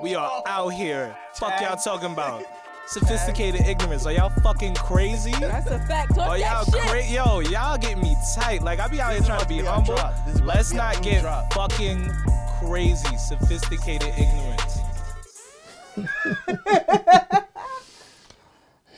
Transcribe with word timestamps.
We 0.00 0.14
are 0.14 0.30
oh. 0.30 0.42
out 0.46 0.68
here. 0.68 1.16
Fuck 1.34 1.60
y'all 1.60 1.76
talking 1.76 2.12
about. 2.12 2.44
Sophisticated 2.86 3.62
ignorance. 3.66 4.06
Are 4.06 4.12
y'all 4.12 4.30
fucking 4.42 4.76
crazy? 4.76 5.32
That's 5.32 5.66
a 5.66 5.78
fact. 5.80 6.14
Talk 6.14 6.28
Are 6.28 6.38
y'all 6.38 6.64
crazy? 6.64 7.14
Yo, 7.14 7.40
y'all 7.40 7.76
get 7.76 7.98
me 7.98 8.14
tight. 8.34 8.62
Like 8.62 8.78
I 8.78 8.86
be 8.88 9.00
out 9.00 9.12
here 9.12 9.22
trying 9.22 9.40
to 9.40 9.48
be 9.48 9.58
about 9.58 9.86
humble. 9.86 9.96
to 9.96 10.00
drop. 10.00 10.24
This 10.24 10.34
is 10.36 10.40
about 10.40 10.56
Let's 10.56 10.70
be 10.70 10.76
not 10.76 11.02
get 11.02 11.22
drop. 11.22 11.52
fucking 11.52 12.10
crazy. 12.60 13.16
Sophisticated 13.16 14.12
ignorance. 14.16 14.78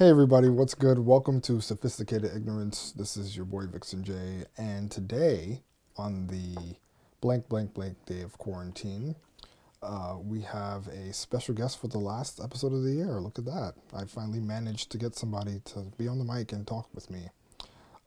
Hey 0.01 0.09
everybody, 0.09 0.48
what's 0.48 0.75
good? 0.75 0.98
Welcome 0.98 1.43
to 1.43 1.61
Sophisticated 1.61 2.35
Ignorance. 2.35 2.93
This 2.93 3.19
is 3.19 3.37
your 3.37 3.45
boy 3.45 3.67
Vixon 3.67 4.03
J, 4.03 4.46
and 4.57 4.91
today 4.91 5.61
on 5.98 6.27
the 6.27 6.57
blank 7.21 7.51
blank 7.51 7.75
blank 7.75 7.98
day 8.07 8.23
of 8.23 8.39
quarantine, 8.39 9.14
uh, 9.83 10.16
we 10.23 10.43
have 10.43 10.87
a 10.89 11.12
special 11.12 11.55
guest 11.55 11.80
for 11.80 11.89
the 11.89 11.98
last 11.98 12.41
episode 12.43 12.73
of 12.73 12.83
the 12.83 12.93
year. 12.93 13.20
Look 13.20 13.39
at 13.39 13.45
that! 13.47 13.75
I 13.95 14.05
finally 14.05 14.41
managed 14.41 14.91
to 14.93 14.98
get 14.98 15.15
somebody 15.15 15.61
to 15.66 15.80
be 15.97 16.06
on 16.09 16.19
the 16.19 16.25
mic 16.25 16.53
and 16.53 16.66
talk 16.66 16.89
with 16.95 17.11
me. 17.11 17.29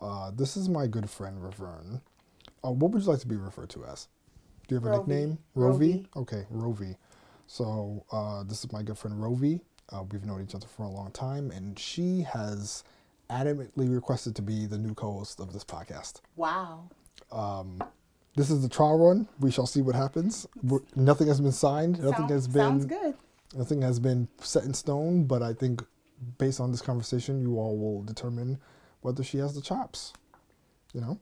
Uh, 0.01 0.31
this 0.31 0.55
is 0.57 0.69
my 0.69 0.87
good 0.87 1.09
friend 1.09 1.41
Revern. 1.41 2.01
Uh, 2.63 2.71
what 2.71 2.91
would 2.91 3.01
you 3.03 3.09
like 3.09 3.19
to 3.19 3.27
be 3.27 3.35
referred 3.35 3.69
to 3.71 3.85
as? 3.85 4.07
Do 4.67 4.75
you 4.75 4.81
have 4.81 4.85
a 4.85 4.97
Rovie. 4.97 5.07
nickname? 5.07 5.37
Rovie. 5.55 6.05
Okay, 6.15 6.45
Rovie. 6.51 6.95
So 7.47 8.05
uh, 8.11 8.43
this 8.43 8.63
is 8.63 8.71
my 8.71 8.83
good 8.83 8.97
friend 8.97 9.19
Rovie. 9.21 9.61
Uh, 9.91 10.03
we've 10.11 10.25
known 10.25 10.41
each 10.41 10.55
other 10.55 10.67
for 10.67 10.83
a 10.83 10.89
long 10.89 11.11
time, 11.11 11.51
and 11.51 11.77
she 11.77 12.21
has 12.21 12.83
adamantly 13.29 13.93
requested 13.93 14.35
to 14.35 14.41
be 14.41 14.65
the 14.65 14.77
new 14.77 14.93
co-host 14.93 15.39
of 15.39 15.53
this 15.53 15.63
podcast. 15.63 16.21
Wow. 16.35 16.89
This 18.35 18.49
is 18.49 18.61
the 18.61 18.69
trial 18.69 18.97
run. 18.97 19.27
We 19.39 19.51
shall 19.51 19.67
see 19.67 19.81
what 19.81 19.95
happens. 19.95 20.47
We're, 20.63 20.79
nothing 20.95 21.27
has 21.27 21.39
been 21.39 21.51
signed. 21.51 22.01
Nothing 22.03 22.29
has 22.29 22.47
been 22.47 22.61
Sounds 22.61 22.85
good. 22.85 23.15
nothing 23.55 23.81
has 23.83 23.99
been 23.99 24.27
set 24.39 24.63
in 24.63 24.73
stone. 24.73 25.25
But 25.25 25.43
I 25.43 25.53
think, 25.53 25.83
based 26.39 26.59
on 26.59 26.71
this 26.71 26.81
conversation, 26.81 27.41
you 27.41 27.59
all 27.59 27.77
will 27.77 28.01
determine 28.03 28.59
whether 29.01 29.23
she 29.23 29.37
has 29.37 29.53
the 29.53 29.61
chops. 29.61 30.13
You 30.93 31.01
know. 31.01 31.19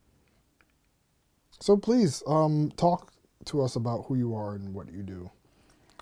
So 1.59 1.75
please, 1.77 2.23
um, 2.27 2.71
talk 2.77 3.11
to 3.45 3.61
us 3.61 3.75
about 3.75 4.05
who 4.07 4.15
you 4.15 4.33
are 4.35 4.55
and 4.55 4.73
what 4.73 4.91
you 4.91 5.03
do. 5.03 5.29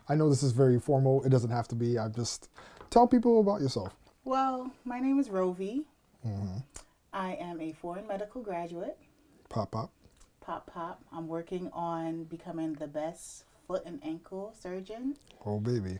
I 0.08 0.16
know 0.16 0.30
this 0.30 0.44
is 0.44 0.52
very 0.52 0.80
formal. 0.80 1.23
It 1.23 1.30
doesn't 1.30 1.52
have 1.52 1.67
to 1.70 1.76
be. 1.76 1.98
I 1.98 2.08
just 2.09 2.50
tell 2.89 3.08
people 3.08 3.39
about 3.39 3.61
yourself. 3.61 3.95
Well, 4.26 4.72
my 4.86 5.00
name 5.00 5.20
is 5.20 5.30
Rovie. 5.30 5.86
Mm-hmm. 6.26 6.58
I 7.14 7.33
am 7.36 7.59
a 7.61 7.73
foreign 7.73 8.08
medical 8.08 8.42
graduate. 8.42 8.98
Pop 9.50 9.72
pop. 9.72 9.92
Pop 10.50 10.66
pop. 10.66 11.00
I'm 11.14 11.28
working 11.28 11.69
on 11.73 12.23
becoming 12.23 12.73
the 12.73 12.88
best 12.88 13.44
foot 13.67 13.83
and 13.86 14.00
ankle 14.03 14.52
surgeon 14.59 15.16
Oh 15.45 15.59
baby. 15.59 16.00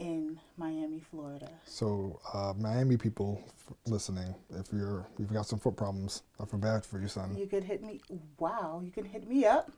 in 0.00 0.40
Miami, 0.56 0.98
Florida. 0.98 1.48
So 1.66 2.18
uh, 2.34 2.52
Miami 2.58 2.96
people 2.96 3.40
f- 3.46 3.76
listening, 3.86 4.34
if 4.50 4.72
you're 4.72 5.06
you've 5.20 5.32
got 5.32 5.46
some 5.46 5.60
foot 5.60 5.76
problems, 5.76 6.24
I 6.40 6.46
feel 6.46 6.58
bad 6.58 6.84
for 6.84 6.98
you, 7.00 7.06
son. 7.06 7.36
You 7.38 7.46
could 7.46 7.62
hit 7.62 7.80
me. 7.84 8.00
Wow, 8.40 8.82
you 8.84 8.90
can 8.90 9.04
hit 9.04 9.28
me 9.28 9.44
up. 9.44 9.70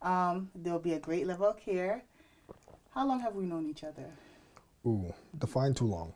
Um, 0.00 0.48
there'll 0.54 0.78
be 0.78 0.94
a 0.94 0.98
great 0.98 1.26
level 1.26 1.46
of 1.46 1.58
care. 1.58 2.04
How 2.94 3.06
long 3.06 3.20
have 3.20 3.34
we 3.34 3.44
known 3.44 3.66
each 3.66 3.84
other? 3.84 4.06
Ooh, 4.86 5.12
define 5.38 5.74
too 5.74 5.88
long. 5.88 6.14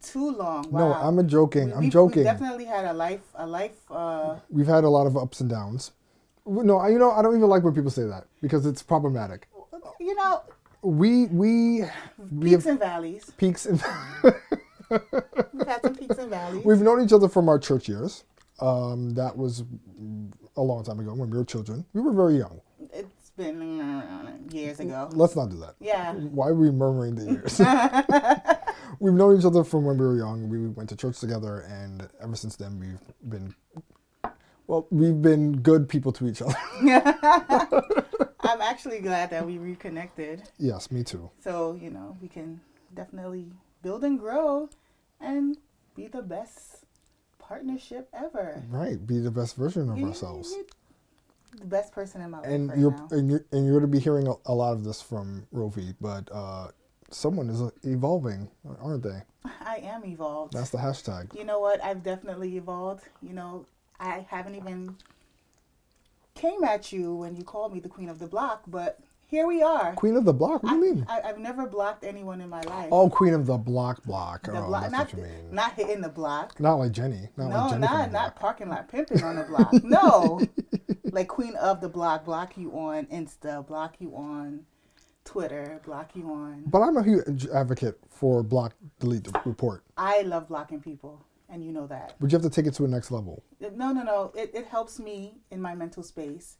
Too 0.00 0.30
long. 0.30 0.68
No, 0.70 0.92
I'm 0.94 1.18
a 1.18 1.24
joking. 1.24 1.70
We- 1.70 1.72
I'm 1.86 1.90
joking. 1.90 2.18
We 2.18 2.22
definitely 2.22 2.66
had 2.66 2.84
a 2.84 2.92
life, 2.92 3.26
a 3.34 3.44
life. 3.48 3.78
Uh, 3.90 4.36
We've 4.48 4.68
had 4.68 4.84
a 4.84 4.88
lot 4.88 5.08
of 5.08 5.16
ups 5.16 5.40
and 5.40 5.50
downs. 5.50 5.90
No, 6.46 6.78
I- 6.78 6.88
you 6.90 6.98
know 6.98 7.10
I 7.10 7.22
don't 7.22 7.36
even 7.36 7.48
like 7.48 7.62
when 7.64 7.74
people 7.74 7.90
say 7.90 8.04
that 8.04 8.26
because 8.40 8.66
it's 8.66 8.82
problematic. 8.82 9.48
you 10.00 10.14
know, 10.14 10.42
We 10.82 11.26
we 11.26 11.84
we 12.32 12.50
peaks 12.50 12.66
and 12.66 12.78
valleys. 12.78 13.30
peaks 13.36 13.66
and 13.66 13.82
We've 14.90 15.66
had 15.66 15.82
some 15.82 15.96
peaks 15.96 16.16
and 16.18 16.30
valleys. 16.30 16.64
we've 16.64 16.80
known 16.80 17.02
each 17.04 17.12
other 17.12 17.28
from 17.28 17.48
our 17.48 17.58
church 17.58 17.88
years. 17.88 18.24
Um, 18.60 19.14
that 19.14 19.36
was 19.36 19.64
a 20.56 20.62
long 20.62 20.84
time 20.84 21.00
ago 21.00 21.12
when 21.14 21.28
we 21.28 21.36
were 21.36 21.44
children. 21.44 21.84
We 21.92 22.00
were 22.00 22.12
very 22.12 22.38
young. 22.38 22.60
It's 22.92 23.30
been 23.36 23.60
years 24.50 24.80
ago. 24.80 25.08
Let's 25.12 25.34
not 25.36 25.50
do 25.50 25.56
that. 25.58 25.74
Yeah. 25.80 26.14
Why 26.14 26.48
are 26.48 26.54
we 26.54 26.70
murmuring 26.70 27.16
the 27.16 27.24
years? 27.32 27.60
we've 29.00 29.12
known 29.12 29.38
each 29.38 29.44
other 29.44 29.64
from 29.64 29.84
when 29.84 29.98
we 29.98 30.06
were 30.06 30.16
young. 30.16 30.48
We 30.48 30.68
went 30.68 30.88
to 30.90 30.96
church 30.96 31.18
together, 31.18 31.60
and 31.68 32.08
ever 32.22 32.36
since 32.36 32.56
then, 32.56 32.78
we've 32.80 33.00
been, 33.30 33.54
well, 34.66 34.86
we've 34.90 35.20
been 35.20 35.60
good 35.60 35.88
people 35.88 36.12
to 36.12 36.26
each 36.26 36.42
other. 36.42 36.54
I'm 38.40 38.60
actually 38.60 39.00
glad 39.00 39.30
that 39.30 39.44
we 39.46 39.58
reconnected. 39.58 40.42
yes, 40.58 40.90
me 40.90 41.02
too. 41.02 41.30
So, 41.40 41.74
you 41.80 41.90
know, 41.90 42.16
we 42.20 42.28
can 42.28 42.60
definitely 42.94 43.46
build 43.82 44.04
and 44.04 44.18
grow 44.18 44.68
and 45.20 45.56
be 45.94 46.06
the 46.08 46.22
best 46.22 46.84
partnership 47.38 48.08
ever. 48.12 48.62
Right, 48.68 49.04
be 49.04 49.18
the 49.18 49.30
best 49.30 49.56
version 49.56 49.88
of 49.90 49.98
You- 49.98 50.06
ourselves. 50.08 50.54
The 51.58 51.64
best 51.64 51.92
person 51.92 52.20
in 52.20 52.30
my 52.32 52.40
life 52.40 52.48
And 52.50 52.68
right 52.68 52.78
you're, 52.78 52.90
now. 52.90 53.08
and 53.12 53.30
you're 53.30 53.44
and 53.50 53.64
you're 53.64 53.78
going 53.80 53.90
to 53.90 53.96
be 53.96 54.00
hearing 54.00 54.26
a, 54.28 54.34
a 54.44 54.52
lot 54.52 54.72
of 54.74 54.84
this 54.84 55.00
from 55.00 55.46
Rovie, 55.54 55.94
but 56.02 56.28
uh, 56.30 56.68
someone 57.10 57.48
is 57.48 57.62
evolving, 57.82 58.50
aren't 58.82 59.02
they? 59.04 59.22
I 59.64 59.76
am 59.78 60.04
evolved. 60.04 60.52
That's 60.52 60.68
the 60.68 60.76
hashtag. 60.78 61.34
you 61.34 61.44
know 61.44 61.58
what? 61.60 61.82
I've 61.82 62.02
definitely 62.02 62.56
evolved. 62.58 63.04
You 63.22 63.32
know, 63.32 63.64
I 63.98 64.26
haven't 64.28 64.54
even 64.54 64.96
came 66.34 66.64
at 66.64 66.92
you 66.92 67.14
when 67.14 67.34
you 67.36 67.44
called 67.44 67.72
me 67.72 67.80
the 67.80 67.88
queen 67.88 68.08
of 68.08 68.18
the 68.18 68.26
block, 68.26 68.64
but 68.66 69.00
here 69.28 69.46
we 69.46 69.60
are. 69.60 69.94
Queen 69.94 70.16
of 70.16 70.24
the 70.24 70.32
block. 70.32 70.62
What 70.62 70.70
do 70.70 70.76
you 70.76 70.94
mean? 70.94 71.06
I, 71.08 71.20
I've 71.22 71.38
never 71.38 71.66
blocked 71.66 72.04
anyone 72.04 72.40
in 72.40 72.48
my 72.48 72.60
life. 72.62 72.88
Oh, 72.92 73.10
Queen 73.10 73.34
of 73.34 73.46
the 73.46 73.56
block, 73.56 74.04
block. 74.04 74.44
the 74.44 74.52
oh, 74.52 74.66
block, 74.66 74.82
that's 74.82 74.92
not 74.92 75.12
what 75.12 75.16
you 75.16 75.22
mean. 75.24 75.54
not 75.54 75.72
hitting 75.72 76.00
the 76.00 76.08
block. 76.08 76.60
Not 76.60 76.74
like 76.76 76.92
Jenny. 76.92 77.28
Not 77.36 77.50
no, 77.50 77.56
like 77.56 77.70
Jenny 77.70 77.80
not 77.80 78.12
not 78.12 78.36
parking 78.36 78.68
lot 78.68 78.88
pimping 78.88 79.24
on 79.24 79.36
the 79.36 79.42
block. 79.48 79.72
no, 79.82 80.40
like 81.04 81.26
queen 81.26 81.56
of 81.56 81.80
the 81.80 81.88
block, 81.88 82.24
block 82.24 82.56
you 82.56 82.70
on 82.70 83.06
Insta, 83.06 83.66
block 83.66 83.96
you 83.98 84.14
on 84.14 84.64
Twitter, 85.24 85.80
block 85.84 86.14
you 86.14 86.30
on. 86.30 86.62
But 86.66 86.82
I'm 86.82 86.96
a 86.96 87.02
huge 87.02 87.48
advocate 87.48 87.98
for 88.08 88.44
block, 88.44 88.74
delete, 89.00 89.26
report. 89.44 89.82
I 89.96 90.22
love 90.22 90.46
blocking 90.46 90.80
people, 90.80 91.25
and 91.48 91.64
you 91.64 91.72
know 91.72 91.86
that. 91.86 92.14
But 92.20 92.30
you 92.32 92.36
have 92.38 92.42
to 92.42 92.50
take 92.50 92.66
it 92.66 92.74
to 92.74 92.84
a 92.84 92.88
next 92.88 93.10
level. 93.10 93.42
No, 93.60 93.92
no, 93.92 94.02
no. 94.02 94.32
It, 94.34 94.50
it 94.54 94.66
helps 94.66 94.98
me 94.98 95.34
in 95.50 95.60
my 95.60 95.74
mental 95.74 96.02
space. 96.02 96.56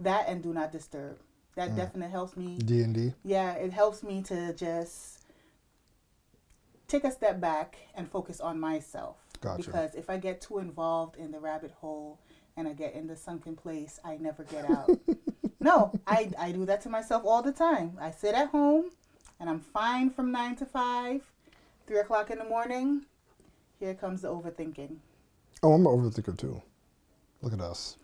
That 0.00 0.28
and 0.28 0.42
do 0.42 0.52
not 0.52 0.72
disturb. 0.72 1.18
That 1.54 1.70
Mm. 1.70 1.76
definitely 1.76 2.10
helps 2.12 2.36
me. 2.36 2.58
D 2.58 2.82
and 2.82 2.94
D. 2.94 3.14
Yeah, 3.24 3.52
it 3.54 3.72
helps 3.72 4.02
me 4.02 4.22
to 4.24 4.52
just 4.52 5.24
take 6.88 7.04
a 7.04 7.10
step 7.10 7.40
back 7.40 7.76
and 7.94 8.08
focus 8.10 8.40
on 8.40 8.60
myself. 8.60 9.16
Gotcha. 9.40 9.62
Because 9.64 9.94
if 9.94 10.08
I 10.10 10.18
get 10.18 10.40
too 10.40 10.58
involved 10.58 11.16
in 11.16 11.30
the 11.30 11.40
rabbit 11.40 11.72
hole 11.80 12.18
and 12.56 12.68
I 12.68 12.72
get 12.72 12.94
in 12.94 13.06
the 13.06 13.16
sunken 13.16 13.56
place, 13.56 13.98
I 14.04 14.16
never 14.18 14.44
get 14.44 14.68
out. 14.70 14.90
no, 15.60 15.92
I, 16.06 16.30
I 16.38 16.52
do 16.52 16.64
that 16.66 16.80
to 16.82 16.88
myself 16.88 17.22
all 17.24 17.42
the 17.42 17.52
time. 17.52 17.96
I 18.00 18.10
sit 18.10 18.34
at 18.34 18.48
home 18.48 18.90
and 19.40 19.48
I'm 19.50 19.60
fine 19.60 20.10
from 20.10 20.30
nine 20.32 20.56
to 20.56 20.66
five, 20.66 21.22
three 21.86 21.98
o'clock 21.98 22.30
in 22.30 22.38
the 22.38 22.44
morning. 22.44 23.04
Here 23.78 23.94
comes 23.94 24.22
the 24.22 24.28
overthinking, 24.28 24.96
Oh, 25.62 25.72
I'm 25.72 25.86
an 25.86 25.92
overthinker 25.92 26.36
too. 26.36 26.62
Look 27.42 27.52
at 27.52 27.60
us. 27.60 27.96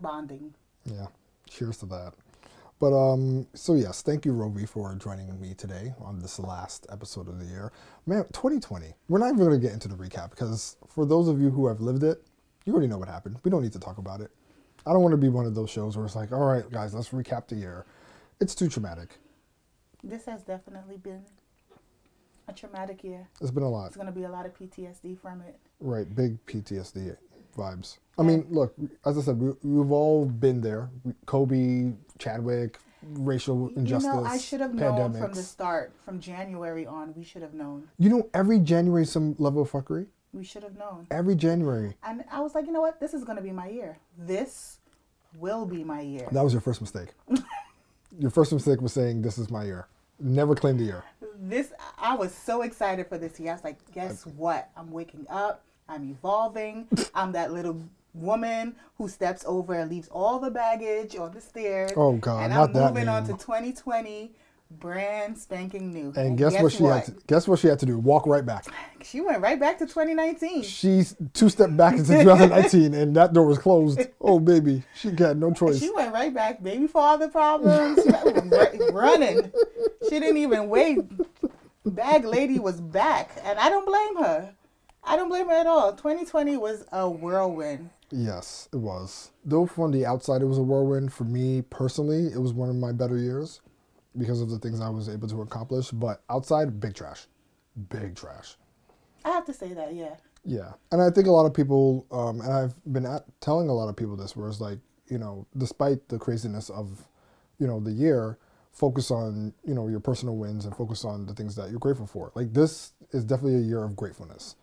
bonding. 0.00 0.54
Yeah. 0.84 1.06
Cheers 1.48 1.78
to 1.78 1.86
that. 1.86 2.12
But 2.80 2.92
um, 2.96 3.46
so 3.54 3.74
yes, 3.74 4.02
thank 4.02 4.24
you, 4.24 4.32
Rovie, 4.32 4.68
for 4.68 4.94
joining 4.94 5.40
me 5.40 5.54
today 5.54 5.94
on 6.00 6.20
this 6.20 6.38
last 6.38 6.86
episode 6.90 7.28
of 7.28 7.38
the 7.40 7.46
year. 7.46 7.72
Man, 8.06 8.24
2020. 8.32 8.94
We're 9.08 9.18
not 9.18 9.26
even 9.28 9.38
going 9.38 9.50
to 9.50 9.58
get 9.58 9.72
into 9.72 9.88
the 9.88 9.96
recap 9.96 10.30
because 10.30 10.76
for 10.88 11.04
those 11.04 11.26
of 11.28 11.40
you 11.40 11.50
who 11.50 11.66
have 11.66 11.80
lived 11.80 12.02
it, 12.04 12.22
you 12.64 12.72
already 12.72 12.86
know 12.88 12.98
what 12.98 13.08
happened. 13.08 13.38
We 13.42 13.50
don't 13.50 13.62
need 13.62 13.72
to 13.72 13.80
talk 13.80 13.98
about 13.98 14.20
it. 14.20 14.30
I 14.86 14.92
don't 14.92 15.02
want 15.02 15.12
to 15.12 15.16
be 15.18 15.28
one 15.28 15.44
of 15.46 15.54
those 15.54 15.70
shows 15.70 15.96
where 15.96 16.06
it's 16.06 16.14
like, 16.16 16.30
all 16.32 16.44
right, 16.44 16.68
guys, 16.70 16.94
let's 16.94 17.08
recap 17.08 17.48
the 17.48 17.56
year. 17.56 17.84
It's 18.40 18.54
too 18.54 18.68
traumatic. 18.68 19.18
This 20.04 20.26
has 20.26 20.42
definitely 20.42 20.96
been 20.98 21.24
a 22.48 22.52
traumatic 22.52 23.04
year. 23.04 23.28
It's 23.40 23.50
been 23.50 23.62
a 23.62 23.68
lot. 23.68 23.88
It's 23.88 23.96
going 23.96 24.06
to 24.06 24.12
be 24.12 24.24
a 24.24 24.30
lot 24.30 24.46
of 24.46 24.58
PTSD 24.58 25.18
from 25.18 25.42
it. 25.42 25.56
Right, 25.80 26.12
big 26.14 26.44
PTSD 26.46 27.16
vibes. 27.56 27.98
I 28.18 28.22
mean, 28.22 28.46
look, 28.50 28.74
as 29.06 29.16
I 29.16 29.20
said, 29.20 29.38
we, 29.38 29.52
we've 29.62 29.92
all 29.92 30.24
been 30.24 30.60
there. 30.60 30.90
Kobe, 31.26 31.92
Chadwick, 32.18 32.78
racial 33.02 33.68
injustice, 33.76 34.12
You 34.12 34.20
know, 34.20 34.24
I 34.24 34.38
should 34.38 34.60
have 34.60 34.74
known 34.74 35.12
from 35.14 35.32
the 35.32 35.42
start, 35.42 35.92
from 36.04 36.18
January 36.18 36.86
on. 36.86 37.14
We 37.14 37.24
should 37.24 37.42
have 37.42 37.54
known. 37.54 37.88
You 37.98 38.08
know, 38.08 38.28
every 38.34 38.58
January 38.58 39.04
some 39.04 39.36
level 39.38 39.62
of 39.62 39.70
fuckery. 39.70 40.06
We 40.32 40.44
should 40.44 40.62
have 40.62 40.76
known. 40.76 41.06
Every 41.10 41.34
January. 41.34 41.96
And 42.02 42.24
I 42.30 42.40
was 42.40 42.54
like, 42.54 42.66
you 42.66 42.72
know 42.72 42.80
what? 42.80 43.00
This 43.00 43.14
is 43.14 43.24
going 43.24 43.36
to 43.36 43.42
be 43.42 43.52
my 43.52 43.68
year. 43.68 43.98
This 44.18 44.78
will 45.38 45.64
be 45.64 45.84
my 45.84 46.00
year. 46.00 46.28
That 46.32 46.42
was 46.42 46.52
your 46.52 46.60
first 46.60 46.80
mistake. 46.80 47.08
your 48.18 48.30
first 48.30 48.52
mistake 48.52 48.80
was 48.80 48.92
saying, 48.92 49.22
"This 49.22 49.38
is 49.38 49.50
my 49.50 49.64
year." 49.64 49.86
Never 50.20 50.54
claimed 50.54 50.80
the 50.80 50.84
year. 50.84 51.04
This 51.38 51.72
I 51.96 52.14
was 52.16 52.34
so 52.34 52.62
excited 52.62 53.06
for 53.06 53.18
this 53.18 53.38
year. 53.38 53.50
I 53.50 53.54
was 53.54 53.64
like, 53.64 53.78
guess 53.92 54.26
what? 54.26 54.70
I'm 54.76 54.90
waking 54.90 55.26
up. 55.30 55.64
I'm 55.88 56.04
evolving. 56.10 56.88
I'm 57.14 57.32
that 57.32 57.52
little 57.52 57.80
woman 58.14 58.74
who 58.96 59.08
steps 59.08 59.44
over 59.46 59.74
and 59.74 59.90
leaves 59.90 60.08
all 60.08 60.38
the 60.38 60.50
baggage 60.50 61.16
on 61.16 61.32
the 61.32 61.40
stairs. 61.40 61.92
Oh, 61.96 62.14
God, 62.14 62.42
And 62.42 62.52
not 62.52 62.68
I'm 62.68 62.72
that 62.74 62.94
moving 62.94 63.08
on 63.08 63.24
to 63.26 63.32
2020 63.32 64.32
brand 64.70 65.38
spanking 65.38 65.92
new. 65.92 66.12
And 66.16 66.36
guess, 66.36 66.60
what 66.60 66.72
she 66.72 66.84
had 66.84 67.04
to 67.06 67.12
guess 67.26 67.48
what 67.48 67.58
she 67.58 67.68
had 67.68 67.78
to 67.80 67.86
do? 67.86 67.98
Walk 67.98 68.26
right 68.26 68.44
back. 68.44 68.66
She 69.02 69.20
went 69.20 69.40
right 69.40 69.58
back 69.58 69.78
to 69.78 69.86
2019. 69.86 70.62
She's 70.62 71.16
two 71.32 71.48
step 71.48 71.76
back 71.76 71.94
into 71.94 72.12
2019 72.12 72.94
and 72.94 73.16
that 73.16 73.32
door 73.32 73.46
was 73.46 73.58
closed. 73.58 74.00
Oh 74.20 74.38
baby. 74.38 74.82
She 74.94 75.10
got 75.10 75.36
no 75.36 75.52
choice. 75.52 75.80
She 75.80 75.90
went 75.90 76.12
right 76.12 76.32
back. 76.32 76.62
Baby 76.62 76.86
father 76.86 77.28
problems. 77.28 78.00
Running. 78.92 79.52
She 80.04 80.20
didn't 80.20 80.36
even 80.38 80.68
wait. 80.68 80.98
Bag 81.84 82.24
lady 82.24 82.58
was 82.58 82.80
back. 82.80 83.30
And 83.44 83.58
I 83.58 83.68
don't 83.68 83.86
blame 83.86 84.24
her. 84.24 84.54
I 85.02 85.16
don't 85.16 85.28
blame 85.28 85.48
her 85.48 85.54
at 85.54 85.66
all. 85.66 85.92
2020 85.94 86.56
was 86.58 86.84
a 86.92 87.08
whirlwind. 87.08 87.90
Yes, 88.10 88.68
it 88.72 88.76
was. 88.76 89.30
Though 89.44 89.66
from 89.66 89.92
the 89.92 90.04
outside 90.04 90.42
it 90.42 90.46
was 90.46 90.58
a 90.58 90.62
whirlwind, 90.62 91.12
for 91.12 91.24
me 91.24 91.62
personally, 91.62 92.26
it 92.26 92.38
was 92.38 92.52
one 92.52 92.68
of 92.68 92.76
my 92.76 92.92
better 92.92 93.16
years 93.16 93.60
because 94.16 94.40
of 94.40 94.50
the 94.50 94.58
things 94.58 94.80
I 94.80 94.88
was 94.88 95.08
able 95.08 95.28
to 95.28 95.42
accomplish. 95.42 95.90
But 95.90 96.22
outside, 96.30 96.80
big 96.80 96.94
trash. 96.94 97.26
Big 97.88 98.16
trash. 98.16 98.56
I 99.24 99.30
have 99.30 99.44
to 99.46 99.52
say 99.52 99.72
that, 99.74 99.94
yeah. 99.94 100.16
Yeah. 100.44 100.72
And 100.92 101.02
I 101.02 101.10
think 101.10 101.26
a 101.26 101.30
lot 101.30 101.46
of 101.46 101.54
people, 101.54 102.06
um, 102.10 102.40
and 102.40 102.52
I've 102.52 102.92
been 102.92 103.06
at, 103.06 103.24
telling 103.40 103.68
a 103.68 103.74
lot 103.74 103.88
of 103.88 103.96
people 103.96 104.16
this, 104.16 104.36
where 104.36 104.48
it's 104.48 104.60
like, 104.60 104.78
you 105.08 105.18
know, 105.18 105.46
despite 105.56 106.08
the 106.08 106.18
craziness 106.18 106.70
of, 106.70 107.06
you 107.58 107.66
know, 107.66 107.80
the 107.80 107.92
year, 107.92 108.38
focus 108.72 109.10
on, 109.10 109.52
you 109.64 109.74
know, 109.74 109.88
your 109.88 110.00
personal 110.00 110.36
wins 110.36 110.64
and 110.64 110.76
focus 110.76 111.04
on 111.04 111.26
the 111.26 111.34
things 111.34 111.56
that 111.56 111.70
you're 111.70 111.80
grateful 111.80 112.06
for. 112.06 112.30
Like 112.34 112.52
this 112.52 112.92
is 113.10 113.24
definitely 113.24 113.56
a 113.56 113.66
year 113.66 113.82
of 113.82 113.96
gratefulness, 113.96 114.54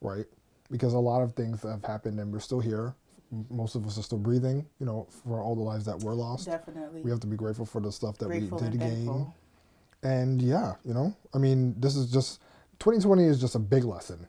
right? 0.00 0.26
Because 0.70 0.94
a 0.94 0.98
lot 0.98 1.22
of 1.22 1.34
things 1.34 1.62
have 1.62 1.84
happened 1.84 2.20
and 2.20 2.32
we're 2.32 2.40
still 2.40 2.60
here 2.60 2.94
most 3.50 3.74
of 3.74 3.86
us 3.86 3.98
are 3.98 4.02
still 4.02 4.18
breathing, 4.18 4.66
you 4.78 4.86
know, 4.86 5.06
for 5.26 5.40
all 5.40 5.54
the 5.54 5.62
lives 5.62 5.84
that 5.86 6.02
were 6.02 6.14
lost. 6.14 6.46
Definitely. 6.46 7.02
We 7.02 7.10
have 7.10 7.20
to 7.20 7.26
be 7.26 7.36
grateful 7.36 7.66
for 7.66 7.80
the 7.80 7.90
stuff 7.92 8.18
that 8.18 8.26
grateful 8.26 8.58
we 8.58 8.64
did 8.64 8.72
and 8.72 8.80
gain. 8.80 8.90
thankful. 9.06 9.34
And 10.02 10.42
yeah, 10.42 10.74
you 10.84 10.92
know, 10.94 11.14
I 11.34 11.38
mean, 11.38 11.74
this 11.78 11.96
is 11.96 12.10
just 12.12 12.40
2020 12.80 13.24
is 13.24 13.40
just 13.40 13.54
a 13.54 13.58
big 13.58 13.84
lesson. 13.84 14.26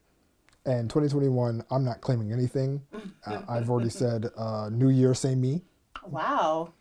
And 0.65 0.89
2021, 0.89 1.63
I'm 1.69 1.83
not 1.85 2.01
claiming 2.01 2.31
anything. 2.31 2.81
uh, 3.25 3.41
I've 3.47 3.69
already 3.69 3.89
said, 3.89 4.27
uh, 4.37 4.69
New 4.71 4.89
Year, 4.89 5.13
same 5.13 5.41
me. 5.41 5.61
Wow. 6.07 6.73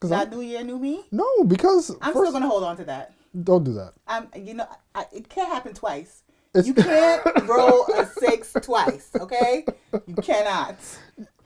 'Cause 0.00 0.10
Not 0.10 0.28
I'm- 0.28 0.30
new 0.30 0.40
year, 0.40 0.64
new 0.64 0.78
me? 0.78 1.04
No, 1.10 1.26
because 1.46 1.90
I'm 2.00 2.12
first, 2.14 2.30
still 2.30 2.30
going 2.32 2.42
to 2.42 2.48
hold 2.48 2.64
on 2.64 2.76
to 2.78 2.84
that. 2.84 3.12
don't 3.44 3.64
do 3.64 3.74
that. 3.74 3.92
I'm, 4.08 4.28
you 4.34 4.54
know, 4.54 4.66
I, 4.94 5.04
it 5.12 5.28
can't 5.28 5.48
happen 5.48 5.74
twice. 5.74 6.22
It's- 6.54 6.66
You 6.66 6.72
can't 6.74 7.22
roll 7.48 7.84
a 7.94 8.06
six 8.06 8.52
twice, 8.62 9.10
okay? 9.20 9.64
You 10.06 10.14
cannot. 10.16 10.76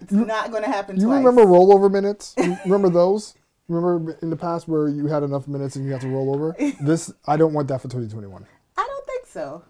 It's 0.04 0.12
not 0.12 0.50
going 0.50 0.62
to 0.62 0.68
happen 0.70 0.96
You 0.96 1.06
twice. 1.06 1.18
remember 1.24 1.44
rollover 1.44 1.90
minutes? 1.90 2.34
You 2.38 2.56
remember 2.64 2.88
those? 2.90 3.34
Remember 3.68 4.16
in 4.22 4.30
the 4.30 4.36
past 4.36 4.68
where 4.68 4.88
you 4.88 5.06
had 5.06 5.22
enough 5.22 5.48
minutes 5.48 5.76
and 5.76 5.84
you 5.86 5.92
had 5.92 6.00
to 6.02 6.08
roll 6.08 6.34
over? 6.34 6.54
This, 6.80 7.12
I 7.26 7.36
don't 7.36 7.52
want 7.54 7.68
that 7.68 7.80
for 7.80 7.88
2021. 7.88 8.46
I 8.76 8.86
don't 8.86 9.06
think 9.06 9.26
so. 9.26 9.62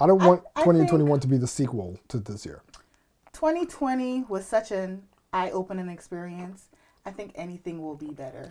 I 0.00 0.06
don't 0.06 0.22
want 0.22 0.42
I 0.56 0.60
2021 0.60 1.20
to 1.20 1.26
be 1.28 1.36
the 1.36 1.46
sequel 1.46 1.98
to 2.08 2.18
this 2.18 2.44
year. 2.46 2.62
2020 3.32 4.24
was 4.28 4.46
such 4.46 4.70
an 4.70 5.02
eye-opening 5.32 5.88
experience. 5.88 6.66
I 7.04 7.10
think 7.10 7.32
anything 7.34 7.82
will 7.82 7.96
be 7.96 8.10
better. 8.10 8.50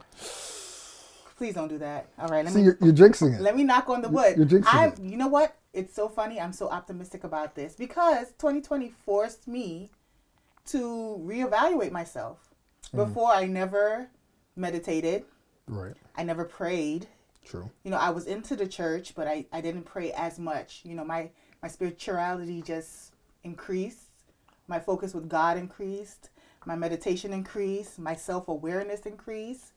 Please 1.38 1.56
don't 1.56 1.68
do 1.68 1.78
that. 1.80 2.08
All 2.20 2.28
right, 2.28 2.46
let 2.46 2.54
See, 2.54 2.60
me 2.60 2.66
you're, 2.66 2.78
you're 2.82 2.94
jinxing 2.94 3.36
it. 3.36 3.42
let 3.42 3.56
me 3.56 3.64
knock 3.64 3.90
on 3.90 4.02
the 4.02 4.10
wood. 4.10 4.38
you're 4.38 4.46
jinxing 4.46 4.66
I'm, 4.74 4.90
it. 4.94 5.00
you 5.00 5.18
know 5.18 5.28
what? 5.28 5.56
It's 5.74 5.96
so 5.96 6.08
funny. 6.08 6.40
I'm 6.40 6.54
so 6.54 6.70
optimistic 6.70 7.24
about 7.24 7.56
this 7.56 7.74
because 7.76 8.28
2020 8.38 8.94
forced 9.06 9.48
me 9.48 9.90
to 10.68 11.22
reevaluate 11.26 11.92
myself. 11.92 12.50
Mm. 12.94 13.08
Before 13.08 13.32
I 13.32 13.46
never 13.46 14.10
meditated. 14.56 15.26
Right. 15.68 15.96
I 16.16 16.24
never 16.24 16.46
prayed. 16.46 17.08
True. 17.46 17.70
You 17.84 17.92
know, 17.92 17.98
I 17.98 18.10
was 18.10 18.26
into 18.26 18.56
the 18.56 18.68
church, 18.68 19.14
but 19.16 19.28
I, 19.28 19.46
I 19.52 19.62
didn't 19.62 19.84
pray 19.84 20.12
as 20.12 20.40
much. 20.40 20.82
You 20.84 20.96
know, 20.96 21.04
my, 21.04 21.30
my 21.62 21.68
spirituality 21.68 22.62
just 22.62 23.14
increased. 23.44 24.00
My 24.68 24.80
focus 24.80 25.14
with 25.14 25.28
God 25.28 25.58
increased. 25.58 26.30
My 26.66 26.76
meditation 26.76 27.34
increased. 27.34 28.00
My 28.00 28.16
self 28.16 28.48
awareness 28.48 29.02
increased. 29.02 29.74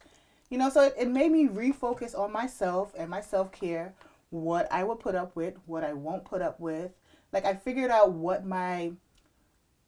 You 0.48 0.58
know, 0.58 0.70
so 0.70 0.82
it, 0.82 0.94
it 0.96 1.08
made 1.08 1.32
me 1.32 1.48
refocus 1.48 2.16
on 2.16 2.32
myself 2.32 2.92
and 2.96 3.10
my 3.10 3.20
self 3.20 3.50
care, 3.50 3.94
what 4.30 4.70
I 4.70 4.84
will 4.84 4.96
put 4.96 5.16
up 5.16 5.34
with, 5.34 5.54
what 5.66 5.82
I 5.82 5.92
won't 5.92 6.24
put 6.24 6.42
up 6.42 6.60
with. 6.60 6.92
Like, 7.32 7.44
I 7.44 7.54
figured 7.54 7.90
out 7.90 8.12
what 8.12 8.46
my 8.46 8.92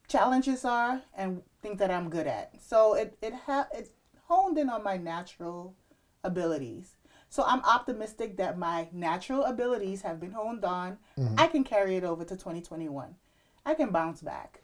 challenges 0.09 0.65
are 0.65 1.03
and 1.17 1.43
things 1.63 1.79
that 1.79 1.91
I'm 1.91 2.09
good 2.11 2.27
at. 2.27 2.53
So 2.61 2.95
it, 2.95 3.17
it, 3.23 3.35
ha- 3.47 3.69
it 3.73 3.91
honed 4.27 4.59
in 4.59 4.69
on 4.69 4.83
my 4.83 4.97
natural 4.97 5.75
abilities. 6.25 6.97
So 7.31 7.45
I'm 7.47 7.63
optimistic 7.65 8.39
that 8.39 8.59
my 8.59 8.89
natural 8.93 9.45
abilities 9.45 10.03
have 10.03 10.19
been 10.19 10.33
honed 10.33 10.65
on. 10.65 10.99
I 11.37 11.47
can 11.47 11.63
carry 11.63 11.97
it 11.97 12.05
over 12.05 12.25
to 12.25 12.35
2021. 12.35 13.15
I 13.67 13.75
can 13.75 13.91
bounce 13.91 14.23
back. 14.23 14.63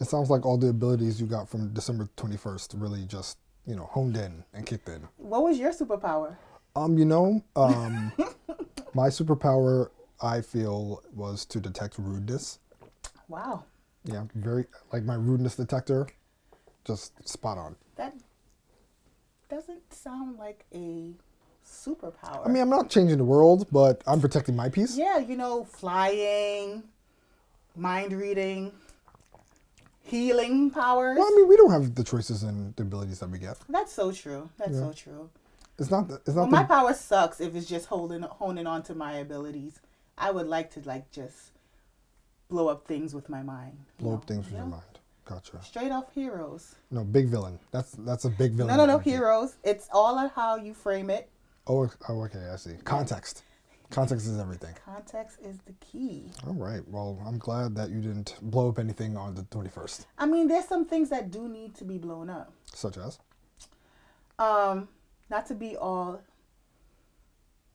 It 0.00 0.06
sounds 0.06 0.30
like 0.30 0.46
all 0.46 0.56
the 0.56 0.68
abilities 0.68 1.20
you 1.20 1.26
got 1.26 1.48
from 1.48 1.72
December 1.74 2.08
21st 2.16 2.80
really 2.80 3.04
just, 3.04 3.38
you 3.66 3.76
know, 3.76 3.90
honed 3.92 4.16
in 4.16 4.44
and 4.54 4.64
kicked 4.64 4.88
in. 4.88 5.06
What 5.16 5.42
was 5.42 5.58
your 5.58 5.72
superpower? 5.72 6.36
Um, 6.76 6.96
you 6.96 7.04
know, 7.04 7.42
um, 7.56 8.12
my 8.94 9.08
superpower, 9.08 9.90
I 10.22 10.40
feel, 10.40 11.02
was 11.12 11.44
to 11.46 11.60
detect 11.60 11.98
rudeness. 11.98 12.58
Wow. 13.26 13.64
Yeah, 14.04 14.24
very, 14.34 14.64
like 14.92 15.02
my 15.04 15.14
rudeness 15.14 15.56
detector, 15.56 16.06
just 16.84 17.12
spot 17.28 17.58
on. 17.58 17.76
That 17.96 18.14
doesn't 19.48 19.92
sound 19.92 20.38
like 20.38 20.64
a 20.74 21.12
superpower. 21.66 22.46
I 22.46 22.48
mean, 22.48 22.62
I'm 22.62 22.70
not 22.70 22.88
changing 22.90 23.18
the 23.18 23.24
world, 23.24 23.66
but 23.72 24.02
I'm 24.06 24.20
protecting 24.20 24.56
my 24.56 24.68
peace. 24.68 24.96
yeah, 24.96 25.18
you 25.18 25.36
know, 25.36 25.64
flying, 25.64 26.84
mind 27.76 28.12
reading, 28.12 28.72
healing 30.02 30.70
powers. 30.70 31.18
Well, 31.18 31.26
I 31.30 31.36
mean, 31.36 31.48
we 31.48 31.56
don't 31.56 31.70
have 31.70 31.94
the 31.94 32.04
choices 32.04 32.42
and 32.42 32.74
the 32.76 32.82
abilities 32.82 33.18
that 33.20 33.30
we 33.30 33.38
get. 33.38 33.58
That's 33.68 33.92
so 33.92 34.12
true. 34.12 34.48
That's 34.58 34.72
Yeah. 34.72 34.78
so 34.78 34.92
true. 34.92 35.30
It's 35.78 35.90
not. 35.90 36.08
The, 36.08 36.14
it's 36.16 36.28
Well, 36.30 36.46
not. 36.46 36.50
my 36.50 36.64
power 36.64 36.92
sucks 36.94 37.40
if 37.40 37.54
it's 37.54 37.66
just 37.66 37.86
holding 37.86 38.22
honing 38.22 38.66
on 38.66 38.82
to 38.84 38.94
my 38.94 39.12
abilities. 39.12 39.80
I 40.16 40.30
would 40.32 40.46
like 40.48 40.72
to 40.72 40.80
like 40.80 41.10
just 41.12 41.52
blow 42.48 42.68
up 42.68 42.86
things 42.86 43.14
with 43.14 43.28
my 43.28 43.42
mind. 43.42 43.76
blow 43.98 44.10
know? 44.12 44.16
up 44.16 44.24
things 44.26 44.44
with 44.46 44.54
Yeah. 44.54 44.60
your 44.60 44.66
mind. 44.68 44.82
Gotcha. 45.24 45.62
Straight 45.62 45.92
off 45.92 46.12
heroes. 46.14 46.74
No, 46.90 47.04
big 47.04 47.28
villain. 47.28 47.58
That's 47.70 47.92
that's 47.98 48.24
a 48.24 48.30
big 48.30 48.52
villain. 48.52 48.68
No, 48.74 48.76
no, 48.78 48.86
no, 48.86 48.94
energy. 48.94 49.10
heroes. 49.10 49.56
It's 49.62 49.86
all 49.92 50.18
on 50.18 50.30
how 50.30 50.56
you 50.56 50.72
frame 50.72 51.10
it. 51.10 51.28
Oh, 51.66 51.90
oh, 52.08 52.22
okay, 52.22 52.48
I 52.50 52.56
see. 52.56 52.76
Context. 52.84 53.42
Context 53.90 54.26
is 54.26 54.38
everything. 54.38 54.74
Context 54.84 55.38
is 55.42 55.58
the 55.66 55.72
key. 55.80 56.30
All 56.46 56.54
right. 56.54 56.86
Well, 56.88 57.18
I'm 57.26 57.38
glad 57.38 57.74
that 57.76 57.90
you 57.90 58.00
didn't 58.00 58.36
blow 58.42 58.68
up 58.70 58.78
anything 58.78 59.16
on 59.16 59.34
the 59.34 59.42
21st, 59.44 60.06
I 60.18 60.26
mean, 60.26 60.46
there's 60.48 60.66
some 60.66 60.84
things 60.86 61.08
that 61.10 61.30
do 61.30 61.48
need 61.48 61.74
to 61.76 61.84
be 61.84 61.96
blown 61.98 62.28
up. 62.30 62.52
such 62.74 62.96
as. 62.98 63.18
Um, 64.38 64.88
not 65.30 65.46
to 65.46 65.54
be 65.54 65.76
all, 65.76 66.20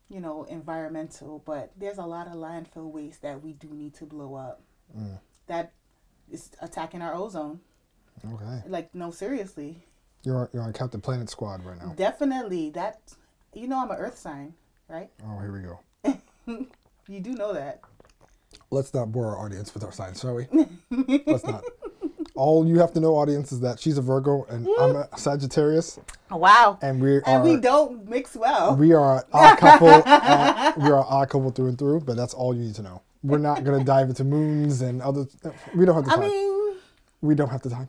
you 0.08 0.20
know, 0.20 0.44
environmental, 0.44 1.42
but 1.44 1.72
there's 1.76 1.98
a 1.98 2.04
lot 2.06 2.26
of 2.26 2.34
landfill 2.34 2.90
waste 2.92 3.22
that 3.22 3.42
we 3.42 3.52
do 3.52 3.68
need 3.68 3.94
to 3.94 4.04
blow 4.04 4.34
up. 4.34 4.60
Mm. 4.96 5.18
That 5.46 5.72
is 6.30 6.50
attacking 6.60 7.02
our 7.02 7.14
ozone. 7.14 7.60
Okay. 8.24 8.62
Like, 8.68 8.94
no, 8.94 9.10
seriously. 9.10 9.84
You're 10.22 10.38
on- 10.38 10.48
you're 10.52 10.62
on 10.62 10.72
Captain 10.72 11.00
Planet 11.00 11.28
squad 11.28 11.64
right 11.64 11.78
now. 11.78 11.92
Definitely. 11.94 12.70
That, 12.70 13.14
you 13.52 13.66
know, 13.68 13.78
I'm 13.82 13.90
an 13.90 13.96
earth 13.98 14.18
sign, 14.18 14.54
right? 14.88 15.10
Oh, 15.26 15.38
here 15.40 15.52
we 15.52 15.60
go. 15.60 16.66
You 17.06 17.20
do 17.20 17.34
know 17.34 17.52
that. 17.52 17.80
Let's 18.70 18.94
not 18.94 19.12
bore 19.12 19.26
our 19.36 19.44
audience 19.44 19.74
with 19.74 19.84
our 19.84 19.92
signs, 19.92 20.20
shall 20.20 20.34
we? 20.36 20.46
Let's 21.26 21.44
not. 21.44 21.62
All 22.36 22.66
you 22.66 22.80
have 22.80 22.92
to 22.94 23.00
know, 23.00 23.14
audience, 23.14 23.52
is 23.52 23.60
that 23.60 23.78
she's 23.78 23.96
a 23.96 24.02
Virgo 24.02 24.44
and 24.50 24.66
I'm 24.80 24.96
a 24.96 25.08
Sagittarius, 25.16 26.00
Wow. 26.32 26.78
and 26.82 27.00
we 27.00 27.16
are, 27.18 27.22
And 27.26 27.44
we 27.44 27.56
don't 27.56 28.08
mix 28.10 28.34
well. 28.34 28.74
we 28.74 28.92
are 28.92 29.18
an 29.18 29.22
odd 29.32 29.58
couple. 29.58 30.02
uh, 30.04 30.72
we 30.76 30.90
are 30.90 30.98
an 30.98 31.04
odd 31.08 31.28
couple 31.28 31.50
through 31.52 31.68
and 31.68 31.78
through. 31.78 32.00
But 32.00 32.16
that's 32.16 32.34
all 32.34 32.52
you 32.52 32.62
need 32.64 32.74
to 32.74 32.82
know. 32.82 33.02
We're 33.22 33.38
not 33.38 33.62
gonna 33.62 33.84
dive 33.94 34.08
into 34.08 34.24
moons 34.24 34.82
and 34.82 35.00
other. 35.00 35.26
We 35.76 35.84
don't 35.86 35.94
have 35.94 36.04
the 36.06 36.10
time. 36.10 36.22
I 36.22 36.26
mean, 36.28 36.74
we 37.22 37.34
don't 37.36 37.50
have 37.50 37.62
the 37.62 37.70
time. 37.70 37.88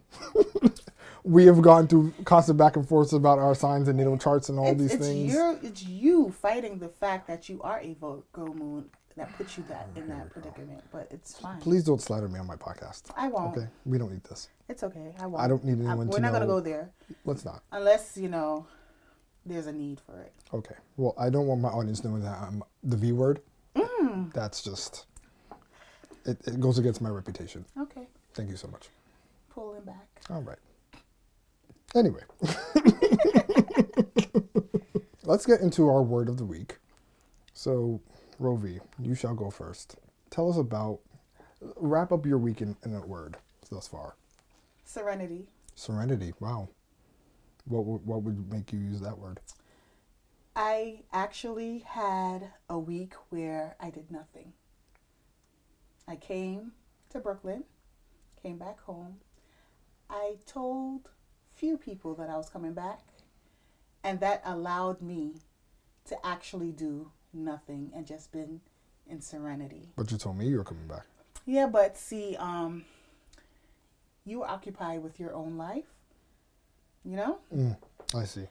we 1.24 1.48
have 1.48 1.60
gone 1.64 1.88
through 1.88 2.14
constant 2.24 2.60
back 2.60 2.76
and 2.76 2.88
forth 2.88 3.14
about 3.14 3.40
our 3.40 3.56
signs 3.56 3.88
and 3.88 3.98
natal 3.98 4.16
charts 4.16 4.50
and 4.50 4.60
all 4.60 4.68
it's, 4.68 4.80
these 4.80 4.94
it's 4.94 5.08
things. 5.08 5.34
your 5.34 5.58
it's 5.64 5.84
you 5.84 6.30
fighting 6.30 6.78
the 6.78 6.90
fact 6.90 7.28
that 7.28 7.50
you 7.50 7.60
are 7.64 7.80
a 7.80 7.96
Virgo 8.00 8.54
moon 8.54 8.86
that 9.18 9.36
puts 9.38 9.58
you 9.58 9.64
that 9.70 9.88
in 9.96 10.08
that 10.10 10.30
predicament. 10.30 10.82
But 10.92 11.08
it's 11.12 11.38
fine. 11.40 11.60
Please 11.62 11.84
don't 11.84 12.02
slander 12.02 12.28
me 12.28 12.40
on 12.40 12.48
my 12.48 12.56
podcast. 12.56 13.04
I 13.16 13.28
won't. 13.30 13.58
Okay, 13.58 13.68
we 13.86 13.98
don't 13.98 14.12
need 14.12 14.24
this. 14.26 14.50
It's 14.68 14.84
okay. 14.84 15.14
I 15.20 15.26
won't. 15.26 15.44
I 15.44 15.48
don't 15.48 15.64
need 15.64 15.74
anyone 15.74 15.92
anyone 15.92 16.08
We're 16.08 16.16
to 16.18 16.22
not 16.22 16.34
gonna 16.34 16.48
go 16.48 16.60
there 16.60 16.90
Let's 17.24 17.46
not. 17.46 17.64
unless 17.72 18.18
you 18.18 18.30
know 18.30 18.66
there's 19.46 19.68
a 19.68 19.72
need 19.72 20.00
for 20.00 20.20
it. 20.20 20.34
Okay. 20.54 20.76
Well, 20.98 21.14
I 21.18 21.30
don't 21.30 21.48
want 21.48 21.62
my 21.62 21.70
audience 21.70 22.04
knowing 22.04 22.24
that 22.24 22.38
I'm 22.42 22.64
the 22.84 22.98
V 22.98 23.12
word. 23.12 23.42
Mm. 23.76 24.34
That's 24.34 24.62
just. 24.62 25.06
It, 26.26 26.38
it 26.48 26.60
goes 26.60 26.80
against 26.80 27.02
my 27.02 27.10
reputation. 27.10 27.66
Okay, 27.80 28.08
Thank 28.34 28.50
you 28.50 28.58
so 28.58 28.68
much. 28.68 28.90
pulling 29.54 29.84
back. 29.84 30.08
All 30.32 30.42
right. 30.42 30.58
Anyway, 31.94 32.22
let's 35.24 35.46
get 35.46 35.62
into 35.62 35.88
our 35.88 36.02
word 36.02 36.28
of 36.28 36.38
the 36.38 36.46
week. 36.46 36.80
So, 37.54 38.02
Rovie, 38.40 38.80
you 39.02 39.16
shall 39.16 39.34
go 39.34 39.50
first. 39.50 39.96
Tell 40.30 40.50
us 40.50 40.58
about, 40.58 41.00
wrap 41.78 42.12
up 42.12 42.26
your 42.26 42.38
week 42.38 42.62
in, 42.62 42.76
in 42.84 42.94
a 42.94 43.06
word 43.06 43.38
thus 43.70 43.88
far. 43.88 44.16
Serenity. 44.84 45.48
Serenity. 45.76 46.34
Wow. 46.40 46.70
What 47.66 47.84
what 47.84 48.22
would 48.22 48.52
make 48.52 48.72
you 48.72 48.80
use 48.80 49.02
that 49.02 49.18
word? 49.18 49.40
I 50.56 51.02
actually 51.12 51.80
had 51.80 52.52
a 52.70 52.78
week 52.78 53.14
where 53.30 53.76
I 53.80 53.90
did 53.90 54.12
nothing. 54.12 54.54
I 56.08 56.16
came 56.16 56.74
to 57.10 57.20
Brooklyn, 57.20 57.64
came 58.42 58.58
back 58.58 58.80
home. 58.82 59.18
I 60.10 60.36
told 60.46 61.10
few 61.56 61.78
people 61.78 62.14
that 62.16 62.30
I 62.30 62.38
was 62.38 62.48
coming 62.48 62.74
back, 62.74 63.02
and 64.04 64.20
that 64.20 64.42
allowed 64.46 65.02
me 65.02 65.42
to 66.06 66.26
actually 66.26 66.72
do 66.72 67.12
nothing 67.36 67.92
and 67.96 68.06
just 68.06 68.32
been 68.32 68.62
in 69.08 69.22
serenity. 69.22 69.90
But 69.96 70.12
you 70.12 70.18
told 70.18 70.38
me 70.38 70.48
you 70.48 70.58
were 70.58 70.64
coming 70.64 70.88
back. 70.88 71.06
Yeah, 71.46 71.68
but 71.68 71.98
see, 71.98 72.36
um, 72.38 72.86
you 74.26 74.40
were 74.40 74.48
occupied 74.48 75.04
with 75.04 75.20
your 75.20 75.34
own 75.34 75.58
life, 75.58 75.86
you 77.04 77.16
know? 77.16 77.38
Mm, 77.56 77.78
I 78.16 78.26
see. 78.26 78.48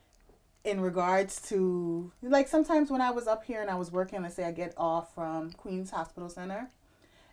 in 0.65 0.81
regards 0.81 1.41
to 1.43 2.11
like 2.23 2.49
sometimes 2.49 2.91
when 2.91 3.01
I 3.01 3.11
was 3.11 3.27
up 3.27 3.45
here 3.45 3.61
and 3.61 3.71
I 3.71 3.75
was 3.75 3.91
working, 3.93 4.23
let's 4.23 4.35
say 4.37 4.45
I 4.45 4.53
get 4.53 4.73
off 4.79 5.15
from 5.15 5.51
Queens 5.53 5.91
Hospital 5.91 6.29
Center, 6.31 6.71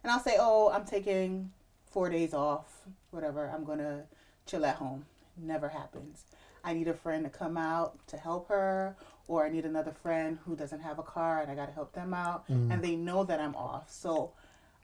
and 0.04 0.12
I'll 0.12 0.20
say, 0.20 0.36
"Oh, 0.40 0.70
I'm 0.72 0.84
taking 0.86 1.52
four 1.92 2.10
days 2.10 2.34
off, 2.34 2.88
whatever. 3.12 3.50
I'm 3.54 3.64
gonna 3.64 4.04
chill 4.46 4.66
at 4.66 4.76
home." 4.78 5.06
Never 5.38 5.70
happens. 5.70 6.26
I 6.64 6.74
need 6.74 6.88
a 6.90 6.94
friend 6.94 7.24
to 7.24 7.30
come 7.30 7.56
out 7.58 8.06
to 8.08 8.18
help 8.18 8.50
her, 8.50 8.96
or 9.32 9.46
I 9.46 9.50
need 9.50 9.64
another 9.64 9.94
friend 9.94 10.38
who 10.46 10.58
doesn't 10.58 10.82
have 10.82 11.00
a 11.00 11.04
car 11.04 11.42
and 11.42 11.50
I 11.50 11.56
gotta 11.56 11.72
help 11.72 11.94
them 11.94 12.14
out, 12.14 12.44
and 12.50 12.70
mm. 12.70 12.82
they 12.82 12.98
know 12.98 13.24
that 13.24 13.40
I'm 13.40 13.56
off. 13.56 13.90
So 13.90 14.32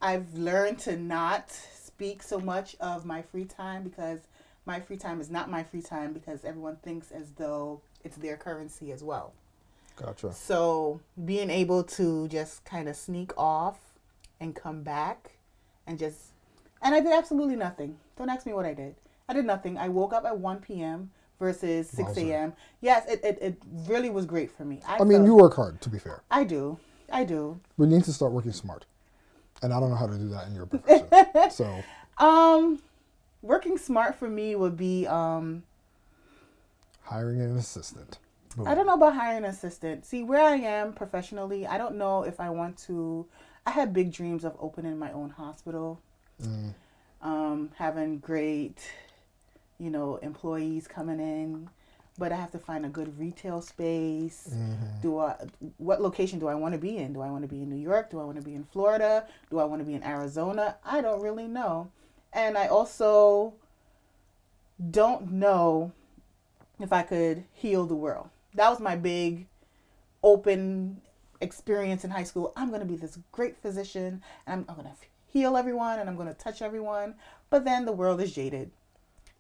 I've 0.02 0.34
learned 0.36 0.80
to 0.80 0.96
not 0.96 1.52
speak 1.52 2.24
so 2.24 2.40
much 2.40 2.78
of 2.80 3.06
my 3.06 3.22
free 3.22 3.44
time 3.44 3.84
because 3.84 4.22
my 4.66 4.80
free 4.80 4.96
time 4.96 5.20
is 5.20 5.30
not 5.30 5.50
my 5.50 5.64
free 5.64 5.82
time 5.82 6.14
because 6.14 6.46
everyone 6.46 6.78
thinks 6.78 7.12
as 7.12 7.32
though 7.32 7.82
it's 8.06 8.16
their 8.16 8.38
currency 8.38 8.94
as 8.94 9.04
well. 9.04 9.34
Gotcha. 9.98 10.32
So 10.32 11.02
being 11.26 11.50
able 11.50 11.84
to 11.84 12.30
just 12.30 12.64
kind 12.64 12.88
of 12.88 12.96
sneak 12.96 13.38
off 13.38 13.80
and 14.40 14.56
come 14.56 14.82
back 14.82 15.32
and 15.86 16.00
just 16.00 16.32
and 16.82 16.96
I 16.96 17.02
did 17.02 17.12
absolutely 17.12 17.58
nothing. 17.58 17.98
Don't 18.18 18.30
ask 18.30 18.46
me 18.46 18.54
what 18.54 18.66
I 18.66 18.74
did. 18.74 18.96
I 19.28 19.34
did 19.34 19.46
nothing. 19.46 19.78
I 19.78 19.90
woke 19.90 20.14
up 20.14 20.24
at 20.24 20.40
1 20.40 20.60
p.m. 20.60 21.12
versus 21.40 21.90
6 21.90 22.18
a.m. 22.18 22.54
Yes, 22.82 23.08
it, 23.10 23.20
it, 23.24 23.38
it 23.42 23.58
really 23.88 24.10
was 24.10 24.26
great 24.26 24.52
for 24.52 24.66
me. 24.66 24.82
I, 24.88 24.96
I 24.96 25.00
mean, 25.04 25.18
felt- 25.20 25.26
you 25.26 25.36
work 25.36 25.56
hard, 25.56 25.80
to 25.82 25.90
be 25.90 26.00
fair. 26.00 26.22
I 26.32 26.44
do. 26.44 26.78
I 27.12 27.24
do. 27.24 27.60
We 27.78 27.88
need 27.88 28.04
to 28.06 28.14
start 28.14 28.32
working 28.32 28.52
smart. 28.52 28.86
And 29.62 29.74
I 29.74 29.80
don't 29.80 29.90
know 29.90 29.96
how 29.96 30.08
to 30.08 30.18
do 30.18 30.30
that 30.30 30.48
in 30.48 30.56
your 30.56 30.66
profession. 30.66 31.08
so, 31.52 31.84
Um, 32.24 32.80
working 33.42 33.78
smart 33.78 34.16
for 34.16 34.28
me 34.30 34.56
would 34.56 34.76
be 34.78 35.08
um 35.08 35.64
hiring 37.04 37.42
an 37.42 37.56
assistant. 37.58 38.20
Boom. 38.56 38.68
I 38.68 38.76
don't 38.76 38.86
know 38.86 38.96
about 38.96 39.16
hiring 39.16 39.38
an 39.40 39.46
assistant. 39.46 40.06
See, 40.06 40.24
where 40.24 40.42
I 40.44 40.56
am 40.56 40.94
professionally, 40.94 41.66
I 41.68 41.78
don't 41.78 41.96
know 41.96 42.24
if 42.24 42.40
I 42.40 42.50
want 42.50 42.78
to. 42.88 43.26
I 43.66 43.72
had 43.72 43.94
big 43.94 44.12
dreams 44.12 44.44
of 44.44 44.56
opening 44.60 44.98
my 44.98 45.12
own 45.12 45.30
hospital, 45.30 46.00
Mm. 46.42 46.74
um, 47.22 47.72
having 47.76 48.20
great, 48.20 48.78
you 49.80 49.90
know, 49.90 50.18
employees 50.18 50.88
coming 50.88 51.20
in, 51.20 51.70
but 52.18 52.32
I 52.32 52.36
have 52.36 52.52
to 52.52 52.60
find 52.60 52.86
a 52.86 52.90
good 52.90 53.18
retail 53.20 53.62
space. 53.62 54.50
Mhm. 54.52 55.02
Do 55.02 55.20
I? 55.20 55.36
What 55.78 56.02
location 56.02 56.40
do 56.40 56.48
I 56.48 56.56
want 56.56 56.74
to 56.74 56.80
be 56.80 56.98
in? 56.98 57.14
Do 57.14 57.22
I 57.22 57.30
want 57.30 57.44
to 57.44 57.48
be 57.48 57.62
in 57.62 57.70
New 57.70 57.76
York? 57.76 58.10
Do 58.10 58.20
I 58.20 58.24
want 58.24 58.38
to 58.38 58.44
be 58.44 58.56
in 58.56 58.64
Florida? 58.64 59.28
Do 59.52 59.60
I 59.60 59.66
want 59.66 59.82
to 59.82 59.86
be 59.86 59.94
in 59.94 60.04
Arizona? 60.04 60.78
I 60.84 61.02
don't 61.02 61.22
really 61.22 61.48
know, 61.48 61.90
and 62.34 62.58
I 62.58 62.68
also 62.68 63.54
don't 64.92 65.32
know 65.32 65.92
if 66.80 66.94
I 66.94 67.02
could 67.04 67.44
heal 67.54 67.86
the 67.86 67.96
world. 67.96 68.30
That 68.54 68.70
was 68.70 68.80
my 68.80 68.96
big 68.96 69.48
open 70.24 71.02
experience 71.42 72.04
in 72.04 72.10
high 72.12 72.24
school. 72.24 72.54
I'm 72.56 72.70
going 72.70 72.82
to 72.82 72.86
be 72.86 72.96
this 72.96 73.18
great 73.32 73.58
physician 73.58 74.22
and 74.46 74.62
I'm, 74.62 74.66
I'm 74.70 74.76
going 74.84 74.88
to 74.88 74.96
heal 75.28 75.58
everyone 75.58 76.00
and 76.00 76.10
I'm 76.10 76.16
going 76.16 76.28
to 76.28 76.34
touch 76.34 76.62
everyone. 76.62 77.16
But 77.50 77.66
then 77.66 77.86
the 77.86 77.92
world 77.92 78.22
is 78.22 78.34
jaded. 78.34 78.72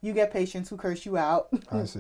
You 0.08 0.14
get 0.14 0.32
patients 0.32 0.70
who 0.70 0.78
curse 0.78 1.06
you 1.06 1.18
out. 1.18 1.50
I 1.70 1.84
see. 1.94 2.00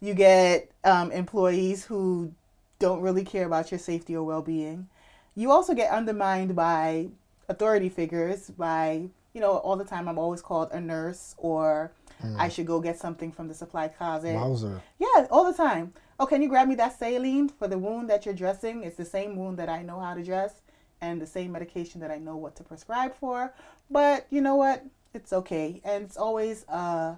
You 0.00 0.14
get 0.14 0.70
um, 0.84 1.10
employees 1.10 1.84
who 1.84 2.32
don't 2.78 3.00
really 3.00 3.24
care 3.24 3.46
about 3.46 3.72
your 3.72 3.80
safety 3.80 4.14
or 4.14 4.22
well 4.22 4.42
being. 4.42 4.88
You 5.34 5.50
also 5.50 5.74
get 5.74 5.90
undermined 5.90 6.54
by 6.54 7.08
authority 7.48 7.88
figures, 7.88 8.50
by, 8.50 9.08
you 9.32 9.40
know, 9.40 9.56
all 9.56 9.76
the 9.76 9.84
time 9.84 10.08
I'm 10.08 10.18
always 10.18 10.40
called 10.40 10.70
a 10.70 10.80
nurse 10.80 11.34
or 11.36 11.90
I 12.36 12.48
should 12.48 12.66
go 12.66 12.80
get 12.80 12.98
something 12.98 13.30
from 13.32 13.48
the 13.48 13.54
supply 13.54 13.88
closet. 13.88 14.34
Wowzer. 14.34 14.82
Yeah, 14.98 15.26
all 15.30 15.44
the 15.44 15.56
time. 15.56 15.92
Oh, 16.18 16.26
can 16.26 16.42
you 16.42 16.48
grab 16.48 16.68
me 16.68 16.74
that 16.76 16.98
saline 16.98 17.48
for 17.48 17.68
the 17.68 17.78
wound 17.78 18.10
that 18.10 18.24
you're 18.24 18.34
dressing? 18.34 18.82
It's 18.82 18.96
the 18.96 19.04
same 19.04 19.36
wound 19.36 19.58
that 19.58 19.68
I 19.68 19.82
know 19.82 20.00
how 20.00 20.14
to 20.14 20.22
dress 20.22 20.54
and 21.00 21.20
the 21.22 21.26
same 21.26 21.52
medication 21.52 22.00
that 22.00 22.10
I 22.10 22.18
know 22.18 22.36
what 22.36 22.56
to 22.56 22.64
prescribe 22.64 23.14
for. 23.14 23.52
But 23.90 24.26
you 24.30 24.40
know 24.40 24.56
what? 24.56 24.84
It's 25.14 25.32
okay. 25.32 25.80
And 25.84 26.04
it's 26.04 26.16
always 26.16 26.64
uh, 26.68 27.14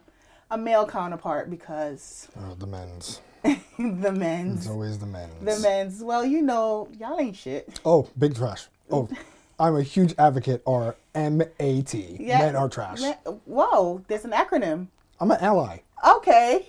a 0.50 0.58
male 0.58 0.86
counterpart 0.86 1.50
because 1.50 2.28
Oh, 2.38 2.54
the 2.58 2.66
men's. 2.66 3.20
the 3.78 4.12
men's. 4.12 4.60
It's 4.60 4.68
always 4.68 4.98
the 4.98 5.06
men's. 5.06 5.32
The 5.44 5.58
men's. 5.60 6.02
Well, 6.02 6.24
you 6.24 6.42
know, 6.42 6.88
y'all 6.98 7.18
ain't 7.18 7.36
shit. 7.36 7.80
Oh, 7.84 8.08
big 8.18 8.34
trash. 8.36 8.66
Oh, 8.90 9.08
I'm 9.58 9.76
a 9.76 9.82
huge 9.82 10.14
advocate 10.18 10.62
or 10.64 10.96
MAT. 11.14 11.94
Men 12.18 12.56
are 12.56 12.68
trash. 12.68 13.00
Men- 13.00 13.16
Whoa, 13.44 14.02
there's 14.08 14.24
an 14.24 14.32
acronym. 14.32 14.88
I'm 15.20 15.30
an 15.30 15.38
ally. 15.40 15.80
Okay. 16.06 16.66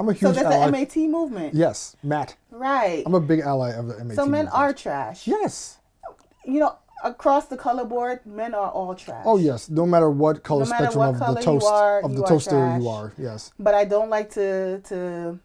I'm 0.00 0.08
a 0.08 0.12
huge. 0.12 0.20
So 0.22 0.32
there's 0.32 0.46
ally. 0.46 0.66
the 0.66 0.72
MAT 0.72 0.96
movement. 1.10 1.54
Yes, 1.54 1.96
Matt. 2.02 2.36
Right. 2.50 3.02
I'm 3.06 3.14
a 3.14 3.20
big 3.20 3.40
ally 3.40 3.70
of 3.70 3.86
the 3.86 4.04
MAT. 4.04 4.16
So 4.16 4.22
men 4.26 4.46
movement. 4.46 4.54
are 4.54 4.72
trash. 4.72 5.26
Yes. 5.26 5.78
You 6.44 6.58
know, 6.60 6.76
across 7.02 7.46
the 7.46 7.56
color 7.56 7.84
board, 7.84 8.20
men 8.24 8.54
are 8.54 8.70
all 8.70 8.94
trash. 8.94 9.22
Oh 9.26 9.38
yes. 9.38 9.68
No 9.68 9.86
matter 9.86 10.10
what 10.10 10.42
color 10.42 10.64
No 10.64 10.70
matter 10.70 10.84
spectrum 10.84 11.00
what 11.06 11.14
of 11.14 11.20
color 11.20 11.34
the 11.34 11.42
toast 11.42 11.66
are, 11.66 12.00
of 12.02 12.14
the 12.14 12.24
toaster 12.24 12.50
trash. 12.50 12.80
you 12.80 12.88
are. 12.88 13.12
Yes. 13.18 13.52
But 13.58 13.74
I 13.74 13.84
don't 13.84 14.10
like 14.10 14.30
to 14.30 14.80
to 14.80 15.38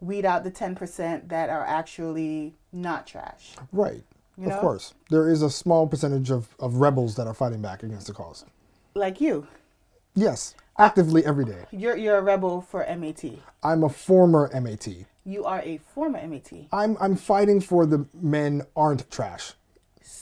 weed 0.00 0.24
out 0.24 0.44
the 0.44 0.50
10% 0.50 1.28
that 1.28 1.50
are 1.50 1.64
actually 1.66 2.54
not 2.72 3.06
trash. 3.06 3.54
Right. 3.70 4.02
You 4.38 4.44
of 4.44 4.52
know? 4.52 4.60
course. 4.60 4.94
There 5.10 5.28
is 5.28 5.42
a 5.42 5.50
small 5.50 5.86
percentage 5.86 6.30
of, 6.30 6.48
of 6.58 6.76
rebels 6.76 7.16
that 7.16 7.26
are 7.26 7.34
fighting 7.34 7.60
back 7.60 7.82
against 7.82 8.06
the 8.06 8.14
cause. 8.14 8.46
Like 8.94 9.20
you. 9.20 9.46
Yes. 10.14 10.54
Actively 10.78 11.24
every 11.26 11.44
day. 11.44 11.64
You're 11.70 11.96
you're 11.96 12.16
a 12.16 12.22
rebel 12.22 12.62
for 12.62 12.86
MAT. 12.96 13.24
I'm 13.62 13.84
a 13.84 13.90
former 13.90 14.50
MAT. 14.58 14.88
You 15.26 15.44
are 15.44 15.60
a 15.60 15.78
former 15.94 16.26
MAT. 16.26 16.50
I'm 16.72 16.96
I'm 16.98 17.16
fighting 17.16 17.60
for 17.60 17.84
the 17.84 18.06
men 18.14 18.62
aren't 18.74 19.10
trash. 19.10 19.52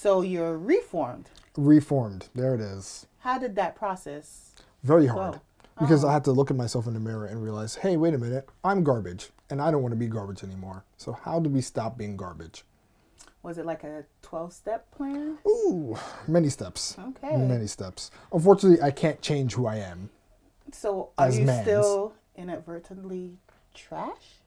So 0.00 0.22
you're 0.22 0.56
reformed. 0.56 1.28
Reformed. 1.56 2.28
There 2.32 2.54
it 2.54 2.60
is. 2.60 3.08
How 3.18 3.36
did 3.36 3.56
that 3.56 3.74
process? 3.74 4.52
Very 4.84 5.08
hard. 5.08 5.32
Go. 5.34 5.40
Because 5.80 6.04
Oh. 6.04 6.08
I 6.08 6.12
had 6.12 6.22
to 6.26 6.30
look 6.30 6.52
at 6.52 6.56
myself 6.56 6.86
in 6.86 6.94
the 6.94 7.00
mirror 7.00 7.26
and 7.26 7.42
realize, 7.42 7.74
hey, 7.74 7.96
wait 7.96 8.14
a 8.14 8.18
minute, 8.18 8.48
I'm 8.62 8.84
garbage 8.84 9.30
and 9.50 9.60
I 9.60 9.72
don't 9.72 9.82
want 9.82 9.90
to 9.90 9.96
be 9.98 10.06
garbage 10.06 10.44
anymore. 10.44 10.84
So 10.98 11.10
how 11.10 11.40
do 11.40 11.50
we 11.50 11.60
stop 11.60 11.98
being 11.98 12.16
garbage? 12.16 12.64
Was 13.42 13.58
it 13.58 13.66
like 13.66 13.82
a 13.82 14.04
12 14.22 14.52
step 14.52 14.88
plan? 14.92 15.38
Ooh, 15.44 15.96
many 16.28 16.48
steps. 16.48 16.96
Okay. 16.96 17.36
Many 17.36 17.66
steps. 17.66 18.12
Unfortunately, 18.32 18.80
I 18.80 18.92
can't 18.92 19.20
change 19.20 19.54
who 19.54 19.66
I 19.66 19.78
am. 19.78 20.10
So 20.70 21.10
are 21.18 21.28
you 21.28 21.44
mans. 21.44 21.62
still 21.62 22.12
inadvertently 22.36 23.38
trash? 23.74 24.42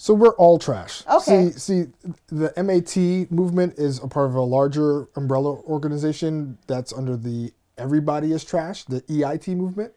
So 0.00 0.14
we're 0.14 0.34
all 0.36 0.58
trash. 0.58 1.02
Okay. 1.06 1.50
See, 1.50 1.82
see, 1.82 1.90
the 2.28 2.50
MAT 2.56 3.30
movement 3.30 3.74
is 3.78 4.02
a 4.02 4.08
part 4.08 4.30
of 4.30 4.34
a 4.34 4.40
larger 4.40 5.08
umbrella 5.14 5.56
organization 5.64 6.56
that's 6.66 6.90
under 6.94 7.18
the 7.18 7.52
Everybody 7.76 8.32
is 8.32 8.42
Trash, 8.42 8.84
the 8.84 9.02
EIT 9.02 9.48
movement. 9.48 9.92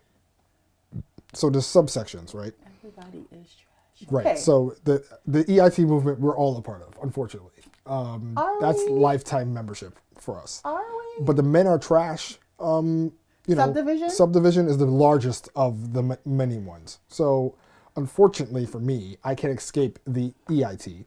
So 1.32 1.50
there's 1.50 1.66
subsections, 1.66 2.36
right? 2.36 2.52
Everybody 2.84 3.26
is 3.32 3.56
trash. 3.56 4.12
Right. 4.12 4.26
Okay. 4.26 4.36
So 4.36 4.76
the 4.84 5.06
the 5.26 5.46
EIT 5.46 5.80
movement 5.88 6.20
we're 6.20 6.36
all 6.36 6.58
a 6.58 6.62
part 6.62 6.82
of, 6.82 6.98
unfortunately. 7.02 7.52
Um, 7.86 8.38
that's 8.60 8.84
we? 8.84 8.92
lifetime 8.92 9.54
membership 9.54 9.98
for 10.18 10.38
us. 10.38 10.60
Are 10.66 10.84
we? 11.18 11.24
But 11.24 11.38
the 11.38 11.44
men 11.44 11.66
are 11.66 11.80
trash. 11.80 12.38
Um, 12.60 13.14
you 13.48 13.56
know, 13.56 13.68
Subdivision? 13.68 14.10
subdivision 14.10 14.68
is 14.68 14.78
the 14.78 14.86
largest 14.86 15.48
of 15.56 15.94
the 15.94 16.04
m- 16.04 16.18
many 16.26 16.58
ones. 16.58 17.00
So, 17.08 17.56
unfortunately 17.96 18.66
for 18.66 18.80
me, 18.80 19.18
I 19.24 19.36
can't 19.36 19.58
escape 19.58 20.00
the 20.06 20.34
EIT, 20.50 21.06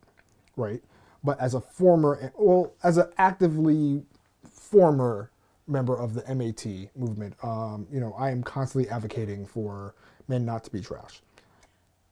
right? 0.57 0.83
But 1.25 1.41
as 1.41 1.55
a 1.55 1.61
former, 1.61 2.33
well, 2.37 2.73
as 2.83 2.97
an 2.99 3.11
actively 3.19 4.05
former 4.49 5.31
member 5.67 5.97
of 5.97 6.15
the 6.15 6.35
MAT 6.35 6.91
movement, 6.97 7.35
um, 7.43 7.87
you 7.91 8.01
know, 8.01 8.15
I 8.19 8.31
am 8.31 8.43
constantly 8.43 8.89
advocating 8.91 9.47
for 9.47 9.95
men 10.29 10.45
not 10.45 10.65
to 10.65 10.71
be 10.71 10.81
trash. 10.81 11.23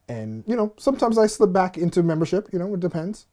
And 0.07 0.43
you 0.45 0.55
know, 0.55 0.73
sometimes 0.77 1.17
I 1.17 1.27
slip 1.27 1.51
back 1.51 1.77
into 1.77 2.03
membership. 2.03 2.49
You 2.51 2.59
know, 2.59 2.73
it 2.73 2.79
depends. 2.79 3.25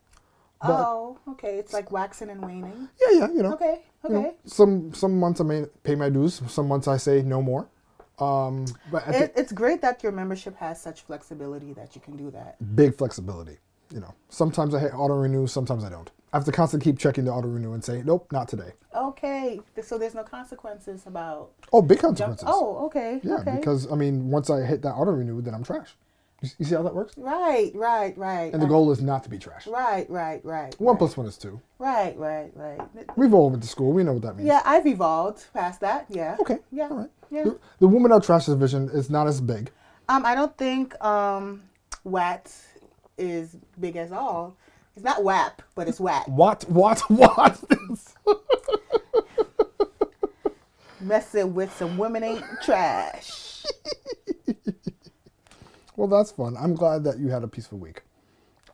But 0.62 0.70
oh, 0.70 1.18
okay. 1.30 1.58
It's 1.58 1.72
like 1.72 1.90
waxing 1.90 2.30
and 2.30 2.40
waning. 2.42 2.88
yeah, 3.00 3.18
yeah, 3.18 3.32
you 3.32 3.42
know. 3.42 3.52
Okay, 3.54 3.80
you 4.04 4.11
know, 4.11 4.18
okay. 4.20 4.37
some 4.46 4.94
some 4.94 5.18
months 5.18 5.40
I 5.40 5.44
may 5.44 5.64
pay 5.82 5.96
my 5.96 6.08
dues. 6.08 6.40
Some 6.49 6.68
months 6.68 6.88
I 6.88 6.96
say 6.96 7.22
no 7.22 7.42
more. 7.42 7.68
Um, 8.23 8.67
but 8.91 9.02
It, 9.09 9.33
it's 9.37 9.52
great 9.52 9.81
that 9.83 10.02
your 10.02 10.12
membership 10.12 10.57
has 10.57 10.81
such 10.81 11.02
flexibility 11.02 11.73
that 11.75 11.95
you 11.95 12.00
can 12.00 12.17
do 12.17 12.31
that. 12.31 12.57
big 12.76 12.97
flexibility. 12.97 13.59
You 13.93 14.00
know, 14.00 14.14
sometimes 14.31 14.75
I 14.75 14.79
hit 14.79 14.93
auto 14.95 15.14
renew, 15.14 15.47
sometimes 15.47 15.85
I 15.85 15.91
don't. 15.91 16.11
I 16.33 16.38
have 16.38 16.47
to 16.47 16.52
constantly 16.52 16.91
keep 16.91 16.99
checking 16.99 17.25
the 17.26 17.31
auto 17.31 17.47
renew 17.49 17.75
and 17.75 17.85
say, 17.85 18.02
nope, 18.02 18.26
not 18.33 18.49
today. 18.49 18.73
Okay, 18.97 19.61
so 19.83 19.99
there's 19.99 20.14
no 20.14 20.23
consequences 20.25 21.02
about 21.07 21.50
Oh, 21.75 21.83
big 21.83 21.99
jump. 22.00 22.17
consequences. 22.17 22.49
Oh, 22.50 22.87
okay. 22.87 23.21
yeah, 23.23 23.35
okay. 23.41 23.57
because 23.57 23.91
I 23.93 23.97
mean, 23.97 24.31
once 24.31 24.49
I 24.49 24.62
hit 24.62 24.81
that 24.83 24.93
auto 24.95 25.11
renew, 25.11 25.43
then 25.43 25.55
I'm 25.55 25.62
trash. 25.62 25.95
You, 26.58 26.64
see 26.64 26.75
how 26.75 26.82
that 26.82 26.94
works? 26.94 27.14
right, 27.16 27.70
right, 27.75 28.16
right. 28.18 28.52
And 28.52 28.61
the 28.61 28.66
goal 28.66 28.90
is 28.90 29.00
not 29.00 29.22
to 29.22 29.30
be 29.30 29.38
trash. 29.38 29.66
Right, 29.68 30.11
right, 30.11 30.44
right. 30.44 30.75
One 30.80 30.94
right. 30.94 30.99
plus 30.99 31.16
one 31.16 31.26
is 31.26 31.38
two. 31.38 31.61
Right, 31.78 32.16
right, 32.16 32.50
right. 32.54 32.80
We've 33.16 33.32
all 33.32 33.49
went 33.50 33.62
to 33.62 33.68
school. 33.68 33.92
We 33.92 34.02
know 34.02 34.14
what 34.14 34.22
that 34.22 34.37
means. 34.37 34.49
Yeah, 34.49 34.61
I've 34.64 34.87
evolved 34.87 35.44
past 35.54 35.80
that. 35.80 36.06
Yeah. 36.08 36.37
Okay. 36.40 36.58
Yeah. 36.72 36.88
All 36.90 36.96
right. 36.96 37.11
Yeah. 37.30 37.44
The, 37.44 37.58
the 37.78 37.87
woman 37.87 38.12
out 38.12 38.25
trash 38.25 38.46
division 38.46 38.90
is 38.92 39.08
not 39.08 39.28
as 39.28 39.40
big. 39.40 39.70
Um, 40.08 40.26
I 40.26 40.34
don't 40.34 40.56
think 40.58 41.00
um, 41.04 41.62
WAT 42.02 42.52
is 43.16 43.56
big 43.78 43.96
as 43.96 44.11
all. 44.11 44.56
It's 44.96 45.04
not 45.04 45.22
WAP, 45.22 45.62
but 45.75 45.88
it's 45.88 46.00
WAT. 46.00 46.28
What? 46.28 46.68
What? 46.68 47.00
What? 47.08 47.62
Messing 51.00 51.54
with 51.54 51.76
some 51.76 51.96
women 51.96 52.22
ain't 52.22 52.44
trash. 52.62 53.64
well, 55.96 56.08
that's 56.08 56.30
fun. 56.30 56.56
I'm 56.58 56.75
glad 56.75 57.04
that 57.04 57.18
you 57.18 57.28
had 57.28 57.42
a 57.44 57.49
peaceful 57.49 57.78
week. 57.78 58.02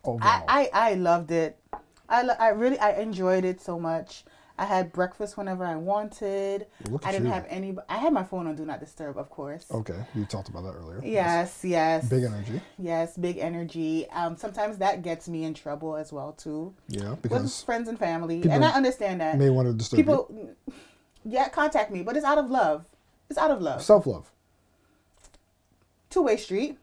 Overall. 0.05 0.45
I, 0.49 0.71
I, 0.73 0.91
I 0.91 0.95
loved 0.95 1.31
it. 1.31 1.59
I, 2.09 2.23
lo- 2.23 2.35
I 2.39 2.49
really 2.51 2.79
I 2.79 2.93
enjoyed 3.01 3.45
it 3.45 3.61
so 3.61 3.79
much. 3.79 4.25
I 4.61 4.65
had 4.65 4.91
breakfast 4.93 5.37
whenever 5.37 5.65
I 5.65 5.77
wanted. 5.77 6.67
Look 6.91 7.07
I 7.07 7.13
didn't 7.13 7.27
you. 7.29 7.33
have 7.33 7.47
any. 7.49 7.77
I 7.89 7.99
had 7.99 8.13
my 8.13 8.25
phone 8.25 8.49
on 8.49 8.57
Do 8.57 8.65
Not 8.65 8.81
Disturb, 8.81 9.17
of 9.17 9.31
course. 9.31 9.67
okay, 9.71 10.05
you 10.17 10.25
talked 10.25 10.49
about 10.49 10.63
that 10.65 10.73
earlier. 10.73 11.01
Yes, 11.05 11.61
yes. 11.63 12.09
Big 12.09 12.25
energy. 12.25 12.61
Yes, 12.77 13.17
big 13.17 13.39
energy. 13.39 14.09
Um, 14.11 14.37
sometimes 14.37 14.79
that 14.79 15.03
gets 15.03 15.29
me 15.29 15.45
in 15.45 15.55
trouble 15.55 15.95
as 15.97 16.13
well 16.13 16.33
too, 16.33 16.75
Yeah, 16.89 17.11
with 17.11 17.23
because 17.23 17.63
friends 17.63 17.89
and 17.89 17.97
family, 17.99 18.43
and 18.51 18.65
I 18.65 18.71
understand 18.71 19.21
that. 19.21 19.39
may 19.39 19.49
want 19.51 19.69
to 19.69 19.75
disturb 19.75 19.99
you. 19.99 20.05
People, 20.05 20.57
yeah, 21.25 21.49
contact 21.51 21.93
me, 21.93 22.03
but 22.03 22.17
it's 22.17 22.27
out 22.27 22.39
of 22.39 22.51
love. 22.51 22.85
It's 23.31 23.39
out 23.39 23.53
of 23.53 23.61
love. 23.63 23.81
Self 23.83 24.07
love. 24.07 24.29
Two 26.11 26.23
way 26.23 26.37
street. 26.37 26.79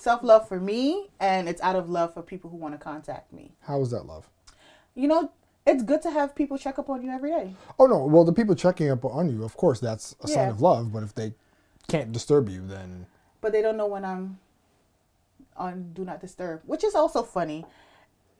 Self 0.00 0.22
love 0.22 0.48
for 0.48 0.60
me, 0.60 1.08
and 1.20 1.48
it's 1.48 1.60
out 1.62 1.76
of 1.76 1.88
love 1.88 2.14
for 2.14 2.22
people 2.22 2.50
who 2.50 2.56
want 2.56 2.74
to 2.74 2.78
contact 2.78 3.32
me. 3.32 3.52
How 3.62 3.80
is 3.80 3.90
that 3.90 4.06
love? 4.06 4.28
You 4.94 5.08
know, 5.08 5.32
it's 5.66 5.82
good 5.82 6.02
to 6.02 6.10
have 6.10 6.34
people 6.34 6.58
check 6.58 6.78
up 6.78 6.88
on 6.90 7.02
you 7.02 7.10
every 7.10 7.30
day. 7.30 7.54
Oh 7.78 7.86
no. 7.86 8.04
Well, 8.04 8.24
the 8.24 8.32
people 8.32 8.54
checking 8.54 8.90
up 8.90 9.04
on 9.04 9.30
you, 9.30 9.44
of 9.44 9.56
course, 9.56 9.80
that's 9.80 10.14
a 10.20 10.28
sign 10.28 10.48
of 10.48 10.60
love. 10.60 10.92
But 10.92 11.02
if 11.02 11.14
they 11.14 11.34
can't 11.88 12.12
disturb 12.12 12.48
you, 12.48 12.66
then 12.66 13.06
but 13.40 13.52
they 13.52 13.62
don't 13.62 13.76
know 13.76 13.86
when 13.86 14.04
I'm 14.04 14.38
on 15.56 15.92
Do 15.92 16.04
Not 16.04 16.20
Disturb, 16.20 16.62
which 16.66 16.84
is 16.84 16.94
also 16.94 17.22
funny. 17.22 17.64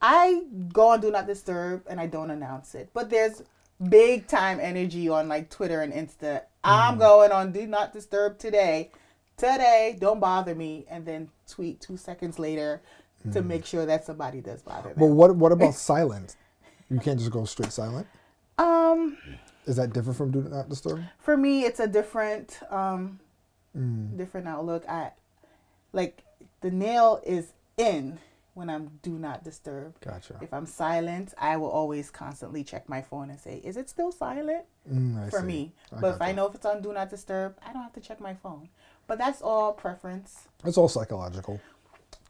I 0.01 0.43
go 0.73 0.89
on 0.89 1.01
Do 1.01 1.11
Not 1.11 1.27
Disturb 1.27 1.85
and 1.89 2.01
I 2.01 2.07
don't 2.07 2.31
announce 2.31 2.75
it, 2.75 2.91
but 2.93 3.11
there's 3.11 3.43
big 3.89 4.27
time 4.27 4.59
energy 4.61 5.09
on 5.09 5.29
like 5.29 5.51
Twitter 5.51 5.83
and 5.83 5.93
Insta. 5.93 6.43
I'm 6.63 6.97
mm. 6.97 7.01
going 7.01 7.33
on 7.33 7.53
Do 7.53 7.67
Not 7.67 7.93
Disturb 7.93 8.39
today. 8.39 8.91
Today, 9.37 9.97
don't 10.01 10.21
bother 10.21 10.55
me, 10.55 10.87
and 10.89 11.05
then 11.05 11.29
tweet 11.49 11.81
two 11.81 11.97
seconds 11.97 12.39
later 12.39 12.83
to 13.33 13.43
make 13.43 13.65
sure 13.65 13.87
that 13.87 14.05
somebody 14.05 14.41
does 14.41 14.63
bother 14.63 14.91
them. 14.91 14.99
But 14.99 15.07
what 15.07 15.35
what 15.37 15.51
about 15.53 15.75
silent? 15.93 16.37
You 16.91 17.01
can't 17.01 17.19
just 17.19 17.31
go 17.31 17.45
straight 17.47 17.73
silent. 17.73 18.07
um, 18.59 19.17
Is 19.67 19.77
that 19.77 19.93
different 19.93 20.17
from 20.19 20.31
do 20.31 20.43
not 20.43 20.69
disturb? 20.69 21.01
for 21.19 21.37
me, 21.37 21.65
it's 21.65 21.81
a 21.81 21.87
different 21.89 22.61
um, 22.71 23.21
Mm. 23.77 24.17
different 24.17 24.47
outlook. 24.47 24.85
I 24.89 25.11
like 25.93 26.23
the 26.61 26.71
nail 26.71 27.21
is 27.27 27.55
in 27.77 28.21
when 28.53 28.71
I'm 28.71 29.01
do 29.03 29.19
not 29.19 29.43
disturb. 29.43 29.99
Gotcha. 30.01 30.39
If 30.41 30.55
I'm 30.55 30.65
silent, 30.67 31.35
I 31.39 31.57
will 31.57 31.71
always 31.71 32.09
constantly 32.09 32.63
check 32.63 32.89
my 32.89 33.03
phone 33.03 33.31
and 33.31 33.41
say, 33.41 33.57
"Is 33.65 33.77
it 33.77 33.89
still 33.91 34.13
silent?" 34.13 34.65
Mm, 34.89 35.29
for 35.29 35.41
see. 35.41 35.47
me. 35.47 35.73
I 35.93 36.01
but 36.03 36.15
if 36.15 36.23
I 36.23 36.31
know 36.31 36.47
if 36.47 36.55
it's 36.55 36.65
on 36.67 36.83
do 36.83 36.93
not 36.93 37.11
disturb, 37.11 37.57
I 37.67 37.73
don't 37.73 37.83
have 37.83 37.95
to 37.95 38.01
check 38.01 38.21
my 38.21 38.35
phone. 38.35 38.69
But 39.07 39.19
that's 39.19 39.43
all 39.43 39.73
preference. 39.73 40.49
it's 40.65 40.79
all 40.79 40.89
psychological. 40.89 41.61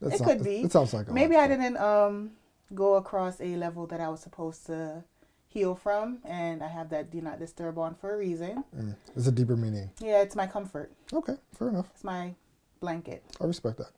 That's 0.01 0.15
it 0.15 0.21
not- 0.21 0.29
could 0.29 0.43
be. 0.43 0.57
It 0.61 0.71
sounds 0.71 0.89
psychological. 0.91 1.13
Maybe 1.15 1.35
I 1.35 1.47
didn't 1.47 1.77
um 1.77 2.31
go 2.73 2.95
across 2.95 3.39
a 3.39 3.55
level 3.55 3.85
that 3.87 3.99
I 4.01 4.09
was 4.09 4.19
supposed 4.21 4.65
to 4.67 5.03
heal 5.47 5.75
from, 5.75 6.19
and 6.25 6.61
I 6.61 6.67
have 6.67 6.89
that 6.89 7.11
do 7.11 7.21
not 7.21 7.39
disturb 7.39 7.77
on 7.77 7.95
for 7.95 8.13
a 8.13 8.17
reason. 8.17 8.63
Mm, 8.75 8.95
it's 9.15 9.27
a 9.27 9.31
deeper 9.31 9.55
meaning. 9.55 9.89
Yeah, 9.99 10.21
it's 10.21 10.35
my 10.35 10.47
comfort. 10.47 10.91
Okay, 11.13 11.35
fair 11.57 11.69
enough. 11.69 11.87
It's 11.93 12.03
my 12.03 12.35
blanket. 12.81 13.23
I 13.39 13.45
respect 13.45 13.77
that. 13.77 13.91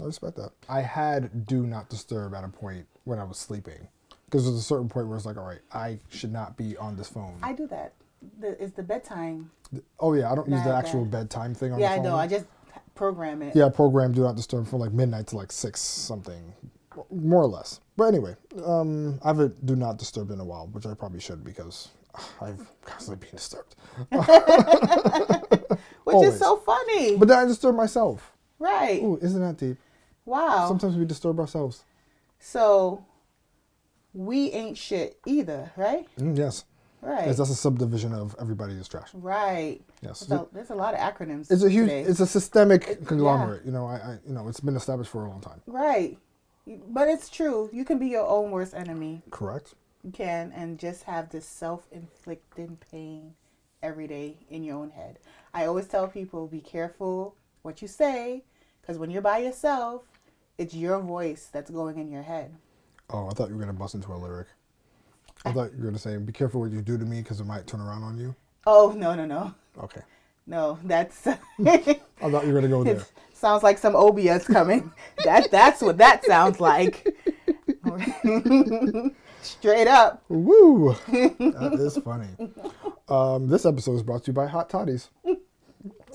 I 0.00 0.06
respect 0.06 0.36
that. 0.36 0.52
I 0.68 0.80
had 0.80 1.46
do 1.46 1.66
not 1.66 1.90
disturb 1.90 2.34
at 2.34 2.44
a 2.44 2.48
point 2.48 2.86
when 3.04 3.18
I 3.18 3.24
was 3.24 3.36
sleeping. 3.36 3.88
Because 4.24 4.44
there's 4.44 4.56
a 4.56 4.62
certain 4.62 4.88
point 4.88 5.08
where 5.08 5.16
it's 5.16 5.26
like, 5.26 5.36
all 5.36 5.44
right, 5.44 5.60
I 5.74 5.98
should 6.08 6.32
not 6.32 6.56
be 6.56 6.76
on 6.76 6.96
this 6.96 7.08
phone. 7.08 7.38
I 7.42 7.52
do 7.52 7.66
that. 7.66 7.92
The, 8.40 8.62
it's 8.62 8.74
the 8.74 8.82
bedtime. 8.82 9.50
oh 9.98 10.14
yeah, 10.14 10.30
I 10.30 10.34
don't 10.34 10.48
use 10.48 10.62
the 10.64 10.74
actual 10.74 11.04
that- 11.04 11.10
bedtime 11.10 11.54
thing 11.54 11.72
on 11.72 11.78
Yeah, 11.80 11.88
the 11.88 11.92
I 11.92 11.96
phone. 11.96 12.04
know. 12.04 12.16
I 12.16 12.26
just 12.26 12.46
program 12.94 13.40
it. 13.42 13.56
yeah, 13.56 13.66
I 13.66 13.70
program 13.70 14.12
do 14.12 14.20
not 14.22 14.36
disturb 14.36 14.66
from 14.66 14.80
like 14.80 14.92
midnight 14.92 15.26
to 15.28 15.36
like 15.36 15.50
six 15.52 15.80
something, 15.80 16.52
more 17.10 17.42
or 17.42 17.46
less. 17.46 17.80
But 17.96 18.04
anyway, 18.04 18.36
um, 18.64 19.18
I 19.24 19.28
haven't 19.28 19.64
do 19.64 19.74
not 19.76 19.96
disturb 19.98 20.30
in 20.30 20.40
a 20.40 20.44
while, 20.44 20.66
which 20.68 20.84
I 20.86 20.94
probably 20.94 21.20
should 21.20 21.42
because 21.44 21.88
I've 22.40 22.70
constantly 22.84 23.26
been 23.26 23.36
disturbed. 23.36 23.74
Which 26.04 26.14
always. 26.14 26.32
is 26.34 26.38
so 26.40 26.56
funny. 26.56 27.16
But 27.16 27.28
then 27.28 27.38
I 27.38 27.44
disturb 27.44 27.74
myself. 27.76 28.32
right. 28.58 29.02
Ooh, 29.02 29.18
isn't 29.22 29.40
that 29.40 29.56
deep? 29.58 29.76
Wow. 30.24 30.66
Sometimes 30.68 30.96
we 30.96 31.04
disturb 31.04 31.38
ourselves. 31.38 31.84
So 32.38 33.04
we 34.12 34.50
ain't 34.50 34.76
shit 34.78 35.18
either, 35.26 35.70
right? 35.76 36.08
Mm, 36.18 36.36
yes. 36.36 36.64
Right. 37.02 37.26
Yes, 37.26 37.38
that's 37.38 37.50
a 37.50 37.54
subdivision 37.54 38.12
of 38.12 38.36
everybody 38.38 38.74
is 38.74 38.86
trash. 38.88 39.08
right. 39.14 39.80
Yes. 40.02 40.20
There's 40.20 40.40
a, 40.42 40.46
there's 40.52 40.70
a 40.70 40.74
lot 40.74 40.94
of 40.94 41.00
acronyms. 41.00 41.50
It's 41.50 41.62
a 41.62 41.70
huge, 41.70 41.88
today. 41.88 42.02
it's 42.02 42.20
a 42.20 42.26
systemic 42.26 43.06
conglomerate. 43.06 43.62
Yeah. 43.62 43.66
You 43.66 43.72
know, 43.72 43.86
I, 43.86 43.94
I, 43.94 44.18
you 44.26 44.34
know, 44.34 44.48
it's 44.48 44.60
been 44.60 44.76
established 44.76 45.10
for 45.10 45.24
a 45.24 45.28
long 45.30 45.40
time. 45.40 45.62
right. 45.66 46.18
But 46.88 47.08
it's 47.08 47.28
true. 47.30 47.68
You 47.72 47.84
can 47.84 47.98
be 47.98 48.08
your 48.08 48.26
own 48.26 48.50
worst 48.50 48.74
enemy. 48.74 49.22
Correct. 49.30 49.74
You 50.04 50.12
can, 50.12 50.52
and 50.54 50.78
just 50.78 51.04
have 51.04 51.30
this 51.30 51.46
self-inflicted 51.46 52.78
pain 52.90 53.34
every 53.82 54.06
day 54.06 54.36
in 54.50 54.62
your 54.62 54.76
own 54.76 54.90
head. 54.90 55.18
I 55.52 55.64
always 55.66 55.88
tell 55.88 56.06
people, 56.06 56.46
be 56.46 56.60
careful 56.60 57.34
what 57.62 57.82
you 57.82 57.88
say, 57.88 58.44
because 58.80 58.98
when 58.98 59.10
you're 59.10 59.22
by 59.22 59.38
yourself, 59.38 60.02
it's 60.58 60.74
your 60.74 61.00
voice 61.00 61.48
that's 61.52 61.70
going 61.70 61.98
in 61.98 62.10
your 62.10 62.22
head. 62.22 62.54
Oh, 63.08 63.26
I 63.26 63.30
thought 63.30 63.48
you 63.48 63.56
were 63.56 63.60
gonna 63.60 63.72
bust 63.72 63.94
into 63.94 64.12
a 64.12 64.14
lyric. 64.14 64.46
I 65.44 65.52
thought 65.52 65.72
you 65.72 65.78
were 65.78 65.84
gonna 65.86 65.98
say, 65.98 66.16
"Be 66.18 66.32
careful 66.32 66.60
what 66.60 66.70
you 66.70 66.82
do 66.82 66.98
to 66.98 67.04
me, 67.04 67.22
because 67.22 67.40
it 67.40 67.46
might 67.46 67.66
turn 67.66 67.80
around 67.80 68.02
on 68.02 68.18
you." 68.18 68.34
Oh 68.66 68.92
no 68.96 69.14
no 69.14 69.24
no 69.24 69.54
Okay. 69.82 70.02
no! 70.46 70.78
That's 70.84 71.26
I 71.26 71.36
thought 72.20 72.46
you 72.46 72.52
were 72.52 72.60
gonna 72.60 72.68
go 72.68 72.84
there. 72.84 72.96
It 72.96 73.12
sounds 73.32 73.62
like 73.62 73.78
some 73.78 73.94
obias 73.94 74.44
coming. 74.44 74.92
that 75.24 75.50
that's 75.50 75.80
what 75.80 75.98
that 75.98 76.24
sounds 76.24 76.60
like. 76.60 77.06
Straight 79.42 79.86
up. 79.88 80.22
Woo! 80.28 80.94
That 81.08 81.76
is 81.80 81.96
funny. 82.04 82.28
Um, 83.08 83.48
this 83.48 83.64
episode 83.64 83.94
is 83.94 84.02
brought 84.02 84.24
to 84.24 84.30
you 84.30 84.34
by 84.34 84.46
Hot 84.46 84.68
Toddies. 84.68 85.08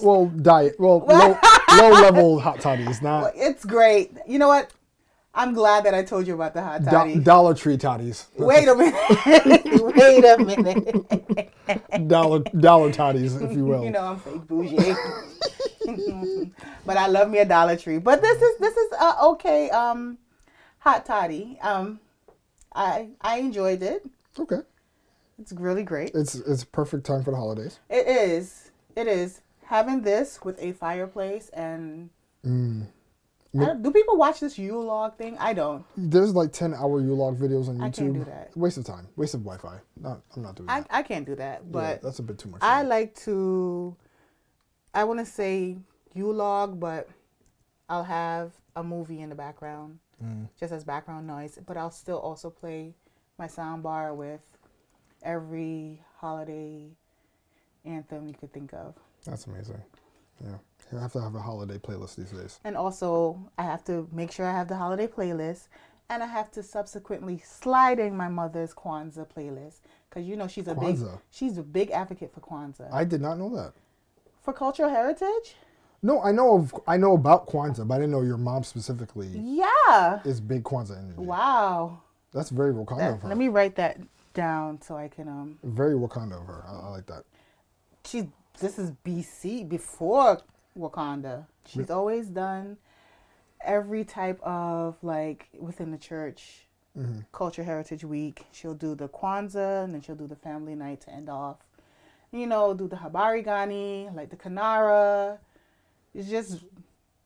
Well, 0.01 0.27
diet. 0.27 0.75
Well, 0.77 0.99
low, 0.99 1.37
low 1.77 1.89
level 1.89 2.39
hot 2.39 2.59
toddies, 2.59 3.01
not 3.01 3.31
It's 3.35 3.65
great. 3.65 4.11
You 4.27 4.37
know 4.37 4.47
what? 4.49 4.71
I'm 5.37 5.53
glad 5.53 5.83
that 5.83 5.93
I 5.93 6.01
told 6.03 6.25
you 6.27 6.33
about 6.33 6.53
the 6.53 6.61
hot 6.63 6.83
do- 6.85 6.89
toddy. 6.89 7.19
Dollar 7.19 7.53
Tree 7.53 7.77
toddies. 7.77 8.27
Wait 8.37 8.67
a 8.67 8.75
minute. 8.81 8.95
Wait 9.95 10.23
a 10.23 10.37
minute. 10.43 12.07
dollar 12.07 12.39
dollar 12.39 12.91
toddies, 12.91 13.35
if 13.35 13.51
you 13.51 13.65
will. 13.65 13.83
You 13.83 13.91
know 13.91 14.01
I'm 14.01 14.19
fake 14.19 14.47
bougie. 14.47 14.95
but 16.85 16.97
I 16.97 17.07
love 17.07 17.29
me 17.29 17.39
a 17.39 17.45
Dollar 17.45 17.75
Tree. 17.75 17.97
But 17.97 18.21
this 18.21 18.41
is 18.41 18.57
this 18.59 18.75
is 18.77 18.91
uh, 18.99 19.15
okay. 19.31 19.69
Um, 19.69 20.17
hot 20.79 21.05
toddy. 21.05 21.57
Um, 21.61 21.99
I 22.73 23.09
I 23.21 23.37
enjoyed 23.39 23.83
it. 23.83 24.05
Okay, 24.39 24.59
It's 25.39 25.51
really 25.53 25.83
great. 25.83 26.11
it's 26.13 26.35
it's 26.35 26.63
perfect 26.63 27.05
time 27.05 27.23
for 27.23 27.31
the 27.31 27.37
holidays. 27.37 27.79
It 27.89 28.07
is. 28.07 28.71
It 28.95 29.07
is 29.07 29.41
having 29.65 30.01
this 30.01 30.39
with 30.43 30.57
a 30.61 30.71
fireplace 30.73 31.49
and. 31.49 32.09
Mm. 32.45 32.87
I 33.61 33.65
don't- 33.65 33.93
people 33.93 34.17
watch 34.17 34.39
this 34.39 34.57
Yule 34.57 34.83
log 34.83 35.17
thing? 35.17 35.37
I 35.37 35.53
don't. 35.53 35.85
There's 35.95 36.33
like 36.33 36.51
ten 36.51 36.73
hour 36.73 37.01
Yule 37.01 37.17
log 37.17 37.37
videos 37.37 37.69
on 37.69 37.77
YouTube. 37.77 37.83
I 37.83 37.89
can't 37.89 38.13
do 38.13 38.23
that. 38.25 38.57
Waste 38.57 38.77
of 38.77 38.85
time. 38.85 39.07
Waste 39.15 39.33
of 39.33 39.43
Wi-Fi. 39.43 39.79
Not, 39.97 40.21
I'm 40.35 40.41
not 40.41 40.55
doing 40.55 40.69
I, 40.69 40.81
that. 40.81 40.87
I 40.89 41.03
can't 41.03 41.25
do 41.25 41.35
that. 41.35 41.63
Yeah, 41.71 41.97
that's 42.01 42.19
a 42.19 42.23
bit 42.23 42.37
too 42.37 42.49
much. 42.49 42.61
I 42.61 42.81
like 42.83 43.15
to. 43.21 43.95
I 44.93 45.03
want 45.03 45.19
to 45.19 45.25
say 45.25 45.77
Yule 46.13 46.33
log, 46.33 46.79
but 46.79 47.09
I'll 47.89 48.03
have 48.03 48.53
a 48.75 48.83
movie 48.83 49.21
in 49.21 49.29
the 49.29 49.35
background. 49.35 49.99
Mm. 50.23 50.47
just 50.57 50.71
as 50.71 50.85
background 50.85 51.27
noise. 51.27 51.59
But 51.65 51.75
I'll 51.75 51.91
still 51.91 52.19
also 52.19 52.49
play 52.49 52.95
my 53.37 53.47
soundbar 53.47 54.15
with 54.15 54.39
every 55.23 56.01
holiday 56.19 56.87
anthem 57.83 58.27
you 58.27 58.33
could 58.33 58.53
think 58.53 58.73
of. 58.73 58.95
That's 59.25 59.45
amazing. 59.47 59.81
Yeah. 60.41 60.55
You 60.91 60.97
have 60.99 61.11
to 61.13 61.21
have 61.21 61.35
a 61.35 61.39
holiday 61.39 61.77
playlist 61.77 62.15
these 62.15 62.31
days. 62.31 62.59
And 62.63 62.77
also, 62.77 63.39
I 63.57 63.63
have 63.63 63.83
to 63.85 64.07
make 64.11 64.31
sure 64.31 64.45
I 64.45 64.51
have 64.51 64.67
the 64.67 64.75
holiday 64.75 65.07
playlist, 65.07 65.67
and 66.09 66.21
I 66.21 66.27
have 66.27 66.51
to 66.51 66.63
subsequently 66.63 67.39
slide 67.39 67.99
in 67.99 68.15
my 68.15 68.27
mother's 68.29 68.73
Kwanzaa 68.73 69.27
playlist 69.35 69.79
because 70.09 70.25
you 70.27 70.35
know 70.35 70.47
she's 70.47 70.67
a 70.67 70.75
big 70.75 70.99
she's 71.31 71.57
a 71.57 71.63
big 71.63 71.89
advocate 71.91 72.31
for 72.33 72.39
Kwanzaa 72.41 72.93
I 72.93 73.03
did 73.03 73.21
not 73.21 73.39
know 73.39 73.49
that. 73.55 73.73
for 74.43 74.53
cultural 74.53 74.89
heritage. 74.89 75.55
No, 76.03 76.21
I 76.21 76.31
know 76.31 76.55
of 76.57 76.73
I 76.87 76.97
know 76.97 77.13
about 77.15 77.47
Kwanzaa, 77.47 77.87
but 77.87 77.95
I 77.95 77.97
didn't 77.97 78.11
know 78.11 78.21
your 78.21 78.37
mom 78.37 78.63
specifically 78.63 79.27
Yeah. 79.33 80.21
is 80.23 80.39
big 80.39 80.63
Kwanzaa 80.63 80.99
energy. 80.99 81.17
Wow. 81.17 81.99
That's 82.31 82.51
very 82.51 82.73
Wakanda 82.73 82.97
That- 82.99 83.13
of 83.13 83.21
her. 83.23 83.29
let 83.29 83.37
me 83.37 83.47
write 83.47 83.75
that 83.77 83.97
down 84.35 84.81
so 84.83 84.95
I 84.95 85.07
can 85.07 85.27
um. 85.27 85.57
very 85.63 85.95
Wakanda 85.95 86.39
of 86.39 86.45
her. 86.45 86.63
I, 86.67 86.87
I 86.87 86.89
like 86.89 87.07
that. 87.07 87.23
She 88.05 88.29
this 88.59 88.77
is 88.77 88.91
BC 89.03 89.67
before 89.67 90.39
Wakanda. 90.77 91.45
She's 91.65 91.89
always 91.89 92.27
done 92.27 92.77
every 93.63 94.03
type 94.03 94.39
of 94.43 94.95
like 95.01 95.47
within 95.59 95.91
the 95.91 95.97
church 95.97 96.61
Mm-hmm. 96.97 97.19
culture 97.33 97.61
heritage 97.65 98.05
week. 98.05 98.45
She'll 98.53 98.73
do 98.73 98.95
the 98.95 99.09
Kwanzaa 99.09 99.83
and 99.83 99.93
then 99.93 99.99
she'll 100.01 100.15
do 100.15 100.27
the 100.27 100.35
family 100.37 100.75
night 100.75 101.01
to 101.01 101.11
end 101.11 101.27
off. 101.29 101.57
You 102.31 102.47
know, 102.47 102.73
do 102.73 102.87
the 102.87 102.95
Habari 102.95 103.43
Gani, 103.43 104.07
like 104.15 104.29
the 104.29 104.37
kinara. 104.37 105.37
It's 106.13 106.29
just 106.29 106.59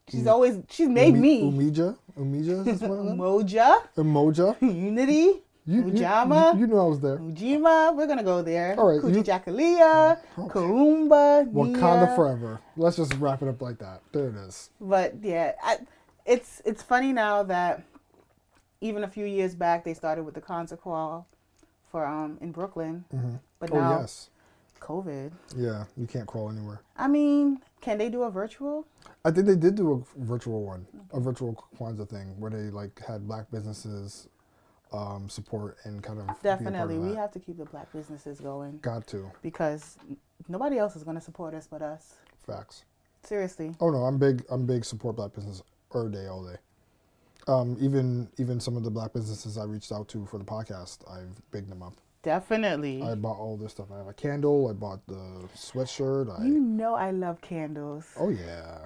she's 0.09 0.25
always 0.25 0.57
she's 0.71 0.88
made 0.89 1.13
Umi- 1.13 1.43
me 1.43 1.51
Umija? 1.71 1.95
Umija 2.17 2.67
is 2.67 2.81
one 2.81 2.97
of 2.97 3.05
them? 3.05 3.17
Moja, 3.19 3.79
Umoja? 3.95 4.59
Unity, 4.62 5.43
You, 5.69 5.86
you, 5.86 5.91
Ujamaa. 5.93 6.53
you, 6.55 6.62
you 6.62 6.67
knew 6.67 6.77
I 6.79 6.84
was 6.86 6.99
there. 6.99 7.17
Ujima. 7.17 7.95
We're 7.95 8.08
gonna 8.08 8.23
go 8.23 8.41
there. 8.41 8.75
All 8.79 8.88
right, 8.91 8.99
Kuji 9.01 9.17
you- 9.17 9.23
Jakalia, 9.23 10.17
Kaumba, 10.36 11.51
Wakanda 11.53 12.08
Nia. 12.08 12.15
forever. 12.15 12.60
Let's 12.75 12.97
just 12.97 13.13
wrap 13.15 13.41
it 13.43 13.47
up 13.47 13.62
like 13.62 13.77
that. 13.79 14.01
There 14.12 14.29
it 14.29 14.36
is. 14.36 14.71
But 14.82 15.15
yeah, 15.21 15.53
I, 15.63 15.77
it's 16.25 16.62
it's 16.65 16.82
funny 16.82 17.13
now 17.13 17.43
that 17.43 17.84
even 18.82 19.03
a 19.03 19.08
few 19.08 19.25
years 19.25 19.53
back 19.55 19.84
they 19.84 19.93
started 19.93 20.23
with 20.23 20.34
the 20.34 20.41
concert 20.41 20.79
hall 20.79 21.27
for 21.91 22.03
um 22.05 22.38
in 22.41 22.51
Brooklyn, 22.51 23.05
but 23.60 23.71
Oh 23.71 23.75
now 23.79 23.99
yes. 23.99 24.29
COVID. 24.79 25.32
Yeah, 25.55 25.84
you 25.97 26.08
can't 26.08 26.25
crawl 26.25 26.49
anywhere. 26.49 26.82
I 26.97 27.08
mean, 27.08 27.60
can 27.82 27.97
they 27.99 28.10
do 28.10 28.23
a 28.23 28.32
virtual? 28.32 28.88
I 29.23 29.29
think 29.32 29.45
they 29.45 29.55
did 29.55 29.75
do 29.75 29.91
a 30.17 30.19
virtual 30.25 30.63
one, 30.65 30.88
a 31.13 31.19
virtual 31.19 31.63
Kwanzaa 31.77 32.10
thing 32.10 32.39
where 32.39 32.49
they 32.49 32.71
like 32.71 32.99
had 33.05 33.27
black 33.27 33.51
businesses 33.51 34.29
um, 34.91 35.30
support 35.30 35.78
and 35.84 36.02
kind 36.04 36.19
of 36.19 36.25
be 36.28 36.32
a 36.32 36.34
part 36.34 36.43
Definitely, 36.43 36.95
of 36.95 37.04
we 37.04 37.15
have 37.15 37.32
to 37.32 37.39
keep 37.39 37.58
the 37.58 37.65
black 37.65 37.91
businesses 37.93 38.39
going 38.39 38.80
got 38.82 39.06
to 39.08 39.32
because 39.41 39.97
nobody 40.47 40.78
else 40.78 40.95
is 40.95 41.04
going 41.04 41.15
to 41.15 41.21
support 41.21 41.54
us 41.54 41.67
but 41.69 41.82
us. 41.82 42.15
facts. 42.45 42.86
Seriously. 43.23 43.75
Oh 43.80 43.89
no, 43.89 43.99
I'm 44.06 44.17
big. 44.17 44.43
I'm 44.49 44.65
big 44.65 44.86
support 44.86 45.15
black 45.17 45.34
business 45.34 45.62
every 45.93 46.12
day, 46.12 46.28
all 46.28 46.43
day. 46.43 46.56
Um, 47.47 47.78
even 47.80 48.30
even 48.38 48.60
some 48.60 48.78
of 48.78 48.84
the 48.84 48.89
black 48.91 49.13
businesses 49.13 49.58
I 49.58 49.63
reached 49.63 49.91
out 49.91 50.08
to 50.10 50.25
for 50.25 50.38
the 50.38 50.45
podcast, 50.45 50.99
I've 51.12 51.41
bigged 51.52 51.69
them 51.69 51.84
up. 51.84 51.93
Definitely. 52.21 53.02
I 53.04 53.15
bought 53.15 53.38
all 53.38 53.58
this 53.58 53.71
stuff. 53.71 53.88
I 53.93 53.97
have 53.97 54.08
a 54.08 54.13
candle. 54.13 54.67
I 54.69 54.73
bought 54.73 55.06
the 55.08 55.47
sweatshirt. 55.56 56.38
I 56.39 56.45
you 56.45 56.60
know 56.60 56.93
I 56.95 57.12
love 57.12 57.41
candles. 57.41 58.06
oh 58.17 58.30
yeah, 58.30 58.86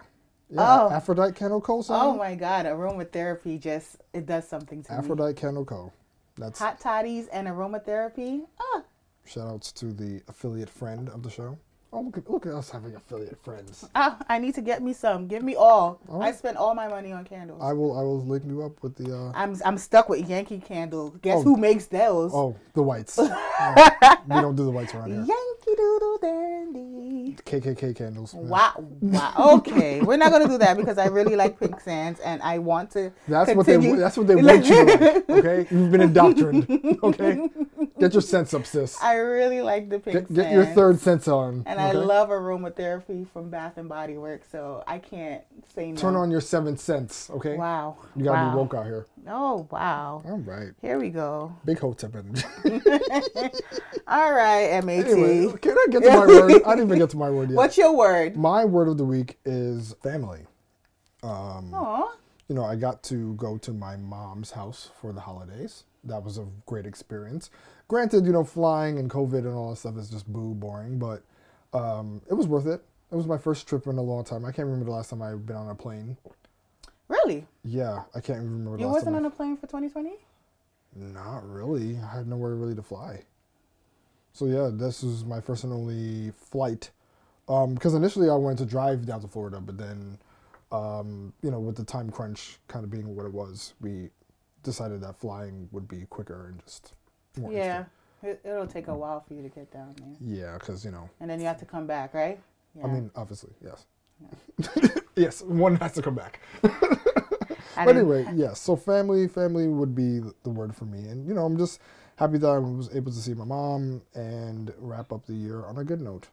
yeah. 0.54 0.82
Oh. 0.84 0.90
Aphrodite 0.92 1.34
Candle 1.36 1.62
Co. 1.62 1.84
Oh 1.90 2.16
my 2.16 2.36
god, 2.36 2.66
aromatherapy 2.66 3.60
just 3.60 3.98
it 4.14 4.26
does 4.26 4.48
something 4.48 4.84
to 4.84 4.92
me. 4.92 4.98
Aphrodite 4.98 5.36
Candle 5.40 5.66
Co. 5.66 5.92
That's 6.38 6.60
Hot 6.60 6.80
toddies 6.80 7.28
and 7.32 7.48
aromatherapy. 7.48 8.42
Ah, 8.60 8.84
shout 9.26 9.48
outs 9.48 9.72
to 9.74 9.94
the 9.94 10.22
affiliate 10.28 10.70
friend 10.70 11.10
of 11.10 11.24
the 11.24 11.30
show. 11.30 11.58
Oh 11.96 12.02
look 12.02 12.18
at 12.18 12.28
look 12.28 12.46
at 12.48 12.54
us 12.54 12.72
having 12.72 12.96
affiliate 12.96 13.38
friends. 13.44 13.88
ah, 13.94 14.18
I 14.28 14.40
need 14.40 14.56
to 14.56 14.62
get 14.62 14.82
me 14.82 14.94
some. 14.94 15.28
Give 15.28 15.44
me 15.44 15.56
all. 15.56 16.00
All 16.10 16.24
I 16.24 16.32
spent 16.32 16.58
all 16.58 16.74
my 16.74 16.88
money 16.88 17.12
on 17.12 17.24
candles. 17.24 17.62
I 17.64 17.72
will 17.74 17.96
I 17.96 18.02
will 18.02 18.26
link 18.26 18.46
you 18.46 18.64
up 18.64 18.82
with 18.82 18.96
the 18.96 19.16
uh, 19.16 19.32
I'm 19.36 19.56
I'm 19.64 19.78
stuck 19.78 20.10
with 20.10 20.28
Yankee 20.28 20.58
Candle. 20.60 21.12
Guess 21.22 21.38
Oh. 21.38 21.44
who 21.44 21.56
makes 21.58 21.86
those? 21.86 22.32
oh 22.34 22.56
the 22.74 22.82
whites. 22.82 23.20
Yeah, 23.20 24.16
we 24.28 24.42
don't 24.42 24.56
do 24.56 24.66
the 24.66 24.72
whites 24.72 24.96
around 24.96 25.10
here. 25.12 25.18
Yankee 25.18 25.53
Dandy. 26.24 27.36
KKK 27.46 27.96
candles. 27.96 28.34
Wow, 28.34 28.86
wow. 29.02 29.34
Okay, 29.58 30.02
we're 30.08 30.18
not 30.18 30.32
gonna 30.32 30.48
do 30.48 30.58
that 30.58 30.78
because 30.78 30.98
I 30.98 31.08
really 31.08 31.36
like 31.36 31.60
Pink 31.60 31.82
Sands 31.82 32.20
and 32.22 32.42
I 32.42 32.60
want 32.60 32.92
to. 32.92 33.12
That's 33.28 33.54
what 33.54 33.66
they. 33.66 33.78
That's 33.96 34.18
what 34.18 34.28
they 34.28 34.36
want 34.36 34.66
you 34.66 34.86
to 34.86 35.24
like. 35.28 35.30
Okay, 35.30 35.68
you've 35.70 35.92
been 35.92 36.02
indoctrined. 36.02 36.66
Okay, 37.04 37.50
get 38.00 38.14
your 38.14 38.22
sense 38.22 38.54
up, 38.54 38.66
sis. 38.66 39.02
I 39.02 39.16
really 39.16 39.62
like 39.62 39.90
the 39.90 40.00
Pink 40.00 40.28
Get, 40.28 40.34
get 40.34 40.52
your 40.52 40.66
third 40.66 41.00
sense 41.00 41.28
on. 41.28 41.64
And 41.66 41.80
I 41.80 41.92
love 41.92 42.30
aromatherapy 42.30 43.28
from 43.32 43.50
Bath 43.50 43.78
and 43.78 43.88
Body 43.90 44.18
Works, 44.18 44.48
so 44.52 44.84
I 44.88 45.00
can't 45.00 45.44
say 45.76 45.92
no. 45.92 45.98
Turn 46.00 46.16
on 46.16 46.30
your 46.32 46.42
seventh 46.42 46.80
sense. 46.80 47.30
Okay, 47.30 47.56
Wow. 47.58 47.98
you 48.16 48.24
gotta 48.26 48.46
wow. 48.48 48.52
be 48.52 48.58
woke 48.58 48.74
out 48.74 48.86
here. 48.86 49.06
Oh 49.28 49.68
wow. 49.72 50.22
All 50.26 50.40
right, 50.40 50.72
Here 50.82 51.00
we 51.00 51.10
go. 51.10 51.56
big 51.66 51.80
hotep 51.80 52.16
energy. 52.16 52.44
All 54.08 54.34
right, 54.34 54.82
MAT. 54.84 55.06
anyway, 55.08 55.54
can 55.62 55.78
I 55.78 55.86
get 55.90 56.04
to 56.04 56.10
my 56.10 56.26
word? 56.28 56.52
I 56.66 56.76
didn't 56.76 56.88
even 56.88 56.98
get 57.00 57.10
to 57.12 57.18
my 57.18 57.30
word 57.30 57.50
yet. 57.50 57.56
What's 57.58 57.78
your 57.78 57.96
word? 57.96 58.36
My 58.36 58.66
word 58.66 58.88
of 58.90 58.98
the 58.98 59.06
week 59.06 59.38
is 59.46 59.96
family. 60.04 60.46
Um, 61.22 61.74
Aw. 61.74 62.12
you 62.50 62.56
know, 62.56 62.66
I 62.66 62.76
got 62.76 63.02
to 63.04 63.34
go 63.36 63.58
to 63.60 63.72
my 63.72 63.96
mom's 63.96 64.52
house 64.52 64.90
for 65.00 65.14
the 65.14 65.22
holidays. 65.22 65.86
That 66.04 66.22
was 66.24 66.38
a 66.38 66.46
great 66.66 66.86
experience. 66.86 67.50
Granted, 67.94 68.26
you 68.26 68.32
know, 68.32 68.44
flying 68.44 68.98
and 68.98 69.08
COVID 69.08 69.46
and 69.46 69.54
all 69.54 69.70
that 69.70 69.76
stuff 69.76 69.98
is 69.98 70.10
just 70.10 70.26
boo 70.34 70.56
boring, 70.56 70.98
but 70.98 71.22
um, 71.74 72.24
it 72.28 72.34
was 72.34 72.48
worth 72.48 72.66
it. 72.66 72.84
It 73.12 73.16
was 73.16 73.28
my 73.28 73.38
first 73.38 73.68
trip 73.68 73.86
in 73.86 74.00
a 74.00 74.02
long 74.02 74.24
time. 74.24 74.46
I 74.46 74.52
can't 74.52 74.66
remember 74.66 74.86
the 74.86 74.92
last 74.92 75.12
time 75.12 75.22
I've 75.22 75.46
been 75.46 75.56
on 75.56 75.70
a 75.70 75.76
plane. 75.76 76.18
Really? 77.08 77.46
Yeah, 77.64 78.02
I 78.16 78.20
can't 78.20 78.40
remember. 78.40 78.78
The 78.78 78.82
You 78.82 78.90
wasn't 78.90 79.16
on 79.16 79.26
a 79.26 79.30
plane 79.30 79.58
for 79.58 79.68
2020? 79.68 80.14
Not 80.96 81.48
really. 81.48 82.00
I 82.00 82.16
had 82.16 82.28
nowhere 82.28 82.56
really 82.56 82.74
to 82.74 82.82
fly. 82.82 83.22
So 84.32 84.48
yeah, 84.48 84.72
this 84.74 85.04
was 85.04 85.24
my 85.24 85.40
first 85.40 85.64
and 85.64 85.72
only 85.72 86.32
flight. 86.32 86.90
Because 87.46 87.94
initially 87.94 88.28
I 88.28 88.34
wanted 88.34 88.58
to 88.58 88.66
drive 88.66 89.06
down 89.06 89.22
to 89.22 89.28
Florida, 89.28 89.62
but 89.62 89.78
then, 89.78 90.18
um, 90.72 91.32
you 91.44 91.52
know, 91.52 91.60
with 91.60 91.76
the 91.76 91.86
time 91.86 92.10
crunch 92.10 92.58
kind 92.68 92.84
of 92.84 92.90
being 92.90 93.16
what 93.16 93.28
it 93.28 93.34
was, 93.34 93.76
we 93.80 94.10
decided 94.64 95.00
that 95.02 95.16
flying 95.16 95.70
would 95.72 95.88
be 95.88 96.08
quicker 96.10 96.48
and 96.48 96.60
just 96.64 96.94
Yeah. 97.50 97.86
It, 98.22 98.40
it'll 98.46 98.68
take 98.68 98.88
a 98.88 98.96
while 98.96 99.20
for 99.28 99.34
you 99.34 99.42
to 99.44 99.50
get 99.50 99.72
down 99.72 99.96
there. 99.98 100.16
Yeah, 100.22 100.58
because 100.58 100.86
you 100.86 100.92
know, 100.92 101.10
And 101.20 101.30
then 101.30 101.40
you 101.42 101.46
have 101.46 101.60
to 101.60 101.66
come 101.66 101.86
back, 101.86 102.14
right? 102.14 102.40
Yeah. 102.76 102.86
I 102.86 102.88
mean, 102.88 103.12
obviously, 103.16 103.52
yes. 103.64 103.86
yes, 105.16 105.42
one 105.42 105.76
has 105.78 105.92
to 105.94 106.02
come 106.02 106.16
back. 106.16 106.40
But 107.76 107.96
anyway, 107.96 108.28
yes. 108.36 108.60
So 108.60 108.76
family, 108.76 109.28
family 109.28 109.68
would 109.68 109.96
be 109.96 110.20
the 110.44 110.50
word 110.50 110.76
for 110.76 110.86
me, 110.86 111.08
and 111.08 111.28
you 111.28 111.34
know, 111.34 111.44
I'm 111.44 111.58
just 111.58 111.80
happy 112.18 112.38
that 112.38 112.48
I 112.48 112.60
was 112.60 112.96
able 112.96 113.12
to 113.12 113.18
see 113.18 113.34
my 113.34 113.46
mom 113.46 114.02
and 114.14 114.72
wrap 114.78 115.12
up 115.12 115.26
the 115.26 115.34
year 115.34 115.66
on 115.66 115.78
a 115.78 115.84
good 115.84 116.02
note. 116.02 116.28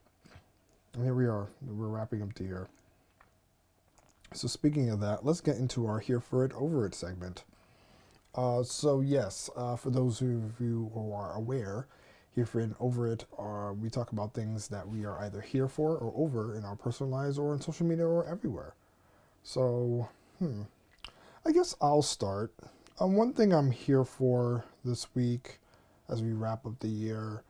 And 0.94 1.04
here 1.04 1.14
we 1.14 1.24
are. 1.26 1.48
We're 1.66 1.88
wrapping 1.88 2.22
up 2.22 2.34
the 2.34 2.44
year. 2.44 2.68
So 4.32 4.48
speaking 4.48 4.90
of 4.90 5.00
that, 5.00 5.24
let's 5.24 5.40
get 5.40 5.56
into 5.56 5.86
our 5.86 5.98
here 5.98 6.20
for 6.20 6.44
it, 6.44 6.52
over 6.52 6.86
it 6.86 6.94
segment. 6.94 7.44
Uh, 8.34 8.62
so 8.62 9.00
yes, 9.00 9.50
uh, 9.56 9.76
for 9.76 9.90
those 9.90 10.20
of 10.20 10.60
you 10.60 10.90
who 10.94 11.12
are 11.12 11.34
aware, 11.34 11.86
here 12.34 12.46
for 12.46 12.60
and 12.60 12.74
over 12.78 13.10
it, 13.10 13.24
uh, 13.38 13.72
we 13.72 13.90
talk 13.90 14.12
about 14.12 14.34
things 14.34 14.68
that 14.68 14.86
we 14.88 15.04
are 15.04 15.18
either 15.20 15.40
here 15.40 15.68
for 15.68 15.96
or 15.96 16.12
over 16.16 16.54
in 16.54 16.64
our 16.64 16.76
personal 16.76 17.10
lives 17.10 17.38
or 17.38 17.52
in 17.52 17.60
social 17.60 17.86
media 17.86 18.06
or 18.06 18.24
everywhere. 18.26 18.74
So, 19.42 20.08
hmm. 20.38 20.62
I 21.44 21.52
guess 21.52 21.74
I'll 21.80 22.02
start. 22.02 22.52
Um, 23.00 23.14
one 23.16 23.32
thing 23.32 23.52
I'm 23.52 23.70
here 23.70 24.04
for 24.04 24.64
this 24.84 25.14
week, 25.14 25.58
as 26.08 26.22
we 26.22 26.32
wrap 26.32 26.66
up 26.66 26.78
the 26.80 26.88
year, 26.88 27.42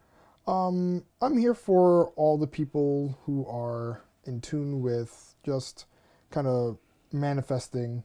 um, 0.46 1.04
I'm 1.20 1.36
here 1.36 1.54
for 1.54 2.08
all 2.16 2.38
the 2.38 2.46
people 2.46 3.18
who 3.24 3.46
are 3.46 4.02
in 4.24 4.40
tune 4.40 4.80
with 4.80 5.34
just 5.44 5.86
kind 6.30 6.46
of 6.46 6.78
manifesting, 7.12 8.04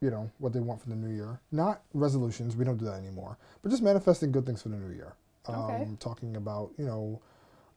you 0.00 0.10
know, 0.10 0.30
what 0.38 0.52
they 0.52 0.60
want 0.60 0.80
for 0.80 0.88
the 0.88 0.96
new 0.96 1.14
year. 1.14 1.40
Not 1.52 1.82
resolutions, 1.94 2.56
we 2.56 2.64
don't 2.64 2.76
do 2.76 2.84
that 2.86 2.98
anymore, 2.98 3.38
but 3.62 3.70
just 3.70 3.82
manifesting 3.82 4.32
good 4.32 4.46
things 4.46 4.62
for 4.62 4.68
the 4.68 4.76
new 4.76 4.94
year. 4.94 5.14
Okay. 5.48 5.82
Um, 5.82 5.96
talking 6.00 6.36
about, 6.36 6.72
you 6.76 6.84
know, 6.84 7.20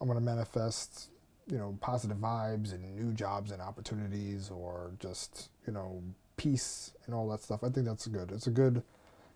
I'm 0.01 0.08
going 0.08 0.19
to 0.19 0.25
manifest, 0.25 1.10
you 1.47 1.58
know, 1.58 1.77
positive 1.82 2.17
vibes 2.17 2.73
and 2.73 2.95
new 2.95 3.13
jobs 3.13 3.51
and 3.51 3.62
opportunities 3.62 4.49
or 4.49 4.91
just, 4.99 5.49
you 5.67 5.73
know, 5.73 6.01
peace 6.38 6.93
and 7.05 7.13
all 7.13 7.27
that 7.29 7.41
stuff. 7.41 7.63
I 7.63 7.69
think 7.69 7.86
that's 7.86 8.08
good. 8.08 8.32
It's 8.32 8.47
a 8.47 8.51
good 8.51 8.82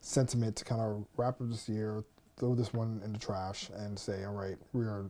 sentiment 0.01 0.55
to 0.57 0.65
kind 0.65 0.81
of 0.81 1.05
wrap 1.17 1.41
up 1.41 1.49
this 1.49 1.69
year, 1.69 2.03
throw 2.37 2.55
this 2.55 2.73
one 2.73 3.01
in 3.05 3.13
the 3.13 3.19
trash, 3.19 3.69
and 3.75 3.97
say, 3.97 4.23
all 4.23 4.33
right, 4.33 4.57
we 4.73 4.83
are 4.83 5.09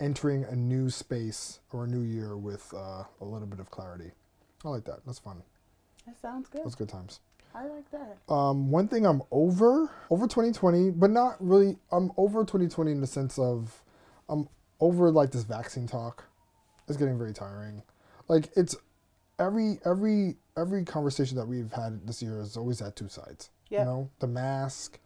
entering 0.00 0.44
a 0.44 0.56
new 0.56 0.88
space 0.88 1.60
or 1.72 1.84
a 1.84 1.86
new 1.86 2.02
year 2.02 2.36
with 2.36 2.72
uh, 2.74 3.04
a 3.20 3.24
little 3.24 3.46
bit 3.46 3.60
of 3.60 3.70
clarity. 3.70 4.12
I 4.64 4.68
like 4.68 4.84
that. 4.84 5.00
That's 5.06 5.18
fun. 5.18 5.42
That 6.10 6.20
sounds 6.20 6.48
good. 6.48 6.64
Those 6.64 6.74
good 6.74 6.88
times. 6.88 7.20
I 7.54 7.66
like 7.66 7.90
that. 7.90 8.32
Um, 8.32 8.70
one 8.70 8.88
thing 8.88 9.06
I'm 9.06 9.22
over 9.30 9.90
over 10.10 10.26
2020, 10.26 10.90
but 10.92 11.10
not 11.10 11.36
really. 11.40 11.76
I'm 11.92 12.10
over 12.16 12.40
2020 12.44 12.92
in 12.92 13.00
the 13.00 13.06
sense 13.06 13.38
of 13.38 13.82
I'm 14.28 14.48
over 14.80 15.10
like 15.10 15.30
this 15.30 15.42
vaccine 15.44 15.86
talk. 15.86 16.24
It's 16.88 16.96
getting 16.96 17.18
very 17.18 17.32
tiring. 17.32 17.82
Like 18.28 18.50
it's 18.56 18.76
every 19.38 19.78
every 19.84 20.36
every 20.56 20.84
conversation 20.84 21.36
that 21.38 21.46
we've 21.46 21.72
had 21.72 22.06
this 22.06 22.22
year 22.22 22.38
has 22.38 22.56
always 22.56 22.80
had 22.80 22.94
two 22.96 23.08
sides. 23.08 23.50
Yep. 23.68 23.80
You 23.80 23.84
know, 23.84 24.10
the 24.20 24.26
mask, 24.26 24.98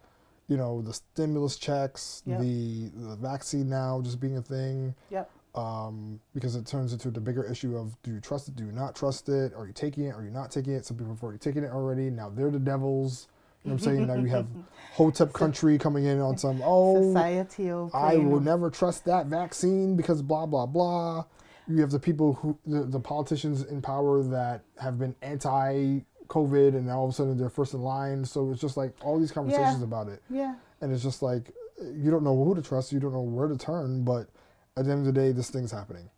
you 0.47 0.57
know, 0.57 0.81
the 0.81 0.93
stimulus 0.93 1.57
checks, 1.57 2.23
Yep. 2.25 2.39
the 2.41 2.89
the 2.95 3.15
vaccine 3.15 3.69
now 3.69 4.01
just 4.01 4.19
being 4.19 4.37
a 4.37 4.41
thing. 4.41 4.95
Yep. 5.09 5.29
Um, 5.55 6.19
because 6.33 6.57
it 6.57 6.65
turns 6.65 6.91
into 6.91 7.09
the 7.09 7.21
bigger 7.21 7.49
issue 7.49 7.77
of 7.77 7.95
do 8.03 8.11
you 8.11 8.19
trust 8.19 8.49
it, 8.49 8.57
do 8.57 8.65
you 8.65 8.73
not 8.73 8.93
trust 8.93 9.29
it, 9.29 9.53
are 9.55 9.65
you 9.65 9.71
taking 9.71 10.03
it, 10.03 10.09
are 10.13 10.21
you 10.21 10.29
not 10.29 10.51
taking 10.51 10.73
it? 10.73 10.85
Some 10.85 10.97
people 10.97 11.13
have 11.13 11.23
already 11.23 11.39
taken 11.39 11.63
it 11.63 11.71
already. 11.71 12.09
Now 12.09 12.29
they're 12.29 12.51
the 12.51 12.59
devils. 12.59 13.27
You 13.63 13.69
know 13.69 13.75
what 13.75 13.87
I'm 13.87 13.95
saying? 13.95 14.07
now 14.07 14.15
you 14.15 14.27
have 14.27 14.47
Hotep 14.93 15.31
country 15.31 15.77
coming 15.77 16.05
in 16.05 16.19
on 16.19 16.37
some 16.37 16.61
oh 16.63 17.13
Societal. 17.13 17.89
I 17.93 18.17
will 18.17 18.41
never 18.41 18.69
trust 18.69 19.05
that 19.05 19.27
vaccine 19.27 19.95
because 19.95 20.21
blah 20.21 20.45
blah 20.45 20.65
blah. 20.65 21.23
You 21.67 21.79
have 21.81 21.91
the 21.91 21.99
people 21.99 22.33
who 22.33 22.59
the, 22.65 22.83
the 22.83 22.99
politicians 22.99 23.63
in 23.63 23.81
power 23.81 24.21
that 24.23 24.63
have 24.77 24.99
been 24.99 25.15
anti 25.21 26.01
COVID 26.27 26.75
and 26.75 26.85
now 26.85 26.99
all 26.99 27.05
of 27.05 27.11
a 27.11 27.13
sudden 27.13 27.37
they're 27.37 27.49
first 27.49 27.73
in 27.73 27.81
line. 27.81 28.25
So 28.25 28.51
it's 28.51 28.61
just 28.61 28.75
like 28.77 28.93
all 29.01 29.19
these 29.19 29.31
conversations 29.31 29.81
about 29.81 30.09
it. 30.09 30.21
Yeah. 30.29 30.55
And 30.81 30.91
it's 30.91 31.03
just 31.03 31.21
like 31.21 31.53
you 31.81 32.11
don't 32.11 32.23
know 32.23 32.35
who 32.43 32.55
to 32.55 32.61
trust, 32.61 32.91
you 32.91 32.99
don't 32.99 33.13
know 33.13 33.21
where 33.21 33.47
to 33.47 33.57
turn, 33.57 34.03
but 34.03 34.27
at 34.77 34.85
the 34.85 34.91
end 34.91 34.99
of 34.99 35.05
the 35.05 35.11
day 35.11 35.31
this 35.31 35.49
thing's 35.49 35.71
happening. 35.71 36.09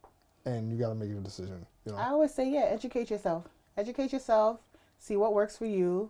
And 0.45 0.71
you 0.71 0.77
gotta 0.77 0.95
make 0.95 1.09
a 1.11 1.13
decision. 1.15 1.65
You 1.85 1.91
know? 1.91 1.97
I 1.97 2.09
always 2.09 2.33
say, 2.33 2.49
yeah, 2.49 2.65
educate 2.69 3.09
yourself. 3.09 3.45
Educate 3.77 4.13
yourself. 4.13 4.59
See 4.99 5.17
what 5.17 5.33
works 5.33 5.57
for 5.57 5.65
you. 5.65 6.09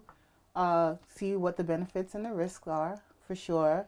Uh, 0.55 0.95
see 1.15 1.35
what 1.35 1.57
the 1.57 1.63
benefits 1.63 2.15
and 2.15 2.25
the 2.25 2.31
risks 2.31 2.67
are, 2.67 3.01
for 3.27 3.35
sure. 3.35 3.85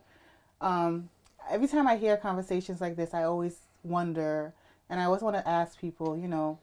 Um, 0.61 1.09
every 1.49 1.67
time 1.67 1.87
I 1.87 1.95
hear 1.97 2.17
conversations 2.17 2.81
like 2.81 2.95
this, 2.95 3.13
I 3.13 3.23
always 3.23 3.57
wonder, 3.83 4.53
and 4.89 4.99
I 4.99 5.05
always 5.05 5.21
want 5.21 5.35
to 5.35 5.47
ask 5.47 5.79
people, 5.79 6.17
you 6.17 6.27
know, 6.27 6.59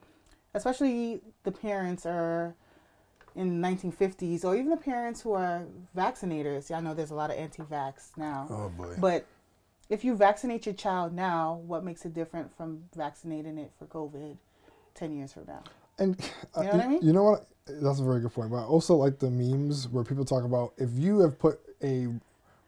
especially 0.53 1.21
the 1.43 1.51
parents 1.51 2.05
are 2.05 2.53
in 3.35 3.61
1950s, 3.61 4.43
or 4.45 4.55
even 4.55 4.69
the 4.69 4.77
parents 4.77 5.21
who 5.21 5.33
are 5.33 5.65
vaccinators. 5.95 6.71
I 6.71 6.79
know 6.79 6.93
there's 6.93 7.11
a 7.11 7.15
lot 7.15 7.29
of 7.29 7.37
anti-vax 7.37 8.17
now. 8.17 8.47
oh 8.49 8.69
boy. 8.69 8.95
But 8.97 9.25
if 9.89 10.03
you 10.03 10.15
vaccinate 10.15 10.65
your 10.65 10.75
child 10.75 11.13
now, 11.13 11.61
what 11.65 11.83
makes 11.83 12.05
it 12.05 12.13
different 12.13 12.55
from 12.55 12.83
vaccinating 12.95 13.57
it 13.57 13.71
for 13.77 13.85
COVID 13.85 14.37
10 14.95 15.15
years 15.15 15.33
from 15.33 15.45
now? 15.47 15.63
And 15.99 16.19
uh, 16.55 16.61
You 16.61 16.67
know 16.67 16.71
what 16.73 16.83
I 16.83 16.87
mean? 16.87 16.99
You 17.01 17.13
know 17.13 17.23
what? 17.23 17.47
That's 17.67 17.99
a 17.99 18.03
very 18.03 18.21
good 18.21 18.33
point. 18.33 18.51
But 18.51 18.57
I 18.57 18.63
also 18.65 18.95
like 18.95 19.19
the 19.19 19.29
memes 19.29 19.87
where 19.89 20.03
people 20.03 20.25
talk 20.25 20.43
about 20.43 20.73
if 20.77 20.89
you 20.93 21.19
have 21.19 21.37
put 21.39 21.59
a 21.83 22.07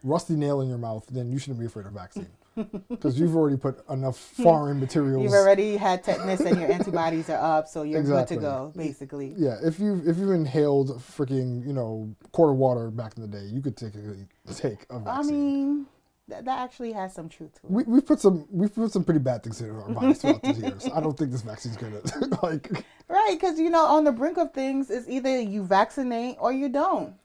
rusty 0.03 0.33
nail 0.35 0.61
in 0.61 0.69
your 0.69 0.77
mouth, 0.77 1.05
then 1.11 1.31
you 1.31 1.37
shouldn't 1.39 1.59
be 1.59 1.65
afraid 1.65 1.85
of 1.85 1.93
vaccine 1.93 2.27
because 2.89 3.19
you've 3.19 3.35
already 3.35 3.55
put 3.57 3.87
enough 3.89 4.17
foreign 4.43 4.79
materials. 4.79 5.23
You've 5.23 5.33
already 5.33 5.77
had 5.77 6.03
tetanus 6.03 6.41
and 6.41 6.59
your 6.59 6.71
antibodies 6.71 7.29
are 7.29 7.57
up, 7.57 7.67
so 7.67 7.83
you're 7.83 7.99
Exactly. 7.99 8.37
good 8.37 8.41
to 8.41 8.47
go, 8.47 8.73
basically. 8.75 9.33
yeah, 9.37 9.57
if 9.63 9.79
you 9.79 10.01
if 10.05 10.17
you've 10.17 10.31
inhaled 10.31 10.99
freaking 10.99 11.65
you 11.65 11.73
know 11.73 12.13
quart 12.31 12.51
of 12.51 12.57
water 12.57 12.89
back 12.91 13.13
in 13.17 13.21
the 13.21 13.27
day, 13.27 13.45
you 13.45 13.61
could 13.61 13.77
take 13.77 13.93
a, 13.95 14.53
take 14.53 14.85
a 14.89 14.99
vaccine. 14.99 15.05
I 15.07 15.37
mean, 15.37 15.85
that, 16.29 16.45
that 16.45 16.59
actually 16.59 16.93
has 16.93 17.13
some 17.13 17.29
truth 17.29 17.53
to 17.59 17.67
it. 17.67 17.71
we 17.71 17.83
we 17.83 18.01
put 18.01 18.19
some 18.19 18.47
we 18.51 18.67
put 18.67 18.91
some 18.91 19.03
pretty 19.03 19.19
bad 19.19 19.43
things 19.43 19.61
in 19.61 19.69
our 19.69 19.89
bodies 19.89 20.19
throughout 20.21 20.41
the 20.43 20.53
years. 20.53 20.87
I 20.93 20.99
don't 21.01 21.17
think 21.17 21.31
this 21.31 21.41
vaccine's 21.41 21.77
gonna 21.77 22.01
like. 22.43 22.85
Right, 23.07 23.37
because, 23.39 23.59
you 23.59 23.69
know, 23.71 23.85
on 23.85 24.03
the 24.03 24.11
brink 24.11 24.37
of 24.37 24.53
things, 24.53 24.91
it's 24.91 25.09
either 25.09 25.41
you 25.41 25.63
vaccinate 25.63 26.37
or 26.39 26.51
you 26.53 26.69
don't. 26.69 27.15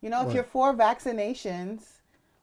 You 0.00 0.10
know, 0.10 0.20
if 0.20 0.26
Right. 0.28 0.36
you're 0.36 0.44
for 0.44 0.72
vaccinations, 0.72 1.98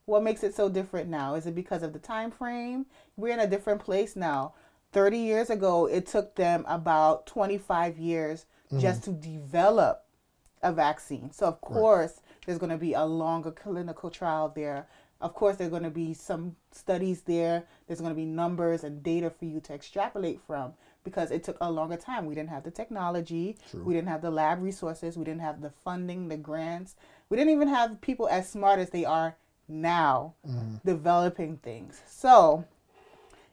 what 0.06 0.24
makes 0.24 0.44
it 0.44 0.54
so 0.54 0.68
different 0.70 1.10
now? 1.10 1.36
Is 1.36 1.46
it 1.46 1.56
because 1.56 1.84
of 1.84 1.94
the 1.94 2.00
time 2.00 2.32
frame? 2.32 2.86
We're 3.16 3.34
in 3.34 3.40
a 3.40 3.48
different 3.48 3.82
place 3.82 4.16
now. 4.16 4.54
30 4.92 5.18
years 5.18 5.50
ago, 5.50 5.86
it 5.88 6.06
took 6.06 6.36
them 6.36 6.66
about 6.68 7.26
25 7.28 7.98
years 7.98 8.46
mm-hmm. 8.68 8.80
just 8.80 9.04
to 9.04 9.12
develop 9.12 10.04
a 10.62 10.72
vaccine. 10.72 11.32
So, 11.32 11.46
of 11.48 11.62
course, 11.62 12.22
there's 12.46 12.58
going 12.58 12.72
to 12.72 12.78
be 12.78 12.94
a 12.94 13.06
longer 13.06 13.52
clinical 13.52 14.10
trial 14.10 14.52
there. 14.54 14.88
Of 15.22 15.34
course, 15.34 15.56
there's 15.56 15.70
going 15.70 15.84
to 15.84 15.90
be 15.90 16.14
some 16.14 16.56
studies 16.72 17.22
there. 17.22 17.64
There's 17.88 18.02
going 18.02 18.12
to 18.12 18.16
be 18.16 18.26
numbers 18.26 18.84
and 18.84 19.02
data 19.02 19.30
for 19.30 19.46
you 19.46 19.60
to 19.62 19.74
extrapolate 19.74 20.42
from 20.46 20.74
because 21.04 21.32
it 21.32 21.44
took 21.44 21.58
a 21.62 21.72
longer 21.72 21.96
time. 21.96 22.26
We 22.26 22.36
didn't 22.36 22.50
have 22.50 22.64
the 22.64 22.72
technology, 22.72 23.58
True. 23.72 23.84
we 23.84 23.94
didn't 23.94 24.10
have 24.10 24.22
the 24.22 24.32
lab 24.32 24.62
resources, 24.62 25.18
we 25.18 25.24
didn't 25.24 25.42
have 25.42 25.62
the 25.62 25.70
funding, 25.70 26.28
the 26.28 26.38
grants. 26.38 26.96
We 27.30 27.38
didn't 27.38 27.54
even 27.54 27.70
have 27.70 28.02
people 28.02 28.28
as 28.28 28.50
smart 28.50 28.80
as 28.80 28.90
they 28.90 29.06
are 29.06 29.36
now 29.68 30.34
mm-hmm. 30.46 30.76
developing 30.86 31.58
things. 31.58 32.02
So, 32.08 32.66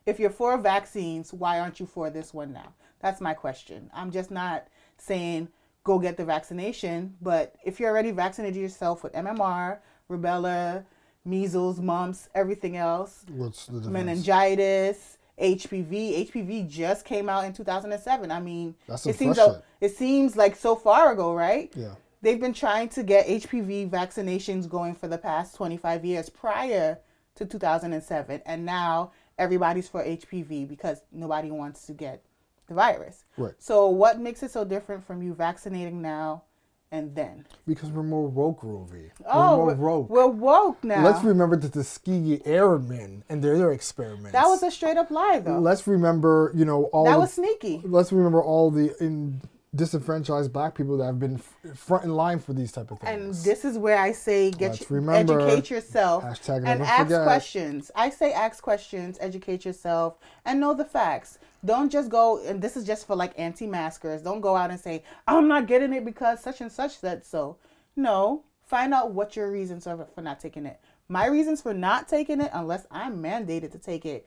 if 0.04 0.18
you're 0.18 0.30
for 0.30 0.58
vaccines, 0.58 1.32
why 1.32 1.60
aren't 1.60 1.78
you 1.78 1.86
for 1.86 2.10
this 2.10 2.34
one 2.34 2.52
now? 2.52 2.74
That's 3.00 3.20
my 3.20 3.34
question. 3.34 3.90
I'm 3.94 4.10
just 4.10 4.30
not 4.30 4.66
saying 4.98 5.48
go 5.84 5.98
get 5.98 6.16
the 6.16 6.24
vaccination, 6.24 7.14
but 7.20 7.56
if 7.64 7.80
you're 7.80 7.90
already 7.90 8.12
vaccinated 8.12 8.60
yourself 8.60 9.02
with 9.02 9.12
MMR, 9.12 9.78
rubella, 10.10 10.84
measles, 11.24 11.80
mumps, 11.80 12.28
everything 12.34 12.76
else, 12.76 13.24
What's 13.30 13.66
the 13.66 13.74
difference? 13.74 13.92
meningitis, 13.92 15.18
HPV. 15.40 16.30
HPV 16.30 16.68
just 16.68 17.04
came 17.04 17.28
out 17.28 17.44
in 17.44 17.52
2007. 17.52 18.30
I 18.30 18.40
mean, 18.40 18.74
That's 18.86 19.06
it 19.06 19.16
seems 19.16 19.36
fresh 19.38 19.56
it 19.80 19.96
seems 19.96 20.36
like 20.36 20.56
so 20.56 20.76
far 20.76 21.12
ago, 21.12 21.34
right? 21.34 21.72
Yeah. 21.74 21.94
They've 22.20 22.40
been 22.40 22.52
trying 22.52 22.88
to 22.90 23.02
get 23.02 23.26
HPV 23.26 23.90
vaccinations 23.90 24.68
going 24.68 24.94
for 24.94 25.08
the 25.08 25.18
past 25.18 25.56
25 25.56 26.04
years 26.04 26.28
prior 26.30 26.98
to 27.34 27.44
2007. 27.46 28.42
And 28.46 28.64
now 28.64 29.10
everybody's 29.38 29.88
for 29.88 30.04
HPV 30.04 30.68
because 30.68 31.02
nobody 31.10 31.50
wants 31.50 31.84
to 31.86 31.92
get 31.92 32.22
the 32.68 32.74
virus. 32.74 33.24
Right. 33.36 33.54
So, 33.58 33.88
what 33.88 34.20
makes 34.20 34.42
it 34.44 34.52
so 34.52 34.64
different 34.64 35.04
from 35.04 35.22
you 35.22 35.34
vaccinating 35.34 36.00
now 36.00 36.44
and 36.92 37.14
then? 37.16 37.46
Because 37.66 37.90
we're 37.90 38.02
more 38.04 38.28
woke, 38.28 38.60
Rovie. 38.62 39.10
Oh, 39.26 39.58
we're 39.58 39.64
we're, 39.64 39.74
more 39.74 40.00
woke. 40.02 40.10
we're 40.10 40.26
woke 40.28 40.84
now. 40.84 41.02
Let's 41.02 41.24
remember 41.24 41.56
the 41.56 41.68
Tuskegee 41.70 42.42
Airmen 42.44 43.24
and 43.28 43.42
their, 43.42 43.58
their 43.58 43.72
experiments. 43.72 44.32
that 44.32 44.46
was 44.46 44.62
a 44.62 44.70
straight 44.70 44.98
up 44.98 45.10
lie, 45.10 45.40
though. 45.40 45.58
Let's 45.58 45.86
remember, 45.86 46.52
you 46.54 46.64
know, 46.64 46.84
all 46.92 47.04
that 47.06 47.14
the, 47.14 47.18
was 47.18 47.32
sneaky. 47.32 47.80
let's 47.84 48.12
remember 48.12 48.42
all 48.42 48.70
the 48.70 48.94
in 49.02 49.40
disenfranchised 49.74 50.52
black 50.52 50.74
people 50.74 50.98
that 50.98 51.06
have 51.06 51.18
been 51.18 51.36
f- 51.64 51.78
front 51.78 52.04
in 52.04 52.14
line 52.14 52.38
for 52.38 52.52
these 52.52 52.70
type 52.72 52.90
of 52.90 53.00
things. 53.00 53.10
And 53.10 53.34
this 53.34 53.64
is 53.64 53.78
where 53.78 53.96
I 53.96 54.12
say 54.12 54.50
get 54.50 54.72
Let's 54.72 54.90
your, 54.90 55.00
remember, 55.00 55.40
educate 55.40 55.70
yourself 55.70 56.24
and 56.48 56.82
ask 56.82 57.04
forget. 57.04 57.24
questions. 57.24 57.90
I 57.96 58.10
say 58.10 58.34
ask 58.34 58.62
questions, 58.62 59.16
educate 59.18 59.64
yourself, 59.64 60.18
and 60.44 60.60
know 60.60 60.74
the 60.74 60.84
facts. 60.84 61.38
Don't 61.64 61.90
just 61.90 62.08
go 62.08 62.44
and 62.44 62.60
this 62.60 62.76
is 62.76 62.84
just 62.84 63.06
for 63.06 63.14
like 63.16 63.32
anti-maskers. 63.38 64.22
Don't 64.22 64.40
go 64.40 64.56
out 64.56 64.70
and 64.70 64.80
say 64.80 65.04
I'm 65.26 65.48
not 65.48 65.66
getting 65.66 65.92
it 65.92 66.04
because 66.04 66.40
such 66.40 66.60
and 66.60 66.72
such 66.72 66.98
said 66.98 67.24
so. 67.24 67.58
No, 67.94 68.44
find 68.64 68.94
out 68.94 69.12
what 69.12 69.36
your 69.36 69.50
reasons 69.50 69.86
are 69.86 70.06
for 70.14 70.22
not 70.22 70.40
taking 70.40 70.66
it. 70.66 70.80
My 71.08 71.26
reasons 71.26 71.60
for 71.60 71.74
not 71.74 72.08
taking 72.08 72.40
it, 72.40 72.50
unless 72.54 72.86
I'm 72.90 73.22
mandated 73.22 73.70
to 73.72 73.78
take 73.78 74.06
it, 74.06 74.26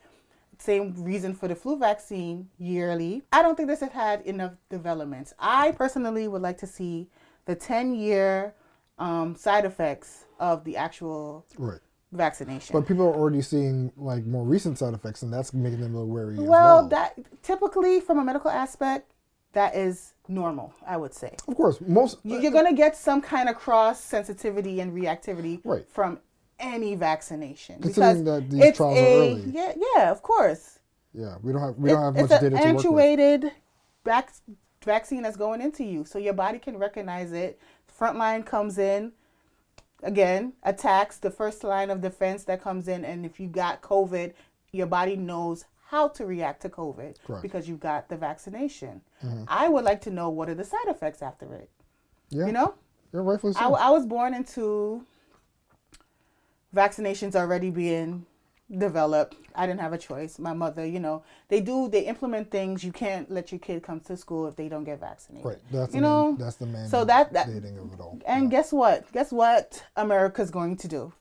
same 0.59 0.93
reason 1.03 1.33
for 1.33 1.47
the 1.47 1.55
flu 1.55 1.77
vaccine 1.77 2.49
yearly. 2.57 3.23
I 3.31 3.41
don't 3.41 3.55
think 3.55 3.67
this 3.67 3.81
has 3.81 3.91
had 3.91 4.21
enough 4.21 4.53
developments. 4.69 5.33
I 5.39 5.71
personally 5.71 6.27
would 6.27 6.41
like 6.41 6.57
to 6.59 6.67
see 6.67 7.09
the 7.45 7.55
10 7.55 7.95
year 7.95 8.53
um, 8.97 9.35
side 9.35 9.65
effects 9.65 10.25
of 10.39 10.63
the 10.63 10.77
actual 10.77 11.45
right. 11.57 11.79
Vaccination. 12.15 12.73
But 12.73 12.87
people 12.87 13.05
are 13.05 13.13
already 13.13 13.41
seeing 13.41 13.91
like 13.97 14.25
more 14.25 14.43
recent 14.43 14.77
side 14.77 14.93
effects, 14.93 15.21
and 15.23 15.31
that's 15.33 15.53
making 15.53 15.81
them 15.81 15.93
a 15.95 15.99
little 15.99 16.13
wary 16.13 16.33
as 16.35 16.39
well, 16.39 16.49
well. 16.49 16.87
that 16.89 17.17
typically 17.43 17.99
from 17.99 18.19
a 18.19 18.23
medical 18.23 18.49
aspect, 18.51 19.11
that 19.53 19.75
is 19.75 20.13
normal, 20.27 20.73
I 20.85 20.97
would 20.97 21.13
say. 21.13 21.35
of 21.47 21.55
course, 21.55 21.79
most 21.81 22.17
You- 22.23 22.37
uh, 22.37 22.39
You're 22.41 22.51
going 22.51 22.65
to 22.65 22.73
get 22.73 22.97
some 22.97 23.21
kind 23.21 23.47
of 23.49 23.55
cross 23.55 23.99
sensitivity 24.03 24.79
and 24.81 24.91
reactivity 24.93 25.61
Right. 25.63 25.85
from 25.89 26.19
any 26.59 26.95
vaccination 26.95 27.81
Considering 27.81 28.23
because 28.23 28.41
that 28.43 28.49
these 28.49 28.63
it's 28.63 28.77
trials 28.77 28.97
are 28.97 29.01
a 29.01 29.31
early. 29.31 29.43
yeah 29.53 29.73
yeah 29.95 30.09
of 30.09 30.21
course 30.21 30.79
yeah, 31.13 31.35
we 31.43 31.51
don't 31.51 31.61
have 31.61 31.75
we 31.77 31.89
don't 31.89 32.01
have 32.01 32.15
it's 32.17 32.29
much 32.31 32.41
an 32.43 32.51
data 32.53 32.61
to 32.61 32.63
work 32.63 32.75
with. 32.75 32.85
actuated 32.85 33.51
vac- 34.05 34.31
vaccine 34.85 35.21
that's 35.23 35.35
going 35.37 35.59
into 35.61 35.83
you, 35.83 36.05
so 36.05 36.17
your 36.19 36.33
body 36.33 36.59
can 36.59 36.77
recognize 36.77 37.31
it. 37.33 37.59
Frontline 37.99 38.45
comes 38.45 38.77
in, 38.77 39.11
again 40.03 40.53
attacks 40.63 41.17
the 41.17 41.31
first 41.31 41.63
line 41.63 41.89
of 41.89 42.01
defense 42.01 42.43
that 42.45 42.61
comes 42.61 42.87
in, 42.87 43.05
and 43.05 43.25
if 43.25 43.39
you 43.39 43.47
got 43.47 43.81
COVID, 43.81 44.33
your 44.71 44.87
body 44.87 45.15
knows 45.15 45.65
how 45.87 46.07
to 46.09 46.25
react 46.25 46.61
to 46.63 46.69
COVID 46.69 47.15
Correct. 47.23 47.41
because 47.41 47.69
you 47.69 47.77
got 47.77 48.09
the 48.09 48.17
vaccination. 48.17 49.01
Mm-hmm. 49.23 49.43
I 49.47 49.69
would 49.69 49.83
like 49.83 50.01
to 50.01 50.11
know 50.11 50.29
what 50.29 50.49
are 50.49 50.55
the 50.55 50.63
side 50.63 50.87
effects 50.87 51.21
after 51.21 51.53
it. 51.53 51.69
Yeah, 52.29 52.47
You 52.47 52.51
know, 52.51 52.73
rightfully 53.11 53.53
so. 53.53 53.59
I, 53.59 53.87
I 53.87 53.89
was 53.91 54.05
born 54.05 54.33
into 54.33 55.05
vaccinations 56.75 57.35
already 57.35 57.69
being 57.69 58.25
developed. 58.69 59.35
I 59.55 59.67
didn't 59.67 59.81
have 59.81 59.93
a 59.93 59.97
choice. 59.97 60.39
My 60.39 60.53
mother, 60.53 60.85
you 60.85 60.99
know, 60.99 61.23
they 61.49 61.61
do 61.61 61.87
they 61.87 62.01
implement 62.01 62.51
things. 62.51 62.83
You 62.83 62.91
can't 62.91 63.29
let 63.29 63.51
your 63.51 63.59
kid 63.59 63.83
come 63.83 63.99
to 64.01 64.17
school 64.17 64.47
if 64.47 64.55
they 64.55 64.67
don't 64.69 64.83
get 64.83 64.99
vaccinated. 64.99 65.45
Right. 65.45 65.57
That's 65.71 65.93
You 65.93 66.01
know, 66.01 66.35
that's 66.39 66.55
the 66.57 66.65
man. 66.65 66.89
so 66.89 67.05
that- 67.05 67.31
that- 67.33 67.47
dating 67.47 67.77
of 67.77 67.93
it 67.93 67.99
all. 67.99 68.19
And 68.25 68.49
guess 68.51 68.71
what? 68.73 69.11
Guess 69.11 69.31
what 69.31 69.83
America's 69.95 70.51
going 70.51 70.77
to 70.77 70.87
do? 70.87 71.13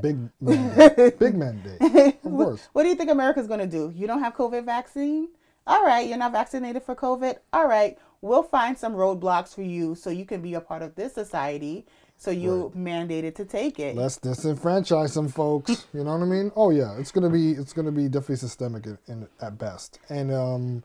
Big 0.00 0.16
mandate. 0.40 1.18
Big 1.18 1.34
mandate. 1.34 1.80
Of 1.80 2.22
course. 2.22 2.68
What 2.72 2.84
do 2.84 2.88
you 2.88 2.94
think 2.94 3.10
America's 3.10 3.46
going 3.48 3.60
to 3.60 3.66
do? 3.66 3.92
You 3.94 4.06
don't 4.06 4.20
have 4.22 4.34
COVID 4.34 4.64
vaccine? 4.64 5.28
All 5.66 5.84
right, 5.84 6.08
you're 6.08 6.16
not 6.18 6.32
vaccinated 6.32 6.82
for 6.82 6.94
COVID? 6.96 7.36
All 7.52 7.66
right, 7.66 7.98
we'll 8.22 8.42
find 8.42 8.76
some 8.78 8.94
roadblocks 8.94 9.54
for 9.54 9.62
you 9.62 9.94
so 9.94 10.08
you 10.10 10.24
can 10.24 10.40
be 10.40 10.54
a 10.54 10.60
part 10.60 10.82
of 10.82 10.94
this 10.94 11.12
society. 11.14 11.86
So 12.20 12.30
you 12.30 12.70
mandated 12.76 13.34
to 13.36 13.46
take 13.46 13.78
it. 13.78 13.96
Let's 13.96 14.18
disenfranchise 14.18 15.08
some 15.08 15.28
folks. 15.28 15.86
You 15.94 16.04
know 16.04 16.12
what 16.12 16.22
I 16.22 16.26
mean? 16.26 16.52
Oh 16.54 16.68
yeah, 16.68 16.98
it's 16.98 17.10
gonna 17.10 17.30
be 17.30 17.52
it's 17.52 17.72
gonna 17.72 17.90
be 17.90 18.08
definitely 18.08 18.36
systemic 18.36 18.84
in, 18.84 18.98
in, 19.08 19.28
at 19.40 19.56
best. 19.56 19.98
And 20.10 20.30
um, 20.30 20.84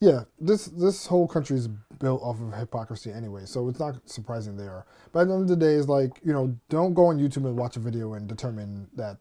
yeah, 0.00 0.24
this 0.40 0.66
this 0.66 1.06
whole 1.06 1.28
country 1.28 1.56
is 1.56 1.68
built 2.00 2.20
off 2.20 2.40
of 2.40 2.52
hypocrisy 2.52 3.12
anyway, 3.12 3.42
so 3.44 3.68
it's 3.68 3.78
not 3.78 3.94
surprising 4.10 4.56
they 4.56 4.66
are. 4.66 4.84
But 5.12 5.20
at 5.20 5.28
the 5.28 5.34
end 5.34 5.42
of 5.42 5.48
the 5.48 5.56
day, 5.56 5.74
it's 5.74 5.86
like 5.86 6.20
you 6.24 6.32
know, 6.32 6.58
don't 6.68 6.94
go 6.94 7.06
on 7.06 7.18
YouTube 7.18 7.46
and 7.46 7.56
watch 7.56 7.76
a 7.76 7.80
video 7.80 8.14
and 8.14 8.26
determine 8.26 8.88
that 8.96 9.18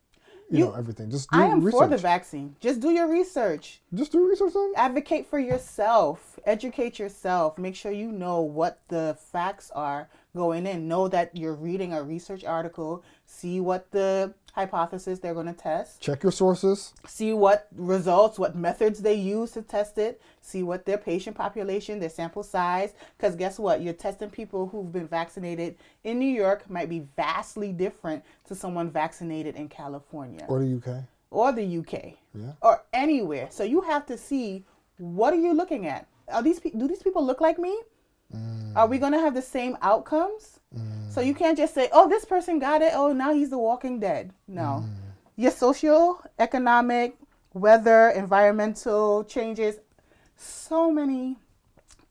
you, 0.51 0.59
You- 0.59 0.65
know 0.65 0.73
everything. 0.73 1.09
Just 1.09 1.31
do 1.31 1.39
I 1.39 1.45
am 1.45 1.61
research. 1.63 1.79
for 1.79 1.87
the 1.87 1.97
vaccine. 1.97 2.55
Just 2.59 2.79
do 2.81 2.91
your 2.91 3.07
research. 3.09 3.81
Just 3.93 4.11
do 4.11 4.27
research 4.29 4.55
on. 4.55 4.73
Advocate 4.75 5.25
for 5.27 5.39
yourself. 5.39 6.39
Educate 6.45 6.99
yourself. 6.99 7.57
Make 7.57 7.75
sure 7.75 7.91
you 7.91 8.11
know 8.11 8.41
what 8.41 8.79
the 8.89 9.17
facts 9.31 9.71
are 9.71 10.09
going 10.35 10.65
in. 10.67 10.87
Know 10.87 11.07
that 11.07 11.35
you're 11.35 11.55
reading 11.55 11.93
a 11.93 12.03
research 12.03 12.43
article. 12.43 13.03
See 13.25 13.59
what 13.59 13.89
the 13.91 14.33
hypothesis 14.53 15.19
they're 15.19 15.33
going 15.33 15.45
to 15.47 15.53
test. 15.53 16.01
Check 16.01 16.23
your 16.23 16.31
sources. 16.31 16.93
see 17.07 17.33
what 17.33 17.67
results, 17.75 18.37
what 18.39 18.55
methods 18.55 19.01
they 19.01 19.13
use 19.15 19.51
to 19.51 19.61
test 19.61 19.97
it, 19.97 20.21
see 20.41 20.63
what 20.63 20.85
their 20.85 20.97
patient 20.97 21.35
population, 21.37 21.99
their 21.99 22.09
sample 22.09 22.43
size. 22.43 22.93
Because 23.17 23.35
guess 23.35 23.57
what? 23.59 23.81
You're 23.81 23.93
testing 23.93 24.29
people 24.29 24.67
who've 24.67 24.91
been 24.91 25.07
vaccinated 25.07 25.77
in 26.03 26.19
New 26.19 26.25
York 26.29 26.69
might 26.69 26.89
be 26.89 26.99
vastly 27.15 27.71
different 27.71 28.23
to 28.47 28.55
someone 28.55 28.89
vaccinated 28.91 29.55
in 29.55 29.69
California 29.69 30.45
Or 30.47 30.59
the 30.59 30.75
UK. 30.77 31.03
or 31.29 31.51
the 31.51 31.77
UK 31.79 32.17
Yeah. 32.33 32.51
or 32.61 32.83
anywhere. 32.93 33.47
So 33.51 33.63
you 33.63 33.81
have 33.81 34.05
to 34.07 34.17
see 34.17 34.65
what 34.97 35.33
are 35.33 35.37
you 35.37 35.53
looking 35.53 35.87
at? 35.87 36.07
Are 36.31 36.43
these 36.43 36.59
do 36.59 36.87
these 36.87 37.03
people 37.03 37.25
look 37.25 37.41
like 37.41 37.57
me? 37.59 37.77
Mm. 38.33 38.75
Are 38.77 38.87
we 38.87 38.97
going 38.97 39.11
to 39.11 39.19
have 39.19 39.33
the 39.33 39.41
same 39.41 39.77
outcomes? 39.81 40.60
So 41.09 41.19
you 41.21 41.33
can't 41.35 41.57
just 41.57 41.73
say, 41.73 41.89
"Oh, 41.91 42.07
this 42.07 42.23
person 42.23 42.57
got 42.59 42.81
it. 42.81 42.91
Oh, 42.95 43.11
now 43.11 43.33
he's 43.33 43.49
the 43.49 43.57
walking 43.57 43.99
dead." 43.99 44.31
No. 44.47 44.85
Your 45.35 45.51
social, 45.51 46.21
economic, 46.39 47.17
weather, 47.53 48.09
environmental 48.09 49.23
changes, 49.25 49.75
so 50.37 50.91
many 50.91 51.37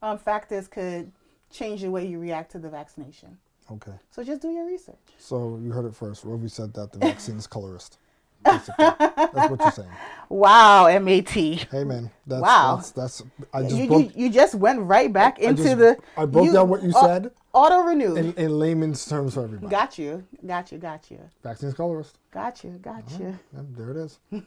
um, 0.03 0.19
factors 0.19 0.69
could 0.69 1.11
change 1.51 1.81
the 1.83 1.91
way 1.91 2.07
you 2.07 2.19
react 2.19 2.53
to 2.53 2.59
the 2.59 2.69
vaccination. 2.69 3.39
Okay. 3.73 3.93
So 4.11 4.23
just 4.25 4.43
do 4.43 4.51
your 4.51 4.67
research. 4.67 4.97
So 5.19 5.59
you 5.63 5.71
heard 5.71 5.87
it 5.87 5.95
first. 5.95 6.25
Rovie 6.27 6.51
said 6.51 6.75
that 6.75 6.93
the 6.93 6.99
vaccine 6.99 7.37
is 7.37 7.47
colorist. 7.57 7.99
Basically. 8.45 8.75
That's 8.99 9.51
what 9.51 9.61
you're 9.61 9.71
saying. 9.71 9.91
Wow, 10.31 10.99
MAT. 11.01 11.29
Hey 11.31 11.85
man, 11.85 12.11
that's 12.27 12.41
Wow. 12.43 12.77
that's 12.77 12.91
that's 12.93 13.23
I 13.53 13.63
just 13.63 13.75
You, 13.77 13.87
broke 13.87 14.17
you, 14.17 14.25
you 14.25 14.31
just 14.31 14.55
went 14.55 14.81
right 14.81 15.13
back 15.13 15.39
I 15.41 15.45
into 15.45 15.63
just- 15.63 15.79
the. 15.79 15.97
I 16.17 16.25
broke 16.27 16.53
down 16.53 16.69
what 16.69 16.83
you 16.83 16.93
au- 16.95 17.07
said 17.07 17.31
Auto 17.53 17.83
renew. 17.83 18.15
in, 18.17 18.33
in 18.35 18.59
layman's 18.59 19.05
terms 19.05 19.35
for 19.35 19.45
everybody. 19.45 19.71
Got 19.71 19.99
you. 19.99 20.25
Got 20.47 20.71
you. 20.71 20.79
Got 20.79 21.11
you. 21.11 21.21
Vaccine's 21.43 21.75
colorist. 21.75 22.19
Got 22.31 22.63
you. 22.63 22.71
Got 22.83 23.11
you. 23.19 23.39
Yep, 23.55 23.65
there 23.77 23.91
it 23.91 23.97
is. 23.97 24.19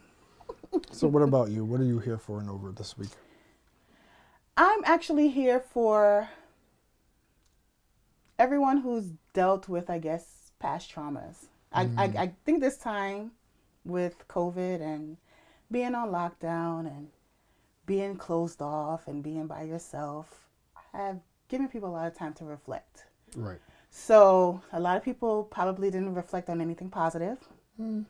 so 0.92 1.08
what 1.08 1.22
about 1.22 1.50
you? 1.50 1.66
What 1.66 1.82
are 1.82 1.86
you 1.86 2.00
here 2.00 2.18
for 2.18 2.40
and 2.40 2.50
over 2.50 2.72
this 2.72 2.98
week? 2.98 3.10
I'm 4.56 4.82
actually 4.86 5.30
here 5.30 5.60
for 5.60 6.30
everyone 8.40 8.78
who's 8.78 9.10
dealt 9.34 9.68
with, 9.68 9.90
I 9.90 9.98
guess, 9.98 10.52
past 10.60 10.94
traumas. 10.94 11.48
I, 11.72 11.82
I, 11.82 11.86
mm. 11.86 12.16
I 12.16 12.32
think 12.46 12.62
this 12.62 12.78
time 12.78 13.32
with 13.84 14.28
COVID 14.28 14.82
and 14.82 15.18
being 15.72 15.96
on 15.96 16.10
lockdown 16.10 16.88
and 16.88 17.08
being 17.86 18.16
closed 18.16 18.62
off 18.62 19.08
and 19.08 19.24
being 19.24 19.48
by 19.48 19.64
yourself 19.64 20.44
I 20.94 20.98
have 20.98 21.20
given 21.54 21.68
people 21.68 21.88
a 21.88 21.92
lot 21.92 22.08
of 22.08 22.18
time 22.18 22.34
to 22.34 22.46
reflect. 22.46 23.06
Right. 23.36 23.60
So 23.92 24.60
a 24.72 24.80
lot 24.80 24.98
of 24.98 25.04
people 25.04 25.44
probably 25.44 25.92
didn't 25.92 26.16
reflect 26.16 26.50
on 26.50 26.60
anything 26.60 26.90
positive. 26.90 27.38
Hmm. 27.78 28.02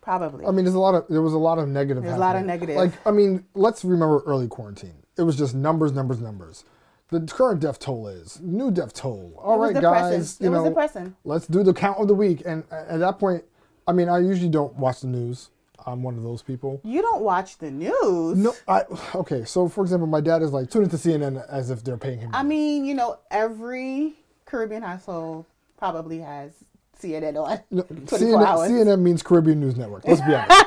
Probably. 0.00 0.46
I 0.46 0.50
mean, 0.50 0.64
there's 0.64 0.74
a 0.74 0.80
lot 0.80 0.94
of 0.94 1.04
there 1.10 1.20
was 1.20 1.34
a 1.34 1.38
lot 1.38 1.58
of 1.58 1.68
negative. 1.68 2.02
There's 2.02 2.16
a 2.16 2.18
lot 2.18 2.36
of 2.36 2.46
negative. 2.46 2.76
Like, 2.76 2.92
I 3.06 3.10
mean, 3.10 3.44
let's 3.54 3.84
remember 3.84 4.20
early 4.20 4.48
quarantine. 4.48 4.94
It 5.18 5.22
was 5.24 5.36
just 5.36 5.54
numbers, 5.54 5.92
numbers, 5.92 6.22
numbers. 6.22 6.64
The 7.08 7.20
current 7.20 7.60
death 7.60 7.78
toll 7.80 8.08
is 8.08 8.40
new 8.40 8.70
death 8.70 8.94
toll. 8.94 9.34
All 9.36 9.56
it 9.56 9.58
was 9.58 9.74
right, 9.74 9.82
depressing. 9.82 10.18
guys, 10.18 10.40
it 10.40 10.44
you 10.44 10.50
was 10.52 10.62
know, 10.62 10.68
depressing. 10.70 11.16
let's 11.24 11.46
do 11.46 11.62
the 11.62 11.74
count 11.74 11.98
of 11.98 12.08
the 12.08 12.14
week. 12.14 12.42
And 12.46 12.64
at 12.70 13.00
that 13.00 13.18
point, 13.18 13.44
I 13.86 13.92
mean, 13.92 14.08
I 14.08 14.20
usually 14.20 14.48
don't 14.48 14.74
watch 14.76 15.02
the 15.02 15.08
news. 15.08 15.50
I'm 15.86 16.02
one 16.02 16.16
of 16.16 16.22
those 16.22 16.42
people. 16.42 16.80
You 16.84 17.02
don't 17.02 17.22
watch 17.22 17.58
the 17.58 17.70
news. 17.70 18.36
No, 18.38 18.54
I 18.68 18.82
okay. 19.14 19.44
So, 19.44 19.68
for 19.68 19.82
example, 19.82 20.06
my 20.06 20.20
dad 20.20 20.42
is 20.42 20.52
like 20.52 20.70
tune 20.70 20.84
into 20.84 20.96
CNN 20.96 21.44
as 21.48 21.70
if 21.70 21.82
they're 21.84 21.96
paying 21.96 22.18
him. 22.20 22.30
I 22.32 22.42
mean, 22.42 22.84
you 22.84 22.94
know, 22.94 23.18
every 23.30 24.14
Caribbean 24.46 24.82
household 24.82 25.46
probably 25.78 26.18
has 26.18 26.52
CNN 27.00 27.42
on 27.42 27.60
No, 27.70 27.82
24 28.06 28.18
CNN, 28.18 28.46
hours. 28.46 28.70
CNN 28.70 29.00
means 29.00 29.22
Caribbean 29.22 29.60
News 29.60 29.76
Network. 29.76 30.06
Let's 30.06 30.20
be 30.20 30.34
honest. 30.34 30.64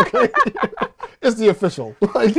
okay, 0.00 0.28
it's 1.22 1.36
the 1.36 1.48
official. 1.48 1.96
Like, 2.14 2.36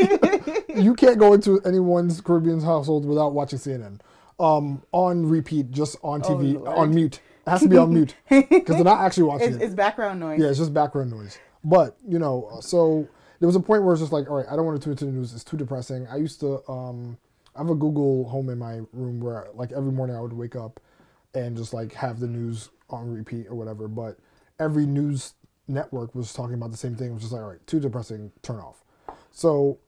you 0.75 0.95
can't 0.95 1.19
go 1.19 1.33
into 1.33 1.59
anyone's 1.61 2.21
Caribbean 2.21 2.61
household 2.61 3.05
without 3.05 3.33
watching 3.33 3.59
CNN. 3.59 3.99
Um, 4.39 4.81
on 4.91 5.27
repeat, 5.27 5.71
just 5.71 5.97
on 6.03 6.21
TV, 6.21 6.61
Oh, 6.65 6.71
on 6.71 6.93
mute. 6.95 7.19
It 7.45 7.49
has 7.49 7.61
to 7.61 7.67
be 7.67 7.77
on 7.77 7.93
mute 7.93 8.15
because 8.29 8.75
they're 8.75 8.83
not 8.85 9.01
actually 9.01 9.23
watching 9.23 9.47
It's, 9.49 9.57
it. 9.57 9.61
it's 9.63 9.73
background 9.75 10.19
noise. 10.21 10.39
Yeah, 10.39 10.47
it's 10.47 10.57
just 10.57 10.73
background 10.73 11.11
noise. 11.11 11.37
But 11.63 11.97
you 12.07 12.19
know, 12.19 12.57
so 12.61 13.07
there 13.39 13.47
was 13.47 13.55
a 13.55 13.59
point 13.59 13.83
where 13.83 13.93
it's 13.93 14.01
just 14.01 14.13
like, 14.13 14.29
all 14.29 14.37
right, 14.37 14.45
I 14.49 14.55
don't 14.55 14.65
want 14.65 14.79
to 14.79 14.83
tune 14.83 14.93
into 14.93 15.05
the 15.05 15.11
news. 15.11 15.33
It's 15.33 15.43
too 15.43 15.57
depressing. 15.57 16.07
I 16.07 16.15
used 16.15 16.39
to, 16.39 16.61
um, 16.69 17.17
I 17.55 17.59
have 17.59 17.69
a 17.69 17.75
Google 17.75 18.27
Home 18.29 18.49
in 18.49 18.57
my 18.57 18.81
room 18.93 19.19
where, 19.19 19.47
like, 19.53 19.71
every 19.73 19.91
morning 19.91 20.15
I 20.15 20.21
would 20.21 20.33
wake 20.33 20.55
up 20.55 20.79
and 21.33 21.57
just 21.57 21.73
like 21.73 21.93
have 21.93 22.19
the 22.19 22.27
news 22.27 22.69
on 22.89 23.11
repeat 23.11 23.47
or 23.49 23.55
whatever. 23.55 23.87
But 23.87 24.17
every 24.59 24.85
news 24.85 25.33
network 25.67 26.15
was 26.15 26.31
talking 26.33 26.53
about 26.53 26.71
the 26.71 26.77
same 26.77 26.95
thing. 26.95 27.09
It 27.09 27.13
was 27.13 27.23
just 27.23 27.33
like, 27.33 27.41
all 27.41 27.49
right, 27.49 27.67
too 27.67 27.79
depressing, 27.79 28.31
turn 28.43 28.59
off. 28.59 28.83
So, 29.31 29.79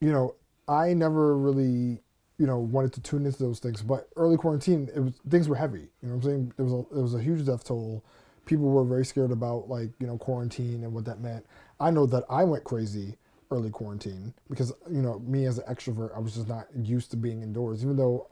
you 0.00 0.12
know, 0.12 0.34
I 0.68 0.92
never 0.94 1.36
really, 1.36 2.00
you 2.38 2.46
know, 2.46 2.58
wanted 2.58 2.92
to 2.92 3.00
tune 3.00 3.26
into 3.26 3.42
those 3.42 3.58
things. 3.58 3.82
But 3.82 4.08
early 4.16 4.36
quarantine, 4.36 4.88
it 4.94 5.00
was 5.00 5.14
things 5.28 5.48
were 5.48 5.56
heavy. 5.56 5.88
You 6.02 6.08
know 6.08 6.14
what 6.14 6.24
I'm 6.24 6.30
saying? 6.30 6.52
There 6.56 6.64
was 6.64 6.72
a, 6.74 6.94
there 6.94 7.02
was 7.02 7.14
a 7.14 7.22
huge 7.22 7.44
death 7.46 7.64
toll. 7.64 8.04
People 8.48 8.70
were 8.70 8.84
very 8.84 9.04
scared 9.04 9.30
about 9.30 9.68
like 9.68 9.90
you 10.00 10.06
know 10.06 10.16
quarantine 10.16 10.82
and 10.82 10.92
what 10.92 11.04
that 11.04 11.20
meant. 11.20 11.44
I 11.78 11.90
know 11.90 12.06
that 12.06 12.24
I 12.30 12.44
went 12.44 12.64
crazy 12.64 13.16
early 13.50 13.70
quarantine 13.70 14.32
because 14.48 14.72
you 14.90 15.02
know 15.02 15.18
me 15.20 15.44
as 15.44 15.58
an 15.58 15.72
extrovert, 15.72 16.16
I 16.16 16.18
was 16.18 16.34
just 16.34 16.48
not 16.48 16.66
used 16.82 17.10
to 17.10 17.16
being 17.16 17.42
indoors. 17.42 17.84
Even 17.84 17.96
though, 17.96 18.26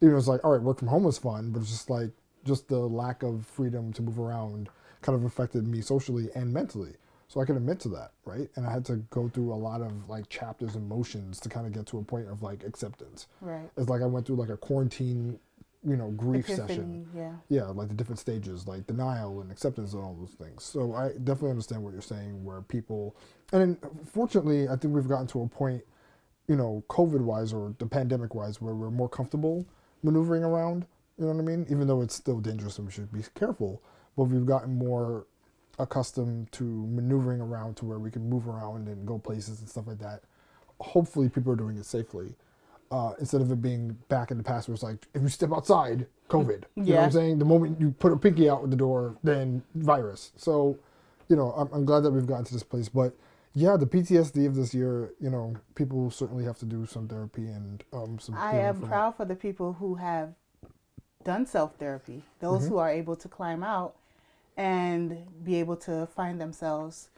you 0.00 0.10
know, 0.10 0.16
it's 0.16 0.26
like 0.26 0.44
all 0.44 0.50
right, 0.52 0.60
work 0.60 0.80
from 0.80 0.88
home 0.88 1.04
was 1.04 1.18
fun, 1.18 1.52
but 1.52 1.62
it's 1.62 1.70
just 1.70 1.88
like 1.88 2.10
just 2.44 2.68
the 2.68 2.78
lack 2.78 3.22
of 3.22 3.46
freedom 3.46 3.92
to 3.92 4.02
move 4.02 4.18
around 4.18 4.68
kind 5.02 5.16
of 5.16 5.24
affected 5.24 5.66
me 5.66 5.80
socially 5.80 6.28
and 6.34 6.52
mentally. 6.52 6.94
So 7.28 7.40
I 7.40 7.44
can 7.44 7.56
admit 7.56 7.78
to 7.80 7.88
that, 7.90 8.10
right? 8.24 8.48
And 8.56 8.66
I 8.66 8.72
had 8.72 8.84
to 8.86 8.96
go 9.10 9.28
through 9.28 9.52
a 9.52 9.54
lot 9.54 9.82
of 9.82 10.08
like 10.08 10.28
chapters 10.28 10.74
and 10.74 10.88
motions 10.88 11.38
to 11.40 11.48
kind 11.48 11.64
of 11.64 11.72
get 11.72 11.86
to 11.86 11.98
a 11.98 12.02
point 12.02 12.28
of 12.28 12.42
like 12.42 12.64
acceptance. 12.64 13.28
Right. 13.40 13.70
It's 13.76 13.88
like 13.88 14.02
I 14.02 14.06
went 14.06 14.26
through 14.26 14.34
like 14.34 14.48
a 14.48 14.56
quarantine, 14.56 15.38
you 15.86 15.96
know, 15.96 16.10
grief 16.10 16.44
Epiphany, 16.48 16.68
session. 16.68 17.08
Yeah. 17.16 17.32
Yeah, 17.48 17.64
like 17.64 17.88
the 17.88 17.94
different 17.94 18.18
stages, 18.18 18.66
like 18.66 18.86
denial 18.86 19.40
and 19.40 19.50
acceptance 19.50 19.94
and 19.94 20.02
all 20.02 20.14
those 20.14 20.32
things. 20.32 20.62
So 20.62 20.94
I 20.94 21.08
definitely 21.24 21.50
understand 21.50 21.82
what 21.82 21.92
you're 21.92 22.02
saying, 22.02 22.44
where 22.44 22.60
people, 22.62 23.16
and 23.52 23.78
fortunately, 24.12 24.68
I 24.68 24.76
think 24.76 24.94
we've 24.94 25.08
gotten 25.08 25.26
to 25.28 25.42
a 25.42 25.48
point, 25.48 25.82
you 26.48 26.56
know, 26.56 26.84
COVID 26.88 27.20
wise 27.20 27.52
or 27.52 27.74
the 27.78 27.86
pandemic 27.86 28.34
wise, 28.34 28.60
where 28.60 28.74
we're 28.74 28.90
more 28.90 29.08
comfortable 29.08 29.64
maneuvering 30.02 30.44
around. 30.44 30.86
You 31.18 31.26
know 31.26 31.32
what 31.32 31.40
I 31.40 31.44
mean? 31.44 31.66
Even 31.70 31.86
though 31.86 32.02
it's 32.02 32.14
still 32.14 32.40
dangerous 32.40 32.78
and 32.78 32.86
we 32.86 32.92
should 32.92 33.12
be 33.12 33.22
careful, 33.34 33.82
but 34.16 34.24
we've 34.24 34.46
gotten 34.46 34.76
more 34.76 35.26
accustomed 35.78 36.50
to 36.52 36.64
maneuvering 36.88 37.40
around 37.40 37.76
to 37.78 37.84
where 37.86 37.98
we 37.98 38.10
can 38.10 38.28
move 38.28 38.48
around 38.48 38.88
and 38.88 39.06
go 39.06 39.18
places 39.18 39.60
and 39.60 39.68
stuff 39.68 39.86
like 39.86 39.98
that. 39.98 40.22
Hopefully, 40.80 41.28
people 41.28 41.52
are 41.52 41.56
doing 41.56 41.76
it 41.76 41.84
safely. 41.86 42.34
Uh, 42.90 43.12
instead 43.20 43.40
of 43.40 43.50
it 43.52 43.62
being 43.62 43.96
back 44.08 44.32
in 44.32 44.36
the 44.36 44.42
past 44.42 44.66
where 44.66 44.74
it's 44.74 44.82
like, 44.82 45.06
if 45.14 45.22
you 45.22 45.28
step 45.28 45.52
outside, 45.52 46.06
COVID. 46.28 46.48
You 46.48 46.48
know 46.48 46.64
what 46.74 46.86
Yeah. 46.86 47.04
I'm 47.04 47.10
saying? 47.12 47.38
The 47.38 47.44
moment 47.44 47.80
you 47.80 47.92
put 47.92 48.12
a 48.12 48.16
pinky 48.16 48.48
out 48.50 48.62
with 48.62 48.70
the 48.72 48.76
door, 48.76 49.16
then 49.22 49.62
virus. 49.76 50.32
So, 50.36 50.76
you 51.28 51.36
know, 51.36 51.52
I'm, 51.52 51.68
I'm 51.72 51.84
glad 51.84 52.00
that 52.00 52.10
we've 52.10 52.26
gotten 52.26 52.44
to 52.46 52.52
this 52.52 52.64
place. 52.64 52.88
But 52.88 53.14
yeah, 53.54 53.76
the 53.76 53.86
PTSD 53.86 54.44
of 54.46 54.56
this 54.56 54.74
year, 54.74 55.12
you 55.20 55.30
know, 55.30 55.54
people 55.76 56.10
certainly 56.10 56.44
have 56.44 56.58
to 56.58 56.64
do 56.66 56.84
some 56.84 57.06
therapy 57.06 57.46
and 57.46 57.84
um, 57.92 58.18
some. 58.18 58.34
I 58.34 58.54
am 58.58 58.82
it. 58.82 58.86
proud 58.88 59.16
for 59.16 59.24
the 59.24 59.36
people 59.36 59.74
who 59.74 59.94
have 59.96 60.34
done 61.22 61.46
self 61.46 61.76
therapy, 61.76 62.24
those 62.40 62.62
Mm-hmm. 62.62 62.68
who 62.70 62.78
are 62.78 62.90
able 62.90 63.14
to 63.14 63.28
climb 63.28 63.62
out 63.62 63.94
and 64.56 65.16
be 65.44 65.56
able 65.60 65.76
to 65.76 66.06
find 66.16 66.40
themselves 66.40 67.08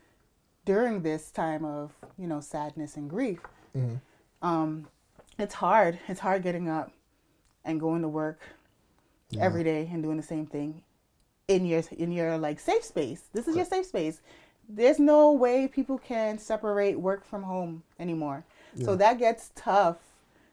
during 0.64 1.02
this 1.02 1.30
time 1.30 1.64
of 1.64 1.92
you 2.18 2.26
know 2.26 2.40
sadness 2.40 2.96
and 2.96 3.08
grief. 3.08 3.40
Mm-hmm. 3.76 3.96
Um, 4.46 4.88
it's 5.38 5.54
hard. 5.54 5.98
It's 6.08 6.20
hard 6.20 6.42
getting 6.42 6.68
up 6.68 6.92
and 7.64 7.80
going 7.80 8.02
to 8.02 8.08
work 8.08 8.40
Yeah. 9.30 9.44
every 9.44 9.64
day 9.64 9.88
and 9.92 10.02
doing 10.02 10.16
the 10.16 10.22
same 10.22 10.46
thing 10.46 10.82
in 11.48 11.66
your 11.66 11.82
in 11.96 12.12
your 12.12 12.38
like 12.38 12.60
safe 12.60 12.84
space. 12.84 13.24
This 13.32 13.48
is 13.48 13.56
your 13.56 13.64
safe 13.64 13.86
space. 13.86 14.20
There's 14.68 14.98
no 14.98 15.32
way 15.32 15.68
people 15.68 15.98
can 15.98 16.38
separate 16.38 16.98
work 16.98 17.24
from 17.24 17.42
home 17.42 17.82
anymore. 17.98 18.44
So 18.84 18.96
that 18.96 19.18
gets 19.18 19.50
tough. 19.54 19.98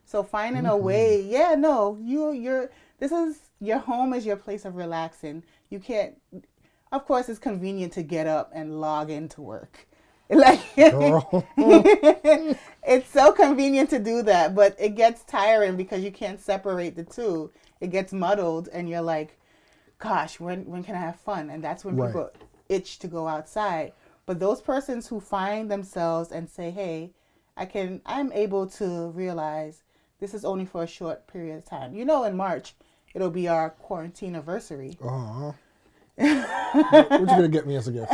So 0.06 0.24
finding 0.24 0.66
a 0.66 0.72
mm-hmm. 0.72 0.84
way, 0.84 1.22
yeah, 1.22 1.56
no, 1.56 1.98
you 2.02 2.32
you're 2.32 2.72
this 3.00 3.12
is 3.12 3.40
your 3.62 3.78
home 3.78 4.14
is 4.14 4.26
your 4.26 4.36
place 4.36 4.66
of 4.66 4.76
relaxing. 4.76 5.44
You 5.70 5.80
can't 5.80 6.16
of 6.92 7.06
course 7.06 7.30
it's 7.30 7.40
convenient 7.40 7.94
to 7.94 8.04
get 8.04 8.28
up 8.28 8.52
and 8.54 8.82
log 8.82 9.10
into 9.10 9.42
work. 9.42 9.88
Like 10.36 10.62
it's 12.84 13.10
so 13.10 13.32
convenient 13.32 13.90
to 13.90 13.98
do 13.98 14.22
that, 14.24 14.54
but 14.54 14.76
it 14.78 14.90
gets 14.96 15.24
tiring 15.24 15.76
because 15.76 16.04
you 16.04 16.12
can't 16.12 16.40
separate 16.40 16.96
the 16.96 17.04
two. 17.04 17.52
It 17.82 17.88
gets 17.90 18.14
muddled, 18.14 18.70
and 18.72 18.88
you're 18.88 19.02
like, 19.02 19.40
"Gosh, 19.98 20.40
when 20.40 20.66
when 20.68 20.84
can 20.84 20.94
I 20.94 21.00
have 21.00 21.20
fun?" 21.20 21.50
And 21.50 21.64
that's 21.64 21.84
when 21.84 21.96
Right. 21.96 22.08
people 22.14 22.30
itch 22.70 23.00
to 23.00 23.08
go 23.08 23.28
outside. 23.28 23.94
But 24.28 24.40
those 24.40 24.62
persons 24.62 25.08
who 25.08 25.20
find 25.20 25.72
themselves 25.72 26.32
and 26.32 26.48
say, 26.48 26.70
"Hey, 26.70 27.10
I 27.58 27.66
can, 27.66 28.00
I'm 28.06 28.32
able 28.32 28.68
to 28.68 29.10
realize 29.10 29.82
this 30.20 30.36
is 30.36 30.46
only 30.46 30.66
for 30.66 30.84
a 30.84 30.88
short 30.88 31.26
period 31.26 31.58
of 31.58 31.66
time." 31.66 31.96
You 31.96 32.06
know, 32.06 32.24
in 32.24 32.38
March, 32.38 32.76
it'll 33.16 33.32
be 33.32 33.48
our 33.48 33.72
quarantine 33.72 34.36
anniversary. 34.36 34.96
Uh-huh. 35.04 35.54
what 36.18 37.20
you 37.20 37.26
gonna 37.26 37.48
get 37.48 37.66
me 37.66 37.76
as 37.78 37.88
a 37.88 37.92
gift? 37.92 38.14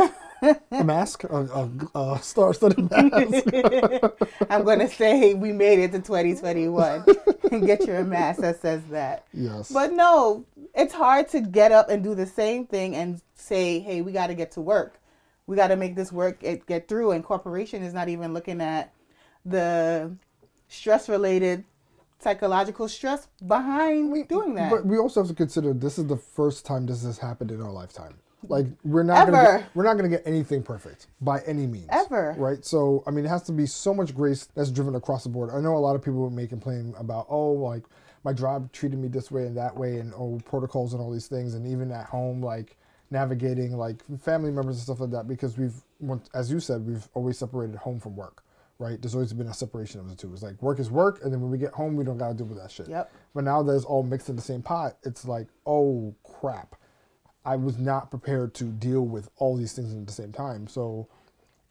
A 0.72 0.84
mask? 0.84 1.24
A, 1.24 1.70
a, 1.96 2.00
a 2.00 2.20
star-studded 2.22 2.90
mask? 2.92 3.48
I'm 4.50 4.64
gonna 4.64 4.90
say 4.90 5.34
we 5.34 5.52
made 5.52 5.80
it 5.80 5.92
to 5.94 6.00
2021 6.00 7.06
and 7.52 7.66
get 7.66 7.86
you 7.88 7.94
a 7.96 8.04
mask 8.04 8.42
that 8.42 8.62
says 8.62 8.82
that. 8.92 9.26
yes. 9.34 9.72
But 9.72 9.94
no, 9.94 10.46
it's 10.74 10.94
hard 10.94 11.30
to 11.30 11.42
get 11.42 11.72
up 11.72 11.90
and 11.90 12.04
do 12.04 12.16
the 12.16 12.26
same 12.26 12.66
thing 12.66 12.96
and 12.96 13.22
say, 13.34 13.80
"Hey, 13.80 14.02
we 14.02 14.12
got 14.12 14.28
to 14.28 14.36
get 14.36 14.52
to 14.52 14.62
work. 14.62 15.00
We 15.48 15.56
got 15.56 15.68
to 15.68 15.76
make 15.76 15.96
this 15.96 16.12
work 16.12 16.44
it 16.44 16.66
get 16.66 16.88
through." 16.88 17.12
And 17.12 17.24
corporation 17.24 17.84
is 17.84 17.94
not 17.94 18.10
even 18.10 18.34
looking 18.34 18.62
at 18.62 18.94
the 19.46 20.12
stress-related 20.68 21.64
psychological 22.20 22.88
stress 22.88 23.28
behind 23.46 24.28
doing 24.28 24.56
that. 24.56 24.72
But 24.72 24.86
we 24.86 24.98
also 24.98 25.22
have 25.22 25.28
to 25.30 25.36
consider 25.36 25.74
this 25.74 26.00
is 26.00 26.08
the 26.08 26.18
first 26.18 26.66
time 26.66 26.86
this 26.88 27.04
has 27.04 27.20
happened 27.20 27.52
in 27.52 27.62
our 27.62 27.72
lifetime. 27.72 28.16
Like 28.50 28.68
we're 28.84 29.04
not 29.04 29.28
gonna 29.28 29.60
get, 29.60 29.76
we're 29.76 29.84
not 29.84 29.96
gonna 29.96 30.10
get 30.10 30.24
anything 30.26 30.64
perfect 30.64 31.08
by 31.22 31.42
any 31.42 31.68
means. 31.68 31.88
Ever. 31.90 32.36
Right. 32.38 32.64
So 32.64 33.04
I 33.08 33.12
mean, 33.12 33.26
it 33.26 33.30
has 33.30 33.44
to 33.44 33.52
be 33.52 33.66
so 33.66 33.94
much 33.94 34.16
grace 34.16 34.48
that's 34.56 34.72
driven 34.72 34.96
across 34.96 35.24
the 35.24 35.30
board. 35.30 35.50
I 35.54 35.60
know 35.60 35.76
a 35.76 35.80
lot 35.80 35.96
of 35.96 36.04
people 36.04 36.30
may 36.30 36.48
complain 36.48 36.94
about 36.98 37.28
oh 37.30 37.52
like 37.52 37.84
my 38.24 38.34
job 38.34 38.72
treated 38.72 38.98
me 39.00 39.08
this 39.08 39.32
way 39.32 39.46
and 39.46 39.56
that 39.58 39.76
way 39.76 39.98
and 39.98 40.14
oh 40.16 40.40
protocols 40.46 40.94
and 40.94 41.02
all 41.02 41.12
these 41.12 41.28
things 41.28 41.54
and 41.54 41.68
even 41.68 41.92
at 41.92 42.06
home 42.06 42.42
like 42.42 42.78
navigating 43.12 43.78
like 43.78 44.04
family 44.20 44.52
members 44.52 44.76
and 44.76 44.84
stuff 44.84 45.00
like 45.00 45.12
that 45.12 45.28
because 45.28 45.58
we've 45.58 45.74
as 46.34 46.52
you 46.52 46.60
said 46.60 46.86
we've 46.86 47.08
always 47.14 47.38
separated 47.38 47.76
home 47.76 48.00
from 48.00 48.16
work. 48.16 48.42
Right, 48.78 49.02
there's 49.02 49.16
always 49.16 49.32
been 49.32 49.48
a 49.48 49.54
separation 49.54 50.02
of 50.02 50.10
the 50.10 50.16
two. 50.16 50.34
It's 50.34 50.44
like 50.44 50.62
work 50.62 50.80
is 50.80 50.92
work, 50.92 51.22
and 51.24 51.32
then 51.32 51.40
when 51.40 51.50
we 51.50 51.58
get 51.58 51.72
home, 51.72 51.96
we 51.96 52.04
don't 52.04 52.18
gotta 52.18 52.34
deal 52.34 52.46
with 52.46 52.58
that 52.58 52.70
shit. 52.70 52.90
Yep. 52.90 53.10
But 53.34 53.46
now 53.46 53.64
that 53.64 53.74
it's 53.74 53.86
all 53.86 54.04
mixed 54.04 54.28
in 54.28 54.36
the 54.36 54.42
same 54.42 54.62
pot, 54.62 54.98
it's 55.04 55.24
like, 55.24 55.48
oh 55.66 56.14
crap. 56.26 56.76
I 57.46 57.56
was 57.56 57.78
not 57.78 58.10
prepared 58.10 58.54
to 58.56 58.66
deal 58.66 59.06
with 59.06 59.30
all 59.38 59.56
these 59.56 59.74
things 59.74 59.94
at 59.94 60.06
the 60.06 60.14
same 60.14 60.32
time. 60.32 60.68
So 60.68 61.08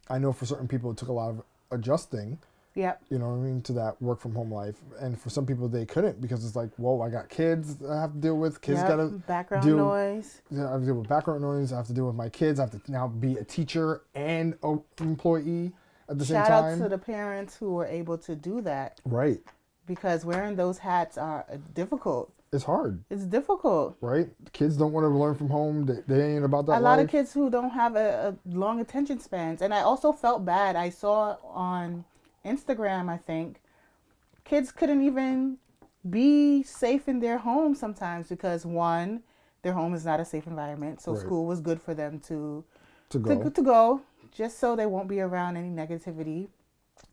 I 0.09 0.19
know 0.19 0.33
for 0.33 0.47
certain 0.47 0.69
people 0.69 0.91
it 0.91 0.97
took 0.97 1.09
a 1.09 1.13
lot 1.13 1.31
of 1.31 1.43
adjusting, 1.71 2.39
yep. 2.75 3.03
you 3.11 3.19
know 3.19 3.29
what 3.31 3.37
I 3.37 3.39
mean, 3.39 3.61
to 3.63 3.73
that 3.73 4.01
work 4.01 4.21
from 4.21 4.35
home 4.35 4.53
life. 4.53 4.77
And 5.01 5.21
for 5.21 5.31
some 5.31 5.47
people 5.47 5.69
they 5.69 5.85
couldn't 5.85 6.21
because 6.21 6.45
it's 6.45 6.55
like, 6.55 6.71
whoa, 6.77 7.01
I 7.01 7.09
got 7.09 7.29
kids 7.29 7.77
I 7.89 8.01
have 8.01 8.13
to 8.13 8.19
deal 8.19 8.37
with. 8.37 8.61
Kids 8.61 8.79
yep. 8.79 8.89
gotta 8.89 9.09
background 9.09 9.65
deal- 9.65 9.77
noise. 9.77 10.43
I 10.53 10.61
have 10.61 10.81
to 10.81 10.87
deal 10.87 10.95
with 10.95 11.09
background 11.09 11.43
noise. 11.43 11.73
I 11.73 11.77
have 11.77 11.87
to 11.89 11.95
deal 11.95 12.07
with 12.07 12.17
my 12.17 12.29
kids. 12.29 12.61
I 12.61 12.65
have 12.65 12.85
to 12.85 12.93
now 12.93 13.09
be 13.09 13.37
a 13.37 13.45
teacher 13.45 14.03
and 14.15 14.57
a 14.63 14.77
employee 15.01 15.73
at 16.09 16.19
the 16.19 16.25
Shout 16.25 16.47
same 16.47 16.55
out 16.55 16.79
to 16.79 16.89
the 16.89 16.99
parents 16.99 17.57
who 17.57 17.73
were 17.73 17.87
able 17.87 18.19
to 18.19 18.37
do 18.37 18.61
that 18.63 19.01
right. 19.05 19.41
because 19.87 20.25
wearing 20.25 20.57
those 20.57 20.79
hats 20.79 21.17
are 21.17 21.47
difficult. 21.75 22.34
It's 22.55 22.65
hard, 22.65 23.03
It's 23.11 23.25
difficult. 23.25 23.97
right? 24.01 24.29
Kids 24.53 24.77
don't 24.77 24.93
want 24.93 25.05
to 25.05 25.09
learn 25.09 25.35
from 25.35 25.51
home. 25.51 25.85
They, 25.87 25.99
they 26.07 26.21
ain't 26.35 26.45
about 26.45 26.67
that 26.67 26.79
a 26.79 26.81
lot 26.81 26.99
life. 26.99 27.07
of 27.07 27.11
kids 27.11 27.33
who 27.35 27.51
don't 27.51 27.71
have 27.71 27.97
a, 27.97 28.09
a 28.47 28.49
long 28.65 28.81
attention 28.81 29.19
spans 29.21 29.61
and 29.61 29.75
i 29.75 29.81
also 29.81 30.13
felt 30.13 30.45
bad 30.45 30.77
i 30.77 30.89
saw 31.03 31.37
on 31.69 32.05
instagram 32.45 33.09
i 33.09 33.17
think 33.31 33.61
kids 34.45 34.71
couldn't 34.73 35.03
even 35.03 35.59
be 36.09 36.63
safe 36.63 37.09
in 37.09 37.19
their 37.21 37.39
home 37.39 37.75
sometimes 37.75 38.29
because 38.29 38.65
one 38.67 39.23
their 39.63 39.73
home 39.73 39.95
is 39.95 40.05
not 40.05 40.21
a 40.21 40.25
safe 40.25 40.47
environment 40.47 41.01
so 41.01 41.13
Right. 41.13 41.21
school 41.25 41.45
was 41.47 41.61
good 41.61 41.81
for 41.81 41.95
them 41.95 42.21
to 42.29 42.63
to 43.11 43.19
to, 43.19 43.51
to 43.51 43.63
go 43.63 44.03
just 44.31 44.59
so 44.59 44.77
they 44.77 44.87
won't 44.87 45.09
be 45.09 45.21
around 45.21 45.57
any 45.57 45.71
negativity 45.83 46.49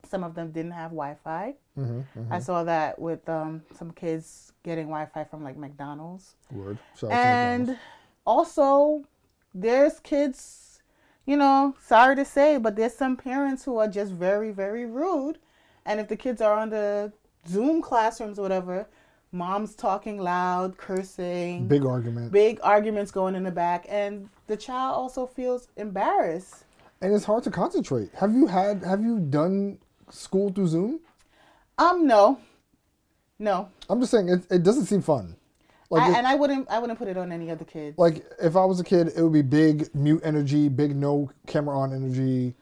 some 0.09 0.23
of 0.23 0.35
them 0.35 0.51
didn't 0.51 0.71
have 0.71 0.91
wi-fi. 0.91 1.55
Hmm 1.75 2.01
i 2.29 2.39
saw 2.39 2.63
that 2.63 2.99
with 2.99 3.27
um, 3.29 3.61
some 3.73 3.91
kids 3.91 4.51
getting 4.63 4.85
wi-fi 4.87 5.23
from 5.23 5.43
like 5.43 5.57
mcdonald's. 5.57 6.35
Word. 6.51 6.77
Shout 6.97 7.11
and 7.11 7.67
McDonald's. 7.67 7.81
also 8.25 9.03
there's 9.53 9.99
kids 9.99 10.81
you 11.25 11.37
know 11.37 11.75
sorry 11.81 12.15
to 12.15 12.25
say 12.25 12.57
but 12.57 12.75
there's 12.75 12.93
some 12.93 13.15
parents 13.15 13.63
who 13.63 13.77
are 13.77 13.87
just 13.87 14.11
very 14.11 14.51
very 14.51 14.85
rude. 14.85 15.37
And 15.85 15.99
if 15.99 16.07
the 16.07 16.15
kids 16.15 16.41
are 16.41 16.53
on 16.53 16.69
the 16.69 17.11
zoom 17.47 17.81
classrooms 17.81 18.37
or 18.37 18.43
whatever 18.43 18.87
mom's 19.31 19.75
talking 19.75 20.19
loud 20.19 20.77
cursing. 20.77 21.67
Big 21.67 21.85
argument. 21.85 22.31
big 22.31 22.59
arguments 22.63 23.11
going 23.11 23.35
in 23.35 23.43
the 23.43 23.51
back. 23.51 23.85
And 23.89 24.29
the 24.47 24.57
child 24.57 24.95
also 24.95 25.25
feels 25.25 25.69
embarrassed 25.77 26.65
and 27.01 27.13
it's 27.13 27.25
hard 27.25 27.43
to 27.43 27.51
concentrate. 27.51 28.09
Have 28.15 28.33
you 28.33 28.47
had? 28.47 28.83
Have 28.83 29.01
you 29.03 29.19
done 29.19 29.77
school 30.09 30.49
through 30.51 30.67
Zoom? 30.67 30.99
um 31.77 32.05
no 32.05 32.37
no 33.39 33.69
I'm 33.89 33.99
just 33.99 34.11
saying 34.11 34.29
it. 34.29 34.43
It 34.51 34.63
doesn't 34.63 34.85
seem 34.85 35.01
fun. 35.01 35.35
Like, 35.89 36.03
I, 36.03 36.11
it- 36.11 36.17
and 36.17 36.27
i 36.27 36.35
wouldn't 36.35 36.69
i 36.69 36.79
wouldn't 36.79 36.97
put 36.99 37.07
it 37.07 37.17
on 37.17 37.31
any 37.31 37.49
other 37.51 37.65
kids 37.65 37.97
like 37.97 38.23
if 38.41 38.55
I 38.55 38.63
was 38.65 38.79
a 38.79 38.83
kid, 38.83 39.11
it 39.15 39.21
would 39.21 39.33
be 39.33 39.41
big 39.41 39.93
mute 39.95 40.21
energy, 40.23 40.69
big 40.69 40.95
no 40.95 41.29
camera 41.47 41.77
on 41.77 41.93
energy. 41.93 42.53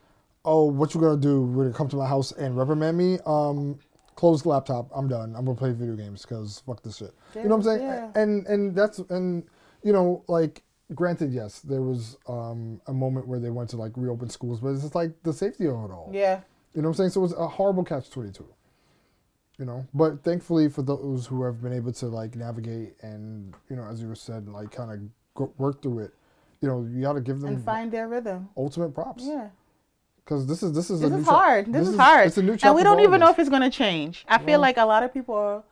Oh, 0.44 0.64
what 0.64 0.94
you 0.94 1.00
gonna 1.00 1.20
do 1.20 1.42
We're 1.42 1.64
gonna 1.64 1.76
come 1.76 1.88
to 1.90 1.96
my 1.96 2.06
house 2.06 2.32
and 2.32 2.56
reprimand 2.56 2.96
me? 2.96 3.18
Um, 3.26 3.78
close 4.16 4.42
the 4.42 4.48
laptop. 4.48 4.88
I'm 4.94 5.06
done. 5.06 5.34
I'm 5.36 5.44
gonna 5.44 5.56
play 5.56 5.72
video 5.72 5.96
games 5.96 6.22
because 6.22 6.62
fuck 6.66 6.82
this 6.82 6.96
shit. 6.96 7.12
You 7.34 7.42
know 7.42 7.56
what 7.56 7.56
I'm 7.56 7.62
saying? 7.78 7.82
Yeah. 7.82 8.10
And 8.14 8.46
and 8.46 8.74
that's 8.74 8.98
and 9.10 9.44
you 9.82 9.92
know 9.92 10.24
like 10.28 10.62
granted, 10.94 11.32
yes, 11.32 11.60
there 11.60 11.82
was 11.82 12.16
um 12.26 12.80
a 12.86 12.92
moment 12.92 13.26
where 13.26 13.38
they 13.38 13.50
went 13.50 13.70
to 13.70 13.76
like 13.76 13.92
reopen 13.96 14.28
schools, 14.30 14.60
but 14.60 14.68
it's 14.70 14.82
just 14.82 14.94
like 14.94 15.12
the 15.22 15.32
safety 15.32 15.66
of 15.66 15.74
it 15.74 15.90
all. 15.92 16.10
yeah 16.12 16.40
You 16.74 16.82
know 16.82 16.88
what 16.88 16.92
I'm 16.92 16.96
saying? 16.96 17.10
So 17.10 17.20
it 17.20 17.22
was 17.22 17.32
a 17.34 17.48
horrible 17.48 17.84
catch 17.84 18.10
22. 18.10 18.46
You 19.58 19.66
know, 19.66 19.86
but 19.92 20.24
thankfully 20.24 20.70
for 20.70 20.80
those 20.82 21.26
who 21.26 21.42
have 21.44 21.60
been 21.60 21.74
able 21.74 21.92
to 21.92 22.06
like 22.06 22.34
navigate 22.34 22.94
and 23.02 23.54
you 23.68 23.76
know, 23.76 23.84
as 23.84 24.00
you 24.00 24.08
were 24.08 24.14
said, 24.14 24.48
like 24.48 24.70
kind 24.70 24.90
of 25.36 25.50
work 25.58 25.82
through 25.82 26.00
it. 26.00 26.14
You 26.62 26.68
know, 26.68 26.86
you 26.90 27.02
got 27.02 27.14
to 27.14 27.20
give 27.20 27.40
them 27.40 27.54
and 27.54 27.64
find 27.64 27.90
their 27.92 28.08
rhythm 28.08 28.48
ultimate 28.56 28.94
props 28.94 29.24
yeah 29.26 29.48
because 30.30 30.46
this 30.46 30.62
is 30.62 30.72
this 30.72 30.90
is 30.90 31.00
This 31.00 31.12
is 31.12 31.26
hard. 31.26 31.72
This, 31.72 31.88
is, 31.88 31.96
hard. 31.96 32.28
It's 32.28 32.38
a 32.38 32.42
new 32.42 32.52
chapter. 32.52 32.68
and 32.68 32.76
we 32.76 32.84
don't 32.84 33.00
even 33.00 33.18
know 33.18 33.30
if 33.30 33.38
it's 33.38 33.48
going 33.48 33.62
to 33.62 33.70
change. 33.70 34.24
I 34.28 34.38
feel 34.38 34.60
like 34.60 34.76
a 34.76 34.84
lot 34.84 35.02
of 35.02 35.12
people 35.12 35.64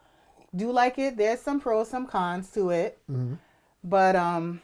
do 0.54 0.72
like 0.72 0.98
it. 0.98 1.16
There's 1.16 1.40
some 1.40 1.60
pros, 1.60 1.88
some 1.88 2.06
cons 2.06 2.50
to 2.52 2.70
it. 2.70 2.98
Mm-hmm. 3.08 3.34
But 3.84 4.16
um, 4.16 4.60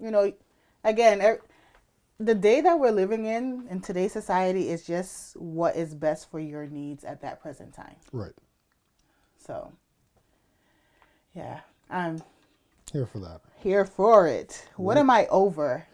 you 0.00 0.10
know, 0.10 0.32
again, 0.84 1.20
er, 1.22 1.40
the 2.18 2.34
day 2.34 2.60
that 2.60 2.78
we're 2.78 2.90
living 2.92 3.26
in 3.26 3.66
in 3.70 3.80
today's 3.80 4.12
society 4.12 4.68
is 4.68 4.86
just 4.86 5.36
what 5.36 5.76
is 5.76 5.94
best 5.94 6.30
for 6.30 6.38
your 6.40 6.66
needs 6.66 7.04
at 7.04 7.20
that 7.22 7.40
present 7.42 7.72
time. 7.74 7.96
right 8.12 8.32
So, 9.38 9.72
yeah, 11.34 11.60
I'm 11.90 12.22
here 12.92 13.06
for 13.06 13.18
that. 13.20 13.40
here 13.62 13.84
for 13.84 14.28
it. 14.28 14.68
What 14.76 14.96
am 14.96 15.10
I 15.10 15.26
over? 15.28 15.86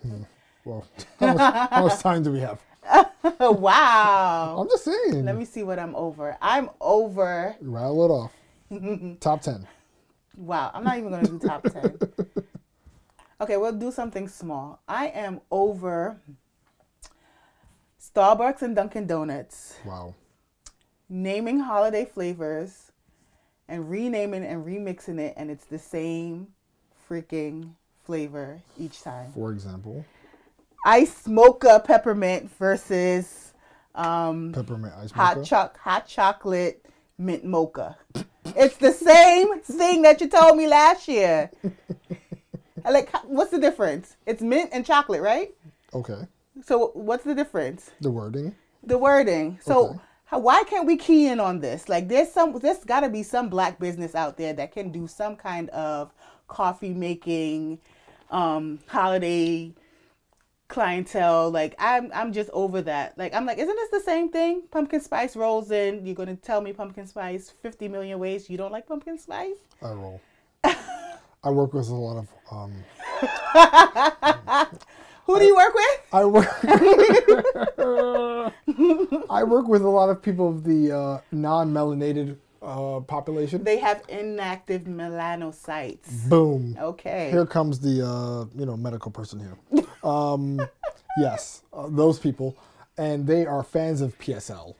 Well, 0.64 0.84
how 1.20 1.34
much, 1.34 1.70
how 1.70 1.86
much 1.86 1.98
time 2.00 2.22
do 2.22 2.32
we 2.32 2.40
have? 2.40 2.60
wow. 3.40 4.56
I'm 4.60 4.68
just 4.68 4.84
saying. 4.84 5.24
Let 5.24 5.36
me 5.36 5.44
see 5.44 5.62
what 5.62 5.78
I'm 5.78 5.94
over. 5.94 6.36
I'm 6.42 6.70
over. 6.80 7.56
rattle 7.60 8.04
it 8.04 8.10
off. 8.10 8.32
Top 9.20 9.40
ten. 9.42 9.66
Wow, 10.36 10.70
I'm 10.72 10.84
not 10.84 10.96
even 10.96 11.10
going 11.10 11.24
to 11.26 11.32
do 11.32 11.38
top 11.38 11.62
10. 11.64 11.98
Okay, 13.40 13.56
we'll 13.56 13.72
do 13.72 13.90
something 13.90 14.28
small. 14.28 14.80
I 14.86 15.06
am 15.08 15.40
over 15.50 16.20
Starbucks 18.00 18.62
and 18.62 18.76
Dunkin' 18.76 19.06
Donuts 19.06 19.76
Wow. 19.84 20.14
naming 21.08 21.60
holiday 21.60 22.04
flavors 22.04 22.92
and 23.68 23.88
renaming 23.90 24.44
and 24.44 24.64
remixing 24.64 25.18
it, 25.18 25.34
and 25.36 25.50
it's 25.50 25.64
the 25.66 25.78
same 25.78 26.48
freaking 27.08 27.70
flavor 28.04 28.60
each 28.78 29.02
time. 29.02 29.32
For 29.32 29.52
example, 29.52 30.04
ice 30.84 31.26
mocha 31.26 31.80
peppermint 31.84 32.50
versus 32.58 33.54
um, 33.94 34.52
Peppermint 34.52 34.92
ice 34.98 35.10
hot 35.12 35.36
mocha. 35.38 35.48
choc 35.48 35.78
hot 35.78 36.06
chocolate 36.06 36.84
mint 37.16 37.44
mocha. 37.44 37.96
It's 38.56 38.76
the 38.76 38.92
same 38.92 39.60
thing 39.60 40.02
that 40.02 40.20
you 40.20 40.28
told 40.28 40.56
me 40.58 40.66
last 40.66 41.08
year. 41.08 41.50
Like, 42.84 43.14
what's 43.24 43.50
the 43.50 43.58
difference? 43.58 44.16
It's 44.26 44.42
mint 44.42 44.70
and 44.72 44.84
chocolate, 44.86 45.22
right? 45.22 45.54
Okay. 45.94 46.26
So 46.64 46.88
what's 46.94 47.24
the 47.24 47.34
difference? 47.34 47.90
The 48.00 48.10
wording. 48.10 48.54
The 48.82 48.98
wording. 48.98 49.58
So 49.62 49.88
Okay. 49.90 49.98
how, 50.26 50.38
why 50.40 50.64
can't 50.64 50.86
we 50.86 50.96
key 50.96 51.26
in 51.28 51.40
on 51.40 51.60
this? 51.60 51.88
Like, 51.88 52.08
there's 52.08 52.30
some, 52.30 52.58
there's 52.58 52.84
got 52.84 53.00
to 53.00 53.08
be 53.08 53.22
some 53.22 53.48
black 53.48 53.78
business 53.78 54.14
out 54.14 54.36
there 54.36 54.52
that 54.54 54.72
can 54.72 54.90
do 54.92 55.06
some 55.06 55.36
kind 55.36 55.68
of 55.70 56.12
coffee 56.48 56.94
making, 56.94 57.78
um, 58.30 58.78
holiday 58.86 59.72
clientele. 60.68 61.50
Like, 61.50 61.74
I'm, 61.78 62.10
I'm 62.14 62.32
just 62.32 62.50
over 62.52 62.80
that. 62.82 63.18
Like, 63.18 63.34
I'm 63.34 63.44
like, 63.46 63.58
isn't 63.58 63.74
this 63.76 63.90
the 63.90 64.00
same 64.00 64.30
thing? 64.30 64.62
Pumpkin 64.70 65.00
spice 65.00 65.34
rolls 65.36 65.70
in. 65.70 66.06
You're 66.06 66.14
gonna 66.14 66.36
tell 66.36 66.60
me 66.60 66.72
pumpkin 66.72 67.06
spice 67.06 67.50
50 67.62 67.88
million 67.88 68.18
ways 68.18 68.48
you 68.48 68.56
don't 68.56 68.72
like 68.72 68.86
pumpkin 68.86 69.18
spice? 69.18 69.56
I 69.82 69.90
roll. 69.92 70.20
I 71.42 71.48
work 71.50 71.72
with 71.72 71.88
a 71.88 71.94
lot 71.94 72.18
of 72.18 72.28
um. 72.50 72.84
Who 75.24 75.38
do 75.38 75.44
you 75.44 75.56
work 75.56 75.74
with? 75.74 76.00
I 76.12 76.24
work. 76.24 76.48
I 79.30 79.44
work 79.44 79.68
with 79.68 79.82
a 79.82 79.88
lot 79.88 80.10
of 80.10 80.20
people 80.20 80.48
of 80.48 80.64
the 80.64 80.92
uh, 80.92 81.20
non-melanated 81.32 82.36
uh, 82.60 83.00
population. 83.00 83.64
They 83.64 83.78
have 83.78 84.02
inactive 84.08 84.82
melanocytes. 84.82 86.28
Boom. 86.28 86.76
Okay. 86.78 87.30
Here 87.30 87.46
comes 87.46 87.80
the 87.80 88.06
uh, 88.06 88.44
you 88.58 88.66
know 88.66 88.76
medical 88.76 89.10
person 89.10 89.40
here. 89.40 89.56
Um, 90.04 90.60
yes, 91.18 91.62
uh, 91.72 91.86
those 91.88 92.18
people, 92.18 92.58
and 92.98 93.26
they 93.26 93.46
are 93.46 93.62
fans 93.62 94.02
of 94.02 94.18
PSL. 94.18 94.74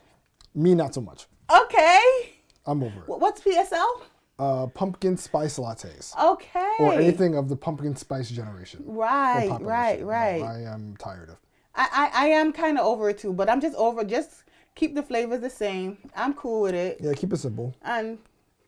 Me, 0.54 0.74
not 0.74 0.92
so 0.92 1.00
much. 1.00 1.26
Okay. 1.50 2.34
I'm 2.66 2.82
over 2.82 3.00
it. 3.00 3.08
What's 3.08 3.40
PSL? 3.40 4.02
Uh, 4.40 4.66
pumpkin 4.68 5.16
spice 5.18 5.58
lattes 5.58 6.16
Okay. 6.18 6.76
or 6.78 6.94
anything 6.94 7.36
of 7.36 7.48
the 7.50 7.56
pumpkin 7.56 7.94
spice 7.94 8.30
generation. 8.30 8.82
Right, 8.86 9.50
right, 9.60 10.02
right. 10.02 10.42
I 10.42 10.62
am 10.62 10.96
tired 10.98 11.28
of. 11.28 11.36
I, 11.74 11.86
I, 12.14 12.24
I 12.24 12.26
am 12.40 12.50
kind 12.52 12.78
of 12.78 12.86
over 12.86 13.10
it 13.10 13.18
too, 13.18 13.32
but 13.34 13.50
I'm 13.50 13.60
just 13.60 13.76
over. 13.76 14.02
Just 14.02 14.44
keep 14.74 14.94
the 14.94 15.02
flavors 15.02 15.40
the 15.40 15.50
same. 15.50 15.98
I'm 16.16 16.32
cool 16.34 16.62
with 16.62 16.74
it 16.74 16.98
Yeah, 17.00 17.12
keep 17.12 17.32
it 17.34 17.36
simple. 17.36 17.74
and 17.82 18.16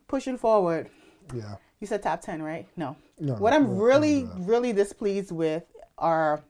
pushing 0.09 0.37
forward. 0.37 0.91
Yeah. 1.35 1.55
You 1.81 1.87
said 1.87 2.03
top 2.03 2.21
ten, 2.21 2.43
right? 2.43 2.67
No. 2.77 2.95
No, 3.19 3.35
what 3.35 3.53
I'm 3.55 3.65
no, 3.77 3.83
really, 3.83 4.25
no. 4.25 4.31
really 4.41 4.73
displeased 4.75 5.33
with 5.33 5.65
are 5.97 6.43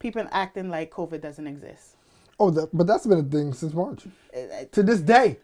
people 0.00 0.26
acting 0.32 0.68
like 0.68 0.90
COVID 0.90 1.20
doesn't 1.22 1.46
exist. 1.46 1.96
Oh, 2.38 2.50
that, 2.50 2.68
but 2.76 2.86
that's 2.86 3.06
been 3.06 3.18
a 3.20 3.22
thing 3.22 3.52
since 3.54 3.72
March. 3.72 4.04
It, 4.32 4.70
To 4.72 4.82
this 4.82 5.00
day. 5.00 5.38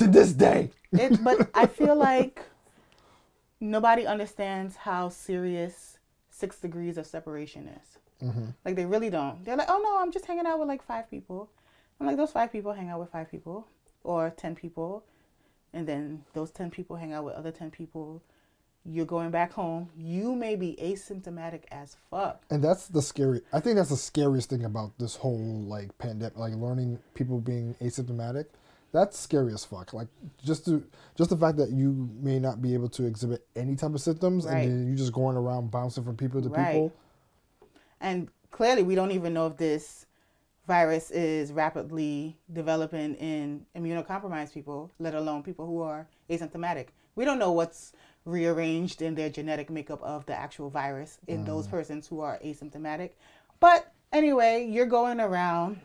To 0.00 0.06
this 0.06 0.32
day. 0.32 0.70
it, 0.92 1.22
but 1.22 1.50
I 1.54 1.66
feel 1.66 1.94
like 1.94 2.42
nobody 3.60 4.06
understands 4.06 4.74
how 4.74 5.10
serious 5.10 5.98
six 6.30 6.58
degrees 6.58 6.96
of 6.96 7.06
separation 7.06 7.68
is. 7.68 8.26
Mm-hmm. 8.26 8.46
Like 8.64 8.76
they 8.76 8.86
really 8.86 9.10
don't. 9.10 9.44
They're 9.44 9.56
like, 9.58 9.68
oh 9.68 9.78
no, 9.84 10.00
I'm 10.00 10.10
just 10.10 10.24
hanging 10.24 10.46
out 10.46 10.58
with 10.58 10.68
like 10.68 10.82
five 10.82 11.10
people. 11.10 11.50
I'm 12.00 12.06
like, 12.06 12.16
those 12.16 12.32
five 12.32 12.50
people 12.50 12.72
hang 12.72 12.88
out 12.88 12.98
with 12.98 13.10
five 13.10 13.30
people 13.30 13.66
or 14.02 14.30
10 14.30 14.54
people. 14.54 15.04
And 15.74 15.86
then 15.86 16.24
those 16.32 16.50
10 16.50 16.70
people 16.70 16.96
hang 16.96 17.12
out 17.12 17.26
with 17.26 17.34
other 17.34 17.50
10 17.52 17.70
people. 17.70 18.22
You're 18.86 19.04
going 19.04 19.30
back 19.30 19.52
home. 19.52 19.90
You 19.94 20.34
may 20.34 20.56
be 20.56 20.78
asymptomatic 20.80 21.64
as 21.70 21.98
fuck. 22.10 22.42
And 22.48 22.64
that's 22.64 22.88
the 22.88 23.02
scary. 23.02 23.42
I 23.52 23.60
think 23.60 23.76
that's 23.76 23.90
the 23.90 23.98
scariest 23.98 24.48
thing 24.48 24.64
about 24.64 24.98
this 24.98 25.16
whole 25.16 25.62
like 25.68 25.96
pandemic, 25.98 26.38
like 26.38 26.54
learning 26.54 26.98
people 27.12 27.38
being 27.38 27.74
asymptomatic. 27.82 28.46
That's 28.92 29.18
scary 29.18 29.52
as 29.52 29.64
fuck. 29.64 29.92
Like 29.92 30.08
just 30.44 30.64
to 30.64 30.84
just 31.16 31.30
the 31.30 31.36
fact 31.36 31.58
that 31.58 31.70
you 31.70 32.10
may 32.20 32.38
not 32.38 32.60
be 32.60 32.74
able 32.74 32.88
to 32.90 33.06
exhibit 33.06 33.46
any 33.54 33.76
type 33.76 33.94
of 33.94 34.00
symptoms, 34.00 34.46
Right. 34.46 34.68
and 34.68 34.72
then 34.72 34.90
you 34.90 34.96
just 34.96 35.12
going 35.12 35.36
around 35.36 35.70
bouncing 35.70 36.04
from 36.04 36.16
people 36.16 36.42
to 36.42 36.48
Right. 36.48 36.72
people. 36.72 36.92
And 38.00 38.28
clearly, 38.50 38.82
we 38.82 38.94
don't 38.94 39.12
even 39.12 39.32
know 39.34 39.46
if 39.46 39.56
this 39.56 40.06
virus 40.66 41.10
is 41.10 41.52
rapidly 41.52 42.38
developing 42.52 43.14
in 43.16 43.66
immunocompromised 43.76 44.52
people, 44.52 44.90
let 44.98 45.14
alone 45.14 45.42
people 45.42 45.66
who 45.66 45.82
are 45.82 46.06
asymptomatic. 46.28 46.88
We 47.16 47.24
don't 47.24 47.38
know 47.38 47.52
what's 47.52 47.92
rearranged 48.24 49.02
in 49.02 49.14
their 49.14 49.30
genetic 49.30 49.70
makeup 49.70 50.02
of 50.02 50.26
the 50.26 50.34
actual 50.34 50.70
virus 50.70 51.18
in 51.26 51.42
mm. 51.42 51.46
those 51.46 51.66
persons 51.66 52.06
who 52.06 52.20
are 52.20 52.38
asymptomatic. 52.44 53.10
But 53.58 53.92
anyway, 54.12 54.66
you're 54.70 54.86
going 54.86 55.20
around, 55.20 55.80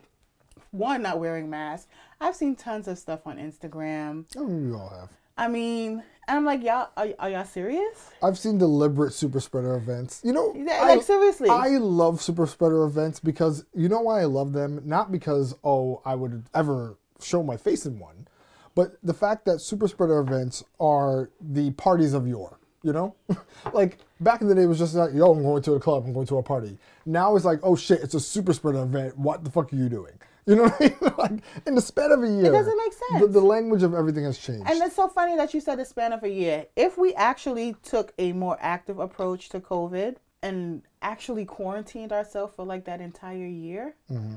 one, 0.72 1.02
not 1.02 1.20
wearing 1.20 1.50
masks. 1.50 1.88
I've 2.22 2.36
seen 2.36 2.56
tons 2.56 2.88
of 2.88 2.98
stuff 2.98 3.22
on 3.26 3.38
Instagram. 3.38 4.26
I 4.36 4.40
mean, 4.40 4.70
we 4.72 4.76
all 4.76 4.90
have. 4.90 5.10
I 5.38 5.48
mean, 5.50 6.02
and 6.28 6.38
I'm 6.38 6.46
like, 6.46 6.64
y'all, 6.64 6.90
are, 6.96 7.08
are 7.20 7.30
y'all 7.30 7.44
serious? 7.46 8.10
I've 8.24 8.38
seen 8.40 8.58
deliberate 8.58 9.14
super 9.14 9.40
spreader 9.42 9.76
events. 9.76 10.22
You 10.24 10.32
know, 10.32 10.54
Yeah, 10.56 10.80
I- 10.82 10.96
like, 10.96 11.04
seriously. 11.04 11.50
I 11.50 11.70
love 11.78 12.22
super 12.22 12.48
spreader 12.48 12.84
events 12.86 13.20
because 13.20 13.66
you 13.74 13.90
know 13.90 14.02
why 14.02 14.22
I 14.22 14.26
love 14.26 14.54
them? 14.54 14.82
Not 14.86 15.12
because 15.12 15.56
oh 15.64 16.02
I 16.06 16.16
would 16.16 16.44
ever 16.54 16.98
show 17.22 17.44
my 17.44 17.58
face 17.58 17.86
in 17.86 18.00
one, 18.00 18.28
but 18.76 18.98
the 19.04 19.14
fact 19.14 19.46
that 19.46 19.60
super 19.60 19.88
spreader 19.88 20.20
events 20.20 20.64
are 20.80 21.30
the 21.42 21.72
parties 21.72 22.14
of 22.14 22.28
yore. 22.28 22.60
You 22.82 22.94
know, 22.94 23.16
like 23.74 23.98
back 24.20 24.42
in 24.42 24.48
the 24.48 24.54
day 24.54 24.62
it 24.62 24.68
was 24.68 24.78
just 24.78 24.94
like 24.94 25.12
yo 25.14 25.32
I'm 25.32 25.42
going 25.42 25.64
to 25.64 25.74
a 25.74 25.80
club, 25.80 26.04
I'm 26.06 26.14
going 26.14 26.28
to 26.28 26.38
a 26.38 26.44
party. 26.44 26.78
Now 27.06 27.36
it's 27.36 27.44
like 27.44 27.60
oh 27.64 27.76
shit, 27.76 28.00
it's 28.02 28.14
a 28.14 28.20
super 28.20 28.54
spreader 28.54 28.84
event. 28.84 29.18
What 29.18 29.44
the 29.44 29.50
fuck 29.50 29.74
are 29.74 29.76
you 29.76 29.90
doing? 29.90 30.14
You 30.46 30.56
know 30.56 30.64
what 30.64 30.76
I 30.80 30.86
mean? 30.86 31.14
like 31.18 31.44
in 31.66 31.76
the 31.76 31.82
span 31.82 32.12
of 32.12 32.24
a 32.24 32.28
year, 32.28 32.46
It 32.46 32.52
doesn't 32.52 32.78
make 32.78 32.94
sense. 32.94 33.34
the 33.34 33.42
language 33.42 33.84
of 33.84 33.94
everything 33.94 34.26
has 34.26 34.38
changed. 34.38 34.70
And 34.70 34.82
it's 34.84 34.96
so 34.96 35.08
funny 35.08 35.36
that 35.36 35.54
you 35.54 35.60
said 35.60 35.80
the 35.80 35.86
span 35.86 36.14
of 36.14 36.24
a 36.24 36.30
year. 36.30 36.68
If 36.76 36.98
we 36.98 37.14
actually 37.16 37.76
took 37.84 38.14
a 38.20 38.32
more 38.34 38.58
active 38.60 39.00
approach 39.00 39.50
to 39.50 39.60
COVID 39.60 40.18
and 40.44 40.84
actually 41.02 41.46
quarantined 41.46 42.12
ourselves 42.12 42.54
for 42.56 42.64
like 42.64 42.86
that 42.86 43.02
entire 43.02 43.48
year, 43.48 43.96
mm-hmm. 44.12 44.36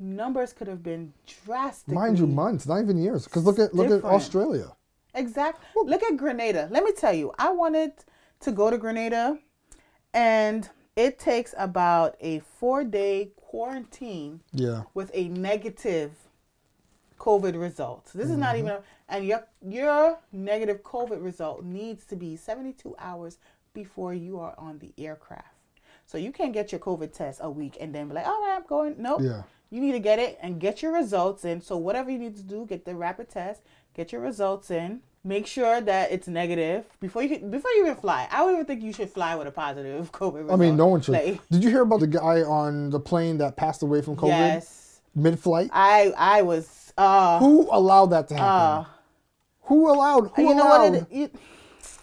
numbers 0.00 0.52
could 0.52 0.66
have 0.66 0.82
been 0.82 1.12
drastically. 1.44 1.94
Mind 1.94 2.18
you, 2.18 2.26
months, 2.26 2.66
not 2.66 2.80
even 2.80 2.98
years. 2.98 3.24
Because 3.24 3.44
look 3.44 3.60
at 3.60 3.72
look 3.72 3.90
at. 3.90 4.04
Australia. 4.04 4.72
Exactly. 5.14 5.64
Look 5.84 6.02
at 6.02 6.16
Grenada. 6.16 6.68
Let 6.70 6.84
me 6.84 6.92
tell 6.92 7.12
you, 7.12 7.32
I 7.38 7.50
wanted 7.50 7.92
to 8.40 8.52
go 8.52 8.70
to 8.70 8.78
Grenada, 8.78 9.38
and 10.14 10.68
it 11.00 11.18
takes 11.18 11.54
about 11.56 12.16
a 12.20 12.40
four 12.40 12.84
day 12.84 13.30
quarantine 13.36 14.40
Yeah. 14.52 14.82
with 14.94 15.10
a 15.14 15.28
negative 15.28 16.12
COVID 17.18 17.60
result. 17.60 18.10
This 18.14 18.30
is 18.30 18.36
not 18.36 18.54
mm-hmm. 18.54 18.66
even, 18.66 18.70
a, 18.72 18.82
and 19.08 19.26
your 19.26 19.46
your 19.66 20.18
negative 20.32 20.82
COVID 20.82 21.22
result 21.22 21.64
needs 21.64 22.04
to 22.06 22.16
be 22.16 22.36
72 22.36 22.94
hours 22.98 23.38
before 23.74 24.14
you 24.14 24.38
are 24.40 24.54
on 24.58 24.78
the 24.78 24.92
aircraft. 24.98 25.54
So 26.06 26.18
you 26.18 26.32
can't 26.32 26.52
get 26.52 26.72
your 26.72 26.80
COVID 26.80 27.12
test 27.12 27.40
a 27.42 27.50
week 27.50 27.76
and 27.80 27.94
then 27.94 28.08
be 28.08 28.14
like, 28.14 28.26
all 28.26 28.40
right, 28.42 28.56
I'm 28.56 28.66
going. 28.66 28.96
Nope. 28.98 29.20
Yeah. 29.22 29.42
You 29.70 29.80
need 29.80 29.92
to 29.92 30.00
get 30.00 30.18
it 30.18 30.38
and 30.42 30.60
get 30.60 30.82
your 30.82 30.92
results 30.92 31.44
in. 31.44 31.60
So 31.60 31.76
whatever 31.76 32.10
you 32.10 32.18
need 32.18 32.36
to 32.36 32.42
do, 32.42 32.66
get 32.66 32.84
the 32.84 32.96
rapid 32.96 33.28
test, 33.30 33.62
get 33.94 34.12
your 34.12 34.20
results 34.20 34.70
in. 34.70 35.00
Make 35.22 35.46
sure 35.46 35.82
that 35.82 36.10
it's 36.12 36.28
negative 36.28 36.86
before 36.98 37.22
you 37.22 37.38
before 37.40 37.70
you 37.72 37.82
even 37.82 37.96
fly. 37.96 38.26
I 38.30 38.38
don't 38.38 38.54
even 38.54 38.64
think 38.64 38.82
you 38.82 38.92
should 38.92 39.10
fly 39.10 39.36
with 39.36 39.46
a 39.46 39.50
positive 39.50 40.10
COVID 40.20 40.34
result. 40.44 40.52
I 40.52 40.56
mean, 40.56 40.76
no 40.76 40.86
one 40.86 41.02
should. 41.02 41.12
Like, 41.12 41.40
Did 41.50 41.62
you 41.62 41.68
hear 41.68 41.82
about 41.82 42.00
the 42.00 42.06
guy 42.06 42.40
on 42.42 42.88
the 42.88 42.98
plane 43.00 43.36
that 43.38 43.56
passed 43.56 43.82
away 43.82 44.00
from 44.00 44.16
COVID 44.16 44.28
yes, 44.28 45.00
mid-flight? 45.14 45.68
I 45.74 46.12
I 46.16 46.42
was. 46.42 46.94
Uh, 46.96 47.38
Who 47.38 47.68
allowed 47.70 48.06
that 48.06 48.28
to 48.28 48.34
happen? 48.34 48.48
uh, 48.48 48.84
who 49.64 49.92
allowed? 49.92 50.30
Who 50.36 50.52
allowed? 50.52 50.92
what? 50.92 51.02
It, 51.02 51.06
you, 51.12 51.30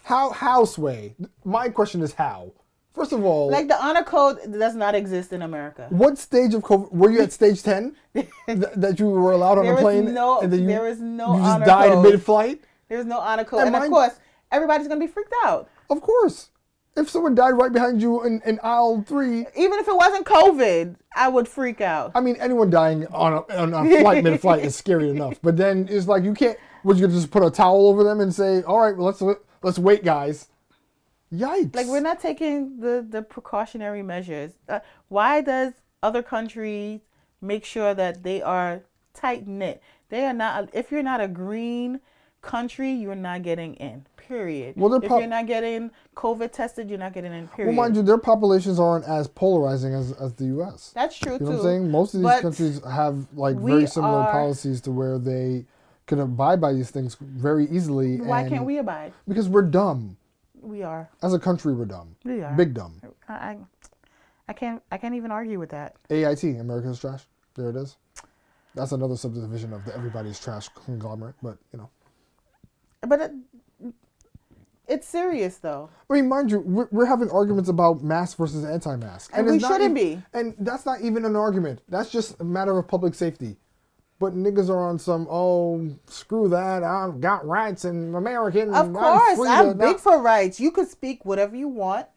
how? 0.04 0.30
How 0.30 0.64
sway? 0.64 1.16
My 1.44 1.68
question 1.70 2.02
is 2.02 2.12
how. 2.14 2.52
First 2.94 3.12
of 3.12 3.24
all, 3.24 3.50
like 3.50 3.66
the 3.68 3.80
honor 3.84 4.02
code 4.04 4.38
does 4.52 4.74
not 4.76 4.94
exist 4.94 5.32
in 5.32 5.42
America. 5.42 5.86
what 5.90 6.18
stage 6.18 6.54
of 6.54 6.62
COVID 6.62 6.92
were 6.92 7.10
you 7.10 7.20
at? 7.20 7.32
Stage 7.32 7.62
ten 7.64 7.94
Th- 8.14 8.26
that 8.46 8.98
you 9.00 9.06
were 9.08 9.32
allowed 9.32 9.58
on 9.58 9.64
There 9.64 9.74
a 9.74 9.80
plane, 9.80 10.14
no- 10.14 10.40
and 10.40 10.52
then 10.52 10.60
you, 10.60 10.66
there 10.66 10.86
is 10.88 11.00
no 11.00 11.34
you 11.34 11.40
just 11.40 11.50
honor 11.50 11.66
died 11.66 11.92
code. 11.92 12.04
mid-flight. 12.04 12.60
There's 12.88 13.06
no 13.06 13.18
honor 13.18 13.44
code, 13.44 13.60
And 13.66 13.74
and, 13.74 13.84
of 13.84 13.90
course, 13.90 14.18
everybody's 14.50 14.88
gonna 14.88 15.00
be 15.00 15.06
freaked 15.06 15.34
out. 15.44 15.68
Of 15.90 16.00
course, 16.00 16.50
if 16.96 17.08
someone 17.08 17.34
died 17.34 17.50
right 17.50 17.72
behind 17.72 18.02
you 18.02 18.24
in, 18.24 18.40
in 18.44 18.58
aisle 18.62 19.04
three, 19.06 19.46
Even 19.56 19.78
if 19.78 19.88
it 19.88 19.96
wasn't 19.96 20.26
COVID, 20.26 20.96
I 21.14 21.28
would 21.28 21.46
freak 21.48 21.80
out. 21.80 22.12
I 22.14 22.20
mean, 22.20 22.36
anyone 22.40 22.70
dying 22.70 23.06
on 23.08 23.32
a, 23.32 23.56
on 23.56 23.74
a 23.74 24.00
flight 24.00 24.24
mid-flight 24.24 24.64
is 24.64 24.74
scary 24.74 25.10
enough. 25.16 25.38
But 25.42 25.56
then 25.56 25.86
it's 25.90 26.06
like 26.08 26.24
you 26.24 26.34
can't. 26.34 26.58
Would 26.84 26.98
you 26.98 27.08
just 27.08 27.30
put 27.30 27.44
a 27.44 27.50
towel 27.50 27.88
over 27.88 28.04
them 28.04 28.20
and 28.20 28.34
say, 28.34 28.62
"All 28.62 28.78
right, 28.80 28.96
well, 28.96 29.06
let's 29.06 29.22
let's 29.62 29.78
wait, 29.78 30.04
guys"? 30.04 30.48
Yikes! 31.32 31.74
Like 31.74 31.86
we're 31.86 32.00
not 32.00 32.20
taking 32.20 32.80
the 32.80 33.06
the 33.08 33.22
precautionary 33.22 34.02
measures. 34.02 34.52
Uh, 34.68 34.80
why 35.08 35.40
does 35.40 35.74
other 36.02 36.22
countries 36.22 37.00
make 37.40 37.64
sure 37.64 37.94
that 37.94 38.22
they 38.22 38.40
are 38.40 38.82
tight 39.12 39.46
knit? 39.46 39.82
They 40.08 40.24
are 40.24 40.32
not. 40.32 40.70
If 40.72 40.90
you're 40.90 41.02
not 41.02 41.20
a 41.20 41.28
green 41.28 42.00
country, 42.48 42.90
you're 42.92 43.14
not 43.14 43.42
getting 43.42 43.74
in. 43.74 44.04
Period. 44.16 44.74
Well, 44.76 44.90
they're 44.90 45.02
if 45.02 45.08
pop- 45.08 45.20
you're 45.20 45.28
not 45.28 45.46
getting 45.46 45.90
COVID 46.16 46.50
tested, 46.52 46.90
you're 46.90 46.98
not 46.98 47.12
getting 47.12 47.32
in. 47.32 47.48
Period. 47.48 47.74
Well, 47.76 47.84
mind 47.84 47.96
you, 47.96 48.02
their 48.02 48.18
populations 48.18 48.78
aren't 48.80 49.06
as 49.06 49.28
polarizing 49.28 49.94
as, 49.94 50.12
as 50.12 50.34
the 50.34 50.44
U.S. 50.46 50.92
That's 50.94 51.16
true 51.18 51.34
You 51.34 51.38
know 51.40 51.46
too. 51.46 51.52
what 51.52 51.58
I'm 51.58 51.62
saying? 51.64 51.90
Most 51.90 52.14
of 52.14 52.20
these 52.20 52.28
But 52.30 52.42
countries 52.42 52.80
have 52.84 53.26
like 53.34 53.56
very 53.56 53.86
similar 53.86 54.18
are- 54.20 54.32
policies 54.32 54.80
to 54.82 54.90
where 54.92 55.18
they 55.18 55.64
can 56.06 56.20
abide 56.20 56.60
by 56.60 56.72
these 56.72 56.90
things 56.90 57.16
very 57.20 57.66
easily. 57.70 58.18
Why 58.20 58.48
can't 58.48 58.64
we 58.64 58.78
abide? 58.78 59.12
Because 59.26 59.48
we're 59.48 59.62
dumb. 59.62 60.16
We 60.60 60.82
are. 60.82 61.08
As 61.22 61.32
a 61.34 61.38
country, 61.38 61.72
we're 61.74 61.84
dumb. 61.86 62.16
We 62.24 62.42
are. 62.42 62.52
Big 62.54 62.74
dumb. 62.74 63.00
I, 63.28 63.32
I, 63.32 63.56
I 64.48 64.52
can't. 64.52 64.82
I 64.90 64.98
can't 64.98 65.14
even 65.14 65.30
argue 65.30 65.58
with 65.58 65.70
that. 65.70 65.96
AIT, 66.10 66.42
America's 66.44 66.98
trash. 66.98 67.22
There 67.54 67.70
it 67.70 67.76
is. 67.76 67.96
That's 68.74 68.92
another 68.92 69.16
subdivision 69.16 69.72
of 69.72 69.84
the 69.84 69.94
everybody's 69.94 70.38
trash 70.38 70.68
conglomerate, 70.84 71.34
but 71.42 71.56
you 71.72 71.78
know. 71.78 71.88
But 73.06 73.20
it, 73.20 73.32
it's 74.88 75.06
serious 75.06 75.58
though. 75.58 75.90
I 76.10 76.14
mean, 76.14 76.28
mind 76.28 76.50
you, 76.50 76.60
we're, 76.60 76.88
we're 76.90 77.06
having 77.06 77.30
arguments 77.30 77.68
about 77.68 78.02
mask 78.02 78.38
versus 78.38 78.64
anti-mask, 78.64 79.30
And 79.34 79.46
it's 79.46 79.52
we 79.52 79.60
shouldn't 79.60 79.96
even- 79.98 80.18
be. 80.18 80.22
And 80.32 80.54
that's 80.58 80.86
not 80.86 81.00
even 81.02 81.24
an 81.24 81.36
argument. 81.36 81.82
That's 81.88 82.10
just 82.10 82.40
a 82.40 82.44
matter 82.44 82.76
of 82.78 82.88
public 82.88 83.14
safety. 83.14 83.56
But 84.20 84.34
niggas 84.34 84.68
are 84.68 84.80
on 84.88 84.98
some 84.98 85.28
oh 85.30 85.88
screw 86.06 86.48
that 86.48 86.82
I've 86.82 87.20
got 87.20 87.46
rights 87.46 87.84
and 87.84 88.16
American. 88.16 88.70
Of 88.70 88.86
I'm 88.88 88.94
course, 88.94 89.38
I'm 89.48 89.68
big 89.78 89.78
not-" 89.78 90.00
for 90.00 90.20
rights. 90.20 90.58
You 90.58 90.72
could 90.72 90.88
speak 90.88 91.24
whatever 91.24 91.54
you 91.54 91.68
want, 91.68 92.08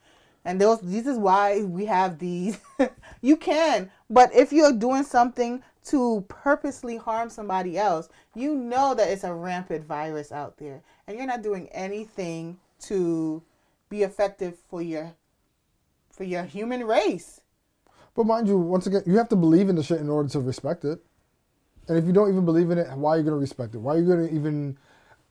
and 0.43 0.59
those. 0.59 0.81
This 0.81 1.05
is 1.05 1.19
why 1.19 1.61
we 1.61 1.85
have 1.85 2.17
these. 2.17 2.57
you 3.21 3.37
can, 3.37 3.91
but 4.09 4.33
if 4.33 4.51
you're 4.51 4.73
doing 4.73 5.03
something 5.03 5.61
to 5.85 6.23
purposely 6.27 6.97
harm 6.97 7.29
somebody 7.29 7.77
else, 7.77 8.09
you 8.35 8.55
know 8.55 8.93
that 8.93 9.09
it's 9.09 9.23
a 9.23 9.33
rampant 9.33 9.85
virus 9.85 10.31
out 10.31 10.57
there, 10.57 10.81
and 11.07 11.17
you're 11.17 11.27
not 11.27 11.41
doing 11.41 11.67
anything 11.69 12.59
to 12.81 13.41
be 13.89 14.03
effective 14.03 14.57
for 14.69 14.81
your 14.81 15.13
for 16.11 16.23
your 16.23 16.43
human 16.43 16.83
race. 16.83 17.41
But 18.15 18.25
mind 18.25 18.47
you, 18.47 18.57
once 18.57 18.87
again, 18.87 19.03
you 19.05 19.17
have 19.17 19.29
to 19.29 19.35
believe 19.35 19.69
in 19.69 19.75
the 19.75 19.83
shit 19.83 19.99
in 19.99 20.09
order 20.09 20.29
to 20.29 20.39
respect 20.39 20.83
it. 20.83 20.99
And 21.87 21.97
if 21.97 22.05
you 22.05 22.11
don't 22.11 22.29
even 22.29 22.45
believe 22.45 22.69
in 22.69 22.77
it, 22.77 22.87
why 22.97 23.11
are 23.11 23.17
you 23.17 23.23
going 23.23 23.35
to 23.35 23.39
respect 23.39 23.73
it? 23.73 23.79
Why 23.79 23.95
are 23.95 23.99
you 23.99 24.05
going 24.05 24.27
to 24.27 24.35
even? 24.35 24.77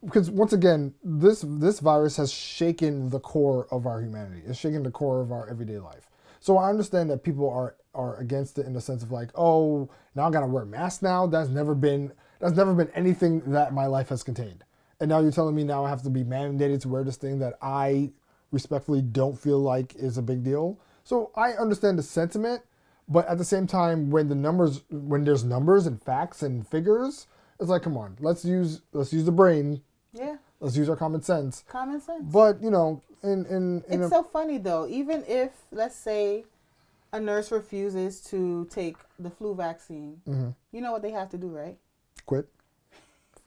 Because 0.05 0.30
once 0.30 0.53
again, 0.53 0.94
this 1.05 1.44
this 1.46 1.80
virus 1.80 2.16
has 2.16 2.32
shaken 2.32 3.11
the 3.11 3.20
core 3.20 3.66
of 3.70 3.86
our 3.86 4.01
humanity. 4.01 4.42
It's 4.46 4.59
shaken 4.59 4.82
the 4.82 4.90
core 4.90 5.20
of 5.20 5.30
our 5.30 5.48
everyday 5.48 5.78
life. 5.78 6.09
So 6.40 6.57
I 6.57 6.70
understand 6.70 7.11
that 7.11 7.22
people 7.22 7.51
are 7.51 7.76
are 7.95 8.16
against 8.18 8.59
it 8.59 8.66
in 8.66 8.72
the 8.72 8.80
sense 8.80 9.03
of 9.03 9.11
like, 9.11 9.30
oh, 9.34 9.88
now 10.14 10.28
I 10.28 10.30
got 10.30 10.41
to 10.41 10.47
wear 10.47 10.62
a 10.62 10.66
mask 10.66 11.03
now. 11.03 11.26
That's 11.26 11.49
never 11.49 11.74
been 11.74 12.12
that's 12.38 12.57
never 12.57 12.72
been 12.72 12.91
anything 12.95 13.41
that 13.53 13.74
my 13.74 13.86
life 13.86 14.09
has 14.09 14.22
contained. 14.22 14.64
And 15.01 15.09
now 15.09 15.20
you're 15.20 15.32
telling 15.32 15.55
me 15.55 15.64
now 15.64 15.84
I 15.84 15.88
have 15.91 16.03
to 16.03 16.11
be 16.11 16.24
mandated 16.24 16.80
to 16.82 16.88
wear 16.88 17.05
this 17.05 17.16
thing 17.16 17.38
that 17.41 17.55
I 17.61 18.11
respectfully 18.51 19.03
don't 19.03 19.38
feel 19.38 19.59
like 19.59 19.95
is 19.97 20.18
a 20.18 20.22
big 20.22 20.43
deal. 20.43 20.78
So 21.05 21.30
I 21.34 21.53
understand 21.53 21.99
the 21.99 22.03
sentiment, 22.03 22.62
but 23.09 23.26
at 23.26 23.38
the 23.38 23.45
same 23.45 23.66
time, 23.66 24.11
when 24.11 24.28
the 24.28 24.34
numbers, 24.34 24.82
when 24.91 25.24
there's 25.24 25.45
numbers 25.45 25.86
and 25.86 26.01
facts 26.01 26.43
and 26.43 26.66
figures, 26.66 27.26
it's 27.59 27.68
like, 27.68 27.82
come 27.82 27.97
on, 27.97 28.16
let's 28.20 28.45
use 28.45 28.82
let's 28.93 29.12
use 29.12 29.24
the 29.24 29.32
brain, 29.32 29.82
Yeah, 30.12 30.36
let's 30.61 30.76
use 30.76 30.88
our 30.88 30.97
common 30.97 31.22
sense. 31.22 31.64
common 31.68 32.01
sense. 32.01 32.24
But 32.32 32.62
you 32.62 32.70
know, 32.70 33.03
in 33.22 33.45
in, 33.47 33.82
in 33.88 34.03
It's 34.03 34.07
a, 34.07 34.09
so 34.09 34.22
funny 34.22 34.59
though. 34.59 34.86
Even 34.88 35.24
if, 35.26 35.51
let's 35.72 35.97
say, 35.97 36.45
a 37.12 37.20
nurse 37.20 37.50
refuses 37.50 38.20
to 38.22 38.66
take 38.70 38.96
the 39.18 39.30
flu 39.30 39.54
vaccine, 39.54 40.20
Mm-hmm. 40.28 40.50
you 40.72 40.80
know 40.80 40.92
what 40.92 41.02
they 41.02 41.11
have 41.11 41.28
to 41.30 41.38
do, 41.38 41.48
right? 41.48 41.76
quit, 42.26 42.48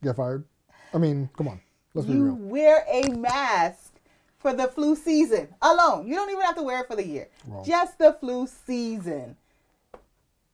get 0.04 0.16
fired. 0.16 0.44
I 0.94 0.98
mean, 0.98 1.30
come 1.38 1.48
on, 1.48 1.62
let's 1.94 2.08
be 2.08 2.14
You 2.14 2.24
real. 2.26 2.36
wear 2.36 2.86
a 2.92 3.10
mask 3.12 3.94
for 4.38 4.54
the 4.54 4.68
flu 4.68 4.96
season 4.96 5.48
alone. 5.62 6.06
You 6.08 6.16
don't 6.16 6.30
even 6.30 6.42
have 6.44 6.56
to 6.56 6.64
wear 6.64 6.82
it 6.82 6.88
for 6.88 6.96
the 6.98 7.08
year. 7.08 7.30
Wrong. 7.48 7.64
Just 7.66 7.98
the 7.98 8.12
flu 8.14 8.46
season. 8.66 9.38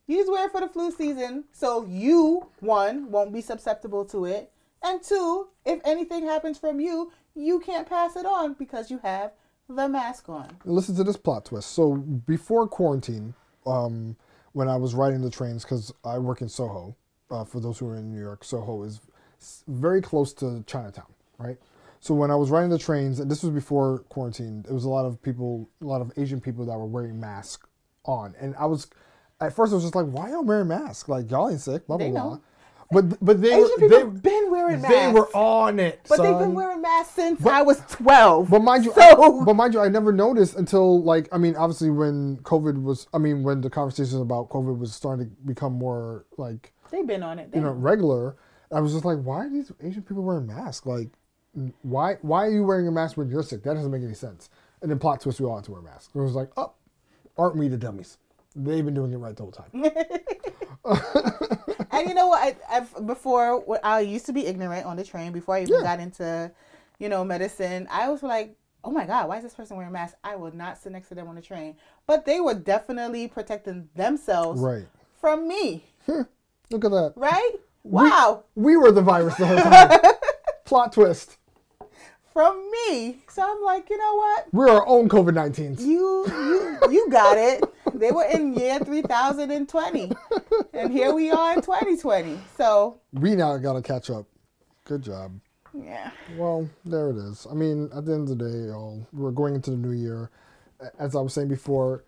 You 0.06 0.16
just 0.18 0.30
wear 0.30 0.46
it 0.46 0.52
for 0.52 0.60
the 0.60 0.68
flu 0.68 0.90
season, 0.90 1.44
so 1.52 1.84
you 1.86 2.46
one 2.60 3.10
won't 3.10 3.32
be 3.32 3.40
susceptible 3.40 4.04
to 4.06 4.24
it, 4.26 4.50
and 4.82 5.02
two, 5.02 5.48
if 5.64 5.80
anything 5.84 6.24
happens 6.26 6.58
from 6.58 6.80
you, 6.80 7.12
you 7.34 7.60
can't 7.60 7.88
pass 7.88 8.16
it 8.16 8.26
on 8.26 8.54
because 8.54 8.90
you 8.90 8.98
have 9.04 9.32
the 9.76 9.88
mask 9.88 10.28
on. 10.28 10.48
listen 10.64 10.94
to 10.96 11.04
this 11.04 11.16
plot 11.16 11.44
twist. 11.46 11.70
So 11.72 11.94
before 11.94 12.66
quarantine, 12.66 13.34
um, 13.66 14.16
when 14.52 14.68
I 14.68 14.76
was 14.76 14.94
riding 14.94 15.22
the 15.22 15.30
trains, 15.30 15.64
because 15.64 15.92
I 16.04 16.18
work 16.18 16.40
in 16.40 16.48
Soho, 16.48 16.96
uh, 17.30 17.44
for 17.44 17.60
those 17.60 17.78
who 17.78 17.88
are 17.88 17.96
in 17.96 18.12
New 18.12 18.20
York, 18.20 18.44
Soho 18.44 18.82
is 18.82 19.00
very 19.68 20.02
close 20.02 20.32
to 20.34 20.62
Chinatown, 20.66 21.06
right? 21.38 21.56
So 22.00 22.14
when 22.14 22.30
I 22.30 22.34
was 22.34 22.50
riding 22.50 22.70
the 22.70 22.78
trains, 22.78 23.20
and 23.20 23.30
this 23.30 23.42
was 23.42 23.52
before 23.52 24.00
quarantine, 24.08 24.62
there 24.62 24.74
was 24.74 24.84
a 24.84 24.88
lot 24.88 25.04
of 25.04 25.20
people, 25.22 25.68
a 25.82 25.84
lot 25.84 26.00
of 26.00 26.12
Asian 26.16 26.40
people 26.40 26.64
that 26.66 26.78
were 26.78 26.86
wearing 26.86 27.20
masks 27.20 27.66
on, 28.04 28.34
and 28.40 28.54
I 28.56 28.66
was, 28.66 28.88
at 29.40 29.54
first 29.54 29.72
I 29.72 29.76
was 29.76 29.84
just 29.84 29.94
like, 29.94 30.06
why 30.06 30.30
y'all 30.30 30.42
wearing 30.42 30.68
masks? 30.68 31.08
Like 31.08 31.30
y'all 31.30 31.50
ain't 31.50 31.60
sick, 31.60 31.86
blah 31.86 31.98
blah 31.98 32.06
They 32.06 32.12
blah. 32.12 32.38
But 32.92 33.24
but 33.24 33.40
they 33.40 33.50
Asian 33.54 33.62
were, 33.62 33.88
people 33.88 34.10
they, 34.10 34.20
been 34.20 34.50
wearing 34.50 34.80
masks. 34.82 34.96
they 34.96 35.12
were 35.12 35.28
on 35.36 35.78
it, 35.78 36.00
But 36.08 36.22
they've 36.22 36.38
been 36.38 36.54
wearing 36.54 36.82
masks 36.82 37.14
since 37.14 37.44
I 37.46 37.62
was 37.62 37.80
12. 37.88 38.50
But 38.50 38.62
mind 38.62 38.84
you, 38.84 38.92
So- 38.92 39.00
I, 39.00 39.44
but 39.44 39.54
mind 39.54 39.74
you, 39.74 39.80
I 39.80 39.88
never 39.88 40.12
noticed 40.12 40.56
until 40.56 41.00
like 41.02 41.28
I 41.32 41.38
mean, 41.38 41.54
obviously 41.54 41.90
when 41.90 42.38
COVID 42.38 42.82
was, 42.82 43.06
I 43.14 43.18
mean, 43.18 43.44
when 43.44 43.60
the 43.60 43.70
conversations 43.70 44.14
about 44.20 44.48
COVID 44.48 44.76
was 44.78 44.92
starting 44.92 45.26
to 45.30 45.32
become 45.46 45.72
more 45.74 46.26
like 46.36 46.72
they've 46.90 47.06
been 47.06 47.22
on 47.22 47.38
it. 47.38 47.52
They 47.52 47.58
you 47.58 47.64
know 47.64 47.70
regular, 47.70 48.36
I 48.72 48.80
was 48.80 48.92
just 48.92 49.04
like, 49.04 49.18
why 49.22 49.44
are 49.46 49.50
these 49.50 49.70
Asian 49.80 50.02
people 50.02 50.24
wearing 50.24 50.48
masks? 50.48 50.84
Like, 50.84 51.10
why 51.82 52.14
why 52.22 52.46
are 52.46 52.50
you 52.50 52.64
wearing 52.64 52.88
a 52.88 52.92
mask 52.92 53.16
when 53.16 53.28
you're 53.28 53.44
sick? 53.44 53.62
That 53.62 53.74
doesn't 53.74 53.90
make 53.90 54.02
any 54.02 54.14
sense. 54.14 54.50
And 54.82 54.90
then 54.90 54.98
plot 54.98 55.20
twist, 55.20 55.40
we 55.40 55.46
all 55.46 55.56
had 55.56 55.64
to 55.66 55.72
wear 55.72 55.82
masks. 55.82 56.10
It 56.14 56.18
was 56.18 56.34
like, 56.34 56.50
oh, 56.56 56.72
aren't 57.38 57.56
we 57.56 57.68
the 57.68 57.76
dummies? 57.76 58.18
They've 58.56 58.84
been 58.84 58.94
doing 58.94 59.12
it 59.12 59.16
right 59.16 59.36
the 59.36 59.42
whole 59.44 59.52
time. 59.52 59.70
and 61.90 62.08
you 62.08 62.14
know 62.14 62.28
what? 62.28 62.42
I, 62.70 62.76
I've, 62.78 63.06
before, 63.06 63.60
what 63.60 63.84
I 63.84 64.00
used 64.00 64.26
to 64.26 64.32
be 64.32 64.46
ignorant 64.46 64.86
on 64.86 64.96
the 64.96 65.04
train 65.04 65.32
before 65.32 65.56
I 65.56 65.62
even 65.62 65.74
Yeah. 65.74 65.82
got 65.82 66.00
into, 66.00 66.50
you 66.98 67.08
know, 67.08 67.24
medicine. 67.24 67.86
I 67.90 68.08
was 68.08 68.22
like, 68.22 68.54
oh 68.84 68.90
my 68.90 69.04
God, 69.06 69.28
why 69.28 69.36
is 69.36 69.42
this 69.42 69.54
person 69.54 69.76
wearing 69.76 69.90
a 69.90 69.92
mask? 69.92 70.16
I 70.24 70.36
will 70.36 70.54
not 70.54 70.78
sit 70.78 70.92
next 70.92 71.08
to 71.08 71.14
them 71.14 71.28
on 71.28 71.34
the 71.34 71.42
train. 71.42 71.76
But 72.06 72.24
they 72.24 72.40
were 72.40 72.54
definitely 72.54 73.28
protecting 73.28 73.88
themselves 73.94 74.60
right. 74.60 74.86
from 75.20 75.46
me, 75.46 75.84
Look 76.06 76.84
at 76.84 76.90
that. 76.90 77.12
right? 77.16 77.52
Wow. 77.82 78.44
We 78.54 78.76
were 78.76 78.92
the 78.92 79.02
virus 79.02 79.34
the 79.36 79.46
whole 79.46 79.58
time. 79.58 79.98
plot 80.64 80.92
twist. 80.92 81.36
From 82.32 82.70
me. 82.88 83.18
So 83.28 83.42
I'm 83.42 83.62
like, 83.64 83.90
you 83.90 83.98
know 83.98 84.14
what? 84.16 84.46
We're 84.52 84.70
our 84.70 84.86
own 84.86 85.08
COVID 85.08 85.34
19s. 85.34 85.80
You 85.80 86.24
you 86.28 86.78
you 86.90 87.10
got 87.10 87.36
it. 87.38 87.64
They 87.94 88.10
were 88.10 88.24
in 88.24 88.54
year 88.54 88.78
3020. 88.78 90.12
And 90.72 90.92
here 90.92 91.12
we 91.12 91.30
are 91.30 91.52
in 91.54 91.60
2020. 91.62 92.38
So, 92.56 93.00
We 93.12 93.34
now 93.34 93.56
got 93.58 93.74
to 93.74 93.82
catch 93.82 94.10
up. 94.10 94.26
Good 94.84 95.02
job. 95.02 95.38
yeah. 95.74 96.10
Well, 96.36 96.68
there 96.84 97.10
it 97.10 97.16
is. 97.16 97.46
I 97.50 97.54
mean, 97.54 97.90
at 97.94 98.04
the 98.06 98.12
end 98.14 98.28
of 98.28 98.38
the 98.38 98.44
day, 98.48 98.66
y'all, 98.68 99.06
we're 99.12 99.30
going 99.30 99.54
into 99.54 99.70
the 99.70 99.76
new 99.76 99.92
year. 99.92 100.30
As 100.98 101.14
I 101.14 101.20
was 101.20 101.34
saying 101.34 101.48
before, 101.48 102.04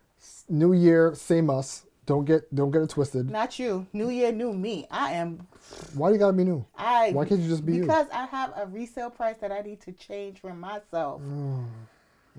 new 0.49 0.73
year, 0.73 1.13
same 1.15 1.49
us. 1.49 1.85
Don't 2.05 2.25
get 2.25 2.53
don't 2.53 2.69
get 2.71 2.81
it 2.81 2.89
twisted. 2.89 3.29
Not 3.29 3.57
you. 3.59 3.87
New 3.93 4.09
year, 4.09 4.33
new 4.33 4.51
me. 4.51 4.85
I 4.91 5.13
am 5.13 5.47
Why 5.93 6.09
do 6.09 6.13
you 6.15 6.19
gotta 6.19 6.33
be 6.33 6.43
new? 6.43 6.65
I 6.75 7.11
Why 7.11 7.23
can't 7.23 7.39
you 7.39 7.47
just 7.47 7.65
be 7.65 7.75
you? 7.75 7.81
because 7.83 8.07
I 8.13 8.25
have 8.25 8.51
a 8.57 8.65
resale 8.65 9.09
price 9.09 9.37
that 9.39 9.53
I 9.53 9.61
need 9.61 9.79
to 9.81 9.93
change 9.93 10.41
for 10.41 10.53
myself. 10.53 11.21
Mm. 11.21 11.65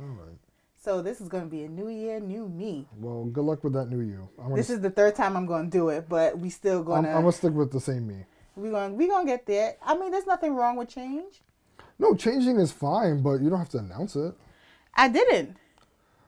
All 0.00 0.06
right. 0.06 0.36
So 0.84 1.00
this 1.00 1.22
is 1.22 1.30
going 1.30 1.44
to 1.44 1.48
be 1.48 1.62
a 1.62 1.68
new 1.68 1.88
year, 1.88 2.20
new 2.20 2.46
me. 2.46 2.86
Well, 2.98 3.24
good 3.24 3.42
luck 3.42 3.64
with 3.64 3.72
that 3.72 3.86
new 3.86 4.00
you. 4.00 4.28
I'm 4.38 4.48
gonna, 4.48 4.56
This 4.56 4.68
is 4.68 4.82
the 4.82 4.90
third 4.90 5.14
time 5.14 5.34
I'm 5.34 5.46
going 5.46 5.70
to 5.70 5.78
do 5.78 5.88
it, 5.88 6.10
but 6.10 6.38
we 6.38 6.50
still 6.50 6.80
I'm, 6.80 6.84
going 6.84 7.06
I'm 7.06 7.22
gonna 7.22 7.32
stick 7.32 7.54
with 7.54 7.72
the 7.72 7.80
same 7.80 8.06
me. 8.06 8.26
we 8.54 8.68
going 8.68 8.94
we 8.94 9.06
going 9.06 9.24
to 9.24 9.32
get 9.32 9.46
there. 9.46 9.76
I 9.82 9.96
mean, 9.96 10.10
there's 10.10 10.26
nothing 10.26 10.54
wrong 10.54 10.76
with 10.76 10.90
change. 10.90 11.40
No, 11.98 12.14
changing 12.14 12.60
is 12.60 12.70
fine, 12.70 13.22
but 13.22 13.40
you 13.40 13.48
don't 13.48 13.60
have 13.60 13.70
to 13.70 13.78
announce 13.78 14.14
it. 14.14 14.34
I 14.94 15.08
didn't. 15.08 15.56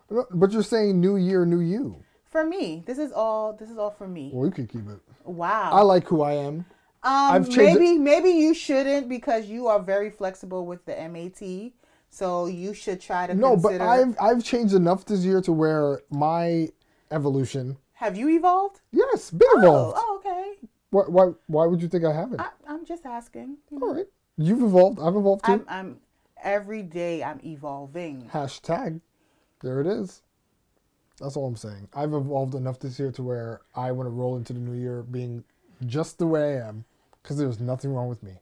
But 0.08 0.52
you're 0.52 0.62
saying 0.62 0.98
new 0.98 1.16
year, 1.16 1.44
new 1.44 1.60
you. 1.60 2.02
For 2.24 2.42
me, 2.42 2.82
this 2.86 2.96
is 2.96 3.12
all 3.12 3.52
this 3.52 3.68
is 3.68 3.76
all 3.76 3.90
for 3.90 4.08
me. 4.08 4.30
Well, 4.32 4.46
you 4.46 4.52
can 4.52 4.66
keep 4.66 4.88
it. 4.88 5.00
Wow. 5.26 5.70
I 5.70 5.82
like 5.82 6.08
who 6.08 6.22
I 6.22 6.32
am. 6.32 6.54
Um, 6.54 6.64
I've 7.04 7.50
changed 7.50 7.78
maybe 7.78 7.98
maybe 7.98 8.30
you 8.30 8.54
shouldn't 8.54 9.10
because 9.10 9.44
you 9.44 9.66
are 9.66 9.80
very 9.80 10.08
flexible 10.08 10.64
with 10.64 10.82
the 10.86 10.94
MAT. 10.94 11.72
So 12.16 12.46
you 12.46 12.72
should 12.72 13.02
try 13.02 13.26
to 13.26 13.34
No, 13.34 13.50
consider. 13.50 13.78
but 13.78 13.86
I've 13.86 14.16
I've 14.18 14.42
changed 14.42 14.72
enough 14.72 15.04
this 15.04 15.22
year 15.22 15.42
to 15.42 15.52
where 15.52 16.00
my 16.08 16.70
evolution. 17.10 17.76
Have 17.92 18.16
you 18.16 18.30
evolved? 18.30 18.80
Yes, 18.90 19.30
been 19.30 19.46
oh, 19.56 19.58
evolved. 19.58 19.96
Oh, 19.98 20.02
oh, 20.02 20.16
okay. 20.18 20.68
Why, 20.88 21.02
why, 21.02 21.32
why 21.46 21.66
would 21.66 21.82
you 21.82 21.88
think 21.88 22.04
I 22.06 22.14
haven't? 22.14 22.40
I, 22.40 22.48
I'm 22.66 22.86
just 22.86 23.04
asking. 23.04 23.58
you 23.70 23.78
know. 23.80 23.86
All 23.88 23.94
right. 23.96 24.06
You've 24.38 24.62
evolved. 24.62 24.98
I've 24.98 25.14
evolved 25.14 25.44
too. 25.44 25.52
I'm, 25.52 25.64
I'm 25.68 25.96
every 26.42 26.82
day 26.82 27.22
I'm 27.22 27.38
evolving. 27.44 28.30
Hashtag. 28.32 29.02
There 29.60 29.82
it 29.82 29.86
is. 29.86 30.22
That's 31.20 31.36
all 31.36 31.46
I'm 31.46 31.56
saying. 31.56 31.88
I've 31.94 32.14
evolved 32.14 32.54
enough 32.54 32.78
this 32.78 32.98
year 32.98 33.12
to 33.12 33.22
where 33.22 33.60
I 33.74 33.92
want 33.92 34.06
to 34.06 34.10
roll 34.10 34.36
into 34.36 34.54
the 34.54 34.58
new 34.60 34.78
year 34.78 35.02
being 35.02 35.44
just 35.84 36.16
the 36.18 36.26
way 36.26 36.56
I 36.62 36.68
am 36.68 36.86
because 37.22 37.36
there's 37.36 37.60
nothing 37.60 37.92
wrong 37.92 38.08
with 38.08 38.22
me. 38.22 38.32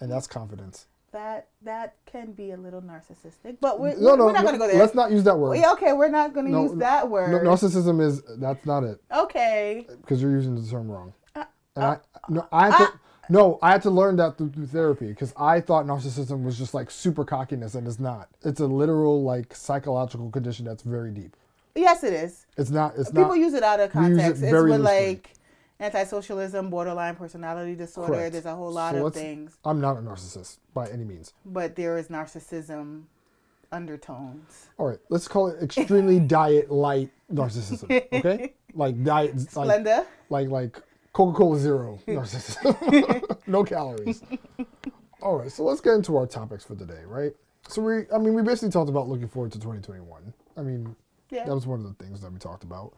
and 0.00 0.10
that's 0.10 0.26
confidence. 0.26 0.86
That 1.12 1.48
that 1.62 1.96
can 2.06 2.32
be 2.32 2.52
a 2.52 2.56
little 2.56 2.80
narcissistic, 2.80 3.56
but 3.60 3.80
we're, 3.80 3.96
No, 3.96 4.14
no, 4.14 4.26
we're 4.26 4.32
not 4.32 4.42
no, 4.42 4.46
gonna 4.46 4.58
go 4.58 4.68
there. 4.68 4.78
Let's 4.78 4.94
not 4.94 5.10
use 5.10 5.24
that 5.24 5.36
word. 5.36 5.56
Yeah, 5.58 5.72
okay, 5.72 5.92
we're 5.92 6.08
not 6.08 6.32
gonna 6.32 6.50
No, 6.50 6.62
use 6.64 6.74
that 6.78 7.10
word. 7.10 7.42
Narcissism 7.42 8.00
is 8.00 8.22
that's 8.38 8.64
not 8.64 8.84
it 8.84 9.00
okay. 9.12 9.86
because 10.02 10.22
you're 10.22 10.30
using 10.30 10.54
the 10.54 10.68
term 10.70 10.88
wrong. 10.88 11.12
Uh, 11.34 11.44
And 11.74 11.84
I 11.84 11.98
no, 12.28 12.46
I 12.52 12.70
had 12.70 12.78
to, 12.78 12.92
no, 13.28 13.58
I 13.60 13.72
had 13.72 13.82
to 13.82 13.90
learn 13.90 14.16
that 14.16 14.38
through, 14.38 14.50
through 14.50 14.66
therapy 14.66 15.08
because 15.08 15.32
I 15.36 15.60
thought 15.60 15.84
narcissism 15.84 16.44
was 16.44 16.56
just 16.56 16.74
like 16.74 16.92
super 16.92 17.24
cockiness, 17.24 17.74
and 17.74 17.88
it's 17.88 17.98
not. 17.98 18.28
It's 18.44 18.60
a 18.60 18.66
literal 18.66 19.24
like 19.24 19.52
psychological 19.54 20.30
condition 20.30 20.64
that's 20.64 20.84
very 20.84 21.10
deep. 21.10 21.36
Yes, 21.74 22.04
it 22.04 22.12
is. 22.12 22.46
It's 22.56 22.70
not. 22.70 22.94
It's 22.96 23.10
People 23.10 23.28
not. 23.30 23.38
use 23.38 23.54
it 23.54 23.62
out 23.64 23.80
of 23.80 23.92
use 23.94 24.18
it 24.18 24.20
context. 24.20 24.42
It's 24.44 24.52
with 24.52 24.80
like 24.80 25.32
antisocialism, 25.80 26.70
borderline 26.70 27.16
personality 27.16 27.74
disorder. 27.74 28.12
Correct. 28.14 28.32
There's 28.32 28.46
a 28.46 28.54
whole 28.54 28.72
lot 28.72 28.94
So 28.94 29.06
of 29.06 29.14
things, 29.14 29.56
I'm 29.64 29.80
not 29.80 29.96
a 29.96 30.00
narcissist 30.00 30.58
by 30.74 30.88
any 30.88 31.04
means. 31.04 31.32
but 31.44 31.76
there 31.76 31.96
is 31.98 32.08
narcissism 32.08 33.04
undertones. 33.72 34.66
All 34.78 34.86
right, 34.88 34.98
let's 35.08 35.28
call 35.28 35.48
it 35.48 35.62
extremely 35.62 36.18
diet 36.38 36.70
light 36.70 37.10
narcissism. 37.32 37.90
Okay, 38.12 38.54
like 38.74 39.02
diet, 39.02 39.34
like 39.56 39.68
Splenda. 39.84 40.06
like 40.28 40.48
like 40.48 40.82
Coca 41.12 41.36
Cola 41.36 41.58
Zero 41.58 41.98
narcissism, 42.06 43.36
no 43.46 43.64
calories. 43.64 44.22
All 45.22 45.36
right, 45.38 45.52
so 45.52 45.64
let's 45.64 45.80
get 45.80 45.92
into 45.94 46.16
our 46.16 46.26
topics 46.26 46.64
for 46.64 46.74
today, 46.74 47.02
right? 47.06 47.32
So 47.68 47.82
we, 47.82 48.04
I 48.12 48.18
mean, 48.18 48.32
we 48.34 48.42
basically 48.42 48.70
talked 48.70 48.88
about 48.88 49.06
looking 49.06 49.28
forward 49.28 49.52
to 49.52 49.58
2021. 49.58 50.32
I 50.56 50.62
mean, 50.62 50.96
Yeah. 51.30 51.44
that 51.44 51.54
was 51.54 51.66
one 51.66 51.78
of 51.78 51.86
the 51.86 52.02
things 52.04 52.22
that 52.22 52.32
we 52.32 52.38
talked 52.38 52.64
about. 52.64 52.94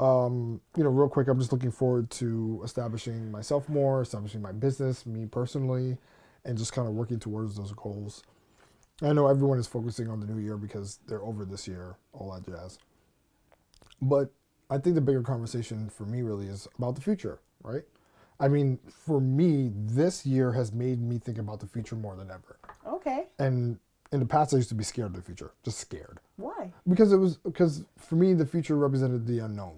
Um, 0.00 0.60
you 0.76 0.82
know, 0.82 0.90
real 0.90 1.08
quick, 1.08 1.28
I'm 1.28 1.38
just 1.38 1.52
looking 1.52 1.70
forward 1.70 2.10
to 2.12 2.60
establishing 2.64 3.30
myself 3.30 3.68
more, 3.68 4.02
establishing 4.02 4.42
my 4.42 4.52
business, 4.52 5.06
me 5.06 5.26
personally, 5.26 5.98
and 6.44 6.58
just 6.58 6.72
kind 6.72 6.88
of 6.88 6.94
working 6.94 7.20
towards 7.20 7.56
those 7.56 7.72
goals. 7.72 8.22
I 9.02 9.12
know 9.12 9.26
everyone 9.28 9.58
is 9.58 9.66
focusing 9.66 10.08
on 10.08 10.20
the 10.20 10.26
new 10.26 10.40
year 10.40 10.56
because 10.56 10.98
they're 11.06 11.22
over 11.22 11.44
this 11.44 11.66
year, 11.68 11.96
all 12.12 12.32
that 12.32 12.44
jazz. 12.44 12.78
But 14.00 14.30
I 14.70 14.78
think 14.78 14.94
the 14.94 15.00
bigger 15.00 15.22
conversation 15.22 15.88
for 15.88 16.04
me 16.04 16.22
really 16.22 16.46
is 16.46 16.68
about 16.78 16.96
the 16.96 17.00
future, 17.00 17.38
right? 17.62 17.82
I 18.40 18.48
mean, 18.48 18.78
for 18.88 19.20
me, 19.20 19.70
this 19.74 20.26
year 20.26 20.52
has 20.52 20.72
made 20.72 21.00
me 21.00 21.18
think 21.18 21.38
about 21.38 21.60
the 21.60 21.66
future 21.66 21.94
more 21.94 22.16
than 22.16 22.30
ever. 22.30 22.58
Okay. 22.86 23.26
And 23.38 23.78
in 24.12 24.20
the 24.20 24.26
past, 24.26 24.52
I 24.54 24.58
used 24.58 24.68
to 24.70 24.74
be 24.74 24.84
scared 24.84 25.08
of 25.08 25.14
the 25.16 25.22
future, 25.22 25.52
just 25.64 25.78
scared 25.78 26.20
Why? 26.36 26.72
because 26.88 27.12
it 27.12 27.16
was 27.16 27.36
because 27.36 27.84
for 27.98 28.16
me 28.16 28.32
the 28.34 28.46
future 28.46 28.76
represented 28.76 29.26
the 29.26 29.40
unknown 29.40 29.74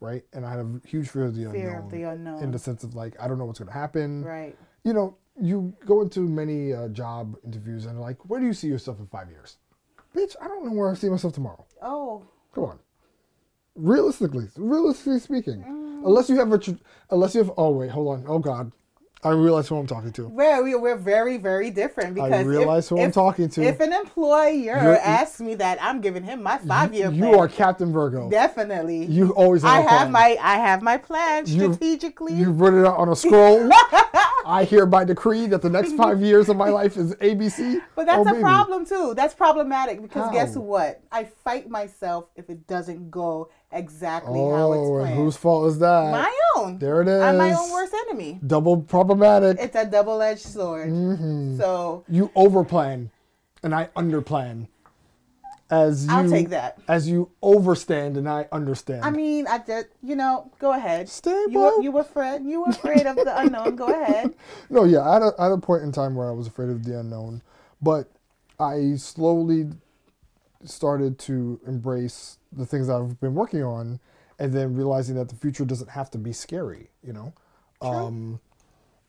right? 0.00 0.22
And 0.32 0.44
i 0.46 0.50
had 0.50 0.60
a 0.60 0.80
huge 0.86 1.08
fear 1.08 1.24
of 1.24 1.34
the 1.34 1.50
Fear 1.50 1.68
unknown 1.70 1.84
of 1.84 1.90
the 1.90 2.02
unknown. 2.02 2.42
in 2.42 2.50
the 2.50 2.58
sense 2.58 2.84
of 2.84 2.94
like 2.94 3.14
i 3.20 3.26
don't 3.28 3.38
know 3.38 3.44
what's 3.44 3.58
going 3.58 3.68
to 3.68 3.72
happen. 3.78 4.22
Right. 4.24 4.56
you 4.84 4.92
know 4.92 5.16
you 5.40 5.74
go 5.84 6.00
into 6.02 6.20
many 6.20 6.72
uh, 6.72 6.88
job 6.88 7.36
interviews 7.44 7.84
and 7.86 8.00
like 8.00 8.18
where 8.28 8.40
do 8.40 8.46
you 8.46 8.54
see 8.54 8.68
yourself 8.68 8.98
in 9.00 9.06
five 9.06 9.28
years? 9.30 9.58
Bitch 10.14 10.34
i 10.40 10.48
don't 10.48 10.64
know 10.64 10.72
where 10.72 10.90
i 10.90 10.94
see 10.94 11.08
myself 11.08 11.34
tomorrow. 11.34 11.64
Oh, 11.82 12.22
come 12.54 12.64
on. 12.64 12.78
Realistically 13.74 14.46
realistically 14.56 15.18
speaking 15.20 15.62
Mm. 15.62 16.06
unless 16.06 16.28
you 16.30 16.36
have 16.36 16.50
a 16.52 16.58
tr- 16.58 16.80
unless 17.10 17.34
you 17.34 17.42
have 17.42 17.52
oh 17.58 17.70
wait 17.70 17.90
hold 17.90 18.08
on. 18.16 18.24
Oh 18.26 18.38
god 18.38 18.72
i 19.24 19.30
realize 19.30 19.66
who 19.68 19.76
i'm 19.76 19.86
talking 19.86 20.12
to 20.12 20.28
We're, 20.28 20.62
we- 20.62 20.74
we're 20.74 20.96
very, 20.96 21.36
very 21.38 21.70
different 21.70 22.14
because 22.14 22.32
i 22.32 22.40
if- 22.40 22.46
realize 22.46 22.88
who 22.88 23.00
i'm 23.00 23.10
talking 23.12 23.48
to 23.50 23.62
If 23.62 23.80
an 23.80 23.92
employer 23.92 24.50
You're- 24.82 24.98
asks 24.98 25.40
me 25.40 25.54
that, 25.56 25.78
I'm 25.82 26.00
giving 26.00 26.22
him 26.22 26.42
my 26.42 26.58
five 26.58 26.92
year 26.94 27.08
plan. 27.10 27.16
you 27.32 27.38
are 27.38 27.48
captain 27.48 27.92
virgo 27.92 28.28
definitely. 28.30 29.04
you 29.06 29.30
always 29.34 29.62
have 29.62 29.72
I 29.72 29.84
a 29.84 29.88
have 29.88 30.10
my 30.10 30.36
I 30.40 30.56
have 30.58 30.82
my 30.82 30.96
plan 30.98 31.46
strategically. 31.46 32.34
You've 32.34 32.60
written 32.60 32.80
it 32.84 32.86
out 32.86 32.98
on 32.98 33.08
a 33.08 33.16
scroll. 33.16 33.68
I 34.46 34.62
hereby 34.64 35.04
decree 35.04 35.46
that 35.48 35.60
the 35.60 35.68
next 35.68 35.92
five 35.96 36.22
years 36.28 36.48
of 36.48 36.56
my 36.56 36.68
life 36.68 36.96
is 36.96 37.14
ABC. 37.16 37.80
but 37.96 38.06
that's 38.06 38.18
Oh, 38.18 38.22
a 38.22 38.32
baby. 38.32 38.40
problem 38.42 38.86
too. 38.86 39.12
That's 39.16 39.34
problematic 39.34 40.00
because 40.00 40.30
guess 40.32 40.56
what? 40.56 41.00
I 41.10 41.24
fight 41.24 41.68
myself 41.68 42.30
if 42.36 42.48
it 42.48 42.66
doesn't 42.68 43.10
go 43.10 43.50
exactly 43.72 44.38
how 44.38 44.72
it's 44.72 44.78
Oh, 44.80 44.96
and 44.98 45.02
planned. 45.06 45.16
whose 45.16 45.36
fault 45.36 45.66
is 45.68 45.78
that? 45.80 46.12
my 46.12 46.32
own. 46.56 46.78
There 46.78 47.02
it 47.02 47.08
is. 47.08 47.20
I'm 47.22 47.36
my 47.38 47.52
own 47.52 47.70
worst 47.72 47.92
enemy. 48.08 48.38
Double 48.46 48.80
problematic. 48.82 49.58
It's 49.60 49.74
a 49.76 49.84
double 49.84 50.22
edged 50.22 50.42
sword. 50.46 50.90
Mm-hmm. 50.90 51.56
So 51.58 52.04
you 52.08 52.28
overplan, 52.36 53.10
and 53.64 53.74
I 53.74 53.86
underplan. 53.96 54.68
As 55.68 56.06
you, 56.06 56.12
I'll 56.12 56.28
take 56.28 56.50
that. 56.50 56.78
As 56.86 57.08
you 57.08 57.30
overstand, 57.42 58.16
and 58.16 58.28
I 58.28 58.46
understand. 58.52 59.04
I 59.04 59.10
mean, 59.10 59.48
I 59.48 59.58
did, 59.58 59.86
you 60.00 60.14
know, 60.14 60.52
go 60.60 60.72
ahead. 60.72 61.08
Stay 61.08 61.46
You 61.50 61.58
were, 61.58 61.82
you 61.82 61.90
were 61.90 62.02
afraid. 62.02 62.44
You 62.44 62.60
were 62.62 62.70
afraid 62.70 63.04
of 63.04 63.16
the 63.16 63.36
unknown. 63.36 63.74
Go 63.74 63.86
ahead. 63.86 64.34
No, 64.70 64.84
yeah, 64.84 65.00
I 65.08 65.14
had, 65.14 65.22
a, 65.22 65.32
I 65.38 65.44
had 65.44 65.52
a 65.52 65.58
point 65.58 65.82
in 65.82 65.90
time 65.92 66.14
where 66.14 66.28
I 66.28 66.32
was 66.32 66.46
afraid 66.46 66.70
of 66.70 66.84
the 66.84 66.98
unknown, 67.00 67.42
but 67.82 68.10
I 68.60 68.94
slowly 68.96 69.70
started 70.64 71.18
to 71.20 71.60
embrace 71.66 72.38
the 72.52 72.66
things 72.66 72.88
I've 72.88 73.20
been 73.20 73.34
working 73.34 73.62
on, 73.62 73.98
and 74.38 74.52
then 74.52 74.74
realizing 74.74 75.16
that 75.16 75.28
the 75.28 75.36
future 75.36 75.64
doesn't 75.64 75.90
have 75.90 76.10
to 76.12 76.18
be 76.18 76.32
scary. 76.32 76.90
You 77.02 77.12
know, 77.12 77.32
um, 77.80 78.40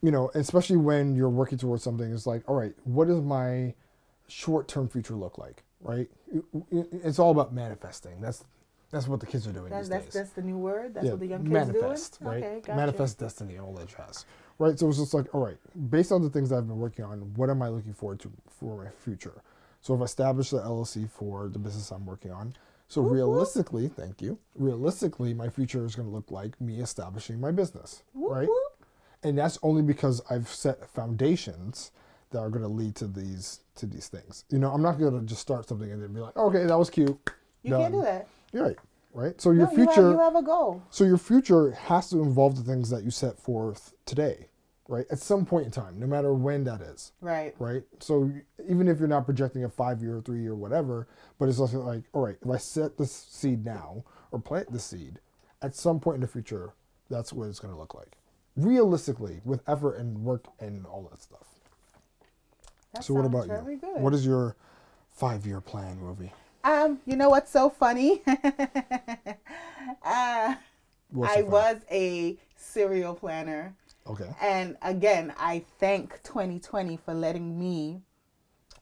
you 0.01 0.09
know, 0.11 0.31
especially 0.33 0.77
when 0.77 1.15
you're 1.15 1.29
working 1.29 1.57
towards 1.57 1.83
something. 1.83 2.11
It's 2.11 2.25
like, 2.27 2.43
all 2.49 2.55
right, 2.55 2.73
what 2.83 3.07
does 3.07 3.21
my 3.21 3.73
short-term 4.27 4.89
future 4.89 5.15
look 5.15 5.37
like? 5.37 5.63
Right? 5.81 6.09
It- 6.33 6.43
it- 6.71 6.89
It's 7.03 7.19
all 7.19 7.31
about 7.31 7.53
manifesting. 7.53 8.19
That's 8.21 8.43
that's 8.89 9.07
what 9.07 9.19
the 9.19 9.25
kids 9.25 9.45
are 9.45 9.51
doing 9.51 9.69
That's 9.69 9.87
these 9.87 9.89
that's 9.89 10.05
days 10.05 10.13
that's 10.13 10.29
the 10.31 10.41
new 10.41 10.57
word. 10.57 10.93
That's 10.93 11.05
yeah, 11.05 11.11
what 11.11 11.19
the 11.19 11.27
young 11.27 11.41
kids 11.41 11.51
manifest, 11.51 12.19
doing. 12.19 12.31
right? 12.31 12.43
Okay, 12.43 12.59
gotcha. 12.61 12.75
Manifest 12.77 13.19
destiny 13.19 13.57
all 13.59 13.73
that 13.73 13.87
jazz, 13.89 14.25
right? 14.59 14.79
So 14.79 14.87
it's 14.87 14.97
just 14.97 15.13
like, 15.13 15.33
all 15.35 15.43
right, 15.45 15.57
based 15.89 16.11
on 16.13 16.21
the 16.21 16.29
things 16.29 16.51
I've 16.53 16.67
been 16.67 16.79
working 16.79 17.03
on, 17.03 17.19
what 17.35 17.49
am 17.49 17.61
I 17.61 17.67
looking 17.67 17.93
forward 17.93 18.19
to 18.21 18.31
for 18.49 18.81
my 18.83 18.89
future? 18.89 19.41
So 19.81 19.93
I've 19.93 20.01
established 20.01 20.51
the 20.51 20.59
LLC 20.61 21.05
for 21.09 21.49
the 21.49 21.59
business 21.59 21.91
I'm 21.91 22.05
working 22.05 22.31
on. 22.31 22.55
So 22.87 23.01
realistically, 23.01 23.89
thank 23.89 24.21
you. 24.21 24.39
Realistically, 24.55 25.33
my 25.33 25.49
future 25.49 25.83
is 25.85 25.93
going 25.93 26.07
to 26.07 26.13
look 26.13 26.31
like 26.31 26.59
me 26.61 26.79
establishing 26.79 27.39
my 27.41 27.51
business, 27.51 28.03
Whoop, 28.13 28.31
right? 28.31 28.47
whoop. 28.47 28.85
And 29.21 29.37
that's 29.37 29.59
only 29.61 29.81
because 29.81 30.21
I've 30.29 30.47
set 30.47 30.89
foundations 30.89 31.91
that 32.31 32.39
are 32.39 32.49
going 32.49 32.61
to 32.63 32.67
lead 32.67 32.95
to 32.95 33.07
these 33.07 33.61
to 33.75 33.85
these 33.85 34.07
things. 34.07 34.43
You 34.49 34.59
know, 34.59 34.71
I'm 34.71 34.81
not 34.81 34.97
going 34.99 35.19
to 35.19 35.25
just 35.25 35.41
start 35.41 35.67
something 35.67 35.91
and 35.91 36.01
then 36.01 36.13
be 36.13 36.19
like, 36.19 36.35
okay, 36.35 36.65
that 36.65 36.77
was 36.77 36.89
cute. 36.89 37.17
You 37.63 37.75
can't 37.75 37.93
do 37.93 38.01
that. 38.01 38.27
You're 38.53 38.63
right, 38.67 38.77
right? 39.13 39.39
So 39.41 39.51
your 39.51 39.65
No, 39.67 39.71
you 39.71 39.77
have- 39.85 39.93
future 39.93 40.11
you 40.11 40.19
have 40.19 40.35
a 40.35 40.41
goal. 40.41 40.81
so 40.89 41.03
your 41.03 41.17
future 41.17 41.71
has 41.71 42.09
to 42.09 42.21
involve 42.21 42.55
the 42.57 42.63
things 42.63 42.89
that 42.89 43.03
you 43.03 43.11
set 43.11 43.37
forth 43.37 43.93
today, 44.05 44.47
right? 44.87 45.05
At 45.11 45.19
some 45.19 45.45
point 45.45 45.65
in 45.65 45.71
time, 45.71 45.99
no 45.99 46.07
matter 46.07 46.33
when 46.33 46.63
that 46.63 46.81
is, 46.81 47.11
Right. 47.21 47.53
right? 47.59 47.83
So 47.99 48.31
even 48.67 48.87
if 48.87 48.99
you're 48.99 49.07
not 49.07 49.25
projecting 49.25 49.63
a 49.63 49.69
five 49.69 50.01
year, 50.01 50.17
or 50.17 50.21
three 50.21 50.41
year, 50.41 50.55
whatever, 50.55 51.07
but 51.39 51.49
it's 51.49 51.59
also 51.59 51.81
like, 51.81 52.03
all 52.13 52.23
right, 52.25 52.37
if 52.41 52.49
I 52.49 52.57
set 52.57 52.97
this 52.97 53.11
seed 53.11 53.63
now 53.65 54.03
or 54.31 54.39
plant 54.39 54.71
the 54.71 54.79
seed, 54.79 55.19
at 55.61 55.75
some 55.75 55.99
point 55.99 56.15
in 56.15 56.21
the 56.21 56.27
future, 56.27 56.73
that's 57.09 57.31
what 57.33 57.47
it's 57.47 57.59
going 57.59 57.73
to 57.73 57.79
look 57.79 57.93
like. 57.95 58.17
Realistically, 58.55 59.39
with 59.45 59.61
effort 59.67 59.97
and 59.97 60.23
work 60.23 60.45
and 60.59 60.85
all 60.85 61.07
that 61.11 61.21
stuff. 61.21 61.46
That 62.97 63.03
so 63.03 63.13
what 63.13 63.25
about 63.25 63.47
you? 63.47 63.77
Good. 63.77 64.01
What 64.01 64.13
is 64.13 64.25
your 64.25 64.55
five 65.11 65.45
year 65.45 65.61
plan, 65.61 65.99
Rovie? 65.99 66.31
Um, 66.63 66.99
you 67.05 67.15
know 67.15 67.29
what's 67.29 67.51
so 67.51 67.69
funny? 67.69 68.21
uh, 70.03 70.55
What's 71.11 71.37
I 71.37 71.41
was 71.43 71.77
a 71.89 72.37
serial 72.55 73.13
planner. 73.15 73.75
Okay. 74.05 74.29
And 74.41 74.77
again, 74.81 75.33
I 75.37 75.63
thank 75.79 76.21
2020 76.23 76.97
for 76.97 77.13
letting 77.13 77.57
me 77.57 78.01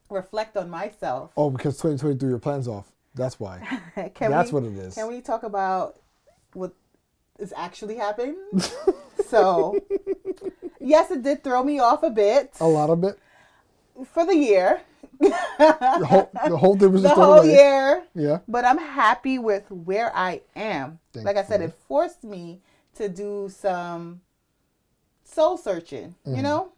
reflect 0.10 0.58
on 0.58 0.70
myself. 0.70 1.32
Oh, 1.38 1.50
because 1.50 1.76
2020 1.78 2.18
threw 2.18 2.30
your 2.30 2.40
plans 2.40 2.68
off. 2.68 2.92
That's 3.14 3.40
why. 3.40 3.60
Can 4.16 4.32
That's 4.32 4.52
we, 4.52 4.62
what 4.62 4.72
it 4.72 4.78
is. 4.78 4.96
Can 4.96 5.08
we 5.08 5.22
talk 5.22 5.44
about 5.44 6.00
what 6.54 6.74
is 7.40 7.54
actually 7.56 7.96
happening? 7.96 8.38
so, 9.28 9.80
yes, 10.80 11.12
it 11.12 11.24
did 11.24 11.44
throw 11.44 11.64
me 11.64 11.80
off 11.80 12.04
a 12.04 12.10
bit 12.10 12.56
A 12.60 12.68
lot 12.68 12.90
of 12.90 13.04
it. 13.04 13.20
For 14.04 14.26
the 14.26 14.36
year. 14.36 14.82
The 15.20 16.06
whole, 16.08 16.30
the 16.48 16.58
whole 16.58 16.78
thing 16.78 16.92
was 16.92 17.02
the 17.04 17.08
just 17.10 17.20
whole 17.20 17.40
away. 17.40 17.54
year. 17.54 18.04
Yeah. 18.16 18.40
But 18.48 18.66
I'm 18.66 18.78
happy 18.78 19.40
with 19.40 19.70
where 19.72 20.16
I 20.16 20.42
am. 20.56 21.00
Like 21.16 21.38
I 21.38 21.44
said, 21.44 21.62
it 21.62 21.74
forced 21.88 22.24
me 22.24 22.62
to 22.96 23.08
do 23.10 23.50
some 23.50 24.22
soul 25.24 25.58
searching, 25.58 26.16
Mm-hmm. 26.26 26.36
you 26.36 26.42
know? 26.44 26.72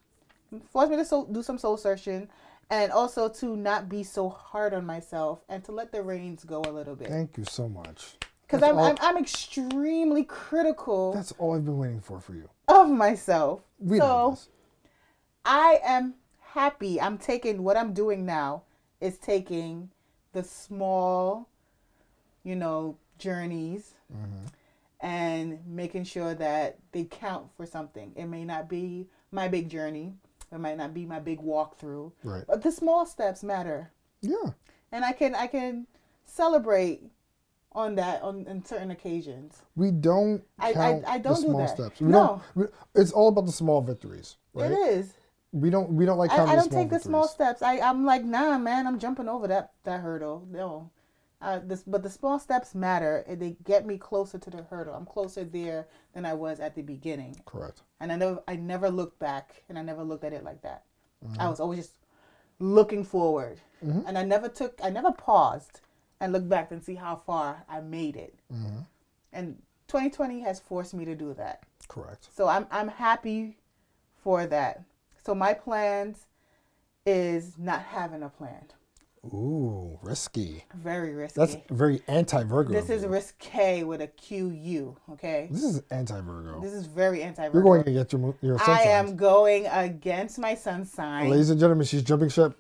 Forced 0.72 0.92
me 0.92 0.98
to 0.98 1.06
soul, 1.06 1.26
do 1.26 1.44
some 1.44 1.58
soul 1.58 1.76
searching 1.78 2.30
and 2.70 2.92
also 2.92 3.28
to 3.30 3.56
not 3.58 3.90
be 3.90 4.04
so 4.04 4.30
hard 4.30 4.74
on 4.74 4.86
myself 4.86 5.40
and 5.50 5.64
to 5.66 5.72
let 5.72 5.92
the 5.92 6.02
reins 6.02 6.44
go 6.44 6.62
a 6.62 6.72
little 6.72 6.96
bit. 6.96 7.08
Thank 7.10 7.38
you 7.38 7.44
so 7.46 7.68
much. 7.68 8.14
Because 8.44 8.64
I'm, 8.64 8.78
I'm, 8.78 8.96
I'm 9.02 9.18
extremely 9.18 10.24
critical 10.24 11.12
That's 11.14 11.34
all 11.38 11.56
I've 11.56 11.66
been 11.66 11.78
waiting 11.78 12.00
for 12.00 12.22
for 12.22 12.34
you. 12.34 12.50
of 12.70 12.90
myself. 12.90 13.62
We 13.80 13.98
know 14.00 14.06
so 14.06 14.30
this. 14.32 14.50
I 15.44 15.80
am 15.84 16.14
happy. 16.62 17.00
I'm 17.00 17.18
taking 17.20 17.64
what 17.64 17.78
I'm 17.78 17.94
doing 17.94 18.26
now 18.26 18.64
is 19.00 19.18
taking 19.20 19.90
the 20.34 20.44
small, 20.44 21.48
you 22.44 22.56
know, 22.56 22.98
journeys 23.20 23.94
Mm-hmm. 24.14 24.46
and 25.02 25.60
making 25.68 26.06
sure 26.06 26.34
that 26.34 26.78
they 26.94 27.04
count 27.04 27.48
for 27.58 27.66
something. 27.66 28.14
It 28.16 28.26
may 28.28 28.46
not 28.46 28.70
be 28.70 29.08
my 29.34 29.50
big 29.50 29.68
journey, 29.70 30.14
It 30.50 30.60
might 30.60 30.78
not 30.78 30.94
be 30.94 31.06
my 31.06 31.20
big 31.20 31.42
walkthrough. 31.42 32.14
Right. 32.24 32.46
But 32.48 32.64
the 32.64 32.72
small 32.72 33.06
steps 33.06 33.44
matter. 33.44 33.92
Yeah. 34.22 34.52
And 34.94 35.04
I 35.04 35.12
can 35.12 35.36
I 35.36 35.48
can 35.48 35.88
celebrate 36.24 37.02
on 37.74 37.96
that 37.96 38.22
on, 38.22 38.48
on 38.48 38.64
certain 38.64 38.92
occasions. 38.92 39.62
We 39.76 39.92
don't 39.92 40.42
I- 40.58 40.72
I- 40.74 41.04
I 41.16 41.18
don't 41.18 41.42
the 41.42 41.48
do 41.52 41.58
that. 41.58 41.70
steps. 41.76 42.00
We 42.00 42.08
No. 42.08 42.42
it's 42.96 43.12
all 43.12 43.28
about 43.28 43.46
the 43.46 43.52
small 43.52 43.82
victories, 43.82 44.38
right? 44.54 44.72
It 44.72 44.78
is. 44.98 45.14
We 45.52 45.70
don't. 45.70 45.92
We 45.92 46.06
don't 46.06 46.18
like 46.18 46.32
I, 46.32 46.44
I 46.44 46.56
don't 46.56 46.72
take 46.72 46.90
the 46.90 47.00
small 47.00 47.28
steps. 47.28 47.62
I, 47.62 47.80
I'm 47.80 48.06
like, 48.06 48.24
nah, 48.24 48.58
man, 48.58 48.86
I'm 48.86 49.00
jumping 49.00 49.30
over 49.30 49.48
that, 49.48 49.72
that 49.84 50.02
hurdle. 50.02 50.46
No. 50.50 50.92
Uh, 51.40 51.60
this, 51.64 51.84
but 51.84 52.02
the 52.02 52.10
small 52.10 52.40
steps 52.40 52.74
matter. 52.74 53.24
and 53.28 53.40
They 53.40 53.56
get 53.64 53.86
me 53.86 53.98
closer 53.98 54.40
to 54.40 54.50
the 54.50 54.64
hurdle. 54.64 54.96
I'm 54.96 55.06
closer 55.06 55.44
there 55.44 55.88
than 56.14 56.26
I 56.26 56.34
was 56.34 56.60
at 56.60 56.76
the 56.76 56.82
beginning. 56.82 57.36
Correct. 57.46 57.82
And 58.00 58.12
I 58.12 58.16
never, 58.16 58.44
I 58.48 58.56
never 58.56 58.90
looked 58.90 59.20
back, 59.20 59.64
and 59.70 59.78
I 59.78 59.84
never 59.84 60.04
looked 60.04 60.24
at 60.24 60.34
it 60.34 60.44
like 60.44 60.62
that. 60.64 60.84
Mm-hmm. 61.26 61.40
I 61.40 61.48
was 61.48 61.60
always 61.60 61.80
just 61.80 61.94
looking 62.60 63.04
forward, 63.04 63.60
and 63.82 64.18
I 64.18 64.24
never 64.24 64.50
took, 64.50 64.80
I 64.84 64.90
never 64.90 65.12
paused 65.12 65.82
and 66.20 66.34
looked 66.34 66.50
back 66.50 66.72
and 66.72 66.84
see 66.84 66.96
how 66.96 67.16
far 67.16 67.64
I 67.70 67.82
made 67.82 68.16
it. 68.16 68.40
Mm-hmm. 68.52 68.80
And 69.32 69.62
2020 69.88 70.42
has 70.42 70.60
forced 70.60 70.94
me 70.94 71.06
to 71.06 71.16
do 71.16 71.34
that. 71.36 71.64
Correct. 71.88 72.30
So 72.36 72.48
I'm 72.48 72.68
I'm 72.72 72.90
happy 72.90 73.58
for 74.22 74.46
that. 74.48 74.84
So 75.28 75.36
my 75.36 75.54
plans 75.54 76.26
is 77.06 77.58
not 77.58 77.82
having 77.82 78.24
a 78.24 78.30
plan. 78.30 78.64
Ooh, 79.26 80.00
risky. 80.02 80.64
Very 80.74 81.14
risky. 81.16 81.38
That's 81.38 81.58
very 81.70 82.02
anti-Virgo. 82.08 82.72
this 82.72 82.90
is 82.90 83.06
risque 83.06 83.84
with 83.84 84.00
a 84.00 84.08
Q 84.08 84.52
U. 84.52 84.96
Okay. 85.12 85.50
This 85.52 85.66
is 85.66 85.84
anti-Virgo. 85.92 86.62
This 86.62 86.72
is 86.72 86.88
very 86.88 87.24
anti. 87.24 87.50
Virgo. 87.50 87.58
You're 87.58 87.64
going 87.64 87.84
to 87.84 87.92
get 87.92 88.14
your 88.14 88.36
your 88.42 88.58
sun 88.58 88.70
I 88.70 88.86
signs. 88.86 89.10
am 89.10 89.16
going 89.18 89.66
against 89.66 90.40
my 90.40 90.56
sun 90.56 90.86
sign. 90.86 91.30
Ladies 91.30 91.50
and 91.50 91.60
gentlemen, 91.60 91.86
she's 91.86 92.04
jumping 92.04 92.30
ship. 92.30 92.58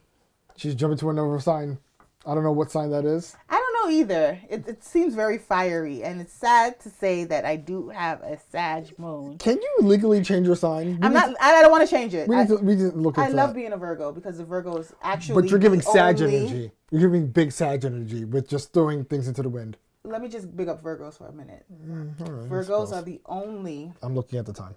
She's 0.57 0.75
jumping 0.75 0.97
to 0.97 1.09
another 1.09 1.39
sign. 1.39 1.77
I 2.25 2.35
don't 2.35 2.43
know 2.43 2.51
what 2.51 2.69
sign 2.69 2.89
that 2.89 3.05
is. 3.05 3.33
I 3.49 3.55
don't 3.55 3.66
know 3.87 3.93
either. 3.93 4.39
It, 4.49 4.67
it 4.67 4.83
seems 4.83 5.15
very 5.15 5.37
fiery, 5.37 6.03
and 6.03 6.21
it's 6.21 6.33
sad 6.33 6.79
to 6.81 6.89
say 6.89 7.23
that 7.25 7.45
I 7.45 7.55
do 7.55 7.89
have 7.89 8.21
a 8.21 8.37
Sag 8.51 8.97
moon. 8.99 9.37
Can 9.37 9.57
you 9.57 9.77
legally 9.81 10.21
change 10.23 10.47
your 10.47 10.55
sign? 10.55 10.99
We 10.99 11.05
I'm 11.05 11.13
not. 11.13 11.35
I 11.41 11.61
don't 11.61 11.71
want 11.71 11.87
to 11.87 11.95
change 11.95 12.13
it. 12.13 12.25
To, 12.25 12.29
we 12.29 12.35
I, 12.35 12.43
need 12.43 12.49
to, 12.49 12.55
we 12.57 12.75
need 12.75 12.91
to 12.91 12.97
look 12.97 13.17
I 13.17 13.29
love 13.29 13.49
that. 13.49 13.55
being 13.55 13.73
a 13.73 13.77
Virgo 13.77 14.11
because 14.11 14.37
the 14.37 14.45
Virgo 14.45 14.77
is 14.77 14.93
actually. 15.01 15.41
But 15.41 15.49
you're 15.49 15.59
giving 15.59 15.81
Sag 15.81 16.21
only- 16.21 16.37
energy. 16.37 16.71
You're 16.91 17.01
giving 17.01 17.27
big 17.27 17.51
Sag 17.51 17.83
energy 17.85 18.25
with 18.25 18.47
just 18.47 18.73
throwing 18.73 19.03
things 19.05 19.27
into 19.27 19.41
the 19.41 19.49
wind. 19.49 19.77
Let 20.03 20.21
me 20.21 20.29
just 20.29 20.55
big 20.55 20.69
up 20.69 20.81
Virgos 20.81 21.17
for 21.17 21.27
a 21.27 21.33
minute. 21.33 21.65
Mm, 21.85 22.17
right, 22.19 22.49
Virgos 22.49 22.93
are 22.93 23.01
the 23.01 23.19
only 23.25 23.91
I'm 24.01 24.15
looking 24.15 24.39
at 24.39 24.45
the 24.45 24.53
time. 24.53 24.75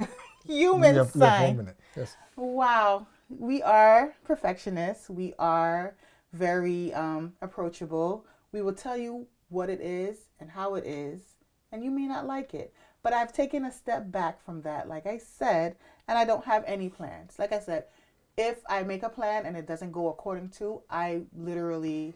human 0.44 0.96
have, 0.96 1.10
sign. 1.10 1.48
one 1.48 1.56
minute. 1.58 1.76
Yes. 1.96 2.16
Wow. 2.36 3.06
We 3.30 3.62
are 3.62 4.14
perfectionists. 4.24 5.08
We 5.08 5.32
are 5.38 5.94
very 6.32 6.92
um, 6.92 7.32
approachable. 7.40 8.26
We 8.54 8.62
will 8.62 8.72
tell 8.72 8.96
you 8.96 9.26
what 9.48 9.68
it 9.68 9.80
is 9.80 10.16
and 10.38 10.48
how 10.48 10.76
it 10.76 10.86
is, 10.86 11.20
and 11.72 11.82
you 11.82 11.90
may 11.90 12.06
not 12.06 12.24
like 12.24 12.54
it. 12.54 12.72
But 13.02 13.12
I've 13.12 13.32
taken 13.32 13.64
a 13.64 13.72
step 13.72 14.12
back 14.12 14.40
from 14.44 14.62
that, 14.62 14.88
like 14.88 15.06
I 15.06 15.18
said, 15.18 15.74
and 16.06 16.16
I 16.16 16.24
don't 16.24 16.44
have 16.44 16.62
any 16.64 16.88
plans. 16.88 17.34
Like 17.36 17.52
I 17.52 17.58
said, 17.58 17.86
if 18.36 18.58
I 18.68 18.84
make 18.84 19.02
a 19.02 19.08
plan 19.08 19.44
and 19.44 19.56
it 19.56 19.66
doesn't 19.66 19.90
go 19.90 20.06
according 20.06 20.50
to, 20.50 20.82
I 20.88 21.22
literally 21.36 22.14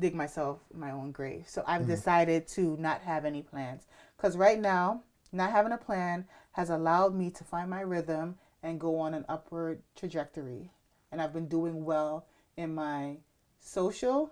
dig 0.00 0.14
myself 0.14 0.60
my 0.72 0.90
own 0.90 1.12
grave. 1.12 1.44
So 1.48 1.62
I've 1.66 1.82
mm-hmm. 1.82 1.90
decided 1.90 2.48
to 2.48 2.78
not 2.78 3.02
have 3.02 3.26
any 3.26 3.42
plans. 3.42 3.82
Because 4.16 4.38
right 4.38 4.58
now, 4.58 5.02
not 5.32 5.50
having 5.50 5.72
a 5.72 5.76
plan 5.76 6.24
has 6.52 6.70
allowed 6.70 7.14
me 7.14 7.28
to 7.28 7.44
find 7.44 7.68
my 7.68 7.82
rhythm 7.82 8.36
and 8.62 8.80
go 8.80 8.98
on 9.00 9.12
an 9.12 9.26
upward 9.28 9.82
trajectory. 9.96 10.70
And 11.12 11.20
I've 11.20 11.34
been 11.34 11.46
doing 11.46 11.84
well 11.84 12.24
in 12.56 12.74
my 12.74 13.18
social, 13.60 14.30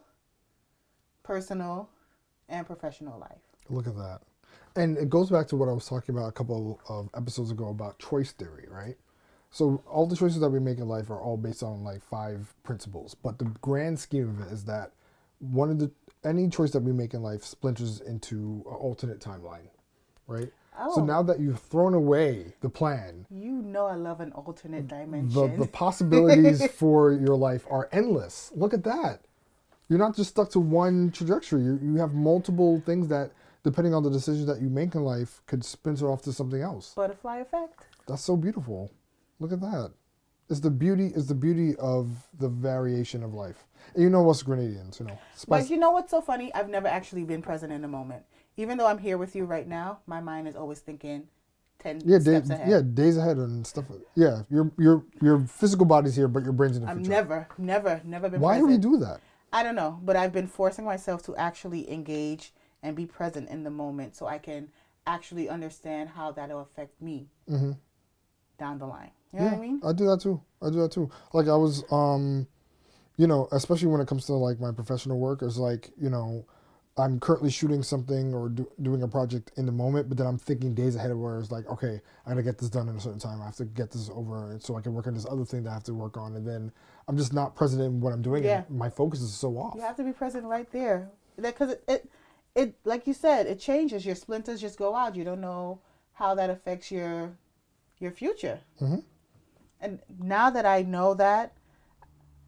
personal, 1.23 1.89
and 2.49 2.67
professional 2.67 3.19
life. 3.19 3.39
Look 3.69 3.87
at 3.87 3.97
that. 3.97 4.21
And 4.77 4.97
it 4.97 5.09
goes 5.11 5.31
back 5.31 5.47
to 5.49 5.57
what 5.57 5.69
I 5.69 5.73
was 5.73 5.87
talking 5.87 6.15
about 6.15 6.29
a 6.29 6.33
couple 6.33 6.81
of 6.89 7.11
episodes 7.15 7.51
ago 7.51 7.69
about 7.69 7.99
choice 7.99 8.33
theory, 8.33 8.67
right? 8.71 8.97
So 9.51 9.83
all 9.87 10.07
the 10.07 10.17
choices 10.17 10.41
that 10.41 10.49
we 10.49 10.61
make 10.61 10.79
in 10.79 10.89
life 10.89 11.11
are 11.11 11.21
all 11.21 11.37
based 11.37 11.63
on 11.63 11.85
like 11.85 12.03
five 12.03 12.55
principles, 12.63 13.15
but 13.15 13.39
the 13.39 13.45
grand 13.61 13.99
scheme 13.99 14.29
of 14.31 14.47
it 14.47 14.51
is 14.53 14.65
that 14.65 14.93
one 15.41 15.71
of 15.71 15.79
the 15.79 15.91
any 16.25 16.49
choice 16.49 16.71
that 16.71 16.83
we 16.83 16.93
make 16.93 17.15
in 17.15 17.23
life 17.23 17.45
splinters 17.45 18.01
into 18.01 18.63
an 18.67 18.75
alternate 18.75 19.21
timeline, 19.21 19.69
right? 20.27 20.51
Oh. 20.79 20.95
So 20.95 21.05
now 21.05 21.23
that 21.25 21.39
you've 21.41 21.61
thrown 21.61 21.93
away 21.93 22.55
the 22.61 22.71
plan, 22.71 23.27
You 23.31 23.61
know 23.61 23.87
I 23.87 23.97
love 23.97 24.21
an 24.21 24.33
alternate 24.33 24.89
the, 24.89 24.97
dimension. 24.97 25.61
the 25.61 25.67
possibilities 25.73 26.67
for 26.73 27.13
your 27.13 27.37
life 27.37 27.67
are 27.69 27.91
endless. 27.93 28.53
Look 28.55 28.73
at 28.73 28.85
that. 28.85 29.21
You're 29.93 29.99
not 29.99 30.17
just 30.17 30.31
stuck 30.31 30.49
to 30.53 30.59
one 30.59 31.11
trajectory. 31.11 31.61
You, 31.61 31.79
you 31.83 31.97
have 31.97 32.15
multiple 32.15 32.83
things 32.87 33.09
that, 33.09 33.31
depending 33.63 33.93
on 33.93 34.03
the 34.03 34.09
decisions 34.09 34.47
that 34.47 34.63
you 34.63 34.71
make 34.71 34.95
in 34.95 35.03
life, 35.03 35.43
could 35.47 35.63
splinter 35.63 36.11
off 36.11 36.23
to 36.23 36.33
something 36.33 36.63
else. 36.63 36.95
Butterfly 36.95 37.41
effect. 37.41 37.85
That's 38.09 38.23
so 38.23 38.35
beautiful. 38.35 38.91
Look 39.39 39.53
at 39.53 39.61
that. 39.61 39.93
It's 40.49 40.61
the 40.61 40.71
beauty. 40.71 41.09
Is 41.15 41.27
the 41.27 41.35
beauty 41.35 41.77
of 41.77 42.09
the 42.39 42.49
variation 42.49 43.23
of 43.23 43.35
life. 43.35 43.67
And 43.93 44.03
you 44.03 44.09
know 44.09 44.31
us 44.31 44.43
Grenadians, 44.43 44.99
you 44.99 45.05
know. 45.05 45.19
Spice, 45.35 45.65
But 45.65 45.71
you 45.71 45.77
know 45.77 45.91
what's 45.91 46.11
so 46.11 46.23
funny? 46.23 46.55
I've 46.55 46.71
never 46.71 46.89
actually 46.89 47.25
been 47.25 47.43
present 47.43 47.71
in 47.71 47.83
the 47.83 47.89
moment. 47.89 48.23
Even 48.57 48.79
though 48.79 48.87
I'm 48.87 48.99
here 48.99 49.19
with 49.19 49.37
you 49.37 49.45
right 49.45 49.69
now, 49.69 49.99
my 50.07 50.23
mind 50.23 50.49
is 50.49 50.57
always 50.57 50.79
thinking 50.79 51.29
10 51.81 52.01
yeah, 52.07 52.17
day, 52.17 52.25
steps 52.25 52.49
ahead. 52.49 52.71
yeah, 52.71 52.81
days 52.81 53.19
ahead 53.19 53.37
and 53.37 53.67
stuff. 53.67 53.85
Yeah, 54.15 54.45
your 54.49 54.73
your 54.79 55.05
your 55.21 55.41
physical 55.41 55.85
body's 55.85 56.17
here, 56.17 56.29
but 56.29 56.45
your 56.45 56.53
brain's 56.55 56.79
in 56.79 56.83
the 56.87 56.89
future. 56.89 57.01
I've 57.03 57.09
never, 57.09 57.49
never, 57.59 58.01
never 58.05 58.31
been 58.31 58.41
Why 58.41 58.57
do 58.57 58.67
we 58.67 58.79
do 58.79 58.97
that? 58.99 59.21
I 59.53 59.63
don't 59.63 59.75
know, 59.75 60.01
but 60.03 60.17
I've 60.17 60.33
been 60.33 60.47
forcing 60.47 60.85
myself 60.85 61.23
to 61.25 61.37
actually 61.37 61.91
engage 61.91 62.53
and 62.83 62.97
be 62.97 63.07
present 63.07 63.49
in 63.51 63.65
the 63.65 63.71
moment 63.71 64.17
so 64.17 64.27
I 64.27 64.39
can 64.39 64.69
actually 65.07 65.49
understand 65.49 66.11
how 66.11 66.33
that'll 66.33 66.61
affect 66.61 67.01
me 67.01 67.29
Mm-hmm. 67.51 67.73
down 68.59 68.79
the 68.79 68.87
line. 68.87 69.11
You 69.33 69.41
know 69.41 69.45
what 69.47 69.55
I 69.55 69.61
mean? 69.61 69.81
I 69.85 69.93
do 69.93 70.07
that 70.07 70.21
too. 70.21 70.41
I 70.61 70.71
do 70.71 70.81
that 70.81 70.93
too. 70.93 71.11
Like 71.33 71.49
I 71.49 71.57
was, 71.57 71.85
um, 71.91 72.47
you 73.17 73.27
know, 73.27 73.49
especially 73.53 73.89
when 73.89 74.01
it 74.01 74.07
comes 74.09 74.27
to 74.27 74.35
like 74.35 74.61
my 74.61 74.73
professional 74.73 75.19
work, 75.19 75.43
it's 75.43 75.57
like 75.59 75.91
you 76.01 76.11
know, 76.11 76.45
I'm 76.99 77.19
currently 77.21 77.51
shooting 77.51 77.83
something 77.83 78.35
or 78.35 78.51
do, 78.51 78.71
doing 78.83 79.03
a 79.03 79.09
project 79.09 79.53
in 79.57 79.65
the 79.65 79.73
moment, 79.73 80.09
but 80.11 80.19
then 80.19 80.27
I'm 80.27 80.37
thinking 80.39 80.75
days 80.75 80.95
ahead 80.95 81.11
of 81.11 81.19
where 81.19 81.39
it's 81.39 81.51
like, 81.51 81.67
okay, 81.67 82.01
I 82.27 82.31
gotta 82.31 82.43
get 82.43 82.59
this 82.59 82.69
done 82.69 82.89
in 82.89 82.97
a 82.97 83.01
certain 83.01 83.19
time. 83.19 83.41
I 83.41 83.47
have 83.47 83.57
to 83.57 83.65
get 83.65 83.91
this 83.91 84.11
over 84.13 84.59
so 84.61 84.77
I 84.77 84.83
can 84.83 84.93
work 84.93 85.07
on 85.07 85.15
this 85.15 85.25
other 85.25 85.45
thing 85.47 85.63
that 85.65 85.71
I 85.71 85.75
have 85.75 85.85
to 85.85 85.95
work 85.95 86.19
on, 86.19 86.37
and 86.37 86.47
then 86.47 86.71
I'm 87.09 87.17
just 87.17 87.33
not 87.33 87.57
present 87.57 87.81
in 87.83 88.01
what 88.01 88.13
I'm 88.13 88.21
doing. 88.21 88.45
Yeah. 88.45 88.65
My 88.69 88.91
focus 88.91 89.21
is 89.23 89.33
so 89.33 89.57
off. 89.57 89.75
You 89.75 89.81
have 89.81 89.97
to 89.97 90.05
be 90.05 90.13
present 90.13 90.45
right 90.45 90.71
there. 90.71 91.11
Because 91.41 91.71
it, 91.71 91.85
it, 91.89 92.11
it, 92.55 92.75
like 92.85 93.07
you 93.07 93.15
said, 93.15 93.47
it 93.47 93.59
changes. 93.59 94.05
Your 94.05 94.15
splinters 94.15 94.61
just 94.61 94.79
go 94.79 94.95
out. 94.95 95.17
You 95.17 95.25
don't 95.25 95.41
know 95.41 95.81
how 96.13 96.35
that 96.35 96.51
affects 96.51 96.91
your, 96.91 97.33
your 97.99 98.11
future. 98.11 98.61
Mhm. 98.83 99.03
And 99.81 99.99
now 100.21 100.51
that 100.51 100.67
I 100.67 100.83
know 100.83 101.15
that, 101.15 101.55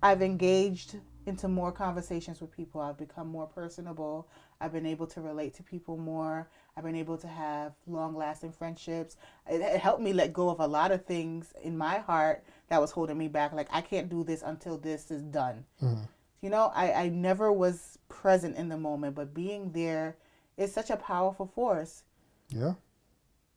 I've 0.03 0.21
engaged 0.21 0.97
into 1.27 1.49
more 1.49 1.73
conversations 1.73 2.41
with 2.41 2.51
people. 2.51 2.81
I've 2.81 2.99
become 2.99 3.29
more 3.29 3.47
personable. 3.47 4.29
I've 4.61 4.73
been 4.73 4.87
able 4.87 5.07
to 5.09 5.21
relate 5.21 5.55
to 5.55 5.63
people 5.63 5.97
more. 5.97 6.49
I've 6.77 6.85
been 6.85 6.97
able 6.97 7.17
to 7.19 7.29
have 7.29 7.73
long 7.87 8.17
lasting 8.17 8.53
friendships. 8.53 9.17
It, 9.49 9.61
it 9.61 9.81
helped 9.81 10.03
me 10.03 10.13
let 10.13 10.33
go 10.33 10.49
of 10.49 10.61
a 10.61 10.67
lot 10.67 10.93
of 10.93 11.05
things 11.05 11.53
in 11.63 11.77
my 11.77 11.99
heart 11.99 12.45
that 12.69 12.81
was 12.81 12.91
holding 12.91 13.19
me 13.19 13.29
back. 13.29 13.53
Like, 13.53 13.69
I 13.71 13.81
can't 13.81 14.09
do 14.09 14.25
this 14.25 14.43
until 14.43 14.77
this 14.77 15.11
is 15.11 15.23
done. 15.23 15.65
Mm-hmm. 15.83 16.03
You 16.43 16.51
know, 16.51 16.73
I, 16.75 16.93
I 16.93 17.09
never 17.09 17.51
was 17.53 17.99
present 18.09 18.57
in 18.57 18.69
the 18.69 18.77
moment, 18.77 19.15
but 19.15 19.33
being 19.33 19.73
there 19.73 20.17
is 20.57 20.73
such 20.73 20.91
a 20.91 20.97
powerful 20.97 21.47
force. 21.47 22.03
Yeah. 22.51 22.75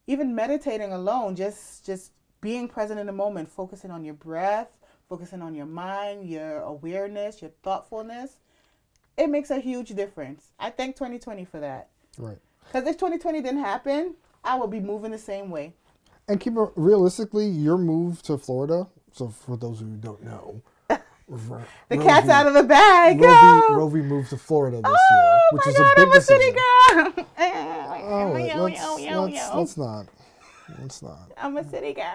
Even 0.07 0.33
meditating 0.33 0.93
alone, 0.93 1.35
just 1.35 1.85
just 1.85 2.11
being 2.39 2.67
present 2.67 2.99
in 2.99 3.07
the 3.07 3.11
moment, 3.11 3.49
focusing 3.51 3.91
on 3.91 4.05
your 4.05 4.13
breath, 4.13 4.69
focusing 5.09 5.41
on 5.41 5.55
your 5.55 5.65
mind, 5.65 6.27
your 6.27 6.59
awareness, 6.61 7.41
your 7.41 7.51
thoughtfulness, 7.63 8.37
it 9.17 9.29
makes 9.29 9.49
a 9.49 9.59
huge 9.59 9.89
difference. 9.89 10.47
I 10.59 10.69
thank 10.69 10.95
2020 10.95 11.45
for 11.45 11.59
that. 11.59 11.87
Right. 12.17 12.37
Because 12.65 12.87
if 12.87 12.95
2020 12.97 13.41
didn't 13.41 13.59
happen, 13.61 14.15
I 14.43 14.55
would 14.55 14.69
be 14.69 14.79
moving 14.79 15.11
the 15.11 15.17
same 15.17 15.49
way. 15.49 15.73
And 16.27 16.39
keep 16.39 16.57
it 16.57 16.69
realistically, 16.75 17.47
your 17.47 17.77
move 17.77 18.21
to 18.23 18.37
Florida. 18.37 18.87
So 19.13 19.29
for 19.29 19.55
those 19.57 19.79
who 19.79 19.85
don't 19.95 20.21
know, 20.23 20.61
Ro- 20.89 21.61
The 21.89 21.95
Rovie- 21.97 22.03
cat's 22.03 22.29
out 22.29 22.47
of 22.47 22.53
the 22.53 22.63
bag. 22.63 23.17
Rovie, 23.19 23.25
Oh, 23.29 23.75
Rovie 23.75 24.01
moved 24.03 24.29
to 24.31 24.37
Florida 24.37 24.77
this 24.77 24.85
oh 24.85 25.15
year, 25.15 25.39
which 25.51 25.65
my 25.65 25.71
is 25.71 25.77
God, 25.77 25.91
a 25.91 25.95
big 25.95 26.07
I'm 26.09 26.17
a 26.17 26.21
city 26.21 26.51
decision. 26.51 27.13
girl. 27.15 27.25
Oh, 28.09 28.31
let's, 28.33 29.33
let's, 29.35 29.53
let's 29.55 29.77
not. 29.77 30.07
Let's 30.81 31.01
not. 31.01 31.31
I'm 31.37 31.55
a 31.57 31.69
city 31.69 31.93
girl. 31.93 32.05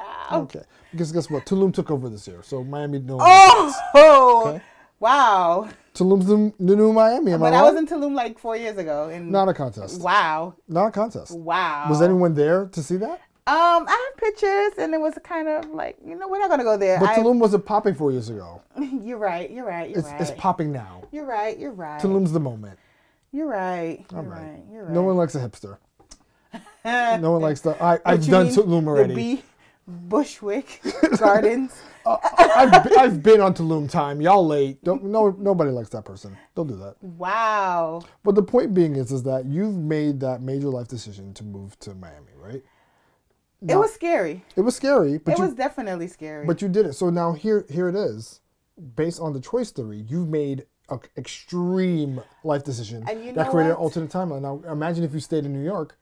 Okay. 0.42 0.62
Because 0.90 1.10
guess 1.12 1.30
what? 1.30 1.46
Tulum 1.46 1.72
took 1.72 1.90
over 1.90 2.08
this 2.08 2.26
year. 2.28 2.42
So 2.42 2.62
Miami 2.62 2.98
no 2.98 3.18
Oh, 3.20 4.44
Okay. 4.46 4.62
wow. 5.00 5.68
Tulum's 5.94 6.26
the, 6.26 6.52
the 6.58 6.76
new 6.76 6.92
Miami. 6.92 7.32
Am 7.32 7.40
But 7.40 7.52
I 7.54 7.58
I 7.58 7.62
was 7.62 7.76
in 7.76 7.86
Tulum 7.86 8.14
like 8.14 8.38
four 8.38 8.56
years 8.56 8.76
ago. 8.78 9.08
And 9.08 9.30
Not 9.30 9.48
a 9.48 9.54
contest. 9.54 10.00
wow, 10.00 10.54
Not 10.68 10.86
a 10.86 10.90
contest. 10.90 11.32
wow. 11.36 11.86
Was 11.88 12.02
anyone 12.02 12.34
there 12.34 12.66
to 12.66 12.82
see 12.82 12.96
that? 12.98 13.20
Um, 13.44 13.86
I 13.88 14.10
have 14.10 14.16
pictures, 14.18 14.72
and 14.78 14.94
it 14.94 15.00
was 15.00 15.14
kind 15.24 15.48
of 15.48 15.68
like, 15.70 15.96
you 16.06 16.14
know, 16.14 16.28
we're 16.28 16.38
not 16.38 16.48
gonna 16.48 16.62
go 16.62 16.76
there. 16.76 17.00
But 17.00 17.08
I- 17.10 17.16
Tulum 17.18 17.38
wasn't 17.40 17.66
popping 17.66 17.94
four 17.94 18.12
years 18.12 18.28
ago. 18.28 18.62
you're 19.02 19.18
right. 19.18 19.50
You're 19.50 19.66
right. 19.66 19.90
You're 19.90 19.98
It's, 19.98 20.08
right. 20.08 20.20
it's 20.20 20.30
popping 20.32 20.70
now. 20.70 21.02
you're 21.10 21.24
right. 21.26 21.58
You're 21.58 21.72
right. 21.72 22.00
Tulum's 22.00 22.32
the 22.32 22.38
moment. 22.40 22.78
You're 23.32 23.48
right. 23.48 24.04
You're 24.12 24.20
All 24.20 24.26
right. 24.26 24.42
right. 24.42 24.62
You're 24.70 24.84
right. 24.84 24.92
No 24.92 25.02
one 25.02 25.16
likes 25.16 25.34
a 25.34 25.40
hipster. 25.40 25.78
No 27.20 27.32
one 27.32 27.42
likes 27.42 27.60
the. 27.60 27.80
I 27.82 27.98
I've 28.04 28.26
done? 28.26 28.48
Tulum 28.48 28.84
The 28.84 28.88
already. 28.90 29.14
Bee 29.14 29.42
Bushwick 29.86 30.80
Gardens. 31.18 31.72
Uh, 32.04 32.16
uh, 32.22 32.48
I've, 32.56 32.98
I've 32.98 33.22
been 33.22 33.40
on 33.40 33.54
Tulum 33.54 33.88
time. 33.90 34.20
Y'all 34.20 34.46
late. 34.46 34.82
Don't 34.82 35.04
no 35.04 35.30
nobody 35.38 35.70
likes 35.70 35.90
that 35.90 36.04
person. 36.04 36.36
Don't 36.54 36.66
do 36.66 36.76
that. 36.76 36.96
Wow. 37.02 38.02
But 38.24 38.34
the 38.34 38.42
point 38.42 38.74
being 38.74 38.96
is 38.96 39.12
is 39.12 39.22
that 39.24 39.46
you've 39.46 39.76
made 39.76 40.20
that 40.20 40.42
major 40.42 40.68
life 40.68 40.88
decision 40.88 41.32
to 41.34 41.44
move 41.44 41.78
to 41.80 41.94
Miami, 41.94 42.32
right? 42.36 42.62
It 43.68 43.76
was 43.76 43.92
scary. 43.92 44.44
It 44.56 44.62
was 44.62 44.74
scary, 44.74 45.18
but 45.18 45.32
it 45.32 45.38
you 45.38 45.44
was 45.44 45.54
definitely 45.54 46.08
scary. 46.08 46.46
but 46.46 46.60
you 46.60 46.68
did 46.68 46.86
it. 46.86 46.94
So 46.94 47.10
now 47.10 47.32
here 47.32 47.64
here 47.70 47.88
it 47.88 47.94
is. 47.94 48.40
Based 48.96 49.20
on 49.20 49.32
the 49.32 49.40
choice 49.40 49.70
theory, 49.70 50.04
you've 50.08 50.28
made 50.28 50.66
an 50.88 50.98
extreme 51.16 52.20
life 52.42 52.64
decision 52.64 53.04
And 53.08 53.24
you 53.24 53.32
that 53.34 53.46
know 53.46 53.50
created 53.52 53.70
an 53.70 53.76
alternate 53.76 54.10
timeline. 54.10 54.42
Now 54.42 54.62
imagine 54.70 55.04
if 55.04 55.12
you 55.14 55.20
stayed 55.20 55.44
in 55.44 55.52
New 55.52 55.62
York. 55.64 55.96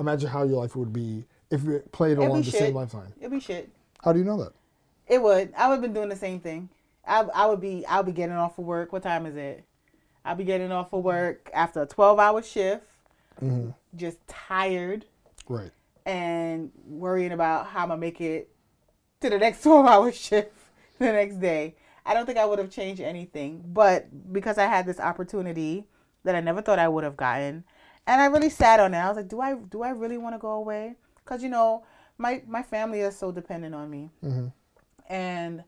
Imagine 0.00 0.28
how 0.30 0.42
your 0.44 0.56
life 0.60 0.74
would 0.76 0.92
be 0.92 1.24
if 1.50 1.66
it 1.68 1.92
played 1.92 2.12
It'd 2.12 2.24
along 2.24 2.40
be 2.40 2.44
the 2.46 2.50
shit. 2.50 2.60
same 2.60 2.74
lifetime. 2.74 3.12
It'd 3.18 3.30
be 3.30 3.38
shit. 3.38 3.68
How 4.02 4.12
do 4.12 4.18
you 4.18 4.24
know 4.24 4.38
that? 4.42 4.52
It 5.06 5.22
would. 5.22 5.52
I 5.56 5.68
would 5.68 5.74
have 5.74 5.82
been 5.82 5.92
doing 5.92 6.08
the 6.08 6.16
same 6.16 6.40
thing. 6.40 6.70
I, 7.06 7.20
I 7.34 7.46
would 7.46 7.60
be. 7.60 7.84
I'll 7.86 8.02
be 8.02 8.12
getting 8.12 8.34
off 8.36 8.58
of 8.58 8.64
work. 8.64 8.92
What 8.92 9.02
time 9.02 9.26
is 9.26 9.36
it? 9.36 9.64
I'll 10.24 10.34
be 10.36 10.44
getting 10.44 10.72
off 10.72 10.92
of 10.92 11.02
work 11.04 11.50
after 11.52 11.82
a 11.82 11.86
twelve-hour 11.86 12.42
shift, 12.42 12.84
Mm-hmm. 13.42 13.70
just 13.96 14.18
tired 14.28 15.04
Right. 15.48 15.70
and 16.04 16.70
worrying 16.86 17.32
about 17.32 17.66
how 17.68 17.82
I'm 17.82 17.88
gonna 17.88 18.00
make 18.00 18.20
it 18.20 18.50
to 19.20 19.30
the 19.30 19.38
next 19.38 19.62
twelve-hour 19.64 20.12
shift 20.12 20.52
the 20.98 21.06
next 21.12 21.40
day. 21.40 21.74
I 22.06 22.14
don't 22.14 22.26
think 22.26 22.38
I 22.38 22.44
would 22.46 22.58
have 22.58 22.70
changed 22.70 23.00
anything, 23.02 23.62
but 23.66 24.32
because 24.32 24.56
I 24.58 24.66
had 24.66 24.86
this 24.86 24.98
opportunity 25.00 25.86
that 26.24 26.34
I 26.34 26.40
never 26.40 26.60
thought 26.62 26.78
I 26.78 26.88
would 26.88 27.04
have 27.04 27.16
gotten, 27.16 27.64
and 28.10 28.20
I 28.20 28.26
really 28.26 28.50
sat 28.50 28.80
on 28.80 28.92
it. 28.92 28.98
I 28.98 29.06
was 29.06 29.16
like, 29.16 29.28
do 29.28 29.40
I 29.40 29.54
do 29.54 29.82
I 29.82 29.90
really 29.90 30.18
want 30.18 30.34
to 30.34 30.38
go 30.38 30.50
away? 30.50 30.96
Because 31.14 31.44
you 31.44 31.48
know, 31.48 31.84
my 32.18 32.42
my 32.46 32.62
family 32.62 33.00
is 33.00 33.16
so 33.16 33.30
dependent 33.30 33.72
on 33.72 33.88
me, 33.88 34.10
mm-hmm. 34.22 34.48
and 35.08 35.62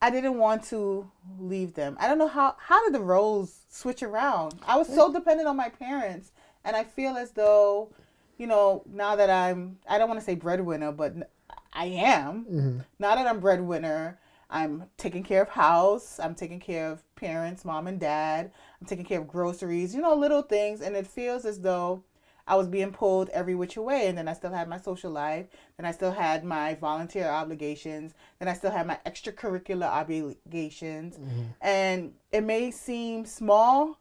I 0.00 0.08
didn't 0.08 0.38
want 0.38 0.64
to 0.64 1.10
leave 1.38 1.74
them. 1.74 1.98
I 2.00 2.08
don't 2.08 2.16
know 2.16 2.26
how 2.26 2.56
how 2.58 2.82
did 2.84 2.94
the 2.94 3.04
roles 3.04 3.66
switch 3.68 4.02
around. 4.02 4.54
I 4.66 4.78
was 4.78 4.88
so 4.88 5.12
dependent 5.12 5.46
on 5.46 5.58
my 5.58 5.68
parents, 5.68 6.32
and 6.64 6.74
I 6.74 6.84
feel 6.84 7.18
as 7.18 7.32
though, 7.32 7.90
you 8.38 8.46
know, 8.46 8.82
now 8.90 9.14
that 9.16 9.28
I'm 9.28 9.76
I 9.86 9.98
don't 9.98 10.08
want 10.08 10.18
to 10.20 10.24
say 10.24 10.36
breadwinner, 10.36 10.90
but 10.90 11.30
I 11.74 11.84
am. 11.84 12.46
Mm-hmm. 12.46 12.78
Now 12.98 13.14
that 13.14 13.26
I'm 13.26 13.40
breadwinner, 13.40 14.18
I'm 14.50 14.84
taking 14.96 15.22
care 15.22 15.42
of 15.42 15.48
house. 15.48 16.20
I'm 16.20 16.34
taking 16.34 16.60
care 16.60 16.90
of 16.90 17.02
parents, 17.16 17.64
mom 17.64 17.86
and 17.86 17.98
dad. 17.98 18.52
I'm 18.80 18.86
taking 18.86 19.04
care 19.04 19.20
of 19.20 19.28
groceries. 19.28 19.94
You 19.94 20.02
know, 20.02 20.14
little 20.14 20.42
things, 20.42 20.80
and 20.80 20.94
it 20.96 21.06
feels 21.06 21.44
as 21.44 21.60
though 21.60 22.04
I 22.46 22.56
was 22.56 22.68
being 22.68 22.92
pulled 22.92 23.30
every 23.30 23.54
which 23.54 23.76
way, 23.76 24.06
and 24.06 24.18
then 24.18 24.28
I 24.28 24.34
still 24.34 24.52
had 24.52 24.68
my 24.68 24.78
social 24.78 25.10
life, 25.10 25.46
then 25.76 25.86
I 25.86 25.92
still 25.92 26.12
had 26.12 26.44
my 26.44 26.74
volunteer 26.74 27.26
obligations, 27.26 28.12
then 28.38 28.48
I 28.48 28.52
still 28.52 28.70
had 28.70 28.86
my 28.86 28.98
extracurricular 29.06 29.86
obligations, 29.86 31.16
mm-hmm. 31.16 31.42
and 31.62 32.12
it 32.32 32.42
may 32.42 32.70
seem 32.70 33.24
small, 33.24 33.98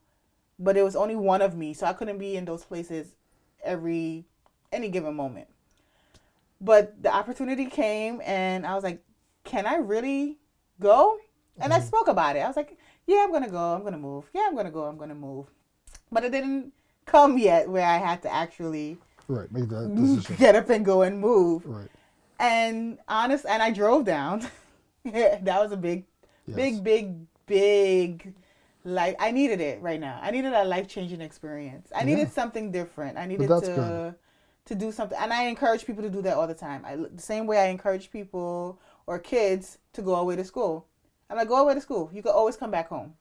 but 0.60 0.76
it 0.76 0.84
was 0.84 0.96
only 0.96 1.16
one 1.16 1.42
of 1.42 1.56
me, 1.56 1.74
so 1.74 1.86
I 1.86 1.94
couldn't 1.94 2.18
be 2.18 2.36
in 2.36 2.44
those 2.44 2.66
places 2.66 3.16
every 3.64 4.26
any 4.74 4.90
given 4.90 5.16
moment. 5.16 5.48
But 6.60 7.02
the 7.02 7.14
opportunity 7.14 7.68
came, 7.68 8.22
and 8.26 8.66
I 8.66 8.76
was 8.76 8.84
like, 8.84 9.02
"Can 9.44 9.66
I 9.66 9.76
really 9.76 10.38
go?" 10.80 11.18
And 11.60 11.72
I 11.72 11.78
mm-hmm. 11.78 11.88
spoke 11.88 12.08
about 12.08 12.36
it. 12.36 12.40
I 12.40 12.48
was 12.48 12.56
like, 12.56 12.78
"Yeah, 13.06 13.24
I'm 13.24 13.32
gonna 13.32 13.50
go. 13.50 13.74
I'm 13.74 13.84
gonna 13.84 13.98
move. 13.98 14.26
Yeah, 14.34 14.46
I'm 14.48 14.56
gonna 14.56 14.72
go. 14.72 14.84
I'm 14.84 14.98
gonna 14.98 15.16
move." 15.16 15.48
But 16.12 16.24
it 16.24 16.32
didn't 16.32 16.74
come 17.06 17.38
yet 17.38 17.70
where 17.70 17.86
I 17.86 17.98
had 17.98 18.22
to 18.24 18.34
actually 18.34 18.98
Right. 19.28 19.52
Make 19.52 19.70
that 19.70 19.94
decision. 19.96 20.36
get 20.38 20.56
up 20.56 20.70
and 20.70 20.86
go 20.86 21.02
and 21.02 21.20
move. 21.20 21.66
Right. 21.66 21.90
And 22.40 22.98
honest, 23.08 23.46
and 23.46 23.62
I 23.62 23.72
drove 23.72 24.06
down. 24.06 24.48
that 25.06 25.46
was 25.46 25.72
a 25.72 25.78
big, 25.78 26.06
Yes. 26.46 26.56
big, 26.56 26.84
big, 26.84 27.16
big. 27.46 28.34
Like 28.84 29.16
I 29.20 29.32
needed 29.32 29.62
it 29.62 29.82
right 29.82 30.00
now. 30.00 30.20
I 30.22 30.32
needed 30.32 30.52
a 30.52 30.66
life 30.66 30.90
changing 30.90 31.22
experience. 31.22 31.90
I 31.96 32.04
needed 32.04 32.34
something 32.34 32.70
different. 32.70 33.18
I 33.18 33.26
needed 33.26 33.48
to 33.48 33.60
good. 33.62 34.16
to 34.66 34.76
do 34.76 34.92
something, 34.92 35.18
and 35.18 35.32
I 35.32 35.44
encourage 35.44 35.86
people 35.86 36.04
to 36.04 36.10
do 36.10 36.22
that 36.24 36.36
all 36.36 36.48
the 36.48 36.54
time. 36.54 36.84
I 36.86 36.98
the 36.98 37.22
same 37.22 37.48
way 37.48 37.60
I 37.60 37.68
encourage 37.68 38.12
people 38.12 38.82
or 39.08 39.20
kids 39.20 39.78
to 39.94 40.02
go 40.02 40.16
away 40.16 40.36
to 40.36 40.44
school. 40.44 40.88
And 41.30 41.40
I'm 41.40 41.42
like, 41.44 41.50
go 41.50 41.62
away 41.62 41.74
to 41.74 41.82
school. 41.82 42.10
You 42.14 42.22
can 42.22 42.32
always 42.32 42.56
come 42.58 42.72
back 42.72 42.90
home. 42.90 43.14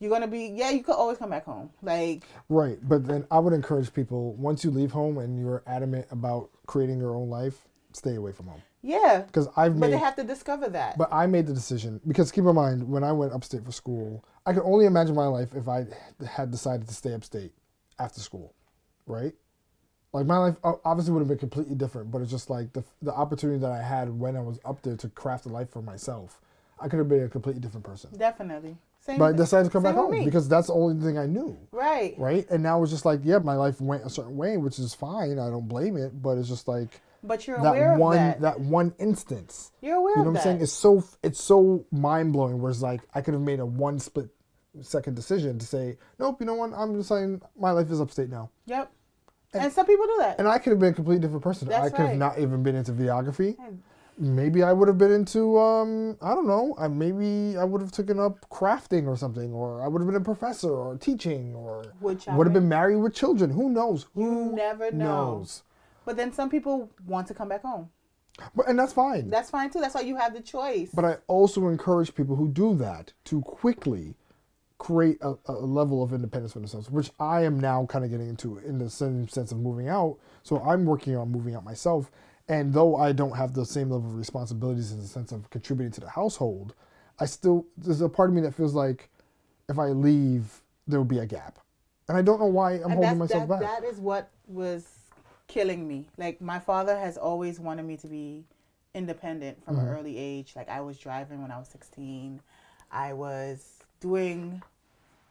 You're 0.00 0.10
gonna 0.10 0.28
be 0.28 0.52
yeah. 0.54 0.70
You 0.70 0.82
could 0.84 0.94
always 0.94 1.18
come 1.18 1.30
back 1.30 1.44
home. 1.44 1.70
Like 1.82 2.22
Right, 2.48 2.78
but 2.82 3.06
then 3.06 3.26
I 3.30 3.40
would 3.40 3.52
encourage 3.52 3.92
people 3.92 4.34
once 4.34 4.62
you 4.62 4.70
leave 4.70 4.92
home 4.92 5.18
and 5.18 5.38
you're 5.40 5.62
adamant 5.66 6.06
about 6.12 6.50
creating 6.66 6.98
your 7.00 7.16
own 7.16 7.28
life, 7.28 7.66
stay 7.92 8.14
away 8.14 8.30
from 8.30 8.46
home. 8.46 8.62
yeah, 8.82 9.22
Because 9.26 9.48
I've 9.56 9.72
but 9.74 9.88
made, 9.88 9.92
they 9.94 9.98
have 9.98 10.14
to 10.16 10.22
discover 10.22 10.68
that. 10.68 10.96
but 10.98 11.08
I 11.12 11.26
made 11.26 11.48
the 11.48 11.52
decision 11.52 12.00
because 12.06 12.30
keep 12.30 12.44
in 12.44 12.54
mind 12.54 12.88
when 12.88 13.02
I 13.02 13.10
went 13.10 13.32
upstate 13.32 13.64
for 13.64 13.72
school, 13.72 14.24
I 14.46 14.52
could 14.52 14.62
only 14.62 14.86
imagine 14.86 15.16
my 15.16 15.26
life 15.26 15.52
if 15.56 15.66
I 15.68 15.86
had 16.30 16.52
decided 16.52 16.86
to 16.86 16.94
stay 16.94 17.12
upstate 17.12 17.52
after 17.98 18.20
school, 18.20 18.54
right? 19.06 19.32
Like 20.12 20.26
my 20.26 20.38
life 20.38 20.56
obviously 20.84 21.12
would 21.12 21.20
have 21.20 21.28
been 21.28 21.38
completely 21.38 21.74
different, 21.74 22.10
but 22.10 22.22
it's 22.22 22.30
just 22.30 22.48
like 22.50 22.72
the 22.72 22.82
the 23.02 23.12
opportunity 23.12 23.58
that 23.60 23.70
I 23.72 23.82
had 23.82 24.08
when 24.18 24.36
I 24.36 24.40
was 24.40 24.58
up 24.64 24.82
there 24.82 24.96
to 24.96 25.08
craft 25.10 25.46
a 25.46 25.50
life 25.50 25.70
for 25.70 25.82
myself. 25.82 26.40
I 26.80 26.88
could 26.88 26.98
have 26.98 27.08
been 27.08 27.24
a 27.24 27.28
completely 27.28 27.60
different 27.60 27.84
person, 27.84 28.10
Definitely. 28.16 28.76
Same. 29.00 29.18
but 29.18 29.24
I 29.26 29.32
decided 29.32 29.64
to 29.64 29.70
come 29.70 29.82
back 29.82 29.94
home 29.96 30.12
me. 30.12 30.24
because 30.24 30.48
that's 30.48 30.68
the 30.68 30.74
only 30.74 31.02
thing 31.04 31.18
I 31.18 31.26
knew. 31.26 31.58
right. 31.72 32.14
right? 32.18 32.48
And 32.50 32.62
now 32.62 32.82
it's 32.82 32.92
just 32.92 33.04
like, 33.04 33.20
yeah, 33.24 33.38
my 33.38 33.54
life 33.54 33.80
went 33.80 34.04
a 34.04 34.10
certain 34.10 34.36
way, 34.36 34.56
which 34.56 34.78
is 34.78 34.94
fine. 34.94 35.38
I 35.38 35.50
don't 35.50 35.66
blame 35.68 35.96
it, 35.96 36.20
but 36.22 36.38
it's 36.38 36.48
just 36.48 36.68
like 36.68 37.00
But 37.22 37.46
you're 37.46 37.56
aware 37.56 37.88
that 37.88 37.94
of 37.94 37.98
one 38.00 38.40
that. 38.40 38.60
one 38.60 38.94
instance. 38.98 39.72
You're 39.80 39.96
aware 39.96 40.14
You 40.18 40.24
know 40.24 40.30
what 40.30 40.36
I'm 40.38 40.42
saying? 40.42 40.60
It's 40.62 40.72
so 40.72 41.04
it's 41.22 41.42
so 41.42 41.84
mind 41.90 42.32
blowing. 42.32 42.60
Whereas 42.60 42.82
like 42.82 43.00
I 43.14 43.20
could 43.20 43.34
have 43.34 43.42
made 43.42 43.60
a 43.60 43.66
one 43.66 43.98
split 43.98 44.28
second 44.82 45.16
decision 45.16 45.58
to 45.58 45.66
say, 45.66 45.96
nope, 46.18 46.36
you 46.40 46.46
know 46.46 46.54
what? 46.54 46.72
I'm 46.74 46.96
deciding 46.96 47.42
my 47.58 47.72
life 47.72 47.90
is 47.90 48.00
upstate 48.00 48.30
now, 48.30 48.50
Yep. 48.66 48.92
And, 49.54 49.72
some 49.72 49.86
people 49.86 50.06
do 50.06 50.16
that. 50.18 50.38
and 50.38 50.46
I 50.46 50.58
could 50.58 50.70
have 50.70 50.78
been 50.78 50.92
a 50.92 50.94
completely 50.94 51.20
different 51.20 51.42
person. 51.42 51.68
That's 51.68 51.86
I 51.86 51.96
could 51.96 52.06
have 52.06 52.16
not 52.16 52.38
even 52.38 52.62
been 52.62 52.76
into 52.76 52.92
videography. 52.92 53.56
Maybe 54.20 54.64
I 54.64 54.72
would 54.72 54.88
have 54.88 54.98
been 54.98 55.12
into 55.12 55.58
um 55.58 56.16
I 56.20 56.34
don't 56.34 56.46
know. 56.46 56.74
I 56.76 56.88
maybe 56.88 57.56
I 57.56 57.62
would 57.64 57.80
have 57.80 57.92
taken 57.92 58.18
up 58.18 58.48
crafting 58.50 59.06
or 59.06 59.16
something, 59.16 59.52
or 59.52 59.80
I 59.80 59.86
would 59.88 60.00
have 60.00 60.08
been 60.08 60.20
a 60.20 60.24
professor 60.24 60.70
or 60.70 60.96
teaching, 60.96 61.54
or 61.54 61.94
would 62.00 62.24
have 62.26 62.52
been 62.52 62.68
married 62.68 62.96
with 62.96 63.14
children. 63.14 63.50
Who 63.50 63.70
knows? 63.70 64.06
Who 64.14 64.54
never 64.54 64.90
know. 64.90 65.36
knows? 65.36 65.62
But 66.04 66.16
then 66.16 66.32
some 66.32 66.50
people 66.50 66.90
want 67.06 67.28
to 67.28 67.34
come 67.34 67.48
back 67.48 67.62
home. 67.62 67.90
But 68.56 68.68
and 68.68 68.78
that's 68.78 68.92
fine. 68.92 69.30
That's 69.30 69.50
fine 69.50 69.70
too. 69.70 69.80
That's 69.80 69.94
why 69.94 70.00
you 70.02 70.16
have 70.16 70.34
the 70.34 70.40
choice. 70.40 70.90
but 70.92 71.04
I 71.04 71.16
also 71.28 71.68
encourage 71.68 72.14
people 72.14 72.34
who 72.36 72.48
do 72.48 72.74
that 72.76 73.12
to 73.26 73.40
quickly 73.42 74.14
create 74.78 75.18
a, 75.22 75.34
a 75.46 75.52
level 75.52 76.02
of 76.02 76.12
independence 76.12 76.52
for 76.52 76.60
themselves, 76.60 76.90
which 76.90 77.10
I 77.18 77.42
am 77.44 77.58
now 77.58 77.86
kind 77.86 78.04
of 78.04 78.10
getting 78.10 78.28
into 78.28 78.58
in 78.58 78.78
the 78.78 78.88
same 78.88 79.28
sense 79.28 79.50
of 79.52 79.58
moving 79.58 79.88
out. 79.88 80.18
So 80.42 80.60
I'm 80.60 80.84
working 80.84 81.16
on 81.16 81.30
moving 81.30 81.54
out 81.54 81.64
myself. 81.64 82.10
And 82.48 82.72
though 82.72 82.96
I 82.96 83.12
don't 83.12 83.36
have 83.36 83.52
the 83.54 83.66
same 83.66 83.90
level 83.90 84.08
of 84.08 84.16
responsibilities 84.16 84.92
in 84.92 85.00
the 85.00 85.06
sense 85.06 85.32
of 85.32 85.50
contributing 85.50 85.92
to 85.92 86.00
the 86.00 86.08
household, 86.08 86.74
I 87.18 87.26
still, 87.26 87.66
there's 87.76 88.00
a 88.00 88.08
part 88.08 88.30
of 88.30 88.36
me 88.36 88.40
that 88.42 88.54
feels 88.54 88.74
like 88.74 89.10
if 89.68 89.78
I 89.78 89.86
leave, 89.88 90.62
there 90.86 90.98
will 91.00 91.04
be 91.04 91.18
a 91.18 91.26
gap. 91.26 91.58
And 92.08 92.16
I 92.16 92.22
don't 92.22 92.38
know 92.40 92.46
why 92.46 92.74
I'm 92.74 92.84
and 92.84 92.92
holding 92.94 93.18
myself 93.18 93.48
that, 93.48 93.60
back. 93.60 93.82
that 93.82 93.84
is 93.86 93.98
what 93.98 94.30
was 94.46 94.86
killing 95.48 95.86
me. 95.86 96.06
Like 96.16 96.40
my 96.40 96.58
father 96.60 96.96
has 96.96 97.18
always 97.18 97.58
wanted 97.60 97.82
me 97.84 97.96
to 97.98 98.06
be 98.06 98.44
independent 98.94 99.62
from 99.64 99.76
Mm-hmm. 99.76 99.86
an 99.88 99.94
early 99.94 100.16
age. 100.16 100.52
Like 100.56 100.68
I 100.70 100.80
was 100.80 100.96
driving 100.98 101.42
when 101.42 101.50
I 101.50 101.58
was 101.58 101.68
16. 101.68 102.40
I 102.90 103.12
was 103.12 103.77
doing 104.00 104.62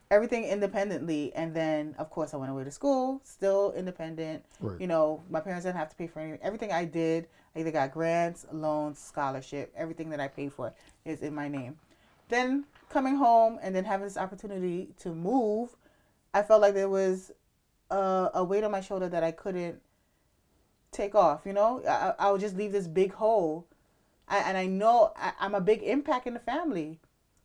everything 0.10 0.46
independently 0.46 1.34
and 1.36 1.54
then 1.54 1.94
of 1.98 2.10
course 2.10 2.34
I 2.34 2.38
went 2.38 2.52
away 2.52 2.64
to 2.64 2.72
school, 2.72 3.22
still 3.24 3.74
independent. 3.76 4.44
Right. 4.60 4.80
You 4.80 4.88
know, 4.88 5.22
my 5.30 5.40
parents 5.40 5.66
didn't 5.66 5.78
have 5.78 5.90
to 5.90 5.96
pay 5.96 6.08
for 6.08 6.20
anything. 6.20 6.40
Everything 6.42 6.72
I 6.72 6.86
did, 6.86 7.28
I 7.56 7.60
either 7.60 7.72
got 7.72 7.92
grants, 7.92 8.46
loans, 8.52 9.00
scholarship, 9.00 9.74
everything 9.76 10.10
that 10.12 10.20
I 10.20 10.28
paid 10.28 10.54
for 10.54 10.74
is 11.06 11.22
in 11.22 11.36
my 11.36 11.48
name. 11.48 11.78
Then 12.30 12.66
coming 12.90 13.16
home 13.16 13.60
and 13.62 13.76
then 13.76 13.84
having 13.84 14.06
this 14.06 14.18
opportunity 14.18 14.90
to 15.00 15.14
move, 15.14 15.76
I 16.34 16.42
felt 16.44 16.62
like 16.62 16.74
there 16.74 16.90
was 16.90 17.32
a, 17.90 18.30
a 18.34 18.44
weight 18.44 18.64
on 18.64 18.72
my 18.72 18.82
shoulder 18.82 19.10
that 19.10 19.24
I 19.24 19.32
couldn't 19.32 19.82
take 20.92 21.16
off. 21.16 21.42
You 21.46 21.54
know, 21.54 21.84
I, 21.88 22.14
I 22.20 22.32
would 22.32 22.42
just 22.42 22.56
leave 22.56 22.72
this 22.72 22.88
big 22.88 23.14
hole, 23.14 23.66
I, 24.28 24.40
and 24.40 24.58
I 24.58 24.66
know 24.66 25.14
I, 25.16 25.34
I'm 25.40 25.56
a 25.56 25.62
big 25.62 25.84
impact 25.84 26.28
in 26.28 26.34
the 26.34 26.40
family. 26.40 27.00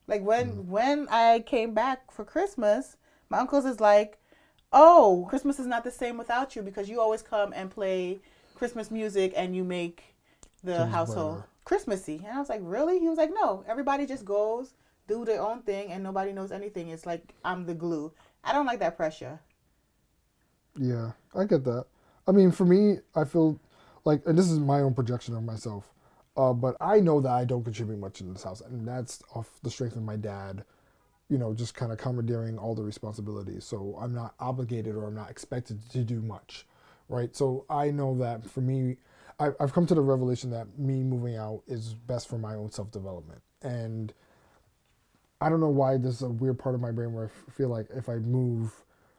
Like 0.06 0.22
when 0.22 0.52
mm. 0.52 0.64
when 0.66 1.08
I 1.10 1.40
came 1.40 1.74
back 1.74 2.10
for 2.10 2.24
Christmas, 2.24 2.96
my 3.28 3.38
uncles 3.38 3.64
is 3.64 3.80
like, 3.80 4.18
"Oh, 4.72 5.26
Christmas 5.28 5.58
is 5.58 5.66
not 5.66 5.84
the 5.84 5.90
same 5.90 6.18
without 6.18 6.56
you 6.56 6.62
because 6.62 6.88
you 6.88 7.00
always 7.00 7.22
come 7.22 7.52
and 7.54 7.70
play 7.70 8.20
Christmas 8.54 8.90
music 8.90 9.32
and 9.36 9.56
you 9.56 9.64
make 9.64 10.12
the 10.62 10.86
household. 10.86 11.42
Christmassy. 11.64 12.22
And 12.24 12.36
I 12.36 12.38
was 12.38 12.48
like, 12.48 12.60
really? 12.62 12.98
He 12.98 13.08
was 13.08 13.18
like, 13.18 13.30
no, 13.32 13.64
everybody 13.66 14.06
just 14.06 14.24
goes, 14.24 14.74
do 15.08 15.24
their 15.24 15.40
own 15.40 15.62
thing, 15.62 15.90
and 15.90 16.02
nobody 16.02 16.32
knows 16.32 16.52
anything. 16.52 16.88
It's 16.88 17.06
like 17.06 17.34
I'm 17.44 17.66
the 17.66 17.74
glue. 17.74 18.12
I 18.44 18.52
don't 18.52 18.66
like 18.66 18.80
that 18.80 18.96
pressure. 18.96 19.40
Yeah, 20.76 21.12
I 21.34 21.44
get 21.44 21.64
that. 21.64 21.86
I 22.26 22.32
mean, 22.32 22.50
for 22.50 22.64
me, 22.64 22.98
I 23.14 23.24
feel 23.24 23.58
like, 24.04 24.22
and 24.26 24.38
this 24.38 24.50
is 24.50 24.58
my 24.58 24.80
own 24.80 24.94
projection 24.94 25.36
of 25.36 25.42
myself, 25.42 25.90
uh, 26.36 26.52
but 26.52 26.76
I 26.80 27.00
know 27.00 27.20
that 27.20 27.32
I 27.32 27.44
don't 27.44 27.64
contribute 27.64 27.98
much 27.98 28.20
in 28.20 28.32
this 28.32 28.42
house, 28.42 28.60
and 28.60 28.86
that's 28.86 29.22
off 29.34 29.50
the 29.62 29.70
strength 29.70 29.96
of 29.96 30.02
my 30.02 30.16
dad, 30.16 30.64
you 31.28 31.38
know, 31.38 31.54
just 31.54 31.74
kind 31.74 31.92
of 31.92 31.98
commandeering 31.98 32.58
all 32.58 32.74
the 32.74 32.82
responsibilities. 32.82 33.64
So 33.64 33.98
I'm 34.00 34.14
not 34.14 34.34
obligated 34.40 34.94
or 34.94 35.06
I'm 35.06 35.14
not 35.14 35.30
expected 35.30 35.88
to 35.90 36.04
do 36.04 36.20
much, 36.22 36.66
right? 37.08 37.34
So 37.36 37.66
I 37.68 37.90
know 37.90 38.16
that 38.18 38.48
for 38.48 38.60
me, 38.60 38.96
I, 39.38 39.50
I've 39.60 39.72
come 39.72 39.86
to 39.86 39.94
the 39.94 40.00
revelation 40.00 40.50
that 40.50 40.78
me 40.78 41.02
moving 41.02 41.36
out 41.36 41.62
is 41.66 41.94
best 41.94 42.28
for 42.28 42.38
my 42.38 42.54
own 42.54 42.70
self 42.70 42.90
development. 42.90 43.42
And 43.62 44.12
I 45.40 45.48
don't 45.48 45.60
know 45.60 45.68
why 45.68 45.96
there's 45.96 46.22
a 46.22 46.28
weird 46.28 46.58
part 46.58 46.74
of 46.74 46.80
my 46.80 46.92
brain 46.92 47.12
where 47.12 47.26
I 47.26 47.50
feel 47.50 47.68
like 47.68 47.88
if 47.94 48.08
I 48.08 48.16
move, 48.16 48.72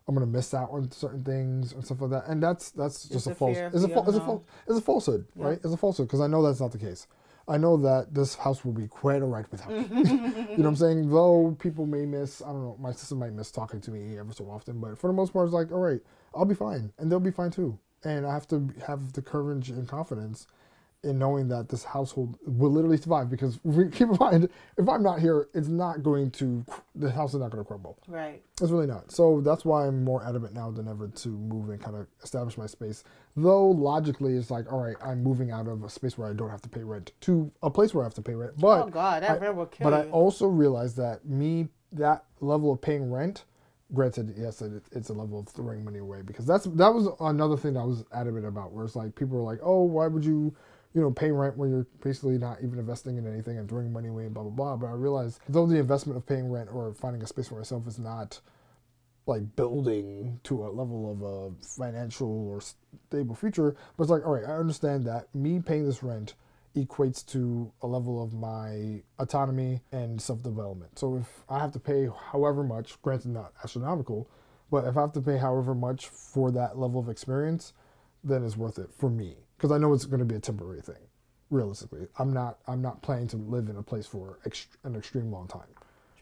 I'm 0.07 0.13
gonna 0.15 0.25
miss 0.25 0.53
out 0.53 0.69
on 0.71 0.91
certain 0.91 1.23
things 1.23 1.71
and 1.73 1.83
stuff 1.85 2.01
like 2.01 2.11
that. 2.11 2.27
And 2.27 2.41
that's 2.43 2.71
that's 2.71 3.03
just 3.03 3.13
It's 3.15 3.27
a 3.27 3.35
false. 3.35 3.57
It's 3.57 3.83
a 3.83 3.87
fal- 3.87 4.07
it's 4.07 4.17
a 4.17 4.21
fal- 4.21 4.43
it's 4.67 4.77
a 4.77 4.81
falsehood, 4.81 5.25
Yeah. 5.35 5.45
right? 5.45 5.59
It's 5.63 5.73
a 5.73 5.77
falsehood 5.77 6.07
because 6.07 6.21
I 6.21 6.27
know 6.27 6.41
that's 6.43 6.59
not 6.59 6.71
the 6.71 6.77
case. 6.77 7.07
I 7.47 7.57
know 7.57 7.75
that 7.77 8.13
this 8.13 8.35
house 8.35 8.63
will 8.63 8.71
be 8.71 8.87
quite 8.87 9.21
alright 9.21 9.49
without 9.51 9.69
me. 9.69 9.85
you 9.91 10.03
know 10.03 10.45
what 10.55 10.65
I'm 10.65 10.75
saying? 10.77 11.09
Though 11.09 11.55
people 11.59 11.85
may 11.85 12.05
miss, 12.05 12.41
I 12.41 12.47
don't 12.47 12.63
know, 12.63 12.77
my 12.79 12.91
sister 12.93 13.15
might 13.15 13.33
miss 13.33 13.51
talking 13.51 13.81
to 13.81 13.91
me 13.91 14.17
ever 14.17 14.31
so 14.31 14.45
often, 14.49 14.79
but 14.79 14.97
for 14.97 15.07
the 15.07 15.13
most 15.13 15.33
part, 15.33 15.45
it's 15.45 15.53
like, 15.53 15.69
all 15.71 15.79
right, 15.79 15.99
I'll 16.33 16.45
be 16.45 16.55
fine, 16.55 16.93
and 16.97 17.11
they'll 17.11 17.19
be 17.19 17.31
fine 17.31 17.51
too. 17.51 17.77
And 18.05 18.25
I 18.25 18.33
have 18.33 18.47
to 18.49 18.69
have 18.87 19.11
the 19.13 19.21
courage 19.21 19.69
and 19.69 19.87
confidence 19.87 20.47
in 21.03 21.19
knowing 21.19 21.47
that 21.49 21.69
this 21.69 21.83
household 21.83 22.37
will 22.45 22.71
literally 22.71 22.97
survive 22.97 23.29
because 23.29 23.59
re- 23.65 23.89
keep 23.89 24.09
in 24.09 24.17
mind, 24.19 24.49
if 24.77 24.87
I'm 24.87 25.03
not 25.03 25.19
here, 25.19 25.47
it's 25.53 25.67
not 25.67 26.01
going 26.03 26.31
to, 26.31 26.65
the 26.95 27.11
house 27.11 27.33
is 27.33 27.39
not 27.39 27.51
going 27.51 27.63
to 27.63 27.67
crumble. 27.67 27.97
Right. 28.07 28.41
It's 28.61 28.71
really 28.71 28.87
not. 28.87 29.11
So 29.11 29.41
that's 29.41 29.65
why 29.65 29.87
I'm 29.87 30.03
more 30.03 30.23
adamant 30.25 30.53
now 30.53 30.71
than 30.71 30.87
ever 30.87 31.07
to 31.07 31.29
move 31.29 31.69
and 31.69 31.81
kind 31.81 31.95
of 31.95 32.07
establish 32.23 32.57
my 32.57 32.67
space. 32.67 33.03
Though 33.35 33.67
logically, 33.67 34.35
it's 34.35 34.51
like, 34.51 34.71
all 34.71 34.79
right, 34.79 34.95
I'm 35.03 35.23
moving 35.23 35.51
out 35.51 35.67
of 35.67 35.83
a 35.83 35.89
space 35.89 36.17
where 36.17 36.29
I 36.29 36.33
don't 36.33 36.49
have 36.49 36.61
to 36.61 36.69
pay 36.69 36.83
rent 36.83 37.11
to 37.21 37.51
a 37.61 37.69
place 37.69 37.93
where 37.93 38.03
I 38.03 38.05
have 38.05 38.13
to 38.15 38.21
pay 38.21 38.35
rent. 38.35 38.53
But 38.57 38.83
oh 38.83 38.89
God, 38.89 39.23
that 39.23 39.31
I- 39.31 39.37
rent 39.37 39.55
will 39.55 39.65
kill 39.65 39.89
but 39.89 39.93
I 39.93 40.09
also 40.09 40.47
realized 40.47 40.97
that 40.97 41.25
me 41.25 41.67
that 41.93 42.25
level 42.39 42.71
of 42.71 42.81
paying 42.81 43.11
rent, 43.11 43.45
granted, 43.93 44.33
yes, 44.37 44.61
it, 44.61 44.83
it's 44.91 45.09
a 45.09 45.13
level 45.13 45.39
of 45.39 45.47
throwing 45.49 45.83
money 45.83 45.99
away 45.99 46.21
because 46.21 46.45
that's 46.45 46.65
that 46.65 46.93
was 46.93 47.07
another 47.19 47.57
thing 47.57 47.73
that 47.73 47.81
I 47.81 47.85
was 47.85 48.03
adamant 48.13 48.45
about. 48.45 48.71
Where 48.71 48.85
it's 48.85 48.95
like 48.95 49.15
people 49.15 49.37
were 49.37 49.43
like, 49.43 49.59
oh, 49.63 49.83
why 49.83 50.07
would 50.07 50.25
you, 50.25 50.55
you 50.93 51.01
know, 51.01 51.11
pay 51.11 51.31
rent 51.31 51.57
when 51.57 51.69
you're 51.69 51.87
basically 52.03 52.37
not 52.37 52.57
even 52.63 52.77
investing 52.77 53.17
in 53.17 53.27
anything 53.27 53.57
and 53.57 53.67
throwing 53.67 53.91
money 53.91 54.09
away 54.09 54.25
and 54.25 54.33
blah 54.33 54.43
blah 54.43 54.51
blah. 54.51 54.75
But 54.75 54.87
I 54.87 54.91
realized 54.91 55.39
though 55.49 55.65
the 55.65 55.77
investment 55.77 56.17
of 56.17 56.25
paying 56.25 56.49
rent 56.49 56.69
or 56.71 56.93
finding 56.93 57.23
a 57.23 57.27
space 57.27 57.47
for 57.47 57.55
myself 57.55 57.87
is 57.87 57.97
not 57.97 58.39
like 59.25 59.55
building 59.55 60.39
to 60.43 60.65
a 60.65 60.69
level 60.69 61.11
of 61.11 61.21
a 61.21 61.65
financial 61.65 62.47
or 62.47 62.61
stable 63.09 63.35
future. 63.35 63.75
But 63.97 64.03
it's 64.03 64.11
like, 64.11 64.25
all 64.25 64.33
right, 64.33 64.47
I 64.47 64.53
understand 64.53 65.05
that 65.05 65.33
me 65.33 65.59
paying 65.59 65.85
this 65.85 66.03
rent 66.03 66.35
equates 66.75 67.25
to 67.27 67.71
a 67.81 67.87
level 67.87 68.21
of 68.21 68.33
my 68.33 69.01
autonomy 69.19 69.81
and 69.91 70.21
self 70.21 70.43
development. 70.43 70.99
So 70.99 71.17
if 71.17 71.27
I 71.49 71.59
have 71.59 71.71
to 71.73 71.79
pay 71.79 72.07
however 72.31 72.63
much, 72.63 73.01
granted 73.01 73.31
not 73.31 73.53
astronomical, 73.63 74.29
but 74.69 74.85
if 74.85 74.97
I 74.97 75.01
have 75.01 75.13
to 75.13 75.21
pay 75.21 75.37
however 75.37 75.73
much 75.73 76.07
for 76.07 76.51
that 76.51 76.77
level 76.77 76.99
of 76.99 77.09
experience, 77.09 77.73
then 78.23 78.43
it's 78.43 78.57
worth 78.57 78.77
it 78.77 78.89
for 78.97 79.09
me 79.09 79.37
because 79.63 79.73
I 79.73 79.77
know 79.77 79.93
it's 79.93 80.03
going 80.03 80.19
to 80.19 80.25
be 80.25 80.35
a 80.35 80.41
temporary 80.41 80.81
thing. 80.81 80.97
Realistically, 81.49 82.07
I'm 82.19 82.33
not 82.33 82.57
I'm 82.67 82.81
not 82.81 83.01
planning 83.01 83.29
to 83.29 83.37
live 83.37 83.69
in 83.69 83.77
a 83.77 83.81
place 83.81 84.05
for 84.05 84.39
ext- 84.45 84.75
an 84.83 84.93
extreme 84.93 85.31
long 85.31 85.47
time, 85.47 85.69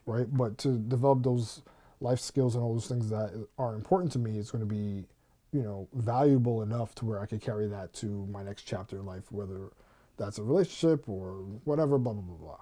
right? 0.06 0.28
But 0.32 0.60
to 0.60 0.78
develop 0.78 1.24
those 1.24 1.64
life 2.02 2.20
skills 2.20 2.54
and 2.54 2.64
all 2.64 2.76
those 2.76 2.88
things 2.88 3.10
that 3.10 3.32
are 3.58 3.74
important 3.74 4.12
to 4.12 4.20
me 4.20 4.38
is 4.38 4.52
going 4.52 4.60
to 4.60 4.68
be, 4.68 5.08
you 5.54 5.64
know, 5.64 5.88
valuable 5.94 6.62
enough 6.62 6.94
to 6.96 7.06
where 7.06 7.20
I 7.20 7.26
could 7.26 7.42
carry 7.42 7.66
that 7.66 7.94
to 7.96 8.28
my 8.30 8.44
next 8.44 8.62
chapter 8.64 8.98
in 8.98 9.08
life, 9.08 9.32
whether 9.32 9.72
that's 10.18 10.38
a 10.38 10.44
relationship 10.44 11.10
or 11.10 11.38
whatever, 11.64 11.98
blah 11.98 12.14
blah 12.14 12.22
blah 12.22 12.36
blah. 12.36 12.62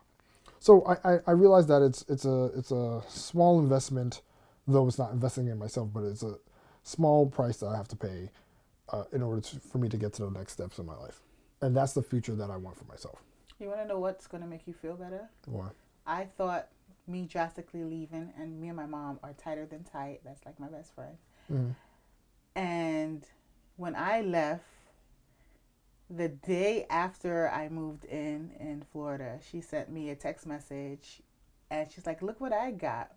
So 0.59 0.86
I, 0.86 1.15
I, 1.15 1.19
I 1.27 1.32
realize 1.32 1.67
that 1.67 1.82
it's 1.82 2.05
it's 2.07 2.23
a 2.23 2.51
it's 2.55 2.71
a 2.71 3.03
small 3.09 3.59
investment, 3.59 4.21
though 4.65 4.88
it's 4.88 4.97
not 4.97 5.11
investing 5.11 5.49
in 5.49 5.57
myself, 5.57 5.89
but 5.93 6.03
it's 6.05 6.23
a 6.23 6.36
small 6.84 7.27
price 7.27 7.57
that 7.57 7.67
I 7.67 7.75
have 7.75 7.89
to 7.89 7.97
pay 7.97 8.30
uh, 8.91 9.03
in 9.11 9.21
order 9.21 9.41
to, 9.41 9.59
for 9.59 9.77
me 9.77 9.89
to 9.89 9.97
get 9.97 10.13
to 10.13 10.25
the 10.25 10.31
next 10.31 10.53
steps 10.53 10.79
in 10.79 10.85
my 10.85 10.95
life, 10.95 11.21
and 11.61 11.75
that's 11.75 11.93
the 11.93 12.01
future 12.03 12.35
that 12.35 12.49
I 12.49 12.57
want 12.57 12.77
for 12.77 12.85
myself. 12.85 13.21
You 13.59 13.67
want 13.67 13.81
to 13.81 13.87
know 13.87 13.99
what's 13.99 14.27
gonna 14.27 14.47
make 14.47 14.67
you 14.67 14.73
feel 14.73 14.95
better? 14.95 15.29
Why? 15.45 15.69
I 16.05 16.25
thought 16.25 16.69
me 17.07 17.25
drastically 17.25 17.83
leaving, 17.83 18.31
and 18.37 18.59
me 18.61 18.67
and 18.67 18.77
my 18.77 18.85
mom 18.85 19.19
are 19.23 19.33
tighter 19.33 19.65
than 19.65 19.83
tight. 19.83 20.21
That's 20.23 20.45
like 20.45 20.59
my 20.59 20.67
best 20.67 20.93
friend. 20.93 21.17
Mhm. 21.51 21.75
And 22.55 23.25
when 23.77 23.95
I 23.95 24.21
left, 24.21 24.63
the 26.09 26.27
day 26.29 26.85
after 26.89 27.49
I 27.49 27.69
moved 27.69 28.05
in 28.05 28.51
in 28.59 28.83
Florida, 28.91 29.39
she 29.41 29.61
sent 29.61 29.89
me 29.91 30.09
a 30.09 30.15
text 30.15 30.45
message, 30.47 31.21
and 31.69 31.91
she's 31.91 32.05
like, 32.05 32.21
"Look 32.21 32.39
what 32.41 32.53
I 32.53 32.71
got," 32.71 33.11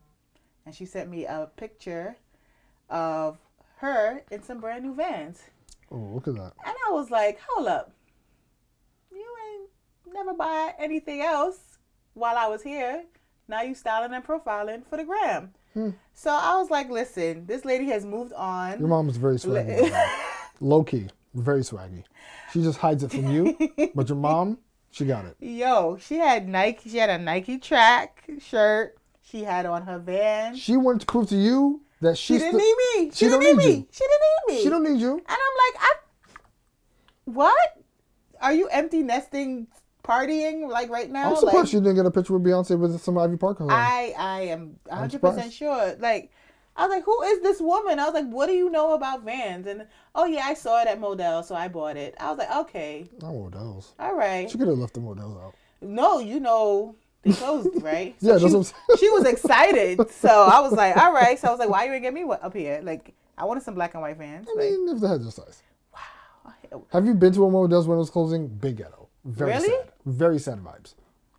and 0.66 0.74
she 0.74 0.84
sent 0.86 1.08
me 1.08 1.24
a 1.24 1.50
picture 1.56 2.16
of 2.90 3.38
her 3.76 4.22
in 4.30 4.42
some 4.42 4.60
brand 4.60 4.84
new 4.84 4.94
Vans. 4.94 5.42
Oh, 5.93 6.11
look 6.14 6.26
at 6.26 6.34
that! 6.34 6.53
And 6.64 6.74
I 6.88 6.90
was 6.90 7.11
like, 7.11 7.38
hold 7.47 7.68
up. 7.68 7.93
You 9.12 9.26
ain't 9.53 10.14
never 10.14 10.32
buy 10.32 10.72
anything 10.78 11.20
else 11.20 11.59
while 12.14 12.36
I 12.36 12.47
was 12.47 12.62
here. 12.62 13.05
Now 13.47 13.61
you 13.61 13.74
styling 13.74 14.14
and 14.14 14.26
profiling 14.26 14.86
for 14.86 14.97
the 14.97 15.05
gram. 15.05 15.53
Hmm. 15.74 15.90
So 16.14 16.30
I 16.30 16.57
was 16.57 16.70
like, 16.70 16.88
listen, 16.88 17.45
this 17.45 17.66
lady 17.66 17.84
has 17.86 18.07
moved 18.07 18.32
on. 18.32 18.78
Your 18.78 18.88
mom 18.88 19.11
is 19.11 19.18
very 19.18 19.36
swaggy, 19.36 19.90
low 20.61 20.82
key, 20.82 21.09
very 21.34 21.61
swaggy. 21.61 22.05
She 22.53 22.62
just 22.62 22.78
hides 22.78 23.03
it 23.03 23.11
from 23.11 23.30
you, 23.30 23.57
but 23.95 24.09
your 24.09 24.16
mom, 24.16 24.59
she 24.90 25.05
got 25.05 25.26
it. 25.26 25.36
Yo, 25.40 25.99
she 26.01 26.16
had 26.16 26.49
Nike. 26.49 26.88
She 26.88 26.97
had 26.99 27.11
a 27.11 27.18
Nike 27.18 27.59
track 27.59 28.24
shirt. 28.40 28.97
She 29.22 29.45
had 29.45 29.66
on 29.66 29.82
her 29.82 29.99
van. 29.99 30.57
She 30.57 30.76
wanted 30.76 31.01
to 31.01 31.07
prove 31.07 31.28
to 31.28 31.36
you 31.36 31.82
that 32.03 32.16
She 32.18 32.34
she's 32.34 32.42
didn't 32.42 32.59
the- 32.59 32.59
need 32.59 32.76
me. 32.76 33.11
She, 33.11 33.16
she 33.16 33.24
didn't 33.26 33.40
don't 33.40 33.40
need 33.40 33.57
need 33.57 33.66
me. 33.66 33.74
you. 33.80 33.86
She 33.90 34.05
didn't 34.05 34.20
need 34.48 34.55
me. 34.57 34.62
She 34.62 34.68
don't 34.68 34.82
need 34.84 35.00
you. 35.00 35.11
And 35.12 35.22
I'm 35.28 35.36
like, 35.36 35.82
I. 35.82 35.92
What? 37.24 37.59
Are 38.40 38.53
you 38.53 38.68
empty 38.68 39.03
nesting, 39.03 39.68
partying 40.03 40.68
like 40.68 40.90
right 40.90 41.11
now? 41.11 41.30
I'm 41.30 41.36
surprised 41.36 41.57
like, 41.57 41.66
she 41.68 41.76
didn't 41.76 41.94
get 41.94 42.07
a 42.07 42.11
picture 42.11 42.32
with 42.36 42.42
Beyonce 42.44 42.78
with 42.78 43.00
some 43.00 43.16
Ivy 43.18 43.36
Park 43.36 43.61
on. 43.61 43.70
I 43.70 44.12
I 44.18 44.40
am 44.42 44.76
I'm 44.90 44.98
100 45.09 45.11
surprised. 45.12 45.36
percent 45.36 45.53
sure. 45.53 45.94
Like 46.00 46.30
I 46.74 46.86
was 46.86 46.94
like, 46.96 47.05
who 47.05 47.22
is 47.22 47.40
this 47.42 47.61
woman? 47.61 48.00
I 48.00 48.05
was 48.07 48.14
like, 48.14 48.26
what 48.26 48.46
do 48.46 48.53
you 48.55 48.68
know 48.70 48.94
about 48.94 49.22
Vans? 49.24 49.66
And 49.68 49.86
oh 50.16 50.24
yeah, 50.26 50.42
I 50.46 50.55
saw 50.55 50.80
it 50.82 50.88
at 50.88 50.98
Modell, 51.00 51.44
so 51.44 51.55
I 51.55 51.68
bought 51.68 51.96
it. 51.96 52.14
I 52.18 52.30
was 52.30 52.38
like, 52.38 52.50
okay, 52.57 53.07
Not 53.20 53.32
Modell's. 53.34 53.94
all 54.00 54.14
right. 54.16 54.50
She 54.50 54.58
could 54.58 54.66
have 54.68 54.79
left 54.79 54.95
the 54.95 55.00
Modell's 55.00 55.37
out. 55.37 55.54
No, 55.80 56.18
you 56.18 56.41
know 56.41 56.96
they 57.22 57.32
closed, 57.32 57.82
right? 57.82 58.14
Yeah, 58.20 58.38
she, 58.38 58.42
that's 58.42 58.53
what 58.53 58.58
I'm 58.58 58.62
saying. 58.64 58.99
she 58.99 59.08
was 59.11 59.24
excited, 59.26 60.11
so 60.11 60.28
I 60.28 60.61
was 60.61 60.72
like, 60.72 60.96
all 60.96 61.12
right. 61.12 61.38
So 61.38 61.49
I 61.49 61.50
was 61.50 61.61
like, 61.61 61.68
why 61.68 61.84
you 61.86 61.92
ain't 61.92 62.03
get 62.03 62.14
me 62.14 62.24
up 62.24 62.54
here? 62.54 62.80
Like 62.82 63.14
I 63.38 63.44
wanted 63.44 63.62
some 63.62 63.74
black 63.74 63.94
and 63.94 64.03
white 64.03 64.16
Vans. 64.16 64.46
I 64.49 64.53
Like, 64.61 64.70
mean, 64.70 64.88
if 64.88 65.00
they 65.00 65.08
had 65.08 65.20
your 65.22 65.30
size. 65.30 65.62
wow. 65.94 66.82
Have 66.92 67.07
you 67.07 67.14
been 67.14 67.32
to 67.34 67.44
a 67.46 67.50
Modell's 67.50 67.86
when 67.86 67.96
it 67.96 68.00
was 68.00 68.11
closing? 68.11 68.49
Big 68.49 68.76
ghetto. 68.76 69.08
Very 69.24 69.53
Really? 69.53 69.68
sad. 69.68 69.92
Very 70.07 70.38
sad 70.38 70.58
vibes. 70.58 70.94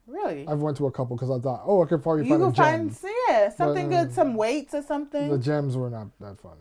Really? 0.07 0.45
I've 0.47 0.59
went 0.59 0.75
to 0.77 0.87
a 0.87 0.91
couple 0.91 1.15
because 1.15 1.31
I 1.31 1.39
thought, 1.39 1.63
oh, 1.65 1.83
I 1.83 1.87
could 1.87 2.01
probably 2.03 2.23
You 2.25 2.29
find 2.37 2.43
a 2.43 2.45
gem. 2.51 2.89
find 2.89 3.11
yeah 3.29 3.49
something 3.49 3.89
But, 3.89 3.95
uh, 3.95 4.03
good, 4.05 4.13
some 4.13 4.35
weights 4.35 4.73
or 4.73 4.81
something. 4.83 5.29
The 5.29 5.37
gems 5.37 5.75
were 5.77 5.89
not 5.89 6.07
that 6.19 6.39
fun. 6.39 6.57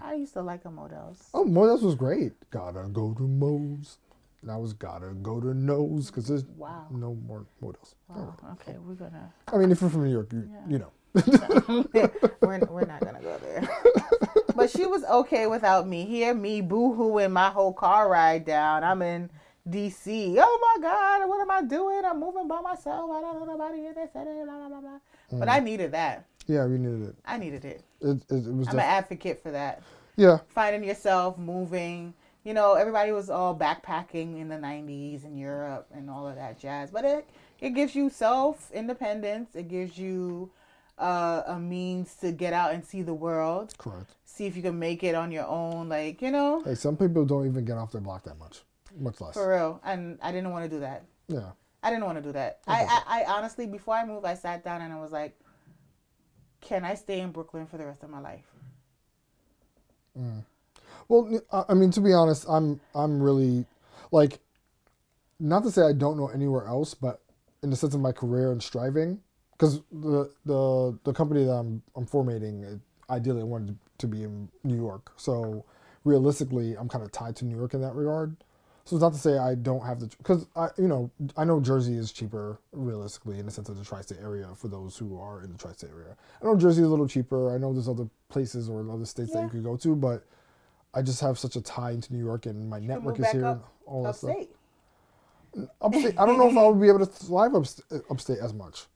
I 0.00 0.14
used 0.14 0.32
to 0.34 0.42
like 0.42 0.64
a 0.64 0.70
Modell's. 0.70 1.28
Oh, 1.34 1.44
Modell's 1.44 1.82
was 1.82 1.94
great. 1.94 2.32
Gotta 2.50 2.88
go 2.88 3.12
to 3.14 3.22
Mo's. 3.22 3.98
Now 4.42 4.62
it's 4.62 4.72
gotta 4.72 5.08
go 5.14 5.40
to 5.40 5.54
Nose 5.54 6.06
because 6.06 6.28
there's 6.28 6.44
Wow. 6.56 6.86
no 6.90 7.14
more 7.14 7.46
Modell's. 7.60 7.94
Wow. 8.08 8.34
Okay, 8.52 8.76
we're 8.78 8.94
gonna. 8.94 9.32
I 9.52 9.56
mean, 9.56 9.70
if 9.72 9.80
you're 9.80 9.90
from 9.90 10.04
New 10.04 10.12
York, 10.12 10.32
you, 10.32 10.48
Yeah. 10.52 10.60
you 10.68 10.78
know. 10.78 10.92
we're, 12.42 12.58
we're 12.68 12.84
not 12.84 13.00
gonna 13.00 13.22
go 13.22 13.38
there. 13.38 13.68
but 14.54 14.70
she 14.70 14.86
was 14.86 15.02
okay 15.04 15.46
without 15.46 15.86
me. 15.88 16.04
Hear 16.04 16.34
me 16.34 16.60
boo 16.60 16.94
hooing 16.94 17.32
my 17.32 17.48
whole 17.50 17.72
car 17.72 18.08
ride 18.08 18.44
down. 18.44 18.84
I'm 18.84 19.00
in 19.02 19.30
DC. 19.68 20.36
Oh 20.38 20.76
my 20.76 20.82
God, 20.82 21.28
what 21.28 21.40
am 21.40 21.50
I 21.50 21.62
doing? 21.62 22.02
I'm 22.04 22.20
moving 22.20 22.46
by 22.46 22.60
myself. 22.60 23.10
I 23.10 23.20
don't 23.20 23.40
know 23.40 23.44
nobody 23.46 23.86
in 23.86 23.94
this 23.94 24.12
city. 24.12 24.30
Blah 24.44 24.58
blah 24.58 24.68
blah 24.68 24.80
blah. 24.80 24.98
But 25.38 25.48
I 25.48 25.60
mm. 25.60 25.64
needed 25.64 25.92
that. 25.92 26.26
Yeah, 26.46 26.66
we 26.66 26.78
needed 26.78 27.08
it. 27.08 27.16
I 27.24 27.38
needed 27.38 27.64
it. 27.64 27.82
It, 28.00 28.08
it, 28.30 28.46
it 28.46 28.54
was 28.54 28.68
I'm 28.68 28.74
def- 28.74 28.74
an 28.74 28.80
advocate 28.80 29.42
for 29.42 29.50
that. 29.50 29.82
yeah. 30.16 30.38
Finding 30.48 30.84
yourself, 30.84 31.38
moving. 31.38 32.14
You 32.46 32.54
know, 32.54 32.74
everybody 32.74 33.10
was 33.10 33.28
all 33.28 33.58
backpacking 33.58 34.40
in 34.40 34.46
the 34.46 34.54
90s 34.54 35.24
in 35.24 35.36
Europe 35.36 35.88
and 35.92 36.08
all 36.08 36.28
of 36.28 36.36
that 36.36 36.60
jazz. 36.60 36.92
But 36.92 37.04
it, 37.04 37.28
it 37.60 37.70
gives 37.70 37.96
you 37.96 38.08
self 38.08 38.70
independence. 38.70 39.56
It 39.56 39.66
gives 39.66 39.98
you 39.98 40.52
uh, 40.96 41.42
a 41.48 41.58
means 41.58 42.14
to 42.20 42.30
get 42.30 42.52
out 42.52 42.72
and 42.72 42.84
see 42.84 43.02
the 43.02 43.12
world. 43.12 43.74
Correct. 43.78 44.12
See 44.24 44.46
if 44.46 44.54
you 44.54 44.62
can 44.62 44.78
make 44.78 45.02
it 45.02 45.16
on 45.16 45.32
your 45.32 45.44
own. 45.44 45.88
Like 45.88 46.22
you 46.22 46.30
know, 46.30 46.62
Hey, 46.62 46.76
some 46.76 46.96
people 46.96 47.24
don't 47.24 47.48
even 47.48 47.64
get 47.64 47.78
off 47.78 47.90
their 47.90 48.00
block 48.00 48.22
that 48.22 48.38
much, 48.38 48.60
much 48.96 49.20
less. 49.20 49.34
for 49.34 49.50
real. 49.50 49.80
And 49.84 50.16
I 50.22 50.30
didn't 50.30 50.52
want 50.52 50.66
to 50.66 50.70
do 50.70 50.78
that. 50.78 51.04
Yeah. 51.26 51.50
I 51.82 51.90
didn't 51.90 52.04
want 52.04 52.18
to 52.18 52.22
do 52.22 52.30
that. 52.30 52.60
I 52.68 52.82
I, 52.84 52.84
I, 52.84 53.22
I 53.22 53.24
honestly, 53.38 53.66
before 53.66 53.96
I 53.96 54.06
moved, 54.06 54.24
I 54.24 54.34
sat 54.34 54.62
down 54.62 54.82
and 54.82 54.92
I 54.92 55.00
was 55.00 55.10
like, 55.10 55.36
can 56.60 56.84
I 56.84 56.94
stay 56.94 57.18
in 57.22 57.32
Brooklyn 57.32 57.66
for 57.66 57.76
the 57.76 57.86
rest 57.86 58.04
of 58.04 58.10
my 58.10 58.20
life? 58.20 58.46
Well, 61.08 61.40
I 61.68 61.74
mean, 61.74 61.90
to 61.92 62.00
be 62.00 62.12
honest, 62.12 62.46
I'm 62.48 62.80
I'm 62.94 63.22
really 63.22 63.64
like, 64.10 64.40
not 65.38 65.62
to 65.64 65.70
say 65.70 65.82
I 65.82 65.92
don't 65.92 66.16
know 66.16 66.28
anywhere 66.28 66.66
else, 66.66 66.94
but 66.94 67.22
in 67.62 67.70
the 67.70 67.76
sense 67.76 67.94
of 67.94 68.00
my 68.00 68.12
career 68.12 68.52
and 68.52 68.62
striving, 68.62 69.20
because 69.52 69.80
the 69.92 70.30
the 70.44 70.98
the 71.04 71.12
company 71.12 71.44
that 71.44 71.52
I'm 71.52 71.82
I'm 71.94 72.06
formating, 72.06 72.62
it, 72.64 72.80
ideally, 73.10 73.40
I 73.40 73.44
wanted 73.44 73.78
to 73.98 74.06
be 74.06 74.24
in 74.24 74.48
New 74.64 74.76
York. 74.76 75.12
So 75.16 75.64
realistically, 76.04 76.74
I'm 76.76 76.88
kind 76.88 77.04
of 77.04 77.12
tied 77.12 77.36
to 77.36 77.44
New 77.44 77.56
York 77.56 77.74
in 77.74 77.80
that 77.82 77.94
regard. 77.94 78.36
So 78.84 78.94
it's 78.94 79.02
not 79.02 79.14
to 79.14 79.18
say 79.18 79.36
I 79.36 79.56
don't 79.56 79.84
have 79.84 79.98
the 79.98 80.06
because 80.18 80.46
I 80.54 80.68
you 80.78 80.86
know 80.86 81.10
I 81.36 81.44
know 81.44 81.60
Jersey 81.60 81.96
is 81.96 82.12
cheaper 82.12 82.60
realistically 82.72 83.40
in 83.40 83.46
the 83.46 83.50
sense 83.50 83.68
of 83.68 83.76
the 83.76 83.84
tri-state 83.84 84.18
area 84.22 84.48
for 84.56 84.68
those 84.68 84.96
who 84.96 85.18
are 85.18 85.42
in 85.42 85.50
the 85.50 85.58
tri-state 85.58 85.90
area. 85.90 86.16
I 86.40 86.44
know 86.44 86.56
Jersey 86.56 86.82
is 86.82 86.86
a 86.86 86.90
little 86.90 87.08
cheaper. 87.08 87.52
I 87.52 87.58
know 87.58 87.72
there's 87.72 87.88
other 87.88 88.08
places 88.28 88.68
or 88.68 88.88
other 88.88 89.04
states 89.04 89.32
that 89.32 89.42
you 89.42 89.48
could 89.48 89.64
go 89.64 89.76
to, 89.76 89.96
but 89.96 90.24
I 90.96 91.02
just 91.02 91.20
have 91.20 91.38
such 91.38 91.56
a 91.56 91.60
tie 91.60 91.90
into 91.90 92.12
New 92.12 92.18
York 92.24 92.46
and 92.46 92.68
my 92.70 92.80
network 92.80 93.20
is 93.20 93.30
here. 93.30 93.44
up, 93.44 93.70
all 93.84 94.02
that 94.04 94.16
stuff. 94.16 94.30
upstate. 94.30 94.50
Upstate. 95.80 96.18
I 96.18 96.24
don't 96.26 96.38
know 96.38 96.48
if 96.48 96.56
I 96.58 96.66
would 96.66 96.80
be 96.80 96.88
able 96.88 97.00
to 97.00 97.06
thrive 97.06 97.54
upstate, 97.54 97.84
upstate 98.10 98.38
as 98.38 98.54
much, 98.54 98.86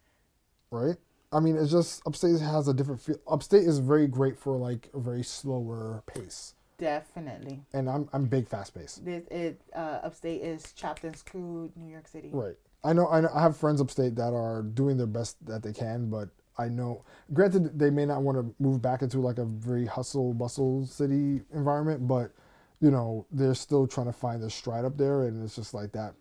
right? 0.70 0.96
I 1.32 1.40
mean, 1.40 1.56
it's 1.56 1.70
just 1.70 2.02
upstate 2.06 2.40
has 2.40 2.68
a 2.68 2.74
different 2.74 3.00
feel. 3.00 3.16
Upstate 3.28 3.62
is 3.64 3.78
very 3.78 4.06
great 4.08 4.36
for 4.38 4.56
like 4.56 4.88
a 4.94 4.98
very 4.98 5.22
slower 5.22 6.02
pace, 6.06 6.54
Definitely. 6.78 7.62
and 7.72 7.88
I'm 7.88 8.08
I'm 8.12 8.24
big 8.26 8.48
fast 8.48 8.74
pace. 8.74 9.00
This 9.04 9.26
it 9.30 9.60
uh, 9.76 10.00
upstate 10.02 10.42
is 10.42 10.72
chopped 10.72 11.04
and 11.04 11.14
screwed 11.16 11.76
New 11.76 11.86
York 11.90 12.08
City. 12.08 12.30
Right. 12.32 12.56
I 12.82 12.94
know, 12.94 13.06
I 13.08 13.20
know. 13.20 13.28
I 13.34 13.42
have 13.42 13.56
friends 13.58 13.80
upstate 13.80 14.16
that 14.16 14.32
are 14.32 14.62
doing 14.62 14.96
their 14.96 15.06
best 15.06 15.36
that 15.46 15.62
they 15.62 15.72
can, 15.72 16.08
but 16.10 16.30
I 16.58 16.68
know. 16.68 17.04
Granted, 17.32 17.78
they 17.78 17.90
may 17.90 18.04
not 18.04 18.22
want 18.22 18.36
to 18.38 18.54
move 18.62 18.82
back 18.82 19.02
into 19.02 19.20
like 19.20 19.38
a 19.38 19.44
very 19.44 19.86
hustle 19.86 20.34
bustle 20.34 20.86
city 20.86 21.42
environment, 21.54 22.06
but 22.06 22.32
you 22.80 22.90
know 22.90 23.26
they're 23.30 23.54
still 23.54 23.86
trying 23.86 24.06
to 24.06 24.12
find 24.12 24.42
their 24.42 24.50
stride 24.50 24.84
up 24.84 24.96
there, 24.96 25.22
and 25.24 25.42
it's 25.42 25.56
just 25.56 25.74
like 25.74 25.92
that. 25.92 26.14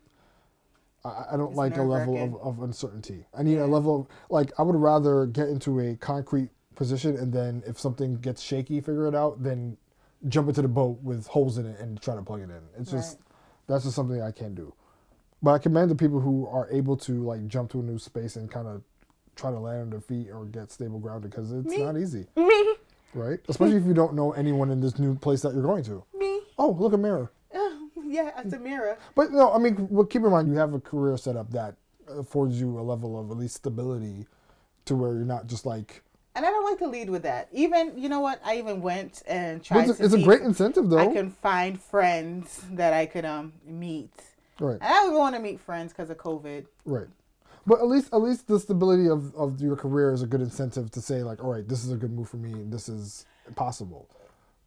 I, 1.03 1.26
I 1.34 1.38
don't 1.38 1.49
It's 1.49 1.57
like 1.57 1.77
a 1.77 1.81
level 1.84 2.22
of, 2.41 2.57
of 2.57 2.64
uncertainty. 2.64 3.26
I 3.34 3.43
need 3.43 3.56
Yeah. 3.56 3.65
a 3.65 3.68
level 3.68 4.01
of 4.01 4.07
like 4.30 4.51
I 4.60 4.64
would 4.64 4.76
rather 4.76 5.26
get 5.26 5.49
into 5.49 5.80
a 5.80 5.95
concrete 5.95 6.49
position, 6.76 7.18
and 7.18 7.34
then 7.34 7.64
if 7.65 7.80
something 7.80 8.15
gets 8.15 8.41
shaky, 8.41 8.80
figure 8.81 9.07
it 9.07 9.15
out, 9.15 9.43
then 9.43 9.77
jump 10.27 10.49
into 10.49 10.61
the 10.61 10.68
boat 10.68 11.01
with 11.01 11.27
holes 11.27 11.57
in 11.57 11.65
it 11.65 11.80
and 11.80 12.01
try 12.01 12.15
to 12.15 12.22
plug 12.22 12.41
it 12.41 12.49
in. 12.49 12.61
It's 12.77 12.91
just 12.91 13.18
Right. 13.18 13.26
that's 13.68 13.84
just 13.85 13.95
something 13.95 14.22
I 14.22 14.31
can't 14.31 14.56
do. 14.56 14.73
But 15.41 15.51
I 15.51 15.57
commend 15.60 15.89
the 15.89 15.95
people 15.95 16.19
who 16.19 16.45
are 16.47 16.69
able 16.69 16.97
to 16.97 17.23
like 17.23 17.47
jump 17.47 17.72
to 17.72 17.80
a 17.80 17.84
new 17.84 17.97
space 17.97 18.35
and 18.35 18.51
kind 18.51 18.68
of 18.68 18.84
try 19.40 19.52
to 19.52 19.60
land 19.60 19.82
on 19.82 19.90
their 19.90 20.02
feet 20.02 20.30
or 20.32 20.45
get 20.45 20.72
stable 20.72 20.99
ground 20.99 21.22
because 21.24 21.52
it's 21.52 21.68
Me. 21.68 21.78
not 21.84 21.98
easy, 21.98 22.26
Me, 22.36 22.76
right? 23.14 23.40
Especially 23.48 23.78
if 23.78 23.86
you 23.86 23.94
don't 23.94 24.14
know 24.14 24.32
anyone 24.34 24.70
in 24.70 24.82
this 24.82 24.99
new 24.99 25.16
place 25.16 25.41
that 25.41 25.53
you're 25.53 25.64
going 25.64 25.84
to. 25.86 26.03
me. 26.18 26.41
Oh, 26.57 26.72
look 26.78 26.94
a 26.94 26.98
mirror. 26.98 27.32
yeah, 28.06 28.32
it's 28.44 28.53
a 28.53 28.60
mirror. 28.60 28.98
But 29.16 29.32
no, 29.32 29.52
I 29.53 29.57
mean, 29.60 29.88
well, 29.90 30.06
keep 30.06 30.24
in 30.24 30.32
mind 30.32 30.49
you 30.49 30.56
have 30.57 30.74
a 30.74 30.80
career 30.80 31.16
set 31.18 31.36
up 31.38 31.52
that 31.52 31.76
affords 32.10 32.60
you 32.60 32.80
a 32.80 32.82
level 32.82 33.20
of 33.20 33.32
at 33.32 33.38
least 33.38 33.56
stability 33.56 34.26
to 34.86 34.95
where 34.95 35.14
you're 35.14 35.26
not 35.26 35.48
just 35.48 35.66
like. 35.66 36.03
And 36.36 36.45
I 36.45 36.49
don't 36.49 36.64
like 36.64 36.80
to 36.80 36.88
lead 36.88 37.10
with 37.10 37.24
that. 37.24 37.48
Even 37.52 37.98
you 37.98 38.10
know 38.10 38.20
what? 38.20 38.40
I 38.44 38.57
even 38.57 38.82
went 38.82 39.24
and 39.28 39.64
tried 39.64 39.90
it's, 39.90 39.98
to 39.99 40.06
it's 40.06 40.14
a 40.14 40.22
great 40.22 40.41
incentive 40.41 40.90
though. 40.90 40.99
I 40.99 41.07
can 41.14 41.32
find 41.32 41.80
friends 41.82 42.61
that 42.72 42.94
I 42.94 43.06
could 43.06 43.26
um 43.26 43.53
meet. 43.66 44.11
Right, 44.60 44.74
And 44.82 44.84
I 44.84 45.07
would 45.07 45.18
want 45.18 45.36
to 45.36 45.41
meet 45.41 45.60
friends 45.61 45.94
because 45.94 46.10
of 46.10 46.18
COVID. 46.18 46.66
right. 46.86 47.07
But 47.70 47.82
at 47.82 47.88
least, 47.88 48.12
at 48.12 48.22
least 48.22 48.48
the 48.48 48.60
stability 48.60 49.08
of, 49.08 49.34
of 49.36 49.62
your 49.62 49.76
career 49.76 50.12
is 50.12 50.24
a 50.24 50.26
good 50.26 50.41
incentive 50.41 50.90
to 50.90 51.02
say 51.02 51.22
like, 51.22 51.44
all 51.44 51.54
right, 51.54 51.68
this 51.68 51.86
is 51.86 51.91
a 51.91 51.96
good 51.96 52.12
move 52.12 52.28
for 52.28 52.38
me. 52.38 52.52
and 52.52 52.74
This 52.74 52.90
is 52.90 53.28
possible. 53.56 54.10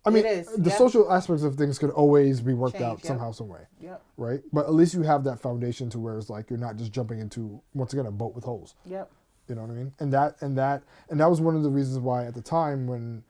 I 0.06 0.10
mean, 0.10 0.22
the 0.22 0.70
yeah. 0.70 0.76
social 0.76 1.12
aspects 1.12 1.42
of 1.42 1.56
things 1.56 1.80
could 1.80 1.90
always 1.90 2.40
be 2.40 2.54
worked 2.54 2.76
out 2.76 2.98
Change, 2.98 3.04
yeah. 3.04 3.08
somehow, 3.08 3.32
some 3.32 3.48
way, 3.48 3.62
Yep. 3.80 4.02
right? 4.16 4.40
But 4.52 4.66
at 4.66 4.74
least 4.74 4.94
you 4.94 5.02
have 5.02 5.24
that 5.24 5.40
foundation 5.40 5.90
to 5.90 5.98
where 5.98 6.16
it's 6.16 6.30
like 6.30 6.48
you're 6.48 6.60
not 6.60 6.76
just 6.76 6.92
jumping 6.92 7.18
into 7.18 7.60
once 7.74 7.92
again 7.92 8.06
a 8.06 8.12
boat 8.12 8.34
with 8.36 8.44
holes. 8.44 8.76
Yep. 8.86 9.10
You 9.48 9.56
know 9.56 9.62
what 9.62 9.70
I 9.70 9.74
mean? 9.74 9.92
And 9.98 10.12
that 10.12 10.36
and 10.40 10.56
that 10.58 10.82
and 11.10 11.18
that 11.20 11.28
was 11.28 11.40
one 11.40 11.56
of 11.56 11.64
the 11.64 11.70
reasons 11.70 11.98
why 11.98 12.24
at 12.26 12.34
the 12.34 12.40
time 12.42 12.86
when, 12.86 13.24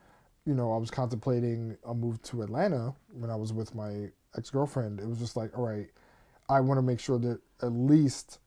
you 0.44 0.54
know, 0.54 0.72
I 0.72 0.76
was 0.76 0.90
contemplating 0.90 1.78
a 1.86 1.94
move 1.94 2.20
to 2.24 2.42
Atlanta 2.42 2.94
when 3.12 3.30
I 3.30 3.36
was 3.36 3.52
with 3.54 3.74
my 3.74 4.08
ex 4.36 4.50
girlfriend, 4.50 5.00
it 5.00 5.06
was 5.08 5.18
just 5.18 5.34
like, 5.36 5.56
all 5.58 5.66
right, 5.66 5.88
I 6.50 6.60
want 6.60 6.76
to 6.78 6.82
make 6.82 7.00
sure 7.00 7.18
that 7.18 7.40
at 7.62 7.72
least 7.72 8.38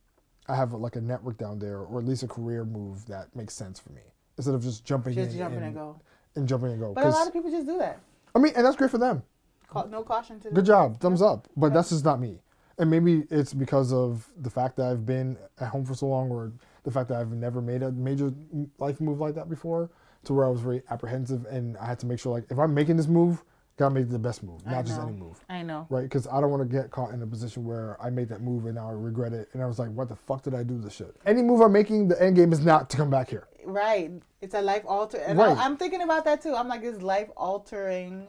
I 0.48 0.56
have 0.56 0.74
like 0.74 0.96
a 0.96 1.02
network 1.02 1.38
down 1.38 1.60
there 1.60 1.80
or 1.80 2.00
at 2.00 2.06
least 2.06 2.24
a 2.24 2.28
career 2.28 2.64
move 2.66 3.06
that 3.08 3.36
makes 3.36 3.54
sense 3.54 3.80
for 3.80 3.92
me 3.94 4.02
instead 4.38 4.54
of 4.56 4.62
just 4.64 4.86
jumping 4.86 5.14
Just 5.14 5.32
in 5.32 5.38
jumping 5.38 5.58
and, 5.58 5.66
and 5.68 5.76
go. 5.76 6.00
and 6.36 6.48
jumping 6.48 6.72
and 6.72 6.80
go. 6.80 6.94
But 6.94 7.06
a 7.06 7.10
lot 7.10 7.28
of 7.28 7.34
people 7.34 7.50
just 7.52 7.66
do 7.66 7.78
that. 7.80 8.00
I 8.36 8.40
mean, 8.40 8.54
and 8.56 8.66
that's 8.66 8.76
great 8.76 8.92
for 8.92 8.98
them. 8.98 9.24
Ca- 9.70 9.86
No 9.86 10.04
caution 10.04 10.40
to 10.42 10.52
Good 10.52 10.66
job, 10.66 11.00
thumbs 11.00 11.22
up. 11.22 11.48
But 11.56 11.74
that's 11.74 11.90
just 11.90 12.06
not 12.06 12.20
me. 12.20 12.40
And 12.78 12.90
maybe 12.90 13.24
it's 13.32 13.54
because 13.54 13.94
of 13.94 14.28
the 14.38 14.50
fact 14.50 14.76
that 14.78 14.88
I've 14.88 15.06
been 15.06 15.38
at 15.60 15.70
home 15.70 15.86
for 15.86 15.96
so 15.96 16.08
long, 16.08 16.30
or 16.30 16.52
the 16.84 16.92
fact 16.92 17.08
that 17.10 17.20
I've 17.22 17.32
never 17.32 17.62
made 17.62 17.82
a 17.82 17.92
major 17.94 18.34
life 18.78 19.00
move 19.00 19.22
like 19.22 19.34
that 19.36 19.50
before, 19.50 19.90
to 20.26 20.34
where 20.34 20.46
I 20.46 20.50
was 20.50 20.60
very 20.60 20.84
apprehensive, 20.90 21.46
and 21.46 21.78
I 21.78 21.86
had 21.86 22.00
to 22.00 22.06
make 22.06 22.20
sure, 22.20 22.34
like, 22.34 22.44
if 22.52 22.60
I'm 22.60 22.74
making 22.74 22.98
this 22.98 23.08
move, 23.08 23.44
gotta 23.78 23.94
make 23.94 24.10
the 24.10 24.18
best 24.20 24.42
move, 24.44 24.66
not 24.66 24.86
just 24.86 25.00
any 25.02 25.12
move, 25.12 25.38
I 25.50 25.62
know. 25.62 25.86
right? 25.90 26.04
Because 26.04 26.28
I 26.28 26.40
don't 26.40 26.50
want 26.50 26.64
to 26.64 26.74
get 26.82 26.92
caught 26.92 27.14
in 27.14 27.22
a 27.22 27.28
position 27.28 27.66
where 27.66 27.98
I 28.02 28.10
made 28.10 28.30
that 28.30 28.42
move 28.42 28.66
and 28.66 28.76
now 28.76 28.88
I 28.88 28.94
regret 28.94 29.34
it, 29.34 29.50
and 29.54 29.62
I 29.62 29.66
was 29.66 29.80
like, 29.80 29.90
what 29.90 30.08
the 30.08 30.16
fuck 30.16 30.44
did 30.44 30.54
I 30.56 30.64
do 30.64 30.78
this 30.80 30.94
shit? 30.94 31.16
Any 31.26 31.42
move 31.42 31.62
I'm 31.62 31.74
making, 31.74 32.08
the 32.08 32.22
end 32.22 32.36
game 32.38 32.54
is 32.54 32.64
not 32.64 32.90
to 32.92 32.98
come 32.98 33.10
back 33.10 33.30
here. 33.30 33.48
Right. 33.66 34.12
It's 34.42 34.54
a 34.54 34.62
life 34.62 34.84
altering. 34.86 35.24
And 35.26 35.40
Right. 35.40 35.58
I'm 35.58 35.76
thinking 35.76 36.02
about 36.02 36.24
that 36.26 36.42
too. 36.42 36.56
I'm 36.56 36.68
like, 36.68 36.82
this 36.82 37.02
life 37.02 37.30
altering 37.36 38.28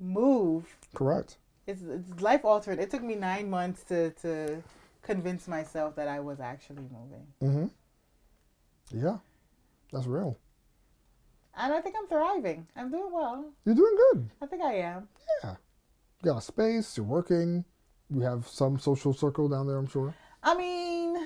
move. 0.00 0.76
Correct. 0.94 1.38
It's, 1.66 1.82
it's 1.82 2.20
life 2.20 2.44
altering. 2.44 2.78
It 2.78 2.90
took 2.90 3.02
me 3.02 3.14
nine 3.14 3.48
months 3.48 3.82
to, 3.84 4.10
to 4.22 4.62
convince 5.02 5.48
myself 5.48 5.96
that 5.96 6.08
I 6.08 6.20
was 6.20 6.40
actually 6.40 6.82
moving. 6.82 7.26
Mm-hmm. 7.42 8.98
Yeah, 8.98 9.18
that's 9.92 10.06
real. 10.06 10.36
And 11.56 11.72
I 11.72 11.80
think 11.80 11.94
I'm 11.98 12.06
thriving. 12.08 12.66
I'm 12.76 12.90
doing 12.90 13.12
well. 13.12 13.44
You're 13.64 13.74
doing 13.74 13.96
good. 14.12 14.30
I 14.42 14.46
think 14.46 14.62
I 14.62 14.74
am. 14.74 15.08
Yeah. 15.42 15.54
You 16.22 16.30
got 16.32 16.38
a 16.38 16.40
space, 16.40 16.96
you're 16.96 17.06
working, 17.06 17.64
you 18.10 18.20
have 18.22 18.48
some 18.48 18.78
social 18.78 19.12
circle 19.12 19.48
down 19.48 19.66
there, 19.66 19.76
I'm 19.76 19.86
sure. 19.86 20.14
I 20.42 20.56
mean, 20.56 21.16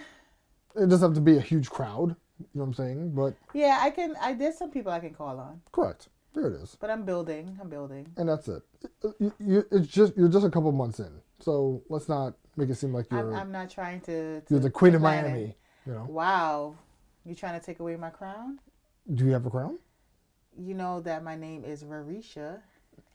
It 0.76 0.88
doesn't 0.88 1.00
have 1.10 1.14
to 1.14 1.20
be 1.20 1.36
a 1.36 1.40
huge 1.40 1.70
crowd, 1.70 2.10
you 2.40 2.46
know 2.54 2.62
what 2.62 2.66
I'm 2.66 2.74
saying? 2.74 3.12
But 3.14 3.34
yeah, 3.54 3.78
I 3.80 3.90
can. 3.90 4.14
I 4.20 4.34
there's 4.34 4.56
some 4.58 4.70
people 4.70 4.92
I 4.92 5.00
can 5.00 5.14
call 5.14 5.38
on, 5.38 5.60
correct. 5.72 6.08
There 6.34 6.46
it 6.48 6.60
is. 6.62 6.76
but 6.80 6.90
I'm 6.90 7.04
building. 7.04 7.56
I'm 7.60 7.68
building. 7.68 8.06
And 8.16 8.28
that's 8.28 8.48
it. 8.48 8.62
You, 9.18 9.32
you, 9.40 9.64
it's 9.72 9.88
just 9.88 10.16
you're 10.16 10.28
just 10.28 10.44
a 10.46 10.50
couple 10.50 10.70
months 10.72 11.00
in. 11.00 11.10
So 11.40 11.82
let's 11.88 12.08
not 12.08 12.34
make 12.56 12.68
it 12.68 12.74
seem 12.76 12.92
like 12.92 13.06
you're 13.10 13.34
I'm 13.34 13.50
not 13.50 13.70
trying 13.70 14.00
to. 14.02 14.40
to 14.40 14.46
you're 14.50 14.60
the 14.60 14.70
queen 14.70 14.94
of 14.94 15.00
plan 15.00 15.24
it. 15.24 15.28
Miami, 15.28 15.56
you 15.86 15.92
know. 15.94 16.06
Wow, 16.08 16.76
you 17.24 17.34
trying 17.34 17.58
to 17.58 17.64
take 17.64 17.80
away 17.80 17.96
my 17.96 18.10
crown? 18.10 18.60
Do 19.14 19.24
you 19.24 19.32
have 19.32 19.46
a 19.46 19.50
crown? 19.50 19.78
You 20.56 20.74
know 20.74 21.00
that 21.00 21.22
my 21.22 21.36
name 21.36 21.64
is 21.64 21.84
Rarisha. 21.84 22.60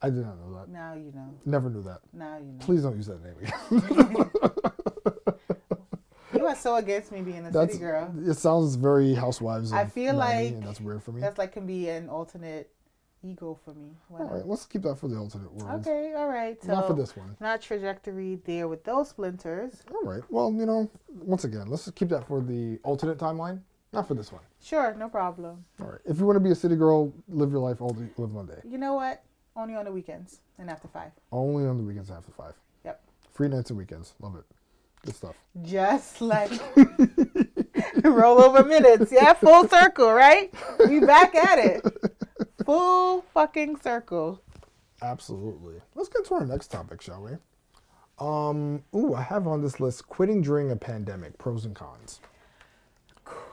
I 0.02 0.10
did 0.10 0.26
not 0.26 0.38
know 0.40 0.60
that. 0.60 0.70
Now 0.70 0.94
you 0.94 1.12
know. 1.14 1.34
Never 1.46 1.70
knew 1.70 1.84
that. 1.84 2.02
Now 2.12 2.38
you 2.38 2.52
know. 2.54 2.60
Please 2.60 2.84
don't 2.84 2.96
use 2.96 3.08
that 3.08 3.24
name 3.24 3.36
again. 3.42 4.30
You 6.36 6.48
are 6.48 6.56
so 6.56 6.76
against 6.76 7.12
me 7.12 7.22
being 7.22 7.46
a 7.46 7.52
That's 7.52 7.74
city 7.74 7.84
girl. 7.86 8.14
it 8.26 8.34
sounds 8.34 8.76
very 8.76 9.14
housewives. 9.14 9.72
I 9.72 9.86
feel 9.86 10.16
like 10.16 10.60
that's 10.62 10.82
weird 10.82 11.02
for 11.04 11.12
me. 11.12 11.22
That's 11.22 11.38
like 11.38 11.54
can 11.54 11.66
be 11.66 11.88
an 11.90 12.10
alternate 12.10 12.70
ego 13.24 13.58
for 13.64 13.74
me. 13.74 13.92
All 14.12 14.26
right, 14.26 14.46
let's 14.46 14.66
keep 14.66 14.82
that 14.82 14.96
for 14.96 15.08
the 15.08 15.16
alternate 15.16 15.54
world. 15.54 15.80
Okay, 15.80 16.14
all 16.16 16.28
right. 16.28 16.62
So 16.62 16.74
Not 16.74 16.88
for 16.88 16.94
this 16.94 17.16
one. 17.16 17.38
Not 17.40 17.62
trajectory 17.62 18.40
there 18.44 18.68
with 18.68 18.84
those 18.84 19.10
splinters. 19.10 19.84
All 19.94 20.04
right. 20.04 20.22
Well, 20.30 20.52
you 20.52 20.66
know, 20.66 20.90
once 21.08 21.46
again, 21.46 21.68
let's 21.68 21.86
just 21.86 21.96
keep 21.96 22.10
that 22.10 22.28
for 22.28 22.42
the 22.42 22.80
alternate 22.84 23.18
timeline. 23.18 23.62
Not 23.94 24.08
for 24.08 24.16
this 24.16 24.32
one. 24.32 24.42
Sure, 24.62 24.96
no 24.98 25.08
problem. 25.08 25.64
All 25.80 25.88
right. 25.88 26.02
If 26.06 26.20
you 26.20 26.26
want 26.26 26.36
to 26.38 26.40
be 26.40 26.50
a 26.50 26.56
city 26.56 26.76
girl, 26.76 27.14
live 27.30 27.52
your 27.52 27.60
life 27.60 27.80
all 27.80 27.92
day, 27.92 28.08
live 28.18 28.34
one 28.34 28.48
day. 28.48 28.60
You 28.68 28.80
know 28.80 28.96
what? 28.96 29.24
Only 29.56 29.76
on 29.76 29.86
the 29.86 29.92
weekends 29.92 30.40
and 30.58 30.70
after 30.70 30.88
five. 30.88 31.12
Only 31.32 31.66
on 31.68 31.78
the 31.78 31.84
weekends 31.84 32.10
after 32.10 32.32
five. 32.32 32.56
Yep. 32.84 33.02
Free 33.34 33.48
nights 33.50 33.70
and 33.70 33.78
weekends. 33.78 34.16
Love 34.20 34.36
it. 34.36 34.46
Good 35.06 35.16
stuff. 35.16 35.36
Just 35.62 36.22
like 36.22 36.50
rollover 38.02 38.68
minutes. 38.68 39.12
Yeah, 39.12 39.34
full 39.34 39.68
circle, 39.68 40.12
right? 40.12 40.52
We 40.88 41.00
back 41.02 41.36
at 41.36 41.60
it. 41.60 41.84
Full 42.66 43.22
fucking 43.34 43.80
circle. 43.82 44.42
Absolutely. 45.02 45.76
Let's 45.94 46.10
get 46.10 46.26
to 46.26 46.36
our 46.36 46.46
next 46.46 46.70
topic, 46.70 47.02
shall 47.02 47.22
we? 47.22 47.32
Um. 48.26 48.84
Ooh, 48.96 49.14
I 49.14 49.22
have 49.22 49.46
on 49.48 49.62
this 49.62 49.80
list 49.80 50.08
quitting 50.08 50.42
during 50.42 50.72
a 50.72 50.76
pandemic. 50.76 51.38
Pros 51.38 51.66
and 51.66 51.76
cons. 51.76 52.22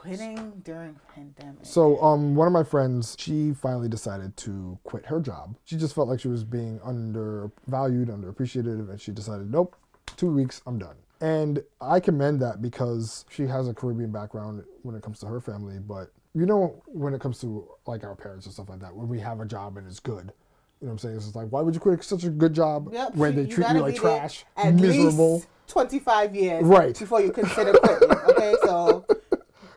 Quitting 0.00 0.62
during 0.64 0.96
pandemic. 1.14 1.58
So, 1.62 2.00
um, 2.02 2.34
one 2.34 2.46
of 2.46 2.54
my 2.54 2.62
friends, 2.64 3.14
she 3.18 3.52
finally 3.52 3.86
decided 3.88 4.34
to 4.38 4.78
quit 4.82 5.04
her 5.04 5.20
job. 5.20 5.56
She 5.66 5.76
just 5.76 5.94
felt 5.94 6.08
like 6.08 6.20
she 6.20 6.28
was 6.28 6.42
being 6.42 6.80
undervalued, 6.82 8.08
underappreciated, 8.08 8.88
and 8.88 8.98
she 8.98 9.12
decided, 9.12 9.50
nope, 9.50 9.76
two 10.16 10.32
weeks, 10.32 10.62
I'm 10.66 10.78
done. 10.78 10.96
And 11.20 11.62
I 11.82 12.00
commend 12.00 12.40
that 12.40 12.62
because 12.62 13.26
she 13.28 13.42
has 13.42 13.68
a 13.68 13.74
Caribbean 13.74 14.10
background 14.10 14.64
when 14.82 14.94
it 14.96 15.02
comes 15.02 15.18
to 15.20 15.26
her 15.26 15.38
family. 15.38 15.78
But 15.78 16.10
you 16.34 16.46
know, 16.46 16.82
when 16.86 17.12
it 17.12 17.20
comes 17.20 17.38
to 17.42 17.68
like 17.86 18.02
our 18.02 18.14
parents 18.14 18.46
and 18.46 18.54
stuff 18.54 18.70
like 18.70 18.80
that, 18.80 18.96
when 18.96 19.06
we 19.06 19.20
have 19.20 19.40
a 19.40 19.44
job 19.44 19.76
and 19.76 19.86
it's 19.86 20.00
good, 20.00 20.32
you 20.80 20.86
know 20.86 20.88
what 20.88 20.90
I'm 20.92 20.98
saying? 20.98 21.16
It's 21.16 21.24
just 21.26 21.36
like, 21.36 21.48
why 21.50 21.60
would 21.60 21.74
you 21.74 21.80
quit 21.80 22.02
such 22.02 22.24
a 22.24 22.30
good 22.30 22.54
job 22.54 22.88
Yep, 22.90 23.16
when 23.16 23.36
they 23.36 23.42
you 23.42 23.48
treat 23.48 23.68
you 23.68 23.80
like 23.80 23.96
trash, 23.96 24.46
at 24.56 24.74
miserable? 24.74 25.34
least 25.34 25.48
25 25.66 26.34
years 26.34 26.64
Right. 26.64 26.98
before 26.98 27.20
you 27.20 27.32
consider 27.32 27.74
quitting. 27.74 28.10
Okay, 28.10 28.54
so 28.64 29.04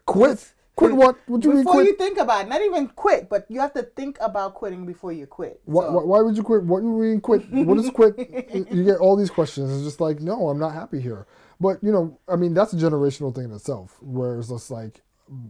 Quit? 0.06 0.54
Quit 0.76 0.94
what? 0.94 1.18
What 1.28 1.42
do 1.42 1.50
you 1.50 1.56
mean 1.56 1.64
before 1.64 1.82
quit? 1.82 1.88
you 1.88 1.96
think 1.96 2.18
about 2.18 2.46
it, 2.46 2.50
not 2.50 2.62
even 2.62 2.88
quit, 2.88 3.30
but 3.30 3.46
you 3.48 3.60
have 3.60 3.74
to 3.74 3.84
think 3.84 4.18
about 4.20 4.56
quitting 4.56 4.86
before 4.86 5.12
you 5.12 5.28
quit. 5.28 5.62
Why, 5.66 5.84
So, 5.84 5.92
why, 5.92 6.04
why 6.04 6.22
would 6.22 6.36
you 6.36 6.42
quit? 6.42 6.64
What 6.64 6.82
do 6.82 6.88
you 6.88 6.94
mean 6.94 7.22
quit? 7.22 7.48
What 7.52 7.78
is 7.78 7.90
quit? 7.92 8.18
you 8.72 8.84
get 8.84 8.98
all 8.98 9.16
these 9.16 9.30
questions. 9.30 9.72
It's 9.72 9.84
just 9.84 10.02
like, 10.02 10.20
no, 10.20 10.50
I'm 10.50 10.58
not 10.58 10.74
happy 10.74 11.00
here. 11.00 11.28
But 11.60 11.78
you 11.84 11.92
know, 11.92 12.18
I 12.28 12.38
mean, 12.38 12.56
that's 12.56 12.74
a 12.74 12.76
generational 12.76 13.34
thing 13.34 13.46
in 13.46 13.52
itself. 13.52 13.98
Where 14.02 14.40
it's 14.40 14.50
just 14.50 14.72
like, 14.72 15.02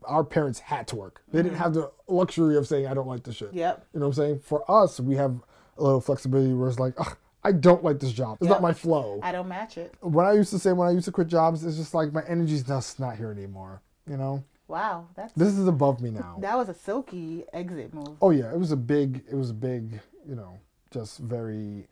our 0.06 0.26
parents 0.26 0.60
had 0.60 0.88
to 0.90 0.98
work. 0.98 1.22
They 1.32 1.40
didn't 1.40 1.54
mm-hmm. 1.54 1.64
have 1.64 1.74
the 1.74 1.92
luxury 2.08 2.58
of 2.58 2.68
saying, 2.68 2.88
I 2.88 2.94
don't 2.94 3.08
like 3.08 3.24
this 3.24 3.36
shit. 3.36 3.54
Yep. 3.54 3.88
You 3.94 4.00
know 4.02 4.08
what 4.08 4.18
I'm 4.18 4.24
saying? 4.24 4.40
For 4.40 4.70
us, 4.70 5.00
we 5.00 5.16
have 5.16 5.40
a 5.78 5.84
little 5.84 6.02
flexibility 6.02 6.54
where 6.54 6.68
it's 6.68 6.80
like, 6.80 6.94
Ugh, 6.98 7.18
I 7.46 7.54
don't 7.54 7.84
like 7.84 8.00
this 8.00 8.12
job. 8.12 8.38
It's 8.42 8.50
Yep. 8.50 8.56
not 8.56 8.62
my 8.62 8.74
flow. 8.74 9.20
I 9.24 9.32
don't 9.32 9.48
match 9.48 9.78
it. 9.78 9.94
when 10.02 10.26
I 10.26 10.34
used 10.34 10.50
to 10.52 10.60
say 10.60 10.74
when 10.74 10.88
I 10.88 10.92
used 10.92 11.06
to 11.06 11.12
quit 11.12 11.28
jobs, 11.28 11.64
it's 11.64 11.78
just 11.78 11.94
like 11.94 12.12
my 12.12 12.24
energy's 12.28 12.64
just 12.64 13.00
not 13.00 13.16
here 13.16 13.32
anymore. 13.32 13.82
You 14.10 14.18
know, 14.18 14.44
Wow, 14.68 15.08
that's 15.16 15.34
this 15.34 15.54
is 15.58 15.68
above 15.68 16.02
me 16.02 16.10
now. 16.10 16.38
that 16.40 16.58
was 16.58 16.70
a 16.70 16.74
silky 16.74 17.44
exit 17.54 17.94
move. 17.94 18.18
Oh 18.22 18.32
yeah, 18.32 18.52
it 18.52 18.58
was 18.60 18.72
a 18.72 18.78
big. 18.78 19.24
It 19.30 19.36
was 19.36 19.50
a 19.50 19.54
big. 19.54 20.00
You 20.28 20.36
know, 20.36 20.58
just 20.92 21.20
very. 21.20 21.88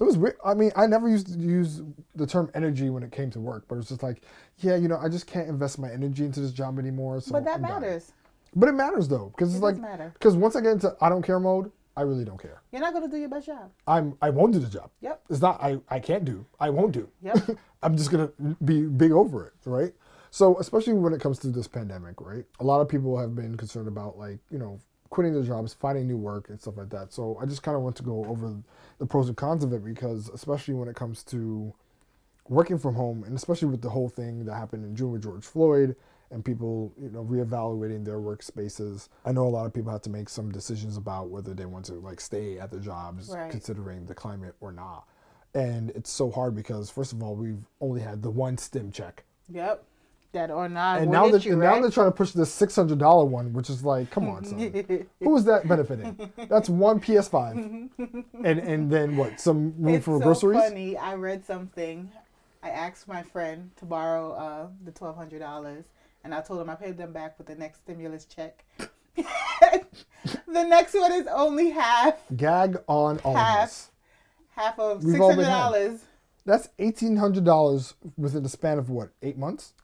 It 0.00 0.04
was. 0.04 0.18
I 0.44 0.54
mean, 0.54 0.72
I 0.76 0.86
never 0.86 1.08
used 1.08 1.26
to 1.32 1.38
use 1.38 1.82
the 2.14 2.26
term 2.26 2.50
energy 2.54 2.90
when 2.90 3.02
it 3.02 3.12
came 3.12 3.30
to 3.30 3.40
work, 3.40 3.64
but 3.68 3.76
it's 3.78 3.88
just 3.88 4.02
like, 4.02 4.22
yeah, 4.58 4.76
you 4.76 4.88
know, 4.88 4.98
I 4.98 5.08
just 5.08 5.26
can't 5.26 5.48
invest 5.48 5.78
my 5.78 5.90
energy 5.90 6.24
into 6.24 6.40
this 6.40 6.52
job 6.52 6.78
anymore. 6.78 7.20
So 7.20 7.32
but 7.32 7.44
that 7.44 7.56
I'm 7.56 7.62
matters. 7.62 8.12
But 8.54 8.68
it 8.68 8.72
matters 8.72 9.08
though, 9.08 9.32
because 9.34 9.48
it's 9.54 9.58
It 9.58 9.60
does 9.60 9.72
like, 9.74 9.80
matter. 9.80 10.10
because 10.14 10.36
once 10.36 10.54
I 10.56 10.60
get 10.60 10.72
into 10.72 10.94
I 11.00 11.08
don't 11.08 11.22
care 11.22 11.40
mode, 11.40 11.70
I 11.96 12.02
really 12.02 12.24
don't 12.24 12.40
care. 12.40 12.62
You're 12.72 12.82
not 12.82 12.92
gonna 12.94 13.08
do 13.08 13.16
your 13.16 13.28
best 13.30 13.46
job. 13.46 13.70
I'm. 13.86 14.16
I 14.22 14.30
won't 14.30 14.52
do 14.52 14.58
the 14.58 14.68
job. 14.68 14.90
Yep. 15.00 15.22
It's 15.30 15.40
not. 15.40 15.62
I. 15.62 15.78
I 15.88 15.98
can't 15.98 16.24
do. 16.24 16.46
I 16.60 16.70
won't 16.70 16.92
do. 16.92 17.08
Yep. 17.22 17.50
I'm 17.82 17.96
just 17.96 18.10
gonna 18.10 18.30
be 18.64 18.82
big 18.84 19.12
over 19.12 19.46
it, 19.46 19.52
right? 19.64 19.92
So 20.32 20.58
especially 20.58 20.94
when 20.94 21.12
it 21.12 21.20
comes 21.20 21.38
to 21.40 21.48
this 21.48 21.68
pandemic, 21.68 22.18
right? 22.22 22.46
A 22.58 22.64
lot 22.64 22.80
of 22.80 22.88
people 22.88 23.18
have 23.18 23.34
been 23.36 23.54
concerned 23.54 23.86
about 23.86 24.16
like 24.18 24.38
you 24.50 24.58
know 24.58 24.80
quitting 25.10 25.34
their 25.34 25.42
jobs, 25.42 25.74
finding 25.74 26.06
new 26.08 26.16
work, 26.16 26.48
and 26.48 26.58
stuff 26.58 26.78
like 26.78 26.88
that. 26.88 27.12
So 27.12 27.36
I 27.40 27.44
just 27.44 27.62
kind 27.62 27.76
of 27.76 27.82
want 27.82 27.96
to 27.96 28.02
go 28.02 28.24
over 28.24 28.54
the 28.98 29.04
pros 29.06 29.28
and 29.28 29.36
cons 29.36 29.62
of 29.62 29.74
it 29.74 29.84
because 29.84 30.30
especially 30.30 30.72
when 30.72 30.88
it 30.88 30.96
comes 30.96 31.22
to 31.24 31.74
working 32.48 32.78
from 32.78 32.94
home, 32.94 33.24
and 33.24 33.36
especially 33.36 33.68
with 33.68 33.82
the 33.82 33.90
whole 33.90 34.08
thing 34.08 34.46
that 34.46 34.54
happened 34.54 34.86
in 34.86 34.96
June 34.96 35.12
with 35.12 35.22
George 35.22 35.44
Floyd 35.44 35.94
and 36.30 36.42
people 36.42 36.94
you 36.98 37.10
know 37.10 37.22
reevaluating 37.24 38.02
their 38.06 38.18
workspaces. 38.18 39.10
I 39.26 39.32
know 39.32 39.46
a 39.46 39.50
lot 39.50 39.66
of 39.66 39.74
people 39.74 39.92
have 39.92 40.00
to 40.02 40.10
make 40.10 40.30
some 40.30 40.50
decisions 40.50 40.96
about 40.96 41.28
whether 41.28 41.52
they 41.52 41.66
want 41.66 41.84
to 41.86 41.94
like 42.00 42.22
stay 42.22 42.58
at 42.58 42.70
their 42.70 42.80
jobs, 42.80 43.28
Right. 43.28 43.50
considering 43.50 44.06
the 44.06 44.14
climate 44.14 44.54
or 44.62 44.72
not. 44.72 45.06
And 45.54 45.90
it's 45.90 46.10
so 46.10 46.30
hard 46.30 46.54
because 46.54 46.88
first 46.88 47.12
of 47.12 47.22
all, 47.22 47.36
we've 47.36 47.66
only 47.82 48.00
had 48.00 48.22
the 48.22 48.30
one 48.30 48.56
stim 48.56 48.90
check, 48.92 49.24
Yep. 49.50 49.84
That 50.32 50.50
or 50.50 50.66
not. 50.66 51.02
and 51.02 51.10
now 51.10 51.28
that 51.28 51.44
you, 51.44 51.52
and 51.52 51.60
now 51.60 51.78
they're 51.78 51.90
trying 51.90 52.06
to 52.08 52.16
push 52.16 52.30
this 52.30 52.50
six 52.50 52.74
hundred 52.74 52.98
dollar 52.98 53.26
one, 53.26 53.52
which 53.52 53.68
is 53.68 53.84
like, 53.84 54.10
come 54.10 54.30
on, 54.30 54.46
son, 54.46 55.06
who 55.20 55.36
is 55.36 55.44
that 55.44 55.68
benefiting? 55.68 56.32
That's 56.48 56.70
one 56.70 57.00
PS5, 57.00 57.90
and 58.42 58.58
and 58.58 58.90
then 58.90 59.18
what? 59.18 59.38
Some 59.38 59.74
room 59.76 59.96
it's 59.96 60.06
for 60.06 60.18
so 60.18 60.24
groceries. 60.24 60.58
funny. 60.58 60.96
I 60.96 61.16
read 61.16 61.44
something. 61.44 62.10
I 62.62 62.70
asked 62.70 63.08
my 63.08 63.22
friend 63.22 63.72
to 63.76 63.84
borrow 63.84 64.32
uh, 64.32 64.66
the 64.82 64.90
twelve 64.90 65.16
hundred 65.16 65.40
dollars, 65.40 65.84
and 66.24 66.34
I 66.34 66.40
told 66.40 66.62
him 66.62 66.70
I 66.70 66.76
paid 66.76 66.96
them 66.96 67.12
back 67.12 67.36
with 67.36 67.46
the 67.46 67.54
next 67.54 67.80
stimulus 67.80 68.24
check. 68.24 68.64
the 69.16 70.64
next 70.64 70.94
one 70.94 71.12
is 71.12 71.26
only 71.26 71.68
half 71.68 72.14
Gag 72.34 72.78
on 72.86 73.18
all 73.18 73.34
Half. 73.36 73.90
half 74.56 74.78
of 74.78 75.02
six 75.02 75.18
hundred 75.18 75.44
dollars. 75.44 76.00
That's 76.46 76.70
eighteen 76.78 77.16
hundred 77.18 77.44
dollars 77.44 77.92
within 78.16 78.42
the 78.42 78.48
span 78.48 78.78
of 78.78 78.88
what? 78.88 79.10
Eight 79.20 79.36
months 79.36 79.74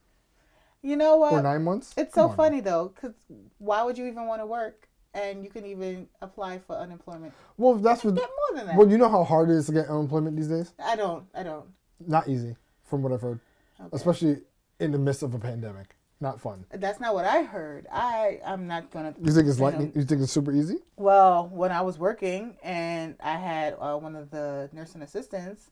You 0.81 0.95
know 0.95 1.17
what? 1.17 1.33
or 1.33 1.41
nine 1.41 1.63
months? 1.63 1.93
It's 1.97 2.13
Come 2.13 2.29
so 2.31 2.35
funny 2.35 2.61
though, 2.61 2.91
because 2.95 3.13
why 3.57 3.83
would 3.83 3.97
you 3.97 4.05
even 4.07 4.25
want 4.27 4.41
to 4.41 4.45
work? 4.45 4.87
And 5.13 5.43
you 5.43 5.49
can 5.49 5.65
even 5.65 6.07
apply 6.21 6.59
for 6.59 6.75
unemployment. 6.75 7.33
Well, 7.57 7.75
that's 7.75 8.03
what. 8.03 8.15
Get 8.15 8.29
more 8.29 8.57
than 8.59 8.67
that. 8.67 8.77
Well, 8.77 8.89
you 8.89 8.97
know 8.97 9.09
how 9.09 9.23
hard 9.23 9.49
it 9.49 9.55
is 9.55 9.65
to 9.65 9.71
get 9.71 9.87
unemployment 9.87 10.35
these 10.37 10.47
days. 10.47 10.71
I 10.83 10.95
don't. 10.95 11.25
I 11.33 11.41
don't. 11.43 11.65
Not 12.05 12.27
easy, 12.29 12.55
from 12.85 13.01
what 13.01 13.11
I've 13.11 13.21
heard, 13.21 13.39
Okay. 13.79 13.89
especially 13.91 14.37
in 14.79 14.91
the 14.91 14.99
midst 14.99 15.23
of 15.23 15.33
a 15.33 15.39
pandemic. 15.39 15.95
Not 16.21 16.39
fun. 16.39 16.65
That's 16.71 16.99
not 16.99 17.13
what 17.15 17.25
I 17.25 17.41
heard. 17.43 17.87
I 17.91 18.39
I'm 18.45 18.67
not 18.67 18.91
gonna. 18.91 19.15
You 19.21 19.31
think 19.33 19.47
it's 19.47 19.59
I 19.59 19.63
lightning? 19.63 19.87
don't- 19.87 19.95
You 19.95 20.03
think 20.03 20.21
it's 20.21 20.31
super 20.31 20.51
easy? 20.51 20.77
Well, 20.95 21.47
when 21.51 21.71
I 21.71 21.81
was 21.81 21.97
working 21.97 22.57
and 22.61 23.15
I 23.21 23.35
had 23.37 23.75
uh, 23.79 23.95
one 23.97 24.15
of 24.15 24.29
the 24.29 24.69
nursing 24.73 25.01
assistants 25.01 25.71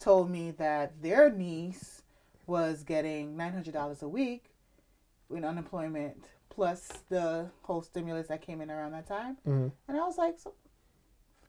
told 0.00 0.28
me 0.30 0.50
that 0.52 1.00
their 1.02 1.30
niece 1.30 2.01
was 2.46 2.82
getting 2.82 3.36
nine 3.36 3.52
hundred 3.52 3.74
dollars 3.74 4.02
a 4.02 4.08
week 4.08 4.44
in 5.34 5.44
unemployment 5.44 6.24
plus 6.50 6.88
the 7.08 7.50
whole 7.62 7.80
stimulus 7.82 8.28
that 8.28 8.42
came 8.42 8.60
in 8.60 8.70
around 8.70 8.92
that 8.92 9.06
time, 9.06 9.38
Mhm. 9.46 9.72
and 9.88 9.96
I 9.96 10.04
was 10.04 10.18
like, 10.18 10.38
so 10.38 10.52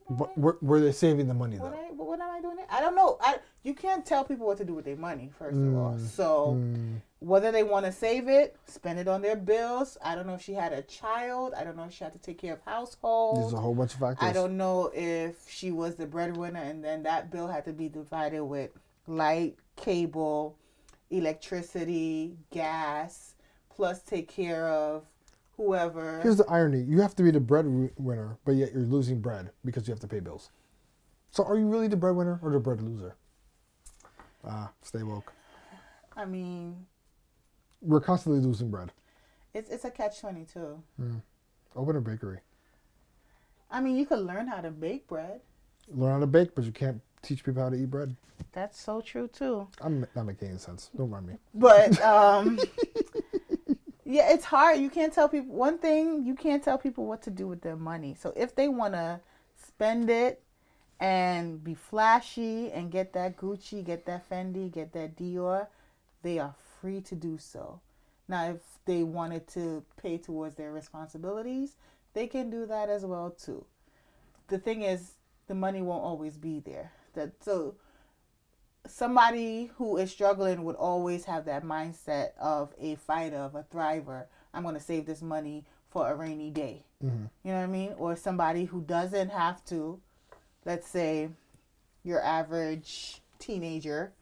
But 0.10 0.38
were, 0.38 0.58
were 0.62 0.80
they 0.82 0.92
saving 0.92 1.28
the 1.28 1.34
money 1.34 1.58
what, 1.58 1.72
though? 1.72 1.78
I, 1.78 1.92
what 1.92 2.20
am 2.20 2.30
I 2.30 2.42
doing? 2.42 2.60
It? 2.60 2.66
I 2.70 2.82
don't 2.82 2.96
know. 2.96 3.18
I 3.22 3.40
you 3.64 3.74
can't 3.74 4.06
tell 4.06 4.24
people 4.26 4.46
what 4.46 4.58
to 4.58 4.66
do 4.66 4.74
with 4.74 4.84
their 4.86 4.98
money 4.98 5.32
first 5.40 5.58
of 5.58 5.76
all. 5.78 5.98
So 5.98 6.56
Mm. 6.58 7.02
whether 7.20 7.52
they 7.54 7.64
want 7.64 7.86
to 7.86 7.92
save 7.94 8.28
it, 8.28 8.58
spend 8.68 9.00
it 9.00 9.08
on 9.08 9.22
their 9.22 9.38
bills. 9.38 9.98
I 10.04 10.14
don't 10.16 10.28
know 10.28 10.34
if 10.36 10.42
she 10.42 10.54
had 10.54 10.74
a 10.74 10.82
child. 10.82 11.54
I 11.54 11.64
don't 11.64 11.78
know 11.78 11.86
if 11.86 11.94
she 11.94 12.04
had 12.04 12.12
to 12.14 12.20
take 12.20 12.38
care 12.38 12.54
of 12.54 12.62
household. 12.64 13.38
There's 13.44 13.54
a 13.54 13.60
whole 13.60 13.74
bunch 13.76 13.94
of 13.94 14.02
factors. 14.02 14.28
I 14.28 14.34
don't 14.34 14.58
know 14.58 14.92
if 14.94 15.50
she 15.50 15.72
was 15.72 15.96
the 15.96 16.06
breadwinner 16.06 16.60
and 16.62 16.84
then 16.84 17.04
that 17.04 17.32
bill 17.32 17.48
had 17.48 17.64
to 17.66 17.74
be 17.74 17.88
divided 17.88 18.44
with 18.44 18.72
light, 19.08 19.58
cable, 19.78 20.58
electricity, 21.18 22.38
gas, 22.52 23.36
plus 23.70 24.02
take 24.02 24.28
care 24.28 24.68
of 24.68 25.04
whoever. 25.58 26.20
Here's 26.22 26.38
the 26.38 26.46
irony: 26.50 26.82
you 26.82 27.02
have 27.02 27.16
to 27.16 27.24
be 27.24 27.32
the 27.32 27.40
breadwinner, 27.40 28.38
but 28.46 28.54
yet 28.56 28.74
you're 28.74 28.82
losing 28.84 29.20
bread 29.22 29.52
because 29.64 29.88
you 29.88 29.92
have 29.92 30.00
to 30.02 30.08
pay 30.08 30.20
bills. 30.20 30.50
So, 31.32 31.44
are 31.44 31.58
you 31.58 31.68
really 31.68 31.88
the 31.88 31.96
breadwinner 31.98 32.40
or 32.44 32.52
the 32.52 32.60
bread 32.60 32.82
loser? 32.82 33.16
Ah, 34.46 34.72
stay 34.82 35.04
woke. 35.04 35.32
I 36.16 36.26
mean, 36.26 36.86
We're 37.82 38.02
constantly 38.02 38.42
losing 38.42 38.70
bread. 38.70 38.92
it's 39.54 39.70
it's 39.70 39.86
a 39.86 39.92
catch 39.92 40.20
twenty 40.20 40.46
two. 40.46 40.82
Open 41.76 41.96
a 41.96 42.02
bakery. 42.02 42.40
I 43.72 43.82
mean, 43.82 43.96
you 43.96 44.06
could 44.06 44.20
learn 44.20 44.48
how 44.48 44.62
to 44.62 44.70
bake 44.70 45.08
bread. 45.08 45.42
Learn 45.88 46.12
how 46.14 46.20
to 46.20 46.28
bake, 46.28 46.54
but 46.54 46.64
you 46.66 46.72
can't 46.72 47.02
teach 47.24 47.44
people 47.44 47.64
how 47.64 47.70
to 47.70 47.76
eat 47.76 47.90
bread. 47.90 48.16
That's 48.52 48.80
so 48.80 49.02
true 49.02 49.28
too. 49.28 49.68
I'm 49.82 50.06
not 50.16 50.26
making 50.26 50.50
any 50.50 50.58
sense. 50.60 50.92
Don't 50.96 51.10
mind 51.10 51.28
me. 51.28 51.36
But 51.56 52.00
um 52.04 52.60
yeah, 54.06 54.32
it's 54.32 54.46
hard. 54.46 54.80
You 54.80 54.90
can't 54.90 55.12
tell 55.12 55.28
people 55.28 55.56
one 55.56 55.80
thing, 55.80 56.24
you 56.24 56.36
can't 56.36 56.64
tell 56.64 56.78
people 56.78 57.06
what 57.06 57.24
to 57.24 57.32
do 57.32 57.48
with 57.48 57.62
their 57.62 57.76
money. 57.76 58.16
So 58.20 58.34
if 58.36 58.56
they 58.56 58.68
want 58.68 58.94
to 58.94 59.20
spend 59.56 60.10
it 60.10 60.44
and 61.00 61.64
be 61.64 61.74
flashy 61.74 62.72
and 62.72 62.92
get 62.92 63.14
that 63.14 63.38
Gucci, 63.38 63.84
get 63.84 64.06
that 64.06 64.30
Fendi, 64.30 64.72
get 64.72 64.94
that 64.94 65.18
Dior, 65.18 65.68
they 66.22 66.38
are 66.38 66.54
free 66.80 67.02
to 67.02 67.16
do 67.16 67.38
so. 67.40 67.80
Now 68.28 68.52
if 68.52 68.58
they 68.86 69.04
wanted 69.04 69.48
to 69.50 69.84
pay 70.02 70.18
towards 70.18 70.56
their 70.56 70.72
responsibilities, 70.72 71.76
they 72.14 72.28
can 72.28 72.50
do 72.50 72.66
that 72.66 72.90
as 72.90 73.06
well 73.06 73.32
too. 73.32 73.66
The 74.48 74.60
thing 74.60 74.84
is 74.84 75.14
the 75.48 75.56
money 75.56 75.82
won't 75.82 76.04
always 76.04 76.38
be 76.38 76.60
there. 76.60 76.92
That 77.14 77.32
so 77.44 77.76
somebody 78.88 79.72
who 79.78 79.98
is 79.98 80.12
struggling 80.12 80.64
would 80.64 80.76
always 80.76 81.26
have 81.26 81.46
that 81.46 81.64
mindset 81.64 82.30
of 82.40 82.74
a 82.80 82.96
fighter, 82.96 83.38
of 83.38 83.56
a 83.56 83.64
thriver. 83.64 84.26
I'm 84.54 84.64
going 84.64 84.76
to 84.76 84.82
save 84.82 85.06
this 85.06 85.22
money 85.22 85.66
for 85.90 86.10
a 86.10 86.16
rainy 86.16 86.50
day. 86.50 86.84
Mhm. 87.04 87.30
You 87.44 87.52
know 87.52 87.58
what 87.58 87.64
I 87.64 87.68
mean? 87.68 87.94
Or 87.98 88.16
somebody 88.16 88.66
who 88.66 88.82
doesn't 88.82 89.30
have 89.30 89.64
to, 89.66 90.00
let's 90.66 90.88
say, 90.88 91.30
your 92.04 92.22
average 92.22 93.22
teenager 93.40 94.14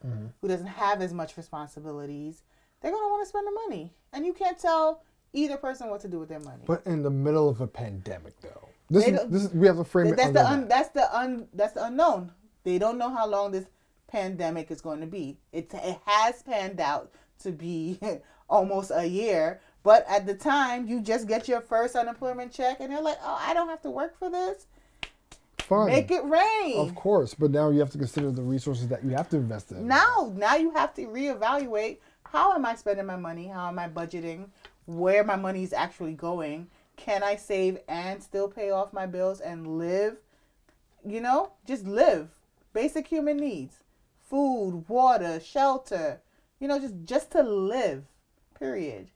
who 0.42 0.48
doesn't 0.48 0.68
have 0.68 1.02
as 1.02 1.14
much 1.14 1.38
responsibilities, 1.38 2.44
they're 2.82 2.92
going 2.92 3.04
to 3.04 3.10
want 3.10 3.24
to 3.24 3.30
spend 3.30 3.46
the 3.48 3.52
money. 3.52 3.94
And 4.14 4.26
you 4.26 4.34
can't 4.34 4.58
tell 4.58 5.04
either 5.34 5.58
person 5.58 5.90
what 5.90 6.02
to 6.02 6.08
do 6.08 6.20
with 6.20 6.30
their 6.30 6.40
money. 6.40 6.64
But 6.66 6.86
in 6.86 7.04
the 7.04 7.10
middle 7.10 7.48
of 7.48 7.62
a 7.62 7.68
pandemic, 7.68 8.40
though, 8.42 8.68
this 8.90 9.08
is, 9.08 9.20
this 9.30 9.44
is 9.44 9.54
we 9.54 9.68
have 9.68 9.78
to 9.78 9.84
frame 9.84 10.16
that's 10.16 10.32
the 10.32 10.46
un, 10.46 10.68
that's 10.68 10.90
the 10.90 11.16
un, 11.18 11.48
that's 11.54 11.74
the 11.74 11.86
unknown. 11.86 12.32
They 12.64 12.78
don't 12.78 12.98
know 12.98 13.10
how 13.10 13.28
long 13.28 13.52
this 13.52 13.66
pandemic 14.08 14.72
is 14.72 14.82
going 14.82 15.00
to 15.02 15.08
be. 15.08 15.38
It 15.52 15.72
it 15.74 16.00
has 16.06 16.44
panned 16.44 16.80
out 16.80 17.12
to 17.44 17.52
be 17.52 18.00
almost 18.50 18.92
a 18.94 19.06
year, 19.06 19.62
But 19.84 20.06
at 20.08 20.28
the 20.28 20.36
time, 20.36 20.88
you 20.88 21.02
just 21.02 21.28
get 21.28 21.48
your 21.48 21.62
first 21.62 21.96
unemployment 21.96 22.52
check, 22.52 22.78
and 22.80 22.92
they're 22.92 23.02
like, 23.02 23.18
"Oh, 23.24 23.38
I 23.40 23.54
don't 23.54 23.70
have 23.70 23.82
to 23.82 23.90
work 23.90 24.18
for 24.20 24.30
this. 24.30 24.68
Fine. 25.58 25.88
Make 25.88 26.12
it 26.12 26.24
rain." 26.24 26.78
Of 26.78 26.94
course, 26.94 27.34
but 27.34 27.52
now 27.52 27.70
you 27.72 27.80
have 27.80 27.90
to 27.92 27.98
consider 27.98 28.32
the 28.32 28.44
resources 28.44 28.88
that 28.90 29.04
you 29.04 29.12
have 29.12 29.30
to 29.30 29.38
invest 29.38 29.72
in. 29.72 29.88
Now, 29.88 30.32
now 30.36 30.56
you 30.56 30.72
have 30.72 30.94
to 30.96 31.08
reevaluate 31.08 31.98
how 32.32 32.54
am 32.54 32.66
I 32.66 32.76
spending 32.76 33.06
my 33.06 33.18
money? 33.18 33.48
How 33.48 33.68
am 33.68 33.78
I 33.80 33.90
budgeting? 33.90 34.50
Where 34.86 35.24
my 35.24 35.36
money 35.36 35.64
is 35.64 35.74
actually 35.74 36.14
going? 36.14 36.68
Can 36.96 37.24
I 37.24 37.36
save 37.36 37.80
and 37.88 38.22
still 38.22 38.48
pay 38.48 38.72
off 38.72 38.94
my 38.94 39.06
bills 39.06 39.42
and 39.42 39.78
live? 39.78 40.18
You 41.06 41.20
know, 41.20 41.52
just 41.68 41.86
live. 41.86 42.30
Basic 42.74 43.08
human 43.08 43.38
needs. 43.38 43.84
Food, 44.30 44.86
water, 44.88 45.40
shelter. 45.40 46.22
You 46.60 46.68
know, 46.68 46.80
just 46.80 46.96
just 47.04 47.32
to 47.32 47.44
live. 47.44 48.06
Period. 48.58 49.10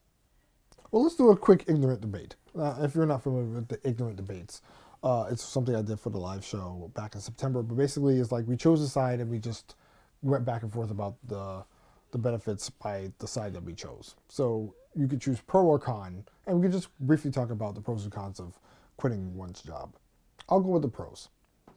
Well, 0.92 1.04
let's 1.04 1.16
do 1.16 1.30
a 1.30 1.38
quick 1.38 1.66
ignorant 1.68 2.02
debate. 2.02 2.36
Uh, 2.58 2.76
if 2.82 2.96
you're 2.96 3.06
not 3.06 3.24
familiar 3.24 3.48
with 3.48 3.68
the 3.68 3.80
ignorant 3.88 4.18
debates, 4.18 4.62
uh, 5.04 5.28
it's 5.30 5.44
something 5.44 5.76
I 5.76 5.82
did 5.82 6.00
for 6.00 6.10
the 6.10 6.18
live 6.18 6.44
show 6.44 6.92
back 6.96 7.16
in 7.16 7.22
September. 7.22 7.62
But 7.62 7.76
basically, 7.76 8.18
it's 8.20 8.32
like 8.32 8.48
we 8.48 8.58
chose 8.58 8.82
a 8.82 8.88
side 8.88 9.20
and 9.20 9.30
we 9.30 9.40
just 9.40 9.76
went 10.22 10.46
back 10.46 10.64
and 10.64 10.72
forth 10.72 10.92
about 10.92 11.16
the 11.28 11.64
the 12.12 12.18
benefits 12.18 12.70
by 12.70 13.12
the 13.20 13.28
side 13.28 13.54
that 13.54 13.64
we 13.64 13.74
chose. 13.74 14.16
So 14.30 14.74
you 14.96 15.08
could 15.08 15.22
choose 15.22 15.42
pro 15.42 15.66
or 15.66 15.78
con, 15.78 16.24
and 16.48 16.58
we 16.58 16.66
could 16.66 16.72
just 16.72 16.98
briefly 17.00 17.30
talk 17.30 17.50
about 17.52 17.76
the 17.76 17.82
pros 17.82 18.04
and 18.04 18.12
cons 18.12 18.40
of 18.40 18.58
quitting 18.96 19.36
one's 19.36 19.62
job. 19.62 19.96
I'll 20.48 20.62
go 20.62 20.70
with 20.70 20.82
the 20.82 20.88
pros. 20.88 21.30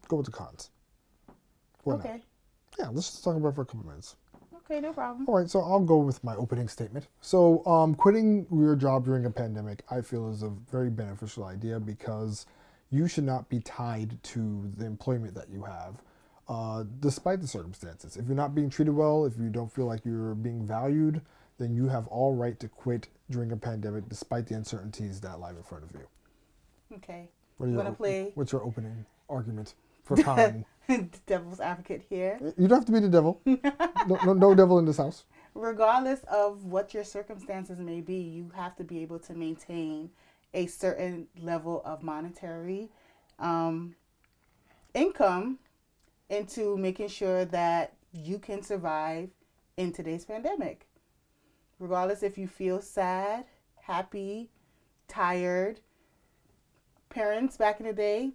Go 0.07 0.19
with 0.19 0.27
the 0.27 0.33
cons. 0.33 0.71
Why 1.89 1.97
not? 1.97 2.07
Okay. 2.07 2.23
Yeah, 2.79 2.89
let's 2.89 3.11
just 3.11 3.25
talk 3.25 3.37
about 3.37 3.49
it 3.51 3.55
for 3.55 3.63
a 3.63 3.67
couple 3.67 3.87
minutes. 3.87 4.17
Okay, 4.71 4.81
no 4.81 4.93
problem. 4.93 5.25
All 5.27 5.37
right, 5.37 5.49
so 5.49 5.61
I'll 5.61 5.81
go 5.81 5.97
with 5.97 6.23
my 6.23 6.37
opening 6.37 6.69
statement. 6.69 7.09
So, 7.23 7.65
um, 7.65 7.95
quitting 7.95 8.47
your 8.53 8.77
job 8.77 9.07
during 9.07 9.25
a 9.25 9.31
pandemic, 9.31 9.83
I 9.91 10.03
feel, 10.03 10.31
is 10.31 10.43
a 10.43 10.51
very 10.71 10.91
beneficial 10.91 11.45
idea 11.45 11.81
because 11.81 12.45
you 12.91 13.09
should 13.09 13.25
not 13.25 13.49
be 13.49 13.61
tied 13.61 14.23
to 14.25 14.71
the 14.77 14.85
employment 14.85 15.35
that 15.35 15.49
you 15.49 15.63
have, 15.65 16.03
uh, 16.49 16.85
despite 17.01 17.41
the 17.41 17.49
circumstances. 17.49 18.19
If 18.19 18.27
you're 18.27 18.37
not 18.37 18.55
being 18.55 18.69
treated 18.69 18.93
well, 18.93 19.25
if 19.25 19.39
you 19.39 19.49
don't 19.49 19.73
feel 19.73 19.87
like 19.87 20.05
you're 20.05 20.35
being 20.35 20.67
valued, 20.67 21.23
then 21.57 21.75
you 21.75 21.89
have 21.89 22.07
all 22.09 22.35
right 22.35 22.59
to 22.61 22.69
quit 22.69 23.09
during 23.31 23.53
a 23.53 23.57
pandemic, 23.57 24.09
despite 24.09 24.47
the 24.47 24.55
uncertainties 24.55 25.21
that 25.23 25.41
lie 25.41 25.51
in 25.51 25.63
front 25.63 25.85
of 25.85 25.93
you. 25.93 26.07
Okay. 26.97 27.29
What 27.57 27.67
are 27.67 27.71
I'm 27.71 27.77
gonna 27.77 27.93
play 27.93 28.33
What's 28.35 28.53
your 28.53 28.63
opening 28.65 29.05
argument 29.29 29.75
for 30.05 30.17
con? 30.97 31.11
devil's 31.27 31.61
advocate 31.61 32.05
here. 32.09 32.39
you 32.57 32.69
don't 32.69 32.79
have 32.79 32.87
to 32.87 32.93
be 32.93 33.01
the 33.01 33.09
devil. 33.09 33.41
no, 33.45 34.19
no, 34.25 34.33
no 34.33 34.55
devil 34.55 34.79
in 34.79 34.85
this 34.85 34.97
house. 34.97 35.25
regardless 35.59 36.21
of 36.25 36.65
what 36.65 36.95
your 36.95 37.05
circumstances 37.05 37.79
may 37.79 38.01
be, 38.01 38.15
you 38.15 38.51
have 38.55 38.77
to 38.77 38.85
be 38.85 39.03
able 39.03 39.19
to 39.19 39.35
maintain 39.35 40.11
a 40.55 40.67
certain 40.67 41.27
level 41.41 41.83
of 41.85 42.03
monetary 42.03 42.89
um, 43.39 43.95
income 44.95 45.59
into 46.31 46.77
making 46.77 47.09
sure 47.09 47.45
that 47.45 47.95
you 48.13 48.39
can 48.39 48.63
survive 48.63 49.31
in 49.77 49.93
today's 49.93 50.25
pandemic. 50.25 50.87
Regardless 51.79 52.23
if 52.23 52.39
you 52.39 52.47
feel 52.47 52.81
sad, 52.81 53.45
happy, 53.83 54.51
tired. 55.07 55.81
Parents 57.11 57.57
back 57.57 57.81
in 57.81 57.87
the 57.87 57.93
day, 57.93 58.33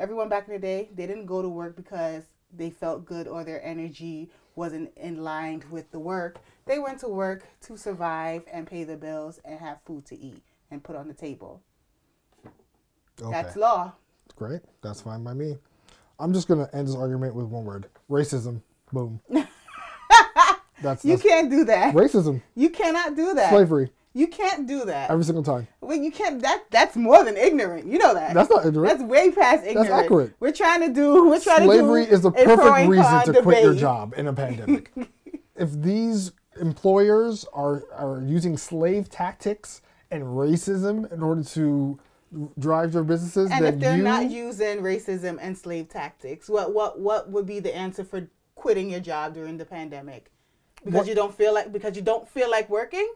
everyone 0.00 0.28
back 0.28 0.48
in 0.48 0.54
the 0.54 0.58
day, 0.58 0.88
they 0.94 1.06
didn't 1.06 1.26
go 1.26 1.42
to 1.42 1.48
work 1.48 1.76
because 1.76 2.24
they 2.56 2.70
felt 2.70 3.04
good 3.04 3.28
or 3.28 3.44
their 3.44 3.62
energy 3.64 4.30
wasn't 4.56 4.90
in 4.96 5.22
line 5.22 5.62
with 5.70 5.90
the 5.92 6.00
work. 6.00 6.38
They 6.66 6.78
went 6.78 6.98
to 7.00 7.08
work 7.08 7.44
to 7.62 7.76
survive 7.76 8.42
and 8.52 8.66
pay 8.66 8.82
the 8.84 8.96
bills 8.96 9.40
and 9.44 9.60
have 9.60 9.78
food 9.84 10.06
to 10.06 10.18
eat 10.18 10.42
and 10.70 10.82
put 10.82 10.96
on 10.96 11.06
the 11.06 11.14
table. 11.14 11.62
Okay. 13.22 13.30
That's 13.30 13.56
law. 13.56 13.92
Great. 14.36 14.62
That's 14.82 15.02
fine 15.02 15.22
by 15.22 15.34
me. 15.34 15.58
I'm 16.18 16.32
just 16.32 16.48
gonna 16.48 16.68
end 16.72 16.88
this 16.88 16.96
argument 16.96 17.34
with 17.34 17.46
one 17.46 17.64
word: 17.64 17.86
racism. 18.10 18.62
Boom. 18.92 19.20
that's, 20.82 21.04
You 21.04 21.18
can't 21.18 21.50
do 21.50 21.64
that. 21.64 21.94
racism, 21.94 22.42
You 22.54 22.70
cannot 22.70 23.14
do 23.16 23.34
that. 23.34 23.50
slavery, 23.50 23.90
You 24.12 24.26
can't 24.26 24.66
do 24.66 24.84
that. 24.86 25.10
every 25.10 25.24
single 25.24 25.44
time. 25.44 25.68
Well, 25.80 25.96
you 25.96 26.10
can't. 26.10 26.42
That 26.42 26.64
that's 26.70 26.96
more 26.96 27.24
than 27.24 27.36
ignorant. 27.36 27.86
You 27.86 27.98
know 27.98 28.14
that. 28.14 28.34
That's 28.34 28.50
not 28.50 28.66
ignorant. 28.66 28.98
That's 28.98 29.08
way 29.08 29.30
past 29.30 29.64
ignorant. 29.64 29.88
That's 29.88 30.02
accurate. 30.04 30.34
We're 30.40 30.52
trying 30.52 30.80
to 30.80 30.92
do. 30.92 31.28
We're 31.28 31.40
trying 31.40 31.64
Slavery 31.64 32.06
to 32.06 32.10
do 32.10 32.10
Slavery 32.10 32.14
is 32.14 32.22
the 32.22 32.28
a 32.30 32.56
perfect 32.56 32.88
reason 32.88 33.34
to 33.34 33.42
quit 33.42 33.62
your 33.62 33.74
job 33.74 34.14
in 34.16 34.26
a 34.26 34.32
pandemic. 34.32 34.92
if 35.56 35.72
these 35.80 36.32
employers 36.60 37.46
are 37.52 37.84
are 37.92 38.22
using 38.26 38.56
slave 38.56 39.08
tactics 39.08 39.80
and 40.10 40.24
racism 40.24 41.10
in 41.12 41.22
order 41.22 41.44
to 41.44 41.98
drive 42.58 42.92
their 42.92 43.04
businesses, 43.04 43.50
And 43.50 43.64
if 43.64 43.78
they're 43.78 43.96
you 43.96 44.02
not 44.02 44.30
using 44.30 44.78
racism 44.78 45.38
and 45.40 45.56
slave 45.56 45.88
tactics, 45.88 46.48
what 46.48 46.74
what 46.74 46.98
what 46.98 47.30
would 47.30 47.46
be 47.46 47.60
the 47.60 47.74
answer 47.74 48.04
for 48.04 48.28
quitting 48.56 48.90
your 48.90 49.00
job 49.00 49.34
during 49.34 49.56
the 49.56 49.64
pandemic? 49.64 50.32
Because 50.84 50.98
What- 50.98 51.06
you 51.06 51.14
don't 51.14 51.34
feel 51.34 51.54
like 51.54 51.72
because 51.72 51.94
you 51.96 52.02
don't 52.02 52.28
feel 52.28 52.50
like 52.50 52.68
working. 52.68 53.08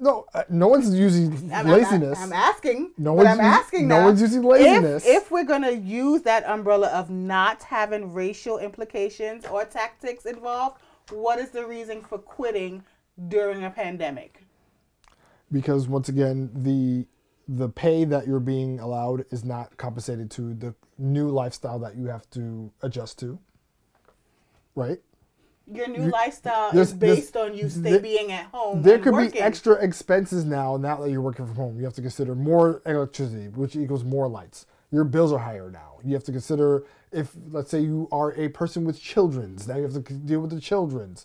No, 0.00 0.26
uh, 0.34 0.42
no 0.48 0.68
one's 0.68 0.94
using 0.94 1.32
I'm, 1.52 1.52
I'm- 1.52 1.68
laziness. 1.68 2.18
I'm, 2.20 2.32
asking. 2.32 2.92
No 2.98 3.12
one's 3.14 3.28
I'm 3.28 3.40
us- 3.40 3.44
asking 3.46 3.88
no 3.88 4.00
now, 4.00 4.04
one's 4.06 4.20
using 4.20 4.40
if- 4.42 4.46
laziness. 4.50 5.06
If, 5.06 5.30
we're 5.30 5.44
gonna 5.44 5.70
use 5.70 6.22
that 6.22 6.44
umbrella 6.44 6.88
of 6.88 7.10
not 7.10 7.62
having 7.62 8.12
racial 8.12 8.58
implications 8.58 9.46
or 9.46 9.64
tactics 9.64 10.26
involved, 10.26 10.78
what 11.10 11.38
is 11.38 11.50
the 11.50 11.66
reason 11.66 12.00
for 12.02 12.18
quitting 12.18 12.82
during 13.28 13.64
a 13.64 13.70
pandemic? 13.70 14.40
because 15.52 15.86
once 15.86 16.08
again 16.08 16.50
the 16.54 17.06
the 17.46 17.68
pay 17.68 18.04
that 18.04 18.26
you're 18.26 18.40
being 18.40 18.80
allowed 18.80 19.24
is 19.30 19.44
not 19.44 19.76
compensated 19.76 20.30
to 20.30 20.54
the 20.54 20.74
new 20.98 21.28
lifestyle 21.28 21.78
that 21.78 21.94
you 21.96 22.06
have 22.06 22.28
to 22.30 22.72
adjust 22.82 23.18
to 23.18 23.38
right 24.74 24.98
Your 25.66 25.88
new 25.88 26.10
lifestyle 26.10 26.72
there's- 26.72 26.88
is 26.88 26.94
based 26.94 27.36
on 27.36 27.54
you 27.54 27.68
stay 27.70 27.98
being 27.98 28.30
at 28.30 28.46
home. 28.46 28.82
there 28.82 28.98
could 28.98 29.14
working. 29.14 29.30
be 29.32 29.40
extra 29.40 29.74
expenses 29.82 30.44
now 30.44 30.76
now 30.76 30.96
that 31.00 31.10
you're 31.10 31.22
working 31.22 31.46
from 31.46 31.54
home 31.56 31.78
you 31.78 31.84
have 31.84 31.94
to 31.94 32.02
consider 32.02 32.34
more 32.34 32.82
electricity 32.84 33.48
which 33.48 33.74
equals 33.74 34.04
more 34.04 34.28
lights 34.28 34.66
your 34.90 35.04
bills 35.04 35.32
are 35.32 35.38
higher 35.38 35.70
now 35.70 35.94
you 36.04 36.12
have 36.12 36.22
to 36.24 36.32
consider 36.32 36.84
if 37.12 37.34
let's 37.50 37.70
say 37.70 37.80
you 37.80 38.08
are 38.12 38.32
a 38.38 38.48
person 38.48 38.84
with 38.84 39.00
children's 39.00 39.66
now 39.66 39.76
you 39.76 39.82
have 39.84 39.94
to 39.94 40.00
deal 40.00 40.40
with 40.40 40.50
the 40.50 40.60
children's 40.60 41.24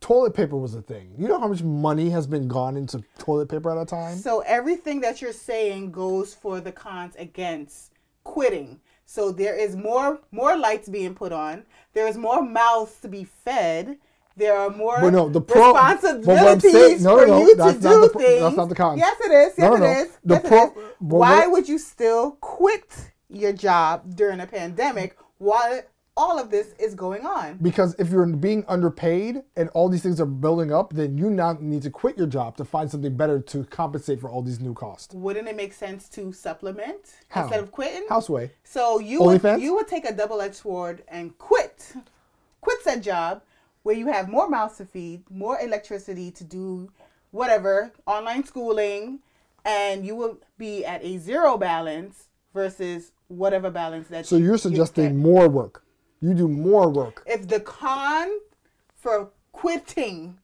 toilet 0.00 0.32
paper 0.34 0.56
was 0.56 0.74
a 0.76 0.82
thing 0.82 1.12
you 1.18 1.26
know 1.26 1.40
how 1.40 1.48
much 1.48 1.62
money 1.64 2.10
has 2.10 2.26
been 2.28 2.46
gone 2.46 2.76
into 2.76 3.02
toilet 3.18 3.48
paper 3.48 3.70
at 3.76 3.82
a 3.82 3.84
time 3.84 4.16
So 4.16 4.40
everything 4.46 5.00
that 5.00 5.20
you're 5.20 5.32
saying 5.32 5.90
goes 5.90 6.34
for 6.34 6.60
the 6.60 6.72
cons 6.72 7.14
against 7.18 7.90
quitting. 8.24 8.80
So 9.14 9.30
there 9.30 9.54
is 9.64 9.76
more 9.76 10.20
more 10.30 10.56
lights 10.56 10.88
being 10.88 11.14
put 11.14 11.32
on. 11.32 11.64
There 11.92 12.06
is 12.08 12.16
more 12.16 12.40
mouths 12.42 12.94
to 13.02 13.08
be 13.08 13.24
fed. 13.44 13.98
There 14.38 14.56
are 14.56 14.70
more 14.70 14.98
But 15.02 15.12
no, 15.12 15.28
the 15.28 15.42
pro- 15.42 15.74
but 15.74 15.74
what 15.74 15.84
I'm 15.84 15.96
responsibilities 15.98 16.72
saying- 16.72 17.02
no, 17.02 17.18
for 17.18 17.26
no, 17.26 17.38
no, 17.38 17.46
you 17.46 17.54
that's 17.56 17.76
to 17.76 17.84
not 17.84 17.92
do 17.94 18.00
the 18.00 18.08
pro- 18.08 18.20
things. 18.22 18.40
that's 18.42 18.56
not 18.56 18.68
the 18.70 18.74
con. 18.74 18.96
Yes, 18.96 19.16
it 19.20 19.32
is. 19.32 19.52
Yes, 19.58 19.58
No, 19.58 19.70
no, 19.76 19.76
no. 19.76 19.92
is. 20.00 20.08
The 20.24 20.34
yes, 20.36 20.48
pro- 20.48 20.64
it 20.70 20.78
is. 20.78 20.94
Why 21.00 21.46
would 21.46 21.68
you 21.68 21.78
still 21.78 22.24
quit 22.40 22.88
your 23.28 23.52
job 23.52 24.14
during 24.16 24.40
a 24.40 24.46
pandemic 24.46 25.18
while 25.36 25.82
all 26.22 26.38
of 26.38 26.50
this 26.50 26.68
is 26.78 26.94
going 26.94 27.26
on? 27.26 27.58
Because 27.60 27.96
if 27.98 28.10
you're 28.10 28.26
being 28.26 28.64
underpaid 28.68 29.42
and 29.56 29.68
all 29.70 29.88
these 29.88 30.02
things 30.04 30.20
are 30.20 30.26
building 30.26 30.72
up, 30.72 30.92
then 30.92 31.18
you 31.18 31.28
now 31.30 31.58
need 31.60 31.82
to 31.82 31.90
quit 31.90 32.16
your 32.16 32.28
job 32.28 32.56
to 32.58 32.64
find 32.64 32.88
something 32.88 33.16
better 33.16 33.40
to 33.40 33.64
compensate 33.64 34.20
for 34.20 34.30
all 34.30 34.40
these 34.40 34.60
new 34.60 34.72
costs. 34.72 35.12
Wouldn't 35.14 35.48
it 35.48 35.56
make 35.56 35.72
sense 35.72 36.08
to 36.10 36.32
supplement 36.32 37.00
How? 37.28 37.42
instead 37.42 37.60
of 37.60 37.72
quitting? 37.72 38.06
Houseway. 38.08 38.50
So 38.62 39.00
you 39.00 39.20
would, 39.22 39.42
you 39.60 39.74
would 39.74 39.88
take 39.88 40.04
a 40.08 40.12
double 40.12 40.40
edged 40.40 40.54
sword 40.56 41.02
and 41.08 41.36
quit, 41.38 41.92
quit 42.60 42.78
said 42.82 43.02
job 43.02 43.42
where 43.82 43.96
you 43.96 44.06
have 44.12 44.28
more 44.28 44.48
mouths 44.48 44.76
to 44.78 44.84
feed, 44.84 45.24
more 45.28 45.58
electricity 45.60 46.30
to 46.30 46.44
do 46.44 46.88
whatever 47.32 47.90
online 48.06 48.44
schooling, 48.44 49.18
and 49.64 50.06
you 50.06 50.14
will 50.14 50.38
be 50.56 50.84
at 50.84 51.02
a 51.02 51.18
zero 51.18 51.56
balance 51.58 52.28
versus 52.54 53.10
whatever 53.26 53.70
balance 53.70 54.06
that. 54.08 54.24
So 54.26 54.36
you- 54.36 54.44
you're 54.44 54.52
you 54.52 54.58
suggesting 54.58 55.04
get. 55.06 55.14
more 55.16 55.48
work. 55.48 55.82
You 56.22 56.34
do 56.34 56.48
more 56.48 56.88
work. 56.88 57.22
if 57.26 57.48
the 57.48 57.60
con 57.60 58.28
for 58.94 59.30
quitting 59.52 60.38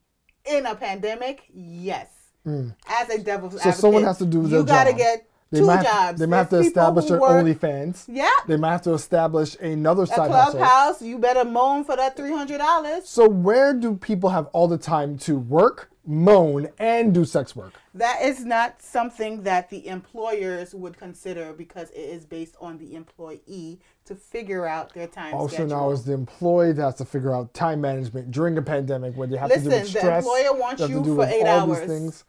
in 0.44 0.66
a 0.66 0.74
pandemic, 0.74 1.44
yes, 1.54 2.08
mm. 2.46 2.74
as 2.88 3.08
a 3.10 3.18
devil's. 3.22 3.62
So 3.62 3.70
someone 3.70 4.02
has 4.02 4.18
to 4.18 4.26
do 4.26 4.46
their 4.46 4.60
You 4.60 4.66
gotta 4.66 4.90
job. 4.90 4.98
get 4.98 5.28
They 5.50 5.60
two 5.60 5.66
might 5.66 5.76
have, 5.76 5.84
jobs. 6.08 6.20
They 6.20 6.26
might 6.26 6.36
have 6.38 6.50
to 6.50 6.58
establish 6.58 7.06
their 7.06 7.20
work- 7.20 7.44
OnlyFans. 7.44 8.04
Yeah. 8.08 8.28
They 8.46 8.56
might 8.56 8.72
have 8.72 8.82
to 8.82 8.92
establish 8.94 9.56
another 9.60 10.02
a 10.02 10.06
side 10.06 10.30
hustle. 10.30 10.58
clubhouse. 10.58 11.00
You 11.00 11.18
better 11.18 11.44
moan 11.44 11.84
for 11.84 11.96
that 11.96 12.16
three 12.16 12.32
hundred 12.32 12.58
dollars. 12.58 13.08
So 13.08 13.28
where 13.28 13.72
do 13.72 13.94
people 13.96 14.30
have 14.30 14.46
all 14.52 14.68
the 14.68 14.78
time 14.78 15.16
to 15.18 15.38
work, 15.38 15.90
moan, 16.08 16.68
and 16.78 17.12
do 17.12 17.24
sex 17.26 17.54
work? 17.54 17.74
That 17.94 18.22
is 18.22 18.44
not 18.44 18.80
something 18.80 19.42
that 19.42 19.68
the 19.68 19.86
employers 19.86 20.74
would 20.74 20.96
consider 20.96 21.52
because 21.52 21.90
it 21.90 22.00
is 22.00 22.24
based 22.24 22.56
on 22.60 22.78
the 22.78 22.94
employee 22.94 23.78
to 24.06 24.14
figure 24.14 24.66
out 24.66 24.94
their 24.94 25.06
time 25.06 25.34
Also 25.34 25.54
schedule. 25.56 25.76
now 25.76 25.90
is 25.90 26.04
the 26.04 26.14
employee 26.14 26.72
that 26.72 26.82
has 26.82 26.94
to 26.96 27.04
figure 27.04 27.34
out 27.34 27.52
time 27.52 27.80
management 27.82 28.30
during 28.30 28.56
a 28.56 28.62
pandemic 28.62 29.14
where 29.16 29.28
they 29.28 29.36
have 29.36 29.50
to 29.50 29.60
deal 29.60 29.68
Listen, 29.70 29.94
with 29.94 30.02
the 30.02 30.16
employer 30.16 30.52
wants 30.58 30.82
to 30.82 30.88
you 30.88 31.04
do 31.04 31.14
for 31.16 31.26
eight 31.26 31.44
hours. 31.44 31.86
things. 31.86 32.24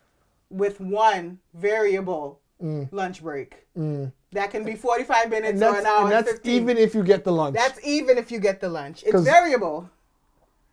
with 0.50 0.80
one 0.82 1.40
variable 1.54 2.40
Mm. 2.62 2.90
lunch 2.92 3.24
break. 3.24 3.66
Mm. 3.78 4.12
That 4.34 4.52
can 4.52 4.66
be 4.66 4.76
45 4.76 5.30
minutes 5.30 5.62
or 5.62 5.78
an 5.78 5.86
hour 5.86 6.04
and 6.04 6.12
that's 6.12 6.32
15. 6.32 6.52
even 6.62 6.78
if 6.78 6.94
you 6.94 7.04
get 7.04 7.24
the 7.24 7.32
lunch. 7.32 7.56
That's 7.56 7.80
even 7.86 8.18
if 8.18 8.30
you 8.32 8.40
get 8.40 8.60
the 8.60 8.68
lunch. 8.68 9.02
It's 9.08 9.22
variable. 9.22 9.90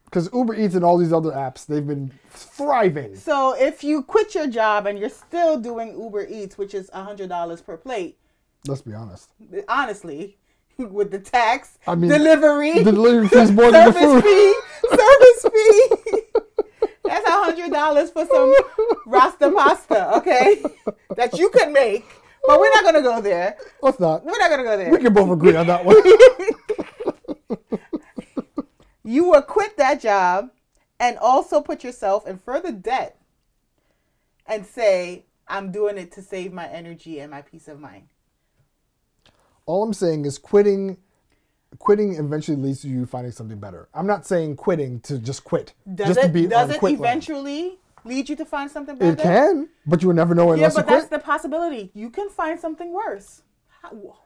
Because 0.06 0.30
Uber 0.32 0.54
Eats 0.54 0.74
and 0.74 0.84
all 0.84 0.96
these 0.96 1.12
other 1.12 1.32
apps, 1.32 1.66
they've 1.66 1.86
been 1.86 2.10
thriving. 2.30 3.16
So 3.16 3.54
if 3.58 3.84
you 3.84 4.02
quit 4.02 4.34
your 4.34 4.46
job 4.46 4.86
and 4.86 4.98
you're 4.98 5.08
still 5.10 5.58
doing 5.60 6.00
Uber 6.00 6.26
Eats, 6.30 6.56
which 6.56 6.74
is 6.74 6.88
$100 6.90 7.64
per 7.66 7.76
plate, 7.76 8.16
Let's 8.66 8.82
be 8.82 8.94
honest. 8.94 9.30
honestly, 9.68 10.38
with 10.78 11.10
the 11.10 11.18
tax, 11.18 11.78
I 11.86 11.94
mean, 11.96 12.10
delivery, 12.10 12.82
The 12.82 12.92
delivery 12.92 13.28
fee's 13.28 13.50
more 13.52 13.70
than 13.70 13.86
the 13.86 13.92
service 13.92 14.22
food. 14.22 14.24
fee, 14.24 14.54
service 14.90 15.46
fee. 15.52 16.20
That's 17.04 17.26
a 17.28 17.30
hundred 17.30 17.70
dollars 17.70 18.10
for 18.10 18.26
some 18.26 18.52
rasta 19.06 19.50
pasta, 19.52 20.16
okay? 20.16 20.62
That 21.16 21.38
you 21.38 21.48
could 21.50 21.70
make, 21.70 22.04
but 22.46 22.58
we're 22.58 22.70
not 22.70 22.82
gonna 22.84 23.02
go 23.02 23.20
there. 23.20 23.56
Let's 23.82 24.00
not. 24.00 24.24
We're 24.24 24.38
not 24.38 24.50
gonna 24.50 24.64
go 24.64 24.76
there. 24.76 24.90
We 24.90 24.98
can 24.98 25.12
both 25.14 25.30
agree 25.30 25.54
on 25.54 25.66
that 25.68 25.84
one. 25.84 25.96
You 29.06 29.30
will 29.30 29.42
quit 29.42 29.76
that 29.76 30.00
job 30.00 30.50
and 31.00 31.16
also 31.18 31.60
put 31.60 31.84
yourself 31.84 32.26
in 32.26 32.38
further 32.38 32.72
debt 32.72 33.18
and 34.46 34.66
say, 34.66 35.24
"I'm 35.48 35.70
doing 35.72 35.96
it 35.96 36.12
to 36.12 36.22
save 36.22 36.52
my 36.52 36.66
energy 36.68 37.20
and 37.20 37.30
my 37.30 37.42
peace 37.42 37.68
of 37.68 37.80
mind." 37.80 38.08
all 39.66 39.82
I'm 39.82 39.92
saying 39.94 40.24
is 40.24 40.38
quitting. 40.38 40.98
Quitting 41.78 42.14
eventually 42.14 42.56
leads 42.56 42.82
to 42.82 42.88
you 42.88 43.04
finding 43.04 43.32
something 43.32 43.58
better. 43.58 43.88
I'm 43.92 44.06
not 44.06 44.24
saying 44.26 44.56
quitting 44.56 45.00
to 45.00 45.18
just 45.18 45.44
quit. 45.44 45.74
Does 45.92 46.08
just 46.08 46.20
to 46.20 46.26
it? 46.26 46.32
be 46.32 46.46
does 46.46 46.70
it 46.70 46.78
quit 46.78 46.92
land. 46.92 47.04
eventually 47.04 47.78
lead 48.04 48.28
you 48.28 48.36
to 48.36 48.44
find 48.44 48.70
something 48.70 48.96
better? 48.96 49.12
It 49.12 49.18
can, 49.18 49.68
but 49.84 50.00
you 50.00 50.08
will 50.08 50.14
never 50.14 50.34
know 50.34 50.52
unless 50.52 50.74
Yeah, 50.74 50.82
but 50.82 50.88
you 50.88 50.94
that's 50.96 51.08
quit. 51.08 51.20
the 51.20 51.26
possibility. 51.26 51.90
You 51.92 52.08
can 52.10 52.30
find 52.30 52.58
something 52.58 52.92
worse. 52.92 53.42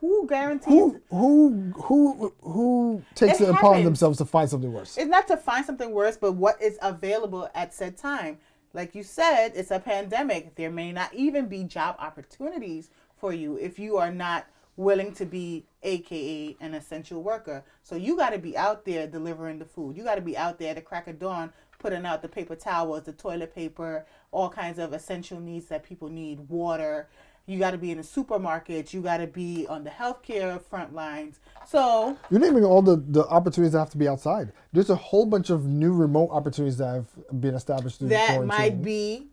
Who 0.01 0.27
guarantees? 0.27 0.69
Who 0.69 1.01
who 1.11 1.73
who 1.75 2.35
who 2.43 3.03
takes 3.15 3.41
It 3.41 3.45
it, 3.45 3.51
upon 3.51 3.75
happens. 3.75 3.85
themselves 3.85 4.19
to 4.19 4.25
find 4.25 4.49
something 4.49 4.73
worse? 4.73 4.97
It's 4.97 5.11
not 5.11 5.27
to 5.29 5.37
find 5.37 5.65
something 5.65 5.93
worse, 5.93 6.17
but 6.17 6.33
what 6.33 6.61
is 6.61 6.79
available 6.83 7.49
at 7.55 7.75
said 7.75 7.97
time. 7.97 8.39
Like 8.73 8.95
you 8.95 9.03
said, 9.03 9.53
it's 9.55 9.71
a 9.71 9.81
pandemic. 9.81 10.55
There 10.55 10.71
may 10.71 10.93
not 10.93 11.13
even 11.13 11.47
be 11.47 11.65
job 11.65 11.97
opportunities 11.99 12.91
for 13.17 13.33
you 13.33 13.57
if 13.57 13.79
you 13.79 13.97
are 13.97 14.13
not 14.13 14.47
willing 14.77 15.13
to 15.13 15.27
be 15.27 15.65
aka 15.83 16.57
an 16.61 16.75
essential 16.75 17.23
worker. 17.23 17.65
So 17.83 17.97
you 17.97 18.17
got 18.17 18.31
to 18.31 18.39
be 18.39 18.57
out 18.57 18.85
there 18.85 19.07
delivering 19.07 19.59
the 19.59 19.65
food. 19.65 19.97
You 19.97 20.05
got 20.05 20.15
to 20.15 20.21
be 20.21 20.37
out 20.37 20.59
there 20.59 20.71
at 20.71 20.77
the 20.77 20.83
crack 20.83 21.09
of 21.09 21.19
dawn 21.19 21.53
putting 21.81 22.07
out 22.07 22.23
the 22.23 22.29
paper 22.29 22.55
towels, 22.55 23.03
the 23.05 23.13
toilet 23.13 23.55
paper, 23.55 24.07
all 24.31 24.49
kinds 24.49 24.79
of 24.79 24.93
essential 24.93 25.41
needs 25.41 25.67
that 25.67 25.83
people 25.83 26.09
need, 26.09 26.39
water. 26.49 27.09
You 27.51 27.59
got 27.59 27.73
to 27.73 27.79
be 27.79 27.91
in 27.91 27.99
the 27.99 28.05
supermarkets. 28.05 28.93
You 28.93 29.01
got 29.03 29.17
to 29.19 29.27
be 29.27 29.67
on 29.69 29.83
the 29.83 29.91
healthcare 29.91 30.63
front 30.63 30.95
lines. 30.95 31.41
So 31.67 32.17
You're 32.31 32.41
naming 32.41 32.65
all 32.65 32.81
the, 32.81 32.97
the 32.97 33.27
opportunities 33.27 33.73
that 33.73 33.81
have 33.81 33.91
to 33.91 33.99
be 33.99 34.07
outside. 34.09 34.53
There's 34.73 34.91
a 34.91 34.95
whole 34.95 35.27
bunch 35.27 35.51
of 35.51 35.67
new 35.67 35.93
remote 35.93 36.31
opportunities 36.31 36.79
that 36.79 36.95
have 36.95 37.41
been 37.41 37.55
established 37.55 37.99
through 37.99 38.09
that 38.11 38.29
quarantine. 38.29 38.47
might 38.47 38.83
be 38.83 39.29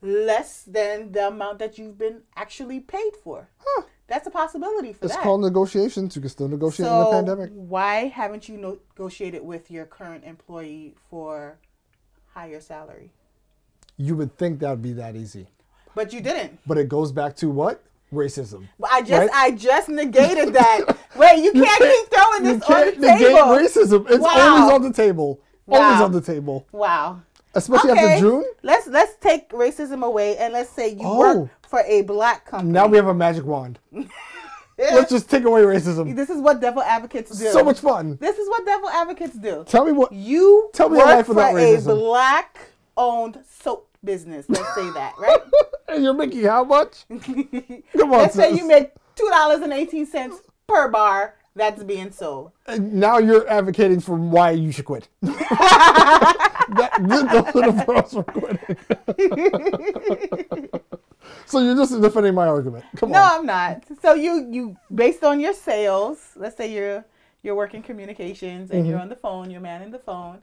less 0.00 0.62
than 0.62 1.12
the 1.12 1.26
amount 1.28 1.58
that 1.58 1.76
you've 1.76 1.98
been 1.98 2.22
actually 2.36 2.80
paid 2.80 3.16
for. 3.22 3.48
Huh. 3.58 3.82
That's 4.06 4.26
a 4.26 4.30
possibility 4.30 4.92
for 4.92 5.04
It's 5.04 5.14
that. 5.14 5.22
called 5.22 5.40
negotiations. 5.42 6.16
You 6.16 6.22
can 6.22 6.30
still 6.30 6.48
negotiate 6.48 6.88
in 6.88 6.98
the 6.98 7.10
pandemic. 7.10 7.50
why 7.52 8.06
haven't 8.06 8.48
you 8.48 8.56
negotiated 8.56 9.44
with 9.44 9.70
your 9.70 9.86
current 9.86 10.24
employee 10.24 10.94
for 11.10 11.58
higher 12.32 12.60
salary? 12.60 13.10
You 13.96 14.16
would 14.16 14.36
think 14.38 14.60
that 14.60 14.70
would 14.70 14.82
be 14.82 14.94
that 14.94 15.14
easy, 15.14 15.48
But 15.94 16.12
you 16.12 16.20
didn't. 16.20 16.58
but 16.66 16.78
it 16.78 16.88
goes 16.88 17.12
back 17.12 17.36
to 17.36 17.50
what 17.50 17.82
racism. 18.12 18.66
But 18.78 18.90
I 18.92 19.00
just 19.02 19.12
Right? 19.12 19.30
I 19.32 19.50
just 19.52 19.88
negated 19.88 20.52
that. 20.54 20.96
Wait, 21.16 21.38
you 21.44 21.52
can't 21.52 21.78
keep 21.78 22.10
throwing 22.12 22.42
this 22.44 22.62
on 22.62 22.68
can't 22.68 23.00
the 23.00 23.06
negate 23.06 23.26
table. 23.28 23.38
racism. 23.48 24.10
It's 24.10 24.18
Wow. 24.18 24.30
always 24.58 24.72
on 24.74 24.82
the 24.82 24.92
table. 24.92 25.40
Always 25.68 26.00
on 26.00 26.12
the 26.12 26.20
table. 26.20 26.66
Wow. 26.72 27.20
Especially 27.54 27.90
okay. 27.92 28.14
after 28.14 28.20
June. 28.20 28.44
Let's 28.62 28.86
let's 28.88 29.16
take 29.16 29.50
racism 29.50 30.04
away 30.04 30.36
and 30.36 30.52
let's 30.52 30.70
say 30.70 30.88
you 30.90 31.00
Oh. 31.04 31.18
work 31.18 31.50
for 31.68 31.80
a 31.86 32.02
black 32.02 32.46
company. 32.46 32.72
Now 32.72 32.86
we 32.86 32.96
have 32.96 33.06
a 33.08 33.14
magic 33.14 33.44
wand. 33.44 33.78
Let's 34.78 35.10
just 35.10 35.28
take 35.28 35.44
away 35.44 35.60
racism. 35.60 36.16
This 36.16 36.30
is 36.30 36.40
what 36.40 36.58
devil 36.60 36.80
advocates 36.82 37.38
do. 37.38 37.50
So 37.50 37.62
much 37.62 37.80
fun. 37.80 38.16
This 38.18 38.38
is 38.38 38.48
what 38.48 38.64
devil 38.64 38.88
advocates 38.88 39.36
do. 39.36 39.62
Tell 39.68 39.84
me 39.84 39.92
what. 39.92 40.10
You 40.10 40.70
Tell 40.72 40.88
me 40.88 40.96
a 40.96 41.00
work 41.00 41.06
life 41.06 41.26
for 41.26 41.34
without 41.34 41.54
a 41.54 41.76
black-owned 41.94 43.40
soap 43.46 43.89
business. 44.04 44.46
Let's 44.48 44.74
say 44.74 44.90
that, 44.92 45.14
right? 45.18 45.40
And 45.88 46.02
you're 46.04 46.14
making 46.14 46.44
how 46.44 46.64
much? 46.64 47.04
Come 47.08 48.12
on, 48.12 48.18
Let's 48.18 48.34
say 48.34 48.52
you 48.54 48.66
make 48.66 48.92
two 49.16 49.28
dollars 49.30 49.60
and 49.62 49.72
eighteen 49.72 50.06
cents 50.06 50.40
per 50.66 50.88
bar 50.88 51.34
that's 51.56 51.82
being 51.82 52.10
sold. 52.12 52.52
And 52.66 52.94
now 52.94 53.18
you're 53.18 53.46
advocating 53.48 54.00
for 54.00 54.14
why 54.16 54.52
you 54.52 54.70
should 54.72 54.84
quit. 54.84 55.08
that, 55.22 56.96
those 57.00 57.22
are 57.24 57.72
the 57.72 57.84
pros 57.84 58.12
for 58.12 58.22
quitting. 58.22 58.76
so 61.46 61.58
you're 61.60 61.74
just 61.76 62.00
defending 62.00 62.34
my 62.34 62.46
argument. 62.46 62.84
Come 62.96 63.10
No, 63.10 63.18
on. 63.18 63.40
I'm 63.40 63.46
not. 63.46 63.82
So 64.00 64.14
you 64.14 64.46
you 64.50 64.76
based 64.94 65.24
on 65.24 65.40
your 65.40 65.52
sales, 65.54 66.18
let's 66.36 66.56
say 66.56 66.72
you're 66.72 67.04
you're 67.42 67.54
working 67.56 67.82
communications 67.82 68.70
and 68.70 68.80
Mm-hmm. 68.80 68.90
you're 68.90 69.00
on 69.00 69.08
the 69.08 69.16
phone, 69.16 69.50
you're 69.50 69.60
manning 69.60 69.90
the 69.90 69.98
phone. 69.98 70.38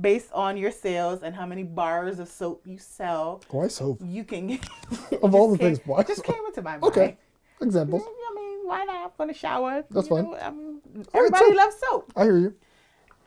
Based 0.00 0.30
on 0.32 0.56
your 0.56 0.70
sales 0.70 1.22
and 1.22 1.34
how 1.34 1.44
many 1.46 1.62
bars 1.62 2.18
of 2.18 2.28
soap 2.28 2.66
you 2.66 2.78
sell, 2.78 3.42
Why 3.50 3.68
soap? 3.68 4.00
you 4.04 4.24
can 4.24 4.46
get 4.46 4.64
Of 5.22 5.34
all 5.34 5.50
the 5.50 5.58
came- 5.58 5.74
things, 5.74 5.86
why 5.86 6.02
just 6.02 6.24
soap? 6.24 6.34
came 6.34 6.44
into 6.46 6.62
my 6.62 6.70
mind. 6.78 6.84
Okay. 6.84 7.16
Examples. 7.60 8.02
I 8.06 8.34
mean, 8.34 8.58
why 8.66 8.84
not 8.84 9.16
for 9.16 9.26
the 9.26 9.34
shower? 9.34 9.84
That's 9.90 10.08
You 10.08 10.16
fine. 10.16 10.24
know, 10.24 10.36
I 10.36 10.50
mean, 10.50 10.80
right, 10.94 11.06
everybody 11.14 11.46
soap. 11.46 11.54
loves 11.56 11.76
soap. 11.88 12.12
I 12.16 12.24
hear 12.24 12.38
you. 12.38 12.54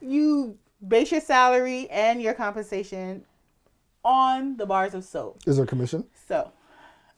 You 0.01 0.57
base 0.87 1.11
your 1.11 1.21
salary 1.21 1.87
and 1.89 2.21
your 2.21 2.33
compensation 2.33 3.23
on 4.03 4.57
the 4.57 4.65
bars 4.65 4.93
of 4.93 5.03
soap. 5.03 5.39
Is 5.45 5.57
there 5.57 5.65
commission? 5.65 6.05
So, 6.27 6.51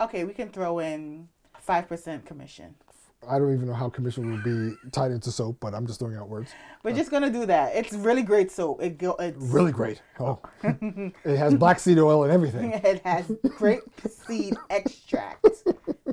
okay, 0.02 0.24
we 0.26 0.34
can 0.34 0.50
throw 0.50 0.80
in 0.80 1.28
five 1.60 1.88
percent 1.88 2.26
commission. 2.26 2.76
I 3.30 3.40
don't 3.40 3.54
even 3.54 3.68
know 3.68 3.74
how 3.74 3.90
commission 3.90 4.32
would 4.32 4.44
be 4.44 4.76
tied 4.92 5.12
into 5.12 5.32
soap, 5.32 5.58
but 5.60 5.74
I'm 5.74 5.86
just 5.88 6.00
throwing 6.00 6.16
out 6.16 6.30
words. 6.30 6.52
We're 6.84 6.96
just 6.96 7.12
gonna 7.12 7.30
do 7.32 7.46
that. 7.48 7.76
It's 7.76 7.94
really 7.94 8.22
great 8.24 8.52
soap. 8.52 8.82
It 8.82 8.98
go. 8.98 9.14
It's 9.16 9.38
Really 9.38 9.72
great. 9.72 10.02
Oh, 10.20 10.40
it 10.64 11.38
has 11.38 11.56
black 11.56 11.80
seed 11.80 12.00
oil 12.00 12.24
and 12.24 12.32
everything. 12.32 12.74
It 12.86 13.02
has 13.04 13.32
grape 13.58 13.84
seed 14.08 14.56
extract. 14.70 15.64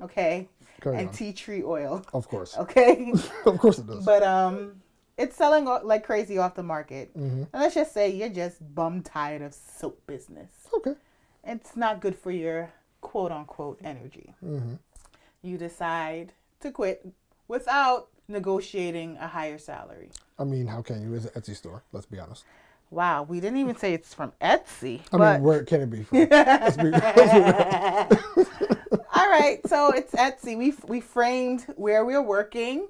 Okay. 0.01 0.49
Carry 0.81 0.99
and 0.99 1.09
on. 1.09 1.15
tea 1.15 1.33
tree 1.33 1.63
oil. 1.63 2.05
Of 2.13 2.29
course. 2.29 2.57
Okay. 2.57 3.13
Of 3.47 3.59
course 3.59 3.79
it 3.79 3.87
does. 3.87 4.05
But 4.05 4.23
um, 4.23 4.83
it's 5.17 5.37
selling 5.37 5.65
like 5.67 6.05
crazy 6.05 6.39
off 6.39 6.55
the 6.55 6.63
market. 6.63 7.17
Mm-hmm. 7.17 7.43
And 7.53 7.63
let's 7.63 7.75
just 7.75 7.93
say 7.93 8.11
you're 8.11 8.29
just 8.29 8.57
bum 8.75 9.03
tired 9.03 9.43
of 9.43 9.55
soap 9.55 10.05
business. 10.07 10.51
Okay. 10.75 10.95
It's 11.45 11.77
not 11.77 12.01
good 12.01 12.17
for 12.17 12.31
your 12.31 12.73
quote 13.01 13.31
unquote 13.33 13.79
energy. 13.85 14.35
Mm-hmm. 14.45 14.75
You 15.43 15.59
decide 15.59 16.33
to 16.63 16.71
quit 16.71 17.07
without 17.49 18.09
negotiating 18.29 19.17
a 19.19 19.27
higher 19.29 19.59
salary. 19.59 20.11
I 20.39 20.45
mean, 20.45 20.67
how 20.67 20.83
can 20.83 21.03
you? 21.03 21.15
It's 21.15 21.27
an 21.27 21.41
Etsy 21.41 21.55
store. 21.55 21.83
Let's 21.93 22.07
be 22.07 22.19
honest. 22.19 22.45
Wow, 22.91 23.23
we 23.23 23.41
didn't 23.41 23.59
even 23.59 23.77
say 23.77 23.95
it's 23.95 24.13
from 24.13 24.33
Etsy. 24.41 25.01
I 25.13 25.17
but 25.19 25.33
mean, 25.35 25.43
where 25.43 25.65
can 25.65 25.81
it 25.83 25.91
be 25.91 26.03
from? 26.03 26.19
let's 26.31 26.77
be, 26.77 26.85
let's 26.91 28.35
be 28.35 28.45
all 29.15 29.31
right, 29.31 29.61
so 29.67 29.91
it's 29.93 30.13
Etsy. 30.13 30.57
We 30.59 30.75
we 30.87 31.01
framed 31.01 31.63
where 31.77 32.05
we're 32.05 32.23
working. 32.23 32.89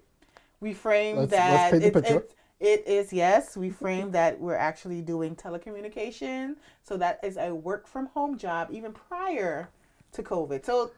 We 0.60 0.72
framed 0.74 1.18
Let's- 1.18 1.30
that 1.32 1.72
let's 1.72 1.84
it- 1.84 1.96
it- 2.06 2.36
it 2.60 2.86
is 2.86 3.12
yes. 3.12 3.56
We 3.56 3.70
framed 3.70 4.12
that 4.12 4.38
we're 4.40 4.54
actually 4.54 5.02
doing 5.02 5.34
telecommunication, 5.34 6.54
so 6.84 6.96
that 6.96 7.18
is 7.24 7.36
a 7.36 7.52
work 7.52 7.88
from 7.88 8.06
home 8.06 8.38
job 8.38 8.68
even 8.70 8.92
prior 8.92 9.68
to 10.12 10.22
COVID. 10.22 10.64
So, 10.64 10.92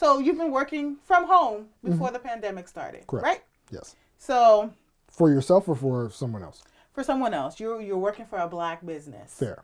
so 0.00 0.18
you've 0.24 0.38
been 0.44 0.50
working 0.60 0.96
from 1.08 1.22
home 1.34 1.60
before 1.84 2.10
the 2.10 2.18
pandemic 2.30 2.66
started, 2.68 3.00
Mm-hmm. 3.02 3.10
Correct. 3.10 3.26
right? 3.30 3.42
Yes. 3.70 3.96
So 4.18 4.72
For 5.08 5.28
yourself 5.30 5.68
or 5.68 5.76
for 5.76 6.10
someone 6.10 6.42
else? 6.42 6.62
for 6.94 7.04
someone 7.04 7.34
else, 7.34 7.60
you're 7.60 7.80
you're 7.86 8.04
working 8.08 8.26
for 8.26 8.38
a 8.38 8.48
black 8.48 8.78
business, 8.84 9.28
Fair. 9.42 9.58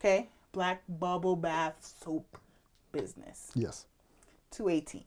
okay? 0.00 0.28
Black 0.52 0.82
bubble 0.88 1.36
bath 1.36 1.76
soap 2.02 2.26
business, 2.92 3.50
Yes. 3.54 3.86
two 4.50 4.68
eighteen. 4.68 5.04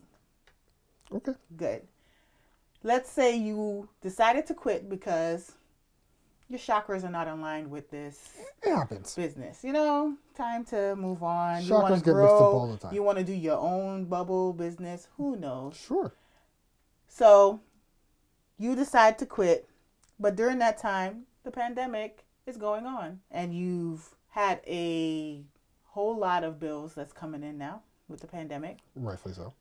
Okay. 1.18 1.34
Good. 1.58 1.82
Let's 2.84 3.10
say 3.10 3.36
you 3.36 3.90
decided 4.02 4.46
to 4.48 4.54
quit 4.54 4.90
because 4.90 5.52
your 6.50 6.60
chakras 6.60 7.04
are 7.04 7.10
not 7.10 7.28
aligned 7.28 7.70
with 7.72 7.90
this 7.90 8.30
It 8.64 8.70
happens. 8.74 9.16
business. 9.16 9.64
You 9.64 9.74
know, 9.74 10.16
time 10.36 10.64
to 10.66 10.96
move 10.96 11.24
on. 11.24 11.64
you 11.64 11.70
Chakras 11.72 11.82
want 11.82 11.88
to 11.96 12.00
get 12.02 12.06
mixed 12.06 12.14
grow. 12.14 12.38
up 12.38 12.54
all 12.54 12.72
the 12.72 12.78
time. 12.78 12.94
You 12.94 13.04
want 13.04 13.18
to 13.18 13.24
do 13.24 13.34
your 13.34 13.58
own 13.58 14.06
bubble 14.06 14.54
business. 14.54 15.08
Who 15.18 15.36
knows? 15.38 15.76
Sure. 15.76 16.14
So 17.08 17.62
you 18.58 18.76
decide 18.76 19.18
to 19.20 19.26
quit, 19.26 19.68
but 20.20 20.36
during 20.36 20.60
that 20.60 20.78
time, 20.78 21.24
the 21.44 21.52
pandemic 21.52 22.26
is 22.46 22.58
going 22.58 22.86
on, 22.86 23.20
and 23.32 23.54
you've 23.54 24.16
had 24.30 24.62
a 24.68 25.44
whole 25.86 26.18
lot 26.18 26.44
of 26.44 26.60
bills 26.60 26.94
that's 26.94 27.14
coming 27.14 27.44
in 27.44 27.58
now. 27.58 27.82
with 28.08 28.22
the 28.22 28.28
pandemic. 28.28 28.78
Rightfully 28.96 29.34
so. 29.34 29.54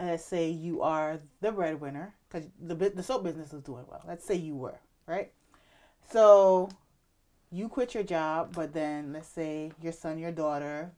let's 0.00 0.24
say 0.24 0.50
you 0.50 0.82
are 0.82 1.20
the 1.40 1.52
breadwinner 1.52 2.12
because 2.28 2.48
the 2.60 2.74
the 2.74 3.02
soap 3.02 3.22
business 3.22 3.52
is 3.52 3.62
doing 3.62 3.84
well. 3.88 4.02
Let's 4.08 4.24
say 4.24 4.34
you 4.34 4.56
were 4.56 4.80
right. 5.06 5.30
So 6.10 6.68
you 7.50 7.68
quit 7.68 7.94
your 7.94 8.02
job, 8.02 8.54
but 8.54 8.72
then 8.72 9.12
let's 9.12 9.28
say 9.28 9.72
your 9.80 9.92
son, 9.92 10.18
your 10.18 10.32
daughter, 10.32 10.92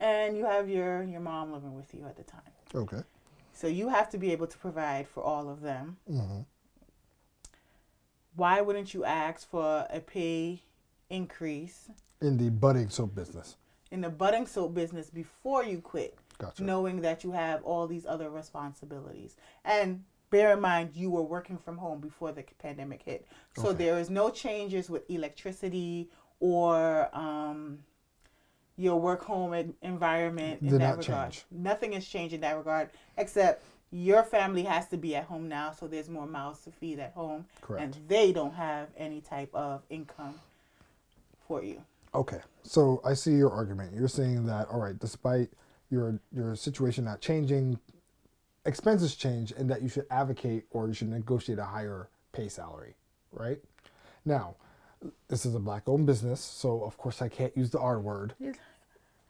and 0.00 0.36
you 0.36 0.44
have 0.44 0.68
your 0.68 1.02
your 1.02 1.20
mom 1.20 1.52
living 1.52 1.74
with 1.74 1.94
you 1.94 2.04
at 2.06 2.16
the 2.16 2.22
time. 2.24 2.40
Okay. 2.74 3.02
So 3.52 3.66
you 3.66 3.88
have 3.88 4.08
to 4.10 4.18
be 4.18 4.30
able 4.32 4.46
to 4.46 4.58
provide 4.58 5.08
for 5.08 5.22
all 5.22 5.48
of 5.50 5.60
them. 5.62 5.96
hmm 6.08 6.40
Why 8.36 8.60
wouldn't 8.60 8.94
you 8.94 9.04
ask 9.04 9.48
for 9.48 9.86
a 9.90 10.00
pay 10.00 10.62
increase 11.10 11.88
In 12.20 12.36
the 12.36 12.50
budding 12.50 12.88
soap 12.90 13.14
business. 13.14 13.56
in 13.90 14.00
the 14.02 14.10
budding 14.10 14.46
soap 14.46 14.74
business 14.74 15.10
before 15.10 15.64
you 15.64 15.80
quit? 15.80 16.16
Gotcha. 16.38 16.62
knowing 16.62 17.00
that 17.00 17.24
you 17.24 17.32
have 17.32 17.64
all 17.64 17.88
these 17.88 18.06
other 18.06 18.30
responsibilities. 18.30 19.34
And 19.64 20.04
bear 20.30 20.52
in 20.52 20.60
mind, 20.60 20.90
you 20.94 21.10
were 21.10 21.22
working 21.22 21.58
from 21.58 21.78
home 21.78 22.00
before 22.00 22.32
the 22.32 22.44
pandemic 22.58 23.02
hit. 23.02 23.26
So 23.56 23.68
Okay. 23.68 23.78
there 23.84 23.98
is 23.98 24.10
no 24.10 24.30
changes 24.30 24.88
with 24.90 25.08
electricity 25.10 26.10
or 26.40 27.08
um, 27.16 27.78
your 28.76 29.00
work 29.00 29.22
home 29.24 29.74
environment 29.82 30.62
in 30.62 30.68
Did 30.68 30.80
that 30.80 30.98
regard. 30.98 31.32
change. 31.32 31.44
Nothing 31.50 31.92
has 31.92 32.06
changed 32.06 32.34
in 32.34 32.40
that 32.42 32.56
regard, 32.56 32.90
except 33.16 33.64
your 33.90 34.22
family 34.22 34.62
has 34.64 34.86
to 34.88 34.96
be 34.96 35.16
at 35.16 35.24
home 35.24 35.48
now, 35.48 35.72
so 35.72 35.88
there's 35.88 36.08
more 36.08 36.26
mouths 36.26 36.60
to 36.64 36.70
feed 36.70 36.98
at 36.98 37.12
home. 37.12 37.46
Correct. 37.62 37.82
And 37.96 38.08
they 38.08 38.32
don't 38.32 38.54
have 38.54 38.88
any 38.96 39.20
type 39.20 39.50
of 39.54 39.82
income 39.90 40.34
for 41.46 41.62
you. 41.62 41.82
Okay, 42.14 42.40
so 42.62 43.00
I 43.04 43.14
see 43.14 43.32
your 43.32 43.50
argument. 43.50 43.94
You're 43.94 44.08
saying 44.08 44.46
that 44.46 44.68
all 44.68 44.78
right, 44.80 44.98
despite 44.98 45.50
your 45.90 46.18
your 46.32 46.54
situation 46.54 47.04
not 47.04 47.20
changing, 47.20 47.78
expenses 48.68 49.16
change, 49.16 49.52
and 49.56 49.68
that 49.70 49.82
you 49.82 49.88
should 49.88 50.06
advocate 50.10 50.66
or 50.70 50.86
you 50.86 50.94
should 50.94 51.08
negotiate 51.08 51.58
a 51.58 51.64
higher 51.64 52.08
pay 52.32 52.48
salary, 52.48 52.94
right? 53.32 53.58
Now, 54.24 54.54
this 55.28 55.46
is 55.46 55.54
a 55.54 55.58
black-owned 55.58 56.06
business, 56.06 56.40
so 56.40 56.82
of 56.84 56.96
course 56.98 57.22
I 57.22 57.28
can't 57.28 57.56
use 57.56 57.70
the 57.70 57.80
R 57.80 57.98
word. 57.98 58.34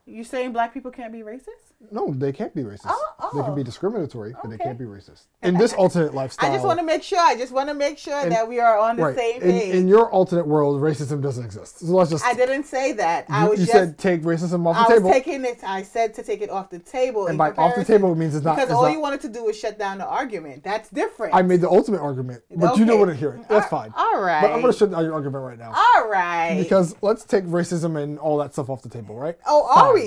You 0.08 0.24
saying 0.24 0.52
black 0.52 0.72
people 0.72 0.90
can't 0.90 1.12
be 1.12 1.18
racist? 1.20 1.74
No, 1.90 2.12
they 2.12 2.32
can't 2.32 2.54
be 2.54 2.62
racist. 2.62 2.86
Oh, 2.86 3.14
oh. 3.20 3.30
They 3.36 3.42
can 3.44 3.54
be 3.54 3.60
oh. 3.60 3.64
discriminatory, 3.64 4.34
but 4.42 4.50
they 4.50 4.56
can't 4.56 4.78
be 4.78 4.86
racist. 4.86 5.26
In 5.42 5.56
this 5.58 5.72
alternate 5.74 6.14
lifestyle, 6.14 6.50
I 6.50 6.54
just 6.54 6.64
want 6.64 6.78
to 6.78 6.84
make 6.84 7.02
sure. 7.02 7.20
I 7.20 7.36
just 7.36 7.52
want 7.52 7.68
to 7.68 7.74
make 7.74 7.98
sure 7.98 8.18
And- 8.18 8.32
that 8.32 8.48
we 8.48 8.58
are 8.58 8.78
on 8.78 8.96
the 8.96 9.02
right. 9.04 9.16
same 9.16 9.42
In, 9.42 9.50
page. 9.52 9.74
in 9.74 9.86
your 9.86 10.10
alternate 10.10 10.46
world, 10.46 10.80
racism 10.80 11.20
doesn't 11.22 11.44
exist. 11.44 11.80
So 11.80 11.86
let's 11.86 12.10
just. 12.10 12.24
I 12.24 12.32
didn't 12.32 12.64
say 12.64 12.92
that. 12.94 13.26
I 13.28 13.44
you 13.44 13.50
was 13.50 13.60
you 13.60 13.66
just. 13.66 13.78
said 13.78 13.98
take 13.98 14.22
racism 14.22 14.66
off 14.66 14.76
the 14.76 14.94
I 14.94 14.94
was 14.94 15.02
table, 15.02 15.12
taking 15.12 15.44
it. 15.44 15.62
I 15.62 15.82
said 15.82 16.14
to 16.14 16.22
take 16.22 16.40
it 16.40 16.48
off 16.48 16.70
the 16.70 16.78
table. 16.78 17.26
and 17.26 17.36
by 17.36 17.50
off 17.52 17.76
the 17.76 17.84
table 17.84 18.14
means 18.14 18.34
it's 18.34 18.44
not. 18.44 18.56
because 18.56 18.70
it's 18.70 18.76
all 18.76 18.84
not- 18.84 18.92
you 18.92 19.00
wanted 19.00 19.20
to 19.20 19.28
do 19.28 19.44
was 19.44 19.58
shut 19.58 19.78
down 19.78 19.98
the 19.98 20.06
argument. 20.06 20.64
That's 20.64 20.88
different. 20.88 21.34
I 21.34 21.42
made 21.42 21.60
the 21.60 21.68
ultimate 21.70 22.00
argument, 22.00 22.42
but 22.56 22.78
you 22.78 22.86
don't 22.86 22.94
Okay. 22.94 22.98
want 22.98 23.10
to 23.10 23.16
hear 23.16 23.34
it. 23.34 23.46
That's 23.48 23.70
All- 23.70 23.82
fine. 23.82 23.92
All 23.94 24.20
right. 24.22 24.40
But 24.40 24.52
I'm 24.52 24.62
going 24.62 24.72
to 24.72 24.78
shut 24.78 24.90
down 24.90 25.04
your 25.04 25.12
argument 25.12 25.44
right 25.44 25.58
now. 25.58 25.74
All 25.76 26.08
right. 26.08 26.56
Because 26.58 26.96
let's 27.02 27.24
take 27.24 27.44
racism 27.44 28.02
and 28.02 28.18
all 28.18 28.38
that 28.38 28.54
stuff 28.54 28.70
off 28.70 28.80
the 28.82 28.88
table, 28.88 29.14
right? 29.14 29.36
oh, 29.46 29.68
are 29.68 29.97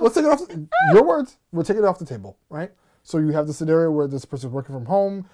Let's 0.00 0.14
take 0.14 0.24
it 0.24 0.30
off. 0.30 0.40
Your 0.92 1.04
words. 1.04 1.36
We're 1.52 1.64
taking 1.64 1.82
it 1.82 1.86
off 1.86 1.98
the 1.98 2.06
table, 2.06 2.38
right? 2.48 2.70
So 3.02 3.18
you 3.18 3.28
have 3.32 3.46
the 3.46 3.52
scenario 3.52 3.90
where 3.90 4.08
this 4.08 4.24
person's 4.24 4.52
working 4.52 4.74
from 4.74 4.86
home, 4.86 5.28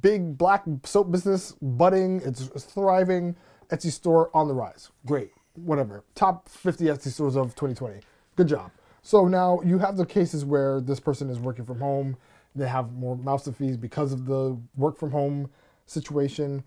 big 0.00 0.38
black 0.38 0.64
soap 0.84 1.10
business 1.10 1.52
budding, 1.60 2.22
it's, 2.24 2.48
it's 2.54 2.64
thriving, 2.64 3.36
Etsy 3.70 3.90
store 3.90 4.30
on 4.34 4.48
the 4.48 4.54
rise. 4.54 4.90
Great, 5.04 5.32
whatever. 5.54 6.04
Top 6.14 6.48
50 6.48 6.84
Etsy 6.86 7.08
stores 7.08 7.36
of 7.36 7.54
2020. 7.54 8.00
Good 8.36 8.48
job. 8.48 8.70
So 9.02 9.28
now 9.28 9.60
you 9.64 9.78
have 9.78 9.96
the 9.96 10.06
cases 10.06 10.44
where 10.44 10.80
this 10.80 11.00
person 11.00 11.30
is 11.30 11.38
working 11.38 11.64
from 11.64 11.78
home, 11.78 12.16
they 12.54 12.66
have 12.66 12.92
more 12.92 13.16
mouths 13.16 13.44
to 13.44 13.52
feed 13.52 13.80
because 13.80 14.12
of 14.12 14.26
the 14.26 14.58
work 14.76 14.98
from 14.98 15.10
home 15.10 15.50
situation. 15.86 16.64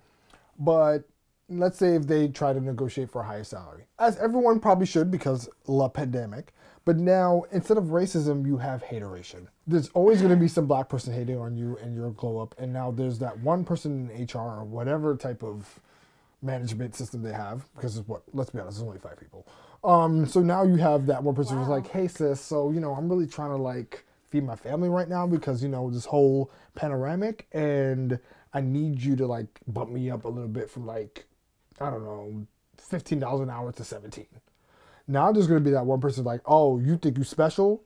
But 0.59 1.03
let's 1.51 1.77
say 1.77 1.95
if 1.95 2.07
they 2.07 2.27
try 2.27 2.53
to 2.53 2.59
negotiate 2.59 3.09
for 3.09 3.21
a 3.21 3.25
higher 3.25 3.43
salary, 3.43 3.85
as 3.99 4.17
everyone 4.17 4.59
probably 4.59 4.85
should 4.85 5.11
because 5.11 5.49
la 5.67 5.87
pandemic. 5.89 6.53
But 6.83 6.97
now 6.97 7.43
instead 7.51 7.77
of 7.77 7.85
racism, 7.85 8.45
you 8.45 8.57
have 8.57 8.81
hateration. 8.81 9.47
There's 9.67 9.89
always 9.89 10.19
going 10.19 10.33
to 10.33 10.39
be 10.39 10.47
some 10.47 10.65
black 10.65 10.89
person 10.89 11.13
hating 11.13 11.37
on 11.37 11.55
you 11.55 11.77
and 11.77 11.95
your 11.95 12.11
glow 12.11 12.39
up, 12.39 12.55
and 12.57 12.73
now 12.73 12.91
there's 12.91 13.19
that 13.19 13.37
one 13.39 13.63
person 13.63 14.09
in 14.09 14.23
HR 14.23 14.39
or 14.39 14.63
whatever 14.63 15.15
type 15.15 15.43
of 15.43 15.79
management 16.41 16.95
system 16.95 17.21
they 17.21 17.33
have 17.33 17.67
because 17.75 17.97
it's 17.97 18.07
what 18.07 18.23
let's 18.33 18.49
be 18.49 18.59
honest, 18.59 18.77
there's 18.77 18.87
only 18.87 18.99
five 18.99 19.19
people. 19.19 19.47
Um, 19.83 20.25
so 20.25 20.41
now 20.41 20.63
you 20.63 20.77
have 20.77 21.05
that 21.07 21.23
one 21.23 21.35
person 21.35 21.57
who's 21.57 21.67
like, 21.67 21.87
hey 21.87 22.07
sis, 22.07 22.41
so 22.41 22.71
you 22.71 22.79
know 22.79 22.93
I'm 22.93 23.09
really 23.09 23.27
trying 23.27 23.51
to 23.51 23.57
like 23.57 24.05
feed 24.29 24.43
my 24.43 24.55
family 24.55 24.89
right 24.89 25.09
now 25.09 25.27
because 25.27 25.61
you 25.61 25.69
know 25.69 25.89
this 25.91 26.05
whole 26.05 26.51
panoramic 26.73 27.47
and 27.51 28.17
I 28.53 28.61
need 28.61 29.01
you 29.01 29.15
to 29.17 29.27
like 29.27 29.59
bump 29.67 29.91
me 29.91 30.09
up 30.09 30.25
a 30.25 30.29
little 30.29 30.49
bit 30.49 30.69
from 30.69 30.85
like 30.85 31.25
I 31.81 31.89
don't 31.89 32.03
know 32.03 32.47
fifteen 32.77 33.19
dollars 33.19 33.41
an 33.41 33.49
hour 33.49 33.71
to 33.71 33.83
seventeen. 33.83 34.27
Now 35.07 35.31
there's 35.31 35.47
gonna 35.47 35.59
be 35.59 35.71
that 35.71 35.85
one 35.85 35.99
person 35.99 36.23
like, 36.23 36.41
oh, 36.45 36.79
you 36.79 36.97
think 36.97 37.17
you 37.17 37.23
special? 37.23 37.83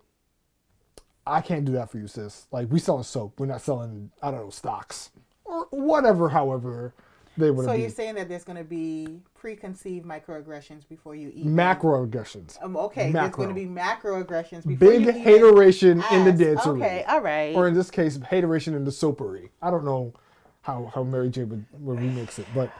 I 1.27 1.41
can't 1.41 1.65
do 1.65 1.71
that 1.73 1.89
for 1.89 1.97
you, 1.97 2.07
sis. 2.07 2.47
Like 2.51 2.71
we 2.71 2.79
selling 2.79 3.03
soap, 3.03 3.39
we're 3.39 3.47
not 3.47 3.61
selling 3.61 4.11
I 4.21 4.31
don't 4.31 4.41
know 4.41 4.49
stocks 4.49 5.11
or 5.43 5.67
whatever. 5.71 6.29
However, 6.29 6.93
they 7.37 7.51
would 7.51 7.65
So 7.65 7.73
be 7.73 7.81
you're 7.81 7.89
saying 7.89 8.15
that 8.15 8.29
there's 8.29 8.43
going 8.43 8.57
to 8.57 8.63
be 8.63 9.19
preconceived 9.33 10.05
microaggressions 10.05 10.87
before 10.87 11.15
you 11.15 11.31
eat. 11.35 11.45
macroaggressions, 11.45 12.61
Um, 12.63 12.77
okay, 12.77 13.11
there's 13.11 13.31
going 13.35 13.49
to 13.49 13.55
be 13.55 13.65
macroaggressions 13.65 14.65
before 14.65 14.89
big 14.89 15.01
you 15.01 15.09
eat 15.09 15.15
hateration 15.17 16.03
in 16.11 16.23
the 16.23 16.31
Ass. 16.31 16.37
dance 16.37 16.67
Okay, 16.67 17.03
all 17.07 17.21
right. 17.21 17.55
or 17.55 17.67
in 17.67 17.73
this 17.73 17.91
case, 17.91 18.17
hateration 18.29 18.73
in 18.73 18.85
the 18.85 18.91
soapery. 18.91 19.49
I 19.61 19.69
don't 19.69 19.83
know 19.85 20.13
how 20.61 20.91
how 20.93 21.03
Mary 21.03 21.29
J 21.29 21.43
would, 21.43 21.65
would 21.79 21.99
remix 21.99 22.39
it, 22.39 22.47
but 22.55 22.71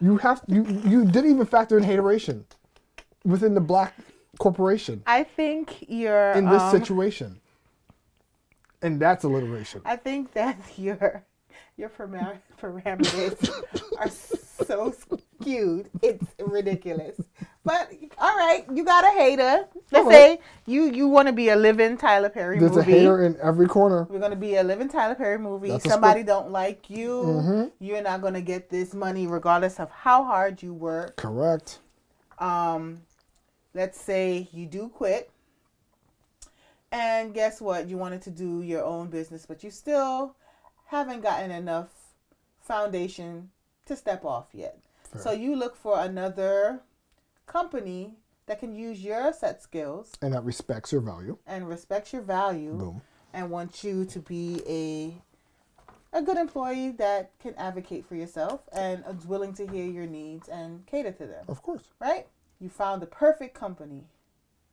you 0.00 0.16
have 0.18 0.42
you 0.46 0.64
you 0.84 1.04
didn't 1.04 1.30
even 1.30 1.46
factor 1.46 1.76
in 1.76 1.84
hateration 1.84 2.44
within 3.24 3.54
the 3.54 3.60
black 3.60 3.94
corporation 4.38 5.02
I 5.06 5.24
think 5.24 5.84
you're 5.88 6.32
in 6.32 6.48
this 6.48 6.62
um, 6.62 6.78
situation, 6.80 7.40
and 8.82 9.00
that's 9.00 9.24
alliteration. 9.24 9.82
I 9.84 9.96
think 9.96 10.32
that 10.32 10.56
your 10.76 11.24
your 11.76 11.90
param- 11.90 12.38
parameters 12.60 13.50
are 13.98 14.08
so 14.08 14.94
skewed. 15.40 15.90
It's 16.02 16.24
ridiculous. 16.38 17.20
But 17.64 17.92
all 18.18 18.36
right, 18.36 18.64
you 18.72 18.84
got 18.84 19.04
a 19.04 19.10
hater. 19.18 19.66
Let's 19.92 20.04
All 20.06 20.10
say 20.10 20.40
you 20.66 20.84
you 20.84 21.08
want 21.08 21.28
to 21.28 21.32
be 21.32 21.50
a 21.50 21.56
living 21.56 21.96
Tyler 21.96 22.28
Perry 22.30 22.58
There's 22.58 22.72
a 22.72 22.76
movie. 22.76 22.92
hater 22.92 23.24
in 23.24 23.36
every 23.42 23.66
corner. 23.66 24.06
We're 24.08 24.18
gonna 24.18 24.36
be 24.36 24.56
a 24.56 24.62
living 24.62 24.88
Tyler 24.88 25.14
Perry 25.14 25.38
movie. 25.38 25.68
That's 25.68 25.88
Somebody 25.88 26.22
don't 26.22 26.50
like 26.50 26.88
you. 26.88 27.22
Mhm. 27.24 27.70
You're 27.78 28.02
not 28.02 28.22
gonna 28.22 28.40
get 28.40 28.70
this 28.70 28.94
money 28.94 29.26
regardless 29.26 29.78
of 29.78 29.90
how 29.90 30.24
hard 30.24 30.62
you 30.62 30.72
work. 30.72 31.16
Correct. 31.16 31.80
Um, 32.38 33.02
let's 33.74 34.00
say 34.00 34.48
you 34.52 34.66
do 34.66 34.88
quit, 34.88 35.30
and 36.90 37.34
guess 37.34 37.60
what? 37.60 37.88
You 37.88 37.98
wanted 37.98 38.22
to 38.22 38.30
do 38.30 38.62
your 38.62 38.84
own 38.84 39.08
business, 39.10 39.44
but 39.46 39.62
you 39.62 39.70
still 39.70 40.34
haven't 40.86 41.20
gotten 41.20 41.50
enough 41.50 41.88
foundation 42.62 43.50
to 43.86 43.96
step 43.96 44.24
off 44.24 44.46
yet. 44.54 44.78
So 45.18 45.32
you 45.32 45.56
look 45.56 45.76
for 45.76 45.98
another 46.00 46.80
company 47.46 48.14
that 48.46 48.60
can 48.60 48.74
use 48.74 49.02
your 49.02 49.32
set 49.32 49.62
skills 49.62 50.12
And 50.22 50.32
that 50.34 50.44
respects 50.44 50.92
your 50.92 51.00
value. 51.00 51.38
and 51.46 51.68
respects 51.68 52.12
your 52.12 52.22
value 52.22 52.74
Boom. 52.74 53.02
and 53.32 53.50
wants 53.50 53.82
you 53.84 54.04
to 54.06 54.18
be 54.20 54.62
a 54.68 55.22
a 56.12 56.20
good 56.22 56.36
employee 56.36 56.90
that 56.90 57.30
can 57.38 57.54
advocate 57.54 58.04
for 58.04 58.16
yourself 58.16 58.62
and 58.72 59.04
is 59.16 59.26
willing 59.26 59.52
to 59.54 59.64
hear 59.68 59.84
your 59.84 60.06
needs 60.06 60.48
and 60.48 60.84
cater 60.86 61.12
to 61.12 61.26
them 61.26 61.44
Of 61.48 61.62
course. 61.62 61.84
right? 62.00 62.26
You 62.58 62.68
found 62.68 63.00
the 63.00 63.06
perfect 63.06 63.54
company. 63.54 64.04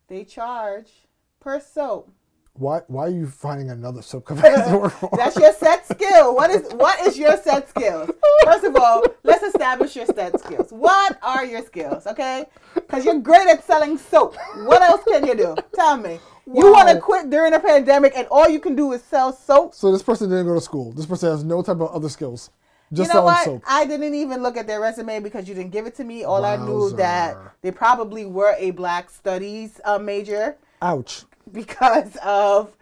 They 0.07 0.23
charge 0.23 1.07
per 1.39 1.59
soap. 1.59 2.09
Why 2.57 2.81
why 2.87 3.05
are 3.05 3.09
you 3.09 3.27
finding 3.27 3.69
another 3.69 4.01
soap 4.01 4.25
company 4.25 4.55
to 4.55 4.77
work 4.77 4.93
for? 4.93 5.09
That's 5.15 5.35
your 5.35 5.53
set 5.53 5.87
skill. 5.87 6.35
What 6.35 6.49
is 6.49 6.71
what 6.73 6.99
is 7.05 7.17
your 7.17 7.37
set 7.37 7.69
skills? 7.69 8.09
First 8.45 8.63
of 8.63 8.75
all, 8.75 9.03
let's 9.23 9.43
establish 9.43 9.95
your 9.95 10.07
set 10.07 10.39
skills. 10.39 10.71
What 10.71 11.19
are 11.21 11.45
your 11.45 11.63
skills? 11.63 12.07
Okay, 12.07 12.45
because 12.73 13.05
you're 13.05 13.19
great 13.19 13.47
at 13.47 13.63
selling 13.63 13.97
soap. 13.97 14.35
What 14.65 14.81
else 14.81 15.01
can 15.07 15.25
you 15.27 15.35
do? 15.35 15.55
Tell 15.75 15.97
me. 15.97 16.19
You 16.47 16.71
want 16.71 16.89
to 16.89 16.99
quit 16.99 17.29
during 17.29 17.53
a 17.53 17.59
pandemic, 17.59 18.13
and 18.15 18.25
all 18.31 18.49
you 18.49 18.59
can 18.59 18.73
do 18.73 18.93
is 18.93 19.03
sell 19.03 19.33
soap. 19.33 19.75
so 19.75 19.91
this 19.91 20.01
person 20.01 20.29
didn't 20.29 20.45
go 20.45 20.55
to 20.55 20.61
school. 20.61 20.93
This 20.93 21.05
person 21.05 21.29
has 21.29 21.43
no 21.43 21.61
type 21.61 21.81
of 21.81 21.91
other 21.93 22.09
skills. 22.09 22.49
Just 22.91 23.09
you 23.09 23.13
know 23.13 23.23
what? 23.25 23.43
soap. 23.43 23.63
I 23.67 23.85
didn't 23.85 24.15
even 24.15 24.41
look 24.41 24.55
at 24.55 24.65
their 24.65 24.79
resume 24.79 25.19
because 25.19 25.47
you 25.47 25.53
didn't 25.53 25.71
give 25.71 25.85
it 25.85 25.95
to 25.95 26.05
me. 26.05 26.23
All 26.23 26.45
I 26.45 26.55
knew 26.55 26.89
that 26.91 27.37
they 27.61 27.71
probably 27.71 28.25
were 28.25 28.55
a 28.57 28.71
black 28.71 29.09
studies 29.09 29.81
uh, 29.83 29.99
major. 29.99 30.57
Ouch. 30.81 31.25
because 31.51 32.15
of 32.23 32.75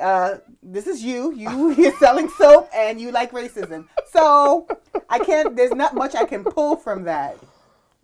uh, 0.00 0.36
this 0.62 0.86
is 0.86 1.02
you. 1.02 1.32
You 1.34 1.70
you're 1.78 1.96
selling 1.98 2.28
soap 2.38 2.68
and 2.74 3.00
you 3.00 3.10
like 3.12 3.32
racism. 3.32 3.86
So 4.10 4.66
I 5.08 5.18
can't. 5.18 5.56
There's 5.56 5.72
not 5.74 5.94
much 5.94 6.14
I 6.14 6.24
can 6.24 6.44
pull 6.44 6.76
from 6.76 7.04
that. 7.04 7.36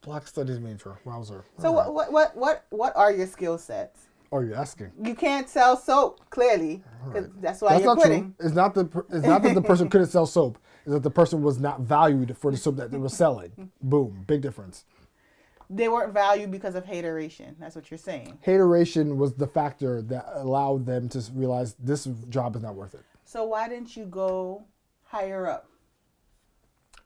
Black 0.03 0.27
studies 0.27 0.59
major. 0.59 0.99
Wowzer. 1.05 1.45
So 1.61 1.71
what 1.71 1.93
what 1.95 2.13
what 2.13 2.37
what 2.37 2.65
what 2.71 2.97
are 2.97 3.13
your 3.13 3.27
skill 3.27 3.59
sets? 3.59 4.01
Oh, 4.35 4.41
you're 4.41 4.57
asking. 4.57 4.91
You 5.05 5.15
can't 5.15 5.47
sell 5.49 5.77
soap 5.77 6.21
clearly. 6.31 6.83
'cause 7.13 7.29
That's 7.41 7.61
why 7.61 7.73
That's 7.73 7.85
you're 7.85 7.95
not 7.95 8.01
quitting. 8.01 8.35
true. 8.39 8.47
It's 8.47 8.55
not 8.55 8.75
the 8.75 9.05
it's 9.11 9.27
not 9.27 9.43
that 9.43 9.55
the 9.55 9.61
person 9.63 9.89
couldn't 9.91 10.07
sell 10.09 10.25
soap. 10.27 10.59
Is 10.87 10.93
that 10.95 11.03
the 11.03 11.11
person 11.11 11.43
was 11.43 11.61
not 11.61 11.81
valued 11.83 12.37
for 12.39 12.51
the 12.51 12.57
soap 12.57 12.77
that 12.77 12.91
they 12.91 12.97
were 12.99 13.09
selling. 13.11 13.71
Boom, 13.83 14.25
big 14.27 14.41
difference. 14.41 14.85
They 15.75 15.89
weren't 15.89 16.13
valued 16.13 16.51
because 16.51 16.75
of 16.75 16.85
hateration. 16.85 17.57
That's 17.59 17.75
what 17.75 17.91
you're 17.91 17.99
saying. 17.99 18.39
Hateration 18.43 19.17
was 19.17 19.35
the 19.35 19.47
factor 19.47 20.03
that 20.03 20.27
allowed 20.35 20.85
them 20.85 21.09
to 21.11 21.23
realize 21.35 21.75
this 21.79 22.05
job 22.29 22.57
is 22.57 22.63
not 22.63 22.75
worth 22.75 22.95
it. 22.95 23.03
So 23.25 23.45
why 23.45 23.69
didn't 23.69 23.97
you 23.97 24.05
go 24.05 24.65
higher 25.05 25.47
up? 25.49 25.67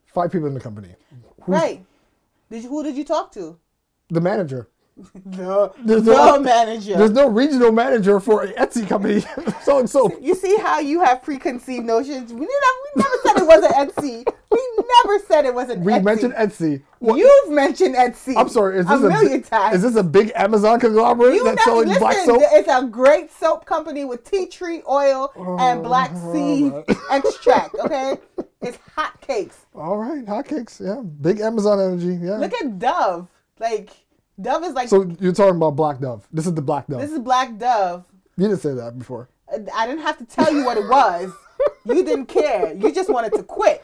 Five 0.06 0.32
people 0.32 0.48
in 0.48 0.54
the 0.54 0.60
company. 0.60 0.94
Right. 1.46 1.84
Did 2.50 2.64
you, 2.64 2.68
who 2.70 2.82
did 2.82 2.96
you 2.96 3.04
talk 3.04 3.30
to? 3.32 3.58
The 4.10 4.20
manager. 4.20 4.68
The, 5.26 5.72
There's 5.84 6.04
the 6.04 6.12
no- 6.14 6.40
manager. 6.40 6.96
There's 6.96 7.10
no 7.10 7.28
regional 7.28 7.70
manager 7.70 8.18
for 8.18 8.44
an 8.44 8.52
Etsy 8.54 8.88
company 8.88 9.20
selling 9.62 9.86
soap. 9.86 10.14
you 10.22 10.34
see 10.34 10.56
how 10.56 10.78
you 10.80 11.02
have 11.02 11.22
preconceived 11.22 11.84
notions? 11.84 12.32
We, 12.32 12.40
never, 12.40 12.48
we 12.48 13.02
never 13.02 13.16
said 13.22 13.36
it 13.36 13.46
was 13.46 13.62
an 13.64 13.72
Etsy. 13.88 14.24
Never 15.04 15.18
said 15.26 15.44
it 15.46 15.54
wasn't. 15.54 15.82
We 15.84 15.92
Etsy. 15.92 16.04
mentioned 16.04 16.34
Etsy. 16.34 16.82
What- 16.98 17.16
You've 17.18 17.50
mentioned 17.50 17.94
Etsy. 17.94 18.34
I'm 18.36 18.48
sorry. 18.48 18.78
Is 18.78 18.86
a 18.86 18.88
this 18.90 19.02
a, 19.02 19.08
million 19.08 19.40
bi- 19.40 19.48
times. 19.48 19.76
Is 19.76 19.82
this 19.82 19.96
a 19.96 20.02
big 20.02 20.32
Amazon 20.34 20.78
conglomerate 20.80 21.34
You 21.34 21.44
that's 21.44 21.64
selling 21.64 21.88
listen, 21.88 22.00
black 22.02 22.16
soap? 22.24 22.42
it's 22.42 22.68
a 22.68 22.84
great 22.86 23.32
soap 23.32 23.64
company 23.66 24.04
with 24.04 24.28
tea 24.28 24.46
tree 24.46 24.82
oil 24.88 25.32
and 25.60 25.80
oh, 25.80 25.82
black 25.82 26.10
seed 26.32 26.72
extract. 27.10 27.74
Okay, 27.76 28.16
it's 28.60 28.78
hot 28.94 29.20
cakes. 29.20 29.64
All 29.74 29.96
right, 29.96 30.26
hot 30.28 30.46
cakes. 30.46 30.80
Yeah, 30.84 31.00
big 31.00 31.40
Amazon 31.40 31.80
energy. 31.80 32.18
Yeah. 32.22 32.36
Look 32.38 32.52
at 32.54 32.78
Dove. 32.78 33.28
Like 33.58 33.90
Dove 34.40 34.64
is 34.64 34.74
like 34.74 34.88
so 34.88 35.10
you're 35.20 35.32
talking 35.32 35.56
about 35.56 35.76
Black 35.76 36.00
Dove. 36.00 36.26
This 36.32 36.46
is 36.46 36.54
the 36.54 36.62
Black 36.62 36.86
Dove. 36.86 37.00
this 37.00 37.12
is 37.12 37.18
Black 37.20 37.56
Dove. 37.56 38.04
you 38.36 38.48
didn't 38.48 38.60
say 38.60 38.74
that 38.74 38.98
before. 38.98 39.30
I 39.74 39.86
didn't 39.86 40.02
have 40.02 40.18
to 40.18 40.24
tell 40.26 40.52
you 40.52 40.64
what 40.64 40.76
it 40.76 40.88
was. 40.88 41.32
you 41.86 42.04
didn't 42.04 42.26
care. 42.26 42.74
You 42.74 42.92
just 42.92 43.08
wanted 43.08 43.32
to 43.34 43.42
quit. 43.44 43.82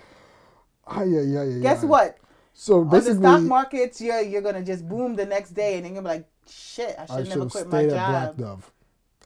Ah, 0.95 1.03
yeah, 1.03 1.21
yeah, 1.21 1.43
yeah. 1.45 1.63
Guess 1.63 1.83
yeah. 1.83 1.89
what? 1.89 2.19
So 2.55 2.81
On 2.81 2.91
the 2.91 3.15
stock 3.15 3.41
markets, 3.43 4.01
you're 4.01 4.21
you're 4.21 4.43
gonna 4.43 4.63
just 4.63 4.89
boom 4.89 5.15
the 5.15 5.27
next 5.27 5.51
day, 5.51 5.77
and 5.77 5.85
then 5.85 5.95
you're 5.95 6.03
gonna 6.03 6.15
be 6.15 6.21
like, 6.21 6.29
shit, 6.49 6.95
I 6.99 7.07
should 7.07 7.29
never 7.29 7.47
quit 7.47 7.69
my 7.69 7.79
stayed 7.79 7.93
at 7.93 8.11
Black 8.11 8.27
job. 8.29 8.39
Dove. 8.39 8.73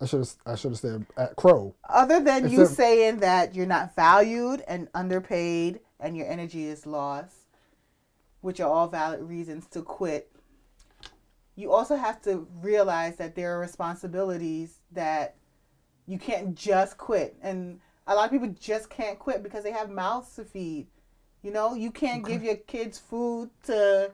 I 0.01 0.06
should 0.06 0.20
have. 0.20 0.34
I 0.47 0.55
should 0.55 0.70
have 0.72 0.78
stayed 0.78 1.06
at 1.16 1.36
Crow. 1.36 1.74
Other 1.88 2.20
than 2.20 2.48
you 2.48 2.66
saying 2.66 3.18
that 3.18 3.55
you're 3.55 3.66
not 3.66 3.94
valued 3.97 4.62
and 4.68 4.88
underpaid 4.94 5.80
and 5.98 6.16
your 6.16 6.28
energy 6.28 6.66
is 6.66 6.86
lost, 6.86 7.36
which 8.43 8.60
are 8.60 8.70
all 8.70 8.88
valid 8.88 9.22
reasons 9.22 9.66
to 9.68 9.82
quit, 9.82 10.30
you 11.56 11.72
also 11.72 11.97
have 11.97 12.20
to 12.22 12.47
realize 12.60 13.16
that 13.16 13.34
there 13.34 13.56
are 13.56 13.59
responsibilities 13.59 14.80
that 14.93 15.36
you 16.06 16.18
can't 16.18 16.55
just 16.55 16.98
quit. 16.98 17.36
And 17.43 17.80
a 18.06 18.14
lot 18.14 18.26
of 18.26 18.30
people 18.30 18.55
just 18.60 18.90
can't 18.90 19.18
quit 19.18 19.43
because 19.43 19.64
they 19.64 19.72
have 19.72 19.90
mouths 19.90 20.34
to 20.36 20.44
feed. 20.44 20.86
You 21.42 21.52
know, 21.52 21.74
you 21.74 21.90
can't 21.90 22.24
give 22.24 22.42
your 22.42 22.56
kids 22.56 22.98
food 22.98 23.50
to 23.64 24.10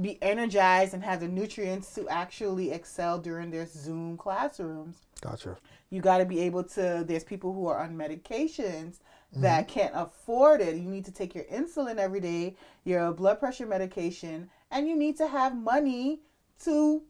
be 0.00 0.18
energized 0.22 0.94
and 0.94 1.04
have 1.04 1.20
the 1.20 1.28
nutrients 1.28 1.94
to 1.94 2.08
actually 2.08 2.72
excel 2.72 3.18
during 3.18 3.50
their 3.50 3.66
Zoom 3.66 4.16
classrooms. 4.16 4.96
Gotcha. 5.20 5.58
you 5.90 6.00
got 6.00 6.18
to 6.18 6.24
be 6.24 6.40
able 6.40 6.64
to 6.64 7.04
there's 7.06 7.24
people 7.24 7.52
who 7.52 7.66
are 7.66 7.78
on 7.78 7.94
medications 7.94 8.96
mm-hmm. 9.32 9.42
that 9.42 9.68
can't 9.68 9.92
afford 9.94 10.60
it. 10.62 10.76
You 10.76 10.88
need 10.88 11.04
to 11.04 11.12
take 11.12 11.34
your 11.34 11.44
insulin 11.44 11.98
every 11.98 12.20
day 12.20 12.56
your 12.84 13.12
blood 13.12 13.38
pressure 13.38 13.66
medication 13.66 14.48
and 14.70 14.88
you 14.88 14.96
need 14.96 15.16
to 15.18 15.28
have 15.28 15.54
money 15.54 16.20
to 16.64 17.02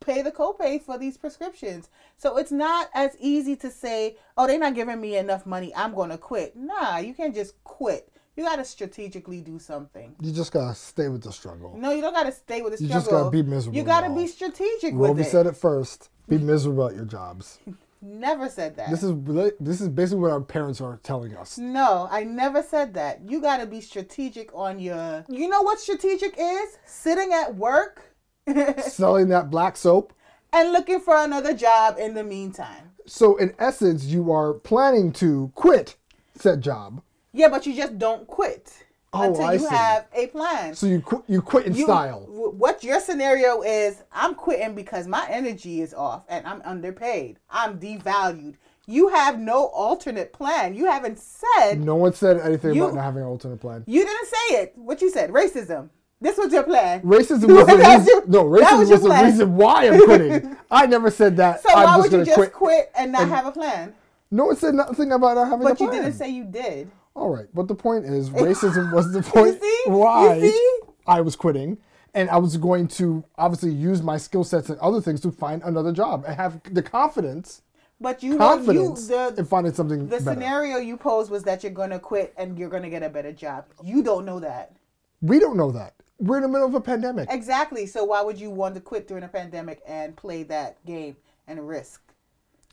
pay 0.00 0.22
the 0.22 0.30
copay 0.30 0.80
for 0.80 0.98
these 0.98 1.16
prescriptions. 1.16 1.88
So 2.16 2.36
it's 2.36 2.52
not 2.52 2.90
as 2.94 3.16
easy 3.18 3.56
to 3.56 3.70
say 3.70 4.16
oh 4.36 4.46
they're 4.46 4.58
not 4.58 4.74
giving 4.74 5.00
me 5.00 5.16
enough 5.16 5.46
money 5.46 5.74
i'm 5.74 5.94
going 5.94 6.10
to 6.10 6.18
quit. 6.18 6.54
Nah 6.54 6.98
you 6.98 7.14
can't 7.14 7.34
just 7.34 7.62
quit 7.64 8.08
you 8.36 8.44
got 8.44 8.56
to 8.56 8.64
strategically 8.64 9.40
do 9.40 9.58
something 9.58 10.14
You 10.20 10.32
just 10.32 10.52
gotta 10.52 10.74
stay 10.74 11.08
with 11.08 11.22
the 11.22 11.32
struggle. 11.32 11.76
no 11.76 11.92
you 11.92 12.00
don't 12.00 12.14
got 12.14 12.24
to 12.24 12.32
stay 12.32 12.62
with 12.62 12.72
the 12.72 12.78
struggle. 12.78 12.94
You 12.96 13.00
just 13.00 13.10
gotta 13.10 13.30
be 13.30 13.42
miserable, 13.42 13.76
you 13.78 13.84
got 13.84 14.00
to 14.02 14.06
y'all. 14.08 14.16
be 14.16 14.26
strategic 14.26 14.94
with 14.94 15.10
Rovie 15.10 15.20
it 15.20 15.24
said 15.30 15.46
it 15.46 15.56
first. 15.56 16.10
Be 16.28 16.38
miserable 16.38 16.88
at 16.88 16.94
your 16.94 17.04
jobs. 17.04 17.58
never 18.02 18.48
said 18.48 18.76
that 18.76 18.90
This 18.90 19.02
is 19.02 19.14
this 19.60 19.80
is 19.80 19.88
basically 19.88 20.22
what 20.22 20.32
our 20.32 20.40
parents 20.40 20.80
are 20.80 20.98
telling 21.02 21.36
us. 21.36 21.56
No, 21.58 22.08
I 22.10 22.24
never 22.24 22.62
said 22.62 22.94
that. 22.94 23.20
You 23.28 23.40
got 23.40 23.58
to 23.58 23.66
be 23.66 23.80
strategic 23.80 24.52
on 24.54 24.80
your. 24.80 25.24
You 25.28 25.48
know 25.48 25.62
what 25.62 25.78
strategic 25.78 26.34
is? 26.38 26.78
Sitting 26.84 27.32
at 27.32 27.54
work 27.54 28.12
Selling 28.80 29.28
that 29.28 29.50
black 29.50 29.76
soap. 29.76 30.12
and 30.52 30.72
looking 30.72 31.00
for 31.00 31.16
another 31.16 31.54
job 31.54 31.96
in 31.98 32.14
the 32.14 32.24
meantime. 32.24 32.90
So 33.06 33.36
in 33.36 33.54
essence, 33.58 34.04
you 34.06 34.32
are 34.32 34.54
planning 34.54 35.12
to 35.14 35.52
quit 35.54 35.96
said 36.34 36.60
job. 36.60 37.02
Yeah, 37.32 37.48
but 37.48 37.66
you 37.66 37.74
just 37.74 37.98
don't 37.98 38.26
quit 38.26 38.72
Oh, 39.14 39.22
until 39.22 39.44
I 39.44 39.52
you 39.54 39.58
see. 39.58 39.66
have 39.66 40.06
a 40.14 40.26
plan. 40.28 40.74
So 40.74 40.86
you 40.86 41.00
qu- 41.00 41.24
you 41.28 41.42
quit 41.42 41.66
in 41.66 41.74
You- 41.74 41.84
style. 41.84 42.20
w- 42.26 42.50
What 42.56 42.82
your 42.82 42.98
scenario 43.00 43.62
is, 43.62 44.02
I'm 44.12 44.34
quitting 44.34 44.74
because 44.74 45.06
my 45.06 45.26
energy 45.28 45.80
is 45.82 45.92
off 45.94 46.22
and 46.28 46.46
I'm 46.46 46.62
underpaid. 46.64 47.38
I'm 47.50 47.78
devalued. 47.78 48.54
You 48.86 49.08
have 49.08 49.38
no 49.38 49.66
alternate 49.66 50.32
plan. 50.32 50.74
You 50.74 50.86
haven't 50.86 51.18
said. 51.18 51.80
No 51.84 51.94
one 51.96 52.12
said 52.14 52.40
anything 52.40 52.74
You- 52.74 52.84
about 52.84 52.94
not 52.96 53.04
having 53.04 53.22
an 53.22 53.28
alternate 53.28 53.60
plan. 53.60 53.84
You 53.86 54.04
didn't 54.04 54.26
say 54.28 54.56
it. 54.62 54.72
What 54.76 55.00
you 55.02 55.10
said? 55.10 55.30
Racism. 55.30 55.90
This 56.20 56.36
was 56.38 56.52
your 56.52 56.62
plan. 56.62 57.02
Racism 57.02 57.48
was 57.54 57.66
the 57.66 57.76
reason. 57.76 58.30
No, 58.30 58.44
racism 58.44 58.78
was 58.78 58.90
was, 58.90 59.00
the 59.02 59.06
plan. 59.08 59.24
reason 59.26 59.56
why 59.56 59.88
I'm 59.88 60.04
quitting. 60.04 60.56
I 60.70 60.86
never 60.86 61.10
said 61.10 61.36
that. 61.38 61.62
So 61.62 61.68
I'm 61.70 61.84
why 61.84 61.96
just 61.96 62.02
would 62.12 62.18
you 62.20 62.24
just 62.24 62.36
quit. 62.36 62.52
quit, 62.52 62.90
and 62.96 63.12
not 63.12 63.28
have 63.28 63.46
a 63.46 63.52
plan? 63.52 63.94
No 64.30 64.46
one 64.46 64.56
said 64.56 64.74
nothing 64.74 65.12
about 65.12 65.34
not 65.34 65.48
having 65.48 65.66
a 65.66 65.70
But 65.70 65.80
you 65.80 65.90
didn't 65.90 66.12
say 66.14 66.28
you 66.30 66.44
did. 66.44 66.90
All 67.14 67.28
right, 67.34 67.46
but 67.54 67.68
the 67.68 67.74
point 67.74 68.04
is, 68.06 68.30
racism 68.48 68.92
was 68.92 69.12
the 69.12 69.22
point 69.22 69.60
why 69.86 70.36
You? 70.36 70.94
I 71.06 71.20
was 71.20 71.36
quitting, 71.36 71.78
and 72.14 72.30
I 72.30 72.38
was 72.38 72.56
going 72.56 72.88
to 72.88 73.24
obviously 73.36 73.72
use 73.72 74.02
my 74.02 74.16
skill 74.16 74.44
sets 74.44 74.68
and 74.70 74.78
other 74.80 75.00
things 75.00 75.20
to 75.22 75.30
find 75.30 75.62
another 75.62 75.92
job 75.92 76.24
and 76.26 76.36
have 76.36 76.60
the 76.72 76.82
confidence, 76.82 77.62
But 78.00 78.22
you, 78.22 78.32
you 78.32 78.38
confidence 78.38 79.08
the 79.08 79.34
in 79.36 79.44
finding 79.44 79.72
something 79.74 80.08
the 80.08 80.18
better. 80.18 80.24
scenario 80.24 80.78
you 80.78 80.96
posed 80.96 81.30
was 81.30 81.42
that 81.44 81.62
you're 81.62 81.72
gonna 81.72 81.98
quit 81.98 82.32
and 82.36 82.58
you're 82.58 82.70
gonna 82.70 82.90
get 82.90 83.02
a 83.02 83.08
better 83.10 83.32
job. 83.32 83.66
You 83.82 84.02
don't 84.02 84.24
know 84.24 84.40
that 84.40 84.72
We 85.20 85.38
don't 85.38 85.56
know 85.56 85.70
that. 85.72 85.94
We're 86.18 86.36
in 86.36 86.42
the 86.42 86.48
middle 86.48 86.66
of 86.68 86.74
a 86.74 86.80
pandemic. 86.80 87.28
exactly. 87.30 87.84
So 87.86 88.04
why 88.04 88.22
would 88.22 88.38
you 88.40 88.50
want 88.50 88.74
to 88.76 88.80
quit 88.80 89.08
during 89.08 89.24
a 89.24 89.28
pandemic 89.28 89.80
and 89.86 90.16
play 90.16 90.44
that 90.44 90.84
game 90.86 91.16
and 91.48 91.66
risk? 91.68 92.00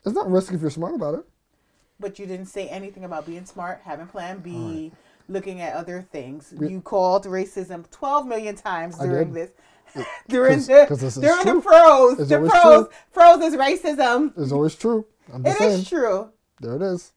It's 0.06 0.16
not 0.16 0.30
risky 0.30 0.56
if 0.56 0.62
you're 0.62 0.70
smart 0.70 0.94
about 0.96 1.16
it. 1.16 1.26
But 2.00 2.18
you 2.20 2.26
didn't 2.26 2.46
say 2.48 2.68
anything 2.70 3.04
about 3.04 3.26
being 3.26 3.46
smart, 3.46 3.82
having 3.84 4.08
Plan 4.08 4.40
B, 4.40 4.92
looking 5.28 5.62
at 5.62 5.74
other 5.76 6.02
things. 6.12 6.54
You 6.60 6.82
called 6.82 7.26
racism 7.26 7.90
12 7.92 8.26
million 8.28 8.56
times 8.56 8.98
during 8.98 9.34
this. 9.34 9.52
during 10.30 10.58
'cause- 10.60 10.68
the 10.68 10.86
'cause 10.88 11.16
during 11.16 11.42
true. 11.44 11.54
the 11.56 11.62
pros, 11.62 12.20
It's 12.20 12.30
the 12.30 12.38
pros, 12.40 12.62
true. 12.86 12.90
pros 13.12 13.44
is 13.44 13.56
racism. 13.56 14.34
It's 14.38 14.52
always 14.52 14.76
true. 14.76 15.06
I'm 15.34 15.42
It 15.42 15.50
just 15.50 15.58
saying. 15.58 15.80
is 15.80 15.90
true. 15.90 16.30
There 16.62 16.76
it 16.76 16.82
is. 16.82 17.12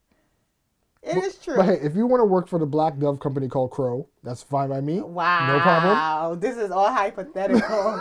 It 1.03 1.17
is 1.19 1.37
true. 1.39 1.57
But 1.57 1.67
hey, 1.67 1.79
if 1.83 1.95
you 1.97 2.07
want 2.07 2.21
to 2.21 2.25
work 2.25 2.47
for 2.49 2.59
the 2.61 2.67
Black 2.67 2.97
Dove 2.99 3.19
company 3.21 3.49
called 3.49 3.73
Crow, 3.73 4.09
that's 4.23 4.43
fine 4.43 4.69
by 4.69 4.81
me. 4.81 5.01
Wow. 5.01 5.57
No 5.57 5.61
problem. 5.61 6.41
This 6.41 6.57
is 6.57 6.71
all 6.71 6.89
hypothetical. 6.93 8.01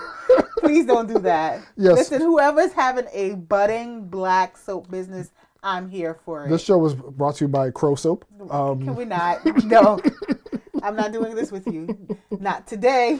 Please 0.60 0.86
don't 0.86 1.08
do 1.08 1.18
that. 1.20 1.62
Yes. 1.76 1.98
Listen, 1.98 2.22
whoever's 2.22 2.72
having 2.74 3.08
a 3.12 3.34
budding 3.36 4.06
black 4.08 4.56
soap 4.56 4.90
business, 4.91 5.32
I'm 5.64 5.90
here 5.90 6.18
for 6.26 6.46
it. 6.46 6.50
This 6.50 6.64
show 6.64 6.78
was 6.78 6.96
brought 6.96 7.36
to 7.36 7.46
you 7.46 7.48
by 7.48 7.70
Crow 7.72 7.96
Soap. 7.96 8.26
Um, 8.50 8.84
Can 8.84 8.96
we 8.96 9.06
not? 9.06 9.46
No. 9.64 10.00
I'm 10.84 10.96
not 10.96 11.12
doing 11.12 11.36
this 11.36 11.52
with 11.52 11.68
you. 11.68 12.08
Not 12.40 12.66
today. 12.66 13.20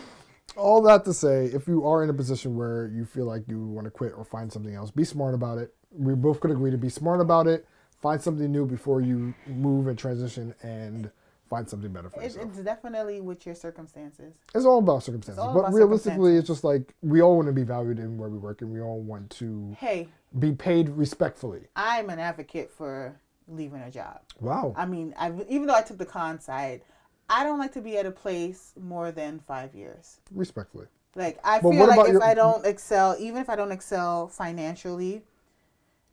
all 0.58 0.82
that 0.82 1.06
to 1.06 1.14
say, 1.14 1.46
if 1.46 1.68
you 1.68 1.86
are 1.86 2.04
in 2.04 2.10
a 2.10 2.14
position 2.14 2.56
where 2.56 2.88
you 2.88 3.06
feel 3.06 3.26
like 3.26 3.44
you 3.48 3.64
want 3.68 3.86
to 3.86 3.92
quit 3.92 4.14
or 4.18 4.26
find 4.26 4.52
something 4.52 4.74
else, 4.74 4.90
be 4.90 5.04
smart 5.04 5.36
about 5.36 5.60
it. 5.60 5.74
We 5.92 6.16
both 6.16 6.40
could 6.40 6.50
agree 6.52 6.72
to 6.72 6.78
be 6.78 6.90
smart 6.90 7.22
about 7.22 7.46
it. 7.48 7.68
Find 8.02 8.20
something 8.20 8.52
new 8.52 8.66
before 8.66 9.02
you 9.02 9.36
move 9.46 9.86
and 9.88 9.98
transition 10.00 10.56
and 10.64 11.12
find 11.52 11.70
something 11.70 11.92
better 11.92 12.10
for 12.10 12.22
It, 12.22 12.24
yourself. 12.24 12.46
it's 12.48 12.60
definitely 12.60 13.20
with 13.20 13.46
your 13.46 13.54
circumstances. 13.56 14.34
It's 14.56 14.66
all 14.66 14.80
about 14.80 15.04
circumstances. 15.04 15.38
all 15.38 15.54
but 15.54 15.60
about 15.60 15.74
realistically, 15.74 16.38
it's 16.38 16.48
just 16.48 16.64
like 16.64 16.96
we 17.04 17.22
all 17.22 17.36
want 17.36 17.48
to 17.48 17.54
be 17.54 17.64
valued 17.64 18.00
in 18.00 18.18
where 18.18 18.30
we 18.30 18.38
work 18.38 18.62
and 18.62 18.72
we 18.72 18.80
all 18.82 19.02
want 19.02 19.30
to 19.32 19.76
Hey, 19.78 20.08
be 20.40 20.54
paid 20.54 20.88
respectfully. 20.90 21.68
I'm 21.76 22.10
an 22.10 22.20
advocate 22.20 22.72
for 22.72 23.20
leaving 23.50 23.82
a 23.82 23.92
job. 23.92 24.22
Wow. 24.40 24.74
I 24.78 24.86
mean, 24.86 25.14
I 25.18 25.34
even 25.50 25.68
though 25.68 25.76
I 25.76 25.82
took 25.82 25.98
the 25.98 26.06
con 26.06 26.40
side, 26.40 26.82
I 27.30 27.44
don't 27.44 27.60
like 27.60 27.74
to 27.74 27.82
be 27.82 27.98
at 27.98 28.06
a 28.06 28.12
place 28.12 28.74
more 28.80 29.12
than 29.12 29.40
five 29.46 29.76
years. 29.76 30.20
Respectfully. 30.34 30.88
Like 31.16 31.38
I 31.44 31.60
But 31.60 31.72
feel 31.72 31.88
like 31.88 32.08
if 32.08 32.14
your- 32.14 32.24
I 32.24 32.34
don't 32.34 32.66
excel, 32.66 33.18
even 33.20 33.42
if 33.42 33.50
I 33.50 33.58
don't 33.58 33.74
excel 33.74 34.30
financially, 34.30 35.24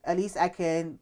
at 0.02 0.16
least 0.16 0.36
I 0.36 0.48
can 0.48 0.98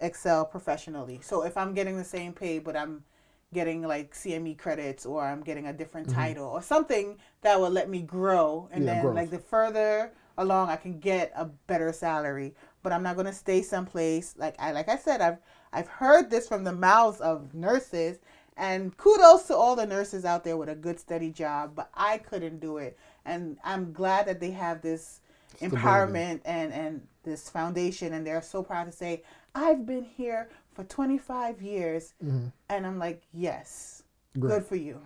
excel 0.00 0.44
professionally. 0.44 1.20
So 1.22 1.44
if 1.44 1.56
I'm 1.56 1.74
getting 1.74 1.96
the 1.96 2.02
same 2.16 2.32
pay, 2.32 2.58
but 2.58 2.76
I'm 2.76 3.04
getting 3.52 3.82
like 3.82 4.14
CME 4.14 4.54
credits 4.54 5.06
or 5.06 5.24
I'm 5.24 5.42
getting 5.42 5.66
a 5.66 5.72
different 5.72 6.08
title 6.08 6.46
or 6.46 6.62
something 6.62 7.18
that 7.42 7.60
will 7.60 7.70
let 7.70 7.88
me 7.88 8.02
grow, 8.02 8.68
and 8.72 8.86
Mm-hmm. 8.86 8.88
Yeah, 8.88 8.94
then 8.94 9.00
growth. 9.00 9.14
like 9.14 9.30
the 9.30 9.38
further 9.38 10.12
along, 10.38 10.70
I 10.70 10.76
can 10.76 10.98
get 10.98 11.32
a 11.36 11.46
better 11.46 11.92
salary. 11.92 12.54
But 12.82 12.92
I'm 12.92 13.02
not 13.02 13.16
gonna 13.16 13.32
stay 13.32 13.62
someplace 13.62 14.34
like 14.36 14.56
I 14.58 14.72
like 14.72 14.88
I 14.88 14.96
said. 14.96 15.20
I've 15.20 15.38
I've 15.72 15.88
heard 15.88 16.30
this 16.30 16.48
from 16.48 16.64
the 16.64 16.72
mouths 16.72 17.20
of 17.20 17.54
nurses, 17.54 18.18
and 18.56 18.96
kudos 18.96 19.44
to 19.48 19.56
all 19.56 19.76
the 19.76 19.86
nurses 19.86 20.24
out 20.24 20.44
there 20.44 20.56
with 20.56 20.68
a 20.68 20.74
good 20.74 20.98
steady 21.00 21.30
job. 21.30 21.74
But 21.74 21.90
I 21.94 22.18
couldn't 22.18 22.60
do 22.60 22.78
it, 22.78 22.98
and 23.24 23.58
I'm 23.64 23.92
glad 23.92 24.26
that 24.26 24.40
they 24.40 24.50
have 24.52 24.82
this 24.82 25.20
Stability. 25.54 26.20
empowerment 26.20 26.40
and 26.44 26.72
and 26.72 27.06
this 27.24 27.48
foundation, 27.48 28.12
and 28.12 28.26
they're 28.26 28.42
so 28.42 28.62
proud 28.62 28.84
to 28.84 28.92
say 28.92 29.22
I've 29.54 29.86
been 29.86 30.04
here 30.04 30.48
for 30.74 30.84
25 30.84 31.62
years, 31.62 32.14
Mm-hmm. 32.24 32.46
and 32.70 32.86
I'm 32.86 32.98
like 32.98 33.22
yes, 33.32 34.02
Great. 34.38 34.50
good 34.50 34.66
for 34.66 34.76
you. 34.76 35.00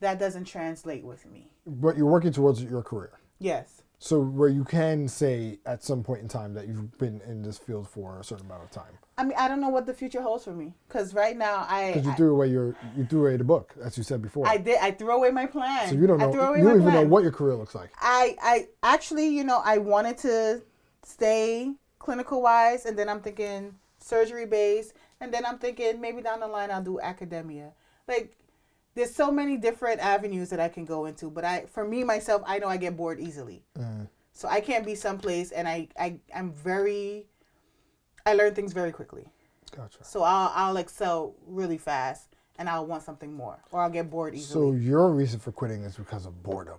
That 0.00 0.18
doesn't 0.18 0.44
translate 0.44 1.04
with 1.04 1.24
me. 1.30 1.52
But 1.66 1.96
you're 1.96 2.06
working 2.06 2.32
towards 2.32 2.62
your 2.62 2.82
career. 2.82 3.12
Yes. 3.38 3.82
So 4.00 4.20
where 4.20 4.48
you 4.48 4.64
can 4.64 5.06
say 5.06 5.60
at 5.64 5.84
some 5.84 6.02
point 6.02 6.22
in 6.22 6.28
time 6.28 6.54
that 6.54 6.66
you've 6.66 6.98
been 6.98 7.20
in 7.24 7.40
this 7.42 7.56
field 7.56 7.88
for 7.88 8.18
a 8.18 8.24
certain 8.24 8.46
amount 8.46 8.64
of 8.64 8.70
time. 8.72 8.98
I 9.16 9.22
mean, 9.22 9.34
I 9.38 9.46
don't 9.46 9.60
know 9.60 9.68
what 9.68 9.86
the 9.86 9.94
future 9.94 10.20
holds 10.20 10.42
for 10.42 10.50
me 10.50 10.74
because 10.88 11.14
right 11.14 11.36
now 11.36 11.64
I 11.68 11.92
Because 11.92 12.06
you 12.06 12.10
I- 12.10 12.14
threw 12.16 12.32
away 12.34 12.48
your 12.48 12.74
you 12.96 13.04
threw 13.04 13.20
away 13.26 13.36
the 13.36 13.44
book, 13.44 13.74
as 13.80 13.96
you 13.96 14.02
said 14.02 14.20
before. 14.20 14.48
I 14.48 14.56
did. 14.56 14.78
I 14.80 14.90
threw 14.90 15.12
away 15.12 15.30
my 15.30 15.46
plan. 15.46 15.88
so 15.88 15.94
you 15.94 16.08
don't 16.08 16.18
know 16.18 16.30
you 16.56 16.64
don't 16.64 16.80
even 16.80 16.92
know 16.94 17.04
what 17.06 17.22
your 17.22 17.30
career 17.32 17.54
looks 17.54 17.76
like. 17.76 17.90
I 18.00 18.36
I 18.42 18.68
actually, 18.82 19.28
you 19.28 19.44
know, 19.44 19.62
I 19.64 19.78
wanted 19.78 20.18
to 20.18 20.62
stay 21.04 21.72
clinical 22.00 22.42
wise, 22.42 22.86
and 22.86 22.98
then 22.98 23.08
I'm 23.08 23.20
thinking 23.20 23.74
surgery 24.02 24.46
based, 24.46 24.94
and 25.20 25.32
then 25.32 25.44
I'm 25.46 25.58
thinking 25.58 26.00
maybe 26.00 26.22
down 26.22 26.40
the 26.40 26.46
line 26.48 26.70
I'll 26.70 26.82
do 26.82 27.00
academia. 27.00 27.72
Like, 28.08 28.36
there's 28.94 29.14
so 29.14 29.30
many 29.30 29.56
different 29.56 30.00
avenues 30.00 30.50
that 30.50 30.60
I 30.60 30.68
can 30.68 30.84
go 30.84 31.06
into, 31.06 31.30
but 31.30 31.44
I, 31.44 31.64
for 31.66 31.84
me 31.86 32.04
myself, 32.04 32.42
I 32.46 32.58
know 32.58 32.68
I 32.68 32.76
get 32.76 32.96
bored 32.96 33.20
easily, 33.20 33.64
Mm. 33.78 34.08
so 34.32 34.48
I 34.48 34.60
can't 34.60 34.84
be 34.84 34.94
someplace, 34.94 35.50
and 35.52 35.66
I 35.68 35.88
I 35.98 36.18
I'm 36.34 36.52
very, 36.52 37.26
I 38.26 38.34
learn 38.34 38.54
things 38.54 38.72
very 38.72 38.92
quickly. 38.92 39.24
Gotcha. 39.74 40.04
So 40.04 40.22
I'll 40.22 40.52
I'll 40.54 40.76
excel 40.76 41.34
really 41.46 41.78
fast, 41.78 42.28
and 42.58 42.68
I'll 42.68 42.84
want 42.86 43.02
something 43.02 43.32
more, 43.32 43.62
or 43.72 43.80
I'll 43.80 43.88
get 43.90 44.10
bored 44.10 44.34
easily. 44.34 44.52
So 44.52 44.72
your 44.72 45.08
reason 45.10 45.40
for 45.40 45.52
quitting 45.52 45.84
is 45.84 45.96
because 45.96 46.26
of 46.26 46.42
boredom. 46.42 46.78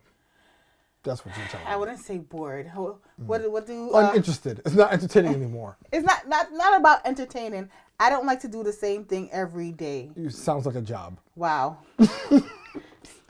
That's 1.03 1.25
what 1.25 1.35
you're 1.37 1.45
telling 1.47 1.65
me. 1.65 1.71
I 1.71 1.75
wouldn't 1.75 1.99
say 1.99 2.17
bored. 2.17 2.67
Ho- 2.67 2.99
Mm. 3.21 3.25
What 3.27 3.51
what 3.51 3.67
do 3.67 3.91
uh, 3.93 4.09
Uninterested. 4.09 4.61
It's 4.65 4.73
not 4.73 4.91
entertaining 4.91 5.33
anymore. 5.41 5.77
it's 5.91 6.03
not 6.05 6.27
not 6.27 6.51
not 6.51 6.79
about 6.79 7.05
entertaining. 7.05 7.69
I 7.99 8.09
don't 8.09 8.25
like 8.25 8.39
to 8.41 8.47
do 8.47 8.63
the 8.63 8.73
same 8.73 9.03
thing 9.05 9.29
every 9.31 9.71
day. 9.71 10.09
It 10.15 10.33
sounds 10.33 10.65
like 10.65 10.75
a 10.75 10.81
job. 10.81 11.19
Wow. 11.35 11.77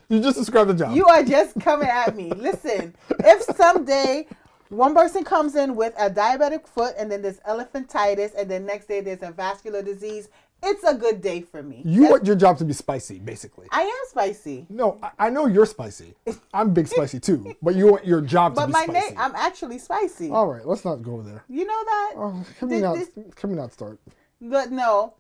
You 0.09 0.19
just 0.21 0.37
described 0.37 0.69
the 0.69 0.73
job. 0.75 0.95
You 0.95 1.05
are 1.05 1.23
just 1.23 1.59
coming 1.59 1.87
at 1.87 2.15
me. 2.15 2.29
Listen, 2.31 2.93
if 3.19 3.41
someday 3.55 4.27
one 4.69 4.93
person 4.93 5.23
comes 5.23 5.55
in 5.55 5.75
with 5.75 5.93
a 5.97 6.09
diabetic 6.09 6.67
foot 6.67 6.93
and 6.99 7.11
then 7.11 7.21
there's 7.21 7.39
elephantitis 7.39 8.31
and 8.37 8.51
then 8.51 8.65
next 8.65 8.87
day 8.87 9.01
there's 9.01 9.23
a 9.23 9.31
vascular 9.31 9.81
disease, 9.81 10.29
it's 10.63 10.83
a 10.83 10.95
good 10.95 11.21
day 11.21 11.41
for 11.41 11.61
me. 11.61 11.81
You 11.85 12.09
want 12.09 12.25
your 12.25 12.35
job 12.35 12.57
to 12.59 12.65
be 12.65 12.73
spicy, 12.73 13.19
basically. 13.19 13.67
I 13.71 13.81
am 13.81 14.09
spicy. 14.09 14.65
No, 14.69 14.97
I, 15.03 15.27
I 15.27 15.29
know 15.29 15.45
you're 15.47 15.65
spicy. 15.65 16.15
I'm 16.53 16.73
big 16.73 16.87
spicy 16.87 17.19
too, 17.19 17.55
but 17.61 17.75
you 17.75 17.87
want 17.87 18.05
your 18.05 18.21
job 18.21 18.55
to 18.55 18.65
be 18.67 18.71
spicy. 18.73 18.87
But 18.87 18.93
my 18.93 18.99
name 18.99 19.13
I'm 19.17 19.35
actually 19.35 19.79
spicy. 19.79 20.29
All 20.29 20.47
right, 20.47 20.65
let's 20.65 20.85
not 20.85 21.03
go 21.03 21.21
there. 21.21 21.43
You 21.49 21.65
know 21.65 21.83
that? 21.85 22.13
Oh, 22.15 22.45
can 22.59 22.69
we 22.69 22.79
not? 22.79 22.95
this- 22.95 23.09
Can 23.35 23.49
we 23.49 23.55
not 23.55 23.73
start? 23.73 23.99
But 24.41 24.71
no, 24.71 25.13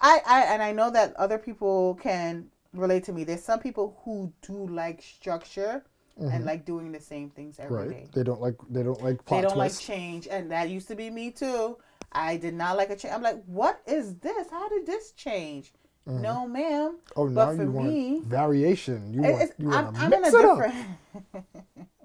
I, 0.00 0.20
I 0.26 0.42
and 0.52 0.62
I 0.62 0.72
know 0.72 0.90
that 0.90 1.14
other 1.16 1.38
people 1.38 1.94
can 2.02 2.48
relate 2.74 3.04
to 3.04 3.12
me. 3.12 3.24
There's 3.24 3.42
some 3.42 3.60
people 3.60 4.00
who 4.04 4.32
do 4.42 4.66
like 4.68 5.02
structure 5.02 5.84
and 6.18 6.44
like 6.44 6.64
doing 6.64 6.92
the 6.92 7.00
same 7.00 7.30
things 7.30 7.58
every 7.58 7.76
day. 7.88 7.94
Mm-hmm. 7.94 7.98
Right? 8.00 8.12
They 8.12 8.22
don't 8.22 8.40
like. 8.40 8.54
They 8.70 8.82
don't 8.82 9.02
like 9.02 9.24
plot 9.24 9.42
They 9.42 9.48
don't 9.48 9.56
twists. 9.56 9.88
like 9.88 9.96
change, 9.96 10.28
and 10.28 10.50
that 10.50 10.68
used 10.68 10.88
to 10.88 10.94
be 10.94 11.10
me 11.10 11.30
too. 11.30 11.78
I 12.12 12.36
did 12.36 12.54
not 12.54 12.76
like 12.76 12.90
a 12.90 12.96
change. 12.96 13.14
I'm 13.14 13.22
like, 13.22 13.42
what 13.46 13.80
is 13.86 14.14
this? 14.16 14.50
How 14.50 14.68
did 14.68 14.86
this 14.86 15.12
change? 15.12 15.72
No, 16.04 16.46
ma'am. 16.48 16.96
oh, 17.16 17.26
now 17.26 17.34
but 17.46 17.56
for 17.56 17.62
you 17.62 17.70
want 17.70 17.88
me, 17.88 18.20
variation. 18.24 19.12
You 19.14 19.22
want. 19.22 19.52
You 19.58 19.68
want 19.68 19.94
to 19.94 20.00
I'm 20.00 20.12
in 20.12 20.20
mix 20.22 20.34
a 20.34 20.38
it 20.38 20.44
up. 20.44 20.56
different. 20.58 20.86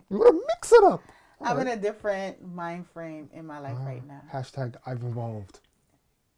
You 0.09 0.19
want 0.19 0.35
to 0.35 0.43
mix 0.47 0.71
it 0.71 0.83
up. 0.85 1.01
I'm 1.41 1.59
in 1.59 1.67
a 1.67 1.75
different 1.75 2.41
mind 2.55 2.87
frame 2.87 3.29
in 3.33 3.45
my 3.45 3.57
Ah. 3.57 3.61
life 3.61 3.77
right 3.85 4.07
now. 4.07 4.21
Hashtag 4.31 4.75
I've 4.85 5.03
evolved. 5.03 5.59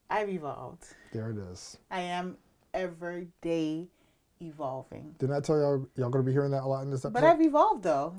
I've 0.09 0.29
evolved. 0.29 0.85
There 1.13 1.29
it 1.29 1.37
is. 1.37 1.77
I 1.91 1.99
am 2.01 2.37
every 2.73 3.27
day 3.41 3.87
evolving. 4.41 5.13
Didn't 5.19 5.35
I 5.35 5.39
tell 5.41 5.57
y'all 5.59 5.85
y'all 5.95 6.09
gonna 6.09 6.23
be 6.23 6.31
hearing 6.31 6.51
that 6.51 6.63
a 6.63 6.65
lot 6.65 6.81
in 6.83 6.89
this 6.89 7.05
episode? 7.05 7.13
But 7.21 7.23
I've 7.25 7.41
evolved 7.41 7.83
though. 7.83 8.13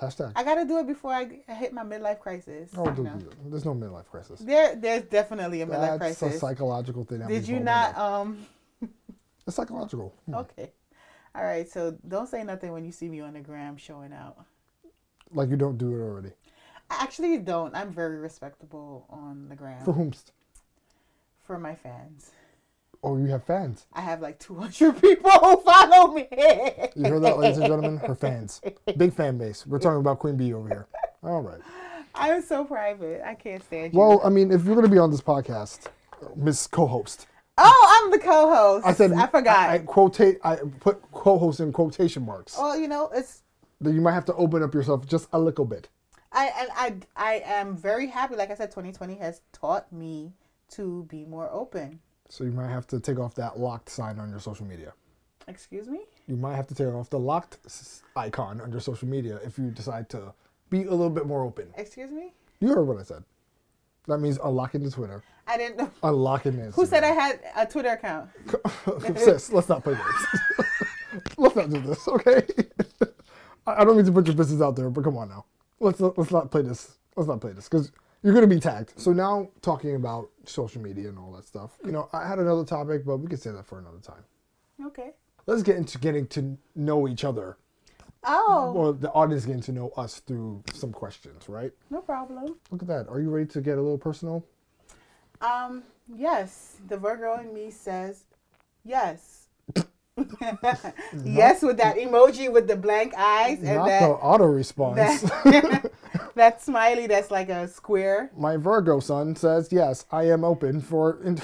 Hashtag. 0.00 0.32
I 0.34 0.44
gotta 0.44 0.64
do 0.64 0.78
it 0.78 0.86
before 0.86 1.12
I 1.12 1.40
I 1.46 1.54
hit 1.54 1.72
my 1.72 1.82
midlife 1.82 2.20
crisis. 2.20 2.70
oh, 2.76 2.90
do, 2.90 3.08
there's 3.46 3.64
no 3.64 3.74
midlife 3.74 4.06
crisis. 4.06 4.40
There, 4.40 4.74
there's 4.74 5.02
definitely 5.02 5.60
a 5.60 5.66
midlife 5.66 5.98
crisis. 5.98 6.20
That's 6.20 6.34
a 6.36 6.38
psychological 6.38 7.04
thing. 7.04 7.26
Did 7.26 7.46
you 7.46 7.60
not? 7.60 7.96
Um. 7.96 8.46
It's 9.46 9.56
psychological. 9.56 10.14
Hmm. 10.26 10.34
Okay. 10.34 10.70
All 11.34 11.42
right. 11.42 11.68
So 11.68 11.96
don't 12.06 12.28
say 12.28 12.44
nothing 12.44 12.72
when 12.72 12.84
you 12.84 12.92
see 12.92 13.08
me 13.08 13.20
on 13.20 13.32
the 13.32 13.40
gram 13.40 13.76
showing 13.78 14.12
out. 14.12 14.36
Like 15.32 15.48
you 15.48 15.56
don't 15.56 15.78
do 15.78 15.94
it 15.94 16.00
already. 16.00 16.30
I 16.90 17.02
actually 17.02 17.38
don't. 17.38 17.74
I'm 17.74 17.90
very 17.90 18.18
respectable 18.18 19.06
on 19.08 19.48
the 19.48 19.56
gram 19.56 19.82
For 19.84 19.94
whomst? 19.94 20.32
for 21.42 21.58
my 21.58 21.74
fans. 21.74 22.30
Oh, 23.02 23.16
you 23.16 23.26
have 23.28 23.44
fans. 23.44 23.86
I 23.94 24.02
have 24.02 24.20
like 24.20 24.38
200 24.38 24.92
people 25.00 25.30
who 25.30 25.56
follow 25.62 26.12
me. 26.12 26.28
You 26.94 27.04
heard 27.04 27.22
that, 27.22 27.38
ladies 27.38 27.56
and 27.56 27.66
gentlemen? 27.66 27.96
Her 27.98 28.14
fans. 28.14 28.60
Big 28.96 29.14
fan 29.14 29.38
base. 29.38 29.66
We're 29.66 29.78
talking 29.78 30.00
about 30.00 30.18
Queen 30.18 30.36
Bee 30.36 30.52
over 30.52 30.68
here. 30.68 30.86
All 31.22 31.40
right. 31.40 31.60
I'm 32.14 32.42
so 32.42 32.64
private. 32.64 33.22
I 33.24 33.34
can't 33.34 33.62
stand 33.64 33.94
you. 33.94 33.98
Well, 33.98 34.20
I 34.22 34.28
mean, 34.28 34.50
if 34.50 34.64
you're 34.64 34.74
going 34.74 34.86
to 34.86 34.92
be 34.92 34.98
on 34.98 35.10
this 35.10 35.22
podcast, 35.22 35.86
Miss 36.36 36.66
Co-host, 36.66 37.26
oh, 37.56 38.02
I'm 38.02 38.10
the 38.10 38.18
co-host. 38.18 38.86
I 38.86 38.92
said 38.92 39.12
I 39.12 39.26
forgot. 39.26 39.70
I, 39.70 39.74
I 39.74 39.78
quotate. 39.78 40.38
I 40.44 40.56
put 40.80 41.00
co-host 41.12 41.60
in 41.60 41.72
quotation 41.72 42.24
marks. 42.26 42.58
well, 42.58 42.78
you 42.78 42.88
know, 42.88 43.10
it's 43.14 43.42
Then 43.80 43.94
you 43.94 44.02
might 44.02 44.12
have 44.12 44.26
to 44.26 44.34
open 44.34 44.62
up 44.62 44.74
yourself 44.74 45.06
just 45.06 45.28
a 45.32 45.38
little 45.38 45.64
bit. 45.64 45.88
I 46.32 46.52
and 46.58 46.68
I 46.74 46.94
I 47.16 47.42
am 47.46 47.76
very 47.76 48.08
happy. 48.08 48.36
Like 48.36 48.50
I 48.50 48.54
said, 48.54 48.70
2020 48.70 49.16
has 49.16 49.40
taught 49.52 49.90
me 49.90 50.32
to 50.72 51.04
be 51.08 51.24
more 51.24 51.48
open. 51.50 52.00
So 52.30 52.44
you 52.44 52.52
might 52.52 52.68
have 52.68 52.86
to 52.88 53.00
take 53.00 53.18
off 53.18 53.34
that 53.34 53.58
locked 53.58 53.90
sign 53.90 54.18
on 54.20 54.30
your 54.30 54.38
social 54.38 54.64
media. 54.64 54.92
Excuse 55.48 55.88
me. 55.88 56.02
You 56.28 56.36
might 56.36 56.54
have 56.54 56.68
to 56.68 56.74
take 56.76 56.86
off 56.86 57.10
the 57.10 57.18
locked 57.18 57.58
s- 57.66 58.02
icon 58.14 58.60
on 58.60 58.70
your 58.70 58.80
social 58.80 59.08
media 59.08 59.40
if 59.44 59.58
you 59.58 59.70
decide 59.70 60.08
to 60.10 60.32
be 60.70 60.84
a 60.84 60.90
little 60.90 61.10
bit 61.10 61.26
more 61.26 61.42
open. 61.42 61.66
Excuse 61.76 62.12
me. 62.12 62.32
You 62.60 62.68
heard 62.68 62.84
what 62.84 62.98
I 62.98 63.02
said. 63.02 63.24
That 64.06 64.18
means 64.18 64.38
unlocking 64.42 64.82
the 64.84 64.90
Twitter, 64.90 65.22
I 65.46 65.56
didn't 65.56 65.76
know. 65.76 65.90
unlocking 66.04 66.52
Instagram. 66.52 66.74
Who 66.74 66.86
said 66.86 67.02
I 67.04 67.08
had 67.08 67.40
a 67.56 67.66
Twitter 67.66 67.90
account? 67.90 68.30
Sis, 69.18 69.52
let's 69.52 69.68
not 69.68 69.82
play 69.82 69.94
games. 69.94 71.22
let's 71.36 71.56
not 71.56 71.68
do 71.70 71.80
this, 71.80 72.06
okay? 72.08 72.46
I 73.66 73.72
I 73.82 73.84
don't 73.84 73.96
mean 73.96 74.06
to 74.06 74.12
put 74.12 74.26
your 74.26 74.36
business 74.36 74.62
out 74.62 74.76
there, 74.76 74.88
but 74.88 75.04
come 75.04 75.16
on 75.16 75.28
now. 75.28 75.44
Let's 75.80 76.00
let's 76.00 76.30
not 76.30 76.50
play 76.50 76.62
this. 76.62 76.96
Let's 77.16 77.28
not 77.28 77.40
play 77.40 77.52
this 77.52 77.68
because 77.68 77.90
you're 78.22 78.34
gonna 78.34 78.46
be 78.46 78.60
tagged. 78.60 78.92
So 78.96 79.12
now 79.12 79.48
talking 79.62 79.94
about 79.96 80.28
social 80.44 80.80
media 80.82 81.08
and 81.08 81.18
all 81.18 81.32
that 81.32 81.46
stuff. 81.46 81.70
You 81.84 81.92
know, 81.92 82.08
I 82.12 82.26
had 82.26 82.38
another 82.38 82.64
topic, 82.64 83.04
but 83.04 83.18
we 83.18 83.28
can 83.28 83.38
say 83.38 83.50
that 83.50 83.66
for 83.66 83.78
another 83.78 83.98
time. 83.98 84.24
Okay. 84.86 85.10
Let's 85.46 85.62
get 85.62 85.76
into 85.76 85.98
getting 85.98 86.26
to 86.28 86.56
know 86.76 87.08
each 87.08 87.24
other, 87.24 87.56
Oh, 88.24 88.72
or 88.76 88.92
the 88.92 89.10
audience 89.12 89.46
getting 89.46 89.62
to 89.62 89.72
know 89.72 89.88
us 89.96 90.20
through 90.20 90.62
some 90.72 90.92
questions, 90.92 91.48
right? 91.48 91.72
no 91.90 92.00
problem. 92.00 92.56
Look 92.70 92.82
at 92.82 92.88
that. 92.88 93.08
Are 93.08 93.20
you 93.20 93.30
ready 93.30 93.46
to 93.46 93.60
get 93.60 93.78
a 93.78 93.80
little 93.82 93.98
personal? 93.98 94.44
Um, 95.40 95.82
yes, 96.14 96.76
the 96.88 96.96
Virgo 96.98 97.38
in 97.40 97.52
me 97.54 97.70
says 97.70 98.24
yes. 98.84 99.46
yes, 101.24 101.62
with 101.62 101.78
that 101.78 101.96
emoji 101.96 102.52
with 102.52 102.66
the 102.68 102.76
blank 102.76 103.14
eyes 103.16 103.58
and 103.62 103.76
Not 103.76 103.86
that, 103.86 104.00
the 104.00 104.06
auto 104.08 104.44
response. 104.44 105.22
that 105.22 105.90
that 106.34 106.62
smiley 106.62 107.06
that's 107.06 107.30
like 107.30 107.48
a 107.48 107.66
square. 107.68 108.30
My 108.36 108.56
Virgo 108.56 109.00
son 109.00 109.34
says, 109.36 109.68
yes, 109.72 110.04
I 110.10 110.24
am 110.24 110.44
open 110.44 110.80
for. 110.80 111.18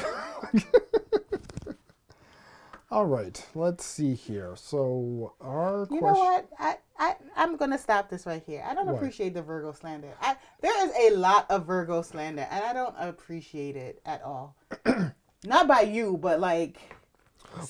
All 2.89 3.05
right, 3.07 3.45
let's 3.57 3.85
see 3.85 4.15
here. 4.15 4.55
So, 4.55 5.35
our 5.41 5.81
You 5.91 5.99
question. 5.99 6.03
know 6.07 6.13
what? 6.15 6.49
I, 6.59 6.77
I 6.99 7.17
I'm 7.35 7.57
gonna 7.57 7.77
stop 7.79 8.09
this 8.09 8.27
right 8.27 8.43
here. 8.47 8.65
I 8.67 8.75
don't 8.75 8.87
What? 8.87 8.95
appreciate 8.95 9.35
the 9.35 9.43
Virgo 9.43 9.73
slander. 9.73 10.15
I, 10.23 10.37
there 10.61 10.87
is 10.87 10.93
a 11.13 11.17
lot 11.17 11.51
of 11.51 11.67
Virgo 11.67 12.01
slander, 12.03 12.47
and 12.49 12.65
I 12.65 12.73
don't 12.73 12.95
appreciate 12.97 13.75
it 13.77 14.01
at 14.07 14.23
all. 14.23 14.57
Not 15.45 15.67
by 15.67 15.81
you, 15.81 16.17
but 16.17 16.39
like 16.39 16.79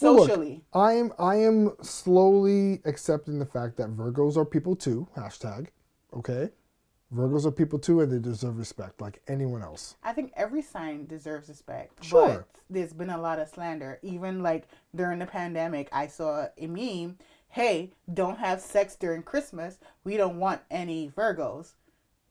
Well, 0.03 0.17
look, 0.17 0.29
socially. 0.29 0.63
I'm 0.75 1.11
I 1.19 1.37
am 1.37 1.73
slowly 1.81 2.83
accepting 2.85 3.39
the 3.39 3.47
fact 3.47 3.79
that 3.79 3.97
Virgos 3.97 4.37
are 4.37 4.45
people 4.45 4.77
too. 4.77 5.09
Hashtag. 5.17 5.69
Okay, 6.13 6.51
Virgos 7.15 7.47
are 7.47 7.53
people 7.53 7.79
too, 7.79 8.01
and 8.01 8.11
they 8.11 8.19
deserve 8.19 8.59
respect 8.59 9.01
like 9.01 9.23
anyone 9.29 9.63
else. 9.63 9.97
I 10.03 10.13
think 10.13 10.33
every 10.37 10.63
sign 10.63 11.07
deserves 11.07 11.49
respect. 11.49 12.05
Sure. 12.05 12.29
But 12.53 12.61
there's 12.69 12.93
been 12.93 13.11
a 13.11 13.21
lot 13.21 13.39
of 13.39 13.49
slander. 13.49 13.99
Even 14.03 14.43
like 14.43 14.69
during 14.95 15.21
the 15.21 15.27
pandemic, 15.27 15.89
I 15.93 16.09
saw 16.09 16.49
a 16.59 16.67
meme 16.67 17.19
hey, 17.57 17.91
don't 18.13 18.39
have 18.39 18.61
sex 18.61 18.97
during 18.97 19.23
Christmas. 19.23 19.79
We 20.05 20.19
don't 20.19 20.39
want 20.39 20.61
any 20.71 21.11
Virgos. 21.17 21.73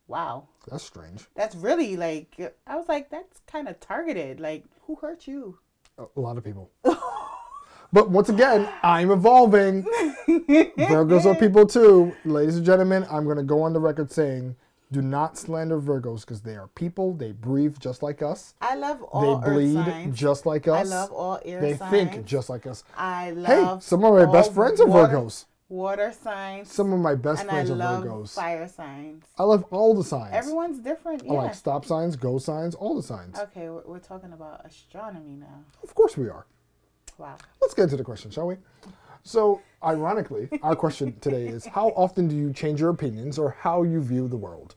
Wow. 0.08 0.50
That's 0.70 0.84
strange. 0.84 1.26
That's 1.36 1.56
really 1.56 1.98
like, 1.98 2.40
I 2.68 2.76
was 2.76 2.88
like, 2.88 3.10
that's 3.10 3.42
kind 3.48 3.68
of 3.68 3.80
targeted. 3.80 4.40
Like, 4.40 4.66
who 4.82 4.96
hurt 4.96 5.28
you? 5.28 5.58
A 5.98 6.06
a 6.16 6.20
lot 6.20 6.38
of 6.38 6.44
people. 6.44 6.70
but 7.92 8.12
once 8.12 8.30
again, 8.30 8.70
I'm 8.84 9.10
evolving. 9.10 9.82
Virgos 10.28 11.26
are 11.26 11.34
people 11.34 11.66
too. 11.66 12.16
Ladies 12.24 12.58
and 12.58 12.66
gentlemen, 12.66 13.04
I'm 13.10 13.24
going 13.24 13.38
to 13.38 13.44
go 13.44 13.64
on 13.64 13.74
the 13.74 13.80
record 13.80 14.12
saying 14.12 14.56
do 14.92 15.02
not 15.02 15.38
slander 15.38 15.80
Virgos 15.82 16.22
because 16.22 16.42
they 16.42 16.56
are 16.56 16.68
people. 16.68 17.14
They 17.14 17.32
breathe 17.32 17.78
just 17.80 18.04
like 18.04 18.22
us. 18.22 18.54
I 18.62 18.76
love 18.76 19.02
all. 19.04 19.40
They 19.40 19.50
bleed 19.52 19.74
signs. 19.86 20.18
just 20.18 20.46
like 20.46 20.68
us. 20.68 20.80
I 20.80 20.84
love 20.96 21.12
all 21.12 21.40
air 21.44 21.60
they 21.62 21.76
signs. 21.76 21.92
think 21.92 22.26
just 22.26 22.50
like 22.50 22.66
us. 22.68 22.84
I 22.98 23.32
love. 23.32 23.82
Hey, 23.82 23.86
some 23.86 24.04
of 24.04 24.14
my 24.14 24.32
best 24.32 24.54
friends 24.54 24.80
are 24.80 24.88
water- 24.88 25.18
Virgos. 25.18 25.46
Water 25.68 26.14
signs. 26.24 26.72
Some 26.72 26.94
of 26.94 27.00
my 27.00 27.16
best 27.16 27.42
and 27.42 27.50
friends 27.50 27.72
I 27.72 27.74
are 27.74 27.78
love 27.78 28.04
Virgos. 28.04 28.36
fire 28.36 28.68
signs. 28.68 29.26
I 29.38 29.44
love 29.44 29.66
all 29.72 29.96
the 29.96 30.04
signs. 30.04 30.32
Everyone's 30.34 30.80
different. 30.80 31.24
I 31.24 31.26
Yeah. 31.26 31.32
like 31.34 31.56
stop 31.56 31.86
signs, 31.86 32.16
go 32.16 32.38
signs, 32.38 32.76
all 32.76 32.96
the 32.96 33.02
signs. 33.02 33.40
okay, 33.40 33.70
we're, 33.70 33.82
we're 33.86 34.00
talking 34.00 34.32
about 34.32 34.64
astronomy 34.64 35.36
now. 35.36 35.64
Of 35.82 35.96
course 35.96 36.16
we 36.18 36.30
are. 36.30 36.46
Wow. 37.18 37.36
Let's 37.62 37.74
get 37.74 37.84
into 37.84 37.98
the 37.98 38.04
question, 38.04 38.30
shall 38.30 38.46
we? 38.46 38.58
So, 39.28 39.64
ironically, 39.84 40.48
our 40.62 40.76
question 40.76 41.18
today 41.20 41.48
is 41.48 41.66
how 41.66 41.90
often 41.90 42.28
do 42.28 42.36
you 42.36 42.54
change 42.54 42.80
your 42.80 42.92
opinions 42.92 43.40
or 43.40 43.50
how 43.60 43.82
you 43.82 44.00
view 44.00 44.28
the 44.28 44.38
world? 44.38 44.76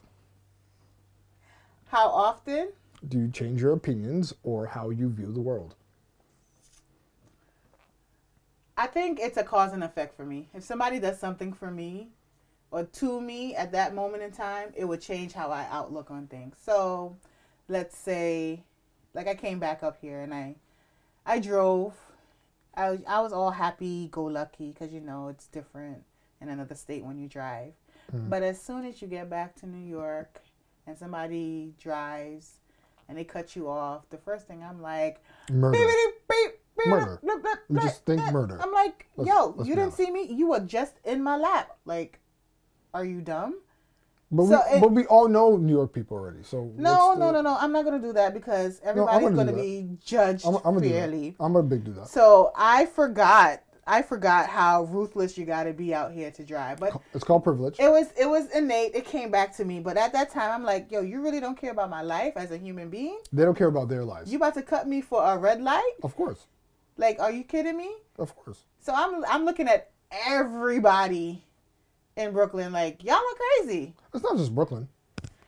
How 1.89 2.09
often? 2.09 2.71
Do 3.07 3.19
you 3.19 3.31
change 3.31 3.61
your 3.61 3.75
opinions 3.75 4.33
or 4.43 4.67
how 4.67 4.89
you 4.89 5.11
view 5.11 5.31
the 5.31 5.41
world? 5.41 5.75
I 8.79 8.87
think 8.87 9.21
it's 9.21 9.37
a 9.37 9.45
cause 9.45 9.75
and 9.75 9.85
effect 9.85 10.17
for 10.17 10.25
me. 10.25 10.49
If 10.55 10.63
somebody 10.63 10.99
does 10.99 11.19
something 11.19 11.53
for 11.53 11.71
me 11.71 12.09
or 12.71 12.85
to 12.85 13.21
me 13.21 13.55
at 13.55 13.71
that 13.73 13.95
moment 13.95 14.23
in 14.23 14.33
time, 14.33 14.73
it 14.75 14.87
would 14.87 15.03
change 15.03 15.35
how 15.35 15.51
I 15.51 15.67
outlook 15.71 16.11
on 16.11 16.27
things. 16.27 16.57
So, 16.65 17.19
let's 17.69 17.99
say 17.99 18.63
like 19.13 19.27
I 19.29 19.35
came 19.35 19.59
back 19.59 19.83
up 19.83 19.99
here 20.01 20.21
and 20.21 20.33
I 20.33 20.55
I 21.27 21.39
drove 21.39 21.93
I 22.79 22.91
was, 22.91 23.01
I 23.07 23.21
was 23.21 23.33
all 23.33 23.51
happy 23.51 24.09
go 24.09 24.25
lucky 24.25 24.73
cuz 24.73 24.93
you 24.93 25.01
know 25.01 25.29
it's 25.29 25.47
different 25.49 26.05
in 26.41 26.49
another 26.49 26.75
state 26.75 27.05
when 27.05 27.19
you 27.19 27.29
drive. 27.29 27.73
Mm. 28.15 28.31
But 28.31 28.43
as 28.43 28.61
soon 28.61 28.85
as 28.87 29.03
you 29.03 29.09
get 29.09 29.29
back 29.29 29.55
to 29.57 29.67
New 29.67 29.85
York 29.87 30.41
and 30.87 30.97
somebody 30.97 31.75
drives 31.79 32.61
and 33.09 33.19
they 33.19 33.25
cut 33.25 33.57
you 33.57 33.69
off, 33.69 34.09
the 34.11 34.19
first 34.19 34.47
thing 34.47 34.63
I'm 34.63 34.81
like, 34.81 35.21
Murder. 35.51 35.77
beep, 35.79 36.29
beep, 36.29 36.53
beep, 36.79 36.87
Murder. 36.89 37.21
beep, 37.23 37.43
beep, 37.43 37.59
You 37.69 37.81
just 37.81 38.05
think 38.07 38.23
murder. 38.33 38.59
I'm 38.63 38.73
like, 38.73 39.07
Let's- 39.17 39.29
yo, 39.29 39.55
let's 39.57 39.69
you 39.69 39.75
didn't 39.75 39.93
see 39.95 40.11
me. 40.11 40.23
You 40.33 40.49
were 40.51 40.61
just 40.61 40.95
in 41.05 41.23
my 41.23 41.37
lap. 41.37 41.77
Like, 41.85 42.21
are 42.95 43.05
you 43.05 43.21
dumb? 43.21 43.61
But, 44.31 44.47
So 44.47 44.61
we, 44.71 44.77
it- 44.77 44.81
but 44.81 44.91
we 44.93 45.07
all 45.07 45.29
know 45.29 45.57
New 45.57 45.73
York 45.73 45.93
people 45.93 46.17
already. 46.19 46.43
So 46.43 46.71
No, 46.77 47.09
what's 47.09 47.19
no, 47.21 47.31
no, 47.31 47.41
no. 47.41 47.57
I'm 47.59 47.73
not 47.73 47.85
gonna 47.85 47.99
do 47.99 48.13
that 48.13 48.35
because 48.35 48.81
everybody's 48.85 49.31
gonna 49.31 49.53
gonna 49.53 49.63
be 49.63 49.89
judged 50.05 50.45
I'm, 50.47 50.57
I'm 50.65 50.81
fairly. 50.81 51.35
I'm 51.41 51.53
gonna 51.55 51.67
big 51.67 51.85
do 51.85 51.93
that. 51.95 52.09
So 52.09 52.53
I 52.55 52.87
forgot. 52.87 53.63
I 53.91 54.03
forgot 54.03 54.51
how 54.51 54.83
ruthless 54.85 55.39
you 55.39 55.47
got 55.47 55.63
to 55.65 55.73
be 55.73 55.95
out 55.95 56.13
here 56.13 56.31
to 56.33 56.45
drive. 56.45 56.79
But 56.79 56.93
It's 57.15 57.25
called 57.25 57.43
privilege. 57.43 57.81
it 57.81 57.89
was 57.89 58.09
it 58.21 58.27
was 58.29 58.51
innate. 58.51 58.95
It 58.95 59.07
came 59.07 59.31
back 59.31 59.57
to 59.57 59.65
me. 59.65 59.81
But 59.81 59.97
at 59.97 60.13
that 60.13 60.29
time, 60.31 60.51
I'm 60.53 60.63
like, 60.63 60.93
yo, 60.93 61.01
you 61.01 61.23
really 61.23 61.41
don't 61.41 61.59
care 61.59 61.71
about 61.71 61.89
my 61.89 62.03
life 62.03 62.35
as 62.37 62.51
a 62.51 62.59
human 62.59 62.91
being. 62.91 63.19
They 63.33 63.45
don't 63.45 63.57
care 63.57 63.69
about 63.69 63.89
their 63.89 64.05
lives. 64.05 64.31
You 64.31 64.37
about 64.37 64.53
to 64.55 64.63
cut 64.63 64.87
me 64.87 65.01
for 65.01 65.25
a 65.25 65.39
red 65.39 65.63
light? 65.63 65.93
of 66.03 66.15
course, 66.15 66.49
Like, 66.99 67.19
are 67.19 67.31
you 67.33 67.45
kidding 67.45 67.79
me? 67.79 67.91
of 68.19 68.37
course. 68.37 68.65
So 68.79 68.93
I'm 68.95 69.25
I'm 69.25 69.47
looking 69.47 69.69
at 69.69 69.91
everybody 70.27 71.45
in 72.19 72.33
Brooklyn 72.33 72.73
like 72.73 73.03
y'all 73.05 73.15
are 73.15 73.63
crazy. 73.63 73.95
It's 74.13 74.23
not 74.23 74.37
just 74.37 74.55
Brooklyn. 74.55 74.89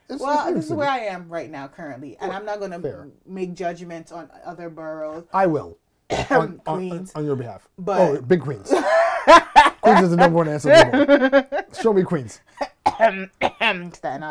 It's, 0.08 0.22
Well, 0.22 0.48
it's 0.48 0.56
this 0.56 0.64
is 0.66 0.72
where 0.72 0.88
I 0.88 1.00
am 1.00 1.28
right 1.28 1.50
now 1.50 1.68
currently, 1.68 2.16
and 2.20 2.32
I'm 2.32 2.44
not 2.44 2.60
gonna 2.60 3.08
make 3.26 3.54
judgments 3.54 4.10
on 4.10 4.30
other 4.44 4.70
boroughs. 4.70 5.24
I 5.32 5.46
will. 5.46 5.76
on, 6.30 6.60
on, 6.66 6.78
Queens. 6.78 7.12
on 7.14 7.24
your 7.24 7.36
behalf. 7.36 7.68
But- 7.78 8.00
oh, 8.00 8.22
big 8.22 8.40
Queens. 8.40 8.72
Queens 9.82 10.02
is 10.02 10.10
the 10.10 10.16
number 10.16 10.36
one 10.36 10.48
answer. 10.48 11.64
Show 11.80 11.92
me 11.92 12.02
Queens. 12.02 12.40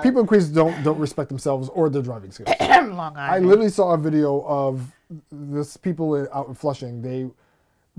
People 0.04 0.22
in 0.22 0.28
Queens 0.28 0.50
don't 0.50 0.84
don't 0.84 1.00
respect 1.00 1.30
themselves 1.30 1.70
or 1.70 1.90
their 1.90 2.02
driving 2.02 2.32
skills. 2.32 2.50
Long 2.60 3.16
Island. 3.16 3.18
I 3.18 3.40
literally 3.40 3.70
saw 3.70 3.94
a 3.94 3.98
video 3.98 4.44
of 4.46 4.86
this 5.32 5.78
people 5.78 6.28
out 6.34 6.48
in 6.48 6.54
Flushing. 6.54 7.02
They 7.02 7.30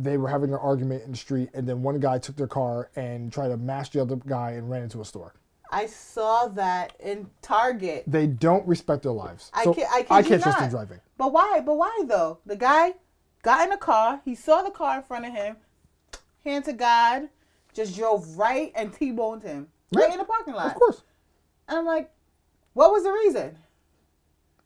they 0.02 0.16
were 0.16 0.28
having 0.28 0.51
an 0.52 0.59
argument 0.59 1.05
in 1.05 1.10
the 1.12 1.16
street, 1.16 1.51
and 1.55 1.68
then 1.68 1.82
one 1.82 1.98
guy 2.01 2.18
took 2.18 2.36
their 2.36 2.47
car 2.47 2.90
and 2.97 3.32
tried 3.32 3.48
to 3.48 3.56
mash 3.56 3.90
the 3.90 4.01
other 4.01 4.16
guy 4.16 4.52
and 4.52 4.70
ran 4.70 4.82
into 4.82 5.01
a 5.01 5.05
store. 5.05 5.35
I 5.72 5.86
saw 5.86 6.48
that 6.48 6.97
in 6.98 7.31
Target. 7.43 8.05
They 8.06 8.27
don't 8.27 8.66
respect 8.66 9.05
their 9.05 9.12
lives. 9.12 9.51
I 9.55 9.64
So 9.64 9.74
can't. 9.74 9.89
I, 9.93 10.18
I 10.18 10.22
can't 10.22 10.43
trust 10.43 10.59
them 10.59 10.70
driving. 10.70 11.01
But 11.16 11.32
why? 11.32 11.60
But 11.64 11.74
why 11.77 12.02
though? 12.06 12.39
The 12.47 12.56
guy 12.56 12.94
got 13.43 13.66
in 13.66 13.72
a 13.72 13.77
car. 13.78 14.20
He 14.24 14.35
saw 14.35 14.62
the 14.62 14.70
car 14.70 14.97
in 14.98 15.02
front 15.05 15.27
of 15.27 15.32
him. 15.32 15.56
Hand 16.44 16.64
to 16.64 16.72
God, 16.72 17.28
just 17.74 17.94
drove 17.94 18.36
right 18.39 18.72
and 18.74 18.93
t-boned 18.93 19.43
him 19.43 19.68
right 19.93 20.06
Yeah, 20.09 20.12
in 20.14 20.18
the 20.18 20.24
parking 20.24 20.55
lot. 20.55 20.68
Of 20.68 20.74
course. 20.74 21.02
And 21.68 21.78
I'm 21.78 21.85
like, 21.86 22.10
what 22.72 22.90
was 22.90 23.05
the 23.05 23.12
reason? 23.12 23.56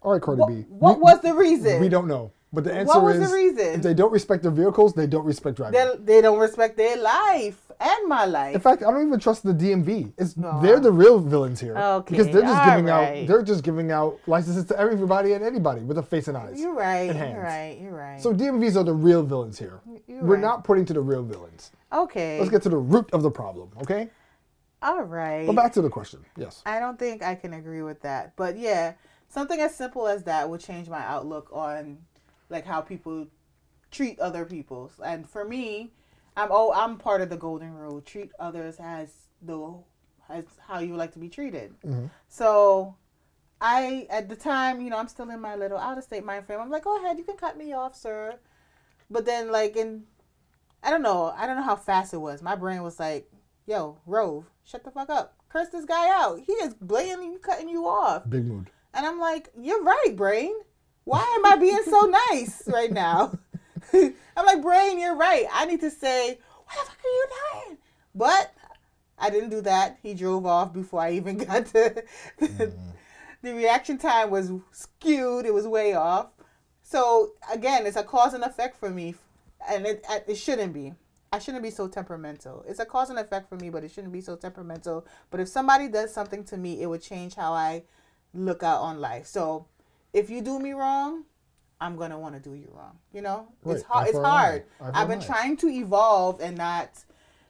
All 0.00 0.12
right, 0.12 0.22
Cardi 0.22 0.40
What, 0.40 0.48
B. 0.48 0.64
what 0.68 0.96
We- 0.98 1.02
was 1.02 1.20
the 1.20 1.34
reason? 1.34 1.80
We 1.80 1.88
don't 1.88 2.06
know. 2.06 2.30
But 2.54 2.64
the 2.64 2.72
answer 2.72 3.00
was 3.00 3.18
the 3.18 3.24
is 3.24 3.32
reason? 3.32 3.66
if 3.74 3.82
they 3.82 3.94
don't 3.94 4.12
respect 4.12 4.42
their 4.42 4.52
vehicles, 4.52 4.94
they 4.94 5.06
don't 5.06 5.24
respect 5.24 5.56
driving. 5.56 5.78
They, 5.80 6.14
they 6.14 6.20
don't 6.20 6.38
respect 6.38 6.76
their 6.76 6.96
life 6.96 7.60
and 7.80 8.08
my 8.08 8.24
life. 8.24 8.54
In 8.54 8.60
fact, 8.60 8.82
I 8.82 8.90
don't 8.90 9.06
even 9.06 9.18
trust 9.18 9.42
the 9.42 9.52
DMV. 9.52 10.12
It's 10.16 10.36
No. 10.36 10.60
they're 10.62 10.78
the 10.80 10.92
real 10.92 11.18
villains 11.18 11.60
here 11.60 11.74
because 12.06 12.28
they're 12.28 12.42
just 12.42 12.64
giving 12.64 12.88
alright. 12.88 13.22
out 13.22 13.26
they're 13.26 13.42
just 13.42 13.64
giving 13.64 13.90
out 13.90 14.18
licenses 14.26 14.64
to 14.66 14.78
everybody 14.78 15.32
and 15.32 15.44
anybody 15.44 15.80
with 15.82 15.98
a 15.98 16.02
face 16.02 16.28
and 16.28 16.36
eyes. 16.36 16.60
you're 16.60 16.72
right. 16.74 17.10
and 17.10 17.18
You're 17.34 17.42
right. 17.42 17.78
You're 17.80 17.94
right. 17.96 18.20
So 18.22 18.32
DMVs 18.32 18.76
are 18.76 18.84
the 18.84 18.92
real 18.94 19.22
villains 19.22 19.58
here. 19.58 19.80
You're 20.06 20.22
We're 20.22 20.34
right. 20.34 20.40
not 20.42 20.64
putting 20.64 20.84
to 20.86 20.92
the 20.92 21.00
real 21.00 21.22
villains. 21.24 21.72
okay. 21.92 22.38
Let's 22.38 22.50
get 22.50 22.62
to 22.62 22.68
the 22.68 22.76
root 22.76 23.08
of 23.12 23.22
the 23.22 23.30
problem, 23.30 23.70
okay? 23.82 24.08
All 24.82 25.02
right. 25.02 25.46
But 25.46 25.56
back 25.56 25.72
to 25.72 25.82
the 25.82 25.88
question. 25.90 26.20
Yes. 26.36 26.62
I 26.66 26.78
don't 26.78 26.98
think 26.98 27.22
I 27.22 27.34
can 27.34 27.54
agree 27.54 27.82
with 27.82 28.00
that. 28.02 28.34
But 28.36 28.58
yeah, 28.58 28.92
something 29.28 29.58
as 29.58 29.74
simple 29.74 30.06
as 30.06 30.22
that 30.24 30.48
would 30.48 30.60
change 30.60 30.88
my 30.88 31.02
outlook 31.04 31.48
on 31.52 31.98
like 32.54 32.64
how 32.64 32.80
people 32.80 33.26
treat 33.90 34.18
other 34.20 34.44
people. 34.46 34.90
And 35.04 35.28
for 35.28 35.44
me, 35.44 35.92
I'm 36.36 36.48
oh 36.50 36.72
I'm 36.72 36.96
part 36.96 37.20
of 37.20 37.28
the 37.28 37.36
golden 37.36 37.74
rule. 37.74 38.00
Treat 38.00 38.30
others 38.38 38.76
as 38.80 39.12
the 39.42 39.74
as 40.30 40.44
how 40.66 40.78
you 40.78 40.96
like 40.96 41.12
to 41.12 41.18
be 41.18 41.28
treated. 41.28 41.74
Mm-hmm. 41.84 42.06
So 42.28 42.96
I 43.60 44.06
at 44.08 44.28
the 44.28 44.36
time, 44.36 44.80
you 44.80 44.88
know, 44.88 44.96
I'm 44.98 45.08
still 45.08 45.28
in 45.30 45.40
my 45.40 45.56
little 45.56 45.78
out 45.78 45.98
of 45.98 46.04
state 46.04 46.24
mind 46.24 46.46
frame. 46.46 46.60
I'm 46.60 46.70
like, 46.70 46.84
go 46.84 46.96
ahead, 46.98 47.18
you 47.18 47.24
can 47.24 47.36
cut 47.36 47.58
me 47.58 47.74
off, 47.74 47.94
sir. 47.94 48.38
But 49.10 49.26
then 49.26 49.50
like 49.50 49.76
in 49.76 50.04
I 50.82 50.90
don't 50.90 51.02
know, 51.02 51.34
I 51.36 51.46
don't 51.46 51.56
know 51.56 51.62
how 51.62 51.76
fast 51.76 52.14
it 52.14 52.18
was. 52.18 52.42
My 52.42 52.56
brain 52.56 52.82
was 52.82 53.00
like, 53.00 53.30
yo, 53.66 53.98
Rove, 54.06 54.44
shut 54.64 54.84
the 54.84 54.90
fuck 54.90 55.10
up. 55.10 55.36
Curse 55.48 55.68
this 55.68 55.84
guy 55.84 56.08
out. 56.08 56.40
He 56.40 56.52
is 56.52 56.74
blatantly 56.74 57.38
cutting 57.40 57.68
you 57.68 57.86
off. 57.86 58.28
Big 58.28 58.44
mood. 58.44 58.70
And 58.92 59.04
I'm 59.06 59.18
like, 59.18 59.48
you're 59.58 59.82
right, 59.82 60.14
brain. 60.14 60.54
Why 61.04 61.20
am 61.36 61.46
I 61.46 61.56
being 61.56 61.82
so 61.84 62.12
nice 62.30 62.62
right 62.66 62.92
now? 62.92 63.38
I'm 63.92 64.46
like, 64.46 64.62
brain, 64.62 64.98
you're 64.98 65.16
right. 65.16 65.46
I 65.52 65.66
need 65.66 65.80
to 65.80 65.90
say, 65.90 66.38
what 66.64 66.74
the 66.74 66.90
fuck 66.90 66.98
are 67.04 67.08
you 67.08 67.26
doing? 67.66 67.78
But 68.14 68.54
I 69.18 69.30
didn't 69.30 69.50
do 69.50 69.60
that. 69.62 69.98
He 70.02 70.14
drove 70.14 70.46
off 70.46 70.72
before 70.72 71.00
I 71.00 71.12
even 71.12 71.38
got 71.44 71.66
to. 71.66 72.04
Mm. 72.40 72.72
the 73.42 73.52
reaction 73.52 73.98
time 73.98 74.30
was 74.30 74.50
skewed. 74.72 75.46
It 75.46 75.54
was 75.54 75.66
way 75.66 75.94
off. 75.94 76.28
So 76.82 77.32
again, 77.52 77.86
it's 77.86 77.96
a 77.96 78.02
cause 78.02 78.34
and 78.34 78.44
effect 78.44 78.78
for 78.78 78.90
me, 78.90 79.14
and 79.68 79.86
it 79.86 80.04
it 80.28 80.36
shouldn't 80.36 80.74
be. 80.74 80.92
I 81.32 81.38
shouldn't 81.38 81.62
be 81.62 81.70
so 81.70 81.88
temperamental. 81.88 82.64
It's 82.68 82.78
a 82.78 82.84
cause 82.84 83.10
and 83.10 83.18
effect 83.18 83.48
for 83.48 83.56
me, 83.56 83.70
but 83.70 83.82
it 83.82 83.90
shouldn't 83.90 84.12
be 84.12 84.20
so 84.20 84.36
temperamental. 84.36 85.06
But 85.30 85.40
if 85.40 85.48
somebody 85.48 85.88
does 85.88 86.12
something 86.12 86.44
to 86.44 86.56
me, 86.56 86.82
it 86.82 86.86
would 86.86 87.02
change 87.02 87.34
how 87.34 87.52
I 87.52 87.82
look 88.34 88.62
out 88.62 88.80
on 88.80 89.00
life. 89.00 89.26
So 89.26 89.66
if 90.14 90.30
you 90.30 90.40
do 90.40 90.58
me 90.58 90.72
wrong, 90.72 91.24
I'm 91.80 91.96
gonna 91.96 92.18
want 92.18 92.34
to 92.36 92.40
do 92.40 92.54
you 92.54 92.70
wrong. 92.72 92.98
You 93.12 93.20
know, 93.20 93.48
it's 93.66 93.82
Right. 93.82 93.82
hard. 93.92 94.06
It's 94.08 94.16
for 94.16 94.24
an 94.24 94.30
hard. 94.30 94.62
Eye 94.80 94.84
for 94.90 94.92
I've 94.96 95.08
been 95.08 95.20
trying 95.20 95.56
to 95.58 95.68
evolve 95.68 96.40
and 96.40 96.56
not. 96.56 97.04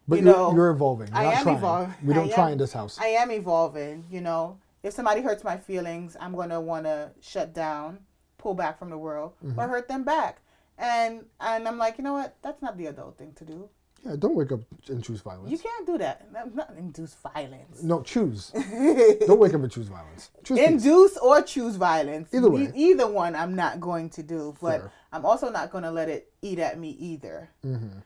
But 0.08 0.20
you 0.20 0.28
are 0.28 0.32
know, 0.32 0.54
you're 0.54 0.70
evolving. 0.70 1.08
You're 1.08 1.16
I 1.16 1.24
am 1.34 1.42
trying. 1.44 1.56
evolving. 1.58 1.94
We 2.04 2.14
don't 2.14 2.30
I 2.32 2.34
try 2.34 2.50
in 2.50 2.58
this 2.58 2.72
house. 2.72 2.98
I 3.00 3.06
am 3.22 3.30
evolving. 3.30 4.04
You 4.10 4.20
know, 4.22 4.58
if 4.82 4.92
somebody 4.92 5.20
hurts 5.22 5.44
my 5.44 5.56
feelings, 5.56 6.16
I'm 6.20 6.34
gonna 6.34 6.60
want 6.60 6.84
to 6.86 7.12
shut 7.20 7.54
down, 7.54 8.00
pull 8.38 8.54
back 8.54 8.78
from 8.78 8.90
the 8.90 8.98
world, 8.98 9.32
Mm-hmm. 9.44 9.60
or 9.60 9.68
hurt 9.68 9.86
them 9.88 10.02
back. 10.02 10.40
And 10.76 11.26
and 11.40 11.68
I'm 11.68 11.78
like, 11.78 11.98
you 11.98 12.04
know 12.04 12.14
what? 12.14 12.36
That's 12.42 12.60
not 12.60 12.76
the 12.76 12.86
adult 12.86 13.16
thing 13.18 13.32
to 13.34 13.44
do. 13.44 13.68
Yeah, 14.04 14.16
don't 14.18 14.34
wake 14.34 14.52
up 14.52 14.60
and 14.88 15.02
choose 15.02 15.20
violence. 15.20 15.50
You 15.50 15.58
can't 15.58 15.86
do 15.86 15.98
that. 15.98 16.30
Not, 16.32 16.54
not 16.54 16.74
induce 16.76 17.14
violence. 17.14 17.82
No, 17.82 18.02
choose. 18.02 18.50
don't 19.26 19.38
wake 19.38 19.54
up 19.54 19.62
and 19.62 19.70
choose 19.70 19.88
violence. 19.88 20.30
Choose 20.42 20.58
peace. 20.58 20.68
Induce 20.68 21.16
or 21.18 21.42
choose 21.42 21.76
violence. 21.76 22.32
Either 22.32 22.50
way. 22.50 22.64
E- 22.64 22.90
either 22.90 23.06
one, 23.06 23.34
I'm 23.34 23.54
not 23.54 23.80
going 23.80 24.10
to 24.10 24.22
do. 24.22 24.54
But 24.60 24.80
Fair. 24.80 24.92
I'm 25.12 25.24
also 25.24 25.50
not 25.50 25.70
going 25.70 25.84
to 25.84 25.90
let 25.90 26.08
it 26.08 26.30
eat 26.42 26.58
at 26.58 26.78
me 26.78 26.90
either. 26.90 27.48
Mm-hmm. 27.64 28.00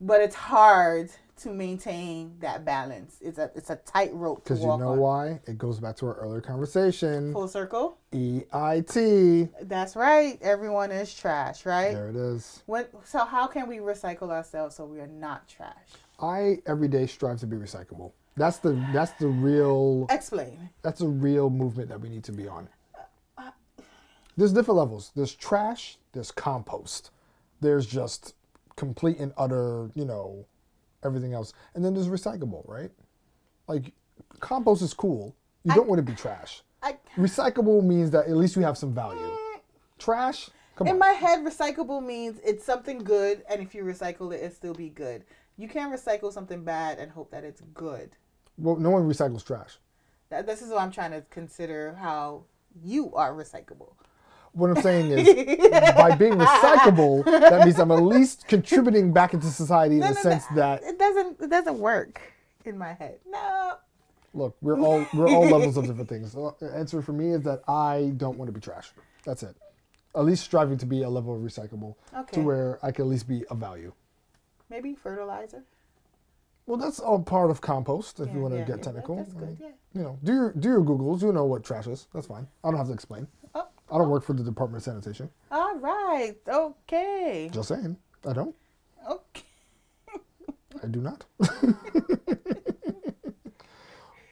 But 0.00 0.22
it's 0.22 0.34
hard 0.34 1.10
to 1.38 1.50
maintain 1.50 2.34
that 2.40 2.64
balance. 2.64 3.16
It's 3.20 3.38
a 3.38 3.50
it's 3.54 3.70
a 3.70 3.76
tightrope 3.76 4.44
to 4.44 4.54
Because 4.54 4.60
you 4.60 4.66
know 4.66 4.90
on. 4.92 4.98
why? 4.98 5.40
It 5.46 5.58
goes 5.58 5.80
back 5.80 5.96
to 5.96 6.06
our 6.06 6.14
earlier 6.14 6.40
conversation. 6.40 7.32
Full 7.32 7.48
circle. 7.48 7.98
EIT. 8.12 9.48
That's 9.62 9.96
right. 9.96 10.38
Everyone 10.42 10.90
is 10.90 11.14
trash, 11.14 11.64
right? 11.66 11.92
There 11.92 12.08
it 12.08 12.16
is. 12.16 12.62
What? 12.66 12.90
So 13.04 13.24
how 13.24 13.46
can 13.46 13.68
we 13.68 13.78
recycle 13.78 14.30
ourselves 14.30 14.76
so 14.76 14.84
we 14.84 15.00
are 15.00 15.06
not 15.06 15.48
trash? 15.48 15.74
I 16.20 16.58
every 16.66 16.88
day 16.88 17.06
strive 17.06 17.38
to 17.40 17.46
be 17.46 17.56
recyclable. 17.56 18.12
That's 18.36 18.58
the 18.58 18.72
that's 18.92 19.12
the 19.12 19.28
real 19.28 20.06
Explain. 20.10 20.70
that's 20.82 21.00
a 21.00 21.08
real 21.08 21.50
movement 21.50 21.88
that 21.88 22.00
we 22.00 22.08
need 22.08 22.24
to 22.24 22.32
be 22.32 22.46
on. 22.48 22.68
There's 24.36 24.52
different 24.52 24.78
levels. 24.78 25.10
There's 25.16 25.34
trash, 25.34 25.98
there's 26.12 26.30
compost. 26.30 27.10
There's 27.60 27.86
just 27.86 28.34
complete 28.76 29.18
and 29.18 29.32
utter, 29.36 29.90
you 29.94 30.04
know, 30.04 30.46
everything 31.04 31.34
else. 31.34 31.52
And 31.74 31.84
then 31.84 31.94
there's 31.94 32.08
recyclable, 32.08 32.68
right? 32.68 32.90
Like 33.66 33.92
compost 34.40 34.82
is 34.82 34.94
cool. 34.94 35.34
You 35.64 35.74
don't 35.74 35.88
want 35.88 35.98
to 35.98 36.02
be 36.02 36.14
trash. 36.14 36.62
I, 36.82 36.96
Recyclable 37.16 37.82
means 37.84 38.10
that 38.12 38.26
at 38.26 38.36
least 38.36 38.56
you 38.56 38.62
have 38.62 38.78
some 38.78 38.94
value. 38.94 39.20
Mm. 39.20 39.60
Trash? 39.98 40.48
Come 40.76 40.86
in 40.86 40.94
on. 40.94 40.98
my 41.00 41.08
head, 41.08 41.40
recyclable 41.40 42.04
means 42.04 42.38
it's 42.44 42.64
something 42.64 42.98
good, 42.98 43.42
and 43.50 43.60
if 43.60 43.74
you 43.74 43.82
recycle 43.82 44.32
it, 44.32 44.40
it 44.40 44.54
still 44.54 44.74
be 44.74 44.88
good. 44.88 45.24
You 45.56 45.68
can't 45.68 45.92
recycle 45.92 46.32
something 46.32 46.62
bad 46.62 46.98
and 46.98 47.10
hope 47.10 47.32
that 47.32 47.42
it's 47.42 47.60
good. 47.74 48.10
Well, 48.56 48.76
no 48.76 48.90
one 48.90 49.02
recycles 49.08 49.44
trash. 49.44 49.78
That, 50.30 50.46
this 50.46 50.62
is 50.62 50.70
what 50.70 50.80
I'm 50.80 50.92
trying 50.92 51.10
to 51.10 51.22
consider 51.30 51.96
how 52.00 52.44
you 52.80 53.12
are 53.14 53.32
recyclable. 53.32 53.94
What 54.52 54.70
I'm 54.70 54.82
saying 54.82 55.10
is, 55.10 55.26
by 55.96 56.14
being 56.16 56.34
recyclable, 56.34 57.24
that 57.24 57.64
means 57.64 57.78
I'm 57.78 57.90
at 57.90 58.02
least 58.02 58.46
contributing 58.48 59.12
back 59.12 59.34
into 59.34 59.46
society 59.48 59.96
in 59.96 60.00
No, 60.00 60.08
the 60.08 60.14
no, 60.14 60.22
no, 60.22 60.30
sense 60.30 60.44
that 60.54 60.82
it 60.82 60.98
doesn't 60.98 61.40
it 61.40 61.50
doesn't 61.50 61.78
work 61.78 62.20
in 62.64 62.76
my 62.78 62.92
head. 62.94 63.18
No. 63.26 63.74
look, 64.34 64.56
we're 64.60 64.78
all 64.80 65.06
we're 65.14 65.28
all 65.28 65.44
levels 65.48 65.76
of 65.76 65.86
different 65.86 66.08
things. 66.08 66.32
The 66.32 66.40
uh, 66.42 66.52
answer 66.74 67.02
for 67.02 67.12
me 67.12 67.30
is 67.30 67.42
that 67.42 67.62
I 67.68 68.12
don't 68.16 68.36
want 68.38 68.48
to 68.48 68.52
be 68.52 68.60
trash. 68.60 68.90
That's 69.24 69.42
it. 69.42 69.54
At 70.16 70.24
least 70.24 70.42
striving 70.44 70.78
to 70.78 70.86
be 70.86 71.02
a 71.02 71.08
level 71.08 71.34
of 71.36 71.42
recyclable 71.42 71.94
Okay. 72.16 72.34
to 72.36 72.40
where 72.40 72.78
I 72.82 72.90
can 72.90 73.04
at 73.04 73.08
least 73.08 73.28
be 73.28 73.44
of 73.46 73.58
value. 73.58 73.92
Maybe 74.70 74.94
fertilizer. 74.94 75.62
Well, 76.66 76.76
that's 76.76 76.98
all 76.98 77.22
part 77.22 77.50
of 77.50 77.60
compost. 77.62 78.20
If 78.20 78.28
Yeah, 78.28 78.34
you 78.34 78.40
want 78.40 78.52
to 78.54 78.58
yeah, 78.60 78.66
get 78.66 78.76
yeah, 78.78 78.82
technical, 78.82 79.16
That's 79.16 79.32
good. 79.32 79.56
Yeah. 79.60 79.68
you 79.94 80.02
know, 80.02 80.18
do 80.22 80.32
your 80.34 80.52
do 80.52 80.68
your 80.68 80.82
googles. 80.82 81.22
You 81.22 81.32
know 81.32 81.44
what 81.46 81.64
trash 81.64 81.86
is. 81.86 82.08
That's 82.12 82.26
fine. 82.26 82.46
I 82.62 82.68
don't 82.70 82.76
have 82.78 82.88
to 82.88 82.92
explain. 82.92 83.26
I 83.90 83.98
don't 83.98 84.10
work 84.10 84.24
for 84.24 84.34
the 84.34 84.42
Department 84.42 84.80
of 84.80 84.84
Sanitation. 84.84 85.30
all 85.50 85.76
right. 85.78 86.36
Okay. 86.46 87.50
Just 87.52 87.68
saying. 87.68 87.96
I 88.26 88.32
don't. 88.32 88.54
Okay. 89.08 89.42
I 90.82 90.86
do 90.86 91.00
not. 91.00 91.24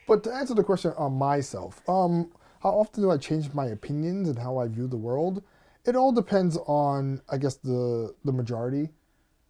but 0.07 0.23
to 0.25 0.33
answer 0.33 0.55
the 0.55 0.63
question 0.63 0.93
on 0.97 1.15
myself, 1.15 1.81
um, 1.89 2.31
how 2.63 2.71
often 2.71 3.03
do 3.03 3.11
I 3.11 3.17
change 3.17 3.53
my 3.53 3.67
opinions 3.67 4.29
and 4.29 4.39
how 4.39 4.59
I 4.59 4.69
view 4.69 4.87
the 4.87 4.97
world? 4.97 5.43
It 5.85 5.97
all 5.97 6.13
depends 6.13 6.59
on, 6.67 7.21
I 7.31 7.39
guess, 7.39 7.55
the 7.57 8.15
the 8.25 8.33
majority. 8.33 8.91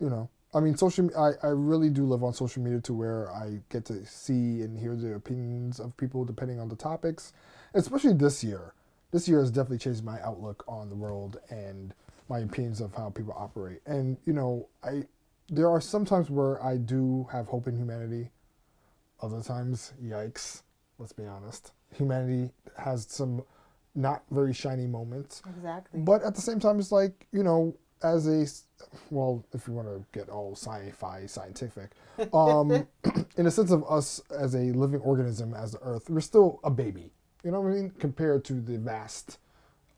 You 0.01 0.11
know, 0.11 0.28
I 0.55 0.61
mean, 0.61 0.77
social. 0.77 1.11
I, 1.19 1.33
I 1.47 1.51
really 1.51 1.91
do 1.91 2.05
live 2.05 2.23
on 2.23 2.33
social 2.35 2.62
media 2.62 2.81
to 2.83 2.95
where 2.95 3.31
I 3.33 3.61
get 3.70 3.85
to 3.87 4.05
see 4.07 4.62
and 4.62 4.78
hear 4.78 4.95
the 4.95 5.15
opinions 5.15 5.81
of 5.81 5.97
people 5.97 6.24
depending 6.24 6.61
on 6.61 6.69
the 6.69 6.77
topics. 6.77 7.33
Especially 7.74 8.12
this 8.12 8.45
year, 8.45 8.74
this 9.11 9.28
year 9.28 9.41
has 9.41 9.51
definitely 9.51 9.78
changed 9.78 10.05
my 10.05 10.20
outlook 10.23 10.65
on 10.69 10.89
the 10.89 10.95
world 10.95 11.39
and 11.51 11.95
my 12.28 12.41
opinions 12.41 12.81
of 12.81 12.95
how 12.95 13.11
people 13.11 13.35
operate. 13.37 13.81
And 13.87 14.16
you 14.24 14.33
know, 14.33 14.69
I 14.83 15.05
there 15.49 15.70
are 15.70 15.81
some 15.81 16.05
times 16.05 16.28
where 16.28 16.62
I 16.62 16.77
do 16.77 17.28
have 17.31 17.47
hope 17.47 17.69
in 17.69 17.77
humanity. 17.77 18.31
Other 19.23 19.43
times, 19.43 19.93
yikes. 20.03 20.62
Let's 20.99 21.12
be 21.12 21.24
honest. 21.24 21.73
Humanity 21.97 22.51
has 22.78 23.07
some 23.09 23.45
not 23.95 24.23
very 24.31 24.53
shiny 24.53 24.87
moments. 24.87 25.43
Exactly. 25.57 26.01
But 26.01 26.23
at 26.23 26.35
the 26.35 26.41
same 26.41 26.61
time, 26.61 26.78
it's 26.78 26.93
like, 26.93 27.27
you 27.33 27.43
know, 27.43 27.74
as 28.03 28.27
a 28.27 28.47
well, 29.11 29.45
if 29.55 29.66
you 29.66 29.74
want 29.74 29.89
to 29.89 30.05
get 30.12 30.28
all 30.28 30.55
sci 30.55 30.93
fi 30.97 31.27
scientific, 31.27 31.93
um, 32.35 32.87
in 33.37 33.47
a 33.47 33.51
sense 33.51 33.70
of 33.70 33.85
us 33.89 34.20
as 34.39 34.55
a 34.55 34.73
living 34.73 35.01
organism, 35.01 35.55
as 35.55 35.73
the 35.73 35.78
Earth, 35.81 36.11
we're 36.11 36.20
still 36.20 36.61
a 36.65 36.70
baby. 36.70 37.12
You 37.47 37.52
know 37.52 37.60
what 37.60 37.73
I 37.73 37.77
mean? 37.77 37.90
Compared 38.01 38.44
to 38.47 38.55
the 38.55 38.77
vast 38.77 39.39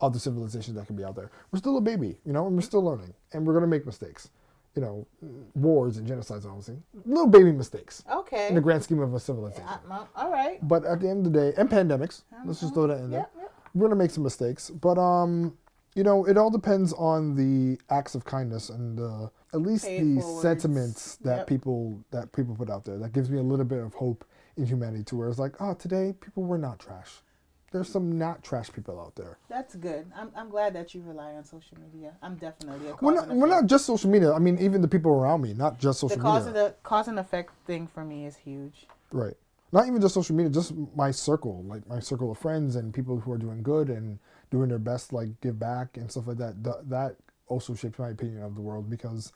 other 0.03 0.19
civilizations 0.19 0.77
that 0.77 0.87
can 0.87 0.97
be 0.97 1.03
out 1.03 1.17
there. 1.17 1.31
We're 1.51 1.59
still 1.59 1.79
a 1.79 1.81
baby, 1.81 2.19
you 2.27 2.33
know, 2.35 2.47
and 2.47 2.55
we're 2.55 2.61
still 2.61 2.85
learning. 2.85 3.15
And 3.33 3.47
we're 3.47 3.55
going 3.55 3.63
to 3.63 3.69
make 3.69 3.87
mistakes. 3.87 4.29
You 4.77 4.83
know, 4.83 5.07
wars 5.55 5.97
and 5.97 6.07
genocides, 6.07 6.45
obviously. 6.45 6.77
Little 7.07 7.27
baby 7.27 7.51
mistakes 7.51 8.05
okay. 8.13 8.49
in 8.49 8.55
the 8.55 8.61
grand 8.61 8.83
scheme 8.85 9.01
of 9.01 9.15
a 9.15 9.19
civilization. 9.19 9.67
Uh, 9.67 9.79
well, 9.89 10.09
all 10.15 10.31
right. 10.31 10.59
But 10.69 10.85
at 10.85 11.01
the 11.01 11.09
end 11.09 11.27
of 11.27 11.33
the 11.33 11.41
day, 11.41 11.55
and 11.57 11.71
pandemics, 11.71 12.23
let's 12.45 12.61
just 12.61 12.75
throw 12.75 12.87
that 12.87 12.99
in 12.99 13.11
there. 13.11 13.27
Yeah, 13.35 13.43
yeah. 13.45 13.49
We're 13.75 13.89
gonna 13.89 13.97
make 13.99 14.11
some 14.11 14.23
mistakes, 14.25 14.71
but 14.71 14.99
um, 14.99 15.57
you 15.95 16.05
know, 16.05 16.27
it 16.27 16.37
all 16.37 16.51
depends 16.51 16.93
on 16.93 17.35
the 17.35 17.81
acts 17.91 18.15
of 18.15 18.25
kindness 18.25 18.69
and 18.69 19.01
uh, 19.01 19.29
at 19.53 19.63
least 19.63 19.87
Pay 19.87 20.01
the 20.03 20.21
forwards. 20.21 20.43
sentiments 20.43 21.17
that 21.17 21.39
Yep. 21.39 21.47
people 21.49 22.05
that 22.11 22.31
people 22.33 22.55
put 22.55 22.71
out 22.71 22.85
there. 22.85 22.99
That 22.99 23.13
gives 23.13 23.31
me 23.31 23.39
a 23.39 23.43
little 23.43 23.65
bit 23.65 23.79
of 23.83 23.95
hope 23.95 24.25
in 24.57 24.67
humanity, 24.67 25.03
to 25.05 25.17
where 25.17 25.29
it's 25.29 25.39
like, 25.39 25.55
oh, 25.61 25.75
today 25.75 26.15
people 26.21 26.45
were 26.45 26.59
not 26.59 26.79
trash. 26.79 27.23
There's 27.71 27.89
some 27.89 28.19
not 28.19 28.43
trash 28.43 28.73
people 28.73 28.99
out 28.99 29.15
there. 29.15 29.39
That's 29.49 29.75
good. 29.75 30.11
I'm, 30.17 30.31
I'm 30.35 30.49
glad 30.49 30.75
that 30.75 30.95
you 30.95 31.03
rely 31.03 31.33
on 31.35 31.45
social 31.45 31.77
media. 31.79 32.15
I'm 32.23 32.37
definitely 32.37 32.89
a 32.89 32.93
cause 32.93 33.03
We're 33.03 33.15
not, 33.15 33.29
we're 33.29 33.47
not 33.47 33.67
just 33.67 33.85
social 33.85 34.09
media. 34.09 34.33
I 34.33 34.39
mean, 34.39 34.59
even 34.59 34.81
the 34.81 34.89
people 34.89 35.11
around 35.13 35.43
me, 35.43 35.53
not 35.53 35.79
just 35.79 36.01
social 36.01 36.17
the 36.17 36.23
cause 36.23 36.47
media. 36.47 36.65
and 36.65 36.73
the 36.73 36.77
cause 36.83 37.09
and 37.09 37.19
effect 37.19 37.53
thing 37.67 37.87
for 37.87 38.05
me 38.05 38.25
is 38.25 38.37
huge. 38.37 38.87
Right. 39.13 39.35
Not 39.71 39.87
even 39.87 40.01
just 40.01 40.15
social 40.15 40.35
media, 40.35 40.51
just 40.51 40.73
my 40.97 41.11
circle, 41.11 41.63
like 41.67 41.87
my 41.87 42.01
circle 42.01 42.31
of 42.31 42.39
friends 42.39 42.77
and 42.77 42.95
people 42.95 43.21
who 43.21 43.33
are 43.33 43.39
doing 43.39 43.63
good 43.63 43.91
and 43.91 44.19
doing 44.51 44.71
their 44.71 44.79
best, 44.79 45.13
like 45.13 45.39
give 45.43 45.59
back 45.59 45.99
and 45.99 46.11
stuff 46.11 46.27
like 46.27 46.39
that. 46.39 46.65
Th- 46.65 46.77
that 46.87 47.17
also 47.49 47.75
shapes 47.75 47.99
my 47.99 48.09
opinion 48.09 48.43
of 48.43 48.55
the 48.55 48.63
world 48.63 48.89
because, 48.89 49.31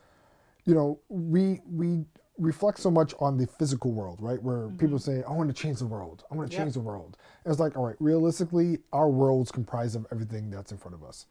you 0.65 0.75
know, 0.75 0.99
we 1.11 1.61
we 1.71 2.07
reflect 2.39 2.79
so 2.79 2.91
much 2.91 3.15
on 3.21 3.37
the 3.37 3.47
physical 3.47 3.93
world, 3.93 4.19
right? 4.21 4.43
Where 4.43 4.69
mm-hmm. 4.69 4.77
people 4.77 4.99
say, 4.99 5.23
"I 5.23 5.33
want 5.33 5.49
to 5.49 5.55
change 5.55 5.79
the 5.79 5.87
world. 5.87 6.25
I 6.31 6.35
want 6.35 6.51
to 6.51 6.57
Yep. 6.57 6.65
change 6.65 6.75
the 6.75 6.81
world." 6.81 7.17
And 7.45 7.53
it's 7.53 7.61
like, 7.61 7.77
all 7.77 7.87
right, 7.87 7.97
realistically, 8.01 8.79
our 8.93 9.09
world's 9.09 9.53
comprised 9.53 9.97
of 9.97 10.07
everything 10.11 10.51
that's 10.51 10.73
in 10.73 10.79
front 10.79 10.95
of 10.95 11.05
us. 11.05 11.27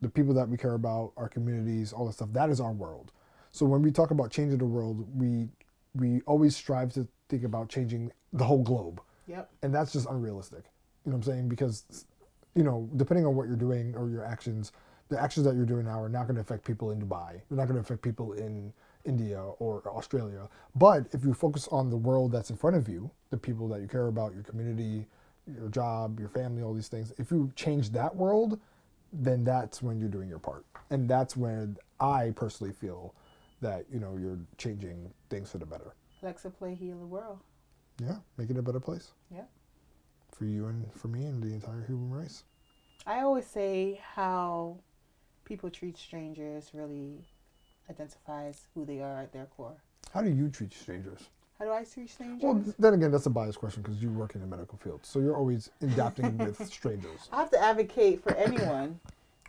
The 0.00 0.08
people 0.08 0.34
that 0.34 0.48
we 0.48 0.56
care 0.56 0.74
about, 0.74 1.12
our 1.16 1.28
communities, 1.28 1.92
all 1.92 2.06
that 2.06 2.12
stuff. 2.12 2.32
That 2.32 2.50
is 2.50 2.60
our 2.60 2.72
world. 2.72 3.12
So 3.50 3.66
when 3.66 3.82
we 3.82 3.90
talk 3.90 4.10
about 4.10 4.30
changing 4.30 4.58
the 4.58 4.66
world, 4.66 5.06
we 5.18 5.48
we 5.94 6.20
always 6.22 6.54
strive 6.54 6.92
to 6.92 7.08
think 7.28 7.42
about 7.42 7.68
changing 7.68 8.12
the 8.32 8.44
whole 8.44 8.62
globe, 8.62 9.00
Yep. 9.26 9.50
and 9.62 9.74
that's 9.74 9.92
just 9.92 10.06
unrealistic. 10.08 10.64
You 11.04 11.10
know 11.10 11.16
what 11.16 11.26
I'm 11.26 11.32
saying? 11.32 11.48
Because 11.48 12.06
you 12.54 12.62
know, 12.62 12.88
depending 12.96 13.26
on 13.26 13.34
what 13.36 13.48
you're 13.48 13.56
doing 13.56 13.94
or 13.96 14.08
your 14.08 14.24
actions, 14.24 14.72
the 15.08 15.20
actions 15.20 15.44
that 15.44 15.54
you're 15.54 15.66
doing 15.66 15.84
now 15.84 16.00
are 16.00 16.08
not 16.08 16.24
going 16.26 16.36
to 16.36 16.40
affect 16.40 16.64
people 16.64 16.90
in 16.90 17.00
Dubai. 17.00 17.32
They're 17.48 17.58
not 17.58 17.66
going 17.66 17.74
to 17.74 17.80
affect 17.80 18.02
people 18.02 18.32
in 18.32 18.72
India 19.06 19.40
or 19.58 19.82
Australia. 19.86 20.48
But 20.74 21.06
if 21.12 21.24
you 21.24 21.32
focus 21.32 21.68
on 21.68 21.90
the 21.90 21.96
world 21.96 22.32
that's 22.32 22.50
in 22.50 22.56
front 22.56 22.76
of 22.76 22.88
you, 22.88 23.10
the 23.30 23.36
people 23.36 23.68
that 23.68 23.80
you 23.80 23.86
care 23.88 24.08
about, 24.08 24.34
your 24.34 24.42
community, 24.42 25.06
your 25.46 25.68
job, 25.68 26.18
your 26.18 26.28
family, 26.28 26.62
all 26.62 26.74
these 26.74 26.88
things, 26.88 27.12
if 27.18 27.30
you 27.30 27.50
change 27.56 27.90
that 27.90 28.14
world, 28.14 28.58
then 29.12 29.44
that's 29.44 29.82
when 29.82 29.98
you're 30.00 30.08
doing 30.08 30.28
your 30.28 30.38
part. 30.38 30.64
And 30.90 31.08
that's 31.08 31.36
when 31.36 31.76
I 32.00 32.32
personally 32.34 32.72
feel 32.72 33.14
that, 33.60 33.86
you 33.92 34.00
know, 34.00 34.16
you're 34.20 34.38
changing 34.58 35.10
things 35.30 35.50
for 35.50 35.58
the 35.58 35.66
better. 35.66 35.94
Alexa, 36.22 36.50
play 36.50 36.74
Heal 36.74 36.98
the 36.98 37.06
World. 37.06 37.38
Yeah, 38.02 38.16
make 38.36 38.50
it 38.50 38.58
a 38.58 38.62
better 38.62 38.80
place 38.80 39.12
Yep. 39.30 39.48
for 40.32 40.44
you 40.44 40.66
and 40.66 40.92
for 40.92 41.08
me 41.08 41.24
and 41.24 41.42
the 41.42 41.54
entire 41.54 41.82
human 41.86 42.10
race. 42.10 42.44
I 43.06 43.20
always 43.20 43.46
say 43.46 44.00
how 44.14 44.78
people 45.44 45.70
treat 45.70 45.96
strangers 45.96 46.72
really 46.74 47.24
identifies 47.90 48.62
who 48.74 48.84
they 48.84 49.00
are 49.00 49.20
at 49.22 49.32
their 49.32 49.46
core. 49.56 49.76
How 50.12 50.22
do 50.22 50.30
you 50.30 50.48
treat 50.48 50.72
strangers? 50.72 51.20
How 51.58 51.64
do 51.64 51.72
I 51.72 51.84
treat 51.84 52.10
strangers? 52.10 52.42
Well, 52.42 52.62
then 52.78 52.94
again, 52.94 53.10
that's 53.10 53.26
a 53.26 53.30
biased 53.30 53.58
question 53.58 53.82
because 53.82 54.02
you 54.02 54.10
work 54.10 54.34
in 54.34 54.42
the 54.42 54.46
medical 54.46 54.76
field, 54.78 55.00
so 55.04 55.20
you're 55.20 55.36
always 55.36 55.70
adapting 55.80 56.36
with 56.38 56.64
strangers. 56.66 57.28
I 57.32 57.36
have 57.38 57.50
to 57.50 57.62
advocate 57.62 58.22
for 58.22 58.34
anyone. 58.34 59.00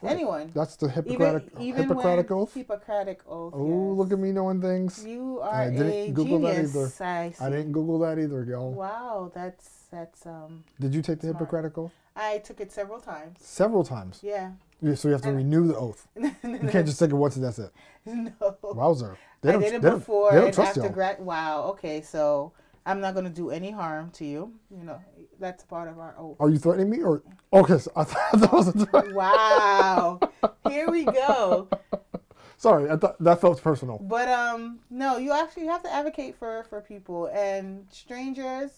Anyone. 0.04 0.52
That's 0.54 0.76
the 0.76 0.90
Hippocratic 0.90 1.46
even 1.54 1.64
even 1.64 1.88
Hippocratic 1.88 2.30
oath. 2.32 2.54
Hippocratic 2.54 3.22
oath. 3.28 3.54
Oh, 3.56 3.90
yes. 3.90 3.98
look 3.98 4.12
at 4.12 4.20
me 4.20 4.32
knowing 4.32 4.62
things. 4.62 5.04
You 5.04 5.40
I 5.42 5.66
are 5.66 5.72
didn't 5.72 5.92
a 5.92 6.12
Google 6.12 6.40
that 6.42 6.56
genius. 6.56 7.02
I. 7.02 7.34
I 7.42 7.50
didn't 7.50 7.72
Google 7.72 8.00
that 8.00 8.20
either, 8.20 8.44
y'all. 8.44 8.72
Wow, 8.72 9.32
that's 9.34 9.86
that's 9.92 10.26
um. 10.28 10.64
Did 10.80 10.94
you 10.94 11.02
take 11.02 11.20
the 11.20 11.28
Smart. 11.28 11.40
Hippocratic 11.40 11.78
oath? 11.80 11.92
I 12.18 12.39
took 12.39 12.60
it 12.60 12.72
several 12.72 12.99
times. 12.99 13.38
Several 13.41 13.84
times. 13.84 14.19
Yeah. 14.23 14.52
Yeah, 14.81 14.95
So 14.95 15.07
you 15.07 15.14
have 15.14 15.22
to 15.23 15.30
And- 15.30 15.38
renew 15.38 15.68
the 15.68 15.76
oath. 15.77 16.07
You 16.15 16.69
can't 16.69 16.85
just 16.85 16.99
take 16.99 17.11
it 17.11 17.15
once 17.15 17.35
and 17.35 17.45
that's 17.45 17.60
it. 17.60 17.72
no. 18.06 18.31
Wowzer. 18.64 19.18
They 19.41 19.49
I 19.49 19.52
don't, 19.53 19.61
did 19.61 19.73
it 19.76 19.81
they 19.81 19.89
don't- 19.89 19.99
before 19.99 20.31
they 20.31 20.38
don't 20.38 20.45
and 20.48 20.53
trust 20.53 20.69
after 20.69 20.81
y'all. 20.81 20.89
grad. 20.89 21.19
Wow. 21.19 21.64
Okay, 21.72 22.02
so 22.02 22.52
I'm 22.85 22.99
not 23.02 23.14
gonna 23.15 23.30
do 23.30 23.49
any 23.52 23.72
harm 23.72 24.10
to 24.11 24.26
you. 24.26 24.53
You 24.72 24.84
know, 24.84 25.02
that's 25.39 25.64
part 25.64 25.89
of 25.89 25.99
our 25.99 26.15
oath. 26.18 26.38
Are 26.39 26.49
you 26.49 26.57
threatening 26.57 26.89
me 26.89 27.02
or? 27.03 27.22
Okay, 27.53 27.77
so 27.77 27.91
I 27.95 28.03
thought 28.10 28.39
that 28.39 28.53
was 28.53 28.68
a 28.69 28.72
threat. 28.85 29.14
Wow. 29.14 30.19
Here 30.68 30.89
we 30.89 31.06
go. 31.06 31.68
Sorry, 32.57 32.89
I 32.89 32.95
thought 32.98 33.18
that 33.19 33.39
felt 33.41 33.61
personal. 33.61 33.99
But 33.99 34.27
um, 34.30 34.80
no, 34.89 35.18
you 35.18 35.31
actually 35.31 35.68
have 35.68 35.84
to 35.84 35.94
advocate 35.94 36.35
for 36.35 36.64
for 36.69 36.81
people 36.81 37.27
and 37.27 37.85
strangers. 37.91 38.72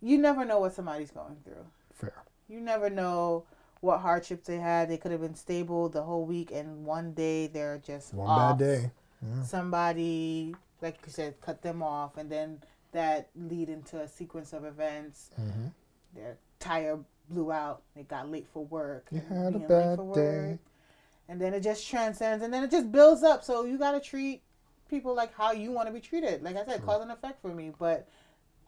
You 0.00 0.18
never 0.18 0.44
know 0.44 0.58
what 0.58 0.74
somebody's 0.74 1.10
going 1.12 1.36
through. 1.44 1.64
Fair. 2.04 2.22
You 2.48 2.60
never 2.60 2.90
know 2.90 3.44
what 3.80 4.00
hardships 4.00 4.46
they 4.46 4.58
had. 4.58 4.88
They 4.88 4.96
could 4.96 5.12
have 5.12 5.20
been 5.20 5.34
stable 5.34 5.88
the 5.88 6.02
whole 6.02 6.24
week, 6.24 6.50
and 6.52 6.84
one 6.84 7.12
day 7.12 7.46
they're 7.48 7.78
just 7.78 8.14
One 8.14 8.28
off. 8.28 8.58
bad 8.58 8.66
day. 8.66 8.90
Yeah. 9.22 9.42
Somebody, 9.42 10.54
like 10.82 10.98
you 11.06 11.12
said, 11.12 11.40
cut 11.40 11.62
them 11.62 11.82
off, 11.82 12.16
and 12.16 12.30
then 12.30 12.60
that 12.92 13.28
lead 13.34 13.68
into 13.68 14.00
a 14.00 14.08
sequence 14.08 14.52
of 14.52 14.64
events. 14.64 15.30
hmm 15.36 15.68
Their 16.14 16.36
tire 16.60 16.98
blew 17.28 17.50
out. 17.50 17.82
They 17.96 18.02
got 18.02 18.30
late 18.30 18.46
for 18.52 18.64
work. 18.64 19.06
You 19.10 19.20
and 19.30 19.54
had 19.54 19.54
a 19.56 19.58
bad 19.66 20.12
day. 20.14 20.58
and 21.28 21.40
then 21.40 21.54
it 21.54 21.60
just 21.60 21.88
transcends, 21.88 22.44
and 22.44 22.52
then 22.52 22.62
it 22.62 22.70
just 22.70 22.92
builds 22.92 23.22
up. 23.22 23.42
So 23.42 23.64
you 23.64 23.78
gotta 23.78 24.00
treat 24.00 24.42
people 24.88 25.14
like 25.14 25.34
how 25.34 25.52
you 25.52 25.72
want 25.72 25.88
to 25.88 25.92
be 25.92 26.00
treated. 26.00 26.42
Like 26.42 26.56
I 26.56 26.64
said, 26.64 26.76
True. 26.78 26.86
cause 26.86 27.02
and 27.02 27.10
effect 27.10 27.40
for 27.42 27.48
me. 27.54 27.72
But 27.78 28.06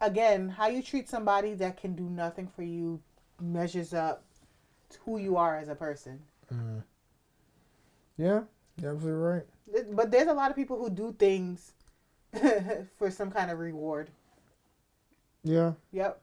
again, 0.01 0.49
how 0.49 0.67
you 0.67 0.81
treat 0.81 1.07
somebody 1.09 1.53
that 1.55 1.77
can 1.77 1.95
do 1.95 2.03
nothing 2.03 2.47
for 2.55 2.63
you 2.63 2.99
measures 3.41 3.93
up 3.93 4.23
to 4.89 4.97
who 5.05 5.17
you 5.17 5.37
are 5.37 5.57
as 5.57 5.67
a 5.69 5.75
person. 5.75 6.19
Mm. 6.53 6.83
Yeah, 8.17 8.41
you're 8.81 8.91
absolutely 8.93 9.11
right. 9.11 9.43
But 9.95 10.11
there's 10.11 10.27
a 10.27 10.33
lot 10.33 10.49
of 10.49 10.55
people 10.55 10.77
who 10.77 10.89
do 10.89 11.13
things 11.17 11.73
for 12.97 13.11
some 13.11 13.29
kind 13.31 13.51
of 13.51 13.59
reward. 13.59 14.09
Yeah, 15.43 15.73
Yep. 15.91 16.19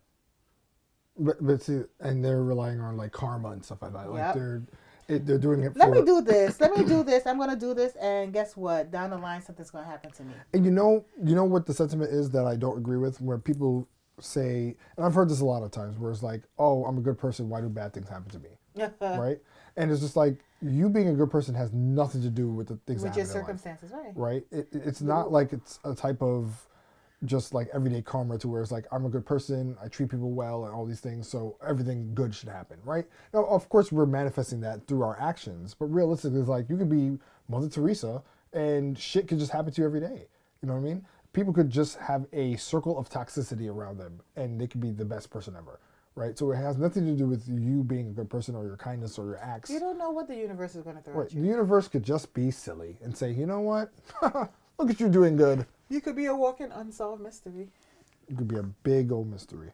but 1.18 1.36
but 1.44 1.62
see, 1.62 1.82
and 2.00 2.24
they're 2.24 2.42
relying 2.42 2.80
on 2.80 2.96
like 2.96 3.12
karma 3.12 3.50
and 3.50 3.64
stuff 3.64 3.82
like 3.82 3.92
that. 3.92 4.10
Like 4.10 4.18
Yep. 4.18 4.34
they're 4.34 4.62
it, 5.06 5.26
they're 5.26 5.38
doing 5.38 5.62
it 5.62 5.76
Let 5.76 5.90
for. 5.90 5.94
me 5.96 6.02
do 6.04 6.22
this. 6.22 6.58
Let 6.60 6.74
me 6.76 6.82
do 6.84 7.02
this. 7.04 7.26
I'm 7.26 7.38
gonna 7.38 7.56
do 7.56 7.74
this, 7.74 7.94
and 7.96 8.32
guess 8.32 8.56
what? 8.56 8.90
Down 8.90 9.10
the 9.10 9.18
line, 9.18 9.42
something's 9.42 9.70
gonna 9.70 9.84
happen 9.84 10.10
to 10.12 10.24
me. 10.24 10.32
And 10.54 10.64
you 10.64 10.70
know, 10.70 11.04
you 11.22 11.34
know 11.34 11.44
what 11.44 11.66
the 11.66 11.74
sentiment 11.74 12.10
is 12.10 12.30
that 12.30 12.46
I 12.46 12.56
don't 12.56 12.78
agree 12.78 12.96
with, 12.96 13.20
where 13.20 13.38
people 13.38 13.86
say, 14.20 14.76
and 14.96 15.04
I've 15.04 15.14
heard 15.14 15.28
this 15.28 15.40
a 15.40 15.44
lot 15.44 15.62
of 15.62 15.70
times, 15.70 15.98
where 15.98 16.10
it's 16.10 16.22
like, 16.22 16.42
"Oh, 16.58 16.84
I'm 16.84 16.98
a 16.98 17.00
good 17.00 17.18
person. 17.18 17.48
Why 17.48 17.60
do 17.60 17.68
bad 17.68 17.92
things 17.92 18.08
happen 18.08 18.30
to 18.30 18.38
me?" 18.38 18.50
right? 19.00 19.38
And 19.76 19.90
it's 19.90 20.00
just 20.00 20.16
like 20.16 20.38
you 20.62 20.88
being 20.88 21.08
a 21.08 21.14
good 21.14 21.30
person 21.30 21.54
has 21.54 21.72
nothing 21.72 22.22
to 22.22 22.30
do 22.30 22.48
with 22.48 22.68
the 22.68 22.76
things 22.86 23.02
With 23.02 23.12
that 23.12 23.18
your 23.18 23.24
in 23.24 23.28
life, 23.28 23.42
circumstances, 23.44 23.92
right? 23.92 24.12
right? 24.14 24.44
It, 24.50 24.68
it- 24.72 24.82
it's 24.86 25.00
not 25.02 25.30
like 25.32 25.52
it's 25.52 25.78
a 25.84 25.94
type 25.94 26.22
of 26.22 26.66
just 27.24 27.54
like 27.54 27.68
everyday 27.72 28.02
karma 28.02 28.36
to 28.36 28.48
where 28.48 28.60
it's 28.60 28.70
like 28.72 28.84
I'm 28.92 29.06
a 29.06 29.08
good 29.08 29.24
person, 29.24 29.76
I 29.82 29.88
treat 29.88 30.10
people 30.10 30.32
well, 30.32 30.66
and 30.66 30.74
all 30.74 30.84
these 30.84 31.00
things, 31.00 31.26
so 31.28 31.56
everything 31.66 32.14
good 32.14 32.34
should 32.34 32.48
happen, 32.50 32.78
right? 32.84 33.06
Now, 33.32 33.44
of 33.46 33.68
course, 33.68 33.90
we're 33.90 34.04
manifesting 34.06 34.60
that 34.60 34.86
through 34.86 35.02
our 35.02 35.18
actions, 35.20 35.74
but 35.74 35.86
realistically, 35.86 36.40
it's 36.40 36.48
like 36.48 36.68
you 36.68 36.76
could 36.76 36.90
be 36.90 37.18
Mother 37.48 37.68
Teresa, 37.68 38.22
and 38.52 38.98
shit 38.98 39.26
could 39.26 39.38
just 39.38 39.52
happen 39.52 39.72
to 39.72 39.80
you 39.80 39.86
every 39.86 40.00
day. 40.00 40.26
You 40.60 40.68
know 40.68 40.74
what 40.74 40.80
I 40.80 40.82
mean? 40.82 41.04
People 41.34 41.52
could 41.52 41.68
just 41.68 41.98
have 41.98 42.26
a 42.32 42.56
circle 42.56 42.98
of 42.98 43.10
toxicity 43.10 43.68
around 43.68 43.98
them, 43.98 44.20
and 44.36 44.58
they 44.58 44.66
could 44.66 44.80
be 44.80 44.90
the 44.92 45.04
best 45.04 45.28
person 45.30 45.54
ever, 45.58 45.80
right? 46.14 46.38
So 46.38 46.50
it 46.52 46.56
has 46.56 46.78
nothing 46.78 47.04
to 47.06 47.12
do 47.12 47.26
with 47.26 47.46
you 47.48 47.82
being 47.82 48.06
a 48.08 48.12
good 48.12 48.30
person 48.30 48.54
or 48.54 48.64
your 48.64 48.76
kindness 48.76 49.18
or 49.18 49.26
your 49.26 49.38
acts. 49.38 49.68
You 49.68 49.80
don't 49.80 49.98
know 49.98 50.10
what 50.10 50.28
the 50.28 50.36
universe 50.36 50.74
is 50.76 50.82
gonna 50.84 51.02
throw 51.02 51.14
Right. 51.14 51.26
at 51.26 51.34
you. 51.34 51.42
The 51.42 51.48
universe 51.48 51.88
could 51.88 52.04
just 52.04 52.32
be 52.32 52.50
silly 52.52 52.96
and 53.02 53.14
say, 53.16 53.32
you 53.32 53.46
know 53.46 53.60
what? 53.60 53.92
Look 54.78 54.90
at 54.90 55.00
you 55.00 55.08
doing 55.08 55.36
good. 55.36 55.66
You 55.88 56.00
could 56.00 56.16
be 56.16 56.26
a 56.26 56.34
walking 56.34 56.70
unsolved 56.72 57.20
mystery. 57.22 57.68
It 58.28 58.38
could 58.38 58.48
be 58.48 58.56
a 58.56 58.62
big 58.62 59.12
old 59.12 59.30
mystery. 59.30 59.72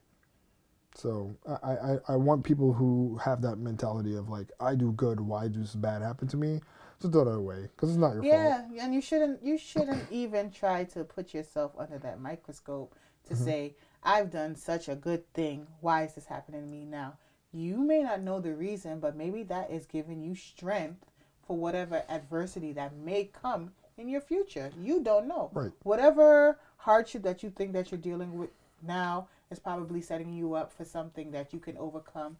So 0.94 1.36
I, 1.46 1.72
I, 1.72 1.98
I 2.08 2.16
want 2.16 2.42
people 2.42 2.72
who 2.72 3.18
have 3.22 3.42
that 3.42 3.56
mentality 3.56 4.16
of 4.16 4.28
like, 4.28 4.50
I 4.60 4.74
do 4.74 4.92
good, 4.92 5.20
why 5.20 5.48
does 5.48 5.74
bad 5.74 6.02
happen 6.02 6.26
to 6.28 6.36
me? 6.36 6.60
To 7.00 7.08
throw 7.08 7.24
that 7.24 7.30
away 7.30 7.62
because 7.62 7.90
it's 7.90 7.98
not 7.98 8.14
your 8.14 8.22
fault. 8.22 8.24
Yeah, 8.34 8.64
and 8.80 8.94
you 8.94 9.00
shouldn't 9.00 9.42
you 9.42 9.56
shouldn't 9.56 10.04
even 10.10 10.50
try 10.50 10.84
to 10.84 11.04
put 11.04 11.32
yourself 11.34 11.72
under 11.78 11.98
that 11.98 12.20
microscope 12.20 12.94
to 13.28 13.34
Mm-hmm. 13.34 13.44
say 13.44 13.74
I've 14.02 14.30
done 14.30 14.54
such 14.56 14.88
a 14.88 14.94
good 14.96 15.30
thing. 15.34 15.66
Why 15.80 16.04
is 16.04 16.14
this 16.14 16.26
happening 16.26 16.62
to 16.62 16.66
me 16.66 16.84
now? 16.84 17.14
You 17.52 17.78
may 17.78 18.02
not 18.02 18.20
know 18.22 18.38
the 18.40 18.54
reason, 18.54 19.00
but 19.00 19.16
maybe 19.16 19.42
that 19.44 19.70
is 19.70 19.86
giving 19.86 20.22
you 20.22 20.34
strength 20.34 21.04
for 21.46 21.56
whatever 21.56 22.02
adversity 22.08 22.72
that 22.74 22.96
may 22.96 23.24
come 23.24 23.72
in 23.98 24.08
your 24.08 24.20
future. 24.20 24.70
You 24.80 25.02
don't 25.02 25.26
know. 25.26 25.50
Right. 25.52 25.72
Whatever 25.82 26.58
hardship 26.76 27.22
that 27.24 27.42
you 27.42 27.50
think 27.50 27.72
that 27.72 27.90
you're 27.90 28.00
dealing 28.00 28.38
with 28.38 28.50
now 28.86 29.28
is 29.50 29.58
probably 29.58 30.00
setting 30.00 30.32
you 30.32 30.54
up 30.54 30.72
for 30.72 30.84
something 30.84 31.32
that 31.32 31.52
you 31.52 31.58
can 31.58 31.76
overcome 31.76 32.36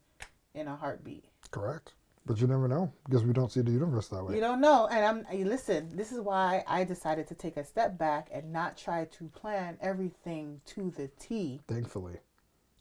in 0.54 0.68
a 0.68 0.76
heartbeat. 0.76 1.24
Correct. 1.50 1.92
But 2.26 2.40
you 2.40 2.46
never 2.46 2.68
know 2.68 2.92
because 3.04 3.24
we 3.24 3.32
don't 3.32 3.50
see 3.50 3.60
the 3.62 3.70
universe 3.72 4.08
that 4.08 4.22
way. 4.24 4.34
You 4.34 4.40
don't 4.40 4.60
know. 4.60 4.86
And 4.90 5.26
I'm 5.30 5.46
listen, 5.48 5.88
this 5.96 6.12
is 6.12 6.20
why 6.20 6.62
I 6.66 6.84
decided 6.84 7.26
to 7.28 7.34
take 7.34 7.56
a 7.56 7.64
step 7.64 7.98
back 7.98 8.28
and 8.32 8.52
not 8.52 8.76
try 8.76 9.06
to 9.06 9.24
plan 9.28 9.78
everything 9.80 10.60
to 10.66 10.90
the 10.96 11.08
T. 11.18 11.60
Thankfully. 11.66 12.18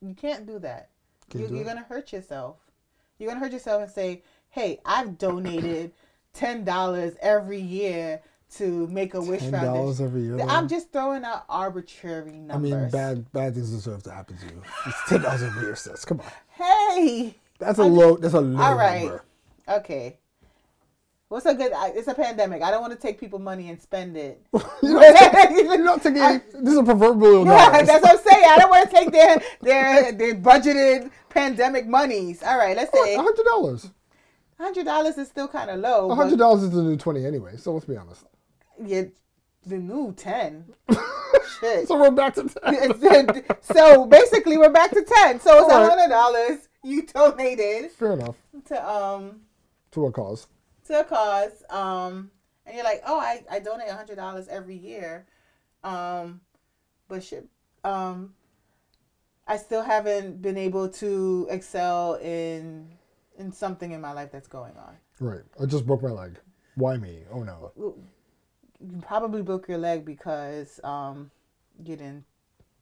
You 0.02 0.14
can't 0.14 0.46
do 0.46 0.60
that. 0.60 0.90
Can't 1.30 1.44
you, 1.44 1.48
do 1.48 1.54
you're 1.56 1.64
it. 1.64 1.68
gonna 1.68 1.86
hurt 1.88 2.12
yourself. 2.14 2.58
You're 3.18 3.30
gonna 3.30 3.40
hurt 3.40 3.54
yourself 3.54 3.82
and 3.84 3.92
say, 3.92 4.24
"Hey, 4.50 4.80
I've 4.86 5.18
donated 5.18 5.94
ten 6.34 6.64
dollars 6.64 7.14
every 7.22 7.62
year 7.62 8.22
to 8.58 8.88
make 8.88 9.14
a 9.14 9.22
wish 9.22 9.42
Ten 9.42 9.52
foundation." 9.52 9.74
dollars 9.74 10.02
every 10.02 10.22
year. 10.22 10.40
I'm 10.42 10.68
just 10.68 10.92
throwing 10.92 11.24
out 11.24 11.46
arbitrary 11.50 12.34
numbers. 12.40 12.74
I 12.74 12.76
mean, 12.78 12.90
bad 12.90 13.32
bad 13.32 13.54
things 13.56 13.72
deserve 13.72 14.04
to 14.04 14.12
happen 14.12 14.38
to 14.38 14.46
you. 14.46 14.62
It's 14.86 15.10
ten 15.10 15.22
dollars 15.22 15.44
every 15.44 15.64
year, 15.64 15.76
sis. 15.76 16.06
Come 16.06 16.20
on. 16.22 16.32
Hey, 16.50 17.36
That's 17.58 17.80
a 17.80 17.84
low. 17.84 18.18
That's 18.18 18.34
a 18.34 18.42
low 18.42 18.62
all 18.62 18.76
right, 18.76 19.02
number. 19.02 19.24
Okay. 19.70 20.18
What's 21.30 21.46
a 21.46 21.54
good? 21.54 21.72
I- 21.74 21.90
It's 21.90 22.08
a 22.08 22.14
pandemic. 22.16 22.64
I 22.64 22.72
don't 22.72 22.82
want 22.82 22.94
to 22.94 23.00
take 23.00 23.20
people 23.20 23.38
money 23.38 23.70
and 23.70 23.80
spend 23.80 24.18
it. 24.18 24.42
You're 24.82 25.00
not, 25.00 25.52
you're 25.52 25.78
not 25.84 26.02
taking. 26.02 26.22
any- 26.22 26.40
this 26.54 26.74
is 26.74 26.78
a 26.80 26.84
proverbial 26.84 27.46
Yeah, 27.46 27.84
that's 27.84 28.02
what 28.02 28.18
I'm 28.18 28.24
saying. 28.26 28.46
I 28.48 28.58
don't 28.58 28.70
want 28.70 28.90
to 28.90 28.96
take 28.96 29.12
their 29.12 29.40
their 29.62 30.12
their 30.12 30.36
budgeted 30.36 31.12
pandemic 31.30 31.88
monies. 31.88 32.42
All 32.42 32.58
right, 32.58 32.76
let's 32.76 32.92
say 32.92 33.16
hundred 33.16 33.44
dollars. 33.46 33.92
hundred 34.60 34.86
dollars 34.86 35.18
is 35.20 35.28
still 35.28 35.48
kind 35.48 35.70
of 35.70 35.80
low. 35.80 36.14
Hundred 36.16 36.40
dollars 36.40 36.64
is 36.64 36.72
the 36.72 36.82
new 36.82 36.98
twenty 36.98 37.24
anyway. 37.26 37.58
So 37.58 37.74
let's 37.74 37.86
be 37.86 37.96
honest. 37.96 38.26
Yeah, 38.84 39.04
the 39.68 39.78
new 39.78 40.14
ten. 40.18 40.66
Shit. 41.60 41.88
So 41.88 42.00
we're 42.00 42.10
back 42.10 42.34
to 42.36 42.50
ten. 42.50 43.44
So 43.62 44.08
basically, 44.08 44.58
we're 44.58 44.72
back 44.72 44.90
to 44.92 45.04
ten. 45.04 45.40
So 45.40 45.64
it's 45.64 45.72
a 45.72 45.90
hundred 45.90 46.10
dollars 46.10 46.68
you 46.84 47.04
donated 47.06 47.92
Fair 47.92 48.14
enough. 48.14 48.36
to 48.70 48.90
um 48.90 49.42
To 49.92 50.06
a 50.06 50.12
cause. 50.12 50.48
to 50.86 51.00
a 51.02 51.04
cause. 51.04 51.64
Um, 51.70 52.32
and 52.66 52.76
you're 52.76 52.84
like, 52.84 53.02
oh, 53.06 53.20
I 53.20 53.44
I 53.50 53.60
donate 53.60 53.90
a 53.90 53.96
hundred 53.96 54.16
dollars 54.18 54.48
every 54.48 54.76
year. 54.76 55.26
Um, 55.84 56.42
but 57.08 57.24
shit. 57.24 57.48
Um, 57.84 58.34
I 59.48 59.58
still 59.58 59.82
haven't 59.82 60.42
been 60.42 60.58
able 60.58 60.90
to 60.90 61.48
excel 61.50 62.16
in 62.16 62.88
in 63.38 63.52
something 63.52 63.92
in 63.92 64.02
my 64.02 64.12
life 64.14 64.32
that's 64.32 64.48
going 64.48 64.78
on. 64.78 64.96
Right. 65.20 65.42
I 65.60 65.66
just 65.66 65.88
broke 65.88 66.04
my 66.04 66.12
leg. 66.12 66.38
Why 66.76 66.98
me? 66.98 67.24
Oh 67.32 67.42
no. 67.44 67.72
You 67.76 69.02
probably 69.02 69.42
broke 69.42 69.68
your 69.68 69.80
leg 69.80 70.06
because 70.06 70.80
um, 70.84 71.32
you 71.84 71.96
didn't 71.96 72.26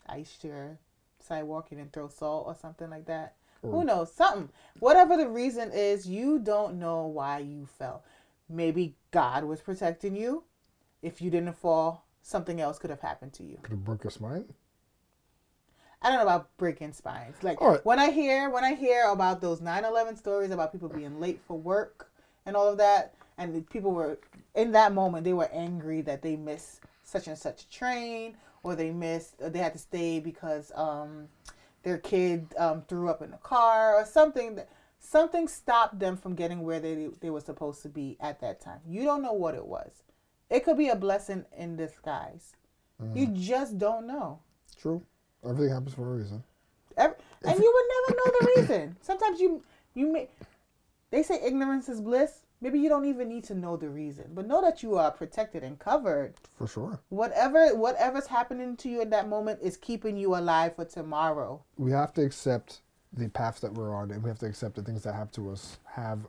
ice 0.07 0.37
your 0.43 0.77
sidewalk, 1.19 1.71
you 1.71 1.77
didn't 1.77 1.93
throw 1.93 2.09
salt 2.09 2.45
or 2.47 2.55
something 2.55 2.89
like 2.89 3.05
that. 3.05 3.36
Who 3.61 3.83
knows? 3.83 4.13
Something. 4.13 4.49
Whatever 4.79 5.17
the 5.17 5.27
reason 5.27 5.71
is, 5.71 6.07
you 6.07 6.39
don't 6.39 6.79
know 6.79 7.05
why 7.05 7.39
you 7.39 7.67
fell. 7.77 8.03
Maybe 8.49 8.95
God 9.11 9.43
was 9.43 9.61
protecting 9.61 10.15
you. 10.15 10.43
If 11.01 11.21
you 11.21 11.29
didn't 11.29 11.57
fall, 11.57 12.05
something 12.21 12.61
else 12.61 12.79
could 12.79 12.89
have 12.89 13.01
happened 13.01 13.33
to 13.33 13.43
you. 13.43 13.57
Could 13.61 13.71
have 13.71 13.85
broke 13.85 14.03
your 14.03 14.11
spine. 14.11 14.45
I 16.01 16.09
don't 16.09 16.17
know 16.17 16.23
about 16.23 16.55
breaking 16.57 16.93
spines. 16.93 17.35
Like 17.41 17.59
right. 17.59 17.83
when 17.83 17.99
I 17.99 18.11
hear 18.11 18.49
when 18.49 18.63
I 18.63 18.75
hear 18.75 19.05
about 19.05 19.41
those 19.41 19.61
9/11 19.61 20.17
stories 20.17 20.51
about 20.51 20.71
people 20.71 20.89
being 20.89 21.19
late 21.19 21.41
for 21.47 21.57
work 21.57 22.11
and 22.45 22.55
all 22.55 22.67
of 22.67 22.77
that, 22.77 23.15
and 23.37 23.53
the 23.53 23.61
people 23.61 23.91
were 23.91 24.19
in 24.55 24.71
that 24.73 24.93
moment 24.93 25.23
they 25.23 25.33
were 25.33 25.49
angry 25.51 26.01
that 26.01 26.21
they 26.21 26.35
missed 26.35 26.81
such 27.03 27.27
and 27.27 27.37
such 27.37 27.63
a 27.63 27.69
train 27.69 28.35
or 28.63 28.75
they 28.75 28.91
missed 28.91 29.35
or 29.39 29.49
they 29.49 29.59
had 29.59 29.73
to 29.73 29.79
stay 29.79 30.19
because 30.19 30.71
um, 30.75 31.27
their 31.87 31.97
kid 31.97 32.53
um, 32.57 32.83
threw 32.89 33.09
up 33.09 33.21
in 33.21 33.31
the 33.31 33.37
car 33.37 33.95
or 33.95 34.05
something 34.05 34.55
that 34.55 34.67
something 34.99 35.47
stopped 35.47 35.97
them 35.99 36.17
from 36.17 36.35
getting 36.35 36.63
where 36.63 36.81
they 36.81 37.07
they 37.21 37.29
were 37.29 37.39
supposed 37.39 37.81
to 37.81 37.87
be 37.87 38.17
at 38.19 38.41
that 38.41 38.59
time. 38.59 38.81
You 38.85 39.05
don't 39.05 39.21
know 39.21 39.31
what 39.31 39.55
it 39.55 39.65
was. 39.65 40.03
It 40.49 40.65
could 40.65 40.77
be 40.77 40.89
a 40.89 40.97
blessing 40.97 41.45
in 41.57 41.77
disguise. 41.77 42.57
You 43.13 43.27
just 43.27 43.77
don't 43.77 44.05
know. 44.05 44.39
True. 44.81 45.01
Everything 45.47 45.73
happens 45.73 45.93
for 45.93 46.13
a 46.13 46.17
reason. 46.17 46.43
Ev- 46.97 47.15
and 47.45 47.59
you 47.59 47.73
would 47.73 48.09
never 48.09 48.19
know 48.19 48.39
the 48.39 48.61
reason. 48.61 48.97
Sometimes 49.01 49.39
you 49.39 49.63
you 49.93 50.11
may 50.11 50.27
they 51.09 51.23
say 51.23 51.39
ignorance 51.41 51.87
is 51.87 52.01
bliss. 52.01 52.41
Maybe 52.59 52.79
you 52.79 52.89
don't 52.89 53.05
even 53.05 53.29
need 53.29 53.43
to 53.45 53.55
know 53.55 53.77
the 53.77 53.89
reason, 53.89 54.31
but 54.33 54.47
know 54.47 54.61
that 54.61 54.81
you 54.81 54.97
are 54.97 55.11
protected 55.11 55.63
and 55.63 55.77
covered. 55.77 56.33
For 56.57 56.67
sure. 56.67 56.99
Whatever 57.09 57.75
whatever's 57.75 58.27
happening 58.27 58.75
to 58.77 58.89
you 58.89 59.01
in 59.01 59.11
that 59.11 59.29
moment 59.29 59.59
is 59.61 59.77
keeping 59.77 60.17
you 60.17 60.35
alive 60.35 60.75
for 60.75 60.85
tomorrow. 60.85 61.63
We 61.77 61.91
have 61.91 62.13
to 62.13 62.23
accept 62.23 62.81
the 63.13 63.29
path 63.29 63.61
that 63.61 63.73
we're 63.73 63.95
on, 63.95 64.11
and 64.11 64.23
we 64.23 64.29
have 64.29 64.39
to 64.39 64.47
accept 64.47 64.75
the 64.75 64.81
things 64.81 65.03
that 65.03 65.13
happen 65.13 65.33
to 65.33 65.51
us. 65.51 65.77
Have 65.85 66.25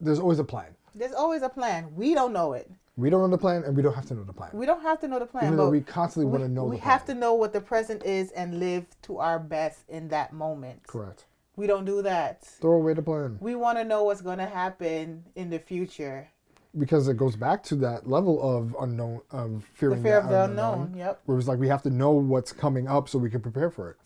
there's 0.00 0.18
always 0.18 0.38
a 0.38 0.44
plan. 0.44 0.74
There's 0.94 1.12
always 1.12 1.42
a 1.42 1.48
plan. 1.48 1.94
We 1.94 2.14
don't 2.14 2.32
know 2.32 2.52
it. 2.52 2.70
We 2.96 3.08
don't 3.08 3.22
know 3.22 3.28
the 3.28 3.38
plan, 3.38 3.62
and 3.64 3.74
we 3.74 3.82
don't 3.82 3.94
have 3.94 4.06
to 4.06 4.14
know 4.14 4.24
the 4.24 4.32
plan. 4.32 4.50
We 4.52 4.66
don't 4.66 4.82
have 4.82 5.00
to 5.00 5.08
know 5.08 5.18
the 5.18 5.26
plan, 5.26 5.44
Even 5.44 5.56
but 5.56 5.64
though 5.64 5.70
we 5.70 5.80
constantly 5.80 6.26
we, 6.26 6.32
want 6.32 6.44
to 6.44 6.48
know 6.50 6.64
we 6.64 6.76
have 6.78 7.06
to 7.06 7.14
know 7.14 7.32
what 7.32 7.54
the 7.54 7.60
present 7.60 8.04
is 8.04 8.30
and 8.32 8.60
live 8.60 8.84
to 9.02 9.18
our 9.18 9.38
best 9.38 9.88
in 9.88 10.08
that 10.08 10.34
moment. 10.34 10.86
Correct. 10.86 11.24
We 11.60 11.66
don't 11.66 11.84
do 11.84 12.00
that. 12.00 12.42
Throw 12.42 12.76
away 12.76 12.94
the 12.94 13.02
plan 13.02 13.36
We 13.38 13.54
want 13.54 13.76
to 13.76 13.84
know 13.84 14.04
what's 14.04 14.22
going 14.22 14.38
to 14.38 14.46
happen 14.46 15.24
in 15.34 15.50
the 15.50 15.58
future. 15.58 16.30
because 16.78 17.06
it 17.06 17.18
goes 17.18 17.36
back 17.36 17.62
to 17.64 17.76
that 17.76 18.08
level 18.08 18.40
of 18.40 18.74
unknown, 18.80 19.20
of 19.30 19.68
fear. 19.74 19.90
The 19.90 19.96
fear 19.96 20.18
of 20.20 20.30
the 20.30 20.44
unknown. 20.44 20.84
unknown. 20.84 20.98
Yep. 20.98 21.20
Where 21.26 21.36
it's 21.36 21.48
like 21.48 21.58
we 21.58 21.68
have 21.68 21.82
to 21.82 21.90
know 21.90 22.12
what's 22.12 22.50
coming 22.50 22.88
up 22.88 23.10
so 23.10 23.18
we 23.18 23.28
can 23.28 23.42
prepare 23.42 23.70
for 23.70 23.90
it. 23.90 23.96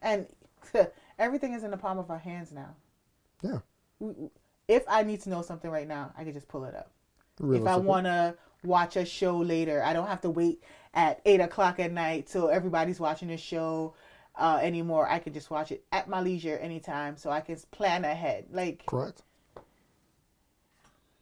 And 0.00 0.26
everything 1.18 1.52
is 1.54 1.64
in 1.64 1.72
the 1.72 1.76
palm 1.76 1.98
of 1.98 2.12
our 2.12 2.18
hands 2.18 2.52
now. 2.52 2.76
Yeah. 3.42 3.58
If 4.68 4.84
I 4.86 5.02
need 5.02 5.20
to 5.22 5.30
know 5.30 5.42
something 5.42 5.68
right 5.68 5.88
now, 5.88 6.12
I 6.16 6.22
can 6.22 6.32
just 6.32 6.46
pull 6.46 6.64
it 6.64 6.76
up. 6.76 6.92
If 7.42 7.66
I 7.66 7.74
want 7.74 8.06
to 8.06 8.36
watch 8.62 8.94
a 8.94 9.04
show 9.04 9.36
later, 9.38 9.82
I 9.82 9.94
don't 9.94 10.06
have 10.06 10.20
to 10.20 10.30
wait 10.30 10.62
at 10.94 11.20
eight 11.24 11.40
o'clock 11.40 11.80
at 11.80 11.90
night 11.90 12.28
till 12.28 12.50
everybody's 12.50 13.00
watching 13.00 13.30
a 13.30 13.36
show 13.36 13.94
uh, 14.40 14.58
anymore. 14.62 15.08
I 15.08 15.18
can 15.18 15.32
just 15.32 15.50
watch 15.50 15.70
it 15.70 15.84
at 15.92 16.08
my 16.08 16.20
leisure 16.20 16.56
anytime, 16.56 17.16
so 17.16 17.30
I 17.30 17.40
can 17.40 17.56
plan 17.70 18.04
ahead. 18.04 18.46
Like 18.50 18.84
Correct. 18.86 19.22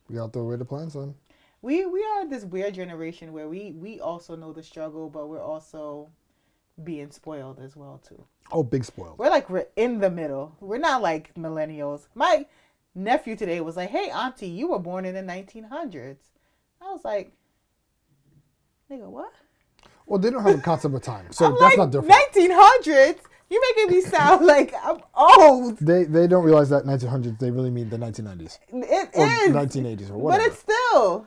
We 0.08 0.14
got 0.16 0.26
to 0.26 0.32
throw 0.32 0.42
away 0.42 0.56
the 0.56 0.64
plan, 0.64 0.88
son. 0.88 1.14
we 1.60 1.84
we 1.84 2.02
are 2.02 2.26
this 2.26 2.44
weird 2.44 2.74
generation 2.74 3.32
where 3.32 3.48
we 3.48 3.72
we 3.72 4.00
also 4.00 4.36
know 4.36 4.52
the 4.52 4.62
struggle, 4.62 5.10
but 5.10 5.26
we're 5.26 5.42
also 5.42 6.08
being 6.82 7.10
spoiled 7.10 7.58
as 7.58 7.76
well 7.76 8.00
too. 8.08 8.24
Oh, 8.52 8.62
big 8.62 8.84
spoiled. 8.84 9.18
We're 9.18 9.30
like 9.30 9.50
we're 9.50 9.66
in 9.76 9.98
the 9.98 10.10
middle. 10.10 10.56
We're 10.60 10.78
not 10.78 11.02
like 11.02 11.34
millennials. 11.34 12.06
My 12.14 12.46
nephew 12.94 13.36
today 13.36 13.60
was 13.60 13.76
like, 13.76 13.90
"Hey, 13.90 14.10
auntie, 14.10 14.48
you 14.48 14.68
were 14.68 14.78
born 14.78 15.04
in 15.04 15.14
the 15.14 15.22
1900s." 15.22 16.30
I 16.80 16.92
was 16.92 17.04
like, 17.04 17.32
"Nigga, 18.90 19.10
what?" 19.10 19.32
Well, 20.08 20.18
they 20.18 20.30
don't 20.30 20.42
have 20.42 20.58
a 20.58 20.62
concept 20.62 20.94
of 20.94 21.02
time, 21.02 21.26
so 21.30 21.46
I'm 21.46 21.52
that's 21.52 21.76
like, 21.76 21.78
not 21.78 21.90
different. 21.90 22.14
1900s. 22.34 23.18
You 23.50 23.62
making 23.76 23.96
me 23.96 24.02
sound 24.02 24.44
like 24.54 24.74
I'm 24.82 24.98
old. 25.14 25.78
They 25.78 26.04
they 26.04 26.26
don't 26.26 26.44
realize 26.44 26.68
that 26.70 26.84
1900s. 26.84 27.38
They 27.38 27.50
really 27.50 27.70
mean 27.70 27.88
the 27.88 27.96
1990s 27.96 28.58
It 28.70 29.08
or 29.14 29.24
is, 29.26 29.50
1980s 29.54 30.10
or 30.10 30.18
whatever. 30.18 30.42
but 30.44 30.52
it's 30.52 30.58
still 30.60 31.26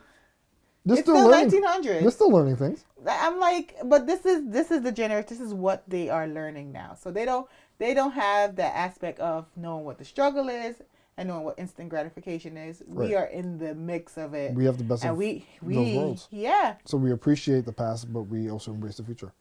they're 0.85 0.97
it's 0.97 1.05
still 1.07 1.27
learning. 1.27 1.61
1900s. 1.63 1.83
They're 2.01 2.11
still 2.11 2.31
learning 2.31 2.57
things. 2.57 2.85
I'm 3.07 3.39
like, 3.39 3.75
but 3.85 4.05
this 4.07 4.25
is 4.25 4.43
this 4.47 4.69
is 4.71 4.81
the 4.83 4.91
generation. 4.91 5.27
This 5.29 5.39
is 5.41 5.53
what 5.53 5.83
they 5.87 6.09
are 6.09 6.27
learning 6.27 6.71
now. 6.71 6.95
So 6.99 7.11
they 7.11 7.25
don't 7.25 7.47
they 7.79 7.93
don't 7.95 8.11
have 8.11 8.55
that 8.57 8.75
aspect 8.75 9.19
of 9.19 9.45
knowing 9.55 9.85
what 9.85 9.97
the 9.97 10.05
struggle 10.05 10.47
is 10.49 10.75
and 11.17 11.27
knowing 11.29 11.43
what 11.43 11.59
instant 11.59 11.89
gratification 11.89 12.57
is. 12.57 12.81
Right. 12.87 13.09
We 13.09 13.15
are 13.15 13.25
in 13.25 13.57
the 13.57 13.75
mix 13.75 14.17
of 14.17 14.33
it, 14.33 14.53
We 14.53 14.65
have 14.65 14.77
the 14.77 14.83
best 14.83 15.03
and 15.03 15.11
of 15.11 15.17
we 15.17 15.45
we 15.61 15.75
those 15.75 15.95
worlds. 15.95 16.27
yeah. 16.31 16.75
So 16.85 16.97
we 16.97 17.11
appreciate 17.11 17.65
the 17.65 17.73
past, 17.73 18.11
but 18.11 18.23
we 18.23 18.49
also 18.49 18.71
embrace 18.71 18.97
the 18.97 19.03
future. 19.03 19.33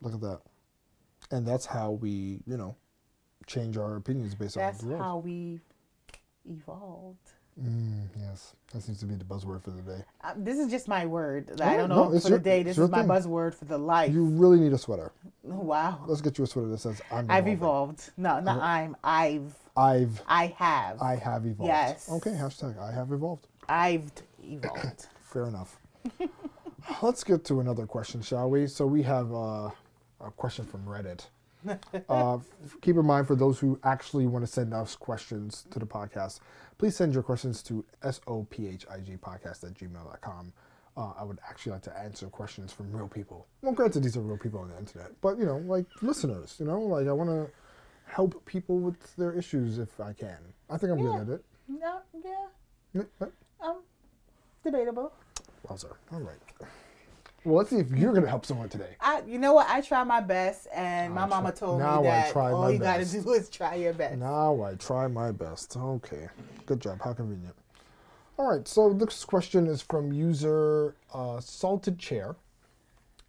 Look 0.00 0.14
at 0.14 0.20
that. 0.22 0.40
And 1.30 1.46
that's 1.46 1.66
how 1.66 1.92
we, 1.92 2.40
you 2.46 2.56
know, 2.56 2.76
change 3.46 3.76
our 3.76 3.96
opinions 3.96 4.34
based 4.34 4.54
That's 4.56 4.82
on 4.82 4.88
the 4.88 4.94
world. 4.94 5.04
how 5.04 5.18
we 5.18 5.60
evolved. 6.48 7.30
Mm, 7.62 8.08
yes, 8.18 8.54
that 8.72 8.82
seems 8.82 8.98
to 8.98 9.06
be 9.06 9.14
the 9.14 9.24
buzzword 9.24 9.62
for 9.62 9.70
the 9.70 9.80
day. 9.82 10.04
Uh, 10.22 10.32
this 10.36 10.58
is 10.58 10.68
just 10.70 10.88
my 10.88 11.06
word. 11.06 11.60
I 11.60 11.76
don't 11.76 11.88
know 11.88 12.12
it's 12.12 12.24
for 12.24 12.30
your- 12.30 12.38
the 12.38 12.44
day. 12.44 12.62
This 12.64 12.76
is 12.76 12.90
my 12.90 13.00
thing. 13.00 13.08
buzzword 13.08 13.54
for 13.54 13.64
the 13.64 13.78
life. 13.78 14.12
You 14.12 14.24
really 14.24 14.58
need 14.58 14.72
a 14.72 14.78
sweater. 14.78 15.12
wow. 15.44 16.00
Let's 16.06 16.20
get 16.20 16.36
you 16.36 16.44
a 16.44 16.46
sweater 16.48 16.68
that 16.68 16.78
says 16.80 17.00
"I'm." 17.12 17.30
I've 17.30 17.46
evolved. 17.46 18.10
No, 18.16 18.40
not 18.40 18.60
I'm. 18.60 18.96
I've. 19.04 19.54
I've. 19.76 20.20
I 20.26 20.46
have. 20.58 21.00
I 21.00 21.14
have 21.16 21.46
evolved. 21.46 21.68
Yes. 21.68 22.08
Okay. 22.10 22.30
Hashtag 22.30 22.76
I 22.80 22.92
have 22.92 23.12
evolved. 23.12 23.46
I've 23.68 24.10
evolved. 24.42 25.06
Fair 25.22 25.44
enough. 25.46 25.78
Let's 27.02 27.22
get 27.24 27.44
to 27.46 27.60
another 27.60 27.86
question, 27.86 28.20
shall 28.20 28.50
we? 28.50 28.66
So 28.66 28.86
we 28.86 29.02
have 29.04 29.32
uh, 29.32 29.70
a 30.20 30.30
question 30.36 30.64
from 30.64 30.84
Reddit. 30.84 31.26
uh, 32.08 32.38
keep 32.80 32.96
in 32.96 33.06
mind 33.06 33.26
for 33.26 33.36
those 33.36 33.58
who 33.58 33.78
actually 33.84 34.26
want 34.26 34.44
to 34.44 34.50
send 34.50 34.72
us 34.74 34.96
questions 34.96 35.66
to 35.70 35.78
the 35.78 35.86
podcast, 35.86 36.40
please 36.78 36.96
send 36.96 37.14
your 37.14 37.22
questions 37.22 37.62
to 37.64 37.84
sophigpodcast 38.02 39.64
at 39.64 39.74
gmail.com. 39.74 40.52
Uh, 40.96 41.12
I 41.18 41.24
would 41.24 41.38
actually 41.48 41.72
like 41.72 41.82
to 41.82 41.98
answer 41.98 42.26
questions 42.28 42.72
from 42.72 42.92
real 42.92 43.08
people. 43.08 43.46
Well, 43.62 43.72
granted, 43.72 44.04
these 44.04 44.16
are 44.16 44.20
real 44.20 44.38
people 44.38 44.60
on 44.60 44.68
the 44.68 44.78
internet, 44.78 45.10
but 45.20 45.38
you 45.38 45.44
know, 45.44 45.56
like 45.58 45.86
listeners, 46.02 46.54
you 46.60 46.66
know, 46.66 46.80
like 46.80 47.08
I 47.08 47.12
want 47.12 47.30
to 47.30 47.50
help 48.06 48.44
people 48.46 48.78
with 48.78 49.16
their 49.16 49.32
issues 49.32 49.78
if 49.78 49.98
I 50.00 50.12
can. 50.12 50.38
I 50.70 50.76
think 50.78 50.92
I'm 50.92 50.98
Yeah. 51.00 51.04
good 51.04 51.20
at 51.20 51.28
it. 51.40 51.44
no, 51.68 52.00
yeah. 52.24 52.46
Yeah. 53.20 53.26
Um, 53.60 53.82
debatable. 54.62 55.12
Wowzer. 55.68 55.96
All 56.12 56.20
right. 56.20 56.38
Well, 57.44 57.56
let's 57.56 57.70
see 57.70 57.76
if 57.76 57.90
you're 57.90 58.12
going 58.12 58.22
to 58.22 58.28
help 58.28 58.46
someone 58.46 58.70
today. 58.70 58.96
I, 59.00 59.22
you 59.26 59.38
know 59.38 59.52
what? 59.52 59.68
I 59.68 59.82
try 59.82 60.02
my 60.02 60.20
best, 60.20 60.66
and 60.74 61.14
my 61.14 61.22
I 61.22 61.26
mama 61.26 61.50
try- 61.50 61.58
told 61.58 61.78
now 61.78 61.98
I 61.98 62.02
me 62.02 62.08
that 62.08 62.36
all 62.36 62.72
you 62.72 62.78
gotta 62.78 63.04
do 63.04 63.32
is 63.32 63.50
try 63.50 63.74
your 63.74 63.92
best. 63.92 64.18
Now 64.18 64.62
I 64.62 64.74
try 64.74 65.08
my 65.08 65.30
best. 65.30 65.76
Okay. 65.76 66.28
Good 66.64 66.80
job. 66.80 67.00
How 67.04 67.12
convenient. 67.12 67.54
All 68.38 68.50
right. 68.50 68.66
So 68.66 68.92
this 68.94 69.24
question 69.24 69.66
is 69.66 69.82
from 69.82 70.12
user 70.12 70.94
uh, 71.12 71.40
Salted 71.40 71.98
Chair. 71.98 72.36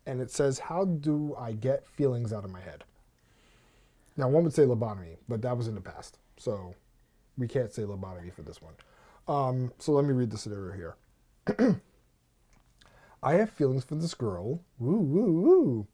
And 0.05 0.21
it 0.21 0.31
says, 0.31 0.59
How 0.59 0.85
do 0.85 1.35
I 1.37 1.51
get 1.51 1.87
feelings 1.87 2.31
out 2.31 2.45
of 2.45 2.51
my 2.51 2.61
head? 2.61 2.83
Now, 4.17 4.29
one 4.29 4.43
would 4.43 4.53
say 4.53 4.63
lobotomy, 4.63 5.17
but 5.27 5.41
that 5.41 5.57
was 5.57 5.67
in 5.67 5.75
the 5.75 5.81
past. 5.81 6.19
So 6.37 6.73
we 7.37 7.47
can't 7.47 7.73
say 7.73 7.81
lobotomy 7.81 8.33
for 8.33 8.43
this 8.43 8.61
one. 8.61 8.73
Um, 9.27 9.73
so 9.79 9.91
let 9.93 10.05
me 10.05 10.13
read 10.13 10.29
the 10.29 10.37
scenario 10.37 10.73
here. 10.73 11.81
I 13.25 13.33
have 13.33 13.49
feelings 13.49 13.83
for 13.83 13.95
this 13.95 14.13
girl. 14.13 14.61
Woo, 14.77 14.97
woo, 14.99 15.41
woo. 15.41 15.87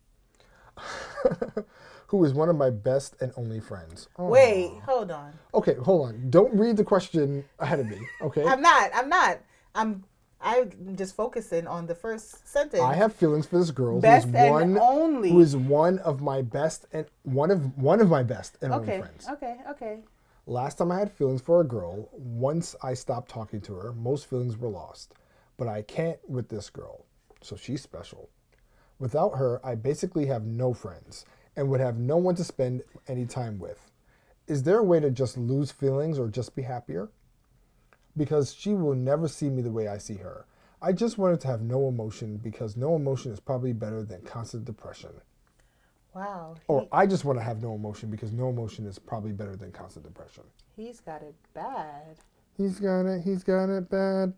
who 2.12 2.26
is 2.26 2.34
one 2.34 2.50
of 2.50 2.58
my 2.58 2.70
best 2.70 3.16
and 3.22 3.32
only 3.38 3.62
friends. 3.62 4.10
Oh. 4.18 4.28
Wait, 4.28 4.70
hold 4.86 5.12
on. 5.12 5.32
Okay, 5.54 5.76
hold 5.76 6.10
on. 6.10 6.30
Don't 6.30 6.54
read 6.54 6.76
the 6.76 6.84
question 6.84 7.46
ahead 7.58 7.80
of 7.80 7.88
me, 7.88 8.00
okay? 8.22 8.46
I'm 8.46 8.62
not. 8.62 8.92
I'm 8.94 9.08
not. 9.08 9.40
I'm. 9.74 10.04
I'm 10.44 10.96
just 10.98 11.16
focusing 11.16 11.68
on 11.68 11.86
the 11.86 11.96
first 11.96 12.48
sentence. 12.48 12.82
I 12.82 12.96
have 12.96 13.14
feelings 13.14 13.46
for 13.46 13.60
this 13.60 13.70
girl 13.72 14.02
Best 14.02 14.28
who 14.28 14.36
is 14.36 14.42
and 14.42 14.52
one 14.52 14.78
only. 14.80 15.30
who 15.30 15.40
is 15.40 15.56
one 15.56 16.00
of 16.00 16.20
my 16.20 16.42
best 16.42 16.88
and 16.92 17.06
one 17.24 17.52
of 17.52 17.78
one 17.78 18.02
of 18.02 18.10
my 18.10 18.24
best 18.24 18.58
and 18.62 18.74
only 18.74 18.88
okay. 18.90 19.00
friends. 19.00 19.28
Okay. 19.32 19.58
Okay. 19.70 20.00
Last 20.48 20.80
time 20.80 20.92
I 20.92 20.98
had 20.98 21.12
feelings 21.12 21.42
for 21.42 21.62
a 21.62 21.64
girl, 21.64 22.10
once 22.12 22.76
I 22.82 22.96
stopped 22.96 23.30
talking 23.30 23.62
to 23.62 23.74
her, 23.76 23.94
most 23.94 24.26
feelings 24.26 24.58
were 24.58 24.70
lost. 24.70 25.14
But 25.58 25.68
I 25.68 25.84
can't 25.84 26.18
with 26.28 26.50
this 26.50 26.72
girl, 26.72 27.06
so 27.42 27.56
she's 27.56 27.82
special. 27.82 28.30
Without 29.00 29.38
her, 29.38 29.60
I 29.66 29.76
basically 29.76 30.28
have 30.28 30.46
no 30.46 30.74
friends 30.74 31.26
and 31.56 31.70
would 31.70 31.80
have 31.80 31.98
no 31.98 32.18
one 32.18 32.36
to 32.36 32.44
spend 32.44 32.84
any 33.08 33.26
time 33.26 33.60
with. 33.60 33.92
Is 34.48 34.64
there 34.64 34.80
a 34.80 34.84
way 34.84 35.00
to 35.00 35.10
just 35.10 35.38
lose 35.38 35.72
feelings 35.72 36.20
or 36.20 36.28
just 36.28 36.56
be 36.56 36.62
happier? 36.62 37.10
Because 38.16 38.54
she 38.54 38.74
will 38.74 38.96
never 38.96 39.28
see 39.28 39.50
me 39.50 39.62
the 39.62 39.72
way 39.72 39.88
I 39.88 39.98
see 39.98 40.18
her. 40.18 40.46
I 40.82 40.94
just 40.94 41.18
wanted 41.18 41.40
to 41.42 41.48
have 41.48 41.62
no 41.62 41.88
emotion 41.88 42.38
because 42.38 42.76
no 42.76 42.96
emotion 42.96 43.32
is 43.32 43.40
probably 43.40 43.74
better 43.74 44.04
than 44.04 44.22
constant 44.22 44.66
depression. 44.66 45.12
Wow. 46.14 46.56
Or 46.68 46.88
I 46.92 47.06
just 47.06 47.24
want 47.24 47.40
to 47.40 47.44
have 47.44 47.62
no 47.62 47.74
emotion 47.74 48.10
because 48.10 48.32
no 48.32 48.50
emotion 48.50 48.86
is 48.86 49.00
probably 49.00 49.32
better 49.32 49.56
than 49.56 49.72
constant 49.72 50.06
depression. 50.06 50.44
He, 50.76 50.88
he's 50.88 51.00
got 51.00 51.22
it 51.22 51.36
bad. 51.54 52.18
He's 52.58 52.80
got 52.80 53.06
it. 53.06 53.22
He's 53.24 53.44
got 53.44 53.70
it 53.70 53.90
bad. 53.90 54.34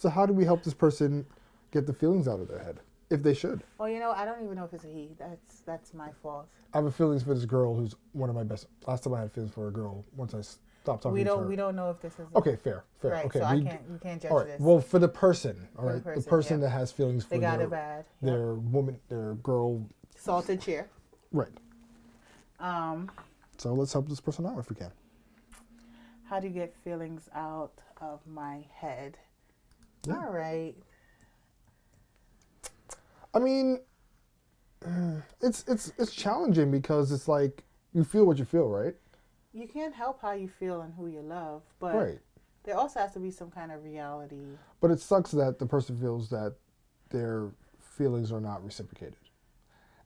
So 0.00 0.08
how 0.08 0.24
do 0.24 0.32
we 0.32 0.46
help 0.46 0.62
this 0.64 0.72
person 0.72 1.26
get 1.72 1.86
the 1.86 1.92
feelings 1.92 2.26
out 2.26 2.40
of 2.40 2.48
their 2.48 2.58
head, 2.60 2.80
if 3.10 3.22
they 3.22 3.34
should? 3.34 3.62
Well, 3.76 3.86
you 3.86 3.98
know, 3.98 4.12
I 4.12 4.24
don't 4.24 4.42
even 4.42 4.56
know 4.56 4.64
if 4.64 4.72
it's 4.72 4.84
a 4.84 4.88
he. 4.88 5.10
That's 5.18 5.60
that's 5.66 5.92
my 5.92 6.08
fault. 6.22 6.48
I 6.72 6.80
have 6.80 6.94
feelings 6.94 7.22
for 7.22 7.34
this 7.34 7.44
girl 7.44 7.74
who's 7.76 7.94
one 8.12 8.30
of 8.30 8.34
my 8.34 8.42
best. 8.42 8.66
Last 8.86 9.04
time 9.04 9.12
I 9.12 9.20
had 9.20 9.30
feelings 9.30 9.52
for 9.52 9.68
a 9.68 9.70
girl, 9.70 10.02
once 10.16 10.32
I 10.32 10.40
stopped 10.40 11.02
talking 11.02 11.12
we 11.12 11.18
to 11.20 11.24
don't 11.26 11.42
her. 11.42 11.46
we 11.48 11.54
don't 11.54 11.76
know 11.76 11.90
if 11.90 12.00
this 12.00 12.14
is 12.18 12.26
Okay, 12.34 12.56
fair, 12.56 12.84
fair. 13.02 13.10
right. 13.10 13.26
okay, 13.26 13.40
so 13.40 13.44
I 13.44 13.54
we- 13.56 13.62
can't 13.64 13.90
we 13.90 13.98
can't 13.98 14.22
judge 14.22 14.30
all 14.32 14.38
right. 14.38 14.46
this. 14.46 14.58
Well, 14.60 14.80
for 14.80 14.98
the 14.98 15.08
person, 15.08 15.68
all 15.78 15.84
right, 15.84 16.02
the 16.02 16.22
person, 16.22 16.60
yeah. 16.60 16.68
that 16.68 16.70
has 16.70 16.90
feelings 16.90 17.24
for 17.24 17.34
they 17.34 17.38
got 17.40 17.58
their, 17.58 17.66
it 17.66 17.70
bad. 17.70 18.04
Yep. 18.22 18.32
their 18.32 18.54
woman, 18.54 18.98
their 19.10 19.34
girl, 19.34 19.86
Salted 20.16 20.62
chair. 20.62 20.88
right. 21.30 21.52
Um, 22.58 23.10
So 23.58 23.74
let's 23.74 23.92
help 23.92 24.08
this 24.08 24.20
person 24.20 24.46
out 24.46 24.58
if 24.58 24.70
we 24.70 24.76
can. 24.76 24.92
how 26.24 26.40
do 26.40 26.46
you 26.48 26.54
get 26.54 26.74
feelings 26.74 27.28
out 27.34 27.82
of 28.00 28.26
my 28.26 28.64
head? 28.72 29.18
Yeah. 30.06 30.14
All 30.14 30.32
right. 30.32 30.74
I 33.34 33.38
mean, 33.38 33.80
it's 35.40 35.64
it's 35.68 35.92
it's 35.98 36.12
challenging 36.12 36.70
because 36.70 37.12
it's 37.12 37.28
like 37.28 37.64
you 37.92 38.04
feel 38.04 38.24
what 38.26 38.38
you 38.38 38.44
feel, 38.44 38.68
right? 38.68 38.94
You 39.52 39.66
can't 39.66 39.94
help 39.94 40.22
how 40.22 40.32
you 40.32 40.48
feel 40.48 40.80
and 40.82 40.94
who 40.94 41.08
you 41.08 41.20
love, 41.20 41.62
but 41.80 41.96
Right. 41.96 42.18
there 42.62 42.76
also 42.76 43.00
has 43.00 43.12
to 43.14 43.18
be 43.18 43.30
some 43.30 43.50
kind 43.50 43.72
of 43.72 43.84
reality. 43.84 44.38
But 44.80 44.90
it 44.92 45.00
sucks 45.00 45.32
that 45.32 45.58
the 45.58 45.66
person 45.66 45.96
feels 45.96 46.28
that 46.30 46.54
their 47.10 47.50
feelings 47.80 48.30
are 48.30 48.40
not 48.40 48.64
reciprocated. 48.64 49.16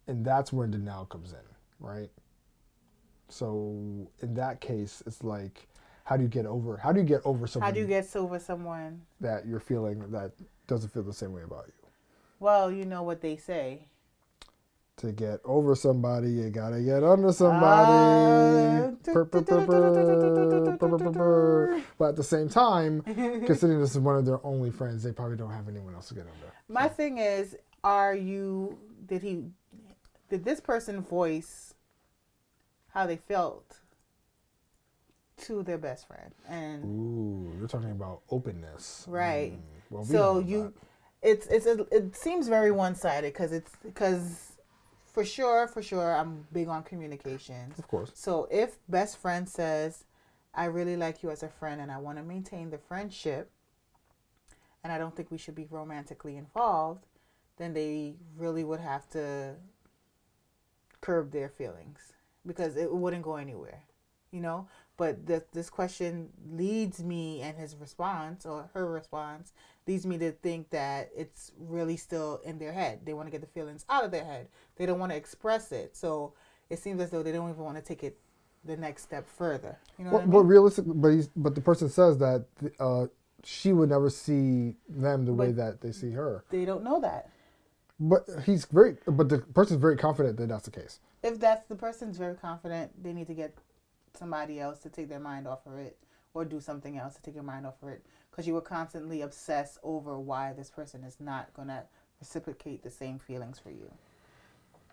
And 0.07 0.25
that's 0.25 0.53
where 0.53 0.67
denial 0.67 1.05
comes 1.05 1.33
in, 1.33 1.39
right? 1.79 2.11
So 3.29 4.09
in 4.23 4.35
that 4.35 4.61
case, 4.61 5.03
it's 5.07 5.23
like, 5.23 5.69
how 6.05 6.17
do 6.19 6.23
you 6.23 6.29
get 6.29 6.45
over? 6.47 6.77
How 6.77 6.93
do 6.93 7.01
you 7.01 7.07
get 7.07 7.23
over 7.25 7.47
someone 7.47 7.69
How 7.69 7.75
do 7.75 7.81
you 7.81 7.87
get 7.87 8.15
over 8.15 8.39
someone? 8.39 9.01
that 9.21 9.47
you're 9.47 9.61
feeling 9.61 10.11
that 10.13 10.33
doesn't 10.67 10.91
feel 10.91 11.03
the 11.03 11.13
same 11.13 11.33
way 11.33 11.43
about 11.43 11.65
you? 11.67 11.73
Well, 12.39 12.71
you 12.71 12.85
know 12.85 13.03
what 13.03 13.23
they 13.23 13.37
say. 13.37 13.89
To 14.99 15.13
get 15.13 15.41
over 15.45 15.75
somebody, 15.75 16.31
you 16.31 16.51
gotta 16.51 16.81
get 16.83 17.03
under 17.03 17.33
somebody. 17.33 18.97
But 21.99 22.09
at 22.11 22.17
the 22.17 22.23
same 22.23 22.49
time, 22.49 23.01
considering 23.47 23.81
this 23.81 23.93
is 23.93 23.99
one 23.99 24.17
of 24.17 24.25
their 24.25 24.45
only 24.47 24.71
friends, 24.71 25.03
they 25.03 25.11
probably 25.11 25.37
don't 25.37 25.51
have 25.51 25.69
anyone 25.69 25.95
else 25.95 26.09
to 26.09 26.15
get 26.15 26.27
under. 26.27 26.53
My 26.69 26.87
thing 26.87 27.19
is, 27.19 27.57
are 27.83 28.15
you? 28.15 28.79
Did 29.07 29.23
he? 29.23 29.47
Did 30.29 30.45
this 30.45 30.61
person 30.61 31.01
voice 31.01 31.75
how 32.89 33.07
they 33.07 33.17
felt 33.17 33.81
to 35.43 35.63
their 35.63 35.79
best 35.79 36.07
friend? 36.07 36.31
And 36.49 36.85
Ooh, 36.85 37.53
you're 37.59 37.69
talking 37.69 37.91
about 37.91 38.23
openness, 38.31 39.07
Right. 39.09 39.53
Mm, 39.53 39.59
well, 39.91 40.05
so 40.05 40.39
you, 40.41 40.73
it's 41.23 41.47
it's 41.47 41.67
a, 41.67 41.87
it 41.91 42.17
seems 42.17 42.49
very 42.49 42.71
one 42.71 42.95
sided 42.95 43.33
because 43.33 43.53
it's 43.53 43.71
because 43.83 44.53
for 45.13 45.25
sure 45.25 45.69
for 45.69 45.83
sure 45.83 46.15
I'm 46.15 46.47
big 46.53 46.69
on 46.69 46.83
communications. 46.83 47.79
of 47.79 47.89
course, 47.89 48.11
So 48.15 48.49
if 48.51 48.79
best 48.89 49.17
friend 49.19 49.49
says, 49.49 50.05
I 50.55 50.67
really 50.67 50.97
like 50.97 51.23
you 51.23 51.31
as 51.31 51.43
a 51.43 51.49
friend 51.49 51.81
and 51.81 51.91
I 51.91 51.99
want 51.99 52.19
to 52.19 52.25
maintain 52.25 52.71
the 52.71 52.79
friendship 52.79 53.51
and 54.83 54.93
I 54.93 54.99
don't 54.99 55.15
think 55.17 55.31
we 55.31 55.39
should 55.39 55.55
be 55.55 55.67
romantically 55.71 56.37
involved, 56.37 57.07
then 57.57 57.73
they 57.73 58.15
really 58.37 58.65
would 58.65 58.81
have 58.81 59.09
to 59.11 59.55
curb 61.01 61.31
their 61.33 61.49
feelings 61.49 62.13
because 62.47 62.77
it 62.77 62.93
wouldn't 62.93 63.23
go 63.23 63.37
anywhere, 63.37 63.83
you 64.31 64.41
know? 64.41 64.69
But 64.97 65.27
th- 65.27 65.43
this 65.53 65.71
question 65.71 66.29
leads 66.53 67.03
me 67.03 67.41
and 67.41 67.59
his 67.59 67.75
response 67.77 68.47
or 68.47 68.71
her 68.75 68.89
response 68.91 69.53
leads 69.87 70.07
me 70.07 70.19
to 70.19 70.31
think 70.33 70.71
that 70.71 71.11
it's 71.17 71.53
really 71.59 71.97
still 71.97 72.41
in 72.45 72.59
their 72.59 72.73
head. 72.73 73.01
They 73.05 73.13
want 73.13 73.27
to 73.27 73.33
get 73.33 73.41
the 73.41 73.47
feelings 73.49 73.85
out 73.91 74.05
of 74.05 74.11
their 74.13 74.25
head. 74.25 74.49
They 74.77 74.87
don't 74.87 74.99
want 75.01 75.11
to 75.13 75.17
express 75.17 75.73
it. 75.73 75.97
So 75.97 76.35
it 76.71 76.79
seems 76.79 77.01
as 77.01 77.11
though 77.11 77.23
they 77.23 77.33
don't 77.33 77.51
even 77.51 77.65
want 77.65 77.77
to 77.77 77.83
take 77.83 78.05
it 78.05 78.19
the 78.65 78.77
next 78.77 79.03
step 79.03 79.27
further. 79.27 79.79
You 79.99 80.05
know 80.05 80.11
Well, 80.13 80.21
what 80.21 80.23
I 80.23 80.27
but 80.27 80.87
mean? 80.87 81.01
but 81.01 81.09
he's, 81.09 81.29
but 81.29 81.55
the 81.55 81.61
person 81.61 81.89
says 81.89 82.19
that 82.19 82.47
uh, 82.79 83.07
she 83.43 83.73
would 83.73 83.91
never 83.91 84.11
see 84.11 84.77
them 84.89 85.27
the 85.27 85.35
way 85.35 85.53
that 85.53 85.81
they 85.81 85.93
see 85.93 86.13
her. 86.13 86.45
They 86.51 86.65
don't 86.65 86.83
know 86.85 87.01
that. 87.01 87.31
But 88.01 88.29
he's 88.45 88.65
very, 88.65 88.97
but 89.07 89.29
the 89.29 89.39
person's 89.39 89.81
very 89.81 89.97
confident 89.97 90.37
that 90.39 90.49
that's 90.49 90.65
the 90.65 90.71
case. 90.71 91.01
If 91.23 91.39
that's 91.41 91.67
the 91.67 91.77
person's 91.77 92.19
very 92.19 92.35
confident, 92.35 93.03
they 93.03 93.13
need 93.13 93.27
to 93.29 93.35
get 93.35 93.55
somebody 94.19 94.61
else 94.61 94.79
to 94.81 94.89
take 94.89 95.09
their 95.09 95.21
mind 95.21 95.47
off 95.47 95.67
of 95.67 95.77
it 95.79 95.97
or 96.35 96.45
do 96.45 96.61
something 96.61 96.99
else 96.99 97.15
to 97.17 97.23
take 97.23 97.35
your 97.35 97.45
mind 97.45 97.67
off 97.67 97.83
of 97.83 97.89
it 97.89 98.05
because 98.31 98.47
you 98.47 98.55
were 98.55 98.61
constantly 98.61 99.23
obsessed 99.23 99.79
over 99.83 100.19
why 100.19 100.53
this 100.53 100.71
person 100.71 101.05
is 101.05 101.17
not 101.21 101.53
going 101.55 101.69
to 101.69 101.83
reciprocate 102.21 102.83
the 102.83 102.91
same 102.91 103.19
feelings 103.19 103.59
for 103.59 103.71
you. 103.71 103.91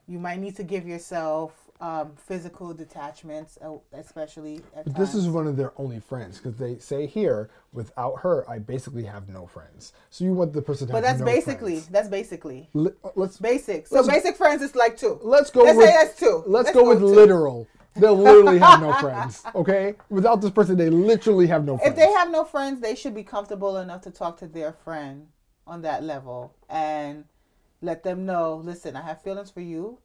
You 0.08 0.20
might 0.20 0.40
need 0.40 0.56
to 0.58 0.64
give 0.64 0.86
yourself 0.88 1.54
um, 1.80 2.12
physical 2.18 2.74
detachments, 2.74 3.58
uh, 3.64 3.76
especially 3.94 4.62
this 4.86 5.16
is 5.16 5.28
one 5.30 5.48
of 5.48 5.56
their 5.58 5.72
only 5.78 6.00
friends 6.00 6.38
because 6.38 6.58
they 6.58 6.78
say 6.80 7.08
here, 7.08 7.50
without 7.74 8.20
her, 8.20 8.48
I 8.50 8.60
basically 8.60 9.04
have 9.06 9.30
no 9.30 9.48
friends. 9.48 9.94
So 10.10 10.26
you 10.26 10.34
want 10.34 10.54
the 10.54 10.62
person 10.62 10.88
to 10.88 10.94
But 10.94 11.04
have 11.04 11.18
that's 11.18 11.20
no 11.20 11.26
basically 11.26 11.74
friends. 11.76 11.88
that's 11.88 12.08
basically 12.10 12.70
Li- 12.74 12.92
let's 13.16 13.38
basic. 13.38 13.88
So 13.88 13.96
Let's- 14.02 14.08
basic 14.10 14.36
friends 14.38 14.62
is 14.62 14.76
like 14.76 14.98
two. 14.98 15.20
let's 15.24 15.50
go 15.50 15.64
Let's 15.64 15.78
with 15.78 15.88
say 15.88 15.94
that's 15.94 16.20
two. 16.20 16.44
let's, 16.46 16.66
Let's 16.66 16.72
go, 16.72 16.84
go 16.84 16.90
with 16.90 17.00
two. 17.00 17.06
literal. 17.06 17.68
They'll 17.96 18.16
literally 18.16 18.60
have 18.60 18.82
no 18.82 18.94
friends. 18.94 19.44
Okay, 19.54 19.96
without 20.10 20.42
this 20.42 20.52
person, 20.52 20.78
they 20.78 20.90
literally 20.90 21.48
have 21.48 21.66
no 21.66 21.78
friends. 21.78 21.92
If 21.92 21.98
they 21.98 22.12
have 22.14 22.32
no 22.32 22.46
friends, 22.46 22.82
they 22.82 22.96
should 22.96 23.14
be 23.14 23.24
comfortable 23.24 23.78
enough 23.78 24.02
to 24.02 24.12
talk 24.12 24.38
to 24.40 24.48
their 24.48 24.72
friend 24.72 25.28
on 25.68 25.82
that 25.82 26.04
level 26.04 26.56
and 26.70 27.26
let 27.82 28.04
them 28.04 28.26
know, 28.26 28.56
listen, 28.64 28.96
I 28.96 29.02
have 29.02 29.22
feelings 29.22 29.52
for 29.52 29.62
you. 29.62 30.00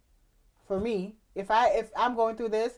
For 0.67 0.81
me, 0.81 1.15
if 1.35 1.51
I 1.51 1.69
if 1.71 1.91
I'm 1.97 2.17
going 2.17 2.37
through 2.37 2.49
this, 2.49 2.75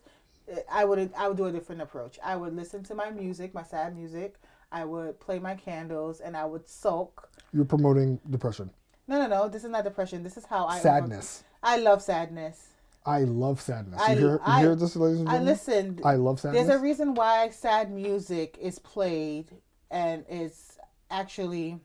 I 0.71 0.85
would 0.85 1.11
I 1.17 1.29
would 1.29 1.37
do 1.37 1.47
a 1.47 1.53
different 1.53 1.81
approach. 1.81 2.19
I 2.23 2.37
would 2.37 2.55
listen 2.55 2.83
to 2.85 2.95
my 2.95 3.11
music, 3.11 3.55
my 3.55 3.63
sad 3.63 3.97
music. 3.97 4.37
I 4.71 4.85
would 4.85 5.19
play 5.21 5.39
my 5.39 5.55
candles 5.55 6.21
and 6.21 6.37
I 6.37 6.45
would 6.45 6.69
sulk. 6.69 7.31
You're 7.55 7.65
promoting 7.65 8.21
depression, 8.29 8.71
No, 9.07 9.19
no, 9.19 9.27
no. 9.27 9.49
This 9.49 9.65
is 9.65 9.71
not 9.71 9.85
depression. 9.85 10.23
This 10.23 10.37
is 10.37 10.45
how 10.45 10.67
I 10.67 10.81
sadness. 10.81 11.45
I 11.63 11.79
love 11.79 12.03
sadness. 12.03 12.69
I 13.09 13.21
love 13.25 13.61
sadness. 13.61 14.01
I- 14.01 14.13
you 14.13 14.19
hear, 14.19 14.33
you 14.33 14.41
I- 14.45 14.61
hear 14.61 14.75
this, 14.77 14.95
ladies 14.95 15.21
and 15.21 15.29
gentlemen? 15.29 15.49
I 15.49 15.51
listen. 15.51 16.01
I 16.05 16.15
love 16.17 16.41
sadness. 16.41 16.67
There's 16.67 16.79
a 16.79 16.83
reason 16.83 17.15
why 17.15 17.49
sad 17.51 17.91
music 17.91 18.59
is 18.61 18.79
played 18.79 19.47
and 19.91 20.25
is 20.29 20.79
actually 21.11 21.81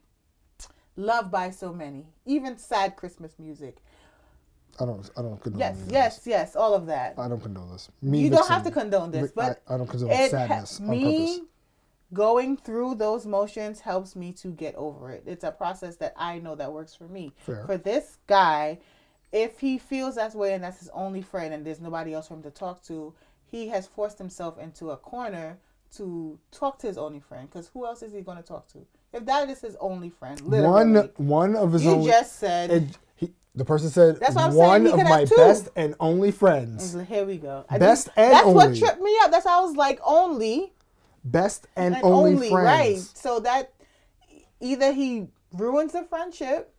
loved 0.97 1.31
by 1.31 1.49
so 1.49 1.71
many. 1.73 2.05
Even 2.25 2.57
sad 2.57 2.97
Christmas 2.97 3.39
music. 3.39 3.77
I 4.79 4.85
don't. 4.85 5.09
I 5.15 5.21
don't 5.21 5.39
condone. 5.41 5.59
Yes, 5.59 5.77
yes, 5.89 6.15
this. 6.17 6.27
yes, 6.27 6.55
all 6.55 6.73
of 6.73 6.87
that. 6.87 7.17
I 7.17 7.27
don't 7.29 7.41
condone 7.41 7.71
this. 7.71 7.89
Me, 8.01 8.19
You 8.21 8.29
don't 8.29 8.47
have 8.49 8.63
to 8.63 8.71
condone 8.71 9.11
this, 9.11 9.31
but 9.31 9.61
I, 9.67 9.75
I 9.75 9.77
don't 9.77 9.87
condone 9.87 10.09
it 10.11 10.19
ha- 10.19 10.27
sadness 10.47 10.79
on 10.81 10.89
me 10.89 11.37
purpose. 11.37 11.47
going 12.11 12.57
through 12.57 12.95
those 12.95 13.25
motions 13.25 13.79
helps 13.79 14.15
me 14.15 14.33
to 14.33 14.49
get 14.49 14.75
over 14.75 15.11
it. 15.11 15.23
It's 15.27 15.43
a 15.43 15.51
process 15.51 15.95
that 15.97 16.13
I 16.17 16.39
know 16.39 16.55
that 16.55 16.73
works 16.73 16.95
for 16.95 17.07
me. 17.07 17.33
Fair. 17.37 17.65
For 17.67 17.77
this 17.77 18.17
guy, 18.27 18.79
if 19.33 19.59
he 19.59 19.77
feels 19.79 20.15
that 20.15 20.33
way 20.35 20.53
and 20.53 20.63
that's 20.63 20.79
his 20.79 20.89
only 20.93 21.21
friend 21.21 21.53
and 21.53 21.65
there's 21.65 21.81
nobody 21.81 22.13
else 22.13 22.27
for 22.29 22.35
him 22.35 22.43
to 22.43 22.51
talk 22.51 22.81
to, 22.83 23.13
he 23.51 23.67
has 23.67 23.87
forced 23.87 24.17
himself 24.19 24.57
into 24.59 24.91
a 24.91 24.97
corner 24.97 25.57
to 25.97 26.39
talk 26.51 26.79
to 26.79 26.87
his 26.87 26.97
only 26.97 27.19
friend. 27.19 27.49
Because 27.49 27.67
who 27.73 27.85
else 27.85 28.01
is 28.03 28.13
he 28.13 28.21
going 28.21 28.37
to 28.37 28.43
talk 28.43 28.67
to? 28.69 28.77
If 29.11 29.25
that 29.25 29.49
is 29.49 29.59
his 29.61 29.75
only 29.81 30.09
friend, 30.09 30.39
literally. 30.41 30.93
One 30.93 31.09
one 31.17 31.55
of 31.55 31.73
his 31.73 31.83
you 31.83 31.91
own. 31.91 32.05
just 32.05 32.37
said. 32.37 32.71
it- 32.71 32.97
he, 33.15 33.31
the 33.55 33.63
person 33.65 33.89
said 33.89 34.19
That's 34.19 34.33
what 34.35 34.45
I'm 34.45 34.53
one 34.55 34.85
saying, 34.87 34.99
of 35.01 35.07
my 35.07 35.25
two. 35.25 35.35
best 35.35 35.69
and 35.75 35.93
only 35.99 36.31
friends. 36.31 36.95
here 37.07 37.25
we 37.25 37.37
go. 37.37 37.65
I 37.69 37.77
Best 37.77 38.07
just- 38.07 38.17
and 38.17 38.33
That's 38.33 38.47
what 38.47 38.75
tripped 38.75 39.01
me 39.01 39.15
up. 39.23 39.31
That's 39.31 39.45
how 39.45 39.61
I 39.61 39.65
was 39.65 39.75
like, 39.75 39.99
only. 40.05 40.73
Best 41.25 41.67
and, 41.75 41.95
and 41.95 42.03
only, 42.03 42.33
only, 42.33 42.49
friends. 42.49 42.65
right. 42.65 42.97
So 42.99 43.39
that 43.41 43.71
either 44.59 44.91
he 44.91 45.27
ruins 45.53 45.91
the 45.93 46.03
friendship. 46.03 46.72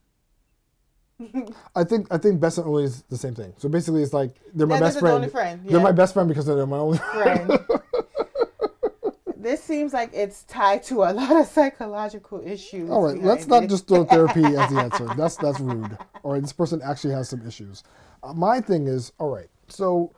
I 1.76 1.84
think 1.84 2.08
I 2.10 2.18
think 2.18 2.40
best 2.40 2.58
and 2.58 2.66
only 2.66 2.84
is 2.84 3.02
the 3.02 3.16
same 3.16 3.34
thing. 3.34 3.52
So 3.56 3.68
basically, 3.68 4.02
it's 4.02 4.12
like 4.12 4.34
they're 4.54 4.66
my 4.66 4.74
Yeah, 4.76 4.80
best 4.80 4.94
this 5.00 5.02
is 5.02 5.02
the 5.02 5.18
friend. 5.18 5.30
friend, 5.30 5.60
They're 5.64 5.80
my 5.80 5.92
best 5.92 6.14
friend 6.14 6.28
because 6.28 6.46
they're 6.46 6.66
my 6.66 6.78
only 6.78 6.98
friend. 6.98 7.52
this 9.36 9.62
seems 9.62 9.92
like 9.92 10.10
it's 10.12 10.42
tied 10.44 10.82
to 10.84 11.02
a 11.04 11.12
lot 11.12 11.36
of 11.36 11.46
psychological 11.46 12.40
issues. 12.44 12.90
All 12.90 13.02
right, 13.02 13.20
let's 13.22 13.46
not 13.46 13.64
it. 13.64 13.70
just 13.70 13.86
throw 13.86 14.04
therapy 14.04 14.42
as 14.44 14.70
the 14.70 14.80
answer. 14.80 15.06
That's 15.16 15.36
that's 15.36 15.60
rude. 15.60 15.96
All 16.22 16.32
right, 16.32 16.42
this 16.42 16.52
person 16.52 16.80
actually 16.82 17.14
has 17.14 17.28
some 17.28 17.46
issues. 17.46 17.84
Uh, 18.22 18.32
my 18.32 18.60
thing 18.60 18.86
is, 18.88 19.12
all 19.18 19.28
right, 19.30 19.48
so 19.68 20.12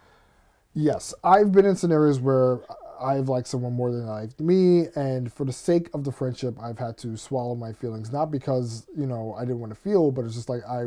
yes, 0.75 1.13
I've 1.25 1.53
been 1.53 1.67
in 1.67 1.77
scenarios 1.77 2.21
where 2.21 2.61
I've 3.01 3.29
liked 3.29 3.49
someone 3.49 3.73
more 3.75 3.91
than 3.91 4.07
they 4.07 4.11
liked 4.11 4.41
me, 4.41 4.87
and 4.95 5.33
for 5.33 5.45
the 5.45 5.53
sake 5.53 5.89
of 5.95 6.05
the 6.05 6.13
friendship, 6.13 6.57
I've 6.61 6.79
had 6.79 6.97
to 6.99 7.17
swallow 7.17 7.55
my 7.55 7.73
feelings, 7.73 8.13
not 8.13 8.31
because 8.31 8.87
you 8.97 9.07
know 9.07 9.35
I 9.39 9.43
didn't 9.43 9.61
want 9.61 9.73
to 9.73 9.79
feel, 9.79 10.11
but 10.11 10.25
it's 10.25 10.35
just 10.35 10.49
like 10.49 10.63
I 10.69 10.87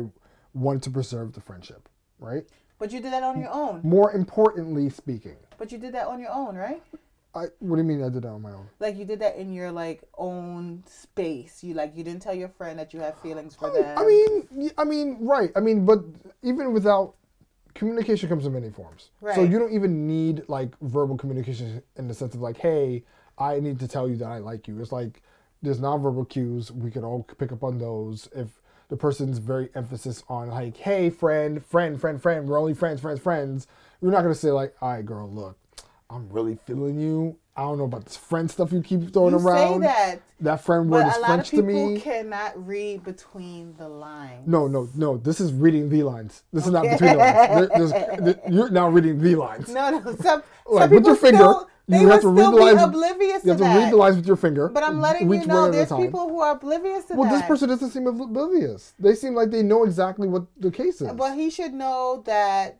wanted 0.54 0.82
to 0.84 0.90
preserve 0.90 1.32
the 1.32 1.40
friendship, 1.40 1.88
right? 2.18 2.44
But 2.78 2.92
you 2.92 3.00
did 3.00 3.12
that 3.12 3.22
on 3.22 3.38
your 3.38 3.50
own. 3.50 3.80
More 3.82 4.12
importantly 4.12 4.88
speaking, 4.88 5.36
But 5.58 5.70
you 5.70 5.78
did 5.78 5.94
that 5.94 6.06
on 6.06 6.18
your 6.18 6.32
own, 6.32 6.56
right? 6.56 6.82
I 7.34 7.46
what 7.60 7.76
do 7.76 7.82
you 7.82 7.88
mean 7.88 8.02
I 8.02 8.08
did 8.08 8.22
that 8.22 8.28
on 8.28 8.42
my 8.42 8.50
own? 8.50 8.66
Like 8.80 8.96
you 8.96 9.04
did 9.04 9.20
that 9.20 9.36
in 9.36 9.52
your 9.52 9.70
like 9.70 10.02
own 10.18 10.82
space. 10.86 11.62
You 11.62 11.74
like 11.74 11.96
you 11.96 12.02
didn't 12.02 12.22
tell 12.22 12.34
your 12.34 12.48
friend 12.48 12.78
that 12.78 12.92
you 12.92 13.00
have 13.00 13.20
feelings 13.20 13.54
for 13.54 13.70
them. 13.70 13.96
I 13.96 14.04
mean, 14.04 14.70
I 14.76 14.84
mean, 14.84 15.18
right. 15.20 15.50
I 15.54 15.60
mean, 15.60 15.84
but 15.84 16.00
even 16.42 16.72
without 16.72 17.14
communication 17.74 18.28
comes 18.28 18.46
in 18.46 18.52
many 18.52 18.70
forms. 18.70 19.10
So 19.34 19.42
you 19.42 19.58
don't 19.58 19.72
even 19.72 20.06
need 20.06 20.44
like 20.48 20.78
verbal 20.80 21.16
communication 21.16 21.82
in 21.96 22.08
the 22.08 22.14
sense 22.14 22.34
of 22.34 22.40
like, 22.40 22.58
hey, 22.58 23.04
I 23.38 23.60
need 23.60 23.78
to 23.80 23.88
tell 23.88 24.08
you 24.08 24.16
that 24.16 24.28
I 24.28 24.38
like 24.38 24.68
you. 24.68 24.80
It's 24.80 24.92
like 24.92 25.22
there's 25.62 25.80
nonverbal 25.80 26.28
cues. 26.28 26.70
We 26.70 26.90
can 26.90 27.04
all 27.04 27.22
pick 27.38 27.52
up 27.52 27.62
on 27.62 27.78
those. 27.78 28.28
If 28.34 28.48
the 28.88 28.96
person's 28.96 29.38
very 29.38 29.70
emphasis 29.74 30.22
on 30.28 30.48
like, 30.48 30.76
hey, 30.76 31.10
friend, 31.10 31.64
friend, 31.64 32.00
friend, 32.00 32.20
friend, 32.20 32.48
we're 32.48 32.58
only 32.58 32.74
friends, 32.74 33.00
friends, 33.00 33.20
friends. 33.20 33.66
We're 34.00 34.10
not 34.10 34.22
gonna 34.22 34.34
say 34.34 34.50
like, 34.50 34.74
all 34.80 34.92
right, 34.92 35.04
girl, 35.04 35.30
look, 35.30 35.58
I'm 36.10 36.28
really 36.30 36.56
feeling 36.66 36.98
you. 36.98 37.36
I 37.56 37.62
don't 37.62 37.78
know 37.78 37.84
about 37.84 38.04
this 38.04 38.16
friend 38.16 38.50
stuff 38.50 38.72
you 38.72 38.80
keep 38.80 39.12
throwing 39.12 39.32
you 39.38 39.40
around. 39.46 39.80
say 39.82 39.86
that, 39.88 40.22
That 40.40 40.60
friend 40.64 40.88
word 40.88 41.06
is 41.08 41.16
a 41.16 41.20
lot 41.20 41.26
French 41.26 41.52
of 41.52 41.58
to 41.58 41.66
people 41.66 41.90
me. 41.90 42.00
cannot 42.00 42.66
read 42.66 43.04
between 43.04 43.74
the 43.76 43.88
lines. 43.88 44.46
No, 44.46 44.66
no, 44.66 44.88
no. 44.94 45.16
This 45.18 45.40
is 45.40 45.52
reading 45.52 45.88
the 45.90 46.04
lines. 46.04 46.44
This 46.52 46.64
is 46.66 46.72
not 46.72 46.82
between 46.84 47.10
the 47.12 47.16
lines. 47.18 47.68
There- 47.92 48.16
there- 48.20 48.40
you're 48.50 48.70
now 48.70 48.88
reading 48.88 49.20
the 49.20 49.34
lines. 49.34 49.68
No, 49.68 49.90
no. 49.90 50.00
Some, 50.16 50.42
Like, 50.66 50.84
some 50.84 50.90
with 50.94 51.04
your 51.06 51.16
finger, 51.16 51.38
still, 51.38 51.68
you 51.88 51.98
they 51.98 52.04
have 52.04 52.20
to 52.22 52.28
read 52.28 52.42
still 52.44 52.50
the 52.52 52.56
be 52.56 52.62
lines- 52.64 52.82
oblivious 52.82 53.44
You 53.44 53.50
have 53.50 53.58
to 53.58 53.64
to 53.64 53.68
that. 53.68 53.76
read 53.78 53.92
the 53.92 53.96
lines 53.96 54.16
with 54.16 54.26
your 54.26 54.36
finger. 54.36 54.68
But 54.68 54.84
I'm 54.84 55.00
letting 55.00 55.30
you 55.30 55.44
know 55.44 55.70
there's 55.70 55.92
people 55.92 56.28
who 56.28 56.40
are 56.40 56.52
oblivious 56.52 57.06
to 57.06 57.14
Well, 57.14 57.24
that. 57.24 57.30
Well, 57.32 57.40
this 57.40 57.48
person 57.48 57.68
doesn't 57.68 57.90
seem 57.90 58.06
oblivious. 58.06 58.94
They 58.98 59.14
seem 59.16 59.34
like 59.34 59.50
they 59.50 59.64
know 59.64 59.84
exactly 59.84 60.28
what 60.28 60.44
the 60.56 60.70
case 60.70 61.00
is. 61.02 61.10
Well, 61.12 61.34
he 61.34 61.50
should 61.50 61.74
know 61.74 62.22
that 62.26 62.78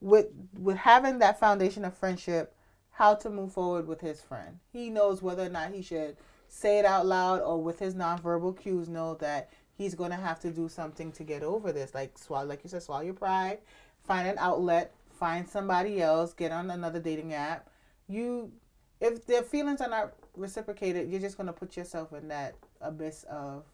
with 0.00 0.26
with 0.58 0.76
having 0.76 1.20
that 1.20 1.38
foundation 1.40 1.84
of 1.84 1.94
friendship, 1.96 2.54
how 2.94 3.14
to 3.14 3.28
move 3.28 3.52
forward 3.52 3.88
with 3.88 4.00
his 4.00 4.20
friend. 4.20 4.58
He 4.72 4.88
knows 4.88 5.20
whether 5.20 5.44
or 5.44 5.48
not 5.48 5.72
he 5.72 5.82
should 5.82 6.16
say 6.48 6.78
it 6.78 6.84
out 6.84 7.06
loud 7.06 7.40
or 7.40 7.60
with 7.60 7.80
his 7.80 7.94
nonverbal 7.94 8.56
cues 8.56 8.88
know 8.88 9.14
that 9.16 9.50
he's 9.76 9.96
going 9.96 10.10
to 10.10 10.16
have 10.16 10.38
to 10.40 10.50
do 10.50 10.68
something 10.68 11.10
to 11.10 11.24
get 11.24 11.42
over 11.42 11.72
this. 11.72 11.92
Like 11.92 12.16
swallow, 12.16 12.46
like 12.46 12.62
you 12.62 12.70
said, 12.70 12.84
swallow 12.84 13.02
your 13.02 13.14
pride, 13.14 13.58
find 14.04 14.28
an 14.28 14.36
outlet, 14.38 14.94
find 15.18 15.48
somebody 15.48 16.00
else, 16.00 16.32
get 16.32 16.52
on 16.52 16.70
another 16.70 17.00
dating 17.00 17.34
app. 17.34 17.68
You, 18.08 18.52
if 19.00 19.26
their 19.26 19.42
feelings 19.42 19.80
are 19.80 19.90
not 19.90 20.14
reciprocated, 20.36 21.10
you're 21.10 21.20
just 21.20 21.36
going 21.36 21.48
to 21.48 21.52
put 21.52 21.76
yourself 21.76 22.12
in 22.12 22.28
that 22.28 22.54
abyss 22.80 23.24
of 23.24 23.64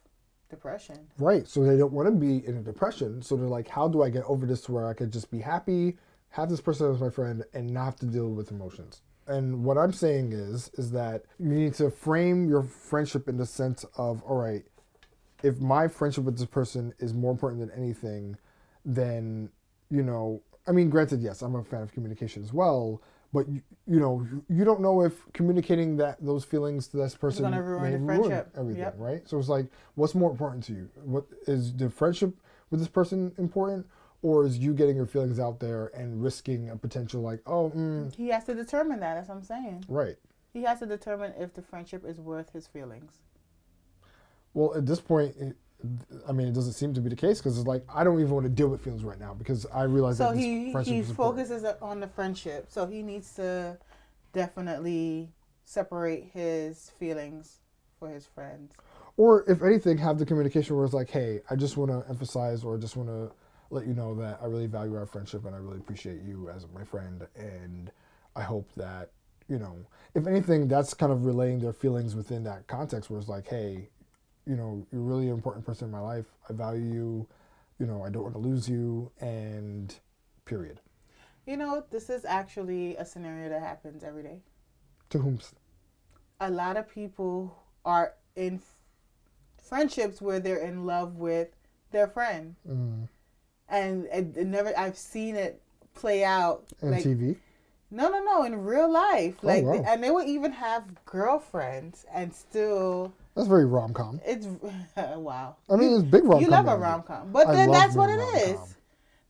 depression. 0.48 0.96
Right. 1.18 1.46
So 1.46 1.62
they 1.62 1.76
don't 1.76 1.92
want 1.92 2.08
to 2.08 2.12
be 2.12 2.46
in 2.46 2.56
a 2.56 2.62
depression. 2.62 3.20
So 3.20 3.36
they're 3.36 3.48
like, 3.48 3.68
how 3.68 3.86
do 3.86 4.02
I 4.02 4.08
get 4.08 4.24
over 4.24 4.46
this 4.46 4.62
to 4.62 4.72
where 4.72 4.86
I 4.86 4.94
could 4.94 5.12
just 5.12 5.30
be 5.30 5.40
happy, 5.40 5.98
have 6.30 6.48
this 6.48 6.62
person 6.62 6.90
as 6.90 7.02
my 7.02 7.10
friend, 7.10 7.44
and 7.52 7.68
not 7.68 7.84
have 7.84 7.96
to 7.96 8.06
deal 8.06 8.30
with 8.30 8.50
emotions? 8.50 9.02
And 9.30 9.64
what 9.64 9.78
I'm 9.78 9.92
saying 9.92 10.32
is, 10.32 10.72
is 10.74 10.90
that 10.90 11.22
you 11.38 11.50
need 11.50 11.74
to 11.74 11.88
frame 11.88 12.48
your 12.48 12.64
friendship 12.64 13.28
in 13.28 13.36
the 13.36 13.46
sense 13.46 13.84
of, 13.96 14.22
all 14.24 14.36
right, 14.36 14.64
if 15.44 15.60
my 15.60 15.86
friendship 15.86 16.24
with 16.24 16.36
this 16.36 16.48
person 16.48 16.92
is 16.98 17.14
more 17.14 17.30
important 17.30 17.60
than 17.60 17.70
anything, 17.80 18.36
then, 18.84 19.48
you 19.88 20.02
know, 20.02 20.42
I 20.66 20.72
mean, 20.72 20.90
granted, 20.90 21.22
yes, 21.22 21.42
I'm 21.42 21.54
a 21.54 21.62
fan 21.62 21.82
of 21.82 21.92
communication 21.92 22.42
as 22.42 22.52
well, 22.52 23.00
but 23.32 23.48
you, 23.48 23.62
you 23.86 24.00
know, 24.00 24.26
you 24.48 24.64
don't 24.64 24.80
know 24.80 25.02
if 25.02 25.14
communicating 25.32 25.96
that 25.98 26.16
those 26.20 26.44
feelings 26.44 26.88
to 26.88 26.96
this 26.96 27.14
person 27.14 27.44
gonna 27.44 27.62
ruin 27.62 28.04
friendship. 28.04 28.50
everything, 28.58 28.82
Yep. 28.82 28.94
right? 28.98 29.28
So 29.28 29.38
it's 29.38 29.48
like, 29.48 29.66
what's 29.94 30.16
more 30.16 30.32
important 30.32 30.64
to 30.64 30.72
you? 30.72 30.90
What 31.04 31.24
is 31.46 31.72
the 31.72 31.88
friendship 31.88 32.34
with 32.70 32.80
this 32.80 32.88
person 32.88 33.32
important, 33.38 33.86
or 34.22 34.44
is 34.44 34.58
you 34.58 34.74
getting 34.74 34.96
your 34.96 35.06
feelings 35.06 35.38
out 35.40 35.60
there 35.60 35.90
and 35.94 36.22
risking 36.22 36.70
a 36.70 36.76
potential 36.76 37.22
like, 37.22 37.40
oh, 37.46 37.70
mm, 37.74 38.14
He 38.14 38.28
has 38.28 38.44
to 38.44 38.54
determine 38.54 39.00
that. 39.00 39.14
That's 39.14 39.28
what 39.28 39.36
I'm 39.36 39.44
saying. 39.44 39.84
right? 39.88 40.16
He 40.52 40.62
has 40.64 40.80
to 40.80 40.86
determine 40.86 41.32
if 41.38 41.54
the 41.54 41.62
friendship 41.62 42.04
is 42.04 42.18
worth 42.18 42.52
his 42.52 42.66
feelings. 42.66 43.12
Well, 44.52 44.74
at 44.76 44.84
this 44.84 45.00
point, 45.00 45.36
it, 45.38 45.56
I 46.28 46.32
mean, 46.32 46.48
it 46.48 46.54
doesn't 46.54 46.72
seem 46.72 46.92
to 46.94 47.00
be 47.00 47.08
the 47.08 47.16
case 47.16 47.38
because 47.38 47.56
it's 47.56 47.66
like 47.68 47.84
I 47.92 48.02
don't 48.04 48.18
even 48.20 48.32
want 48.32 48.44
to 48.44 48.50
deal 48.50 48.68
with 48.68 48.82
feelings 48.82 49.04
right 49.04 49.18
now 49.18 49.32
because 49.32 49.64
I 49.72 49.84
realize 49.84 50.18
So 50.18 50.32
that 50.32 50.36
he 50.36 50.72
he 50.84 51.02
focuses 51.02 51.64
on 51.80 52.00
the 52.00 52.08
friendship. 52.08 52.66
So 52.68 52.86
he 52.86 53.02
needs 53.02 53.32
to 53.36 53.78
definitely 54.32 55.30
separate 55.64 56.30
his 56.34 56.90
feelings 56.98 57.58
for 57.98 58.08
his 58.10 58.26
friends. 58.26 58.72
Or 59.16 59.44
if 59.50 59.62
anything, 59.62 59.98
have 59.98 60.18
the 60.18 60.26
communication 60.26 60.74
where 60.76 60.84
it's 60.84 60.94
like, 60.94 61.10
hey, 61.10 61.40
I 61.48 61.54
just 61.56 61.76
want 61.76 61.90
to 61.90 62.04
emphasize 62.10 62.64
or 62.64 62.76
I 62.76 62.80
just 62.80 62.96
want 62.96 63.08
to 63.08 63.30
let 63.70 63.86
you 63.86 63.94
know 63.94 64.14
that 64.16 64.38
I 64.42 64.46
really 64.46 64.66
value 64.66 64.96
our 64.96 65.06
friendship 65.06 65.44
and 65.44 65.54
I 65.54 65.58
really 65.58 65.78
appreciate 65.78 66.22
you 66.22 66.50
as 66.50 66.66
my 66.74 66.84
friend. 66.84 67.26
And 67.36 67.90
I 68.36 68.42
hope 68.42 68.70
that, 68.76 69.10
you 69.48 69.58
know, 69.58 69.76
if 70.14 70.26
anything, 70.26 70.68
that's 70.68 70.92
kind 70.94 71.12
of 71.12 71.24
relaying 71.24 71.60
their 71.60 71.72
feelings 71.72 72.14
within 72.14 72.44
that 72.44 72.66
context 72.66 73.10
where 73.10 73.18
it's 73.18 73.28
like, 73.28 73.46
hey, 73.48 73.88
you 74.46 74.56
know, 74.56 74.86
you're 74.92 75.02
really 75.02 75.28
an 75.28 75.34
important 75.34 75.64
person 75.64 75.86
in 75.86 75.92
my 75.92 76.00
life. 76.00 76.26
I 76.48 76.52
value 76.52 76.82
you. 76.84 77.28
You 77.78 77.86
know, 77.86 78.02
I 78.04 78.10
don't 78.10 78.22
want 78.24 78.34
to 78.34 78.40
lose 78.40 78.68
you. 78.68 79.10
And 79.20 79.94
period. 80.44 80.80
You 81.46 81.56
know, 81.56 81.84
this 81.90 82.10
is 82.10 82.24
actually 82.24 82.96
a 82.96 83.04
scenario 83.04 83.48
that 83.48 83.62
happens 83.62 84.04
every 84.04 84.22
day. 84.22 84.40
To 85.10 85.18
whom? 85.18 85.38
A 86.40 86.50
lot 86.50 86.76
of 86.76 86.88
people 86.88 87.56
are 87.84 88.14
in 88.36 88.56
f- 88.56 88.74
friendships 89.62 90.20
where 90.20 90.40
they're 90.40 90.58
in 90.58 90.86
love 90.86 91.16
with 91.16 91.48
their 91.90 92.06
friend, 92.06 92.56
Mm, 92.68 93.08
and 93.70 94.06
it, 94.06 94.36
never. 94.46 94.76
I've 94.76 94.96
seen 94.98 95.36
it 95.36 95.60
play 95.94 96.24
out. 96.24 96.64
On 96.82 96.90
like, 96.90 97.04
TV. 97.04 97.36
No, 97.90 98.08
no, 98.08 98.22
no. 98.22 98.44
In 98.44 98.54
real 98.62 98.90
life, 98.90 99.36
Oh, 99.42 99.46
like, 99.46 99.64
wow. 99.64 99.82
and 99.86 100.02
they 100.02 100.10
would 100.10 100.26
even 100.28 100.52
have 100.52 101.04
girlfriends, 101.04 102.06
and 102.12 102.32
still, 102.32 103.12
That's 103.34 103.48
very 103.48 103.64
rom 103.66 103.92
com. 103.94 104.20
it's 104.24 104.46
wow. 104.96 105.56
I 105.68 105.76
mean, 105.76 105.94
it's 105.94 106.02
big 106.04 106.22
rom 106.24 106.34
com. 106.34 106.42
You 106.42 106.48
love 106.48 106.68
a 106.68 106.76
rom 106.76 107.02
com, 107.02 107.32
but 107.32 107.48
I 107.48 107.54
then 107.54 107.70
that's 107.72 107.94
what 107.96 108.10
it 108.10 108.14
rom-com. 108.18 108.68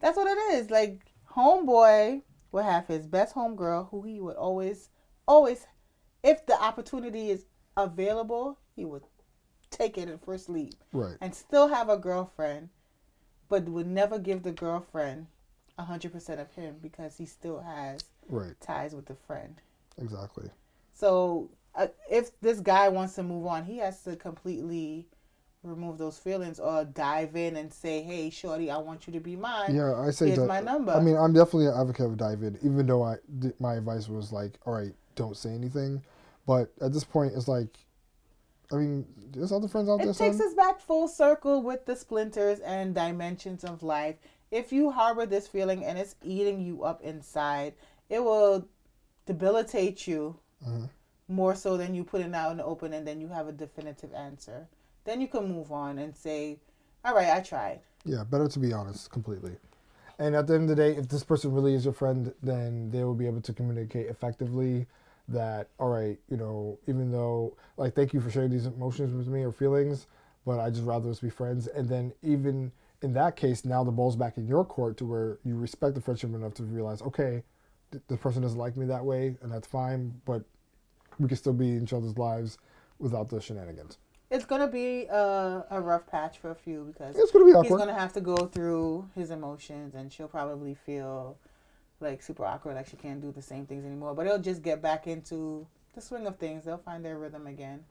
That's 0.01 0.17
what 0.17 0.27
it 0.27 0.55
is. 0.55 0.71
Like 0.71 1.01
homeboy 1.31 2.23
would 2.53 2.65
have 2.65 2.87
his 2.87 3.07
best 3.07 3.35
homegirl, 3.35 3.89
who 3.91 4.03
he 4.03 4.21
would 4.21 4.37
always, 4.37 4.91
always, 5.27 5.67
if 6.23 6.45
the 6.47 6.61
opportunity 6.61 7.31
is 7.31 7.47
available, 7.77 8.59
he 8.77 8.85
would 8.85 9.05
take 9.71 9.97
it 9.97 10.09
at 10.09 10.23
first 10.25 10.49
leap, 10.49 10.75
Right. 10.93 11.17
and 11.21 11.35
still 11.35 11.69
have 11.69 11.89
a 11.89 11.97
girlfriend, 11.97 12.69
but 13.51 13.65
would 13.65 13.87
never 13.87 14.19
give 14.19 14.43
the 14.43 14.53
girlfriend 14.53 15.27
hundred 15.79 16.13
percent 16.13 16.41
of 16.41 16.51
him 16.53 16.77
because 16.83 17.17
he 17.17 17.27
still 17.27 17.61
has 17.61 18.05
Right. 18.29 18.53
ties 18.61 18.95
with 18.95 19.07
the 19.07 19.15
friend. 19.15 19.57
Exactly. 19.99 20.51
So 20.95 21.51
uh, 21.75 21.89
if 22.11 22.39
this 22.41 22.61
guy 22.61 22.89
wants 22.89 23.15
to 23.15 23.23
move 23.23 23.47
on, 23.47 23.65
he 23.65 23.79
has 23.79 24.03
to 24.05 24.17
completely 24.17 25.07
remove 25.63 25.99
those 25.99 26.19
feelings 26.19 26.59
or 26.61 26.85
dive 26.85 27.37
in 27.37 27.57
and 27.57 27.73
say, 27.73 28.03
"Hey, 28.03 28.31
shorty, 28.31 28.71
I 28.71 28.79
want 28.79 29.07
you 29.07 29.13
to 29.15 29.21
be 29.21 29.37
mine." 29.37 29.75
Yeah, 29.75 29.95
I 29.95 30.11
say 30.11 30.27
Here's 30.27 30.39
that. 30.39 30.47
my 30.47 30.61
number. 30.61 30.93
I 30.93 31.01
mean, 31.01 31.17
I'm 31.17 31.33
definitely 31.33 31.67
an 31.67 31.75
advocate 31.79 32.07
of 32.07 32.17
dive 32.17 32.43
in, 32.43 32.57
even 32.63 32.87
though 32.87 33.03
I 33.03 33.17
my 33.59 33.75
advice 33.75 34.09
was 34.09 34.33
like, 34.33 34.59
all 34.67 34.75
right, 34.75 34.93
don't 35.17 35.37
say 35.37 35.51
anything. 35.51 36.03
But 36.47 36.73
at 36.81 36.93
this 36.93 37.05
point, 37.05 37.35
it's 37.35 37.49
like, 37.49 37.77
I 38.73 38.77
mean, 38.77 39.07
there's 39.33 39.53
other 39.53 39.69
friends 39.69 39.89
out 39.89 39.99
there. 39.99 40.11
It 40.11 40.17
takes 40.17 40.39
son. 40.39 40.47
us 40.47 40.55
back 40.55 40.81
full 40.81 41.09
circle 41.09 41.63
with 41.63 41.87
the 41.87 41.97
splinters 41.97 42.61
and 42.61 42.95
dimensions 42.95 43.65
of 43.65 43.83
life. 43.83 44.17
If 44.51 44.73
you 44.73 44.91
harbor 44.91 45.27
this 45.27 45.49
feeling 45.49 45.85
and 45.85 45.99
it's 45.99 46.15
eating 46.23 46.61
you 46.61 46.85
up 46.85 47.03
inside, 47.03 47.75
it 48.09 48.23
will 48.23 48.67
debilitate 49.27 50.07
you 50.07 50.37
Mhm. 50.67 50.89
more 51.29 51.55
so 51.55 51.77
than 51.77 51.95
you 51.95 52.05
put 52.05 52.21
it 52.21 52.35
out 52.35 52.51
in 52.51 52.57
the 52.59 52.65
open 52.65 52.93
and 52.93 53.07
then 53.07 53.21
you 53.21 53.29
have 53.29 53.49
a 53.49 53.53
definitive 53.53 54.13
answer. 54.15 54.69
Then 55.05 55.21
you 55.21 55.29
can 55.29 55.49
move 55.49 55.73
on 55.73 55.99
and 55.99 56.17
say, 56.17 56.59
"All 57.05 57.15
right, 57.15 57.31
I 57.31 57.41
tried." 57.41 57.81
Yeah, 58.05 58.25
better 58.25 58.49
to 58.49 58.59
be 58.59 58.73
honest 58.73 59.11
completely. 59.11 59.57
And 60.19 60.37
at 60.37 60.47
the 60.47 60.55
end 60.55 60.65
of 60.65 60.77
the 60.77 60.83
day, 60.83 60.97
if 60.97 61.09
this 61.09 61.25
person 61.25 61.53
really 61.53 61.75
is 61.75 61.85
your 61.85 61.95
friend, 61.95 62.35
then 62.43 62.91
they 62.91 63.05
will 63.05 63.15
be 63.15 63.27
able 63.27 63.41
to 63.41 63.53
communicate 63.53 64.09
effectively 64.09 64.87
that, 65.31 65.69
all 65.79 65.89
right, 65.89 66.19
you 66.29 66.37
know, 66.37 66.79
even 66.87 67.11
though, 67.11 67.57
like, 67.77 67.95
thank 67.95 68.13
you 68.13 68.21
for 68.21 68.31
sharing 68.31 68.51
these 68.51 68.67
emotions 68.67 69.15
with 69.15 69.29
me 69.29 69.43
or 69.43 69.53
feelings, 69.53 70.07
but 70.45 70.59
I 70.59 70.71
just 70.71 70.85
rather 70.85 71.11
us 71.11 71.21
be 71.21 71.31
friends. 71.31 71.67
And 71.67 71.89
then 71.89 72.13
even 72.23 72.73
in 73.03 73.13
that 73.15 73.37
case, 73.37 73.65
now 73.65 73.85
the 73.85 73.91
ball's 73.91 74.17
back 74.17 74.37
in 74.37 74.47
your 74.47 74.65
court 74.65 74.97
to 74.99 75.07
where 75.07 75.39
you 75.45 75.57
respect 75.57 75.95
the 75.95 76.01
friendship 76.01 76.35
enough 76.35 76.55
to 76.55 76.65
realize, 76.65 77.03
okay, 77.03 77.43
th- 77.93 78.03
this 78.09 78.19
person 78.19 78.43
doesn't 78.43 78.59
like 78.59 78.77
me 78.77 78.87
that 78.87 79.05
way, 79.05 79.37
and 79.43 79.53
that's 79.53 79.67
fine, 79.67 80.21
but 80.25 80.43
we 81.19 81.29
can 81.29 81.37
still 81.37 81.53
be 81.53 81.71
in 81.71 81.85
each 81.85 81.93
other's 81.93 82.19
lives 82.19 82.59
without 82.99 83.29
the 83.29 83.41
shenanigans. 83.41 83.99
It's 84.31 84.45
gonna 84.45 84.69
be 84.69 85.07
a, 85.07 85.65
a 85.71 85.81
rough 85.81 86.07
patch 86.07 86.39
for 86.39 86.53
a 86.53 86.55
few 86.55 86.85
because 86.85 87.17
It's 87.17 87.33
going 87.33 87.53
to 87.53 87.61
be 87.61 87.69
he's 87.69 87.77
gonna 87.77 87.93
have 87.93 88.13
to 88.13 88.21
go 88.21 88.37
through 88.37 89.09
his 89.17 89.33
emotions, 89.33 89.95
and 89.95 90.13
she'll 90.13 90.29
probably 90.29 90.75
feel 90.75 91.37
like 92.01 92.23
super 92.23 92.45
awkward, 92.45 92.77
like 92.77 92.89
she 92.89 92.97
can't 92.97 93.21
do 93.21 93.33
the 93.33 93.43
same 93.43 93.67
things 93.67 93.85
anymore. 93.85 94.15
But 94.15 94.27
it'll 94.27 94.39
just 94.39 94.63
get 94.63 94.83
back 94.83 95.07
into 95.07 95.67
the 95.95 96.01
swing 96.01 96.27
of 96.27 96.39
things. 96.39 96.65
They'll 96.65 96.79
find 96.79 97.05
their 97.05 97.19
rhythm 97.19 97.47
again. 97.47 97.85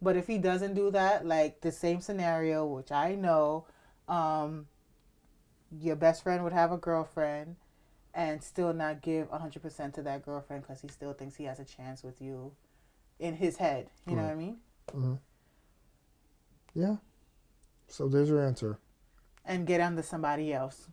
But 0.00 0.16
if 0.16 0.26
he 0.26 0.38
doesn't 0.38 0.74
do 0.74 0.90
that, 0.92 1.26
like 1.26 1.60
the 1.60 1.72
same 1.72 2.00
scenario, 2.00 2.64
which 2.66 2.92
I 2.92 3.14
know, 3.14 3.66
um, 4.08 4.66
your 5.80 5.96
best 5.96 6.22
friend 6.22 6.44
would 6.44 6.52
have 6.52 6.72
a 6.72 6.76
girlfriend 6.76 7.56
and 8.14 8.42
still 8.42 8.72
not 8.72 9.02
give 9.02 9.30
100% 9.30 9.94
to 9.94 10.02
that 10.02 10.24
girlfriend 10.24 10.62
because 10.62 10.80
he 10.80 10.88
still 10.88 11.12
thinks 11.12 11.36
he 11.36 11.44
has 11.44 11.58
a 11.58 11.64
chance 11.64 12.02
with 12.02 12.20
you 12.20 12.52
in 13.18 13.34
his 13.34 13.56
head. 13.56 13.88
You 14.06 14.16
know 14.16 14.22
what 14.22 14.32
I 14.32 14.36
mean? 14.36 14.58
Yeah. 16.74 16.96
So 17.88 18.08
there's 18.08 18.28
your 18.28 18.44
answer. 18.44 18.78
And 19.44 19.66
get 19.66 19.80
under 19.80 20.02
somebody 20.02 20.52
else. 20.52 20.88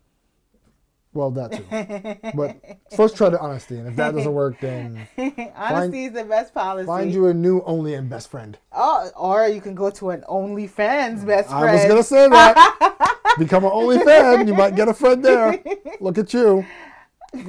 Well, 1.15 1.31
that 1.31 1.51
too. 1.53 2.31
But 2.35 2.57
first, 2.93 3.15
try 3.15 3.29
the 3.29 3.39
honesty, 3.39 3.77
and 3.77 3.87
if 3.87 3.95
that 3.95 4.13
doesn't 4.13 4.33
work, 4.33 4.59
then 4.59 5.07
Honesty 5.55 6.05
is 6.05 6.13
the 6.13 6.25
best 6.25 6.53
policy. 6.53 6.85
find 6.85 7.11
you 7.11 7.27
a 7.27 7.33
new 7.33 7.61
only 7.61 7.93
and 7.93 8.09
best 8.09 8.29
friend. 8.29 8.57
Oh, 8.73 9.09
or 9.15 9.47
you 9.47 9.61
can 9.61 9.75
go 9.75 9.89
to 9.91 10.09
an 10.09 10.25
OnlyFans 10.29 11.25
best 11.25 11.49
friend. 11.49 11.69
I 11.69 11.73
was 11.75 11.85
gonna 11.85 12.03
say 12.03 12.27
that. 12.27 13.15
Become 13.39 13.63
an 13.63 13.71
only 13.73 13.99
fan, 13.99 14.45
you 14.45 14.53
might 14.53 14.75
get 14.75 14.89
a 14.89 14.93
friend 14.93 15.23
there. 15.23 15.63
Look 16.01 16.17
at 16.17 16.33
you. 16.33 16.65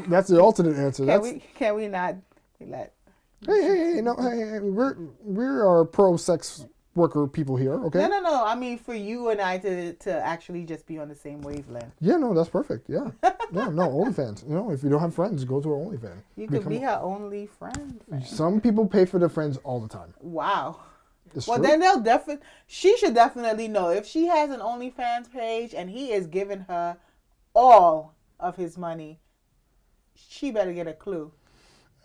That's 0.06 0.28
the 0.28 0.40
alternate 0.40 0.76
answer. 0.76 1.02
Can 1.02 1.06
That's 1.06 1.22
we? 1.24 1.42
Can 1.56 1.74
we 1.74 1.88
not 1.88 2.14
let? 2.60 2.92
hey, 3.46 3.62
hey, 3.62 3.94
hey, 3.94 4.00
no, 4.00 4.14
hey, 4.16 4.38
hey, 4.38 4.60
we're 4.60 4.96
we 5.24 5.44
are 5.44 5.84
pro 5.84 6.16
sex 6.16 6.64
worker 6.96 7.26
people 7.26 7.56
here, 7.56 7.74
okay? 7.84 8.00
No, 8.00 8.08
no, 8.08 8.20
no. 8.20 8.44
I 8.44 8.54
mean, 8.54 8.78
for 8.78 8.94
you 8.94 9.28
and 9.30 9.40
I 9.40 9.58
to 9.58 9.92
to 9.94 10.10
actually 10.26 10.64
just 10.64 10.86
be 10.86 10.98
on 10.98 11.08
the 11.08 11.14
same 11.14 11.40
wavelength. 11.42 11.92
Yeah, 12.00 12.16
no, 12.16 12.34
that's 12.34 12.48
perfect. 12.48 12.88
Yeah, 12.88 13.10
yeah, 13.22 13.68
no, 13.68 13.88
OnlyFans. 13.88 14.48
You 14.48 14.54
know, 14.54 14.70
if 14.70 14.82
you 14.82 14.88
don't 14.88 15.00
have 15.00 15.14
friends, 15.14 15.44
go 15.44 15.60
to 15.60 15.74
an 15.74 15.80
OnlyFans. 15.86 16.22
You 16.36 16.46
could 16.48 16.58
Become- 16.64 16.72
be 16.72 16.78
her 16.78 16.98
only 17.02 17.46
friend. 17.46 18.00
friend. 18.08 18.24
Some 18.26 18.60
people 18.60 18.86
pay 18.86 19.04
for 19.04 19.18
their 19.18 19.28
friends 19.28 19.58
all 19.64 19.80
the 19.80 19.88
time. 19.88 20.14
Wow. 20.20 20.80
It's 21.34 21.46
Well, 21.46 21.58
true. 21.58 21.66
then 21.66 21.80
they'll 21.80 22.00
definitely. 22.00 22.44
She 22.66 22.96
should 22.96 23.14
definitely 23.14 23.68
know 23.68 23.90
if 23.90 24.06
she 24.06 24.26
has 24.26 24.50
an 24.50 24.60
OnlyFans 24.60 25.30
page 25.30 25.74
and 25.74 25.90
he 25.90 26.12
is 26.12 26.26
giving 26.26 26.60
her 26.68 26.96
all 27.54 28.14
of 28.40 28.56
his 28.56 28.78
money. 28.78 29.20
she 30.14 30.50
better 30.50 30.72
get 30.72 30.86
a 30.86 30.94
clue. 30.94 31.30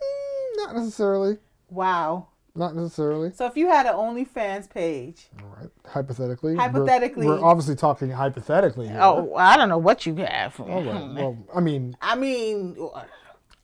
Mm, 0.01 0.57
not 0.65 0.75
necessarily. 0.75 1.37
Wow. 1.69 2.27
Not 2.53 2.75
necessarily. 2.75 3.31
So 3.33 3.45
if 3.45 3.55
you 3.55 3.67
had 3.67 3.85
an 3.85 3.93
OnlyFans 3.93 4.69
page, 4.69 5.27
All 5.41 5.55
right. 5.57 5.69
Hypothetically. 5.87 6.53
we're- 6.55 6.63
Hypothetically. 6.67 7.25
We're, 7.25 7.41
obviously 7.43 7.75
talking 7.75 8.09
hypothetically. 8.09 8.87
Here. 8.89 8.99
oh, 9.01 9.35
I 9.35 9.55
don't 9.55 9.69
know 9.69 9.77
what 9.77 10.05
you 10.05 10.15
have. 10.17 10.59
All 10.59 10.83
right. 10.83 11.01
Well, 11.15 11.37
I 11.55 11.61
mean, 11.61 11.95
I 12.01 12.15
mean, 12.15 12.75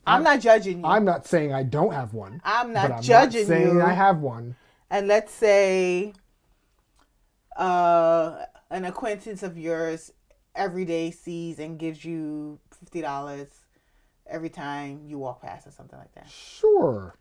I'm 0.05 0.23
not 0.23 0.39
judging 0.39 0.79
you. 0.79 0.85
I'm 0.85 1.03
not 1.03 1.25
saying 1.27 1.53
I 1.53 1.63
don't 1.63 1.93
have 1.93 2.13
one. 2.13 2.39
I'm 2.45 2.71
not 2.71 2.91
I'm 2.91 3.01
judging 3.01 3.41
not 3.41 3.47
saying 3.47 3.67
you. 3.75 3.81
I 3.81 3.91
have 3.91 4.19
one. 4.19 4.55
and 4.89 5.07
let's 5.09 5.33
say 5.33 6.13
uh, 7.57 8.45
an 8.69 8.85
acquaintance 8.85 9.43
of 9.43 9.57
yours 9.57 10.13
every 10.55 10.85
day 10.85 11.11
sees 11.11 11.59
and 11.59 11.77
gives 11.77 12.05
you 12.05 12.59
fifty 12.79 13.01
dollars 13.01 13.47
every 14.29 14.49
time 14.49 15.01
you 15.05 15.17
walk 15.17 15.41
past 15.41 15.67
or 15.67 15.71
something 15.71 15.97
like 15.99 16.13
that. 16.15 16.29
Sure. 16.29 17.15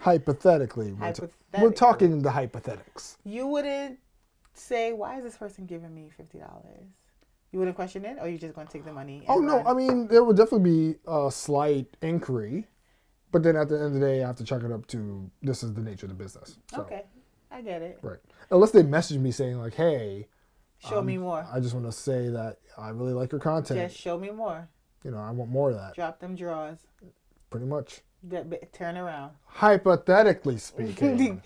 Hypothetically, 0.00 0.92
we're, 0.92 1.14
we're 1.60 1.72
talking 1.72 2.22
the 2.22 2.30
hypothetics. 2.30 3.18
You 3.24 3.46
wouldn't 3.46 3.98
say, 4.54 4.92
"Why 4.92 5.18
is 5.18 5.24
this 5.24 5.36
person 5.36 5.66
giving 5.66 5.94
me 5.94 6.10
fifty 6.16 6.38
dollars?" 6.38 6.86
You 7.50 7.58
wouldn't 7.58 7.76
question 7.76 8.04
it, 8.04 8.18
or 8.20 8.28
you're 8.28 8.38
just 8.38 8.54
gonna 8.54 8.68
take 8.68 8.84
the 8.84 8.92
money? 8.92 9.24
Oh 9.26 9.40
no, 9.40 9.56
run? 9.56 9.66
I 9.66 9.74
mean 9.74 10.06
there 10.06 10.22
would 10.22 10.36
definitely 10.36 10.92
be 10.92 10.98
a 11.06 11.30
slight 11.30 11.96
inquiry, 12.02 12.66
but 13.32 13.42
then 13.42 13.56
at 13.56 13.68
the 13.68 13.76
end 13.76 13.86
of 13.86 13.92
the 13.94 14.00
day, 14.00 14.22
I 14.22 14.26
have 14.26 14.36
to 14.36 14.44
chalk 14.44 14.62
it 14.62 14.70
up 14.70 14.86
to 14.88 15.30
this 15.42 15.62
is 15.62 15.72
the 15.74 15.80
nature 15.80 16.06
of 16.06 16.10
the 16.10 16.22
business. 16.22 16.58
So, 16.70 16.82
okay, 16.82 17.04
I 17.50 17.62
get 17.62 17.82
it. 17.82 17.98
Right. 18.02 18.18
Unless 18.50 18.72
they 18.72 18.82
message 18.82 19.18
me 19.18 19.30
saying 19.30 19.58
like, 19.58 19.74
"Hey, 19.74 20.28
Show 20.78 21.02
me 21.02 21.16
um, 21.16 21.22
more. 21.22 21.46
I 21.52 21.58
just 21.58 21.74
want 21.74 21.86
to 21.86 21.92
say 21.92 22.28
that 22.28 22.58
I 22.76 22.90
really 22.90 23.12
like 23.12 23.32
your 23.32 23.40
content. 23.40 23.80
Just 23.80 24.00
show 24.00 24.16
me 24.18 24.30
more. 24.30 24.68
You 25.04 25.10
know, 25.10 25.18
I 25.18 25.30
want 25.30 25.50
more 25.50 25.70
of 25.70 25.76
that." 25.76 25.94
Drop 25.94 26.20
them 26.20 26.36
drawers. 26.36 26.78
Pretty 27.50 27.66
much. 27.66 28.00
Turn 28.72 28.96
around. 28.96 29.32
Hypothetically 29.46 30.58
speaking, 30.58 31.42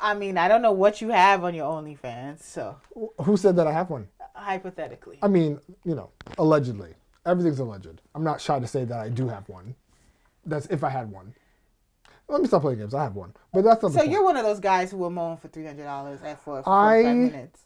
I 0.00 0.14
mean, 0.14 0.38
I 0.38 0.48
don't 0.48 0.62
know 0.62 0.72
what 0.72 1.00
you 1.00 1.10
have 1.10 1.44
on 1.44 1.54
your 1.54 1.70
OnlyFans, 1.70 2.42
so 2.42 2.76
who 3.22 3.36
said 3.36 3.56
that 3.56 3.66
I 3.66 3.72
have 3.72 3.90
one? 3.90 4.08
hypothetically. 4.34 5.18
I 5.22 5.28
mean, 5.28 5.60
you 5.84 5.94
know, 5.94 6.10
allegedly. 6.38 6.94
Everything's 7.26 7.58
alleged. 7.58 8.02
I'm 8.14 8.24
not 8.24 8.40
shy 8.40 8.58
to 8.58 8.66
say 8.66 8.84
that 8.84 8.98
I 8.98 9.08
do 9.08 9.28
have 9.28 9.48
one. 9.48 9.74
That's 10.44 10.66
if 10.66 10.84
I 10.84 10.90
had 10.90 11.10
one. 11.10 11.34
Let 12.28 12.40
me 12.40 12.48
stop 12.48 12.62
playing 12.62 12.78
games. 12.78 12.94
I 12.94 13.02
have 13.02 13.14
one, 13.14 13.34
but 13.52 13.64
that's 13.64 13.82
not 13.82 13.92
the 13.92 13.98
So 13.98 14.04
you're 14.04 14.24
one 14.24 14.36
of 14.36 14.44
those 14.44 14.60
guys 14.60 14.90
who 14.90 14.98
will 14.98 15.10
moan 15.10 15.36
for 15.36 15.48
three 15.48 15.64
hundred 15.64 15.84
dollars 15.84 16.20
at 16.22 16.40
for 16.42 16.62
five 16.62 17.04
minutes. 17.04 17.60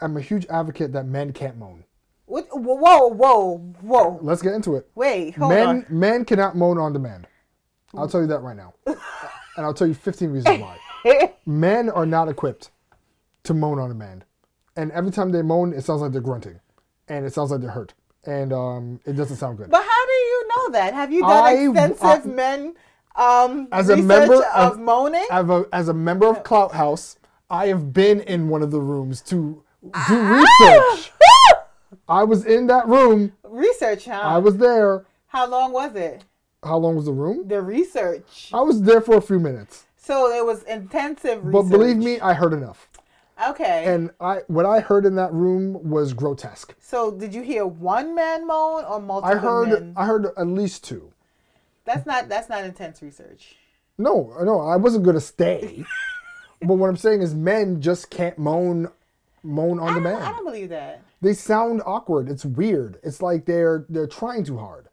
I'm 0.00 0.16
a 0.16 0.20
huge 0.20 0.46
advocate 0.46 0.92
that 0.92 1.06
men 1.06 1.32
can't 1.32 1.56
moan. 1.56 1.84
What? 2.26 2.46
Whoa, 2.50 3.08
whoa, 3.08 3.58
whoa! 3.80 4.18
Let's 4.22 4.42
get 4.42 4.54
into 4.54 4.76
it. 4.76 4.88
Wait, 4.94 5.36
hold 5.36 5.52
men 5.52 5.68
on. 5.68 5.86
men 5.88 6.24
cannot 6.24 6.56
moan 6.56 6.78
on 6.78 6.92
demand. 6.92 7.26
I'll 7.96 8.08
tell 8.08 8.20
you 8.20 8.26
that 8.28 8.40
right 8.40 8.56
now, 8.56 8.74
and 8.86 8.96
I'll 9.58 9.74
tell 9.74 9.86
you 9.86 9.94
15 9.94 10.30
reasons 10.30 10.60
why. 10.60 10.78
Men 11.46 11.90
are 11.90 12.06
not 12.06 12.28
equipped 12.28 12.70
to 13.44 13.54
moan 13.54 13.78
on 13.78 13.88
demand, 13.90 14.24
and 14.76 14.90
every 14.92 15.10
time 15.10 15.30
they 15.32 15.42
moan, 15.42 15.72
it 15.72 15.82
sounds 15.84 16.00
like 16.02 16.12
they're 16.12 16.20
grunting, 16.20 16.60
and 17.08 17.24
it 17.26 17.32
sounds 17.34 17.50
like 17.50 17.60
they're 17.60 17.70
hurt, 17.70 17.94
and 18.24 18.52
um, 18.52 19.00
it 19.04 19.12
doesn't 19.12 19.36
sound 19.36 19.58
good. 19.58 19.70
But 19.70 19.82
how 19.84 20.06
do 20.06 20.12
you 20.12 20.48
know 20.48 20.68
that? 20.70 20.94
Have 20.94 21.12
you 21.12 21.20
done 21.22 21.44
I- 21.44 21.52
extensive 21.52 22.26
I- 22.26 22.34
men 22.34 22.74
um 23.16 23.68
As 23.70 23.90
a 23.90 23.96
member 23.96 24.42
of, 24.54 24.72
of- 24.72 24.80
moaning? 24.80 25.24
As 25.30 25.48
a, 25.48 25.64
as 25.72 25.88
a 25.88 25.94
member 25.94 26.26
of 26.26 26.42
Clubhouse, 26.42 27.16
I 27.48 27.66
have 27.68 27.92
been 27.92 28.20
in 28.20 28.48
one 28.48 28.62
of 28.62 28.70
the 28.72 28.80
rooms 28.80 29.20
to 29.22 29.62
do 29.82 29.92
Ah! 29.94 30.88
research. 30.96 31.12
I 32.08 32.24
was 32.24 32.44
in 32.44 32.66
that 32.66 32.88
room. 32.88 33.32
research, 33.44 34.06
huh? 34.06 34.20
I 34.22 34.38
was 34.38 34.56
there. 34.56 35.04
How 35.28 35.46
long 35.46 35.72
was 35.72 35.94
it? 35.94 36.24
How 36.64 36.78
long 36.78 36.96
was 36.96 37.06
the 37.06 37.12
room? 37.12 37.46
The 37.46 37.60
research. 37.60 38.50
I 38.52 38.60
was 38.60 38.82
there 38.82 39.00
for 39.00 39.16
a 39.16 39.20
few 39.22 39.38
minutes. 39.38 39.86
So 39.96 40.32
it 40.32 40.44
was 40.44 40.62
intensive 40.64 41.44
research. 41.44 41.52
But 41.52 41.62
believe 41.76 41.96
me, 41.96 42.20
I 42.20 42.34
heard 42.34 42.52
enough. 42.52 42.88
Okay. 43.48 43.84
And 43.86 44.10
I 44.20 44.40
what 44.46 44.64
I 44.64 44.80
heard 44.80 45.06
in 45.06 45.16
that 45.16 45.32
room 45.32 45.88
was 45.88 46.12
grotesque. 46.12 46.74
so 46.78 47.10
did 47.10 47.34
you 47.34 47.42
hear 47.42 47.66
one 47.66 48.14
man 48.14 48.46
moan 48.46 48.84
or 48.84 49.00
multiple 49.00 49.36
I 49.36 49.40
heard 49.40 49.68
men? 49.70 49.94
I 49.96 50.06
heard 50.06 50.26
at 50.36 50.46
least 50.46 50.84
two. 50.84 51.12
That's 51.84 52.06
not 52.06 52.28
that's 52.28 52.48
not 52.48 52.64
intense 52.64 53.02
research. 53.02 53.56
No, 53.98 54.34
no, 54.42 54.60
I 54.60 54.76
wasn't 54.76 55.04
gonna 55.04 55.20
stay. 55.20 55.84
but 56.60 56.74
what 56.74 56.88
I'm 56.88 56.96
saying 56.96 57.22
is 57.22 57.34
men 57.34 57.80
just 57.80 58.10
can't 58.10 58.38
moan 58.38 58.88
moan 59.42 59.78
on 59.80 59.90
I 59.90 59.94
demand. 59.94 60.22
I 60.22 60.30
don't 60.30 60.44
believe 60.44 60.68
that. 60.70 61.02
They 61.20 61.34
sound 61.34 61.82
awkward. 61.84 62.28
It's 62.28 62.44
weird. 62.44 62.98
It's 63.02 63.20
like 63.20 63.46
they're 63.46 63.84
they're 63.88 64.06
trying 64.06 64.44
too 64.44 64.58
hard. 64.58 64.88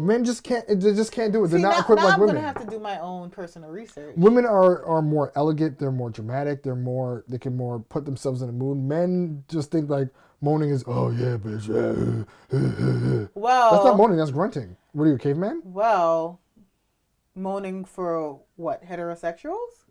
Men 0.00 0.24
just 0.24 0.42
can't 0.42 0.66
they 0.66 0.74
just 0.94 1.12
can't 1.12 1.30
do 1.30 1.44
it. 1.44 1.48
They're 1.48 1.58
See, 1.58 1.62
not 1.62 1.74
now, 1.74 1.80
equipped 1.80 2.00
now 2.00 2.06
like 2.06 2.14
I'm 2.14 2.20
women. 2.20 2.36
gonna 2.36 2.46
have 2.46 2.58
to 2.64 2.66
do 2.70 2.78
my 2.78 2.98
own 3.00 3.28
personal 3.28 3.68
research. 3.68 4.14
Women 4.16 4.46
are 4.46 4.82
are 4.86 5.02
more 5.02 5.30
elegant, 5.36 5.78
they're 5.78 5.92
more 5.92 6.08
dramatic, 6.08 6.62
they're 6.62 6.74
more 6.74 7.22
they 7.28 7.36
can 7.38 7.54
more 7.54 7.80
put 7.80 8.06
themselves 8.06 8.40
in 8.40 8.48
a 8.48 8.52
mood. 8.52 8.78
Men 8.78 9.44
just 9.48 9.70
think 9.70 9.90
like 9.90 10.08
moaning 10.40 10.70
is 10.70 10.84
oh 10.86 11.10
yeah, 11.10 11.36
bitch. 11.36 11.68
yeah." 11.68 13.26
Well, 13.34 13.70
That's 13.72 13.84
not 13.84 13.96
moaning, 13.98 14.16
that's 14.16 14.30
grunting. 14.30 14.76
What 14.92 15.04
are 15.04 15.08
you, 15.08 15.14
a 15.16 15.18
caveman? 15.18 15.60
well, 15.64 16.40
moaning 17.34 17.84
for 17.84 18.40
what 18.56 18.82
heterosexuals? 18.84 19.84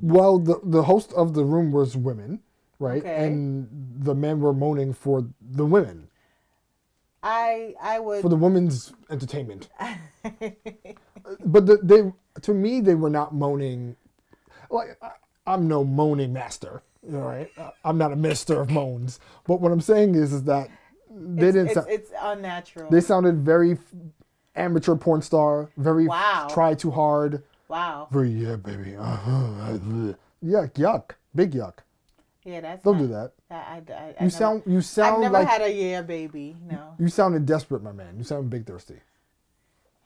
Well, 0.00 0.38
the 0.38 0.58
the 0.64 0.84
host 0.84 1.12
of 1.12 1.34
the 1.34 1.44
room 1.44 1.70
was 1.70 1.96
women, 1.98 2.40
right? 2.78 3.02
Okay. 3.02 3.26
And 3.26 3.68
the 3.70 4.14
men 4.14 4.40
were 4.40 4.54
moaning 4.54 4.94
for 4.94 5.28
the 5.40 5.66
women, 5.66 6.08
I 7.22 7.74
I 7.80 7.98
would 8.00 8.22
for 8.22 8.28
the 8.28 8.36
women's 8.36 8.92
entertainment. 9.10 9.68
but 11.44 11.66
the, 11.66 11.78
they, 11.82 12.12
to 12.42 12.54
me, 12.54 12.80
they 12.80 12.94
were 12.94 13.10
not 13.10 13.34
moaning. 13.34 13.96
Like 14.70 14.96
I, 15.02 15.10
I'm 15.46 15.68
no 15.68 15.84
moaning 15.84 16.32
master, 16.32 16.82
know, 17.02 17.18
right? 17.20 17.50
Uh, 17.56 17.70
I'm 17.84 17.98
not 17.98 18.12
a 18.12 18.16
mister 18.16 18.60
of 18.60 18.70
moans. 18.70 19.20
But 19.46 19.60
what 19.60 19.72
I'm 19.72 19.80
saying 19.80 20.14
is, 20.14 20.32
is 20.32 20.44
that 20.44 20.68
they 21.10 21.48
it's, 21.48 21.54
didn't. 21.54 21.66
it's, 21.66 21.74
sound, 21.74 21.86
it's 21.90 22.10
unnatural. 22.20 22.90
they 22.90 23.00
sounded 23.00 23.38
very 23.40 23.72
f- 23.72 23.78
amateur 24.56 24.96
porn 24.96 25.22
star, 25.22 25.70
very 25.76 26.06
Wow. 26.06 26.48
try 26.50 26.74
too 26.74 26.90
hard, 26.90 27.42
wow. 27.68 28.08
very 28.10 28.30
yeah, 28.30 28.56
baby. 28.56 28.96
Uh-huh. 28.96 30.14
Yuck, 30.44 30.72
yuck, 30.74 31.10
big 31.34 31.52
yuck. 31.52 31.74
Yeah, 32.44 32.60
that's 32.60 32.82
Don't 32.82 32.94
not, 32.98 33.02
do 33.02 33.08
that. 33.08 33.32
I, 33.50 33.54
I, 33.54 33.58
I, 33.58 33.74
I 33.76 34.06
You 34.08 34.14
never, 34.20 34.30
sound, 34.30 34.62
you 34.66 34.78
I've 34.78 34.84
sound 34.84 35.22
never 35.22 35.32
like 35.34 35.48
had 35.48 35.62
a 35.62 35.72
yeah 35.72 36.02
baby. 36.02 36.56
No, 36.68 36.94
you 36.98 37.08
sounded 37.08 37.46
desperate, 37.46 37.82
my 37.82 37.92
man. 37.92 38.16
You 38.18 38.24
sound 38.24 38.50
big 38.50 38.66
thirsty. 38.66 38.96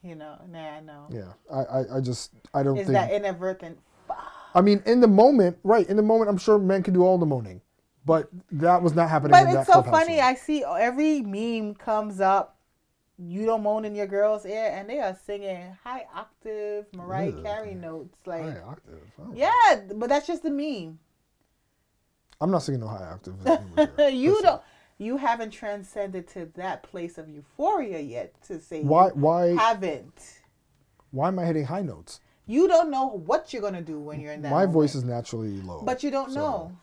you 0.03 0.15
know, 0.15 0.35
nah, 0.49 0.79
no. 0.81 1.07
Yeah, 1.09 1.33
I, 1.51 1.61
I, 1.63 1.97
I 1.97 2.01
just, 2.01 2.31
I 2.53 2.63
don't 2.63 2.77
Is 2.77 2.85
think. 2.87 2.93
that 2.93 3.11
inadvertent? 3.11 3.79
I 4.53 4.61
mean, 4.61 4.81
in 4.85 5.01
the 5.01 5.07
moment, 5.07 5.57
right? 5.63 5.87
In 5.87 5.97
the 5.97 6.03
moment, 6.03 6.29
I'm 6.29 6.37
sure 6.37 6.57
men 6.57 6.83
can 6.83 6.93
do 6.93 7.03
all 7.03 7.17
the 7.17 7.25
moaning, 7.25 7.61
but 8.05 8.29
that 8.51 8.81
was 8.81 8.93
not 8.93 9.09
happening. 9.09 9.31
But 9.31 9.53
it's 9.53 9.67
so 9.67 9.81
funny. 9.83 10.15
room. 10.17 10.25
I 10.25 10.35
see 10.35 10.63
every 10.63 11.21
meme 11.21 11.75
comes 11.75 12.21
up. 12.21 12.55
You 13.19 13.47
don't 13.47 13.63
moan 13.63 13.83
in 13.83 13.95
your 13.95 14.05
girl's 14.05 14.45
ear, 14.45 14.71
and 14.73 14.87
they 14.87 14.99
are 14.99 15.17
singing 15.25 15.75
high 15.83 16.05
octave 16.15 16.85
Mariah. 16.93 17.33
Carey 17.41 17.73
notes. 17.73 18.15
Like, 18.27 18.43
high 18.43 18.59
octave. 18.61 19.01
Yeah, 19.33 19.51
but 19.95 20.07
that's 20.09 20.27
just 20.27 20.43
the 20.43 20.51
meme. 20.51 20.99
I'm 22.39 22.51
not 22.51 22.59
singing 22.59 22.81
no 22.81 22.87
high 22.87 23.05
octave. 23.05 23.35
you 24.13 24.29
Listen, 24.31 24.43
don't. 24.43 24.61
You 24.99 25.17
haven't 25.17 25.51
transcended 25.51 26.27
to 26.29 26.49
that 26.55 26.83
place 26.83 27.17
of 27.17 27.29
euphoria 27.29 27.99
yet. 27.99 28.33
To 28.47 28.59
say 28.59 28.81
Why? 28.83 29.09
Why? 29.09 29.47
haven't. 29.55 30.39
Why 31.11 31.27
am 31.29 31.39
I 31.39 31.45
hitting 31.45 31.65
high 31.65 31.81
notes? 31.81 32.19
You 32.45 32.67
don't 32.67 32.89
know 32.89 33.07
what 33.07 33.51
you're 33.53 33.61
gonna 33.61 33.81
do 33.81 33.99
when 33.99 34.19
you're 34.19 34.31
in 34.31 34.41
that. 34.41 34.51
My 34.51 34.59
moment. 34.59 34.73
voice 34.73 34.95
is 34.95 35.03
naturally 35.03 35.61
low. 35.61 35.81
But 35.83 36.01
you 36.03 36.11
don't 36.11 36.31
so 36.31 36.39
know. 36.39 36.77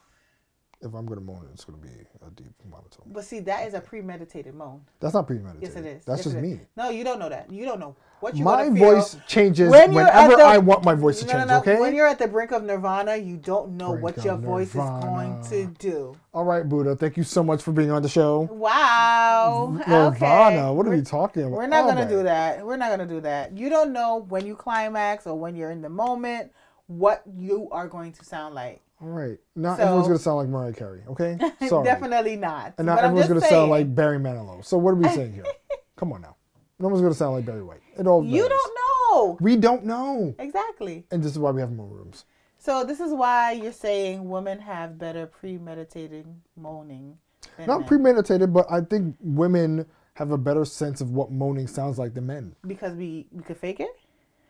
If 0.84 0.92
I'm 0.94 1.06
gonna 1.06 1.22
moan, 1.22 1.48
it's 1.52 1.64
gonna 1.64 1.78
be 1.78 1.88
a 1.88 2.30
deep 2.32 2.52
monotone. 2.70 3.06
But 3.06 3.24
see, 3.24 3.40
that 3.40 3.66
is 3.66 3.72
a 3.72 3.80
premeditated 3.80 4.54
moan. 4.54 4.82
That's 5.00 5.14
not 5.14 5.26
premeditated. 5.26 5.62
Yes, 5.62 5.76
it 5.76 5.86
is. 5.86 6.04
That's 6.04 6.18
Yes, 6.18 6.24
just 6.24 6.36
is. 6.36 6.42
me. 6.42 6.60
No, 6.76 6.90
you 6.90 7.04
don't 7.04 7.18
know 7.18 7.30
that. 7.30 7.50
You 7.50 7.64
don't 7.64 7.80
know 7.80 7.96
what 8.20 8.36
you're 8.36 8.44
My 8.44 8.64
gonna 8.64 8.76
feel. 8.76 8.86
My 8.88 8.94
voice 8.96 9.16
changes 9.26 9.70
When 9.70 9.94
whenever 9.94 10.36
the- 10.36 10.42
I 10.44 10.58
want 10.58 10.84
my 10.84 10.94
voice 10.94 11.20
to 11.20 11.26
No, 11.26 11.32
change. 11.32 11.46
no, 11.48 11.54
no. 11.54 11.60
Okay. 11.60 11.80
When 11.80 11.94
you're 11.94 12.06
at 12.06 12.18
the 12.18 12.28
brink 12.28 12.50
of 12.52 12.64
nirvana, 12.64 13.16
you 13.16 13.38
don't 13.38 13.78
know 13.78 13.92
Brink 13.92 14.02
what 14.02 14.24
your 14.24 14.36
voice 14.36 14.68
is 14.68 14.74
going 14.74 15.42
to 15.48 15.66
do. 15.78 16.14
All 16.34 16.44
right, 16.44 16.68
Buddha. 16.68 16.96
Thank 16.96 17.16
you 17.16 17.22
so 17.24 17.42
much 17.42 17.62
for 17.62 17.72
being 17.72 17.90
on 17.90 18.02
the 18.02 18.08
show. 18.08 18.42
Wow. 18.52 19.72
Nirvana. 19.86 20.10
Okay. 20.10 20.74
What 20.76 20.84
are 20.86 20.90
We're- 20.90 20.98
you 20.98 21.02
talking 21.04 21.44
about? 21.44 21.52
We're 21.56 21.66
not 21.66 21.84
All 21.84 21.94
gonna 21.94 22.08
do 22.08 22.22
that. 22.24 22.64
We're 22.66 22.76
not 22.76 22.90
gonna 22.90 23.06
do 23.06 23.20
that. 23.22 23.56
You 23.56 23.70
don't 23.70 23.92
know 23.92 24.26
when 24.28 24.44
you 24.44 24.54
climax 24.54 25.26
or 25.26 25.34
when 25.38 25.56
you're 25.56 25.70
in 25.70 25.80
the 25.80 25.88
moment 25.88 26.52
what 26.88 27.22
you 27.34 27.68
are 27.72 27.88
going 27.88 28.12
to 28.12 28.24
sound 28.24 28.54
like. 28.54 28.82
All 29.00 29.08
right. 29.08 29.38
Not 29.56 29.76
So- 29.78 29.82
everyone's 29.84 30.06
gonna 30.08 30.18
sound 30.18 30.36
like 30.38 30.48
Mariah 30.48 30.72
Carey. 30.72 31.02
Okay. 31.08 31.38
Sorry. 31.68 31.84
Definitely 31.84 32.36
not. 32.36 32.74
And 32.78 32.86
not 32.86 32.96
But 32.96 33.04
everyone's 33.04 33.28
gonna 33.28 33.40
sound 33.42 33.70
like 33.70 33.94
Barry 33.94 34.18
Manilow. 34.18 34.64
So 34.64 34.78
what 34.78 34.90
are 34.92 34.96
we 34.96 35.08
saying 35.08 35.34
here? 35.34 35.44
Come 35.96 36.12
on 36.12 36.22
now. 36.22 36.36
No 36.78 36.88
one's 36.88 37.00
gonna 37.02 37.14
sound 37.14 37.34
like 37.34 37.46
Barry 37.46 37.62
White. 37.62 37.80
It 37.98 38.06
all 38.06 38.24
you 38.24 38.48
don't 38.48 38.74
know 38.74 39.36
We 39.40 39.56
don't 39.56 39.84
know. 39.84 40.34
exactly. 40.38 41.06
And 41.10 41.22
this 41.22 41.32
is 41.32 41.38
why 41.38 41.50
we 41.50 41.60
have 41.60 41.72
more 41.72 41.86
rooms. 41.86 42.24
So 42.58 42.82
this 42.82 42.98
is 42.98 43.12
why 43.12 43.52
you're 43.52 43.72
saying 43.72 44.28
women 44.28 44.58
have 44.60 44.98
better 44.98 45.26
premeditated 45.26 46.26
moaning. 46.56 47.18
Than 47.58 47.66
Not 47.66 47.80
men. 47.80 47.88
premeditated, 47.88 48.52
but 48.54 48.66
I 48.70 48.80
think 48.80 49.16
women 49.20 49.86
have 50.14 50.30
a 50.30 50.38
better 50.38 50.64
sense 50.64 51.00
of 51.00 51.10
what 51.10 51.30
moaning 51.30 51.66
sounds 51.66 51.98
like 51.98 52.14
than 52.14 52.26
men. 52.26 52.56
Because 52.66 52.94
we 52.94 53.26
we 53.32 53.42
could 53.42 53.58
fake 53.58 53.80
it. 53.80 53.90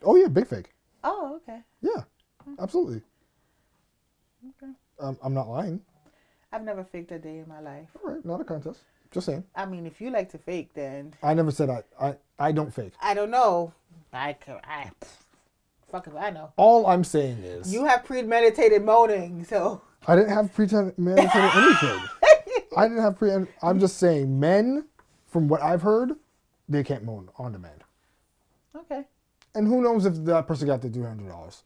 Oh 0.03 0.15
yeah, 0.17 0.29
big 0.29 0.47
fake. 0.47 0.73
Oh, 1.03 1.41
okay. 1.43 1.61
Yeah, 1.83 2.05
absolutely. 2.59 3.03
Okay. 4.63 4.73
Um, 5.01 5.19
I'm 5.23 5.35
not 5.35 5.49
lying. 5.49 5.81
I've 6.53 6.63
never 6.63 6.85
faked 6.85 7.11
a 7.13 7.19
day 7.19 7.39
in 7.39 7.49
my 7.49 7.61
life. 7.61 7.89
All 8.05 8.13
right, 8.13 8.25
not 8.25 8.41
a 8.41 8.45
contest. 8.45 8.81
Just 9.11 9.27
saying. 9.27 9.45
I 9.55 9.67
mean, 9.67 9.87
if 9.87 10.01
you 10.01 10.11
like 10.11 10.31
to 10.33 10.39
fake, 10.39 10.71
then 10.75 11.15
I 11.23 11.35
never 11.35 11.51
said 11.51 11.71
I 11.71 11.83
I, 12.01 12.17
I 12.39 12.53
don't 12.53 12.73
fake. 12.73 12.93
I 13.01 13.15
don't 13.15 13.31
know. 13.31 13.73
I 14.13 14.35
can 14.35 14.61
I. 14.65 14.91
fuck 15.91 16.07
if 16.07 16.15
I 16.15 16.31
know. 16.31 16.53
All 16.57 16.87
I'm 16.87 17.05
saying 17.05 17.39
is 17.39 17.73
You 17.73 17.85
have 17.87 18.05
premeditated 18.05 18.85
moaning, 18.85 19.45
so 19.45 19.83
I 20.07 20.17
didn't 20.17 20.31
have 20.31 20.53
premeditated 20.53 20.95
anything. 21.57 22.01
I 22.77 22.89
didn't 22.89 23.03
have 23.03 23.17
pre. 23.19 23.31
I'm 23.63 23.79
just 23.81 23.99
saying, 23.99 24.39
men, 24.39 24.87
from 25.29 25.49
what 25.49 25.63
I've 25.63 25.83
heard, 25.83 26.13
they 26.69 26.83
can't 26.85 27.05
moan 27.05 27.29
on 27.39 27.53
demand. 27.53 27.83
okay. 28.77 29.05
And 29.57 29.69
who 29.69 29.81
knows 29.83 30.05
if 30.07 30.17
that 30.25 30.49
person 30.49 30.67
got 30.67 30.83
the 30.83 30.89
three 30.89 31.05
hundred 31.05 31.29
dollars? 31.29 31.63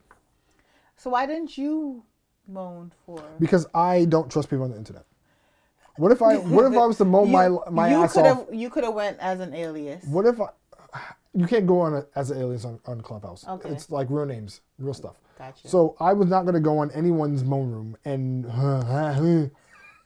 So 0.97 1.09
why 1.11 1.25
didn't 1.25 1.57
you 1.57 2.03
moan 2.49 2.91
for? 3.05 3.23
Because 3.39 3.65
I 3.73 4.05
don't 4.05 4.31
trust 4.31 4.49
people 4.49 4.65
on 4.65 4.71
the 4.71 4.77
internet. 4.77 5.05
What 5.97 6.11
if 6.11 6.21
I? 6.21 6.37
What 6.37 6.65
if 6.71 6.77
I 6.77 6.85
was 6.85 6.97
to 6.97 7.05
moan 7.05 7.29
my 7.39 7.49
my 7.69 7.89
you 7.89 8.03
ass 8.03 8.13
could 8.13 8.25
off? 8.25 8.47
have 8.47 8.53
you 8.53 8.69
could 8.69 8.83
have 8.83 8.93
went 8.93 9.17
as 9.19 9.39
an 9.39 9.53
alias. 9.53 10.03
What 10.05 10.25
if 10.25 10.39
I? 10.39 10.47
You 11.33 11.45
can't 11.45 11.67
go 11.67 11.81
on 11.81 11.93
a, 11.93 12.05
as 12.15 12.31
an 12.31 12.39
alias 12.41 12.65
on, 12.65 12.79
on 12.87 13.01
Clubhouse. 13.01 13.45
Okay. 13.47 13.69
It's 13.69 13.91
like 13.91 14.07
real 14.09 14.25
names, 14.25 14.61
real 14.79 14.93
stuff. 14.95 15.17
Gotcha. 15.37 15.67
So 15.67 15.95
I 15.99 16.13
was 16.13 16.27
not 16.27 16.43
going 16.43 16.55
to 16.55 16.59
go 16.59 16.79
on 16.79 16.89
anyone's 16.91 17.43
moan 17.43 17.71
room 17.71 17.97
and 18.03 18.45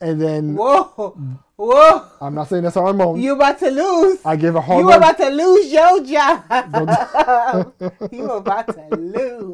and 0.00 0.20
then 0.20 0.54
Whoa, 0.54 1.16
whoa! 1.56 2.06
I'm 2.20 2.34
not 2.34 2.48
saying 2.48 2.64
that's 2.64 2.74
how 2.74 2.86
I 2.86 2.92
moan. 2.92 3.20
You 3.20 3.34
about 3.34 3.58
to 3.60 3.70
lose? 3.70 4.20
I 4.24 4.36
give 4.36 4.54
a 4.54 4.60
hard 4.60 4.80
You 4.84 4.92
about 4.92 5.16
to 5.18 5.28
lose 5.30 5.72
your 5.72 6.04
job? 6.04 6.44
you 8.12 8.30
about 8.30 8.66
to 8.68 8.96
lose? 8.96 9.53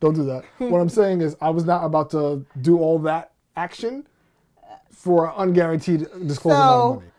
Don't 0.00 0.14
do 0.14 0.24
that. 0.26 0.44
what 0.58 0.80
I'm 0.80 0.88
saying 0.88 1.20
is, 1.22 1.36
I 1.40 1.50
was 1.50 1.64
not 1.64 1.84
about 1.84 2.10
to 2.10 2.44
do 2.60 2.78
all 2.78 2.98
that 3.00 3.32
action 3.56 4.06
for 4.90 5.26
an 5.26 5.32
unguaranteed 5.54 6.26
disclosed 6.26 6.56
amount 6.58 6.70
So- 6.70 6.88
of 6.90 6.94
money. 6.96 7.10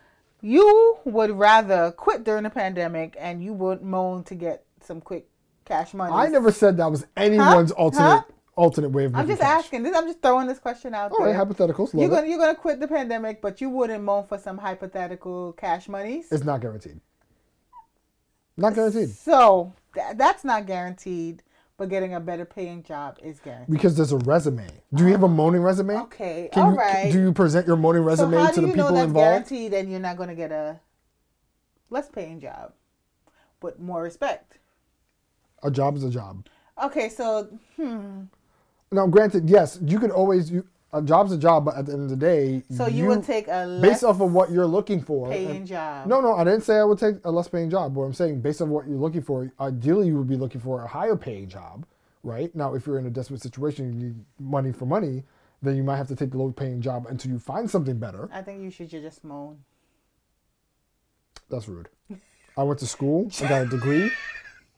You 0.41 0.97
would 1.05 1.31
rather 1.31 1.91
quit 1.91 2.23
during 2.23 2.43
the 2.43 2.49
pandemic, 2.51 3.17
and 3.19 3.43
you 3.43 3.53
would 3.53 3.81
moan 3.81 4.23
to 4.25 4.35
get 4.35 4.63
some 4.81 5.01
quick 5.01 5.27
cash 5.65 5.95
money. 5.95 6.13
I 6.13 6.27
never 6.27 6.51
said 6.51 6.77
that 6.77 6.91
was 6.91 7.05
anyone's 7.17 7.71
alternate 7.71 8.19
Huh? 8.19 8.21
alternate 8.55 8.89
way 8.89 9.05
of 9.05 9.13
it. 9.15 9.17
I'm 9.17 9.27
just 9.27 9.41
cash. 9.41 9.65
asking. 9.65 9.83
This, 9.83 9.95
I'm 9.97 10.05
just 10.05 10.21
throwing 10.21 10.45
this 10.47 10.59
question 10.59 10.93
out 10.93 11.09
there. 11.11 11.27
All 11.27 11.33
right, 11.33 11.47
hypotheticals. 11.47 11.93
you're 11.99 12.07
gonna 12.09 12.27
you're 12.27 12.37
gonna 12.37 12.53
quit 12.55 12.79
the 12.79 12.87
pandemic, 12.87 13.41
but 13.41 13.59
you 13.61 13.69
wouldn't 13.71 14.03
moan 14.03 14.25
for 14.25 14.37
some 14.37 14.59
hypothetical 14.59 15.53
cash 15.53 15.89
monies. 15.89 16.27
It's 16.31 16.43
not 16.43 16.61
guaranteed. 16.61 16.99
Not 18.55 18.73
guaranteed 18.75 19.09
So 19.09 19.73
tha- 19.95 20.13
that's 20.15 20.43
not 20.43 20.65
guaranteed, 20.67 21.43
but 21.77 21.89
getting 21.89 22.15
a 22.15 22.19
better 22.19 22.43
paying 22.43 22.83
job 22.83 23.17
is 23.23 23.39
guaranteed. 23.39 23.71
because 23.71 23.95
there's 23.95 24.11
a 24.11 24.17
resume. 24.17 24.67
Do 24.93 25.05
you 25.05 25.11
have 25.11 25.23
a 25.23 25.27
moaning 25.27 25.61
resume? 25.61 25.95
Okay, 26.01 26.49
Can 26.51 26.63
all 26.63 26.71
you, 26.71 26.77
right. 26.77 27.11
Do 27.11 27.19
you 27.19 27.31
present 27.31 27.67
your 27.67 27.77
moaning 27.77 28.01
so 28.01 28.07
resume 28.07 28.37
how 28.37 28.49
to 28.51 28.61
the 28.61 28.67
you 28.67 28.75
know 28.75 28.83
people 28.83 28.97
involved? 28.97 29.15
guaranteed 29.15 29.73
and 29.73 29.89
you're 29.89 29.99
not 29.99 30.17
gonna 30.17 30.35
get 30.35 30.51
a 30.51 30.79
less 31.89 32.09
paying 32.09 32.39
job, 32.39 32.73
but 33.59 33.79
more 33.79 34.01
respect? 34.01 34.57
A 35.63 35.71
job 35.71 35.95
is 35.97 36.03
a 36.03 36.09
job. 36.09 36.47
Okay, 36.83 37.09
so 37.09 37.47
hmm. 37.75 38.23
Now, 38.91 39.05
granted, 39.05 39.49
yes, 39.49 39.79
you 39.85 39.99
could 39.99 40.11
always 40.11 40.49
you, 40.49 40.65
a 40.93 41.01
job's 41.01 41.31
a 41.31 41.37
job, 41.37 41.65
but 41.65 41.75
at 41.75 41.85
the 41.85 41.93
end 41.93 42.03
of 42.03 42.09
the 42.09 42.15
day, 42.15 42.63
So 42.71 42.87
you, 42.87 43.07
would 43.07 43.23
take 43.23 43.47
a 43.49 43.65
less 43.65 43.81
based 43.81 44.03
off 44.03 44.21
of 44.21 44.31
what 44.31 44.51
you're 44.51 44.65
looking 44.65 45.01
for. 45.01 45.29
paying 45.29 45.57
and- 45.57 45.67
job. 45.67 46.07
No, 46.07 46.21
no, 46.21 46.33
I 46.35 46.43
didn't 46.43 46.61
say 46.61 46.77
I 46.77 46.83
would 46.83 46.97
take 46.99 47.15
a 47.25 47.31
less 47.31 47.47
paying 47.47 47.69
job. 47.69 47.95
What 47.95 48.05
I'm 48.05 48.13
saying, 48.13 48.41
based 48.41 48.61
on 48.61 48.69
what 48.69 48.87
you're 48.87 48.97
looking 48.97 49.21
for, 49.21 49.51
ideally 49.59 50.07
you 50.07 50.17
would 50.17 50.29
be 50.29 50.37
looking 50.37 50.61
for 50.61 50.83
a 50.83 50.87
higher 50.87 51.15
paying 51.17 51.49
job, 51.49 51.85
right? 52.23 52.53
Now, 52.55 52.73
if 52.73 52.87
you're 52.87 52.99
in 52.99 53.05
a 53.05 53.09
desperate 53.09 53.41
situation, 53.41 53.85
you 53.93 54.07
need 54.07 54.15
money 54.39 54.71
for 54.71 54.85
money, 54.85 55.23
then 55.61 55.75
you 55.75 55.83
might 55.83 55.97
have 55.97 56.07
to 56.07 56.15
take 56.15 56.31
the 56.31 56.37
low 56.37 56.51
paying 56.51 56.79
job 56.81 57.05
until 57.09 57.31
you 57.31 57.39
find 57.39 57.69
something 57.69 57.97
better. 57.99 58.29
I 58.31 58.41
think 58.41 58.61
you 58.61 58.69
should 58.71 58.89
just 58.89 59.23
moan. 59.23 59.57
That's 61.49 61.67
rude. 61.67 61.89
I 62.57 62.63
went 62.63 62.79
to 62.79 62.87
school, 62.87 63.29
I 63.43 63.47
got 63.47 63.61
a 63.63 63.65
degree. 63.69 64.11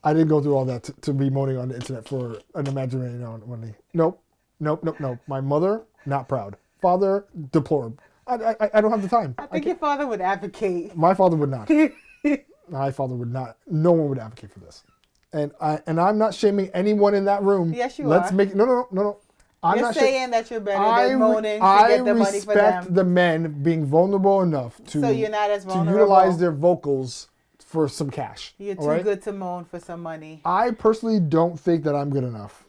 I 0.02 0.12
didn't 0.12 0.28
go 0.28 0.40
through 0.40 0.56
all 0.56 0.64
that 0.64 0.82
to, 0.84 0.92
to 1.02 1.12
be 1.12 1.28
moaning 1.30 1.58
on 1.58 1.68
the 1.68 1.74
internet 1.74 2.08
for 2.08 2.38
an 2.54 2.66
imaginary 2.66 3.10
amount 3.14 3.42
of 3.42 3.48
money. 3.48 3.74
Nope, 3.92 4.22
nope, 4.58 4.82
nope, 4.82 4.98
nope. 4.98 5.18
My 5.26 5.40
mother, 5.40 5.82
not 6.06 6.28
proud. 6.28 6.56
Father, 6.80 7.26
deplorable. 7.52 7.98
I, 8.26 8.54
I, 8.60 8.70
I 8.74 8.80
don't 8.80 8.90
have 8.90 9.02
the 9.02 9.08
time. 9.08 9.34
I 9.38 9.42
I 9.42 9.46
think 9.46 9.64
can't- 9.64 9.66
your 9.66 9.76
father 9.76 10.06
would 10.06 10.20
advocate. 10.20 10.96
My 10.96 11.14
father 11.14 11.36
would 11.36 11.50
not. 11.50 11.70
My 12.68 12.90
father 12.92 13.14
would 13.16 13.32
not. 13.32 13.56
No 13.66 13.92
one 13.92 14.08
would 14.08 14.18
advocate 14.18 14.52
for 14.52 14.60
this. 14.60 14.84
And 15.32 15.52
I 15.60 15.80
and 15.86 16.00
I'm 16.00 16.18
not 16.18 16.34
shaming 16.34 16.70
anyone 16.74 17.14
in 17.14 17.24
that 17.26 17.42
room. 17.42 17.72
Yes, 17.72 17.98
you 17.98 18.06
are. 18.06 18.08
Let's 18.08 18.32
make 18.32 18.54
no 18.54 18.64
no 18.64 18.88
no 18.90 19.02
no. 19.02 19.16
I'm 19.62 19.76
You're 19.76 19.86
not 19.86 19.94
saying 19.94 20.30
that 20.30 20.50
you're 20.50 20.60
better 20.60 20.82
I, 20.82 21.08
than 21.08 21.18
moaning 21.18 21.58
to 21.60 21.64
I 21.64 21.88
get 21.88 22.04
the 22.06 22.14
money 22.14 22.40
for 22.40 22.54
them. 22.54 22.64
I 22.64 22.76
respect 22.78 22.94
the 22.94 23.04
men 23.04 23.62
being 23.62 23.84
vulnerable 23.84 24.40
enough 24.40 24.80
to 24.86 25.00
So 25.00 25.10
you're 25.10 25.28
not 25.28 25.50
as 25.50 25.64
vulnerable. 25.64 25.92
to 25.92 25.98
utilize 25.98 26.38
their 26.38 26.50
vocals 26.50 27.28
for 27.58 27.86
some 27.86 28.10
cash. 28.10 28.54
You're 28.58 28.74
too 28.74 28.82
right? 28.82 29.04
good 29.04 29.22
to 29.22 29.32
moan 29.32 29.64
for 29.66 29.78
some 29.78 30.02
money. 30.02 30.40
I 30.46 30.70
personally 30.70 31.20
don't 31.20 31.60
think 31.60 31.84
that 31.84 31.94
I'm 31.94 32.08
good 32.10 32.24
enough. 32.24 32.64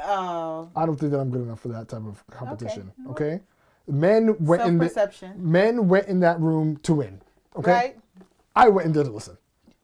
Oh, 0.00 0.70
I 0.76 0.86
don't 0.86 0.96
think 0.98 1.12
that 1.12 1.18
I'm 1.18 1.30
good 1.30 1.42
enough 1.42 1.60
for 1.60 1.68
that 1.68 1.88
type 1.88 2.06
of 2.06 2.24
competition. 2.28 2.92
Okay. 3.10 3.40
Men 3.88 4.36
went 4.38 4.62
in 4.62 4.78
the, 4.78 5.32
men 5.36 5.88
went 5.88 6.06
in 6.08 6.20
that 6.20 6.38
room 6.40 6.76
to 6.78 6.94
win. 6.94 7.20
Okay. 7.56 7.72
Right? 7.72 7.96
I 8.54 8.68
went 8.68 8.86
in 8.86 8.92
there 8.92 9.04
to 9.04 9.10
listen. 9.10 9.36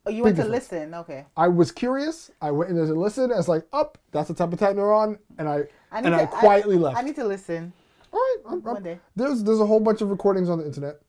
Oh, 0.07 0.11
you 0.11 0.23
went 0.23 0.37
Big 0.37 0.45
to 0.45 0.51
difference. 0.51 0.71
listen. 0.73 0.95
Okay. 0.95 1.25
I 1.37 1.49
was 1.49 1.73
curious. 1.73 2.31
I 2.43 2.51
went 2.51 2.71
in 2.71 2.77
there 2.77 2.87
to 2.87 2.95
listen. 2.95 3.33
I 3.33 3.37
was 3.37 3.49
like, 3.49 3.67
up, 3.73 3.97
that's 4.13 4.29
the 4.29 4.35
type 4.35 4.53
of 4.53 4.59
type 4.59 4.77
they're 4.77 4.93
on. 4.93 5.19
And 5.39 5.49
I, 5.49 5.65
I 5.91 6.01
and 6.01 6.15
I 6.15 6.21
to- 6.21 6.27
quietly 6.27 6.77
left. 6.77 6.99
I 6.99 7.03
need 7.03 7.17
to 7.17 7.25
listen. 7.25 7.73
All 8.13 8.19
right. 8.21 8.37
I'm- 8.45 8.53
I'm- 8.67 8.75
One 8.75 8.83
day. 8.83 8.99
There's 9.17 9.43
there's 9.43 9.61
a 9.61 9.67
whole 9.67 9.81
bunch 9.81 10.03
of 10.03 10.11
recordings 10.11 10.49
on 10.51 10.59
the 10.59 10.67
internet 10.67 11.01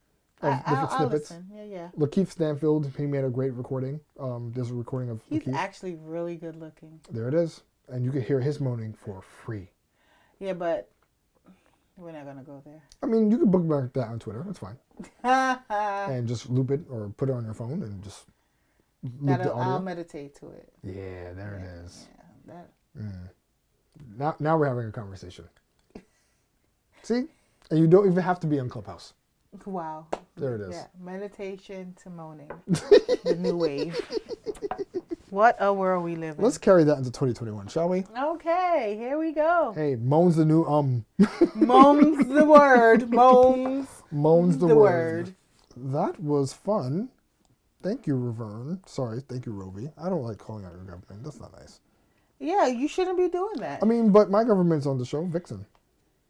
of 0.42 0.54
I, 0.54 0.58
different 0.58 0.78
I'll, 0.80 0.88
I'll 0.88 0.98
snippets. 0.98 1.32
listen. 1.32 1.50
Yeah, 1.54 1.64
yeah. 1.64 1.88
LaKeith 2.00 2.30
Stanfield, 2.30 2.92
he 2.98 3.06
made 3.06 3.26
a 3.26 3.30
great 3.30 3.54
recording. 3.54 4.00
Um, 4.20 4.52
there's 4.56 4.72
a 4.72 4.74
recording 4.74 5.10
of 5.10 5.22
He's 5.30 5.42
LaKeith. 5.42 5.54
actually 5.56 5.96
really 5.96 6.38
good 6.38 6.56
looking. 6.56 7.02
there 7.12 7.28
it 7.28 7.34
is. 7.34 7.62
And 7.90 8.04
you 8.04 8.12
can 8.12 8.22
hear 8.24 8.40
his 8.40 8.60
moaning 8.60 8.94
for 8.94 9.22
free. 9.22 9.70
Yeah, 10.40 10.54
but 10.54 10.90
we're 11.98 12.12
not 12.12 12.26
gonna 12.26 12.44
go 12.44 12.62
there. 12.66 12.82
I 13.04 13.06
mean, 13.06 13.32
you 13.32 13.38
can 13.38 13.50
bookmark 13.52 13.94
that 13.94 14.08
on 14.08 14.20
Twitter. 14.20 14.44
That's 14.46 14.60
fine. 14.60 14.78
And 15.70 16.28
just 16.28 16.50
loop 16.50 16.72
it 16.72 16.82
or 16.90 17.10
put 17.18 17.30
it 17.30 17.34
on 17.34 17.46
your 17.46 17.54
phone 17.54 17.84
and 17.84 18.04
just 18.04 18.26
loop 19.22 19.42
the 19.42 19.52
I'll 19.52 19.82
meditate 19.82 20.36
to 20.40 20.50
it. 20.50 20.72
yeah, 20.84 21.34
there 21.34 21.62
it 21.62 21.86
is. 21.86 22.08
Yeah, 22.48 22.54
that, 22.54 22.70
mm. 22.98 23.30
Now, 24.18 24.36
now 24.40 24.58
we're 24.58 24.68
having 24.68 24.88
a 24.88 24.92
conversation. 24.92 25.46
See? 27.04 27.26
And 27.72 27.80
you 27.80 27.88
don't 27.88 28.06
even 28.10 28.24
have 28.24 28.40
to 28.42 28.48
be 28.48 28.60
on 28.60 28.70
Clubhouse. 28.70 29.14
Wow. 29.66 30.08
There 30.38 30.56
it 30.56 30.62
is. 30.62 30.72
Yeah, 30.72 30.88
meditation 31.02 31.96
to 32.04 32.10
moaning. 32.10 32.52
the 32.68 33.36
new 33.40 33.56
wave. 33.56 34.00
What 35.30 35.58
a 35.60 35.74
world 35.74 36.04
we 36.04 36.16
live 36.16 36.38
in. 36.38 36.44
Let's 36.44 36.58
carry 36.58 36.84
that 36.86 36.98
into 36.98 37.12
2021, 37.12 37.68
shall 37.68 37.90
we? 37.90 38.06
Okay, 38.18 38.96
here 38.98 39.18
we 39.18 39.32
go. 39.34 39.74
Hey, 39.76 39.96
moan's 39.96 40.36
the 40.38 40.46
new 40.46 40.64
um. 40.66 41.06
Moans 41.56 42.28
the 42.28 42.46
word. 42.46 43.10
Moans 43.10 43.88
moan's 44.12 44.58
the, 44.58 44.68
the 44.68 44.76
word. 44.76 45.26
word. 45.26 45.36
That 45.94 46.22
was 46.22 46.54
fun. 46.54 47.10
Thank 47.84 48.08
you, 48.08 48.16
Revern. 48.16 48.88
Sorry, 48.88 49.22
thank 49.28 49.46
you, 49.46 49.52
Rovie. 49.52 49.92
I 49.98 50.10
don't 50.10 50.24
like 50.24 50.38
calling 50.38 50.66
out 50.66 50.74
your 50.74 50.84
government. 50.84 51.24
That's 51.24 51.40
not 51.40 51.52
nice. 51.52 51.80
Yeah, 52.40 52.68
you 52.68 52.88
shouldn't 52.88 53.18
be 53.18 53.28
doing 53.28 53.58
that. 53.58 53.80
I 53.82 53.86
mean, 53.86 54.12
but 54.12 54.30
my 54.30 54.44
government's 54.44 54.86
on 54.86 54.98
the 54.98 55.06
show, 55.06 55.26
Vixon. 55.26 55.66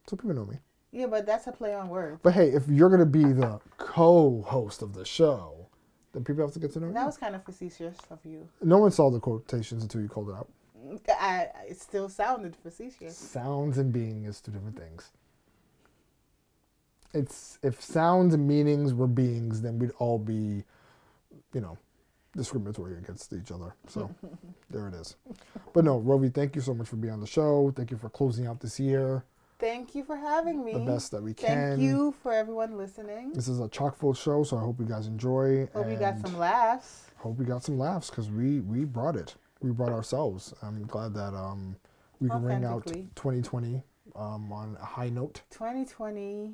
So 0.08 0.16
people 0.16 0.34
know 0.34 0.46
me. 0.46 0.58
Yeah, 0.96 1.08
but 1.08 1.26
that's 1.26 1.46
a 1.46 1.52
play 1.52 1.76
on 1.76 1.90
words. 1.90 2.22
But 2.24 2.34
hey, 2.36 2.52
if 2.52 2.70
you're 2.70 2.90
gonna 2.90 3.06
be 3.06 3.26
the 3.26 3.60
co-host 3.78 4.82
of 4.82 4.94
the 4.94 5.04
show, 5.04 5.68
then 6.14 6.24
people 6.24 6.42
have 6.42 6.54
to 6.54 6.60
get 6.60 6.72
to 6.72 6.80
know 6.80 6.88
you. 6.88 6.94
That 6.94 7.06
was 7.06 7.18
kind 7.18 7.36
of 7.36 7.44
facetious 7.44 7.98
of 8.10 8.20
you. 8.24 8.48
No 8.64 8.78
one 8.78 8.92
saw 8.92 9.12
the 9.12 9.20
quotations 9.20 9.84
until 9.84 10.00
you 10.00 10.08
called 10.08 10.30
it 10.30 10.36
out. 10.36 10.48
I, 11.10 11.50
it 11.68 11.82
still 11.82 12.08
sounded 12.08 12.56
facetious. 12.56 13.18
Sounds 13.18 13.78
and 13.78 13.92
being 13.92 14.24
is 14.24 14.40
two 14.40 14.52
different 14.52 14.80
things. 14.80 15.12
It's 17.14 17.60
if 17.62 17.82
sounds 17.82 18.34
and 18.34 18.48
meanings 18.48 18.94
were 18.94 19.08
beings, 19.08 19.62
then 19.62 19.78
we'd 19.78 19.92
all 20.00 20.18
be, 20.18 20.64
you 21.54 21.60
know, 21.60 21.78
discriminatory 22.38 22.98
against 22.98 23.34
each 23.34 23.52
other. 23.52 23.76
So 23.90 24.10
there 24.70 24.88
it 24.88 24.94
is. 24.94 25.18
But 25.74 25.84
no, 25.84 26.00
Rovie, 26.00 26.34
thank 26.34 26.56
you 26.56 26.62
so 26.62 26.74
much 26.74 26.88
for 26.88 26.96
being 26.96 27.14
on 27.14 27.20
the 27.20 27.28
show. 27.28 27.74
Thank 27.76 27.92
you 27.92 27.98
for 27.98 28.08
closing 28.10 28.48
out 28.48 28.62
this 28.62 28.80
year 28.80 29.26
Thank 29.58 29.96
you 29.96 30.04
for 30.04 30.16
having 30.18 30.64
me. 30.66 30.74
the 30.74 30.80
best 30.80 31.12
that 31.12 31.24
we 31.24 31.34
can. 31.34 31.78
Thank 31.78 31.82
you 31.82 32.14
for 32.22 32.34
everyone 32.34 32.78
listening. 32.78 33.32
This 33.34 33.48
is 33.48 33.60
a 33.60 33.70
chock 33.70 33.96
full 33.98 34.14
show, 34.14 34.44
so 34.44 34.58
I 34.58 34.62
hope 34.62 34.80
you 34.80 34.86
guys 34.86 35.08
enjoy. 35.08 35.68
Hope 35.74 35.90
you 35.90 35.96
got 35.96 36.20
some 36.20 36.38
laughs. 36.38 37.06
Hope 37.18 37.38
we 37.38 37.46
got 37.46 37.64
some 37.64 37.78
laughs 37.80 38.10
because 38.10 38.30
we 38.30 38.60
we 38.60 38.84
brought 38.84 39.16
it. 39.16 39.36
We 39.62 39.72
brought 39.72 39.92
ourselves. 39.94 40.54
I'm 40.62 40.86
glad 40.86 41.14
that 41.14 41.34
um 41.34 41.78
we 42.20 42.30
can 42.30 42.44
ring 42.44 42.66
out 42.66 42.86
2020 42.86 43.82
um 44.16 44.52
on 44.52 44.78
a 44.82 44.86
high 44.86 45.10
note. 45.10 45.42
2020 45.52 46.54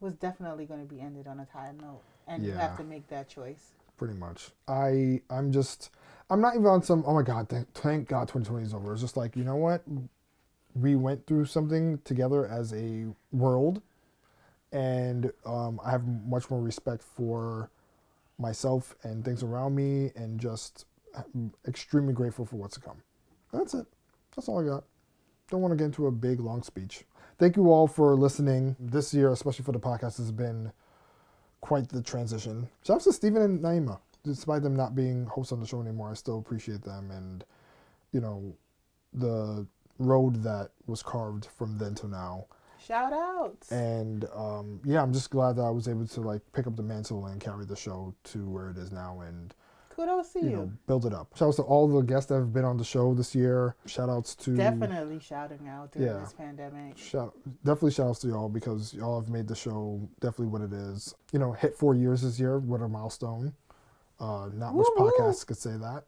was 0.00 0.14
definitely 0.14 0.66
going 0.66 0.80
to 0.86 0.92
be 0.92 1.00
ended 1.00 1.26
on 1.26 1.40
a 1.40 1.46
high 1.52 1.72
note. 1.80 2.00
and 2.26 2.44
you 2.44 2.52
have 2.52 2.76
to 2.78 2.84
make 2.84 3.06
that 3.08 3.28
choice. 3.28 3.72
pretty 3.96 4.14
much. 4.14 4.50
I 4.66 5.20
I'm 5.30 5.52
just 5.52 5.90
I'm 6.30 6.40
not 6.40 6.54
even 6.54 6.66
on 6.66 6.82
some 6.82 7.04
oh 7.06 7.14
my 7.14 7.22
god 7.22 7.48
thank, 7.50 7.72
thank 7.74 8.08
God 8.08 8.28
2020 8.28 8.64
is 8.64 8.74
over. 8.74 8.92
It's 8.92 9.02
just 9.02 9.16
like 9.16 9.36
you 9.36 9.44
know 9.44 9.56
what 9.56 9.82
we 10.74 10.96
went 10.96 11.26
through 11.26 11.46
something 11.46 11.98
together 12.04 12.46
as 12.46 12.72
a 12.72 13.06
world, 13.32 13.82
and 14.72 15.32
um, 15.46 15.80
I 15.84 15.90
have 15.90 16.06
much 16.06 16.50
more 16.50 16.60
respect 16.60 17.02
for 17.02 17.70
myself 18.38 18.96
and 19.02 19.24
things 19.24 19.42
around 19.42 19.74
me, 19.74 20.10
and 20.16 20.40
just 20.40 20.86
I'm 21.16 21.52
extremely 21.66 22.12
grateful 22.12 22.44
for 22.44 22.56
what's 22.56 22.74
to 22.74 22.80
come. 22.80 23.02
That's 23.52 23.74
it. 23.74 23.86
That's 24.34 24.48
all 24.48 24.60
I 24.60 24.68
got. 24.68 24.84
Don't 25.50 25.60
want 25.60 25.72
to 25.72 25.76
get 25.76 25.84
into 25.84 26.06
a 26.06 26.10
big 26.10 26.40
long 26.40 26.62
speech. 26.62 27.04
Thank 27.38 27.56
you 27.56 27.70
all 27.70 27.86
for 27.86 28.14
listening. 28.16 28.76
This 28.80 29.14
year, 29.14 29.30
especially 29.30 29.64
for 29.64 29.72
the 29.72 29.80
podcast, 29.80 30.16
has 30.16 30.32
been 30.32 30.72
quite 31.60 31.88
the 31.88 32.02
transition. 32.02 32.68
Shout 32.84 32.96
out 32.96 33.02
to 33.02 33.12
Stephen 33.12 33.42
and 33.42 33.60
Naima. 33.60 34.00
Despite 34.24 34.62
them 34.62 34.74
not 34.74 34.94
being 34.94 35.26
hosts 35.26 35.52
on 35.52 35.60
the 35.60 35.66
show 35.66 35.80
anymore, 35.80 36.10
I 36.10 36.14
still 36.14 36.38
appreciate 36.38 36.82
them 36.82 37.10
and, 37.10 37.44
you 38.12 38.20
know, 38.20 38.54
the 39.12 39.66
road 39.98 40.42
that 40.42 40.70
was 40.86 41.02
carved 41.02 41.46
from 41.56 41.78
then 41.78 41.94
to 41.96 42.08
now. 42.08 42.46
Shout 42.84 43.12
outs. 43.12 43.72
And 43.72 44.26
um, 44.34 44.80
yeah, 44.84 45.02
I'm 45.02 45.12
just 45.12 45.30
glad 45.30 45.56
that 45.56 45.62
I 45.62 45.70
was 45.70 45.88
able 45.88 46.06
to 46.06 46.20
like 46.20 46.42
pick 46.52 46.66
up 46.66 46.76
the 46.76 46.82
mantle 46.82 47.26
and 47.26 47.40
carry 47.40 47.64
the 47.64 47.76
show 47.76 48.14
to 48.24 48.48
where 48.48 48.70
it 48.70 48.76
is 48.76 48.92
now 48.92 49.20
and 49.20 49.54
Kudos 49.96 50.32
to 50.32 50.40
you 50.40 50.50
you. 50.50 50.56
know 50.56 50.72
build 50.86 51.06
it 51.06 51.14
up. 51.14 51.28
Shout 51.36 51.46
outs 51.48 51.56
to 51.58 51.62
all 51.62 51.86
the 51.88 52.02
guests 52.02 52.28
that 52.28 52.34
have 52.34 52.52
been 52.52 52.64
on 52.64 52.76
the 52.76 52.84
show 52.84 53.14
this 53.14 53.32
year. 53.34 53.76
Shout 53.86 54.10
outs 54.10 54.34
to 54.34 54.54
Definitely 54.56 55.20
shouting 55.20 55.66
out 55.68 55.92
during 55.92 56.08
Yeah. 56.08 56.18
this 56.18 56.32
pandemic. 56.34 56.98
Shout, 56.98 57.34
definitely 57.64 57.92
shout 57.92 58.08
outs 58.08 58.18
to 58.20 58.28
y'all 58.28 58.48
because 58.48 58.92
y'all 58.92 59.20
have 59.20 59.30
made 59.30 59.46
the 59.46 59.54
show 59.54 60.06
definitely 60.20 60.48
what 60.48 60.62
it 60.62 60.72
is. 60.72 61.14
You 61.32 61.38
know, 61.38 61.52
hit 61.52 61.76
four 61.76 61.94
years 61.94 62.22
this 62.22 62.38
year. 62.40 62.58
What 62.58 62.82
a 62.82 62.88
milestone. 62.88 63.54
Uh, 64.20 64.50
not 64.52 64.74
much 64.74 64.86
Woo-woo. 64.96 65.10
podcasts 65.12 65.46
could 65.46 65.56
say 65.58 65.76
that. 65.76 66.04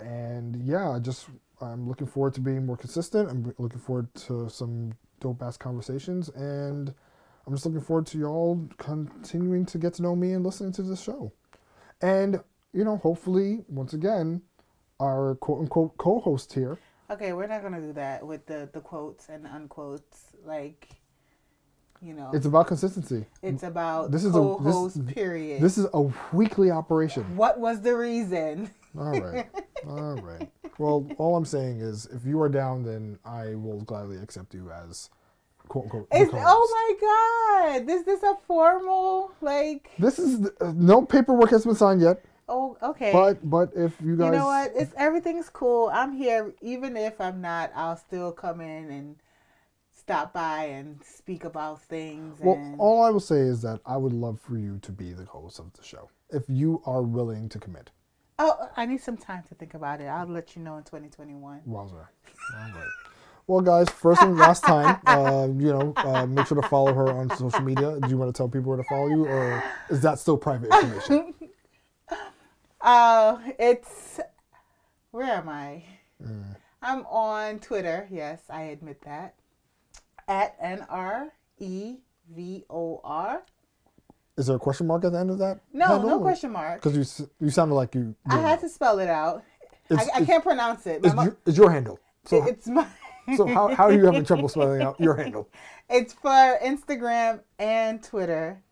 And 0.00 0.56
yeah, 0.56 0.90
I 0.90 0.98
just 0.98 1.26
I'm 1.62 1.88
looking 1.88 2.06
forward 2.06 2.34
to 2.34 2.40
being 2.40 2.66
more 2.66 2.76
consistent. 2.76 3.30
I'm 3.30 3.54
looking 3.58 3.78
forward 3.80 4.12
to 4.26 4.48
some 4.50 4.92
dope 5.20 5.42
ass 5.42 5.56
conversations, 5.56 6.28
and 6.30 6.92
I'm 7.46 7.52
just 7.54 7.64
looking 7.66 7.80
forward 7.80 8.06
to 8.08 8.18
y'all 8.18 8.68
continuing 8.78 9.64
to 9.66 9.78
get 9.78 9.94
to 9.94 10.02
know 10.02 10.14
me 10.16 10.32
and 10.32 10.44
listening 10.44 10.72
to 10.72 10.82
this 10.82 11.00
show. 11.02 11.32
And 12.00 12.40
you 12.72 12.84
know, 12.84 12.96
hopefully, 12.96 13.64
once 13.68 13.92
again, 13.92 14.42
our 14.98 15.34
quote 15.36 15.60
unquote 15.60 15.96
co-host 15.98 16.52
here. 16.52 16.78
Okay, 17.10 17.32
we're 17.32 17.46
not 17.46 17.62
gonna 17.62 17.80
do 17.80 17.92
that 17.94 18.26
with 18.26 18.46
the 18.46 18.68
the 18.72 18.80
quotes 18.80 19.28
and 19.28 19.46
unquotes. 19.46 20.24
Like, 20.44 20.88
you 22.00 22.14
know, 22.14 22.30
It's 22.32 22.46
about 22.46 22.66
consistency. 22.66 23.26
It's 23.42 23.62
about 23.62 24.10
this 24.10 24.24
is 24.24 24.34
a- 24.34 24.56
this- 24.60 24.98
period. 25.14 25.60
This 25.62 25.78
is 25.78 25.86
a 25.94 26.10
weekly 26.32 26.70
operation. 26.70 27.36
what 27.36 27.60
was 27.60 27.80
the 27.82 27.94
reason? 27.96 28.70
All 28.98 29.20
right. 29.20 29.48
All 29.86 30.16
right. 30.16 30.50
Well, 30.78 31.06
all 31.18 31.36
I'm 31.36 31.44
saying 31.44 31.80
is 31.80 32.06
if 32.06 32.24
you 32.24 32.40
are 32.40 32.48
down, 32.48 32.82
then 32.82 33.18
I 33.24 33.54
will 33.54 33.80
gladly 33.82 34.16
accept 34.18 34.54
you 34.54 34.70
as 34.70 35.10
quote 35.68 35.84
unquote. 35.84 36.08
oh 36.12 37.68
my 37.70 37.80
god! 37.80 37.90
Is 37.90 38.04
this 38.04 38.22
a 38.22 38.34
formal 38.46 39.32
like? 39.40 39.90
This 39.98 40.18
is 40.18 40.50
uh, 40.60 40.72
no 40.74 41.02
paperwork 41.04 41.50
has 41.50 41.64
been 41.64 41.74
signed 41.74 42.00
yet, 42.00 42.24
Oh, 42.48 42.76
okay. 42.82 43.12
but 43.12 43.48
but 43.48 43.70
if 43.74 43.92
you 44.02 44.16
guys 44.16 44.26
you 44.26 44.38
know 44.38 44.46
what? 44.46 44.72
It's 44.74 44.92
everything's 44.96 45.48
cool. 45.48 45.90
I'm 45.92 46.12
here, 46.12 46.52
even 46.60 46.96
if 46.96 47.20
I'm 47.20 47.40
not. 47.40 47.72
I'll 47.74 47.96
still 47.96 48.32
come 48.32 48.60
in 48.60 48.90
and 48.90 49.16
stop 49.94 50.32
by 50.32 50.64
and 50.64 51.02
speak 51.04 51.44
about 51.44 51.80
things. 51.82 52.38
well, 52.40 52.56
and 52.56 52.78
all 52.78 53.02
I 53.02 53.10
will 53.10 53.20
say 53.20 53.38
is 53.40 53.62
that 53.62 53.80
I 53.86 53.96
would 53.96 54.12
love 54.12 54.40
for 54.40 54.56
you 54.58 54.78
to 54.82 54.92
be 54.92 55.12
the 55.12 55.24
host 55.24 55.58
of 55.58 55.72
the 55.74 55.82
show 55.82 56.10
if 56.30 56.42
you 56.48 56.82
are 56.86 57.02
willing 57.02 57.48
to 57.50 57.58
commit. 57.58 57.90
Oh, 58.42 58.68
I 58.76 58.86
need 58.86 59.00
some 59.00 59.16
time 59.16 59.44
to 59.48 59.54
think 59.54 59.74
about 59.74 60.00
it. 60.00 60.06
I'll 60.06 60.26
let 60.26 60.56
you 60.56 60.62
know 60.62 60.76
in 60.76 60.84
2021. 60.84 61.60
Wowzer. 61.64 62.10
Right. 62.54 62.72
Well, 63.46 63.60
guys, 63.60 63.88
first 63.90 64.22
and 64.22 64.36
last 64.36 64.62
time, 64.62 65.00
uh, 65.06 65.48
you 65.58 65.72
know, 65.72 65.92
uh, 65.96 66.26
make 66.26 66.46
sure 66.46 66.60
to 66.60 66.68
follow 66.68 66.92
her 66.94 67.08
on 67.10 67.30
social 67.36 67.60
media. 67.60 67.98
Do 68.00 68.08
you 68.08 68.16
want 68.16 68.32
to 68.32 68.36
tell 68.36 68.48
people 68.48 68.70
where 68.70 68.78
to 68.78 68.84
follow 68.88 69.08
you, 69.08 69.26
or 69.26 69.62
is 69.90 70.00
that 70.02 70.18
still 70.18 70.36
private 70.36 70.72
information? 70.72 71.34
Uh, 72.80 73.38
it's 73.58 74.20
where 75.10 75.26
am 75.26 75.48
I? 75.48 75.84
Mm. 76.22 76.56
I'm 76.82 77.06
on 77.06 77.58
Twitter. 77.60 78.08
Yes, 78.10 78.40
I 78.48 78.62
admit 78.62 79.02
that. 79.02 79.34
At 80.28 80.56
N 80.60 80.86
R 80.88 81.32
E 81.58 81.96
V 82.34 82.64
O 82.70 83.00
R. 83.04 83.42
Is 84.42 84.48
there 84.48 84.56
a 84.56 84.58
question 84.58 84.88
mark 84.88 85.04
at 85.04 85.12
the 85.12 85.20
end 85.20 85.30
of 85.30 85.38
that? 85.38 85.60
No, 85.72 86.02
no 86.02 86.18
question 86.18 86.50
mark. 86.50 86.82
Because 86.82 86.96
you 86.96 87.28
you 87.40 87.48
sounded 87.48 87.76
like 87.76 87.94
you. 87.94 88.16
I 88.28 88.38
had 88.38 88.60
to 88.62 88.68
spell 88.68 88.98
it 88.98 89.08
out. 89.08 89.44
I, 89.88 90.04
I 90.16 90.24
can't 90.24 90.42
pronounce 90.42 90.84
it. 90.88 91.00
It's, 91.04 91.14
mo- 91.14 91.22
your, 91.22 91.36
it's 91.46 91.56
your 91.56 91.70
handle. 91.70 92.00
So, 92.24 92.44
it's 92.44 92.66
my. 92.66 92.84
so 93.36 93.46
how, 93.46 93.72
how 93.72 93.84
are 93.84 93.92
you 93.92 94.04
having 94.04 94.24
trouble 94.24 94.48
spelling 94.48 94.82
out 94.82 94.98
your 95.00 95.14
handle? 95.14 95.48
It's 95.88 96.14
for 96.14 96.58
Instagram 96.64 97.40
and 97.58 98.02
Twitter 98.02 98.62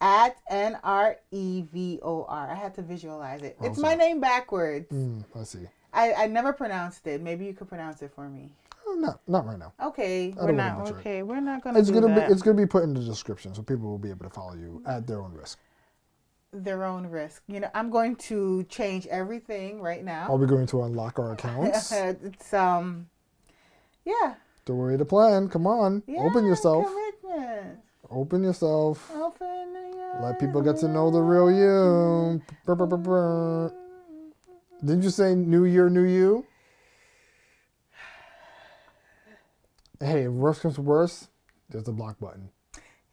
at 0.00 0.36
N 0.50 0.78
R 0.84 1.16
E 1.32 1.64
V 1.72 1.98
O 2.02 2.24
R. 2.28 2.50
I 2.50 2.54
had 2.54 2.74
to 2.74 2.82
visualize 2.82 3.42
it. 3.42 3.56
It's 3.60 3.78
my 3.78 3.94
name 3.94 4.20
backwards. 4.20 4.92
Mm, 4.92 5.24
I 5.34 5.44
see. 5.44 5.66
I, 5.92 6.12
I 6.12 6.26
never 6.26 6.52
pronounced 6.52 7.06
it. 7.06 7.22
Maybe 7.22 7.46
you 7.46 7.54
could 7.54 7.68
pronounce 7.68 8.02
it 8.02 8.12
for 8.14 8.28
me. 8.28 8.50
Oh, 8.92 8.96
not 8.96 9.20
not 9.26 9.46
right 9.46 9.58
now. 9.58 9.72
Okay, 9.82 10.34
we're 10.38 10.52
not 10.52 10.86
it. 10.88 10.94
okay. 10.96 11.22
We're 11.22 11.40
not 11.40 11.62
gonna 11.62 11.78
It's 11.78 11.88
do 11.88 11.94
gonna 12.00 12.14
that. 12.14 12.28
be 12.28 12.32
it's 12.32 12.42
gonna 12.42 12.56
be 12.56 12.66
put 12.66 12.82
in 12.84 12.92
the 12.94 13.00
description, 13.00 13.54
so 13.54 13.62
people 13.62 13.88
will 13.88 13.98
be 13.98 14.10
able 14.10 14.24
to 14.24 14.30
follow 14.30 14.54
you 14.54 14.82
at 14.86 15.06
their 15.06 15.20
own 15.22 15.32
risk. 15.32 15.58
their 16.52 16.84
own 16.84 17.06
risk. 17.06 17.42
You 17.48 17.60
know, 17.60 17.70
I'm 17.74 17.88
going 17.90 18.16
to 18.28 18.64
change 18.64 19.06
everything 19.06 19.80
right 19.80 20.04
now. 20.04 20.28
Are 20.28 20.36
we 20.36 20.46
going 20.46 20.66
to 20.66 20.82
unlock 20.82 21.18
our 21.18 21.32
accounts? 21.32 21.90
it's 21.92 22.52
um, 22.52 23.08
yeah. 24.04 24.34
Don't 24.66 24.76
worry 24.76 24.96
the 24.96 25.04
plan. 25.06 25.48
Come 25.48 25.66
on, 25.66 26.02
yeah 26.06 26.20
open 26.20 26.44
yourself. 26.44 26.86
Commitment. 26.86 27.78
Open 28.10 28.42
yourself. 28.44 29.10
Open. 29.14 29.72
your 29.96 30.20
Let 30.20 30.38
people 30.38 30.60
get 30.60 30.76
to 30.78 30.88
know 30.88 31.10
the 31.10 31.22
real 31.22 31.50
you. 31.50 32.42
Brr, 32.66 32.74
brr, 32.74 32.86
brr, 32.86 32.96
brr. 32.98 33.72
Didn't 34.84 35.02
you 35.02 35.10
say 35.10 35.34
New 35.34 35.64
Year, 35.64 35.88
New 35.88 36.02
You? 36.04 36.44
Hey, 40.02 40.22
if 40.24 40.32
worse 40.32 40.58
comes 40.58 40.74
to 40.74 40.82
worse, 40.82 41.28
there's 41.70 41.84
the 41.84 41.92
block 41.92 42.18
button. 42.18 42.50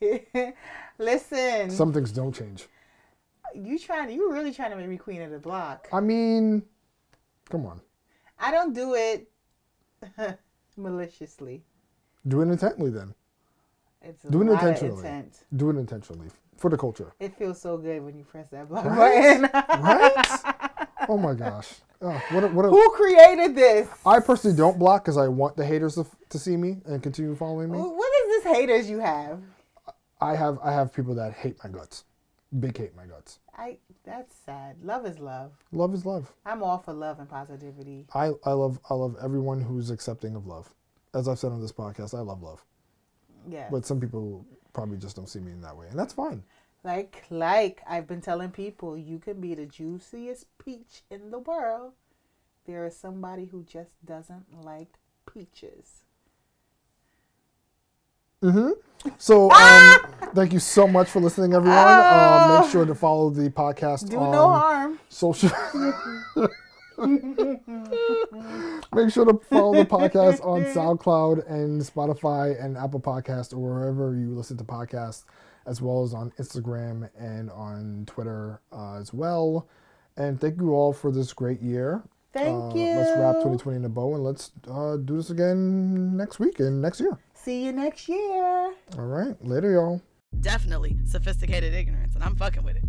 Listen, 0.98 1.70
Some 1.70 1.94
things 1.94 2.12
don't 2.12 2.34
change. 2.34 2.68
you 3.54 3.78
trying? 3.78 4.10
You 4.12 4.32
really 4.34 4.52
trying 4.54 4.72
to 4.72 4.76
make 4.78 4.88
me 4.88 4.98
queen 4.98 5.22
of 5.22 5.30
the 5.32 5.38
block? 5.40 5.88
I 5.94 6.00
mean, 6.00 6.64
come 7.50 7.66
on. 7.66 7.82
I 8.40 8.52
don't 8.52 8.74
do 8.74 8.96
it 8.96 9.30
maliciously. 10.78 11.64
Do 12.28 12.42
it 12.42 12.48
intently 12.50 12.90
then. 12.90 13.14
It's 14.02 14.24
Do 14.24 14.42
it 14.42 14.50
intentionally. 14.50 14.96
intent. 14.98 15.44
Do 15.56 15.70
it 15.70 15.78
intentionally 15.78 16.30
for 16.58 16.70
the 16.70 16.78
culture. 16.78 17.14
It 17.20 17.38
feels 17.38 17.62
so 17.62 17.78
good 17.78 18.04
when 18.04 18.18
you 18.18 18.24
press 18.24 18.50
that 18.50 18.68
block 18.70 18.86
Right? 18.86 19.42
button. 19.42 19.50
Right? 19.84 21.06
oh 21.08 21.18
my 21.18 21.34
gosh. 21.34 21.70
Oh, 22.02 22.22
what 22.32 22.44
a, 22.44 22.48
what 22.48 22.66
a, 22.66 22.70
Who 22.70 22.90
created 22.92 23.56
this? 23.56 23.90
I 24.06 24.20
personally 24.20 24.56
don't 24.56 24.80
block 24.80 25.04
because 25.04 25.18
I 25.18 25.28
want 25.28 25.58
the 25.58 25.66
haters 25.66 25.96
to, 25.96 26.06
to 26.30 26.40
see 26.40 26.56
me 26.56 26.78
and 26.86 27.04
continue 27.04 27.36
following 27.36 27.72
me. 27.72 27.78
What 27.78 28.12
is 28.24 28.44
this 28.44 28.54
haters 28.56 28.90
you 28.90 29.00
have? 29.00 29.42
I 30.22 30.36
have 30.36 30.60
I 30.64 30.72
have 30.72 30.94
people 30.94 31.16
that 31.16 31.34
hate 31.34 31.58
my 31.64 31.70
guts. 31.70 32.06
Big 32.60 32.78
hate 32.78 32.96
my 32.96 33.06
guts. 33.06 33.40
I 33.58 33.78
that's 34.06 34.34
sad. 34.46 34.78
Love 34.84 35.06
is 35.06 35.20
love. 35.20 35.52
Love 35.72 35.94
is 35.94 36.06
love. 36.06 36.32
I'm 36.46 36.64
all 36.64 36.78
for 36.78 36.94
love 36.94 37.20
and 37.20 37.30
positivity. 37.30 38.06
I, 38.14 38.32
I 38.46 38.52
love 38.52 38.80
I 38.90 38.94
love 38.94 39.18
everyone 39.22 39.62
who's 39.62 39.92
accepting 39.92 40.36
of 40.36 40.48
love. 40.48 40.74
As 41.14 41.28
I've 41.28 41.40
said 41.40 41.52
on 41.52 41.62
this 41.62 41.72
podcast, 41.72 42.18
I 42.18 42.22
love 42.22 42.42
love. 42.42 42.64
Yeah. 43.48 43.68
But 43.72 43.86
some 43.86 44.00
people 44.00 44.46
probably 44.74 44.98
just 44.98 45.16
don't 45.16 45.28
see 45.28 45.40
me 45.40 45.52
in 45.52 45.62
that 45.62 45.76
way, 45.76 45.88
and 45.90 45.98
that's 45.98 46.14
fine. 46.14 46.44
Like 46.84 47.26
like 47.30 47.82
I've 47.88 48.08
been 48.08 48.22
telling 48.22 48.52
people, 48.52 48.98
you 48.98 49.20
can 49.20 49.42
be 49.42 49.54
the 49.54 49.66
juiciest 49.66 50.46
peach 50.64 51.04
in 51.10 51.32
the 51.32 51.40
world. 51.40 51.94
There 52.66 52.86
is 52.86 52.96
somebody 52.96 53.46
who 53.46 53.64
just 53.64 54.04
doesn't 54.06 54.64
like 54.64 54.98
peaches. 55.32 56.04
Mm-hmm. 58.42 58.70
So 59.18 59.52
um, 59.52 59.98
thank 60.34 60.54
you 60.54 60.60
so 60.60 60.88
much 60.88 61.10
for 61.10 61.20
listening, 61.20 61.54
everyone. 61.54 61.78
Uh, 61.78 62.60
make 62.62 62.72
sure 62.72 62.86
to 62.86 62.96
follow 62.96 63.30
the 63.30 63.50
podcast 63.50 64.10
Do 64.10 64.18
on 64.18 64.32
no 64.32 64.50
harm. 64.50 65.00
social. 65.10 65.52
Make 67.00 67.10
sure 69.14 69.24
to 69.24 69.40
follow 69.50 69.74
the 69.74 69.86
podcast 69.86 70.46
on 70.46 70.64
SoundCloud 70.76 71.50
and 71.50 71.82
Spotify 71.82 72.62
and 72.62 72.76
Apple 72.76 73.00
Podcast 73.00 73.54
or 73.54 73.60
wherever 73.60 74.14
you 74.16 74.36
listen 74.36 74.58
to 74.58 74.66
podcasts, 74.66 75.24
as 75.66 75.82
well 75.82 76.04
as 76.04 76.14
on 76.14 76.32
Instagram 76.40 77.10
and 77.18 77.50
on 77.52 78.04
Twitter 78.08 78.62
uh, 78.72 78.96
as 78.96 79.14
well. 79.14 79.68
And 80.18 80.40
thank 80.40 80.60
you 80.60 80.74
all 80.74 80.92
for 80.94 81.12
this 81.12 81.32
great 81.34 81.62
year. 81.62 82.04
Thank 82.34 82.74
Uh, 82.74 82.76
you. 82.78 82.96
Let's 82.96 83.18
wrap 83.18 83.36
2020 83.36 83.78
in 83.78 83.86
a 83.86 83.90
bow 83.90 84.14
and 84.16 84.24
let's 84.24 84.52
uh, 84.70 84.98
do 84.98 85.18
this 85.18 85.30
again 85.32 86.16
next 86.16 86.40
week 86.40 86.60
and 86.60 86.82
next 86.82 87.00
year. 87.00 87.18
See 87.34 87.66
you 87.66 87.72
next 87.72 88.08
year. 88.10 88.74
All 88.98 89.06
right. 89.06 89.36
Later, 89.44 89.72
y'all. 89.72 90.02
definitely 90.42 90.98
sophisticated 91.06 91.74
ignorance, 91.74 92.14
and 92.16 92.24
I'm 92.24 92.36
fucking 92.36 92.64
with 92.64 92.76
it. 92.76 92.84